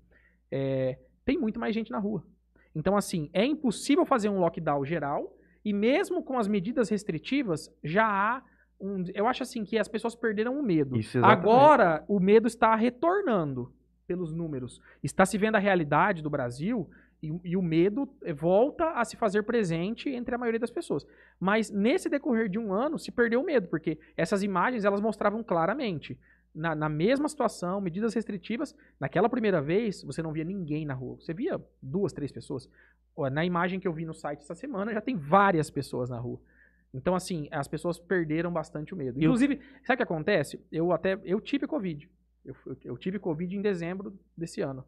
É, 0.52 1.00
tem 1.26 1.38
muito 1.40 1.60
mais 1.60 1.74
gente 1.74 1.92
na 1.92 1.98
rua. 1.98 2.24
Então, 2.76 2.96
assim, 2.96 3.30
é 3.34 3.44
impossível 3.44 4.06
fazer 4.06 4.30
um 4.30 4.40
lockdown 4.40 4.86
geral 4.86 5.35
e 5.66 5.74
mesmo 5.74 6.22
com 6.22 6.38
as 6.38 6.48
medidas 6.48 6.90
restritivas, 6.90 7.74
já 7.84 8.06
há 8.06 8.44
um. 8.80 9.04
Eu 9.16 9.28
acho 9.28 9.42
assim 9.42 9.66
que 9.66 9.80
as 9.80 9.88
pessoas 9.88 10.16
perderam 10.16 10.60
o 10.60 10.64
medo. 10.64 10.96
Isso. 10.96 11.18
Agora, 11.26 12.06
o 12.08 12.20
medo 12.20 12.48
está 12.48 12.76
retornando 12.76 13.74
pelos 14.06 14.32
números. 14.32 14.80
Está 15.04 15.26
se 15.26 15.40
vendo 15.40 15.56
a 15.56 15.60
realidade 15.60 16.22
do 16.22 16.30
Brasil 16.30 16.88
e, 17.20 17.34
e 17.44 17.58
o 17.58 17.62
medo 17.64 18.08
volta 18.36 18.92
a 18.92 19.04
se 19.04 19.18
fazer 19.18 19.42
presente 19.42 20.08
entre 20.10 20.36
a 20.36 20.38
maioria 20.38 20.60
das 20.60 20.70
pessoas. 20.70 21.04
Mas 21.40 21.72
nesse 21.72 22.08
decorrer 22.08 22.48
de 22.48 22.60
um 22.60 22.72
ano, 22.72 23.00
se 23.00 23.12
perdeu 23.12 23.42
o 23.42 23.46
medo, 23.46 23.68
porque 23.68 23.98
essas 24.16 24.44
imagens 24.44 24.86
elas 24.86 25.02
mostravam 25.02 25.44
claramente. 25.44 26.20
Na, 26.56 26.74
na 26.74 26.88
mesma 26.90 27.28
situação, 27.28 27.82
medidas 27.82 28.14
restritivas, 28.14 28.74
naquela 29.00 29.28
primeira 29.30 29.62
vez, 29.62 30.02
você 30.04 30.24
não 30.24 30.32
via 30.32 30.44
ninguém 30.46 30.86
na 30.86 30.94
rua. 30.94 31.18
Você 31.18 31.34
via 31.34 31.62
duas, 31.82 32.14
três 32.14 32.32
pessoas. 32.32 32.70
Na 33.32 33.46
imagem 33.46 33.80
que 33.80 33.88
eu 33.88 33.94
vi 33.94 34.06
no 34.06 34.14
site 34.14 34.40
essa 34.40 34.56
semana, 34.56 34.94
já 34.94 35.02
tem 35.02 35.16
várias 35.18 35.70
pessoas 35.70 36.10
na 36.10 36.18
rua. 36.18 36.40
Então, 36.94 37.14
assim, 37.14 37.48
as 37.52 37.68
pessoas 37.68 38.00
perderam 38.00 38.52
bastante 38.54 38.94
o 38.94 38.98
medo. 38.98 39.22
Inclusive, 39.22 39.60
sabe 39.84 39.96
o 39.96 39.98
que 39.98 40.04
acontece? 40.04 40.60
Eu 40.72 40.92
até 40.94 41.20
eu 41.26 41.42
tive 41.42 41.68
Covid. 41.68 42.10
Eu, 42.46 42.56
eu- 42.66 42.78
eu 42.86 42.98
tive 42.98 43.20
Covid 43.20 43.54
em 43.56 43.62
dezembro 43.62 44.18
desse 44.38 44.62
ano. 44.62 44.86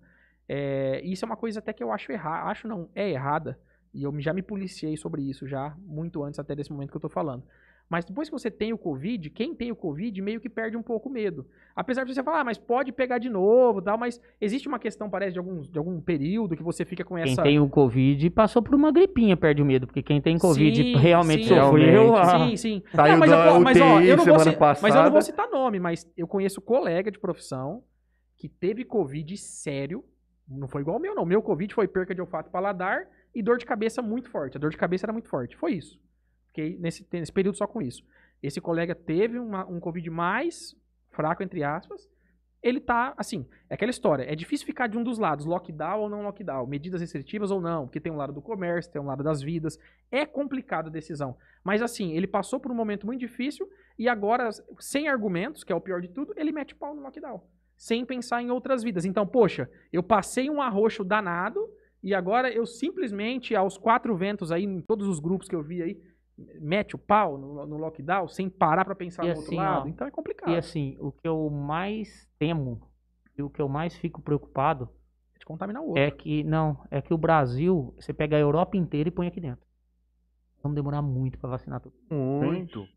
É, 0.47 1.01
isso 1.03 1.25
é 1.25 1.27
uma 1.27 1.35
coisa 1.35 1.59
até 1.59 1.73
que 1.73 1.83
eu 1.83 1.91
acho 1.91 2.09
errada. 2.11 2.49
Acho 2.49 2.67
não, 2.67 2.89
é 2.95 3.09
errada. 3.09 3.59
E 3.93 4.03
eu 4.03 4.19
já 4.21 4.31
me 4.33 4.41
policiei 4.41 4.95
sobre 4.95 5.21
isso 5.21 5.45
já, 5.47 5.75
muito 5.79 6.23
antes 6.23 6.39
até 6.39 6.55
desse 6.55 6.71
momento 6.71 6.91
que 6.91 6.97
eu 6.97 7.01
tô 7.01 7.09
falando. 7.09 7.43
Mas 7.89 8.03
depois 8.03 8.27
que 8.27 8.33
você 8.37 8.51
tem 8.51 8.73
o 8.73 8.77
Covid, 8.77 9.29
quem 9.29 9.55
tem 9.55 9.71
o 9.71 9.75
Covid 9.75 10.21
meio 10.21 10.41
que 10.41 10.49
perde 10.49 10.75
um 10.75 10.83
pouco 10.83 11.07
o 11.07 11.11
medo. 11.11 11.45
Apesar 11.73 12.03
de 12.03 12.13
você 12.13 12.21
falar, 12.21 12.41
ah, 12.41 12.43
mas 12.43 12.57
pode 12.57 12.91
pegar 12.91 13.17
de 13.17 13.29
novo 13.29 13.81
tal, 13.81 13.97
mas 13.97 14.19
existe 14.41 14.67
uma 14.67 14.77
questão, 14.77 15.09
parece, 15.09 15.31
de 15.33 15.39
algum, 15.39 15.61
de 15.61 15.77
algum 15.77 16.01
período 16.01 16.57
que 16.57 16.61
você 16.63 16.83
fica 16.83 17.05
com 17.05 17.15
Quem 17.15 17.23
essa. 17.31 17.41
tem 17.43 17.59
o 17.59 17.69
Covid 17.69 18.29
passou 18.31 18.61
por 18.61 18.75
uma 18.75 18.91
gripinha, 18.91 19.37
perde 19.37 19.61
o 19.61 19.65
medo. 19.65 19.87
Porque 19.87 20.03
quem 20.03 20.19
tem 20.19 20.37
Covid 20.37 20.75
Sim, 20.83 20.97
realmente 20.97 21.43
sim. 21.43 21.55
sofreu. 21.55 22.11
Realmente. 22.11 22.19
ah, 22.19 22.49
Sim, 22.49 22.57
sim. 22.57 22.83
Saiu 22.93 23.17
mas, 23.17 23.29
da 23.31 23.47
eu, 23.47 23.61
mas, 23.61 23.79
ó, 23.81 24.01
eu 24.01 24.17
não 24.17 24.25
vou 24.25 24.39
ci- 24.39 24.45
mas 24.81 24.95
eu 24.95 25.03
não 25.03 25.11
vou 25.11 25.13
passada. 25.13 25.21
citar 25.21 25.49
nome, 25.49 25.79
mas 25.79 26.05
eu 26.17 26.27
conheço 26.27 26.59
colega 26.59 27.09
de 27.09 27.17
profissão 27.19 27.83
que 28.35 28.49
teve 28.49 28.83
Covid 28.83 29.37
sério. 29.37 30.03
Não 30.45 30.67
foi 30.67 30.81
igual 30.81 30.97
o 30.97 30.99
meu, 30.99 31.15
não. 31.15 31.25
Meu 31.25 31.41
Covid 31.41 31.73
foi 31.73 31.87
perca 31.87 32.13
de 32.13 32.19
olfato 32.19 32.49
paladar 32.51 33.07
e 33.33 33.41
dor 33.41 33.57
de 33.57 33.65
cabeça 33.65 34.01
muito 34.01 34.29
forte. 34.29 34.57
A 34.57 34.59
dor 34.59 34.71
de 34.71 34.77
cabeça 34.77 35.05
era 35.05 35.13
muito 35.13 35.29
forte. 35.29 35.55
Foi 35.55 35.71
isso. 35.73 35.97
Fiquei 36.57 36.75
nesse, 36.79 37.07
nesse 37.13 37.31
período 37.31 37.55
só 37.55 37.67
com 37.67 37.79
isso. 37.83 38.03
Esse 38.41 38.59
colega 38.59 38.95
teve 38.95 39.37
uma- 39.37 39.67
um 39.67 39.79
Covid 39.79 40.09
mais 40.09 40.75
fraco, 41.11 41.43
entre 41.43 41.63
aspas. 41.63 42.09
Ele 42.63 42.79
tá, 42.79 43.13
assim, 43.15 43.45
é 43.69 43.75
aquela 43.75 43.91
história. 43.91 44.23
É 44.23 44.35
difícil 44.35 44.65
ficar 44.65 44.87
de 44.87 44.97
um 44.97 45.03
dos 45.03 45.19
lados, 45.19 45.45
lockdown 45.45 45.99
ou 46.01 46.09
não 46.09 46.23
lockdown, 46.23 46.65
medidas 46.65 46.99
restritivas 46.99 47.51
ou 47.51 47.61
não, 47.61 47.85
porque 47.85 47.99
tem 47.99 48.11
um 48.11 48.15
lado 48.17 48.33
do 48.33 48.41
comércio, 48.41 48.91
tem 48.91 48.99
um 48.99 49.05
lado 49.05 49.23
das 49.23 49.39
vidas. 49.43 49.77
É 50.09 50.25
complicada 50.25 50.89
a 50.89 50.91
decisão. 50.91 51.37
Mas 51.63 51.83
assim, 51.83 52.13
ele 52.13 52.25
passou 52.25 52.59
por 52.59 52.71
um 52.71 52.75
momento 52.75 53.05
muito 53.05 53.19
difícil 53.19 53.69
e 53.99 54.09
agora, 54.09 54.49
sem 54.79 55.07
argumentos, 55.07 55.63
que 55.63 55.71
é 55.71 55.75
o 55.75 55.81
pior 55.81 56.01
de 56.01 56.07
tudo, 56.07 56.33
ele 56.35 56.51
mete 56.51 56.73
pau 56.73 56.95
no 56.95 57.03
lockdown. 57.03 57.39
sem 57.79 58.03
pensar 58.03 58.41
em 58.41 58.49
outras 58.49 58.81
vidas. 58.81 59.05
Então, 59.05 59.27
poxa, 59.27 59.69
eu 59.93 60.01
passei 60.01 60.49
um 60.49 60.59
arroxo 60.59 61.03
danado 61.03 61.59
e 62.01 62.11
agora 62.15 62.51
eu 62.51 62.65
simplesmente, 62.65 63.55
aos 63.55 63.77
quatro 63.77 64.17
ventos 64.17 64.51
aí, 64.51 64.63
em 64.63 64.81
todos 64.81 65.07
os 65.07 65.19
grupos 65.19 65.47
que 65.47 65.53
eu 65.53 65.61
vi 65.61 65.83
aí, 65.83 66.01
mete 66.59 66.95
o 66.95 66.99
pau 66.99 67.37
no, 67.37 67.65
no 67.65 67.77
lockdown 67.77 68.27
sem 68.27 68.49
parar 68.49 68.85
pra 68.85 68.95
pensar 68.95 69.23
E 69.23 69.27
no 69.27 69.31
assim, 69.33 69.41
outro 69.41 69.55
lado. 69.57 69.85
ó, 69.85 69.87
então 69.87 70.07
é 70.07 70.11
complicado. 70.11 70.51
E 70.51 70.55
assim, 70.57 70.95
o 70.99 71.11
que 71.11 71.27
eu 71.27 71.49
mais 71.49 72.27
temo 72.37 72.81
e 73.37 73.41
o 73.41 73.49
que 73.49 73.61
eu 73.61 73.67
mais 73.67 73.95
fico 73.95 74.21
preocupado 74.21 74.89
de 75.39 75.45
contaminar 75.45 75.81
o 75.81 75.87
outro. 75.87 76.01
é 76.01 76.11
que, 76.11 76.43
não, 76.43 76.79
é 76.91 77.01
que 77.01 77.13
o 77.13 77.17
Brasil, 77.17 77.93
você 77.99 78.13
pega 78.13 78.35
a 78.35 78.39
Europa 78.39 78.77
inteira 78.77 79.09
e 79.09 79.11
põe 79.11 79.27
aqui 79.27 79.39
dentro. 79.39 79.65
Vamos 80.61 80.75
demorar 80.75 81.01
muito 81.01 81.37
pra 81.39 81.49
vacinar 81.49 81.79
tudo. 81.79 81.95
Muito. 82.09 82.87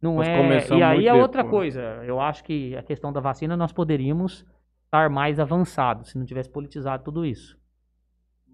Não 0.00 0.14
Nós 0.16 0.28
é. 0.28 0.76
E 0.76 0.82
aí 0.82 1.06
é 1.08 1.14
outra 1.14 1.42
depois. 1.42 1.74
coisa. 1.74 2.04
Eu 2.04 2.20
acho 2.20 2.44
que 2.44 2.76
a 2.76 2.82
questão 2.82 3.12
da 3.12 3.20
vacina 3.20 3.56
nós 3.56 3.72
poderíamos 3.72 4.46
estar 4.84 5.10
mais 5.10 5.40
avançados 5.40 6.10
se 6.10 6.18
não 6.18 6.24
tivesse 6.24 6.48
politizado 6.48 7.02
tudo 7.02 7.26
isso. 7.26 7.58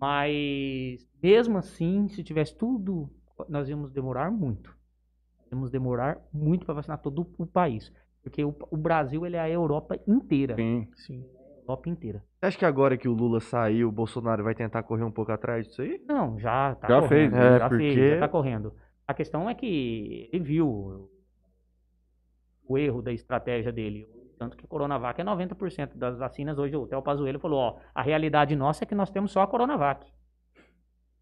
Mas 0.01 1.07
mesmo 1.23 1.59
assim, 1.59 2.09
se 2.09 2.23
tivesse 2.25 2.57
tudo, 2.57 3.11
nós 3.49 3.69
íamos 3.69 3.91
demorar 3.91 4.31
muito. 4.31 4.75
Íamos 5.51 5.71
demorar 5.71 6.19
muito 6.33 6.65
para 6.65 6.75
vacinar 6.75 6.99
todo 6.99 7.27
o 7.39 7.47
país, 7.47 7.93
porque 8.23 8.45
o, 8.45 8.55
o 8.71 8.77
Brasil 8.77 9.25
ele 9.27 9.37
é 9.37 9.41
a 9.41 9.49
Europa 9.49 9.99
inteira, 10.07 10.57
Sim. 10.57 10.89
Sim. 10.97 11.25
Europa 11.63 11.89
inteira. 11.89 12.23
Você 12.41 12.47
acha 12.47 12.59
que 12.59 12.65
agora 12.65 12.97
que 12.97 13.09
o 13.09 13.13
Lula 13.13 13.41
saiu, 13.41 13.89
o 13.89 13.93
Bolsonaro 13.93 14.45
vai 14.45 14.55
tentar 14.55 14.83
correr 14.83 15.05
um 15.05 15.11
pouco 15.11 15.33
atrás 15.33 15.67
disso 15.67 15.81
aí? 15.83 16.01
Não, 16.07 16.39
já 16.39 16.75
tá 16.75 16.89
Já 16.89 17.01
correndo. 17.01 17.09
fez, 17.09 17.33
né? 17.33 17.39
já 17.59 17.67
É, 17.67 17.69
fez, 17.69 17.71
porque- 17.95 18.11
já 18.11 18.19
tá 18.19 18.29
correndo. 18.29 18.75
A 19.07 19.15
questão 19.15 19.49
é 19.49 19.55
que 19.55 20.29
ele 20.33 20.45
viu 20.45 21.09
o 22.67 22.79
erro 22.79 23.03
da 23.03 23.13
estratégia 23.13 23.73
dele. 23.73 24.07
Tanto 24.39 24.57
que 24.57 24.65
a 24.65 24.69
Coronavac 24.69 25.19
é 25.21 25.25
90% 25.25 25.97
das 25.97 26.19
vacinas 26.19 26.59
hoje. 26.59 26.75
O 26.77 26.87
Theo 26.87 27.01
Pazuello 27.03 27.39
falou, 27.39 27.59
ó, 27.61 27.79
a 27.95 28.03
realidade 28.03 28.57
nossa 28.57 28.85
é 28.85 28.87
que 28.87 28.95
nós 28.95 29.11
temos 29.11 29.31
só 29.31 29.43
a 29.43 29.47
Coronavac. 29.47 30.07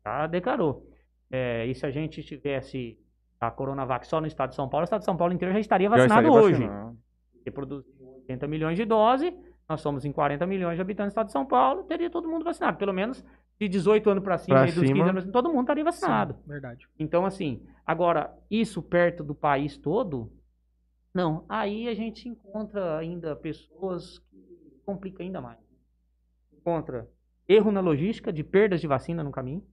Já 0.04 0.26
declarou. 0.26 0.88
É, 1.32 1.66
e 1.66 1.74
se 1.74 1.86
a 1.86 1.90
gente 1.90 2.22
tivesse 2.22 2.98
a 3.40 3.50
Coronavac 3.50 4.06
só 4.06 4.20
no 4.20 4.26
estado 4.26 4.50
de 4.50 4.56
São 4.56 4.68
Paulo, 4.68 4.82
o 4.82 4.84
estado 4.84 5.00
de 5.00 5.06
São 5.06 5.16
Paulo 5.16 5.32
inteiro 5.32 5.52
já 5.54 5.58
estaria 5.60 5.88
Já 5.88 5.96
vacinado 5.96 6.28
estaria 6.28 6.46
hoje. 6.46 6.66
vacinado. 6.66 6.98
Porque 7.32 7.50
produziu 7.50 8.08
80 8.18 8.46
milhões 8.46 8.76
de 8.76 8.84
doses, 8.84 9.34
nós 9.68 9.80
somos 9.80 10.04
em 10.04 10.12
40 10.12 10.46
milhões 10.46 10.76
de 10.76 10.82
habitantes 10.82 11.08
do 11.08 11.12
estado 11.14 11.26
de 11.26 11.32
São 11.32 11.46
Paulo, 11.46 11.82
teria 11.84 12.10
todo 12.10 12.28
mundo 12.28 12.44
vacinado. 12.44 12.76
Pelo 12.76 12.92
menos 12.92 13.24
de 13.58 13.68
18 13.68 14.10
anos 14.10 14.22
para 14.22 14.36
cima, 14.38 14.58
Pra 14.58 14.68
e 14.68 14.72
dos 14.72 14.80
15 14.80 14.86
cima. 14.92 15.08
anos, 15.08 15.24
todo 15.26 15.48
mundo 15.48 15.62
estaria 15.62 15.82
vacinado. 15.84 16.34
Sim, 16.34 16.48
verdade. 16.48 16.86
Então, 16.98 17.24
assim, 17.24 17.62
agora, 17.86 18.32
isso 18.50 18.82
perto 18.82 19.24
do 19.24 19.34
país 19.34 19.76
todo, 19.78 20.30
não. 21.14 21.44
Aí 21.48 21.88
a 21.88 21.94
gente 21.94 22.28
encontra 22.28 22.98
ainda 22.98 23.34
pessoas 23.34 24.18
que 24.18 24.36
complica 24.84 25.22
ainda 25.22 25.40
mais. 25.40 25.58
Encontra 26.52 27.08
erro 27.48 27.72
na 27.72 27.80
logística 27.80 28.32
de 28.32 28.44
perdas 28.44 28.80
de 28.80 28.86
vacina 28.86 29.24
no 29.24 29.32
caminho. 29.32 29.64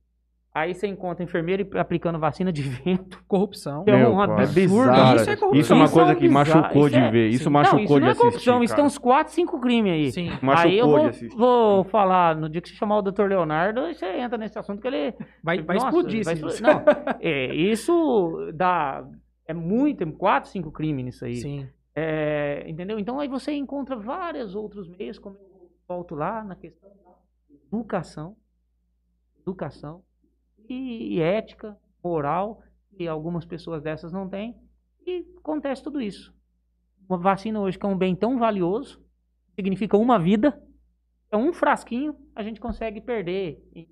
Aí 0.51 0.73
você 0.73 0.87
encontra 0.87 1.23
enfermeiro 1.23 1.77
aplicando 1.79 2.17
vacina 2.17 2.51
de 2.51 2.61
vento. 2.83 3.23
Corrupção. 3.27 3.83
Que 3.83 3.91
é 3.91 3.97
Meu, 3.97 4.13
um 4.13 4.17
cara. 4.17 4.33
absurdo. 4.43 4.49
É 4.49 4.65
bizarro. 4.65 5.15
Isso 5.15 5.29
é 5.29 5.35
corrupção. 5.35 5.59
Isso 5.61 5.73
é 5.73 5.75
uma 5.75 5.85
Isso 5.85 5.93
coisa 5.93 6.15
que 6.15 6.27
machucou 6.29 6.81
Isso 6.87 6.89
de 6.89 6.97
é- 6.97 7.11
ver. 7.11 7.27
Isso 7.29 7.43
sim. 7.43 7.49
machucou 7.51 7.79
não, 7.79 7.83
isso 7.85 7.93
não 7.93 7.99
de 7.99 8.05
é 8.05 8.09
assistir. 8.09 8.25
corrupção, 8.27 8.63
isso 8.63 8.73
tem 8.75 8.83
cara. 8.83 8.87
uns 8.87 8.97
4, 8.97 9.33
5 9.33 9.59
crimes 9.61 9.91
aí. 9.93 10.11
Sim. 10.11 10.29
Machucou 10.41 10.71
aí 10.71 10.77
eu 10.79 10.85
de 10.87 10.91
vou, 10.91 11.05
assistir. 11.07 11.37
vou 11.37 11.83
falar, 11.85 12.35
no 12.35 12.49
dia 12.49 12.61
que 12.61 12.69
você 12.69 12.75
chamar 12.75 12.97
o 12.97 13.01
Dr. 13.03 13.25
Leonardo, 13.27 13.81
você 13.93 14.05
entra 14.19 14.37
nesse 14.39 14.57
assunto 14.57 14.81
que 14.81 14.87
ele 14.87 15.13
Vai, 15.43 15.61
vai 15.61 15.75
Nossa, 15.77 15.87
explodir 15.87 16.25
vai 16.25 16.33
explodir. 16.33 16.61
Não, 16.63 16.83
é, 17.21 17.53
isso 17.55 18.51
dá. 18.53 19.05
É 19.47 19.53
muito, 19.53 19.99
tem 19.99 20.11
quatro, 20.11 20.49
cinco 20.49 20.71
crimes 20.71 21.05
nisso 21.05 21.25
aí. 21.25 21.35
Sim. 21.35 21.67
É, 21.95 22.65
entendeu? 22.67 22.97
Então 22.99 23.19
aí 23.19 23.27
você 23.27 23.51
encontra 23.53 23.95
vários 23.95 24.55
outros 24.55 24.87
meios, 24.87 25.19
como 25.19 25.35
eu 25.35 25.69
volto 25.87 26.15
lá 26.15 26.43
na 26.43 26.55
questão 26.55 26.89
da 26.89 27.11
educação, 27.71 28.35
educação 29.41 30.01
e, 30.73 31.15
e 31.15 31.21
ética, 31.21 31.77
moral, 32.03 32.61
que 32.95 33.07
algumas 33.07 33.45
pessoas 33.45 33.81
dessas 33.81 34.11
não 34.11 34.27
têm, 34.29 34.55
e 35.05 35.25
acontece 35.37 35.81
tudo 35.83 36.01
isso. 36.01 36.33
Uma 37.07 37.17
vacina 37.17 37.59
hoje 37.59 37.77
que 37.79 37.85
é 37.85 37.89
um 37.89 37.97
bem 37.97 38.15
tão 38.15 38.37
valioso, 38.37 39.01
significa 39.55 39.97
uma 39.97 40.19
vida, 40.19 40.61
é 41.31 41.37
um 41.37 41.51
frasquinho, 41.53 42.15
a 42.35 42.43
gente 42.43 42.59
consegue 42.59 43.01
perder 43.01 43.63
em 43.75 43.87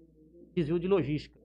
desvio 0.53 0.79
de 0.79 0.87
logística. 0.87 1.37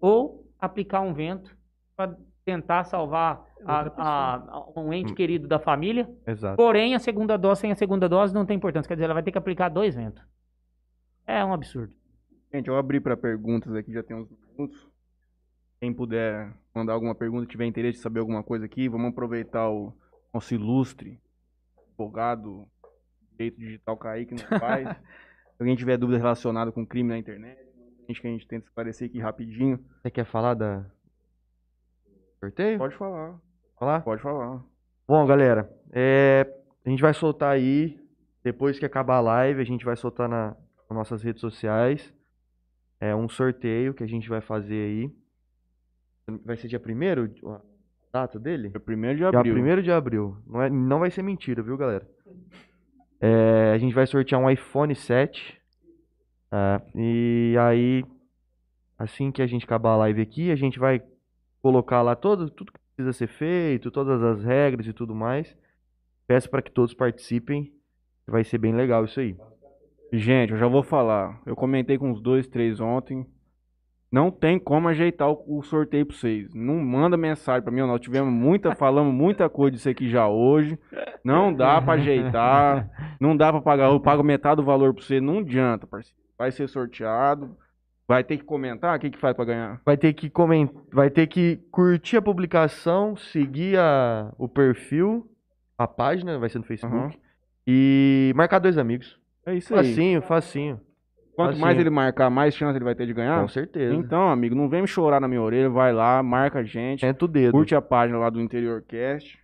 Ou 0.00 0.46
aplicar 0.58 1.00
um 1.00 1.12
vento 1.14 1.56
para 1.96 2.16
tentar 2.44 2.84
salvar 2.84 3.44
a- 3.64 3.92
a- 3.96 4.80
um 4.80 4.92
ente 4.92 5.12
querido 5.14 5.48
da 5.48 5.58
família. 5.58 6.08
Exato. 6.26 6.56
Porém, 6.56 6.94
a 6.94 6.98
segunda 6.98 7.36
dose 7.36 7.62
sem 7.62 7.72
a 7.72 7.74
segunda 7.74 8.08
dose 8.08 8.32
não 8.34 8.46
tem 8.46 8.56
importância. 8.56 8.86
Quer 8.88 8.94
dizer, 8.94 9.04
ela 9.06 9.14
vai 9.14 9.22
ter 9.22 9.32
que 9.32 9.38
aplicar 9.38 9.68
dois 9.68 9.94
ventos. 9.96 10.22
É 11.26 11.44
um 11.44 11.52
absurdo. 11.52 11.92
Gente, 12.52 12.68
eu 12.68 12.76
abri 12.76 13.00
para 13.00 13.16
perguntas 13.16 13.74
aqui, 13.74 13.92
já 13.92 14.02
tem 14.02 14.16
uns 14.16 14.28
minutos. 14.30 14.88
Quem 15.80 15.92
puder 15.92 16.52
mandar 16.74 16.94
alguma 16.94 17.14
pergunta, 17.14 17.46
tiver 17.46 17.66
interesse 17.66 17.98
em 17.98 18.02
saber 18.02 18.20
alguma 18.20 18.42
coisa 18.42 18.64
aqui, 18.64 18.88
vamos 18.88 19.10
aproveitar 19.10 19.68
o 19.68 19.92
nosso 20.32 20.54
ilustre 20.54 21.20
advogado, 21.88 22.66
direito 23.32 23.58
digital 23.58 23.96
Kaique 23.96 24.34
nos 24.34 24.42
faz. 24.60 24.88
Se 24.88 25.62
alguém 25.62 25.76
tiver 25.76 25.96
dúvida 25.96 26.18
relacionada 26.18 26.72
com 26.72 26.86
crime 26.86 27.10
na 27.10 27.18
internet, 27.18 27.58
a 27.58 28.06
gente 28.06 28.20
que 28.20 28.26
a 28.26 28.30
gente 28.30 28.46
tenta 28.46 28.66
esclarecer 28.66 29.08
aqui 29.08 29.18
rapidinho. 29.18 29.84
Você 30.02 30.10
quer 30.10 30.24
falar 30.24 30.54
da 30.54 30.84
sorteio? 32.40 32.78
Pode 32.78 32.96
falar, 32.96 33.38
falar? 33.78 34.00
pode 34.02 34.22
falar. 34.22 34.64
Bom, 35.06 35.26
galera, 35.26 35.70
é, 35.92 36.46
a 36.84 36.88
gente 36.88 37.02
vai 37.02 37.12
soltar 37.12 37.52
aí, 37.52 37.98
depois 38.42 38.78
que 38.78 38.84
acabar 38.84 39.16
a 39.16 39.20
live, 39.20 39.60
a 39.60 39.64
gente 39.64 39.84
vai 39.84 39.96
soltar 39.96 40.28
na, 40.28 40.56
nas 40.88 40.96
nossas 40.96 41.22
redes 41.22 41.40
sociais. 41.40 42.14
É 43.00 43.14
um 43.14 43.28
sorteio 43.28 43.94
que 43.94 44.02
a 44.02 44.06
gente 44.06 44.28
vai 44.28 44.40
fazer 44.40 44.74
aí. 44.74 45.10
Vai 46.44 46.56
ser 46.56 46.68
dia 46.68 46.80
1 46.80 47.50
a 47.50 47.60
data 48.12 48.38
dele? 48.38 48.70
É 48.74 48.78
o 48.78 48.80
primeiro 48.80 49.16
de 49.16 49.30
Dia 49.30 49.38
abril. 49.38 49.54
1 49.54 49.82
de 49.82 49.92
abril. 49.92 50.36
Não, 50.46 50.62
é, 50.62 50.70
não 50.70 50.98
vai 51.00 51.10
ser 51.10 51.22
mentira, 51.22 51.62
viu, 51.62 51.76
galera? 51.76 52.08
É, 53.20 53.72
a 53.74 53.78
gente 53.78 53.94
vai 53.94 54.06
sortear 54.06 54.40
um 54.40 54.50
iPhone 54.50 54.94
7. 54.94 55.60
tá? 56.50 56.82
e 56.94 57.54
aí, 57.60 58.04
assim 58.98 59.30
que 59.30 59.42
a 59.42 59.46
gente 59.46 59.64
acabar 59.64 59.90
a 59.90 59.96
live 59.96 60.20
aqui, 60.20 60.50
a 60.50 60.56
gente 60.56 60.78
vai 60.78 61.02
colocar 61.62 62.02
lá 62.02 62.14
todo, 62.14 62.50
tudo 62.50 62.72
que 62.72 62.78
precisa 62.94 63.12
ser 63.12 63.28
feito, 63.28 63.90
todas 63.90 64.22
as 64.22 64.42
regras 64.42 64.86
e 64.86 64.92
tudo 64.92 65.14
mais. 65.14 65.56
Peço 66.26 66.50
para 66.50 66.62
que 66.62 66.70
todos 66.70 66.94
participem. 66.94 67.72
Vai 68.26 68.42
ser 68.42 68.58
bem 68.58 68.74
legal 68.74 69.04
isso 69.04 69.20
aí. 69.20 69.36
Gente, 70.12 70.52
eu 70.52 70.58
já 70.58 70.66
vou 70.66 70.82
falar. 70.82 71.40
Eu 71.44 71.56
comentei 71.56 71.98
com 71.98 72.10
uns 72.10 72.20
dois, 72.20 72.46
três 72.46 72.80
ontem. 72.80 73.26
Não 74.10 74.30
tem 74.30 74.58
como 74.58 74.88
ajeitar 74.88 75.28
o, 75.28 75.58
o 75.58 75.62
sorteio 75.62 76.06
pra 76.06 76.16
vocês. 76.16 76.54
Não 76.54 76.76
manda 76.76 77.16
mensagem 77.16 77.62
pra 77.62 77.72
mim. 77.72 77.80
Nós 77.80 78.00
tivemos 78.00 78.32
muita, 78.32 78.74
falamos 78.76 79.12
muita 79.12 79.48
coisa 79.48 79.72
disso 79.72 79.88
aqui 79.88 80.08
já 80.08 80.28
hoje. 80.28 80.78
Não 81.24 81.52
dá 81.52 81.82
pra 81.82 81.94
ajeitar. 81.94 82.88
Não 83.20 83.36
dá 83.36 83.52
pra 83.52 83.60
pagar. 83.60 83.90
Eu 83.90 84.00
pago 84.00 84.22
metade 84.22 84.56
do 84.56 84.64
valor 84.64 84.94
pra 84.94 85.02
você. 85.02 85.20
Não 85.20 85.38
adianta, 85.40 85.86
parceiro. 85.86 86.16
Vai 86.38 86.52
ser 86.52 86.68
sorteado. 86.68 87.56
Vai 88.08 88.22
ter 88.22 88.36
que 88.36 88.44
comentar. 88.44 88.96
O 88.96 89.00
que, 89.00 89.10
que 89.10 89.18
faz 89.18 89.34
pra 89.34 89.44
ganhar? 89.44 89.80
Vai 89.84 89.96
ter 89.96 90.12
que 90.12 90.30
comentar, 90.30 90.80
vai 90.92 91.10
ter 91.10 91.26
que 91.26 91.56
curtir 91.72 92.16
a 92.16 92.22
publicação, 92.22 93.16
seguir 93.16 93.76
a, 93.78 94.32
o 94.38 94.48
perfil, 94.48 95.28
a 95.76 95.88
página, 95.88 96.38
vai 96.38 96.48
ser 96.48 96.58
no 96.58 96.64
Facebook, 96.64 97.18
e 97.66 98.32
marcar 98.36 98.60
dois 98.60 98.78
amigos. 98.78 99.18
É 99.46 99.54
isso 99.54 99.74
aí. 99.74 99.88
Facinho, 99.90 100.22
facinho. 100.22 100.80
Quanto 101.36 101.52
assim. 101.52 101.60
mais 101.60 101.78
ele 101.78 101.90
marcar, 101.90 102.30
mais 102.30 102.54
chance 102.54 102.76
ele 102.76 102.84
vai 102.84 102.94
ter 102.94 103.06
de 103.06 103.12
ganhar. 103.12 103.40
Com 103.42 103.48
certeza. 103.48 103.94
Então, 103.94 104.28
amigo, 104.28 104.54
não 104.54 104.68
vem 104.68 104.82
me 104.82 104.88
chorar 104.88 105.20
na 105.20 105.28
minha 105.28 105.40
orelha. 105.42 105.68
Vai 105.68 105.92
lá, 105.92 106.22
marca 106.22 106.60
a 106.60 106.64
gente. 106.64 107.00
Senta 107.00 107.24
o 107.24 107.28
dedo. 107.28 107.52
Curte 107.52 107.74
a 107.74 107.82
página 107.82 108.18
lá 108.18 108.30
do 108.30 108.40
Interior 108.40 108.82
Cast. 108.82 109.38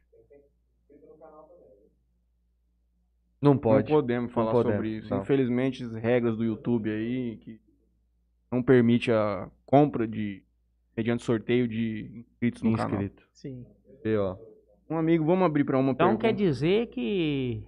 Não 3.41 3.59
pode. 3.59 3.91
Não 3.91 4.01
podemos 4.01 4.33
falar 4.33 4.53
podemos, 4.53 4.77
sobre 4.77 4.89
isso. 4.99 5.11
não. 5.11 5.21
Infelizmente, 5.21 5.83
as 5.85 5.93
regras 5.95 6.37
do 6.37 6.45
YouTube 6.45 6.89
aí 6.89 7.37
que 7.39 7.61
não 8.51 8.63
permite 8.63 9.11
a 9.11 9.51
compra 9.67 10.07
de 10.07 10.43
mediante 10.97 11.25
sorteio 11.25 11.67
de 11.67 12.25
inscritos 12.31 12.63
no 12.63 12.77
canal. 12.77 12.93
Inscrito. 13.03 13.27
Sim. 13.33 13.67
Vê, 14.05 14.17
ó. 14.17 14.37
Um 14.89 14.97
amigo, 14.97 15.25
vamos 15.25 15.45
abrir 15.45 15.65
para 15.65 15.77
uma 15.77 15.91
Então 15.93 16.09
pergunta. 16.09 16.27
quer 16.29 16.35
dizer 16.35 16.87
que 16.89 17.65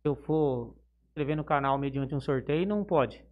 se 0.00 0.08
eu 0.08 0.14
for 0.16 0.74
inscrever 1.18 1.36
no 1.36 1.44
canal 1.44 1.76
mediante 1.78 2.14
um 2.14 2.20
sorteio, 2.20 2.66
não 2.66 2.84
pode. 2.84 3.22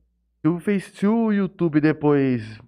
Se 0.42 0.48
o, 0.48 0.58
Face- 0.58 0.90
se 0.96 1.06
o 1.06 1.32
YouTube 1.32 1.80
depois 1.80 2.58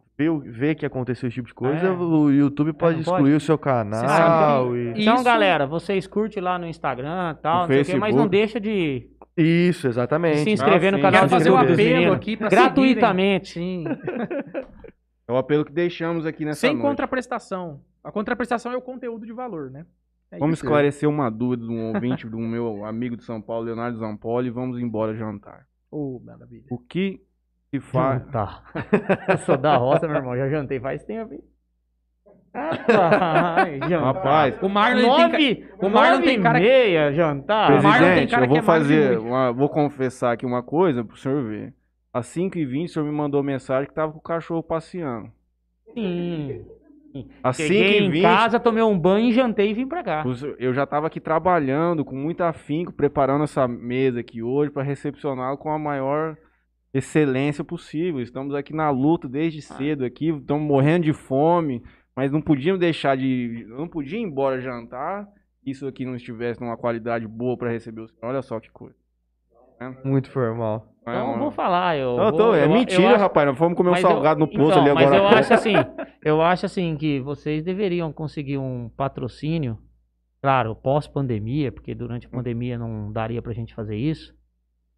vê 0.46 0.74
que 0.74 0.84
aconteceu 0.86 1.28
esse 1.28 1.34
tipo 1.34 1.48
de 1.48 1.54
coisa, 1.54 1.86
É. 1.88 1.90
o 1.90 2.30
YouTube 2.30 2.72
pode 2.72 2.94
não 2.96 3.00
excluir 3.02 3.20
pode? 3.22 3.34
o 3.34 3.40
seu 3.40 3.58
canal. 3.58 4.02
Ah, 4.06 4.76
e... 4.76 5.00
Então, 5.02 5.14
Isso- 5.16 5.24
galera, 5.24 5.66
vocês 5.66 6.06
curtem 6.06 6.42
lá 6.42 6.58
no 6.58 6.66
Instagram 6.66 7.34
e 7.38 7.42
tal, 7.42 7.54
No 7.54 7.60
não 7.62 7.66
sei 7.68 7.82
o 7.82 7.84
quê, 7.84 7.96
mas 7.96 8.14
não 8.14 8.26
deixa 8.28 8.58
de 8.60 9.08
Isso, 9.36 9.82
de 9.82 9.88
exatamente. 9.88 10.38
se 10.38 10.50
inscrever 10.50 10.92
Ah, 10.94 10.96
no 10.96 11.02
canal 11.02 11.12
Quero 11.20 11.26
de 11.26 11.30
fazer 11.34 11.50
um 11.50 11.56
apelo 11.56 12.12
aqui 12.12 12.36
pra 12.36 12.48
Gratuitamente. 12.48 13.54
Sim. 13.54 13.84
É 15.28 15.32
o 15.32 15.36
apelo 15.36 15.62
que 15.62 15.70
deixamos 15.72 16.24
aqui 16.24 16.42
nessa 16.42 16.60
Sem 16.60 16.70
noite. 16.72 16.88
contraprestação. 16.88 17.82
A 18.02 18.10
contraprestação 18.10 18.72
é 18.72 18.76
o 18.78 18.80
conteúdo 18.80 19.26
de 19.26 19.32
valor, 19.34 19.70
né? 19.70 19.84
É 20.30 20.38
Vamos 20.38 20.58
esclarecer 20.58 21.08
uma 21.08 21.30
dúvida 21.30 21.64
de 21.66 21.70
um 21.72 21.94
ouvinte 21.94 22.26
do 22.26 22.38
meu 22.38 22.84
amigo 22.84 23.16
de 23.16 23.24
São 23.24 23.40
Paulo, 23.40 23.64
Leonardo 23.64 23.98
Zampoli, 23.98 24.48
e 24.48 24.50
vamos 24.50 24.78
embora 24.78 25.14
jantar. 25.14 25.66
Ô, 25.90 26.20
maravilha. 26.24 26.64
O 26.70 26.78
que 26.78 27.20
se 27.70 27.80
faz. 27.80 28.22
Tá. 28.30 28.62
Eu 29.28 29.38
sou 29.38 29.56
da 29.56 29.76
roça, 29.76 30.06
meu 30.06 30.16
irmão. 30.16 30.36
Já 30.36 30.48
jantei 30.48 30.78
faz 30.80 31.02
tempo. 31.04 31.32
hein? 31.32 31.40
Rapaz. 32.54 33.80
Rapaz, 33.90 34.62
O 34.62 34.68
Marlon 34.68 35.30
tem, 35.30 35.56
ca- 35.56 35.86
o 35.86 35.90
Marlon 35.90 36.22
tem 36.22 36.40
cara 36.42 36.58
que- 36.58 36.64
meia 36.66 37.12
jantar. 37.12 37.68
Tem 37.68 37.80
presidente, 37.90 38.34
eu 38.34 38.48
vou 38.48 38.56
é 38.58 38.62
fazer, 38.62 39.18
uma- 39.18 39.52
vou 39.52 39.68
confessar 39.68 40.32
aqui 40.32 40.44
uma 40.46 40.62
coisa 40.62 41.04
pro 41.04 41.16
senhor 41.16 41.44
ver. 41.44 41.74
Às 42.12 42.26
5h20 42.26 42.84
o 42.86 42.88
senhor 42.88 43.04
me 43.04 43.12
mandou 43.12 43.42
mensagem 43.42 43.86
que 43.88 43.94
tava 43.94 44.12
com 44.12 44.18
o 44.18 44.22
cachorro 44.22 44.62
passeando. 44.62 45.30
Sim. 45.94 46.64
Às 47.42 47.56
Cheguei 47.56 47.98
em 47.98 48.10
5h20 48.10 48.22
casa, 48.22 48.60
tomei 48.60 48.82
um 48.82 48.98
banho, 48.98 49.32
jantei 49.32 49.70
e 49.70 49.74
vim 49.74 49.86
pra 49.86 50.02
cá. 50.02 50.24
eu 50.58 50.72
já 50.72 50.86
tava 50.86 51.06
aqui 51.06 51.20
trabalhando 51.20 52.04
com 52.04 52.16
muito 52.16 52.42
afinco, 52.42 52.92
preparando 52.92 53.44
essa 53.44 53.66
mesa 53.66 54.20
aqui 54.20 54.42
hoje 54.42 54.70
para 54.70 54.82
recepcioná-lo 54.82 55.58
com 55.58 55.70
a 55.70 55.78
maior 55.78 56.36
excelência 56.92 57.64
possível. 57.64 58.20
Estamos 58.20 58.54
aqui 58.54 58.74
na 58.74 58.90
luta 58.90 59.28
desde 59.28 59.62
cedo 59.62 60.04
aqui, 60.04 60.28
estamos 60.28 60.66
morrendo 60.66 61.04
de 61.04 61.12
fome, 61.12 61.82
mas 62.16 62.30
não 62.30 62.40
podíamos 62.40 62.80
deixar 62.80 63.16
de, 63.16 63.66
não 63.68 63.88
podia 63.88 64.18
ir 64.18 64.22
embora 64.22 64.60
jantar. 64.60 65.26
Isso 65.64 65.86
aqui 65.86 66.04
não 66.04 66.16
estivesse 66.16 66.60
numa 66.60 66.76
qualidade 66.76 67.26
boa 67.26 67.56
para 67.56 67.70
receber 67.70 68.00
o 68.00 68.08
senhor. 68.08 68.30
Olha 68.30 68.42
só 68.42 68.58
que 68.58 68.70
coisa. 68.70 68.96
Muito 70.04 70.30
formal. 70.30 70.92
Não 71.08 71.14
é 71.14 71.16
Então, 71.22 71.30
uma- 71.30 71.38
vou 71.38 71.50
falar. 71.50 71.96
Eu 71.96 72.16
Não, 72.16 72.30
vou- 72.30 72.38
tô- 72.38 72.54
é 72.54 72.60
eu- 72.60 72.64
eu 72.64 72.70
mentira, 72.70 73.10
acho- 73.10 73.18
rapaz. 73.20 73.46
Nós 73.46 73.58
fomos 73.58 73.76
comer 73.76 73.88
um 73.90 73.92
mas 73.92 74.02
eu- 74.04 74.10
salgado 74.10 74.40
no 74.40 74.46
posto 74.46 74.62
então, 74.70 74.80
ali 74.82 74.90
agora. 74.90 75.04
Mas 75.06 75.12
eu 75.14 75.20
pouco. 75.22 75.34
acho 75.38 75.54
assim, 75.54 75.72
eu 76.24 76.42
acho 76.42 76.66
assim 76.66 76.96
que 76.96 77.20
vocês 77.20 77.62
deveriam 77.62 78.12
conseguir 78.12 78.58
um 78.58 78.90
patrocínio, 78.96 79.78
claro, 80.42 80.74
pós-pandemia, 80.76 81.72
porque 81.72 81.94
durante 81.94 82.26
a 82.26 82.30
pandemia 82.30 82.78
não 82.78 83.12
daria 83.12 83.40
pra 83.42 83.52
gente 83.52 83.74
fazer 83.74 83.96
isso. 83.96 84.34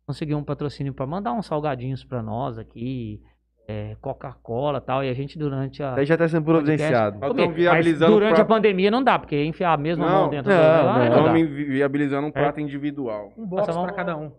Conseguir 0.06 0.34
um 0.34 0.42
patrocínio 0.42 0.92
pra 0.92 1.06
mandar 1.06 1.32
uns 1.32 1.46
salgadinhos 1.46 2.04
pra 2.04 2.20
nós 2.22 2.58
aqui, 2.58 3.20
é, 3.68 3.94
Coca-Cola 4.00 4.78
e 4.78 4.80
tal, 4.80 5.04
e 5.04 5.08
a 5.08 5.14
gente 5.14 5.38
durante 5.38 5.80
a 5.80 5.94
Daí 5.94 6.04
já 6.04 6.16
tá 6.16 6.26
sendo 6.26 6.44
providenciado. 6.44 7.24
Estamos 7.24 7.54
viabilizando 7.54 8.10
Mas 8.10 8.14
durante 8.20 8.34
pra- 8.34 8.42
a 8.42 8.46
pandemia 8.46 8.90
não 8.90 9.04
dá, 9.04 9.16
porque 9.16 9.44
enfiar 9.44 9.72
a 9.72 9.76
mesma 9.76 10.04
Não, 10.06 10.20
mão 10.22 10.28
dentro 10.28 10.50
não, 10.50 10.58
do 10.58 10.62
não, 10.84 10.94
aí 10.96 11.08
Estamos 11.08 11.26
dá. 11.28 11.32
vi- 11.34 11.64
viabilizando 11.66 12.26
um 12.26 12.32
prato 12.32 12.58
individual. 12.60 13.32
Um 13.38 13.46
box 13.46 13.72
pra 13.72 13.92
cada 13.92 14.16
um. 14.16 14.32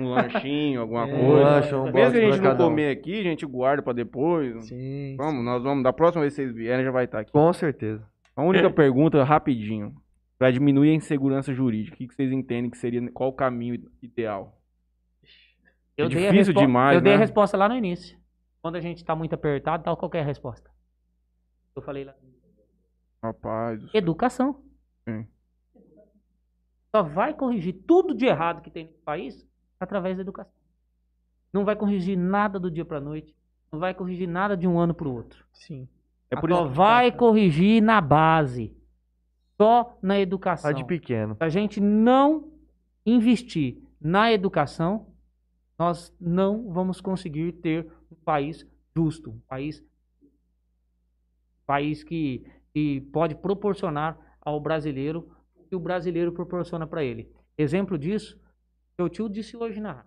Um 0.00 0.08
lanchinho, 0.08 0.80
alguma 0.80 1.06
É. 1.06 1.10
coisa. 1.10 1.24
Um 1.24 1.32
lanche, 1.42 1.74
um 1.74 1.84
Mesmo 1.92 2.12
que 2.12 2.18
a 2.18 2.20
gente 2.20 2.36
não 2.36 2.42
cada 2.42 2.64
um. 2.64 2.68
comer 2.68 2.90
aqui, 2.90 3.20
a 3.20 3.22
gente 3.22 3.46
guarda 3.46 3.82
pra 3.82 3.92
depois. 3.92 4.66
Sim. 4.66 5.14
Vamos, 5.16 5.44
nós 5.44 5.62
vamos. 5.62 5.84
Da 5.84 5.92
próxima 5.92 6.22
vez 6.22 6.34
que 6.34 6.42
vocês 6.42 6.54
vierem, 6.54 6.84
já 6.84 6.90
vai 6.90 7.04
estar 7.04 7.20
aqui. 7.20 7.30
Com 7.32 7.52
certeza. 7.52 8.04
A 8.34 8.42
única 8.42 8.70
pergunta, 8.70 9.22
rapidinho. 9.22 9.94
Pra 10.38 10.50
diminuir 10.50 10.90
a 10.90 10.94
insegurança 10.94 11.54
jurídica, 11.54 11.94
o 11.94 11.98
que 11.98 12.08
que 12.08 12.14
vocês 12.14 12.30
entendem 12.30 12.70
que 12.70 12.76
seria. 12.76 13.10
Qual 13.12 13.30
o 13.30 13.32
caminho 13.32 13.80
ideal? 14.02 14.58
Eu 15.96 16.06
É 16.06 16.08
dei 16.10 16.28
a 16.28 16.30
difícil 16.30 16.52
demais, 16.52 16.96
Eu 16.96 17.00
dei 17.00 17.14
a 17.14 17.16
né? 17.16 17.22
resposta 17.22 17.56
lá 17.56 17.68
no 17.68 17.74
início. 17.74 18.18
Quando 18.60 18.76
a 18.76 18.80
gente 18.80 19.02
tá 19.02 19.14
muito 19.16 19.34
apertado, 19.34 19.82
dá 19.84 19.96
qualquer 19.96 20.26
resposta. 20.26 20.68
Eu 21.74 21.80
falei 21.80 22.04
lá. 22.04 22.14
Rapaz. 23.22 23.82
Educação. 23.94 24.60
Sim. 25.08 25.26
Só 26.94 27.02
vai 27.02 27.32
corrigir 27.32 27.74
tudo 27.86 28.14
de 28.14 28.26
errado 28.26 28.60
que 28.60 28.70
tem 28.70 28.84
no 28.86 28.92
país 29.04 29.46
através 29.78 30.16
da 30.16 30.22
educação. 30.22 30.52
Não 31.52 31.64
vai 31.64 31.76
corrigir 31.76 32.16
nada 32.16 32.58
do 32.58 32.70
dia 32.70 32.84
para 32.84 33.00
noite. 33.00 33.34
Não 33.70 33.78
vai 33.78 33.94
corrigir 33.94 34.28
nada 34.28 34.56
de 34.56 34.66
um 34.66 34.78
ano 34.78 34.94
para 34.94 35.08
o 35.08 35.14
outro. 35.14 35.44
Sim. 35.52 35.88
É 36.30 36.36
por 36.36 36.50
Só 36.50 36.66
vai 36.66 37.12
corrigir 37.12 37.82
na 37.82 38.00
base. 38.00 38.76
Só 39.56 39.98
na 40.02 40.18
educação. 40.18 40.70
Tá 40.70 40.76
de 40.76 40.84
pequeno. 40.84 41.34
Se 41.36 41.44
a 41.44 41.48
gente 41.48 41.80
não 41.80 42.52
investir 43.04 43.78
na 44.00 44.32
educação, 44.32 45.06
nós 45.78 46.14
não 46.20 46.70
vamos 46.72 47.00
conseguir 47.00 47.52
ter 47.52 47.90
um 48.10 48.16
país 48.16 48.66
justo, 48.94 49.30
um 49.30 49.40
país, 49.48 49.84
país 51.66 52.02
que, 52.02 52.46
que 52.72 53.00
pode 53.12 53.34
proporcionar 53.34 54.18
ao 54.40 54.60
brasileiro 54.60 55.28
o 55.54 55.64
que 55.64 55.76
o 55.76 55.80
brasileiro 55.80 56.32
proporciona 56.32 56.86
para 56.86 57.04
ele. 57.04 57.30
Exemplo 57.58 57.98
disso, 57.98 58.38
meu 58.98 59.08
tio 59.08 59.28
disse 59.28 59.56
hoje 59.56 59.80
na. 59.80 60.04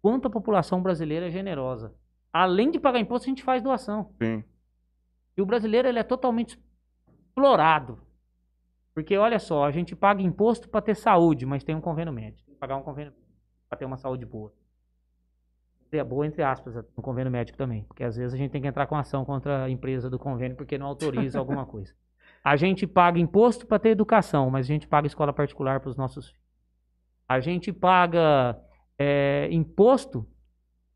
Quanto 0.00 0.26
a 0.28 0.30
população 0.30 0.82
brasileira 0.82 1.26
é 1.26 1.30
generosa. 1.30 1.94
Além 2.32 2.70
de 2.70 2.80
pagar 2.80 2.98
imposto, 2.98 3.26
a 3.26 3.30
gente 3.30 3.42
faz 3.42 3.62
doação. 3.62 4.12
Sim. 4.20 4.44
E 5.36 5.42
o 5.42 5.46
brasileiro 5.46 5.88
ele 5.88 5.98
é 5.98 6.02
totalmente 6.02 6.58
explorado. 7.08 8.00
Porque 8.94 9.16
olha 9.16 9.38
só, 9.38 9.64
a 9.64 9.70
gente 9.70 9.96
paga 9.96 10.22
imposto 10.22 10.68
para 10.68 10.82
ter 10.82 10.94
saúde, 10.94 11.46
mas 11.46 11.64
tem 11.64 11.74
um 11.74 11.80
convênio 11.80 12.12
médico. 12.12 12.44
Tem 12.44 12.54
que 12.54 12.60
pagar 12.60 12.76
um 12.76 12.82
convênio 12.82 13.12
para 13.68 13.78
ter 13.78 13.84
uma 13.84 13.96
saúde 13.96 14.24
boa. 14.24 14.52
É 15.90 16.02
boa 16.02 16.26
entre 16.26 16.42
aspas, 16.42 16.74
um 16.96 17.02
convênio 17.02 17.30
médico 17.30 17.58
também. 17.58 17.84
Porque 17.84 18.04
às 18.04 18.16
vezes 18.16 18.32
a 18.32 18.36
gente 18.36 18.50
tem 18.50 18.62
que 18.62 18.68
entrar 18.68 18.86
com 18.86 18.96
ação 18.96 19.24
contra 19.24 19.64
a 19.64 19.70
empresa 19.70 20.08
do 20.08 20.18
convênio 20.18 20.56
porque 20.56 20.78
não 20.78 20.86
autoriza 20.86 21.38
alguma 21.38 21.66
coisa. 21.66 21.94
A 22.44 22.56
gente 22.56 22.88
paga 22.88 23.20
imposto 23.20 23.64
para 23.66 23.78
ter 23.78 23.90
educação, 23.90 24.50
mas 24.50 24.66
a 24.66 24.68
gente 24.68 24.88
paga 24.88 25.06
escola 25.06 25.32
particular 25.32 25.78
para 25.78 25.90
os 25.90 25.96
nossos 25.96 26.30
filhos. 26.30 26.41
A 27.32 27.40
gente 27.40 27.72
paga 27.72 28.58
é, 28.98 29.48
imposto 29.50 30.26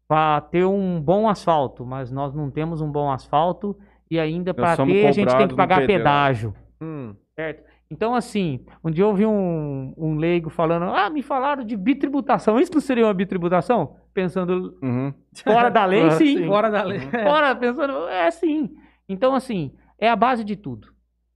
para 0.08 0.40
ter 0.40 0.64
um 0.64 1.00
bom 1.00 1.28
asfalto, 1.28 1.84
mas 1.84 2.10
nós 2.12 2.32
não 2.34 2.50
temos 2.50 2.80
um 2.80 2.90
bom 2.90 3.10
asfalto 3.10 3.76
e 4.10 4.18
ainda 4.20 4.54
para 4.54 4.76
ter 4.76 5.06
a 5.06 5.12
gente 5.12 5.36
tem 5.36 5.48
que 5.48 5.54
pagar 5.56 5.86
pedágio. 5.86 6.54
Hum. 6.80 7.14
Certo? 7.34 7.64
Então, 7.90 8.14
assim, 8.14 8.64
um 8.82 8.90
dia 8.90 9.04
eu 9.04 9.08
ouvi 9.08 9.24
um, 9.26 9.92
um 9.96 10.16
leigo 10.16 10.50
falando, 10.50 10.84
ah, 10.86 11.08
me 11.10 11.22
falaram 11.22 11.64
de 11.64 11.76
bitributação. 11.76 12.58
Isso 12.58 12.72
não 12.74 12.80
seria 12.80 13.04
uma 13.06 13.14
bitributação? 13.14 13.96
Pensando 14.12 14.76
Uhum. 14.82 15.12
fora 15.44 15.70
da 15.70 15.84
lei, 15.84 16.02
Ah, 16.06 16.10
sim. 16.12 16.38
sim. 16.38 16.46
Fora 16.46 16.70
da 16.70 16.82
lei. 16.82 16.98
Fora, 17.00 17.54
pensando, 17.54 18.08
é 18.08 18.30
sim. 18.30 18.74
Então, 19.08 19.34
assim, 19.34 19.72
é 19.98 20.08
a 20.08 20.16
base 20.16 20.42
de 20.44 20.56
tudo. 20.56 20.88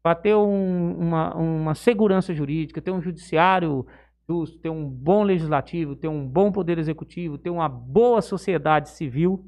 Para 0.02 0.14
ter 0.16 0.34
um- 0.34 0.96
uma, 0.98 1.34
uma 1.36 1.74
segurança 1.74 2.32
jurídica, 2.34 2.80
ter 2.80 2.90
um 2.90 3.00
judiciário 3.02 3.86
justo, 4.30 4.60
ter 4.60 4.70
um 4.70 4.88
bom 4.88 5.24
legislativo, 5.24 5.96
ter 5.96 6.06
um 6.06 6.24
bom 6.24 6.52
poder 6.52 6.78
executivo, 6.78 7.36
ter 7.36 7.50
uma 7.50 7.68
boa 7.68 8.22
sociedade 8.22 8.90
civil, 8.90 9.44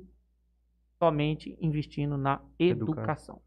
somente 0.99 1.57
investindo 1.61 2.17
na 2.17 2.43
Educação. 2.59 3.37
educação. 3.39 3.43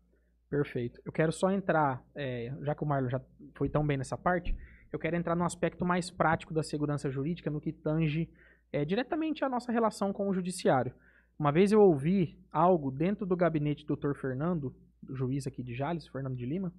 Perfeito. 0.49 1.02
Eu 1.03 1.12
quero 1.12 1.34
só 1.34 1.52
entrar, 1.52 2.02
é, 2.16 2.53
já 2.62 2.74
que 2.74 2.82
o 2.82 2.88
Marlon 2.88 3.10
já 3.10 3.22
foi 3.53 3.68
tão 3.68 3.86
bem 3.86 3.98
nessa 3.98 4.18
parte, 4.18 4.56
eu 4.94 4.98
quero 4.98 5.18
entrar 5.18 5.36
no 5.36 5.44
aspecto 5.44 5.84
mais 5.84 6.10
prático 6.10 6.53
da 6.53 6.64
segurança 6.64 7.10
jurídica, 7.10 7.49
no 7.49 7.60
que 7.60 7.74
tange 7.74 8.30
é, 8.72 8.86
diretamente 8.86 9.44
a 9.44 9.49
nossa 9.49 9.74
relação 9.74 10.14
com 10.14 10.30
o 10.30 10.34
judiciário. 10.34 10.94
Uma 11.38 11.52
vez 11.52 11.74
eu 11.74 11.82
ouvi 11.82 12.40
algo 12.49 12.90
dentro 12.90 13.26
do 13.26 13.36
gabinete 13.36 13.86
do 13.86 13.98
Dr. 13.98 14.14
Fernando, 14.14 14.74
do 15.03 15.14
juiz 15.14 15.45
aqui 15.45 15.62
de 15.62 15.76
Jales, 15.76 16.07
Fernando 16.07 16.38
de 16.38 16.45
Lima, 16.45 16.74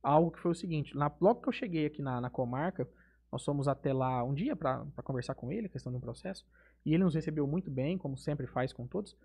algo 0.00 0.30
que 0.30 0.38
foi 0.38 0.52
o 0.52 0.54
seguinte, 0.54 0.96
na, 0.96 1.10
logo 1.20 1.40
que 1.40 1.48
eu 1.48 1.52
cheguei 1.52 1.86
aqui 1.86 2.00
na, 2.00 2.20
na 2.20 2.30
comarca, 2.30 2.88
nós 3.30 3.44
fomos 3.44 3.68
até 3.68 3.92
lá 3.92 4.22
um 4.22 4.32
dia 4.32 4.54
para 4.54 4.84
conversar 5.02 5.34
com 5.34 5.50
ele, 5.52 5.68
questão 5.68 5.92
de 5.92 5.98
um 5.98 6.00
processo, 6.00 6.44
e 6.84 6.94
ele 6.94 7.04
nos 7.04 7.14
recebeu 7.14 7.46
muito 7.46 7.70
bem, 7.70 7.98
como 7.98 8.16
sempre 8.16 8.46
faz 8.46 8.72
com 8.72 8.86
todos. 8.86 9.16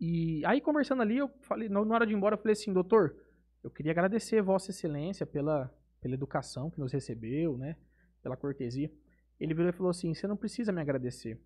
E 0.00 0.44
aí, 0.44 0.60
conversando 0.60 1.02
ali, 1.02 1.18
eu 1.18 1.28
falei, 1.42 1.68
na 1.68 1.80
hora 1.80 2.06
de 2.06 2.12
ir 2.12 2.16
embora, 2.16 2.34
eu 2.34 2.38
falei 2.38 2.52
assim, 2.52 2.72
doutor, 2.72 3.14
eu 3.62 3.70
queria 3.70 3.92
agradecer 3.92 4.42
Vossa 4.42 4.70
Excelência 4.70 5.24
pela, 5.24 5.72
pela 6.00 6.14
educação 6.14 6.68
que 6.68 6.80
nos 6.80 6.92
recebeu, 6.92 7.56
né? 7.56 7.76
Pela 8.20 8.36
cortesia. 8.36 8.90
Ele 9.38 9.54
virou 9.54 9.70
e 9.70 9.72
falou 9.72 9.90
assim: 9.90 10.12
você 10.12 10.26
não 10.26 10.36
precisa 10.36 10.72
me 10.72 10.80
agradecer 10.80 11.40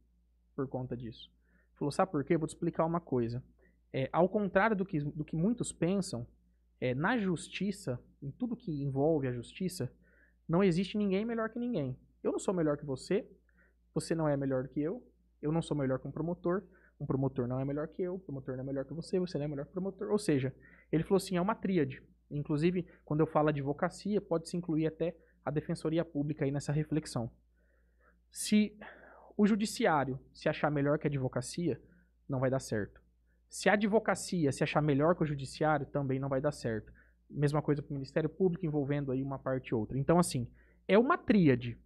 por 0.55 0.67
conta 0.67 0.97
disso. 0.97 1.31
Falou, 1.75 1.93
sabe 1.93 2.11
por 2.11 2.25
quê? 2.25 2.35
Eu 2.35 2.39
vou 2.39 2.49
te 2.49 2.53
explicar 2.53 2.87
uma 2.87 3.01
coisa. 3.01 3.45
É, 3.93 4.09
ao 4.13 4.29
contrário 4.29 4.75
do 4.75 4.85
que, 4.85 4.99
do 4.99 5.25
que 5.25 5.37
muitos 5.37 5.73
pensam, 5.73 6.27
é, 6.81 6.95
na 6.95 7.19
justiça, 7.19 8.01
em 8.23 8.31
tudo 8.31 8.57
que 8.57 8.83
envolve 8.83 9.29
a 9.29 9.33
justiça, 9.33 9.93
não 10.49 10.63
existe 10.63 10.97
ninguém 10.97 11.25
melhor 11.25 11.51
que 11.51 11.59
ninguém. 11.59 11.99
Eu 12.23 12.33
não 12.33 12.39
sou 12.39 12.55
melhor 12.55 12.77
que 12.77 12.85
você, 12.85 13.29
você 13.95 14.15
não 14.15 14.29
é 14.29 14.37
melhor 14.37 14.69
que 14.69 14.81
eu, 14.81 15.03
eu 15.41 15.53
não 15.53 15.63
sou 15.63 15.77
melhor 15.77 15.99
que 15.99 16.09
um 16.09 16.11
promotor, 16.11 16.63
um 16.99 17.07
promotor 17.07 17.47
não 17.47 17.61
é 17.61 17.65
melhor 17.65 17.89
que 17.89 18.03
eu, 18.03 18.15
um 18.15 18.19
promotor 18.19 18.57
não 18.57 18.63
é 18.63 18.67
melhor 18.67 18.85
que 18.85 18.95
você, 18.95 19.19
você 19.19 19.39
não 19.39 19.45
é 19.45 19.49
melhor 19.49 19.65
que 19.65 19.71
o 19.71 19.75
promotor. 19.75 20.11
Ou 20.11 20.19
seja, 20.19 20.55
ele 20.91 21.03
falou 21.03 21.17
assim, 21.17 21.37
é 21.37 21.41
uma 21.41 21.55
tríade. 21.55 22.03
Inclusive, 22.31 22.87
quando 23.05 23.21
eu 23.21 23.27
falo 23.27 23.49
advocacia, 23.49 24.21
pode-se 24.21 24.57
incluir 24.57 24.87
até 24.87 25.17
a 25.45 25.51
defensoria 25.51 26.05
pública 26.05 26.45
aí 26.45 26.51
nessa 26.51 26.73
reflexão. 26.73 27.31
Se 28.31 28.77
o 29.37 29.47
judiciário 29.47 30.19
se 30.33 30.49
achar 30.49 30.71
melhor 30.71 30.99
que 30.99 31.07
a 31.07 31.11
advocacia, 31.11 31.81
não 32.29 32.41
vai 32.41 32.51
dar 32.51 32.59
certo. 32.59 33.01
Se 33.49 33.69
a 33.69 33.75
advocacia 33.75 34.51
se 34.51 34.65
achar 34.65 34.83
melhor 34.83 35.15
que 35.15 35.23
o 35.23 35.27
judiciário, 35.27 35.87
também 35.87 36.19
não 36.19 36.29
vai 36.29 36.41
dar 36.41 36.53
certo. 36.53 36.93
Mesma 37.29 37.61
coisa 37.61 37.83
para 37.83 37.91
o 37.91 37.95
Ministério 37.95 38.29
Público, 38.29 38.65
envolvendo 38.65 39.13
aí 39.13 39.23
uma 39.23 39.39
parte 39.39 39.69
e 39.69 39.75
outra. 39.75 39.99
Então, 39.99 40.19
assim, 40.19 40.49
é 40.87 40.99
uma 40.99 41.19
tríade. 41.19 41.79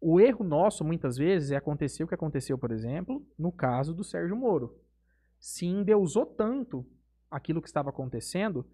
O 0.00 0.20
erro 0.20 0.44
nosso, 0.44 0.84
muitas 0.84 1.16
vezes, 1.16 1.50
é 1.50 1.56
acontecer 1.56 2.04
o 2.04 2.06
que 2.08 2.14
aconteceu, 2.14 2.58
por 2.58 2.70
exemplo, 2.70 3.26
no 3.38 3.50
caso 3.50 3.94
do 3.94 4.04
Sérgio 4.04 4.36
Moro. 4.36 4.78
Se 5.38 5.66
endeusou 5.66 6.26
tanto 6.26 6.86
aquilo 7.30 7.60
que 7.60 7.68
estava 7.68 7.90
acontecendo, 7.90 8.66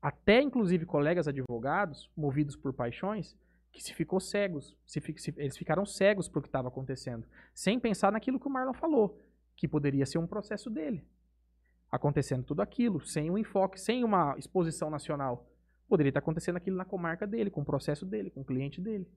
até 0.00 0.40
inclusive 0.42 0.84
colegas 0.84 1.26
advogados, 1.26 2.10
movidos 2.16 2.56
por 2.56 2.72
paixões, 2.72 3.34
que 3.72 3.82
se 3.82 3.94
ficou 3.94 4.20
cegos. 4.20 4.76
Se, 4.86 5.00
se, 5.16 5.34
eles 5.36 5.56
ficaram 5.56 5.84
cegos 5.84 6.28
para 6.28 6.38
o 6.38 6.42
que 6.42 6.48
estava 6.48 6.68
acontecendo, 6.68 7.26
sem 7.54 7.80
pensar 7.80 8.12
naquilo 8.12 8.38
que 8.38 8.46
o 8.46 8.50
Marlon 8.50 8.74
falou, 8.74 9.20
que 9.56 9.66
poderia 9.66 10.06
ser 10.06 10.18
um 10.18 10.26
processo 10.26 10.70
dele. 10.70 11.04
Acontecendo 11.94 12.42
tudo 12.42 12.60
aquilo, 12.60 13.00
sem 13.06 13.30
um 13.30 13.38
enfoque, 13.38 13.80
sem 13.80 14.02
uma 14.02 14.36
exposição 14.36 14.90
nacional. 14.90 15.48
Poderia 15.88 16.10
estar 16.10 16.18
acontecendo 16.18 16.56
aquilo 16.56 16.76
na 16.76 16.84
comarca 16.84 17.24
dele, 17.24 17.50
com 17.50 17.60
o 17.60 17.64
processo 17.64 18.04
dele, 18.04 18.30
com 18.30 18.40
o 18.40 18.44
cliente 18.44 18.80
dele. 18.80 19.08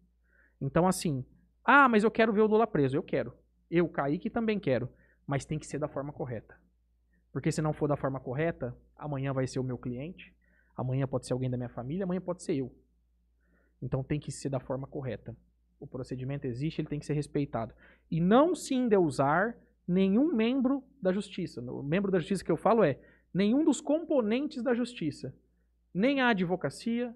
Então, 0.61 0.88
assim, 0.88 1.25
ah, 1.65 1.89
mas 1.89 2.03
eu 2.03 2.11
quero 2.11 2.31
ver 2.31 2.41
o 2.41 2.45
Lula 2.45 2.67
preso. 2.67 2.95
Eu 2.95 3.01
quero. 3.01 3.33
Eu, 3.67 3.89
Kaique, 3.89 4.30
também 4.30 4.59
quero. 4.59 4.88
Mas 5.25 5.43
tem 5.43 5.57
que 5.57 5.65
ser 5.65 5.80
da 5.80 5.88
forma 5.88 6.14
correta. 6.14 6.56
Porque 7.31 7.51
se 7.51 7.64
não 7.64 7.73
for 7.73 7.88
da 7.88 7.97
forma 7.97 8.19
correta, 8.19 8.77
amanhã 8.95 9.33
vai 9.33 9.47
ser 9.47 9.57
o 9.57 9.64
meu 9.64 9.80
cliente, 9.80 10.31
amanhã 10.75 11.07
pode 11.07 11.25
ser 11.25 11.33
alguém 11.33 11.49
da 11.49 11.57
minha 11.57 11.69
família, 11.69 12.03
amanhã 12.03 12.22
pode 12.22 12.43
ser 12.43 12.57
eu. 12.57 12.72
Então 13.81 14.03
tem 14.03 14.19
que 14.19 14.31
ser 14.31 14.49
da 14.49 14.59
forma 14.59 14.85
correta. 14.85 15.35
O 15.80 15.88
procedimento 15.88 16.45
existe, 16.45 16.80
ele 16.80 16.88
tem 16.88 16.99
que 16.99 17.07
ser 17.07 17.14
respeitado. 17.14 17.73
E 18.11 18.22
não 18.22 18.53
se 18.53 18.75
endeusar 18.75 19.57
nenhum 19.88 20.33
membro 20.33 20.83
da 21.01 21.11
justiça. 21.11 21.61
O 21.61 21.82
membro 21.82 22.11
da 22.11 22.19
justiça 22.19 22.43
que 22.43 22.51
eu 22.51 22.57
falo 22.57 22.83
é 22.83 22.99
nenhum 23.33 23.64
dos 23.64 23.80
componentes 23.80 24.61
da 24.61 24.74
justiça. 24.74 25.33
Nem 25.93 26.22
a 26.22 26.30
advocacia, 26.30 27.16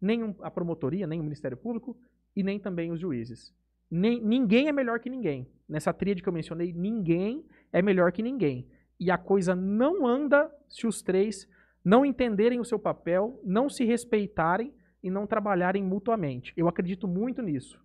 nem 0.00 0.34
a 0.40 0.50
promotoria, 0.50 1.06
nem 1.06 1.20
o 1.20 1.24
Ministério 1.24 1.56
Público 1.56 1.96
e 2.36 2.42
nem 2.42 2.58
também 2.58 2.90
os 2.90 3.00
juízes. 3.00 3.54
Nem, 3.90 4.20
ninguém 4.20 4.68
é 4.68 4.72
melhor 4.72 5.00
que 5.00 5.10
ninguém. 5.10 5.46
Nessa 5.68 5.92
tríade 5.92 6.22
que 6.22 6.28
eu 6.28 6.32
mencionei, 6.32 6.72
ninguém 6.72 7.44
é 7.72 7.80
melhor 7.80 8.12
que 8.12 8.22
ninguém. 8.22 8.66
E 8.98 9.10
a 9.10 9.18
coisa 9.18 9.54
não 9.54 10.06
anda 10.06 10.50
se 10.68 10.86
os 10.86 11.02
três 11.02 11.48
não 11.84 12.04
entenderem 12.04 12.60
o 12.60 12.64
seu 12.64 12.78
papel, 12.78 13.40
não 13.44 13.68
se 13.68 13.84
respeitarem 13.84 14.72
e 15.02 15.10
não 15.10 15.26
trabalharem 15.26 15.82
mutuamente. 15.82 16.52
Eu 16.56 16.68
acredito 16.68 17.08
muito 17.08 17.42
nisso. 17.42 17.82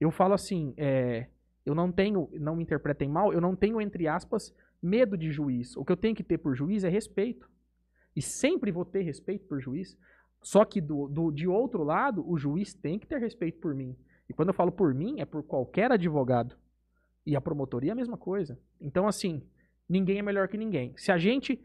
Eu 0.00 0.10
falo 0.10 0.34
assim, 0.34 0.72
é, 0.76 1.28
eu 1.64 1.74
não 1.74 1.92
tenho, 1.92 2.28
não 2.34 2.56
me 2.56 2.62
interpretem 2.62 3.08
mal, 3.08 3.32
eu 3.32 3.40
não 3.40 3.54
tenho, 3.54 3.80
entre 3.80 4.08
aspas, 4.08 4.54
medo 4.82 5.16
de 5.16 5.30
juiz. 5.30 5.76
O 5.76 5.84
que 5.84 5.92
eu 5.92 5.96
tenho 5.96 6.14
que 6.14 6.24
ter 6.24 6.38
por 6.38 6.54
juiz 6.54 6.84
é 6.84 6.88
respeito. 6.88 7.50
E 8.14 8.22
sempre 8.22 8.72
vou 8.72 8.84
ter 8.84 9.02
respeito 9.02 9.46
por 9.46 9.60
juiz. 9.60 9.96
Só 10.42 10.64
que 10.64 10.80
do, 10.80 11.08
do, 11.08 11.30
de 11.30 11.46
outro 11.46 11.82
lado, 11.82 12.28
o 12.28 12.38
juiz 12.38 12.72
tem 12.72 12.98
que 12.98 13.06
ter 13.06 13.18
respeito 13.18 13.58
por 13.60 13.74
mim. 13.74 13.96
E 14.28 14.32
quando 14.32 14.48
eu 14.48 14.54
falo 14.54 14.72
por 14.72 14.94
mim, 14.94 15.20
é 15.20 15.24
por 15.24 15.42
qualquer 15.42 15.90
advogado. 15.90 16.56
E 17.26 17.36
a 17.36 17.40
promotoria 17.40 17.90
é 17.90 17.92
a 17.92 17.96
mesma 17.96 18.16
coisa. 18.16 18.58
Então, 18.80 19.06
assim, 19.06 19.42
ninguém 19.88 20.18
é 20.18 20.22
melhor 20.22 20.48
que 20.48 20.56
ninguém. 20.56 20.94
Se 20.96 21.10
a 21.10 21.18
gente 21.18 21.60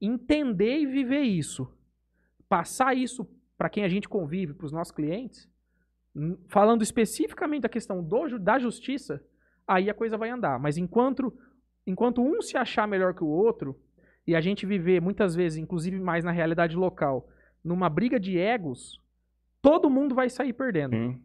entender 0.00 0.78
e 0.78 0.86
viver 0.86 1.22
isso, 1.22 1.72
passar 2.48 2.96
isso 2.96 3.28
para 3.56 3.68
quem 3.68 3.84
a 3.84 3.88
gente 3.88 4.08
convive, 4.08 4.54
para 4.54 4.66
os 4.66 4.72
nossos 4.72 4.92
clientes, 4.92 5.48
falando 6.48 6.82
especificamente 6.82 7.62
da 7.62 7.68
questão 7.68 8.02
do, 8.02 8.38
da 8.38 8.58
justiça, 8.58 9.24
aí 9.66 9.90
a 9.90 9.94
coisa 9.94 10.16
vai 10.16 10.30
andar. 10.30 10.58
Mas 10.58 10.76
enquanto, 10.76 11.32
enquanto 11.86 12.22
um 12.22 12.40
se 12.40 12.56
achar 12.56 12.86
melhor 12.86 13.14
que 13.14 13.24
o 13.24 13.28
outro, 13.28 13.78
e 14.26 14.34
a 14.34 14.40
gente 14.40 14.64
viver 14.64 15.00
muitas 15.00 15.34
vezes, 15.34 15.58
inclusive 15.58 16.00
mais 16.00 16.24
na 16.24 16.30
realidade 16.30 16.76
local, 16.76 17.28
numa 17.62 17.88
briga 17.88 18.18
de 18.18 18.38
egos, 18.38 19.00
todo 19.60 19.90
mundo 19.90 20.14
vai 20.14 20.28
sair 20.28 20.52
perdendo. 20.52 20.96
Hum. 20.96 21.20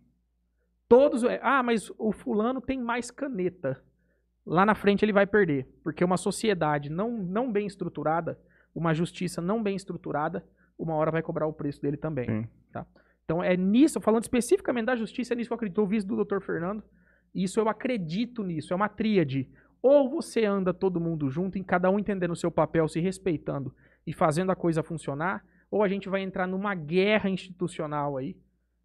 Todos. 0.88 1.24
É, 1.24 1.40
ah, 1.43 1.61
mas 1.61 1.92
o 1.98 2.11
fulano 2.11 2.59
tem 2.59 2.82
mais 2.82 3.11
caneta. 3.11 3.82
Lá 4.45 4.66
na 4.66 4.74
frente 4.74 5.06
ele 5.06 5.14
vai 5.14 5.27
perder. 5.27 5.68
Porque 5.84 6.03
uma 6.03 6.18
sociedade 6.18 6.90
não, 6.90 7.11
não 7.11 7.51
bem 7.51 7.68
estruturada, 7.68 8.40
uma 8.74 8.93
justiça 8.93 9.42
não 9.42 9.61
bem 9.61 9.76
estruturada, 9.76 10.43
uma 10.77 10.95
hora 10.95 11.11
vai 11.11 11.22
cobrar 11.22 11.45
o 11.45 11.53
preço 11.53 11.82
dele 11.82 11.98
também. 11.98 12.50
Tá? 12.72 12.85
Então 13.24 13.43
é 13.43 13.56
nisso, 13.56 14.01
falando 14.01 14.24
especificamente 14.24 14.85
da 14.85 14.95
justiça, 14.95 15.34
é 15.34 15.35
nisso 15.35 15.50
que 15.50 15.53
eu 15.53 15.58
acredito. 15.58 15.80
Eu 15.80 15.85
vi 15.85 16.01
do 16.01 16.26
Dr. 16.26 16.40
Fernando. 16.40 16.84
Isso 17.33 17.59
eu 17.59 17.69
acredito 17.69 18.43
nisso. 18.43 18.74
É 18.74 18.75
uma 18.75 18.90
tríade. 18.90 19.49
Ou 19.82 20.09
você 20.09 20.45
anda 20.45 20.74
todo 20.74 20.99
mundo 20.99 21.30
junto, 21.30 21.58
em 21.58 21.64
cada 21.64 21.90
um 21.90 21.99
entendendo 21.99 22.32
o 22.32 22.35
seu 22.35 22.51
papel, 22.51 22.88
se 22.88 22.99
respeitando 22.99 23.74
e 24.06 24.14
fazendo 24.14 24.51
a 24.51 24.56
coisa 24.56 24.83
funcionar, 24.83 25.45
ou 25.72 25.83
a 25.83 25.88
gente 25.88 26.09
vai 26.09 26.22
entrar 26.22 26.48
numa 26.48 26.75
guerra 26.75 27.30
institucional 27.30 28.17
aí. 28.17 28.35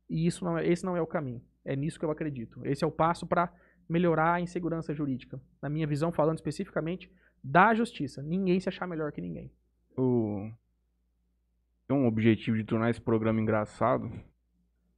E 0.08 0.26
isso 0.26 0.44
não 0.44 0.58
é, 0.58 0.66
esse 0.66 0.84
não 0.84 0.96
é 0.96 1.00
o 1.00 1.06
caminho. 1.06 1.42
É 1.64 1.74
nisso 1.74 1.98
que 1.98 2.04
eu 2.04 2.10
acredito. 2.10 2.60
Esse 2.64 2.84
é 2.84 2.86
o 2.86 2.92
passo 2.92 3.26
para 3.26 3.52
melhorar 3.88 4.34
a 4.34 4.40
insegurança 4.40 4.94
jurídica. 4.94 5.40
Na 5.60 5.68
minha 5.68 5.86
visão, 5.86 6.12
falando 6.12 6.36
especificamente 6.36 7.10
da 7.42 7.74
justiça. 7.74 8.22
Ninguém 8.22 8.60
se 8.60 8.68
achar 8.68 8.86
melhor 8.86 9.12
que 9.12 9.20
ninguém. 9.20 9.50
O... 9.96 10.50
Tem 11.86 11.96
um 11.96 12.06
objetivo 12.06 12.56
de 12.56 12.64
tornar 12.64 12.90
esse 12.90 13.00
programa 13.00 13.40
engraçado. 13.40 14.10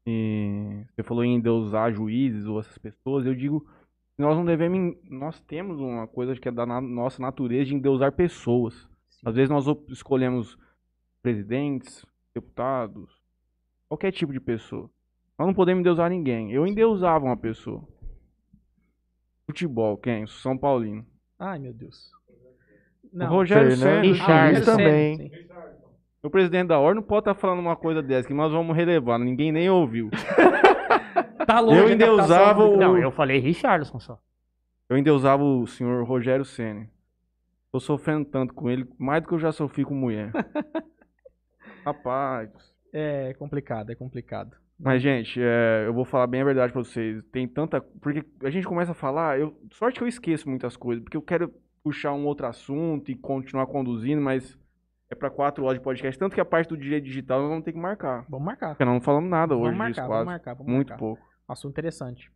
E 0.07 0.85
você 0.95 1.03
falou 1.03 1.25
em 1.25 1.35
endeusar 1.35 1.93
juízes 1.93 2.47
ou 2.47 2.61
essas 2.61 2.79
pessoas. 2.79 3.27
Eu 3.27 3.35
digo, 3.35 3.67
nós 4.17 4.37
não 4.37 4.45
devemos. 4.45 4.97
Nós 5.11 5.41
temos 5.41 5.81
uma 5.81 6.07
coisa 6.07 6.35
que 6.37 6.49
é 6.49 6.53
da 6.53 6.65
nossa 6.81 7.21
natureza 7.21 7.67
de 7.67 7.75
endeusar 7.75 8.13
pessoas. 8.13 8.89
Sim. 9.09 9.23
Às 9.25 9.35
vezes 9.35 9.51
nós 9.51 9.67
escolhemos 9.89 10.57
presidentes, 11.23 12.07
deputados, 12.33 13.11
qualquer 13.89 14.13
tipo 14.13 14.33
de 14.33 14.41
pessoa. 14.41 14.89
Nós 15.39 15.47
não 15.47 15.55
podemos 15.55 15.81
endeusar 15.81 16.09
ninguém. 16.09 16.53
Eu 16.53 16.67
endeusava 16.67 17.25
uma 17.25 17.37
pessoa. 17.37 17.87
Futebol, 19.45 19.97
quem? 19.97 20.27
São 20.27 20.57
Paulino. 20.57 21.05
Ai, 21.39 21.59
meu 21.59 21.75
Deus. 21.75 22.11
Não. 23.13 23.27
O 23.27 23.31
Rogério 23.31 23.77
Senna. 23.77 24.01
Richard 24.01 24.65
também. 24.65 25.31
O 26.27 26.31
presidente 26.31 26.67
da 26.67 26.79
ordem 26.81 26.97
não 27.01 27.07
pode 27.07 27.21
estar 27.21 27.35
tá 27.35 27.41
falando 27.41 27.61
uma 27.61 27.77
coisa 27.77 28.03
dessa 28.03 28.27
que 28.27 28.35
nós 28.35 28.51
vamos 28.51 28.77
relevar. 28.77 29.17
Ninguém 29.17 29.53
nem 29.53 29.71
ouviu. 29.71 30.11
tá 31.47 31.61
longe 31.61 31.79
eu 31.79 31.89
endeusava 31.89 32.65
o... 32.65 32.77
Não, 32.77 32.99
eu 32.99 33.13
falei 33.13 33.39
Richardson 33.39 34.01
só. 34.01 34.19
Eu 34.89 34.99
endeusava 34.99 35.45
o 35.45 35.69
senhor 35.69 36.05
Rogério 36.05 36.45
Senna. 36.45 36.91
Tô 37.71 37.79
sofrendo 37.79 38.25
tanto 38.25 38.55
com 38.55 38.69
ele, 38.69 38.89
mais 38.99 39.23
do 39.23 39.29
que 39.29 39.35
eu 39.35 39.39
já 39.39 39.53
sofri 39.53 39.85
com 39.85 39.95
mulher. 39.95 40.33
Rapaz. 41.87 42.51
É 42.93 43.33
complicado, 43.35 43.91
é 43.91 43.95
complicado. 43.95 44.57
Mas, 44.77 45.01
gente, 45.01 45.41
é, 45.41 45.85
eu 45.87 45.95
vou 45.95 46.05
falar 46.05 46.27
bem 46.27 46.41
a 46.41 46.45
verdade 46.45 46.73
pra 46.73 46.83
vocês. 46.83 47.23
Tem 47.31 47.47
tanta. 47.47 47.81
Porque 47.81 48.25
a 48.43 48.51
gente 48.51 48.67
começa 48.67 48.91
a 48.91 48.97
falar. 48.97 49.39
Eu... 49.39 49.57
Sorte 49.71 49.99
que 49.99 50.03
eu 50.03 50.09
esqueço 50.09 50.51
muitas 50.51 50.77
coisas, 50.77 51.05
porque 51.05 51.17
eu 51.17 51.23
quero 51.23 51.55
puxar 51.85 52.13
um 52.15 52.27
outro 52.27 52.49
assunto 52.49 53.13
e 53.13 53.15
continuar 53.15 53.69
conduzindo, 53.69 54.21
mas 54.21 54.59
é 55.11 55.15
para 55.15 55.31
quatro 55.31 55.65
horas 55.65 55.79
de 55.79 55.85
podcast. 55.85 56.19
Tanto 56.19 56.35
que 56.35 56.41
a 56.41 56.45
parte 56.45 56.69
do 56.69 56.77
direito 56.77 57.05
digital 57.05 57.41
nós 57.41 57.49
vamos 57.49 57.65
ter 57.65 57.73
que 57.73 57.79
marcar. 57.79 58.25
Vamos 58.29 58.45
marcar. 58.45 58.71
Porque 58.71 58.85
nós 58.85 58.95
não 58.95 59.01
falamos 59.01 59.31
nada 59.31 59.55
vamos 59.55 59.69
hoje 59.69 59.79
marcar, 59.79 59.93
disso, 59.93 60.07
quase. 60.07 60.25
Vamos 60.25 60.33
marcar, 60.33 60.55
vamos 60.55 60.73
Muito 60.73 60.89
marcar. 60.89 60.99
pouco. 60.99 61.23
Assunto 61.49 61.73
interessante. 61.73 62.31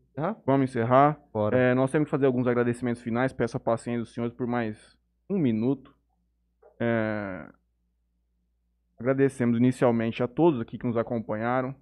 Vamos 0.45 0.71
encerrar. 0.71 1.19
É, 1.53 1.75
nós 1.75 1.91
temos 1.91 2.07
que 2.07 2.11
fazer 2.11 2.27
alguns 2.27 2.47
agradecimentos 2.47 3.03
finais. 3.03 3.33
Peço 3.33 3.57
a 3.57 3.61
paciência 3.61 4.01
dos 4.01 4.13
senhores 4.13 4.35
por 4.35 4.47
mais 4.47 4.97
um 5.29 5.39
minuto. 5.39 5.95
É... 6.79 7.49
Agradecemos 8.99 9.57
inicialmente 9.57 10.23
a 10.23 10.29
todos 10.29 10.61
aqui 10.61 10.77
que 10.77 10.87
nos 10.87 10.97
acompanharam. 10.97 11.75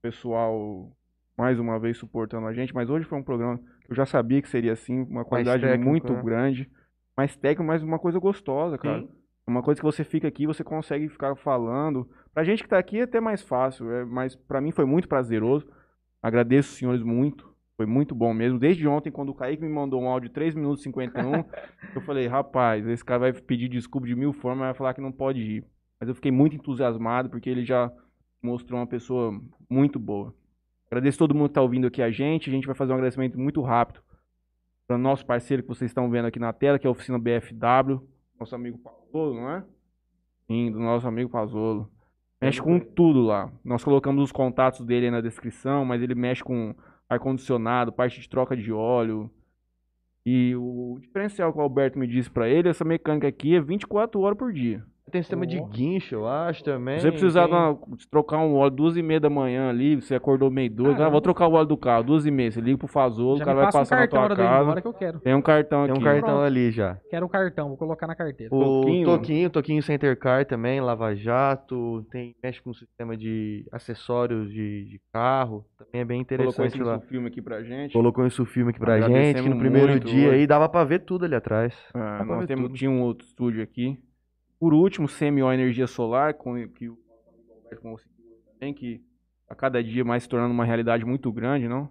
Pessoal, 0.00 0.92
mais 1.36 1.58
uma 1.58 1.78
vez 1.78 1.98
suportando 1.98 2.46
a 2.46 2.52
gente. 2.52 2.74
Mas 2.74 2.88
hoje 2.88 3.04
foi 3.04 3.18
um 3.18 3.22
programa 3.22 3.58
que 3.84 3.90
eu 3.90 3.96
já 3.96 4.06
sabia 4.06 4.40
que 4.40 4.48
seria 4.48 4.72
assim, 4.72 5.02
uma 5.02 5.24
qualidade 5.24 5.62
técnico, 5.62 5.90
muito 5.90 6.12
né? 6.12 6.22
grande. 6.22 6.70
Mais 7.16 7.36
técnico, 7.36 7.64
mas 7.64 7.82
uma 7.82 7.98
coisa 7.98 8.18
gostosa, 8.18 8.78
cara. 8.78 9.00
Sim. 9.00 9.08
Uma 9.46 9.62
coisa 9.62 9.80
que 9.80 9.84
você 9.84 10.02
fica 10.02 10.26
aqui, 10.26 10.46
você 10.46 10.64
consegue 10.64 11.08
ficar 11.08 11.36
falando. 11.36 12.08
Pra 12.34 12.42
gente 12.42 12.62
que 12.62 12.68
tá 12.68 12.78
aqui 12.78 12.98
é 12.98 13.02
até 13.02 13.20
mais 13.20 13.42
fácil, 13.42 13.90
é, 13.92 14.04
mas 14.04 14.34
para 14.34 14.60
mim 14.60 14.72
foi 14.72 14.84
muito 14.84 15.06
prazeroso. 15.08 15.66
Agradeço 16.20 16.72
os 16.72 16.78
senhores 16.78 17.02
muito. 17.02 17.54
Foi 17.76 17.86
muito 17.86 18.14
bom 18.14 18.34
mesmo. 18.34 18.58
Desde 18.58 18.88
ontem, 18.88 19.10
quando 19.10 19.28
o 19.28 19.34
Kaique 19.34 19.62
me 19.62 19.68
mandou 19.68 20.02
um 20.02 20.08
áudio 20.08 20.28
de 20.28 20.34
3 20.34 20.54
minutos 20.54 20.80
e 20.80 20.84
51, 20.84 21.44
eu 21.94 22.00
falei, 22.00 22.26
rapaz, 22.26 22.86
esse 22.88 23.04
cara 23.04 23.20
vai 23.20 23.32
pedir 23.32 23.68
desculpa 23.68 24.06
de 24.06 24.16
mil 24.16 24.32
formas, 24.32 24.66
vai 24.66 24.74
falar 24.74 24.94
que 24.94 25.00
não 25.00 25.12
pode 25.12 25.40
ir. 25.40 25.64
Mas 26.00 26.08
eu 26.08 26.14
fiquei 26.14 26.32
muito 26.32 26.56
entusiasmado 26.56 27.30
porque 27.30 27.48
ele 27.48 27.64
já 27.64 27.92
mostrou 28.42 28.80
uma 28.80 28.86
pessoa 28.86 29.38
muito 29.70 29.98
boa. 29.98 30.34
Agradeço 30.90 31.18
todo 31.18 31.34
mundo 31.34 31.48
que 31.48 31.50
está 31.50 31.62
ouvindo 31.62 31.86
aqui 31.86 32.02
a 32.02 32.10
gente. 32.10 32.48
A 32.48 32.52
gente 32.52 32.66
vai 32.66 32.74
fazer 32.74 32.92
um 32.92 32.96
agradecimento 32.96 33.38
muito 33.38 33.60
rápido 33.60 34.00
para 34.86 34.96
o 34.96 34.98
nosso 34.98 35.26
parceiro 35.26 35.62
que 35.62 35.68
vocês 35.68 35.90
estão 35.90 36.08
vendo 36.10 36.26
aqui 36.26 36.38
na 36.38 36.52
tela, 36.52 36.78
que 36.78 36.86
é 36.86 36.88
a 36.88 36.90
oficina 36.90 37.18
BFW, 37.18 38.06
nosso 38.38 38.54
amigo 38.54 38.78
Pazolo, 38.78 39.34
não 39.34 39.50
é? 39.50 39.64
Sim, 40.46 40.70
do 40.70 40.78
nosso 40.78 41.06
amigo 41.06 41.30
Pazolo. 41.30 41.90
Mexe 42.40 42.60
com 42.60 42.78
tudo 42.78 43.22
lá. 43.22 43.50
Nós 43.64 43.82
colocamos 43.82 44.22
os 44.22 44.32
contatos 44.32 44.84
dele 44.84 45.06
aí 45.06 45.10
na 45.10 45.20
descrição, 45.20 45.84
mas 45.84 46.02
ele 46.02 46.14
mexe 46.14 46.44
com 46.44 46.74
ar-condicionado, 47.08 47.92
parte 47.92 48.20
de 48.20 48.28
troca 48.28 48.56
de 48.56 48.72
óleo. 48.72 49.30
E 50.24 50.54
o 50.56 50.98
diferencial 51.00 51.52
que 51.52 51.58
o 51.58 51.62
Alberto 51.62 51.98
me 51.98 52.06
disse 52.06 52.30
para 52.30 52.48
ele, 52.48 52.68
essa 52.68 52.84
mecânica 52.84 53.28
aqui 53.28 53.54
é 53.54 53.60
24 53.60 54.20
horas 54.20 54.36
por 54.36 54.52
dia. 54.52 54.84
Tem 55.10 55.22
sistema 55.22 55.46
de 55.46 55.60
Oh. 55.60 55.66
guincho, 55.66 56.16
eu 56.16 56.26
acho, 56.26 56.64
também. 56.64 56.98
Você 56.98 57.10
precisar 57.12 57.42
tem- 57.46 57.50
de 57.50 57.56
uma- 57.56 57.96
de 57.96 58.08
trocar 58.08 58.38
um 58.38 58.56
óleo 58.56 58.70
duas 58.72 58.96
e 58.96 59.02
meia 59.02 59.20
da 59.20 59.30
manhã 59.30 59.70
ali, 59.70 59.94
você 59.94 60.16
acordou 60.16 60.50
meio 60.50 60.68
dois, 60.68 61.00
ah, 61.00 61.08
vou 61.08 61.20
trocar 61.20 61.46
o 61.46 61.52
óleo 61.52 61.66
do 61.68 61.76
carro, 61.76 62.02
duas 62.02 62.26
e 62.26 62.30
meia, 62.30 62.50
você 62.50 62.60
liga 62.60 62.76
pro 62.76 62.88
Fazol, 62.88 63.36
Já 63.36 63.44
o 63.44 63.46
cara 63.46 63.54
vai 63.56 63.64
passa 63.66 63.78
um 63.78 63.80
passar 63.82 63.94
na 63.96 64.00
cartão 64.02 64.18
tua 64.18 64.24
hora 64.24 64.34
de 64.34 64.42
casa. 64.66 64.80
que 64.82 64.88
eu 64.88 64.92
quero. 64.92 65.20
Tem 65.20 65.32
um 65.34 65.40
cartão 65.40 65.84
Tem 65.84 65.92
aqui. 65.92 66.00
um 66.00 66.04
cartão 66.04 66.28
Pronto. 66.30 66.42
ali 66.42 66.70
já. 66.72 66.98
Quero 67.08 67.24
o 67.24 67.28
cartão, 67.28 67.68
vou 67.68 67.76
colocar 67.76 68.08
na 68.08 68.16
carteira. 68.16 68.52
O 68.52 68.58
Toquinho. 68.82 69.04
Toquinho, 69.06 69.50
Toquinho, 69.50 69.82
Center 69.82 70.18
Car 70.18 70.44
também, 70.44 70.80
Lava 70.80 71.14
Jato, 71.14 72.04
tem, 72.10 72.34
mexe 72.42 72.60
com 72.60 72.74
sistema 72.74 73.16
de 73.16 73.64
acessórios 73.72 74.50
de, 74.50 74.86
de 74.86 75.00
carro, 75.12 75.64
também 75.78 76.00
é 76.00 76.04
bem 76.04 76.24
Colocou 76.24 76.44
interessante 76.46 76.74
esse 76.74 76.82
lá. 76.82 76.98
filme 77.00 77.28
aqui 77.28 77.40
pra 77.40 77.62
gente. 77.62 77.92
Colocou 77.92 78.26
isso 78.26 78.44
filme 78.44 78.70
aqui 78.70 78.80
pra 78.80 78.94
Agradecemos 78.96 79.26
gente, 79.28 79.42
que 79.44 79.48
no 79.48 79.58
primeiro 79.58 80.00
dia 80.00 80.28
hoje. 80.30 80.36
aí 80.40 80.46
dava 80.48 80.68
pra 80.68 80.82
ver 80.82 80.98
tudo 81.04 81.24
ali 81.24 81.36
atrás. 81.36 81.72
Ah, 81.94 82.24
nós 82.24 82.46
temos, 82.46 82.66
tudo. 82.66 82.74
tinha 82.76 82.90
um 82.90 83.02
outro 83.02 83.24
estúdio 83.24 83.62
aqui. 83.62 83.96
Por 84.58 84.72
último, 84.72 85.08
Semi-O 85.08 85.52
Energia 85.52 85.86
Solar, 85.86 86.34
que 86.74 86.88
o 86.88 86.98
conseguiu 87.82 88.36
também, 88.52 88.72
que 88.72 89.02
a 89.48 89.54
cada 89.54 89.82
dia 89.82 90.04
mais 90.04 90.22
se 90.22 90.28
tornando 90.28 90.52
uma 90.52 90.64
realidade 90.64 91.04
muito 91.04 91.30
grande, 91.32 91.68
não? 91.68 91.90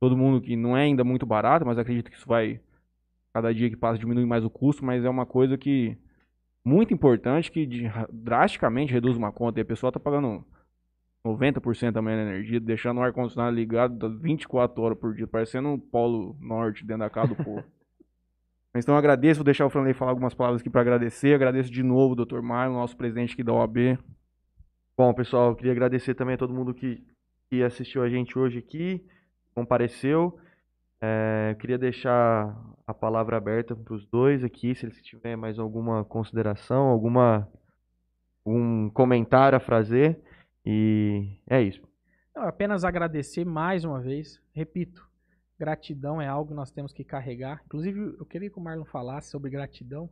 Todo 0.00 0.16
mundo 0.16 0.40
que 0.40 0.56
não 0.56 0.76
é 0.76 0.82
ainda 0.82 1.04
muito 1.04 1.26
barato, 1.26 1.64
mas 1.64 1.78
acredito 1.78 2.10
que 2.10 2.16
isso 2.16 2.26
vai, 2.26 2.60
cada 3.32 3.52
dia 3.52 3.70
que 3.70 3.76
passa, 3.76 3.98
diminuir 3.98 4.26
mais 4.26 4.44
o 4.44 4.50
custo, 4.50 4.84
mas 4.84 5.04
é 5.04 5.08
uma 5.08 5.26
coisa 5.26 5.56
que 5.58 5.96
muito 6.64 6.94
importante, 6.94 7.50
que 7.50 7.68
drasticamente 8.10 8.92
reduz 8.92 9.16
uma 9.16 9.30
conta. 9.30 9.60
E 9.60 9.62
a 9.62 9.66
pessoa 9.66 9.92
tá 9.92 10.00
pagando 10.00 10.44
90% 11.24 11.92
também 11.92 12.16
da 12.16 12.22
energia, 12.22 12.60
deixando 12.60 12.98
o 12.98 13.02
ar-condicionado 13.02 13.54
ligado 13.54 14.18
24 14.18 14.82
horas 14.82 14.98
por 14.98 15.14
dia, 15.14 15.26
parecendo 15.26 15.68
um 15.68 15.78
polo 15.78 16.36
norte 16.40 16.84
dentro 16.84 17.04
da 17.04 17.10
casa 17.10 17.34
do 17.34 17.44
povo. 17.44 17.64
Então 18.76 18.96
agradeço, 18.96 19.38
vou 19.38 19.44
deixar 19.44 19.66
o 19.66 19.70
Franley 19.70 19.94
falar 19.94 20.10
algumas 20.10 20.34
palavras 20.34 20.60
aqui 20.60 20.68
para 20.68 20.80
agradecer. 20.80 21.32
Agradeço 21.32 21.70
de 21.70 21.82
novo 21.82 22.14
o 22.14 22.24
Dr. 22.24 22.40
Maio, 22.40 22.72
nosso 22.72 22.96
presidente 22.96 23.34
aqui 23.34 23.44
da 23.44 23.52
OAB. 23.52 23.96
Bom, 24.96 25.14
pessoal, 25.14 25.50
eu 25.50 25.56
queria 25.56 25.72
agradecer 25.72 26.14
também 26.14 26.34
a 26.34 26.38
todo 26.38 26.52
mundo 26.52 26.74
que, 26.74 27.04
que 27.48 27.62
assistiu 27.62 28.02
a 28.02 28.08
gente 28.08 28.36
hoje 28.36 28.58
aqui, 28.58 29.04
compareceu. 29.54 30.38
É, 31.00 31.50
eu 31.52 31.56
queria 31.56 31.78
deixar 31.78 32.56
a 32.86 32.92
palavra 32.92 33.36
aberta 33.36 33.76
para 33.76 33.94
os 33.94 34.06
dois 34.06 34.42
aqui, 34.42 34.74
se 34.74 34.86
eles 34.86 35.00
tiverem 35.02 35.36
mais 35.36 35.58
alguma 35.58 36.04
consideração, 36.04 36.88
alguma 36.88 37.48
um 38.44 38.90
comentário 38.90 39.56
a 39.56 39.60
fazer. 39.60 40.18
E 40.66 41.28
é 41.48 41.62
isso. 41.62 41.82
Não, 42.34 42.42
apenas 42.42 42.84
agradecer 42.84 43.44
mais 43.44 43.84
uma 43.84 44.00
vez. 44.00 44.40
Repito, 44.52 45.08
gratidão 45.58 46.20
é 46.20 46.26
algo 46.26 46.50
que 46.50 46.56
nós 46.56 46.70
temos 46.70 46.92
que 46.92 47.04
carregar. 47.04 47.62
Inclusive, 47.66 48.16
eu 48.18 48.26
queria 48.26 48.50
que 48.50 48.58
o 48.58 48.62
Marlon 48.62 48.84
falasse 48.84 49.30
sobre 49.30 49.50
gratidão. 49.50 50.10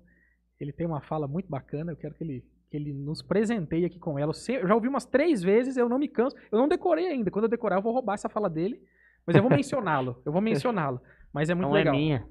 Ele 0.61 0.73
tem 0.73 0.87
uma 0.87 1.01
fala 1.01 1.27
muito 1.27 1.49
bacana, 1.49 1.93
eu 1.93 1.97
quero 1.97 2.15
que 2.15 2.23
ele, 2.23 2.45
que 2.71 2.77
ele 2.77 2.93
nos 2.93 3.21
presenteie 3.23 3.85
aqui 3.85 3.99
com 3.99 4.19
ela. 4.19 4.33
Eu 4.49 4.69
já 4.69 4.75
ouvi 4.75 4.89
umas 4.89 5.05
três 5.05 5.43
vezes, 5.43 5.77
eu 5.77 5.89
não 5.89 5.99
me 5.99 6.09
canso. 6.09 6.37
Eu 6.51 6.59
não 6.59 6.69
decorei 6.69 7.09
ainda. 7.09 7.31
Quando 7.31 7.45
eu 7.45 7.51
decorar, 7.51 7.77
eu 7.77 7.83
vou 7.83 7.93
roubar 7.93 8.15
essa 8.15 8.29
fala 8.29 8.49
dele. 8.49 8.81
Mas 9.27 9.37
eu 9.37 9.43
vou 9.43 9.51
mencioná-lo. 9.51 10.21
Eu 10.25 10.33
vou 10.33 10.41
mencioná-lo. 10.41 11.01
Mas 11.33 11.51
é 11.51 11.55
muito 11.55 11.69
Não 11.69 11.75
legal. 11.75 11.95
é 11.95 11.97
minha. 11.97 12.27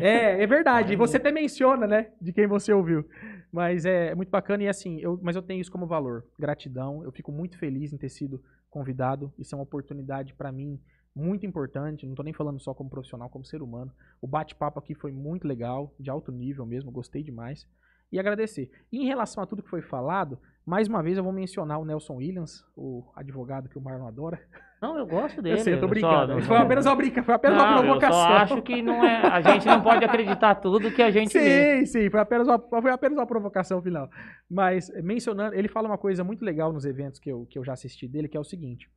É, 0.00 0.42
é 0.42 0.46
verdade. 0.46 0.92
E 0.92 0.96
você 0.96 1.16
até 1.16 1.32
menciona, 1.32 1.86
né? 1.86 2.12
De 2.20 2.32
quem 2.32 2.46
você 2.46 2.72
ouviu. 2.72 3.08
Mas 3.50 3.84
é, 3.84 4.08
é 4.08 4.14
muito 4.14 4.30
bacana 4.30 4.62
e 4.62 4.68
assim, 4.68 4.98
eu, 5.00 5.18
mas 5.22 5.36
eu 5.36 5.42
tenho 5.42 5.60
isso 5.60 5.70
como 5.70 5.86
valor. 5.86 6.26
Gratidão. 6.38 7.02
Eu 7.04 7.12
fico 7.12 7.32
muito 7.32 7.58
feliz 7.58 7.92
em 7.92 7.98
ter 7.98 8.08
sido 8.08 8.42
convidado. 8.68 9.32
Isso 9.38 9.54
é 9.54 9.58
uma 9.58 9.64
oportunidade 9.64 10.34
para 10.34 10.52
mim 10.52 10.80
muito 11.14 11.44
importante. 11.46 12.06
Não 12.06 12.14
tô 12.14 12.22
nem 12.22 12.32
falando 12.32 12.60
só 12.60 12.72
como 12.74 12.90
profissional, 12.90 13.28
como 13.28 13.44
ser 13.44 13.62
humano. 13.62 13.92
O 14.20 14.26
bate-papo 14.26 14.78
aqui 14.78 14.94
foi 14.94 15.12
muito 15.12 15.46
legal, 15.46 15.92
de 15.98 16.10
alto 16.10 16.30
nível 16.32 16.64
mesmo, 16.66 16.90
gostei 16.90 17.22
demais. 17.22 17.66
E 18.10 18.18
agradecer. 18.18 18.70
E 18.92 18.98
em 19.02 19.06
relação 19.06 19.42
a 19.42 19.46
tudo 19.46 19.62
que 19.62 19.70
foi 19.70 19.80
falado, 19.80 20.38
mais 20.66 20.86
uma 20.86 21.02
vez 21.02 21.16
eu 21.16 21.24
vou 21.24 21.32
mencionar 21.32 21.78
o 21.78 21.84
Nelson 21.84 22.16
Williams, 22.16 22.62
o 22.76 23.04
advogado 23.16 23.70
que 23.70 23.78
o 23.78 23.80
Marlon 23.80 24.06
adora. 24.06 24.38
Não, 24.82 24.98
eu 24.98 25.06
gosto 25.06 25.40
dele. 25.42 25.54
eu 25.58 25.64
sei, 25.64 25.72
eu 25.74 25.80
tô 25.80 25.86
só- 25.86 25.90
brincando. 25.90 26.38
Isso 26.38 26.46
foi 26.46 26.58
apenas 26.58 26.84
uma 26.84 26.94
brinca, 26.94 27.22
foi 27.22 27.34
apenas 27.34 27.56
uma 27.58 27.66
Não, 27.70 27.76
eu 27.78 27.82
provocação. 27.84 28.20
só 28.20 28.28
acho 28.36 28.60
que 28.62 28.82
não 28.82 29.02
é, 29.02 29.16
a 29.26 29.40
gente 29.40 29.64
não 29.66 29.80
pode 29.82 30.04
acreditar 30.04 30.56
tudo 30.56 30.90
que 30.92 31.00
a 31.00 31.10
gente 31.10 31.32
vê. 31.38 31.86
Sim, 31.86 31.86
sim, 31.86 32.10
foi 32.10 32.20
apenas, 32.20 32.46
uma, 32.46 32.58
foi 32.58 32.90
apenas 32.90 33.16
uma 33.16 33.26
provocação 33.26 33.80
final. 33.80 34.10
Mas 34.50 34.90
mencionando, 35.02 35.54
ele 35.54 35.68
fala 35.68 35.88
uma 35.88 35.96
coisa 35.98 36.22
muito 36.22 36.44
legal 36.44 36.70
nos 36.70 36.84
eventos 36.84 37.18
que 37.18 37.30
eu, 37.30 37.46
que 37.46 37.58
eu 37.58 37.64
já 37.64 37.72
assisti 37.72 38.06
dele, 38.06 38.28
que 38.28 38.36
é 38.36 38.40
o 38.40 38.44
seguinte: 38.44 38.90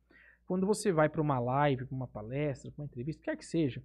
quando 0.46 0.66
você 0.66 0.92
vai 0.92 1.08
para 1.08 1.20
uma 1.20 1.38
live, 1.38 1.86
para 1.86 1.94
uma 1.94 2.06
palestra, 2.06 2.70
para 2.70 2.82
uma 2.82 2.86
entrevista, 2.86 3.22
quer 3.22 3.36
que 3.36 3.44
seja, 3.44 3.82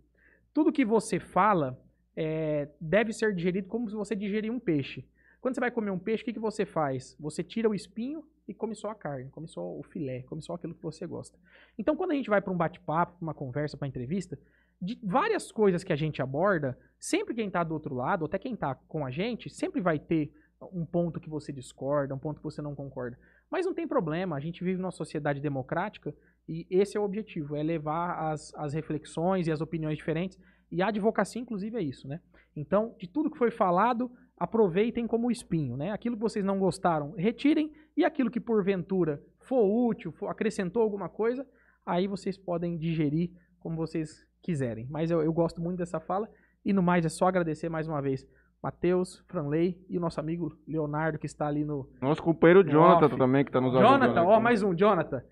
tudo 0.54 0.72
que 0.72 0.86
você 0.86 1.20
fala 1.20 1.80
eh, 2.16 2.70
deve 2.80 3.14
ser 3.14 3.34
digerido 3.34 3.68
como 3.68 3.90
se 3.90 3.96
você 3.96 4.16
digerir 4.16 4.52
um 4.52 4.60
peixe. 4.60 5.06
Quando 5.40 5.56
você 5.56 5.60
vai 5.60 5.72
comer 5.72 5.90
um 5.92 5.98
peixe, 5.98 6.22
o 6.22 6.26
que, 6.26 6.34
que 6.34 6.40
você 6.40 6.66
faz? 6.66 7.16
Você 7.20 7.44
tira 7.44 7.68
o 7.68 7.74
espinho 7.74 8.24
e 8.48 8.54
come 8.54 8.76
só 8.76 8.92
a 8.92 8.96
carne, 8.96 9.30
come 9.32 9.48
só 9.48 9.62
o 9.62 9.82
filé, 9.82 10.22
come 10.24 10.42
só 10.42 10.54
aquilo 10.54 10.76
que 10.76 10.84
você 10.84 11.08
gosta. 11.08 11.38
Então, 11.80 11.96
quando 11.96 12.12
a 12.12 12.16
gente 12.16 12.30
vai 12.30 12.42
para 12.42 12.54
um 12.54 12.58
bate-papo, 12.58 13.14
pra 13.14 13.24
uma 13.24 13.34
conversa, 13.34 13.76
para 13.76 13.86
uma 13.86 13.90
entrevista, 13.90 14.38
de 14.80 15.00
várias 15.02 15.52
coisas 15.52 15.84
que 15.84 15.94
a 15.94 15.96
gente 15.96 16.22
aborda, 16.22 16.78
sempre 17.00 17.34
quem 17.34 17.48
está 17.48 17.64
do 17.64 17.74
outro 17.74 17.96
lado, 17.96 18.26
até 18.26 18.38
quem 18.38 18.54
está 18.54 18.76
com 18.76 19.06
a 19.06 19.10
gente, 19.10 19.50
sempre 19.50 19.82
vai 19.82 19.98
ter 19.98 20.32
um 20.72 20.86
ponto 20.86 21.20
que 21.20 21.30
você 21.30 21.52
discorda, 21.52 22.14
um 22.14 22.20
ponto 22.20 22.38
que 22.38 22.44
você 22.44 22.62
não 22.62 22.76
concorda. 22.76 23.18
Mas 23.50 23.66
não 23.66 23.74
tem 23.74 23.88
problema, 23.88 24.36
a 24.36 24.40
gente 24.40 24.64
vive 24.64 24.80
numa 24.80 24.92
sociedade 24.92 25.40
democrática 25.40 26.14
e 26.52 26.68
esse 26.70 26.98
é 26.98 27.00
o 27.00 27.04
objetivo, 27.04 27.56
é 27.56 27.64
levar 27.64 28.30
as, 28.30 28.54
as 28.56 28.74
reflexões 28.74 29.48
e 29.48 29.52
as 29.52 29.62
opiniões 29.62 29.98
diferentes. 29.98 30.38
E 30.70 30.82
a 30.82 30.88
advocacia, 30.88 31.42
inclusive, 31.42 31.78
é 31.78 31.82
isso, 31.82 32.10
né? 32.10 32.20
Então, 32.54 32.94
de 33.00 33.08
tudo 33.08 33.32
que 33.32 33.38
foi 33.38 33.50
falado, 33.52 34.12
aproveitem 34.38 35.08
como 35.08 35.32
espinho, 35.32 35.78
né? 35.78 35.92
Aquilo 35.92 36.18
que 36.18 36.22
vocês 36.22 36.44
não 36.44 36.60
gostaram, 36.60 37.14
retirem, 37.18 37.72
e 37.96 38.04
aquilo 38.04 38.30
que 38.30 38.40
porventura 38.40 39.22
for 39.40 39.64
útil, 39.64 40.12
for, 40.12 40.28
acrescentou 40.28 40.82
alguma 40.84 41.08
coisa, 41.08 41.48
aí 41.86 42.06
vocês 42.06 42.38
podem 42.38 42.78
digerir 42.78 43.32
como 43.62 43.78
vocês 43.78 44.28
quiserem. 44.42 44.88
Mas 44.90 45.10
eu, 45.10 45.22
eu 45.22 45.32
gosto 45.32 45.62
muito 45.62 45.78
dessa 45.78 46.02
fala, 46.02 46.28
e 46.66 46.74
no 46.74 46.84
mais 46.84 47.06
é 47.06 47.10
só 47.10 47.28
agradecer 47.28 47.70
mais 47.70 47.88
uma 47.88 48.02
vez 48.02 48.28
Matheus, 48.62 49.24
Franley 49.28 49.80
e 49.90 49.98
o 49.98 50.02
nosso 50.02 50.20
amigo 50.20 50.54
Leonardo, 50.68 51.18
que 51.18 51.26
está 51.26 51.48
ali 51.48 51.64
no. 51.64 51.90
Nosso 52.02 52.22
companheiro 52.22 52.64
No 52.64 52.70
Jonathan 52.70 53.06
off. 53.06 53.18
também, 53.18 53.46
que 53.46 53.52
tá 53.52 53.62
nos 53.62 53.74
ajudando. 53.74 54.02
Jonathan, 54.02 54.24
ó, 54.24 54.40
mais 54.40 54.62
um, 54.62 54.76
Jonathan. 54.76 55.24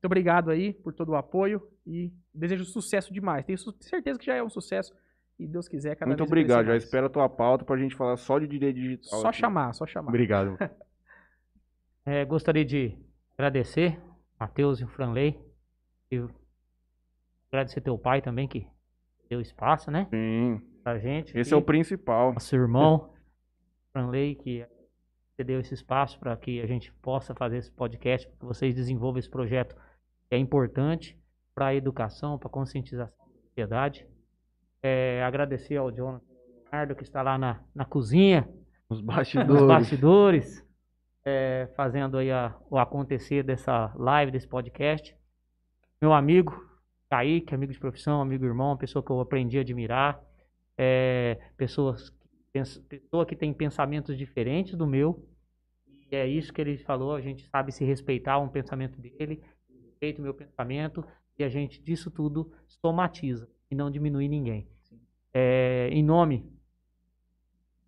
Muito 0.00 0.06
obrigado 0.06 0.50
aí 0.50 0.72
por 0.72 0.94
todo 0.94 1.10
o 1.10 1.14
apoio 1.14 1.60
e 1.86 2.10
desejo 2.34 2.64
sucesso 2.64 3.12
demais. 3.12 3.44
Tenho 3.44 3.58
certeza 3.80 4.18
que 4.18 4.24
já 4.24 4.34
é 4.34 4.42
um 4.42 4.48
sucesso 4.48 4.94
e 5.38 5.46
Deus 5.46 5.68
quiser 5.68 5.94
cada 5.94 6.08
Muito 6.08 6.20
vez 6.20 6.28
obrigado, 6.30 6.64
já 6.64 6.76
espero 6.76 7.04
a 7.04 7.10
tua 7.10 7.28
pauta 7.28 7.66
pra 7.66 7.76
gente 7.76 7.94
falar 7.94 8.16
só 8.16 8.38
de 8.38 8.46
direito 8.46 8.76
digital. 8.76 9.20
Só 9.20 9.28
aqui. 9.28 9.38
chamar, 9.38 9.74
só 9.74 9.86
chamar. 9.86 10.08
Obrigado. 10.08 10.56
É, 12.06 12.24
gostaria 12.24 12.64
de 12.64 12.96
agradecer 13.36 14.00
Matheus 14.40 14.80
e 14.80 14.84
o 14.84 14.88
Franley. 14.88 15.38
E 16.10 16.24
agradecer 17.52 17.82
teu 17.82 17.98
pai 17.98 18.22
também, 18.22 18.48
que 18.48 18.66
deu 19.28 19.38
espaço, 19.38 19.90
né? 19.90 20.06
Sim, 20.10 20.62
Pra 20.82 20.98
gente. 20.98 21.38
esse 21.38 21.52
é 21.52 21.56
o 21.56 21.62
principal. 21.62 22.32
Nosso 22.32 22.56
irmão, 22.56 23.12
Franley, 23.92 24.34
que 24.34 24.66
cedeu 25.36 25.60
esse 25.60 25.74
espaço 25.74 26.18
para 26.18 26.34
que 26.38 26.60
a 26.62 26.66
gente 26.66 26.90
possa 26.94 27.34
fazer 27.34 27.58
esse 27.58 27.70
podcast, 27.70 28.26
para 28.26 28.38
que 28.38 28.46
vocês 28.46 28.74
desenvolvam 28.74 29.18
esse 29.18 29.30
projeto 29.30 29.76
é 30.30 30.38
importante 30.38 31.18
para 31.54 31.66
a 31.66 31.74
educação, 31.74 32.38
para 32.38 32.48
a 32.48 32.52
conscientização 32.52 33.26
da 33.26 33.40
sociedade. 33.48 34.06
É, 34.82 35.22
agradecer 35.24 35.76
ao 35.76 35.90
Jonathan 35.90 36.24
Leonardo, 36.64 36.94
que 36.94 37.02
está 37.02 37.22
lá 37.22 37.36
na, 37.36 37.60
na 37.74 37.84
cozinha, 37.84 38.48
Os 38.88 38.98
nos 39.02 39.02
bastidores. 39.02 39.66
bastidores, 39.66 40.66
é, 41.24 41.68
fazendo 41.76 42.16
aí 42.18 42.30
a- 42.30 42.56
o 42.70 42.78
acontecer 42.78 43.42
dessa 43.42 43.92
live, 43.96 44.32
desse 44.32 44.48
podcast. 44.48 45.14
Meu 46.00 46.12
amigo, 46.12 46.64
Kaique, 47.10 47.54
amigo 47.54 47.72
de 47.72 47.78
profissão, 47.78 48.20
amigo 48.22 48.44
irmão, 48.44 48.76
pessoa 48.76 49.04
que 49.04 49.10
eu 49.10 49.20
aprendi 49.20 49.58
a 49.58 49.60
admirar. 49.60 50.20
É, 50.78 51.38
pessoas, 51.58 52.10
pessoa 52.88 53.26
que 53.26 53.36
tem 53.36 53.52
pensamentos 53.52 54.16
diferentes 54.16 54.74
do 54.76 54.86
meu. 54.86 55.22
E 56.10 56.16
é 56.16 56.26
isso 56.26 56.52
que 56.52 56.60
ele 56.60 56.78
falou, 56.78 57.14
a 57.14 57.20
gente 57.20 57.46
sabe 57.50 57.70
se 57.70 57.84
respeitar 57.84 58.38
um 58.38 58.48
pensamento 58.48 58.98
dele, 59.00 59.42
respeito 60.00 60.18
o 60.18 60.22
meu 60.22 60.32
pensamento, 60.32 61.04
e 61.38 61.44
a 61.44 61.48
gente 61.48 61.80
disso 61.80 62.10
tudo 62.10 62.50
somatiza 62.66 63.46
e 63.70 63.74
não 63.74 63.90
diminui 63.90 64.28
ninguém. 64.28 64.66
É, 65.32 65.88
em 65.92 66.02
nome 66.02 66.50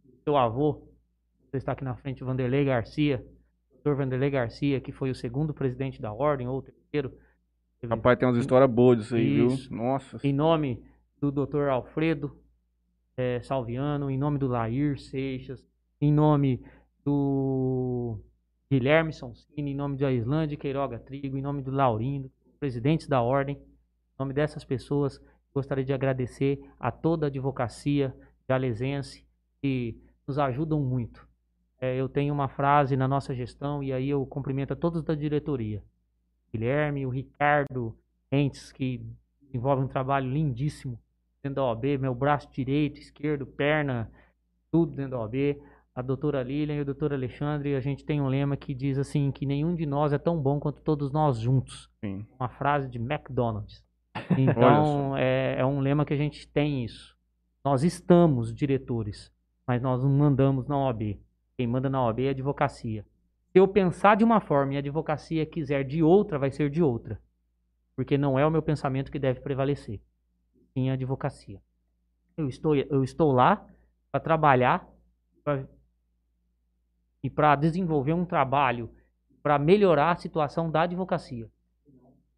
do 0.04 0.14
seu 0.22 0.36
avô, 0.36 0.82
você 1.50 1.56
está 1.56 1.72
aqui 1.72 1.84
na 1.84 1.96
frente, 1.96 2.22
Vanderlei 2.22 2.64
Garcia, 2.64 3.24
Dr. 3.82 3.94
Vanderlei 3.94 4.30
Garcia, 4.30 4.80
que 4.80 4.92
foi 4.92 5.10
o 5.10 5.14
segundo 5.14 5.54
presidente 5.54 6.00
da 6.00 6.12
ordem, 6.12 6.46
ou 6.46 6.58
o 6.58 6.62
terceiro. 6.62 7.12
Rapaz, 7.84 8.18
tem 8.18 8.28
umas 8.28 8.38
histórias 8.38 8.70
boas 8.70 8.98
disso 8.98 9.16
aí, 9.16 9.38
Isso. 9.38 9.68
viu? 9.68 9.78
Nossa. 9.78 10.18
em 10.22 10.32
nome 10.32 10.84
do 11.20 11.32
Dr. 11.32 11.68
Alfredo 11.68 12.36
eh, 13.16 13.40
Salviano, 13.42 14.10
em 14.10 14.18
nome 14.18 14.38
do 14.38 14.46
Lair 14.46 15.00
Seixas, 15.00 15.66
em 16.00 16.12
nome 16.12 16.62
do 17.04 18.20
Guilherme 18.72 19.12
Sonsini, 19.12 19.72
em 19.72 19.74
nome 19.74 19.98
da 19.98 20.10
Islândia 20.10 20.56
Queiroga 20.56 20.98
Trigo, 20.98 21.36
em 21.36 21.42
nome 21.42 21.60
do 21.60 21.70
Laurindo, 21.70 22.32
presidentes 22.58 23.06
da 23.06 23.20
ordem, 23.20 23.56
em 23.56 24.18
nome 24.18 24.32
dessas 24.32 24.64
pessoas, 24.64 25.20
gostaria 25.52 25.84
de 25.84 25.92
agradecer 25.92 26.58
a 26.80 26.90
toda 26.90 27.26
a 27.26 27.28
advocacia 27.28 28.16
jalesense 28.48 29.26
que 29.60 30.00
nos 30.26 30.38
ajudam 30.38 30.80
muito. 30.80 31.28
é, 31.78 32.00
eu 32.00 32.08
tenho 32.08 32.32
uma 32.32 32.48
frase 32.48 32.96
na 32.96 33.06
nossa 33.06 33.34
gestão, 33.34 33.82
e 33.82 33.92
aí 33.92 34.08
eu 34.08 34.24
cumprimento 34.24 34.72
a 34.72 34.76
todos 34.76 35.02
da 35.02 35.14
diretoria. 35.14 35.84
Guilherme, 36.50 37.04
o 37.04 37.10
Ricardo 37.10 37.94
Entes, 38.30 38.72
que 38.72 39.04
desenvolve 39.42 39.84
um 39.84 39.88
trabalho 39.88 40.30
lindíssimo 40.30 40.98
dentro 41.42 41.56
da 41.56 41.64
OAB, 41.64 41.98
meu 41.98 42.14
braço 42.14 42.50
direito, 42.50 42.98
esquerdo, 42.98 43.44
perna, 43.44 44.10
tudo 44.70 44.96
dentro 44.96 45.10
da 45.10 45.18
OAB. 45.18 45.60
A 45.94 46.00
doutora 46.00 46.42
Lilian 46.42 46.76
e 46.76 46.80
o 46.80 46.84
doutor 46.86 47.12
Alexandre, 47.12 47.74
a 47.74 47.80
gente 47.80 48.02
tem 48.04 48.18
um 48.18 48.26
lema 48.26 48.56
que 48.56 48.74
diz 48.74 48.98
assim, 48.98 49.30
que 49.30 49.44
nenhum 49.44 49.74
de 49.74 49.84
nós 49.84 50.12
é 50.12 50.18
tão 50.18 50.40
bom 50.40 50.58
quanto 50.58 50.80
todos 50.80 51.12
nós 51.12 51.38
juntos. 51.38 51.90
Sim. 52.02 52.26
Uma 52.40 52.48
frase 52.48 52.88
de 52.88 52.98
McDonald's. 52.98 53.84
Então, 54.38 55.14
é, 55.16 55.56
é 55.58 55.66
um 55.66 55.80
lema 55.80 56.06
que 56.06 56.14
a 56.14 56.16
gente 56.16 56.48
tem 56.48 56.82
isso. 56.84 57.14
Nós 57.62 57.82
estamos 57.84 58.54
diretores, 58.54 59.30
mas 59.66 59.82
nós 59.82 60.02
não 60.02 60.10
mandamos 60.10 60.66
na 60.66 60.78
OAB. 60.78 61.20
Quem 61.56 61.66
manda 61.66 61.90
na 61.90 62.02
OAB 62.02 62.20
é 62.20 62.28
a 62.28 62.30
advocacia. 62.30 63.04
Se 63.50 63.58
eu 63.58 63.68
pensar 63.68 64.16
de 64.16 64.24
uma 64.24 64.40
forma 64.40 64.72
e 64.72 64.76
a 64.76 64.78
advocacia 64.78 65.44
quiser 65.44 65.84
de 65.84 66.02
outra, 66.02 66.38
vai 66.38 66.50
ser 66.50 66.70
de 66.70 66.82
outra. 66.82 67.20
Porque 67.94 68.16
não 68.16 68.38
é 68.38 68.46
o 68.46 68.50
meu 68.50 68.62
pensamento 68.62 69.12
que 69.12 69.18
deve 69.18 69.40
prevalecer. 69.40 70.00
Sim 70.72 70.88
a 70.88 70.94
advocacia. 70.94 71.60
Eu 72.36 72.48
estou, 72.48 72.74
eu 72.74 73.04
estou 73.04 73.32
lá 73.32 73.66
para 74.10 74.20
trabalhar 74.20 74.88
pra, 75.44 75.66
e 77.22 77.30
para 77.30 77.54
desenvolver 77.56 78.12
um 78.12 78.24
trabalho 78.24 78.90
para 79.42 79.58
melhorar 79.58 80.12
a 80.12 80.16
situação 80.16 80.70
da 80.70 80.82
advocacia. 80.82 81.46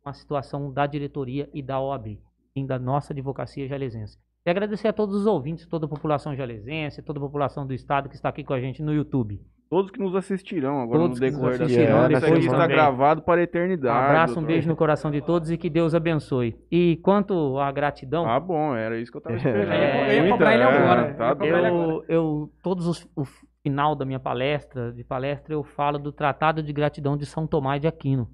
Uma 0.04 0.12
situação 0.14 0.72
da 0.72 0.86
diretoria 0.86 1.48
e 1.52 1.62
da 1.62 1.80
OAB. 1.80 2.18
E 2.56 2.64
da 2.66 2.78
nossa 2.78 3.12
advocacia 3.12 3.66
jalesense. 3.66 4.18
E 4.46 4.50
agradecer 4.50 4.88
a 4.88 4.92
todos 4.92 5.14
os 5.16 5.26
ouvintes, 5.26 5.66
toda 5.66 5.86
a 5.86 5.88
população 5.88 6.36
jalesense, 6.36 7.02
toda 7.02 7.18
a 7.18 7.22
população 7.22 7.66
do 7.66 7.72
estado 7.74 8.08
que 8.08 8.14
está 8.14 8.28
aqui 8.28 8.44
com 8.44 8.52
a 8.52 8.60
gente 8.60 8.82
no 8.82 8.92
YouTube. 8.92 9.40
Todos 9.70 9.90
que 9.90 9.98
nos 9.98 10.14
assistirão 10.14 10.80
agora 10.80 10.98
Todos 11.00 11.18
no 11.18 11.26
que 11.26 11.32
nos 11.32 11.40
decorrer 11.40 11.58
da 11.58 11.64
assistirão 11.64 11.86
semana. 11.96 12.08
Isso 12.12 12.16
aqui 12.18 12.26
depois 12.26 12.44
está 12.44 12.58
também. 12.58 12.76
gravado 12.76 13.22
para 13.22 13.34
a 13.34 13.40
Um 13.40 13.44
eternidade. 13.44 14.04
abraço, 14.06 14.32
um 14.32 14.34
doutor. 14.36 14.46
beijo 14.48 14.68
no 14.68 14.76
coração 14.76 15.10
de 15.10 15.22
todos 15.22 15.50
e 15.50 15.56
que 15.56 15.70
Deus 15.70 15.94
abençoe. 15.94 16.54
E 16.70 16.96
quanto 17.02 17.58
à 17.58 17.72
gratidão, 17.72 18.26
Ah, 18.28 18.38
bom, 18.38 18.74
era 18.76 19.00
isso 19.00 19.10
que 19.10 19.16
eu 19.16 19.22
tava 19.22 19.34
esperando. 19.36 19.72
É, 19.72 20.18
eu 20.20 20.24
ia 20.26 20.30
cobrar 20.30 20.54
ele 20.54 20.62
agora. 20.62 21.06
é, 21.08 21.10
Eu 21.10 21.16
Tá 21.16 21.46
eu, 21.46 22.04
eu 22.08 22.52
todos 22.62 22.86
os, 22.86 23.08
o 23.16 23.24
final 23.64 23.96
da 23.96 24.04
minha 24.04 24.20
palestra, 24.20 24.92
de 24.92 25.02
palestra, 25.02 25.54
eu 25.54 25.64
falo 25.64 25.98
do 25.98 26.12
Tratado 26.12 26.62
de 26.62 26.70
Gratidão 26.70 27.16
de 27.16 27.24
São 27.24 27.46
Tomás 27.46 27.80
de 27.80 27.88
Aquino. 27.88 28.30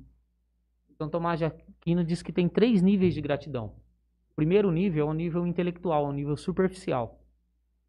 São 0.99 1.09
Tomás 1.09 1.39
de 1.39 1.45
Aquino 1.45 2.03
diz 2.03 2.21
que 2.21 2.33
tem 2.33 2.49
três 2.49 2.83
níveis 2.83 3.15
de 3.15 3.21
gratidão. 3.21 3.77
O 4.33 4.35
primeiro 4.35 4.73
nível 4.73 5.07
é 5.07 5.09
o 5.09 5.15
nível 5.15 5.47
intelectual, 5.47 6.05
é 6.05 6.09
o 6.09 6.13
nível 6.13 6.37
superficial. 6.37 7.23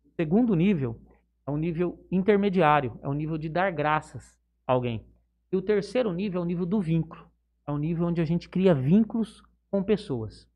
O 0.05 0.09
segundo 0.11 0.55
nível 0.55 1.01
é 1.47 1.49
o 1.49 1.57
nível 1.57 2.05
intermediário, 2.11 2.99
é 3.01 3.09
o 3.09 3.13
nível 3.13 3.39
de 3.39 3.49
dar 3.49 3.71
graças 3.71 4.39
a 4.67 4.73
alguém. 4.73 5.03
E 5.51 5.57
o 5.57 5.63
terceiro 5.63 6.13
nível 6.13 6.41
é 6.41 6.43
o 6.43 6.47
nível 6.47 6.65
do 6.67 6.79
vínculo, 6.79 7.27
é 7.65 7.71
o 7.71 7.77
nível 7.79 8.05
onde 8.05 8.21
a 8.21 8.25
gente 8.25 8.47
cria 8.47 8.75
vínculos 8.75 9.41
com 9.71 9.81
pessoas. 9.81 10.47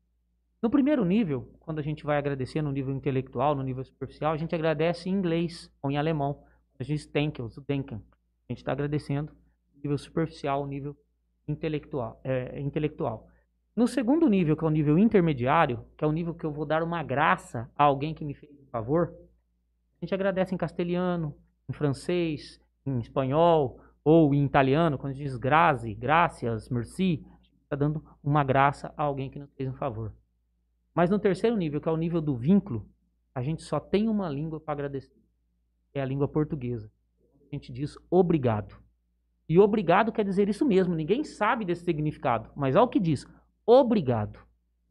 No 0.62 0.70
primeiro 0.70 1.04
nível, 1.04 1.52
quando 1.58 1.80
a 1.80 1.82
gente 1.82 2.04
vai 2.04 2.16
agradecer 2.16 2.62
no 2.62 2.70
nível 2.70 2.94
intelectual, 2.94 3.56
no 3.56 3.64
nível 3.64 3.82
superficial, 3.82 4.32
a 4.32 4.36
gente 4.36 4.54
agradece 4.54 5.08
em 5.08 5.12
inglês 5.12 5.68
ou 5.82 5.90
em 5.90 5.98
alemão. 5.98 6.45
A 6.78 6.84
gente 6.84 7.08
thank 7.08 7.40
you, 7.40 7.48
denken. 7.66 8.02
A 8.48 8.52
gente 8.52 8.58
está 8.58 8.72
agradecendo 8.72 9.32
nível 9.82 9.98
superficial, 9.98 10.66
nível 10.66 10.96
intelectual, 11.46 12.20
é, 12.24 12.60
intelectual. 12.60 13.28
No 13.74 13.86
segundo 13.86 14.28
nível, 14.28 14.56
que 14.56 14.64
é 14.64 14.66
o 14.66 14.70
nível 14.70 14.98
intermediário, 14.98 15.84
que 15.96 16.04
é 16.04 16.06
o 16.06 16.12
nível 16.12 16.34
que 16.34 16.44
eu 16.44 16.52
vou 16.52 16.64
dar 16.64 16.82
uma 16.82 17.02
graça 17.02 17.70
a 17.76 17.84
alguém 17.84 18.14
que 18.14 18.24
me 18.24 18.34
fez 18.34 18.52
um 18.58 18.66
favor, 18.66 19.14
a 20.00 20.04
gente 20.04 20.14
agradece 20.14 20.54
em 20.54 20.58
castelhano, 20.58 21.36
em 21.68 21.72
francês, 21.72 22.60
em 22.84 22.98
espanhol 22.98 23.80
ou 24.02 24.34
em 24.34 24.44
italiano, 24.44 24.98
quando 24.98 25.14
diz 25.14 25.36
grazie, 25.36 25.94
gracias, 25.94 26.68
merci, 26.68 27.24
a 27.32 27.42
gente 27.42 27.62
está 27.62 27.76
dando 27.76 28.04
uma 28.22 28.42
graça 28.42 28.92
a 28.96 29.02
alguém 29.02 29.28
que 29.30 29.38
nos 29.38 29.52
fez 29.54 29.68
um 29.68 29.74
favor. 29.74 30.14
Mas 30.94 31.10
no 31.10 31.18
terceiro 31.18 31.56
nível, 31.56 31.80
que 31.80 31.88
é 31.88 31.92
o 31.92 31.96
nível 31.96 32.20
do 32.22 32.34
vínculo, 32.34 32.88
a 33.34 33.42
gente 33.42 33.62
só 33.62 33.78
tem 33.78 34.08
uma 34.08 34.28
língua 34.28 34.58
para 34.58 34.72
agradecer. 34.72 35.25
É 35.96 36.02
a 36.02 36.04
língua 36.04 36.28
portuguesa. 36.28 36.92
A 37.40 37.54
gente 37.54 37.72
diz 37.72 37.96
obrigado. 38.10 38.76
E 39.48 39.58
obrigado 39.58 40.12
quer 40.12 40.26
dizer 40.26 40.46
isso 40.46 40.62
mesmo. 40.62 40.94
Ninguém 40.94 41.24
sabe 41.24 41.64
desse 41.64 41.84
significado. 41.84 42.50
Mas 42.54 42.76
olha 42.76 42.84
o 42.84 42.88
que 42.88 43.00
diz. 43.00 43.26
Obrigado. 43.64 44.38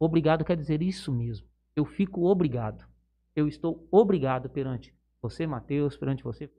Obrigado 0.00 0.44
quer 0.44 0.56
dizer 0.56 0.82
isso 0.82 1.12
mesmo. 1.12 1.46
Eu 1.76 1.84
fico 1.84 2.24
obrigado. 2.24 2.84
Eu 3.36 3.46
estou 3.46 3.86
obrigado 3.88 4.50
perante 4.50 4.92
você, 5.22 5.46
Mateus, 5.46 5.96
perante 5.96 6.24
você, 6.24 6.50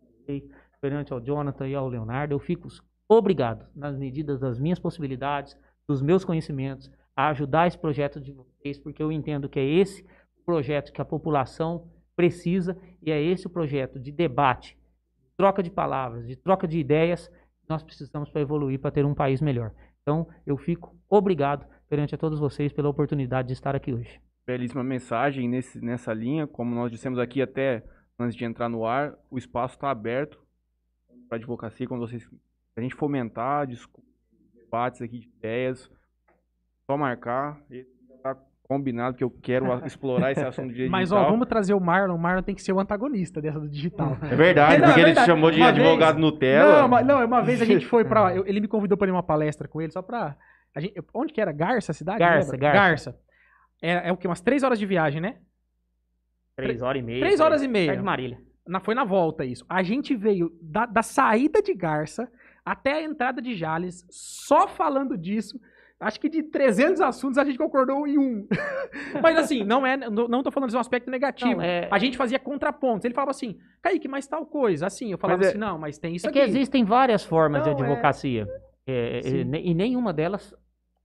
perante 0.80 1.12
ao 1.12 1.20
Jonathan 1.20 1.68
e 1.68 1.76
ao 1.76 1.90
Leonardo. 1.90 2.34
Eu 2.34 2.40
fico 2.40 2.70
obrigado, 3.06 3.68
nas 3.76 3.98
medidas 3.98 4.40
das 4.40 4.58
minhas 4.58 4.80
possibilidades, 4.80 5.58
dos 5.86 6.02
meus 6.02 6.24
conhecimentos, 6.24 6.90
a 7.14 7.28
ajudar 7.32 7.68
esse 7.68 7.78
projeto 7.78 8.22
de 8.22 8.32
vocês, 8.32 8.80
porque 8.80 9.04
eu 9.04 9.12
entendo 9.12 9.50
que 9.50 9.60
é 9.60 9.66
esse 9.66 10.06
projeto 10.46 10.94
que 10.94 11.02
a 11.02 11.06
população 11.06 11.92
precisa 12.18 12.76
e 13.00 13.12
é 13.12 13.22
esse 13.22 13.46
o 13.46 13.50
projeto 13.50 14.00
de 14.00 14.12
debate, 14.12 14.76
de 15.22 15.30
troca 15.38 15.62
de 15.62 15.70
palavras, 15.70 16.28
de 16.28 16.36
troca 16.36 16.68
de 16.68 16.80
ideias 16.80 17.28
que 17.28 17.70
nós 17.70 17.84
precisamos 17.84 18.30
para 18.30 18.42
evoluir, 18.42 18.80
para 18.80 18.90
ter 18.90 19.06
um 19.06 19.14
país 19.14 19.40
melhor. 19.40 19.72
Então, 20.02 20.28
eu 20.46 20.58
fico 20.58 20.98
obrigado 21.08 21.68
perante 21.88 22.16
a 22.16 22.18
todos 22.18 22.40
vocês 22.40 22.74
pela 22.74 22.90
oportunidade 22.90 23.50
de 23.50 23.54
estar 23.54 23.76
aqui 23.76 23.94
hoje. 23.94 24.20
Belíssima 24.46 24.84
mensagem 24.84 25.48
nesse, 25.48 25.80
nessa 25.80 26.12
linha. 26.12 26.48
Como 26.48 26.74
nós 26.74 26.90
dissemos 26.90 27.20
aqui 27.20 27.40
até 27.42 27.84
antes 28.18 28.36
de 28.36 28.44
entrar 28.46 28.68
no 28.68 28.86
ar, 28.86 29.16
o 29.30 29.38
espaço 29.38 29.76
está 29.76 29.92
aberto 29.92 30.42
para 31.30 31.38
advocacia, 31.38 31.88
quando 31.88 32.08
vocês. 32.08 32.28
A 32.76 32.82
gente 32.82 32.96
fomentar 32.96 33.68
debates 34.56 35.02
aqui 35.02 35.20
de 35.20 35.28
ideias. 35.28 35.90
Só 36.86 36.98
marcar. 36.98 37.62
Está 37.70 37.97
combinado 38.68 39.16
que 39.16 39.24
eu 39.24 39.30
quero 39.30 39.66
explorar 39.86 40.32
esse 40.32 40.42
assunto 40.44 40.68
de 40.70 40.74
direito 40.74 40.92
Mas 40.92 41.12
ó, 41.12 41.16
digital. 41.16 41.32
vamos 41.32 41.48
trazer 41.48 41.74
o 41.74 41.80
Marlon. 41.80 42.16
O 42.16 42.20
Marlon 42.20 42.42
tem 42.44 42.54
que 42.56 42.62
ser 42.62 42.74
o 42.74 42.80
antagonista 42.80 43.42
dessa 43.42 43.60
do 43.60 43.68
digital. 43.70 44.18
É 44.22 44.36
verdade, 44.36 44.78
Não, 44.82 44.86
é 44.86 44.88
porque 44.88 45.00
ele 45.00 45.12
te 45.12 45.16
verdade. 45.16 45.26
chamou 45.28 45.52
de 45.52 45.58
Uma 45.60 45.70
advogado 45.70 46.16
vez- 46.16 46.26
Nutella. 46.32 46.82
Não, 46.82 46.88
mas- 46.88 47.06
não, 47.06 47.26
uma 47.26 47.42
vez 47.42 47.62
a 47.62 47.66
gente 47.66 47.86
foi 47.86 48.04
pra. 48.06 48.34
eu- 48.36 48.46
ele 48.46 48.60
me 48.60 48.68
convidou 48.68 48.98
pra 48.98 49.08
ir 49.08 49.12
numa 49.12 49.24
palestra 49.24 49.68
com 49.68 49.82
ele, 49.82 49.92
só 49.92 50.02
pra. 50.02 50.36
a 50.76 50.80
gente- 50.82 50.94
onde 51.14 51.32
que 51.34 51.40
era? 51.42 51.52
Garça, 51.52 51.92
a 51.92 51.96
cidade? 51.96 52.20
Garça, 52.20 52.52
Lembra? 52.52 52.72
Garça. 52.74 53.20
É, 53.82 54.10
é 54.10 54.12
o 54.12 54.18
quê? 54.18 54.28
Umas 54.28 54.42
três 54.42 54.64
horas 54.64 54.78
de 54.80 54.86
viagem, 54.86 55.22
né? 55.22 55.38
Três 56.56 56.82
horas 56.82 57.00
e 57.00 57.06
meia. 57.06 57.20
Três 57.20 57.40
horas 57.40 57.62
e 57.64 57.68
meia. 57.68 57.88
Perto 57.88 58.00
de 58.00 58.06
Marília. 58.06 58.40
Na, 58.68 58.80
foi 58.80 58.96
na 58.96 59.04
volta 59.04 59.46
isso. 59.46 59.64
A 59.70 59.82
gente 59.84 60.16
veio 60.16 60.52
da, 60.62 60.86
da 60.86 61.02
saída 61.04 61.62
de 61.62 61.74
Garça 61.74 62.28
até 62.66 62.94
a 62.94 63.04
entrada 63.04 63.42
de 63.42 63.56
Jales, 63.56 64.06
só 64.10 64.68
falando 64.68 65.18
disso. 65.18 65.60
Acho 66.00 66.20
que 66.20 66.30
de 66.30 66.44
300 66.44 67.02
assuntos 67.02 67.40
a 67.40 67.44
gente 67.44 67.58
concordou 67.58 68.06
em 68.08 68.20
um. 68.20 68.48
mas 69.22 69.36
assim, 69.38 69.64
não 69.64 69.86
é, 69.86 69.98
não, 69.98 70.28
não 70.28 70.44
tô 70.44 70.52
falando 70.52 70.70
de 70.70 70.76
um 70.76 70.80
aspecto 70.80 71.10
negativo. 71.10 71.56
Não, 71.56 71.62
é- 71.64 71.88
A 71.92 71.98
gente 71.98 72.16
fazia 72.16 72.38
contrapontos. 72.38 73.04
Ele 73.06 73.16
falava 73.16 73.32
assim, 73.32 73.58
Kaique, 73.82 74.08
mas 74.08 74.28
tal 74.28 74.46
coisa. 74.46 74.86
Assim, 74.86 75.12
eu 75.12 75.18
falava 75.18 75.40
Mas 75.40 75.48
é- 75.48 75.50
assim, 75.52 75.58
não, 75.60 75.80
mas 75.80 75.98
tem 75.98 76.16
isso 76.16 76.28
É 76.28 76.30
aqui. 76.30 76.40
que 76.40 76.46
existem 76.46 76.84
várias 76.86 77.24
formas 77.26 77.64
de 77.64 77.70
Não, 77.72 77.78
é- 77.80 77.82
advocacia. 77.82 78.48
É, 78.86 79.22
é, 79.26 79.30
e 79.60 79.74
nenhuma 79.74 80.14
delas 80.14 80.54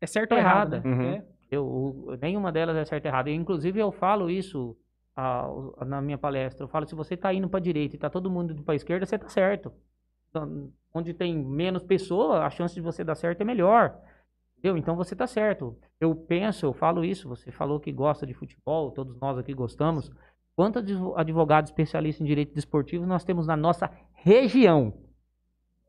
É 0.00 0.06
certo 0.06 0.32
É 0.32 0.34
ou 0.34 0.40
errada. 0.40 0.80
né? 0.84 0.90
Uhum. 0.90 1.22
Eu, 1.50 2.18
nenhuma 2.20 2.50
delas 2.52 2.76
é 2.76 2.84
certa 2.84 3.06
e 3.06 3.10
errada. 3.10 3.30
Inclusive, 3.30 3.78
eu 3.80 3.92
falo 3.92 4.28
isso 4.28 4.76
ao- 5.16 5.74
na 5.86 6.00
minha 6.02 6.18
palestra. 6.18 6.64
Eu 6.64 6.68
falo, 6.68 6.86
se 6.86 6.94
você 6.94 7.14
está 7.14 7.32
indo 7.32 7.48
para 7.48 7.58
a 7.60 7.62
direita 7.62 7.94
e 7.94 7.96
está 7.98 8.10
todo 8.10 8.30
mundo 8.30 8.52
indo 8.52 8.62
para 8.62 8.74
a 8.74 8.76
esquerda, 8.76 9.06
você 9.06 9.16
está 9.16 9.28
certo. 9.28 9.72
Então, 10.30 10.70
onde 10.94 11.12
tem 11.14 11.36
menos 11.36 11.82
pessoa, 11.82 12.44
a 12.44 12.50
chance 12.50 12.74
de 12.74 12.80
você 12.80 13.02
dar 13.04 13.14
certo 13.14 13.40
é 13.40 13.44
melhor. 13.44 13.94
Entendeu? 14.62 14.76
Então, 14.78 14.94
você 14.94 15.14
está 15.14 15.26
certo. 15.26 15.76
Eu 16.00 16.14
penso, 16.14 16.64
eu 16.66 16.72
falo 16.72 17.04
isso. 17.04 17.28
Você 17.28 17.50
falou 17.50 17.80
que 17.80 17.90
gosta 17.90 18.24
de 18.24 18.32
futebol, 18.32 18.92
todos 18.92 19.18
nós 19.20 19.36
aqui 19.36 19.52
gostamos. 19.52 20.08
Quantos 20.54 20.82
advo- 20.82 21.14
advogados 21.16 21.70
especialistas 21.70 22.20
em 22.20 22.24
direito 22.28 22.54
desportivo 22.54 23.04
nós 23.04 23.24
temos 23.24 23.46
na 23.48 23.56
nossa 23.56 23.90
região? 24.14 24.92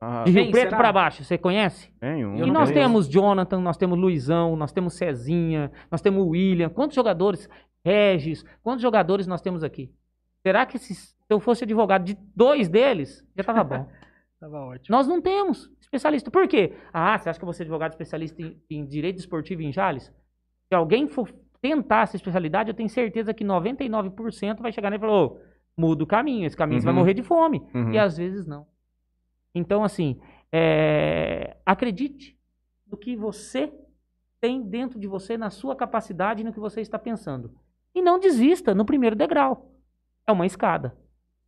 Ah, 0.02 0.24
De 0.24 0.32
Rio 0.32 0.52
Preto 0.52 0.72
para 0.76 0.92
baixo, 0.92 1.24
você 1.24 1.38
conhece? 1.38 1.93
um. 2.02 2.38
Eu 2.38 2.48
E 2.48 2.52
nós 2.52 2.69
conheço. 2.69 2.74
temos 2.74 3.08
Jonathan, 3.08 3.60
nós 3.61 3.77
temos 3.77 3.98
Luizão, 4.00 4.56
nós 4.56 4.72
temos 4.72 4.95
Cezinha, 4.95 5.72
nós 5.92 6.02
temos 6.02 6.26
William. 6.27 6.69
Quantos 6.69 6.95
jogadores? 6.95 7.48
Regis. 7.85 8.43
Quantos 8.64 8.82
jogadores 8.82 9.27
nós 9.27 9.40
temos 9.42 9.64
aqui? 9.64 9.93
Será 10.42 10.66
que 10.66 10.80
se, 10.80 10.95
se 10.95 11.16
eu 11.30 11.40
fosse 11.40 11.64
advogado 11.64 12.03
de 12.06 12.18
dois 12.35 12.68
deles, 12.68 13.24
já 13.35 13.42
estava 13.42 13.64
bom? 13.64 13.88
Tava 14.43 14.59
ótimo. 14.59 14.93
nós 14.93 15.07
não 15.07 15.22
temos 15.22 15.72
especialista. 15.80 16.30
Por 16.30 16.49
quê? 16.49 16.73
Ah, 16.91 17.17
você 17.17 17.30
acha 17.30 17.39
que 17.39 17.43
eu 17.43 17.47
vou 17.47 17.53
ser 17.53 17.63
advogado 17.63 17.91
especialista 17.91 18.41
em, 18.41 18.61
em 18.69 18.85
direito 18.85 19.17
esportivo 19.19 19.61
em 19.61 19.72
Jales? 19.72 20.11
Se 20.67 20.75
alguém 20.75 21.07
for 21.07 21.31
tentar 21.61 22.01
essa 22.03 22.17
especialidade, 22.17 22.69
eu 22.69 22.73
tenho 22.73 22.89
certeza 22.89 23.33
que 23.33 23.45
99% 23.45 24.59
vai 24.59 24.73
chegar 24.73 24.89
nele 24.89 24.99
e 25.01 25.07
falar, 25.07 25.23
ô, 25.23 25.39
muda 25.77 26.03
o 26.03 26.07
caminho, 26.07 26.45
esse 26.45 26.57
caminho 26.57 26.81
você 26.81 26.85
vai 26.85 26.93
Uhum. 26.93 26.99
morrer 26.99 27.13
de 27.13 27.23
fome. 27.23 27.65
Uhum. 27.73 27.91
E 27.93 27.97
às 27.97 28.17
vezes 28.17 28.45
não. 28.45 28.67
Então, 29.55 29.81
assim, 29.81 30.19
é, 30.51 31.55
acredite 31.65 32.38
no 32.85 32.97
que 32.97 33.15
você 33.15 33.72
tem 34.41 34.61
dentro 34.61 34.99
de 34.99 35.07
você, 35.07 35.38
na 35.38 35.49
sua 35.49 35.73
capacidade 35.73 36.41
e 36.41 36.43
no 36.43 36.51
que 36.51 36.59
você 36.59 36.81
está 36.81 36.99
pensando. 36.99 37.49
E 37.95 38.01
não 38.01 38.19
desista 38.19 38.75
no 38.75 38.83
primeiro 38.83 39.15
degrau. 39.15 39.72
É 40.27 40.33
uma 40.33 40.45
escada. 40.45 40.97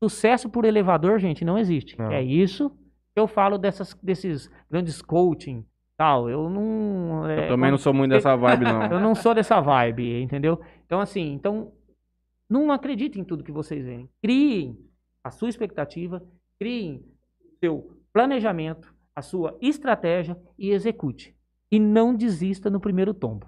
Sucesso 0.01 0.49
por 0.49 0.64
elevador, 0.64 1.19
gente, 1.19 1.43
não 1.43 1.57
existe. 1.57 1.99
Não. 1.99 2.09
É 2.09 2.24
isso 2.24 2.72
eu 3.16 3.27
falo 3.27 3.58
dessas, 3.58 3.94
desses 4.02 4.50
grandes 4.69 5.02
coaching 5.02 5.66
tal. 5.98 6.30
Eu 6.30 6.50
não. 6.50 7.27
é, 7.27 7.45
Eu 7.45 7.48
também 7.50 7.72
não 7.72 7.77
sou 7.77 7.94
muito 7.94 8.11
dessa 8.11 8.35
vibe, 8.35 8.66
não. 8.66 8.84
eu 8.85 9.00
não 9.00 9.16
sou 9.16 9.34
dessa 9.34 9.60
vibe, 9.61 10.22
entendeu? 10.22 10.60
Então, 10.85 11.00
assim, 11.00 11.34
então, 11.34 11.72
não 12.50 12.72
acreditem 12.72 13.22
em 13.22 13.26
tudo 13.26 13.44
que 13.44 13.52
vocês 13.52 13.85
veem. 13.85 14.10
Criem 14.22 14.77
a 15.24 15.32
sua 15.32 15.50
expectativa, 15.50 16.22
criem 16.60 17.03
o 17.40 17.58
seu 17.60 17.98
planejamento, 18.14 18.94
a 19.16 19.22
sua 19.22 19.58
estratégia 19.61 20.38
e 20.58 20.72
execute. 20.72 21.35
E 21.72 21.80
não 21.80 22.16
desista 22.16 22.69
no 22.69 22.80
primeiro 22.80 23.14
tombo. 23.14 23.48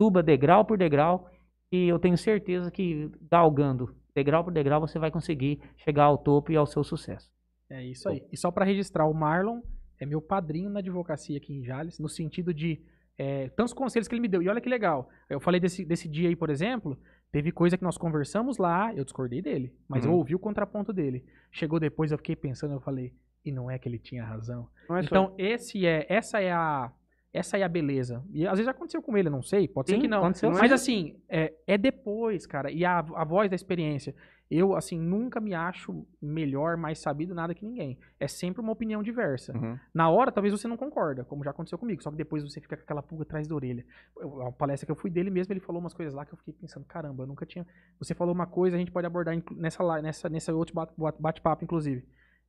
Suba 0.00 0.22
degrau 0.22 0.64
por 0.64 0.76
degrau 0.76 1.30
e 1.70 1.86
eu 1.86 1.98
tenho 1.98 2.18
certeza 2.18 2.70
que 2.70 3.10
galgando 3.30 3.94
degrau 4.14 4.42
por 4.44 4.52
degrau 4.52 4.80
você 4.80 4.98
vai 4.98 5.10
conseguir 5.10 5.60
chegar 5.76 6.04
ao 6.04 6.18
topo 6.18 6.50
e 6.50 6.56
ao 6.56 6.66
seu 6.66 6.82
sucesso. 6.82 7.30
É 7.72 7.84
isso 7.84 8.08
aí. 8.08 8.22
E 8.32 8.36
só 8.36 8.50
pra 8.50 8.64
registrar, 8.64 9.06
o 9.06 9.14
Marlon 9.14 9.60
é 9.98 10.04
meu 10.06 10.20
padrinho 10.20 10.68
na 10.68 10.80
advocacia 10.80 11.36
aqui 11.36 11.54
em 11.54 11.64
Jales, 11.64 11.98
no 11.98 12.08
sentido 12.08 12.52
de 12.52 12.80
é, 13.18 13.48
tantos 13.50 13.72
conselhos 13.72 14.08
que 14.08 14.14
ele 14.14 14.20
me 14.22 14.28
deu. 14.28 14.42
E 14.42 14.48
olha 14.48 14.60
que 14.60 14.68
legal. 14.68 15.08
Eu 15.28 15.38
falei 15.40 15.60
desse, 15.60 15.84
desse 15.84 16.08
dia 16.08 16.28
aí, 16.28 16.34
por 16.36 16.50
exemplo, 16.50 16.98
teve 17.30 17.52
coisa 17.52 17.76
que 17.78 17.84
nós 17.84 17.96
conversamos 17.96 18.58
lá, 18.58 18.92
eu 18.94 19.04
discordei 19.04 19.40
dele, 19.40 19.72
mas 19.88 20.04
eu 20.04 20.10
Uhum. 20.10 20.16
ouvi 20.18 20.34
o 20.34 20.38
contraponto 20.38 20.92
dele. 20.92 21.24
Chegou 21.50 21.78
depois, 21.78 22.10
eu 22.10 22.18
fiquei 22.18 22.34
pensando, 22.36 22.74
eu 22.74 22.80
falei, 22.80 23.12
e 23.44 23.52
não 23.52 23.70
é 23.70 23.78
que 23.78 23.88
ele 23.88 23.98
tinha 23.98 24.24
razão. 24.24 24.68
É 24.84 24.86
só- 24.86 24.98
Então, 25.00 25.34
esse 25.38 25.86
é, 25.86 26.06
essa 26.08 26.40
é 26.40 26.52
a 26.52 26.92
essa 27.34 27.56
é 27.56 27.62
a 27.62 27.68
beleza. 27.68 28.22
E 28.30 28.46
às 28.46 28.58
vezes 28.58 28.68
aconteceu 28.68 29.00
com 29.00 29.16
ele, 29.16 29.28
eu 29.28 29.32
não 29.32 29.42
sei, 29.42 29.66
pode 29.66 29.88
ser 29.88 29.94
Sim, 29.96 30.02
que 30.02 30.08
não. 30.08 30.20
Mas 30.22 30.36
sim. 30.38 30.46
assim, 30.74 31.16
é, 31.30 31.50
é 31.66 31.78
depois, 31.78 32.44
cara, 32.46 32.70
e 32.70 32.84
a, 32.84 32.98
a 32.98 33.24
voz 33.24 33.48
da 33.48 33.56
experiência. 33.56 34.14
Eu, 34.54 34.76
assim, 34.76 34.98
nunca 34.98 35.40
me 35.40 35.54
acho 35.54 36.06
melhor, 36.20 36.76
mais 36.76 36.98
sabido, 36.98 37.34
nada 37.34 37.54
que 37.54 37.64
ninguém. 37.64 37.98
É 38.20 38.28
sempre 38.28 38.60
uma 38.60 38.70
opinião 38.70 39.02
diversa. 39.02 39.56
Uhum. 39.56 39.78
Na 39.94 40.10
hora, 40.10 40.30
talvez 40.30 40.52
você 40.52 40.68
não 40.68 40.76
concorda, 40.76 41.24
como 41.24 41.42
já 41.42 41.50
aconteceu 41.52 41.78
comigo, 41.78 42.02
só 42.02 42.10
que 42.10 42.16
depois 42.18 42.42
você 42.42 42.60
fica 42.60 42.76
com 42.76 42.82
aquela 42.82 43.02
pulga 43.02 43.22
atrás 43.22 43.48
da 43.48 43.54
orelha. 43.54 43.82
Eu- 44.20 44.42
a 44.48 44.52
palestra 44.52 44.84
que 44.84 44.92
eu 44.92 44.96
fui 44.96 45.08
dele 45.08 45.30
mesmo, 45.30 45.52
ele 45.54 45.60
falou 45.60 45.80
umas 45.80 45.94
coisas 45.94 46.12
lá 46.12 46.26
que 46.26 46.34
eu 46.34 46.36
fiquei 46.36 46.52
pensando, 46.52 46.84
caramba, 46.84 47.22
eu 47.22 47.26
nunca 47.26 47.46
tinha. 47.46 47.66
Você 47.98 48.14
falou 48.14 48.34
uma 48.34 48.46
coisa, 48.46 48.76
a 48.76 48.78
gente 48.78 48.92
pode 48.92 49.06
abordar 49.06 49.34
nessa, 49.56 50.02
nessa, 50.02 50.28
nessa 50.28 50.52
outro 50.52 50.74
bate- 50.74 50.92
bate-papo, 51.18 51.64
inclusive. 51.64 52.04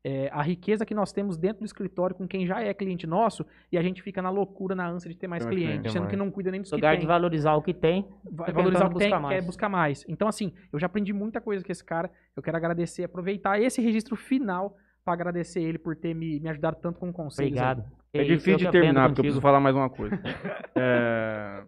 É, 0.06 0.30
a 0.34 0.42
riqueza 0.42 0.86
que 0.86 0.94
nós 0.94 1.14
temos 1.14 1.38
dentro 1.38 1.60
do 1.60 1.66
escritório 1.66 2.14
com 2.14 2.28
quem 2.28 2.46
já 2.46 2.62
é 2.62 2.74
cliente 2.74 3.08
nosso 3.08 3.46
e 3.72 3.78
a 3.78 3.82
gente 3.82 4.02
fica 4.02 4.22
na 4.22 4.30
loucura, 4.30 4.76
na 4.76 4.86
ânsia 4.86 5.10
de 5.10 5.16
ter 5.18 5.28
mais 5.28 5.46
mais 5.46 5.56
cliente, 5.56 5.72
cliente, 5.72 5.92
sendo 5.94 6.02
mais. 6.02 6.12
que 6.12 6.18
não 6.18 6.30
cuida 6.30 6.52
nem 6.52 6.62
que 6.62 6.70
lugar 6.76 6.92
tem 6.92 7.00
de 7.00 7.08
valorizar 7.08 7.54
o 7.56 7.62
que 7.62 7.74
tem, 7.74 8.06
vai 8.30 8.52
valorizar 8.52 8.88
o 8.88 8.90
que 8.90 8.98
tem, 9.00 9.10
buscar 9.10 9.18
quer 9.22 9.22
mais. 9.36 9.46
buscar 9.46 9.70
mais. 9.70 10.06
Então, 10.10 10.28
assim, 10.28 10.52
eu 10.74 10.78
já 10.80 10.88
aprendi 10.88 11.14
muita 11.14 11.40
coisa 11.40 11.64
com 11.64 11.72
esse 11.72 11.84
cara. 11.86 12.12
Eu 12.36 12.44
quero 12.44 12.58
agradecer, 12.58 13.06
aproveitar 13.06 13.62
esse 13.62 13.82
registro 13.82 14.18
final 14.18 14.76
para 15.06 15.14
agradecer 15.14 15.62
ele 15.62 15.78
por 15.78 15.96
ter 15.96 16.14
me, 16.14 16.38
me 16.40 16.50
ajudado 16.50 16.78
tanto 16.82 17.00
com 17.00 17.12
conselhos. 17.14 17.52
obrigado. 17.52 17.86
É 18.14 18.20
eu 18.22 18.26
difícil 18.26 18.58
de 18.58 18.72
terminar, 18.72 19.08
porque 19.08 19.22
eu 19.22 19.24
contigo. 19.24 19.24
preciso 19.24 19.42
falar 19.42 19.60
mais 19.62 19.76
uma 19.76 19.90
coisa. 19.90 20.20
É, 20.76 21.64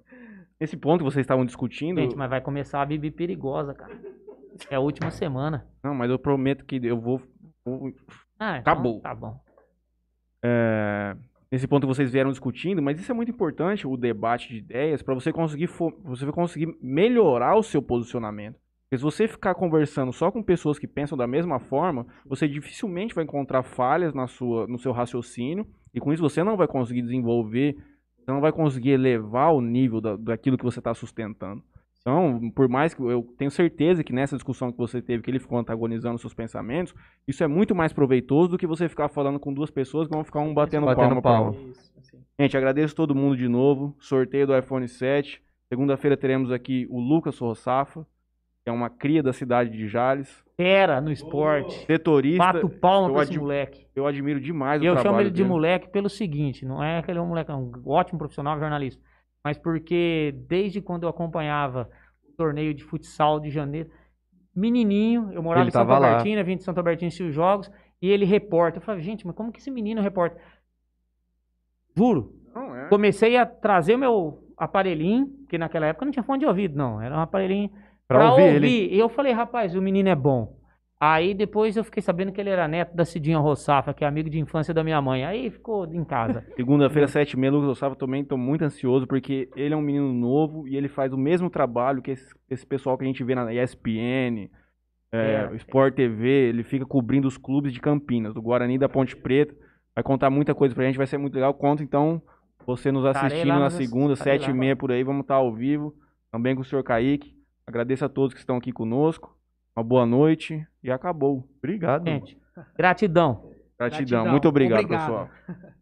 Esse 0.59 0.75
ponto 0.75 0.99
que 0.99 1.03
vocês 1.05 1.23
estavam 1.23 1.45
discutindo. 1.45 2.01
Gente, 2.01 2.15
mas 2.15 2.29
vai 2.29 2.41
começar 2.41 2.81
a 2.81 2.85
bibi 2.85 3.11
perigosa, 3.11 3.73
cara. 3.73 3.93
É 4.69 4.75
a 4.75 4.79
última 4.79 5.09
semana. 5.11 5.65
Não, 5.83 5.93
mas 5.93 6.09
eu 6.09 6.17
prometo 6.19 6.65
que 6.65 6.79
eu 6.85 6.99
vou. 6.99 7.21
vou- 7.65 7.91
Ah, 8.39 8.57
então 8.57 8.73
Acabou. 8.73 8.99
Tá 9.01 9.15
bom. 9.15 9.39
é, 10.43 11.15
Esse 11.51 11.67
ponto 11.67 11.87
que 11.87 11.93
vocês 11.93 12.11
vieram 12.11 12.31
discutindo, 12.31 12.81
mas 12.81 12.99
isso 12.99 13.11
é 13.11 13.15
muito 13.15 13.31
importante, 13.31 13.87
o 13.87 13.95
debate 13.95 14.49
de 14.49 14.57
ideias, 14.57 15.01
para 15.01 15.13
você 15.13 15.31
conseguir 15.31 15.69
você 16.03 16.31
conseguir 16.31 16.75
melhorar 16.81 17.55
o 17.55 17.63
seu 17.63 17.81
posicionamento. 17.81 18.59
Porque 18.83 18.97
se 18.97 19.03
você 19.03 19.27
ficar 19.27 19.55
conversando 19.55 20.13
só 20.13 20.31
com 20.31 20.43
pessoas 20.43 20.77
que 20.77 20.87
pensam 20.87 21.17
da 21.17 21.25
mesma 21.25 21.59
forma, 21.59 22.05
você 22.25 22.47
dificilmente 22.47 23.15
vai 23.15 23.23
encontrar 23.23 23.63
falhas 23.63 24.13
na 24.13 24.27
sua, 24.27 24.67
no 24.67 24.77
seu 24.77 24.91
raciocínio, 24.91 25.65
e 25.93 25.99
com 25.99 26.13
isso 26.13 26.21
você 26.21 26.43
não 26.43 26.55
vai 26.55 26.67
conseguir 26.67 27.01
desenvolver, 27.01 27.75
você 28.19 28.31
não 28.31 28.41
vai 28.41 28.51
conseguir 28.51 28.91
elevar 28.91 29.53
o 29.53 29.61
nível 29.61 29.99
da, 30.01 30.15
daquilo 30.15 30.57
que 30.57 30.63
você 30.63 30.79
está 30.79 30.93
sustentando. 30.93 31.63
Então, 32.07 32.51
por 32.51 32.69
mais 32.69 32.93
que 32.93 33.01
eu 33.01 33.23
tenho 33.35 33.49
certeza 33.49 34.03
que 34.03 34.13
nessa 34.13 34.35
discussão 34.35 34.71
que 34.71 34.77
você 34.77 35.01
teve, 35.01 35.23
que 35.23 35.31
ele 35.31 35.39
ficou 35.39 35.57
antagonizando 35.57 36.19
seus 36.19 36.35
pensamentos, 36.35 36.93
isso 37.27 37.43
é 37.43 37.47
muito 37.47 37.73
mais 37.73 37.91
proveitoso 37.91 38.49
do 38.51 38.57
que 38.59 38.67
você 38.67 38.87
ficar 38.87 39.09
falando 39.09 39.39
com 39.39 39.51
duas 39.51 39.71
pessoas 39.71 40.07
que 40.07 40.13
vão 40.13 40.23
ficar 40.23 40.39
um 40.41 40.53
batendo, 40.53 40.85
Batendo 40.85 41.19
palma. 41.19 41.51
palma. 41.53 41.69
Isso, 41.71 41.91
assim. 41.97 42.17
Gente, 42.39 42.55
agradeço 42.55 42.95
todo 42.95 43.15
mundo 43.15 43.35
de 43.35 43.47
novo. 43.47 43.95
Sorteio 43.97 44.45
do 44.45 44.55
iPhone 44.55 44.87
7. 44.87 45.41
Segunda-feira 45.67 46.15
teremos 46.15 46.51
aqui 46.51 46.85
o 46.91 46.99
Lucas 46.99 47.33
Sorrafa, 47.33 48.05
que 48.63 48.69
é 48.69 48.71
uma 48.71 48.87
cria 48.87 49.23
da 49.23 49.33
cidade 49.33 49.71
de 49.71 49.87
Jales. 49.87 50.43
Fera 50.55 51.01
no 51.01 51.11
esporte. 51.11 51.87
Setorista, 51.87 52.53
Bato 52.53 52.69
palma 52.69 53.07
eu 53.09 53.13
pra 53.15 53.23
esse 53.23 53.35
moleque. 53.39 53.87
eu 53.95 54.05
admiro 54.05 54.39
demais 54.39 54.79
E 54.79 54.85
o 54.85 54.89
eu 54.89 54.93
trabalho 54.93 55.09
chamo 55.09 55.21
ele 55.21 55.31
de 55.31 55.37
dele. 55.37 55.49
moleque 55.49 55.89
pelo 55.89 56.07
seguinte, 56.07 56.65
não 56.65 56.83
é 56.83 57.01
que 57.01 57.09
ele 57.09 57.17
é 57.17 57.21
um 57.21 57.25
moleque, 57.27 57.49
é 57.49 57.55
um 57.55 57.71
ótimo 57.83 58.19
profissional 58.19 58.59
jornalista, 58.59 59.01
mas 59.45 59.59
porque 59.59 60.33
desde 60.47 60.81
quando 60.81 61.03
eu 61.03 61.09
acompanhava 61.09 61.87
o 62.27 62.33
torneio 62.35 62.73
de 62.73 62.83
futsal 62.83 63.39
de 63.39 63.51
janeiro, 63.51 63.91
menininho, 64.55 65.29
eu 65.31 65.43
morava 65.43 65.63
Ele 65.65 65.69
em 65.69 65.87
lá. 65.87 65.95
Albertina, 66.09 66.43
vim 66.43 66.57
de 66.57 66.63
Santo 66.63 66.79
Albertina 66.79 67.09
assistir 67.09 67.25
os 67.25 67.35
jogos, 67.35 67.69
e 68.01 68.09
ele 68.09 68.25
reporta. 68.25 68.79
Eu 68.79 68.81
falei, 68.81 69.03
gente, 69.03 69.25
mas 69.25 69.35
como 69.35 69.51
que 69.51 69.59
esse 69.59 69.69
menino 69.69 70.01
reporta? 70.01 70.35
Juro, 71.95 72.33
Não, 72.53 72.75
é. 72.75 72.87
comecei 72.89 73.37
a 73.37 73.45
trazer 73.45 73.93
o 73.95 73.99
meu 73.99 74.43
aparelhinho, 74.57 75.27
que 75.47 75.57
naquela 75.59 75.85
época 75.85 76.05
não 76.05 76.11
tinha 76.11 76.23
fone 76.23 76.39
de 76.39 76.45
ouvido, 76.47 76.75
não, 76.75 76.99
era 77.01 77.15
um 77.15 77.19
aparelhinho 77.19 77.69
Pra 78.07 78.19
pra, 78.19 78.31
ouvir 78.31 78.41
ouvir. 78.43 78.55
ele. 78.55 78.95
E 78.95 78.99
eu 78.99 79.09
falei, 79.09 79.31
rapaz, 79.31 79.75
o 79.75 79.81
menino 79.81 80.09
é 80.09 80.15
bom. 80.15 80.57
Aí 80.99 81.33
depois 81.33 81.75
eu 81.75 81.83
fiquei 81.83 82.01
sabendo 82.01 82.31
que 82.31 82.39
ele 82.39 82.49
era 82.49 82.67
neto 82.67 82.95
da 82.95 83.03
Cidinha 83.03 83.37
Rossafa, 83.37 83.93
que 83.93 84.03
é 84.03 84.07
amigo 84.07 84.29
de 84.29 84.39
infância 84.39 84.73
da 84.73 84.83
minha 84.83 85.01
mãe. 85.01 85.25
Aí 85.25 85.49
ficou 85.49 85.85
em 85.85 86.03
casa. 86.05 86.45
Segunda-feira, 86.55 87.07
7 87.07 87.33
e 87.33 87.39
meia, 87.39 87.51
Lucas 87.51 87.69
Ossava, 87.69 87.95
também 87.95 88.21
estou 88.21 88.37
muito 88.37 88.63
ansioso, 88.63 89.05
porque 89.05 89.49
ele 89.55 89.73
é 89.73 89.77
um 89.77 89.81
menino 89.81 90.11
novo 90.13 90.67
e 90.67 90.77
ele 90.77 90.87
faz 90.87 91.11
o 91.11 91.17
mesmo 91.17 91.49
trabalho 91.49 92.01
que 92.01 92.11
esse, 92.11 92.33
esse 92.49 92.65
pessoal 92.65 92.97
que 92.97 93.03
a 93.03 93.07
gente 93.07 93.23
vê 93.23 93.35
na 93.35 93.53
ESPN, 93.53 94.49
é, 95.11 95.49
É. 95.51 95.55
Sport 95.57 95.95
TV, 95.95 96.27
ele 96.27 96.63
fica 96.63 96.85
cobrindo 96.85 97.27
os 97.27 97.37
clubes 97.37 97.73
de 97.73 97.79
Campinas, 97.79 98.33
do 98.33 98.41
Guarani 98.41 98.75
e 98.75 98.79
da 98.79 98.89
Ponte 98.89 99.15
Preta. 99.15 99.53
Vai 99.93 100.03
contar 100.03 100.29
muita 100.29 100.55
coisa 100.55 100.73
pra 100.73 100.85
gente, 100.85 100.97
vai 100.97 101.07
ser 101.07 101.17
muito 101.17 101.35
legal. 101.35 101.53
Conta 101.53 101.83
então 101.83 102.21
você 102.65 102.91
nos 102.91 103.05
assistindo 103.05 103.47
lá 103.49 103.59
na 103.59 103.69
segunda, 103.69 104.13
estarei 104.13 104.39
7 104.39 104.49
e 104.49 104.53
lá. 104.53 104.59
meia 104.59 104.75
por 104.75 104.91
aí, 104.91 105.03
vamos 105.03 105.21
estar 105.21 105.35
ao 105.35 105.53
vivo, 105.53 105.93
também 106.31 106.55
com 106.55 106.61
o 106.61 106.65
senhor 106.65 106.83
Kaique. 106.83 107.35
Agradeço 107.67 108.03
a 108.05 108.09
todos 108.09 108.33
que 108.33 108.39
estão 108.39 108.57
aqui 108.57 108.71
conosco. 108.71 109.35
Uma 109.75 109.83
boa 109.83 110.05
noite 110.05 110.65
e 110.81 110.89
acabou. 110.89 111.47
Obrigado. 111.57 112.05
Gente, 112.05 112.37
gratidão. 112.77 113.33
Gratidão. 113.37 113.49
Gratidão. 113.77 114.27
Muito 114.27 114.47
obrigado, 114.47 114.79
Obrigado. 114.83 115.01
pessoal. 115.01 115.29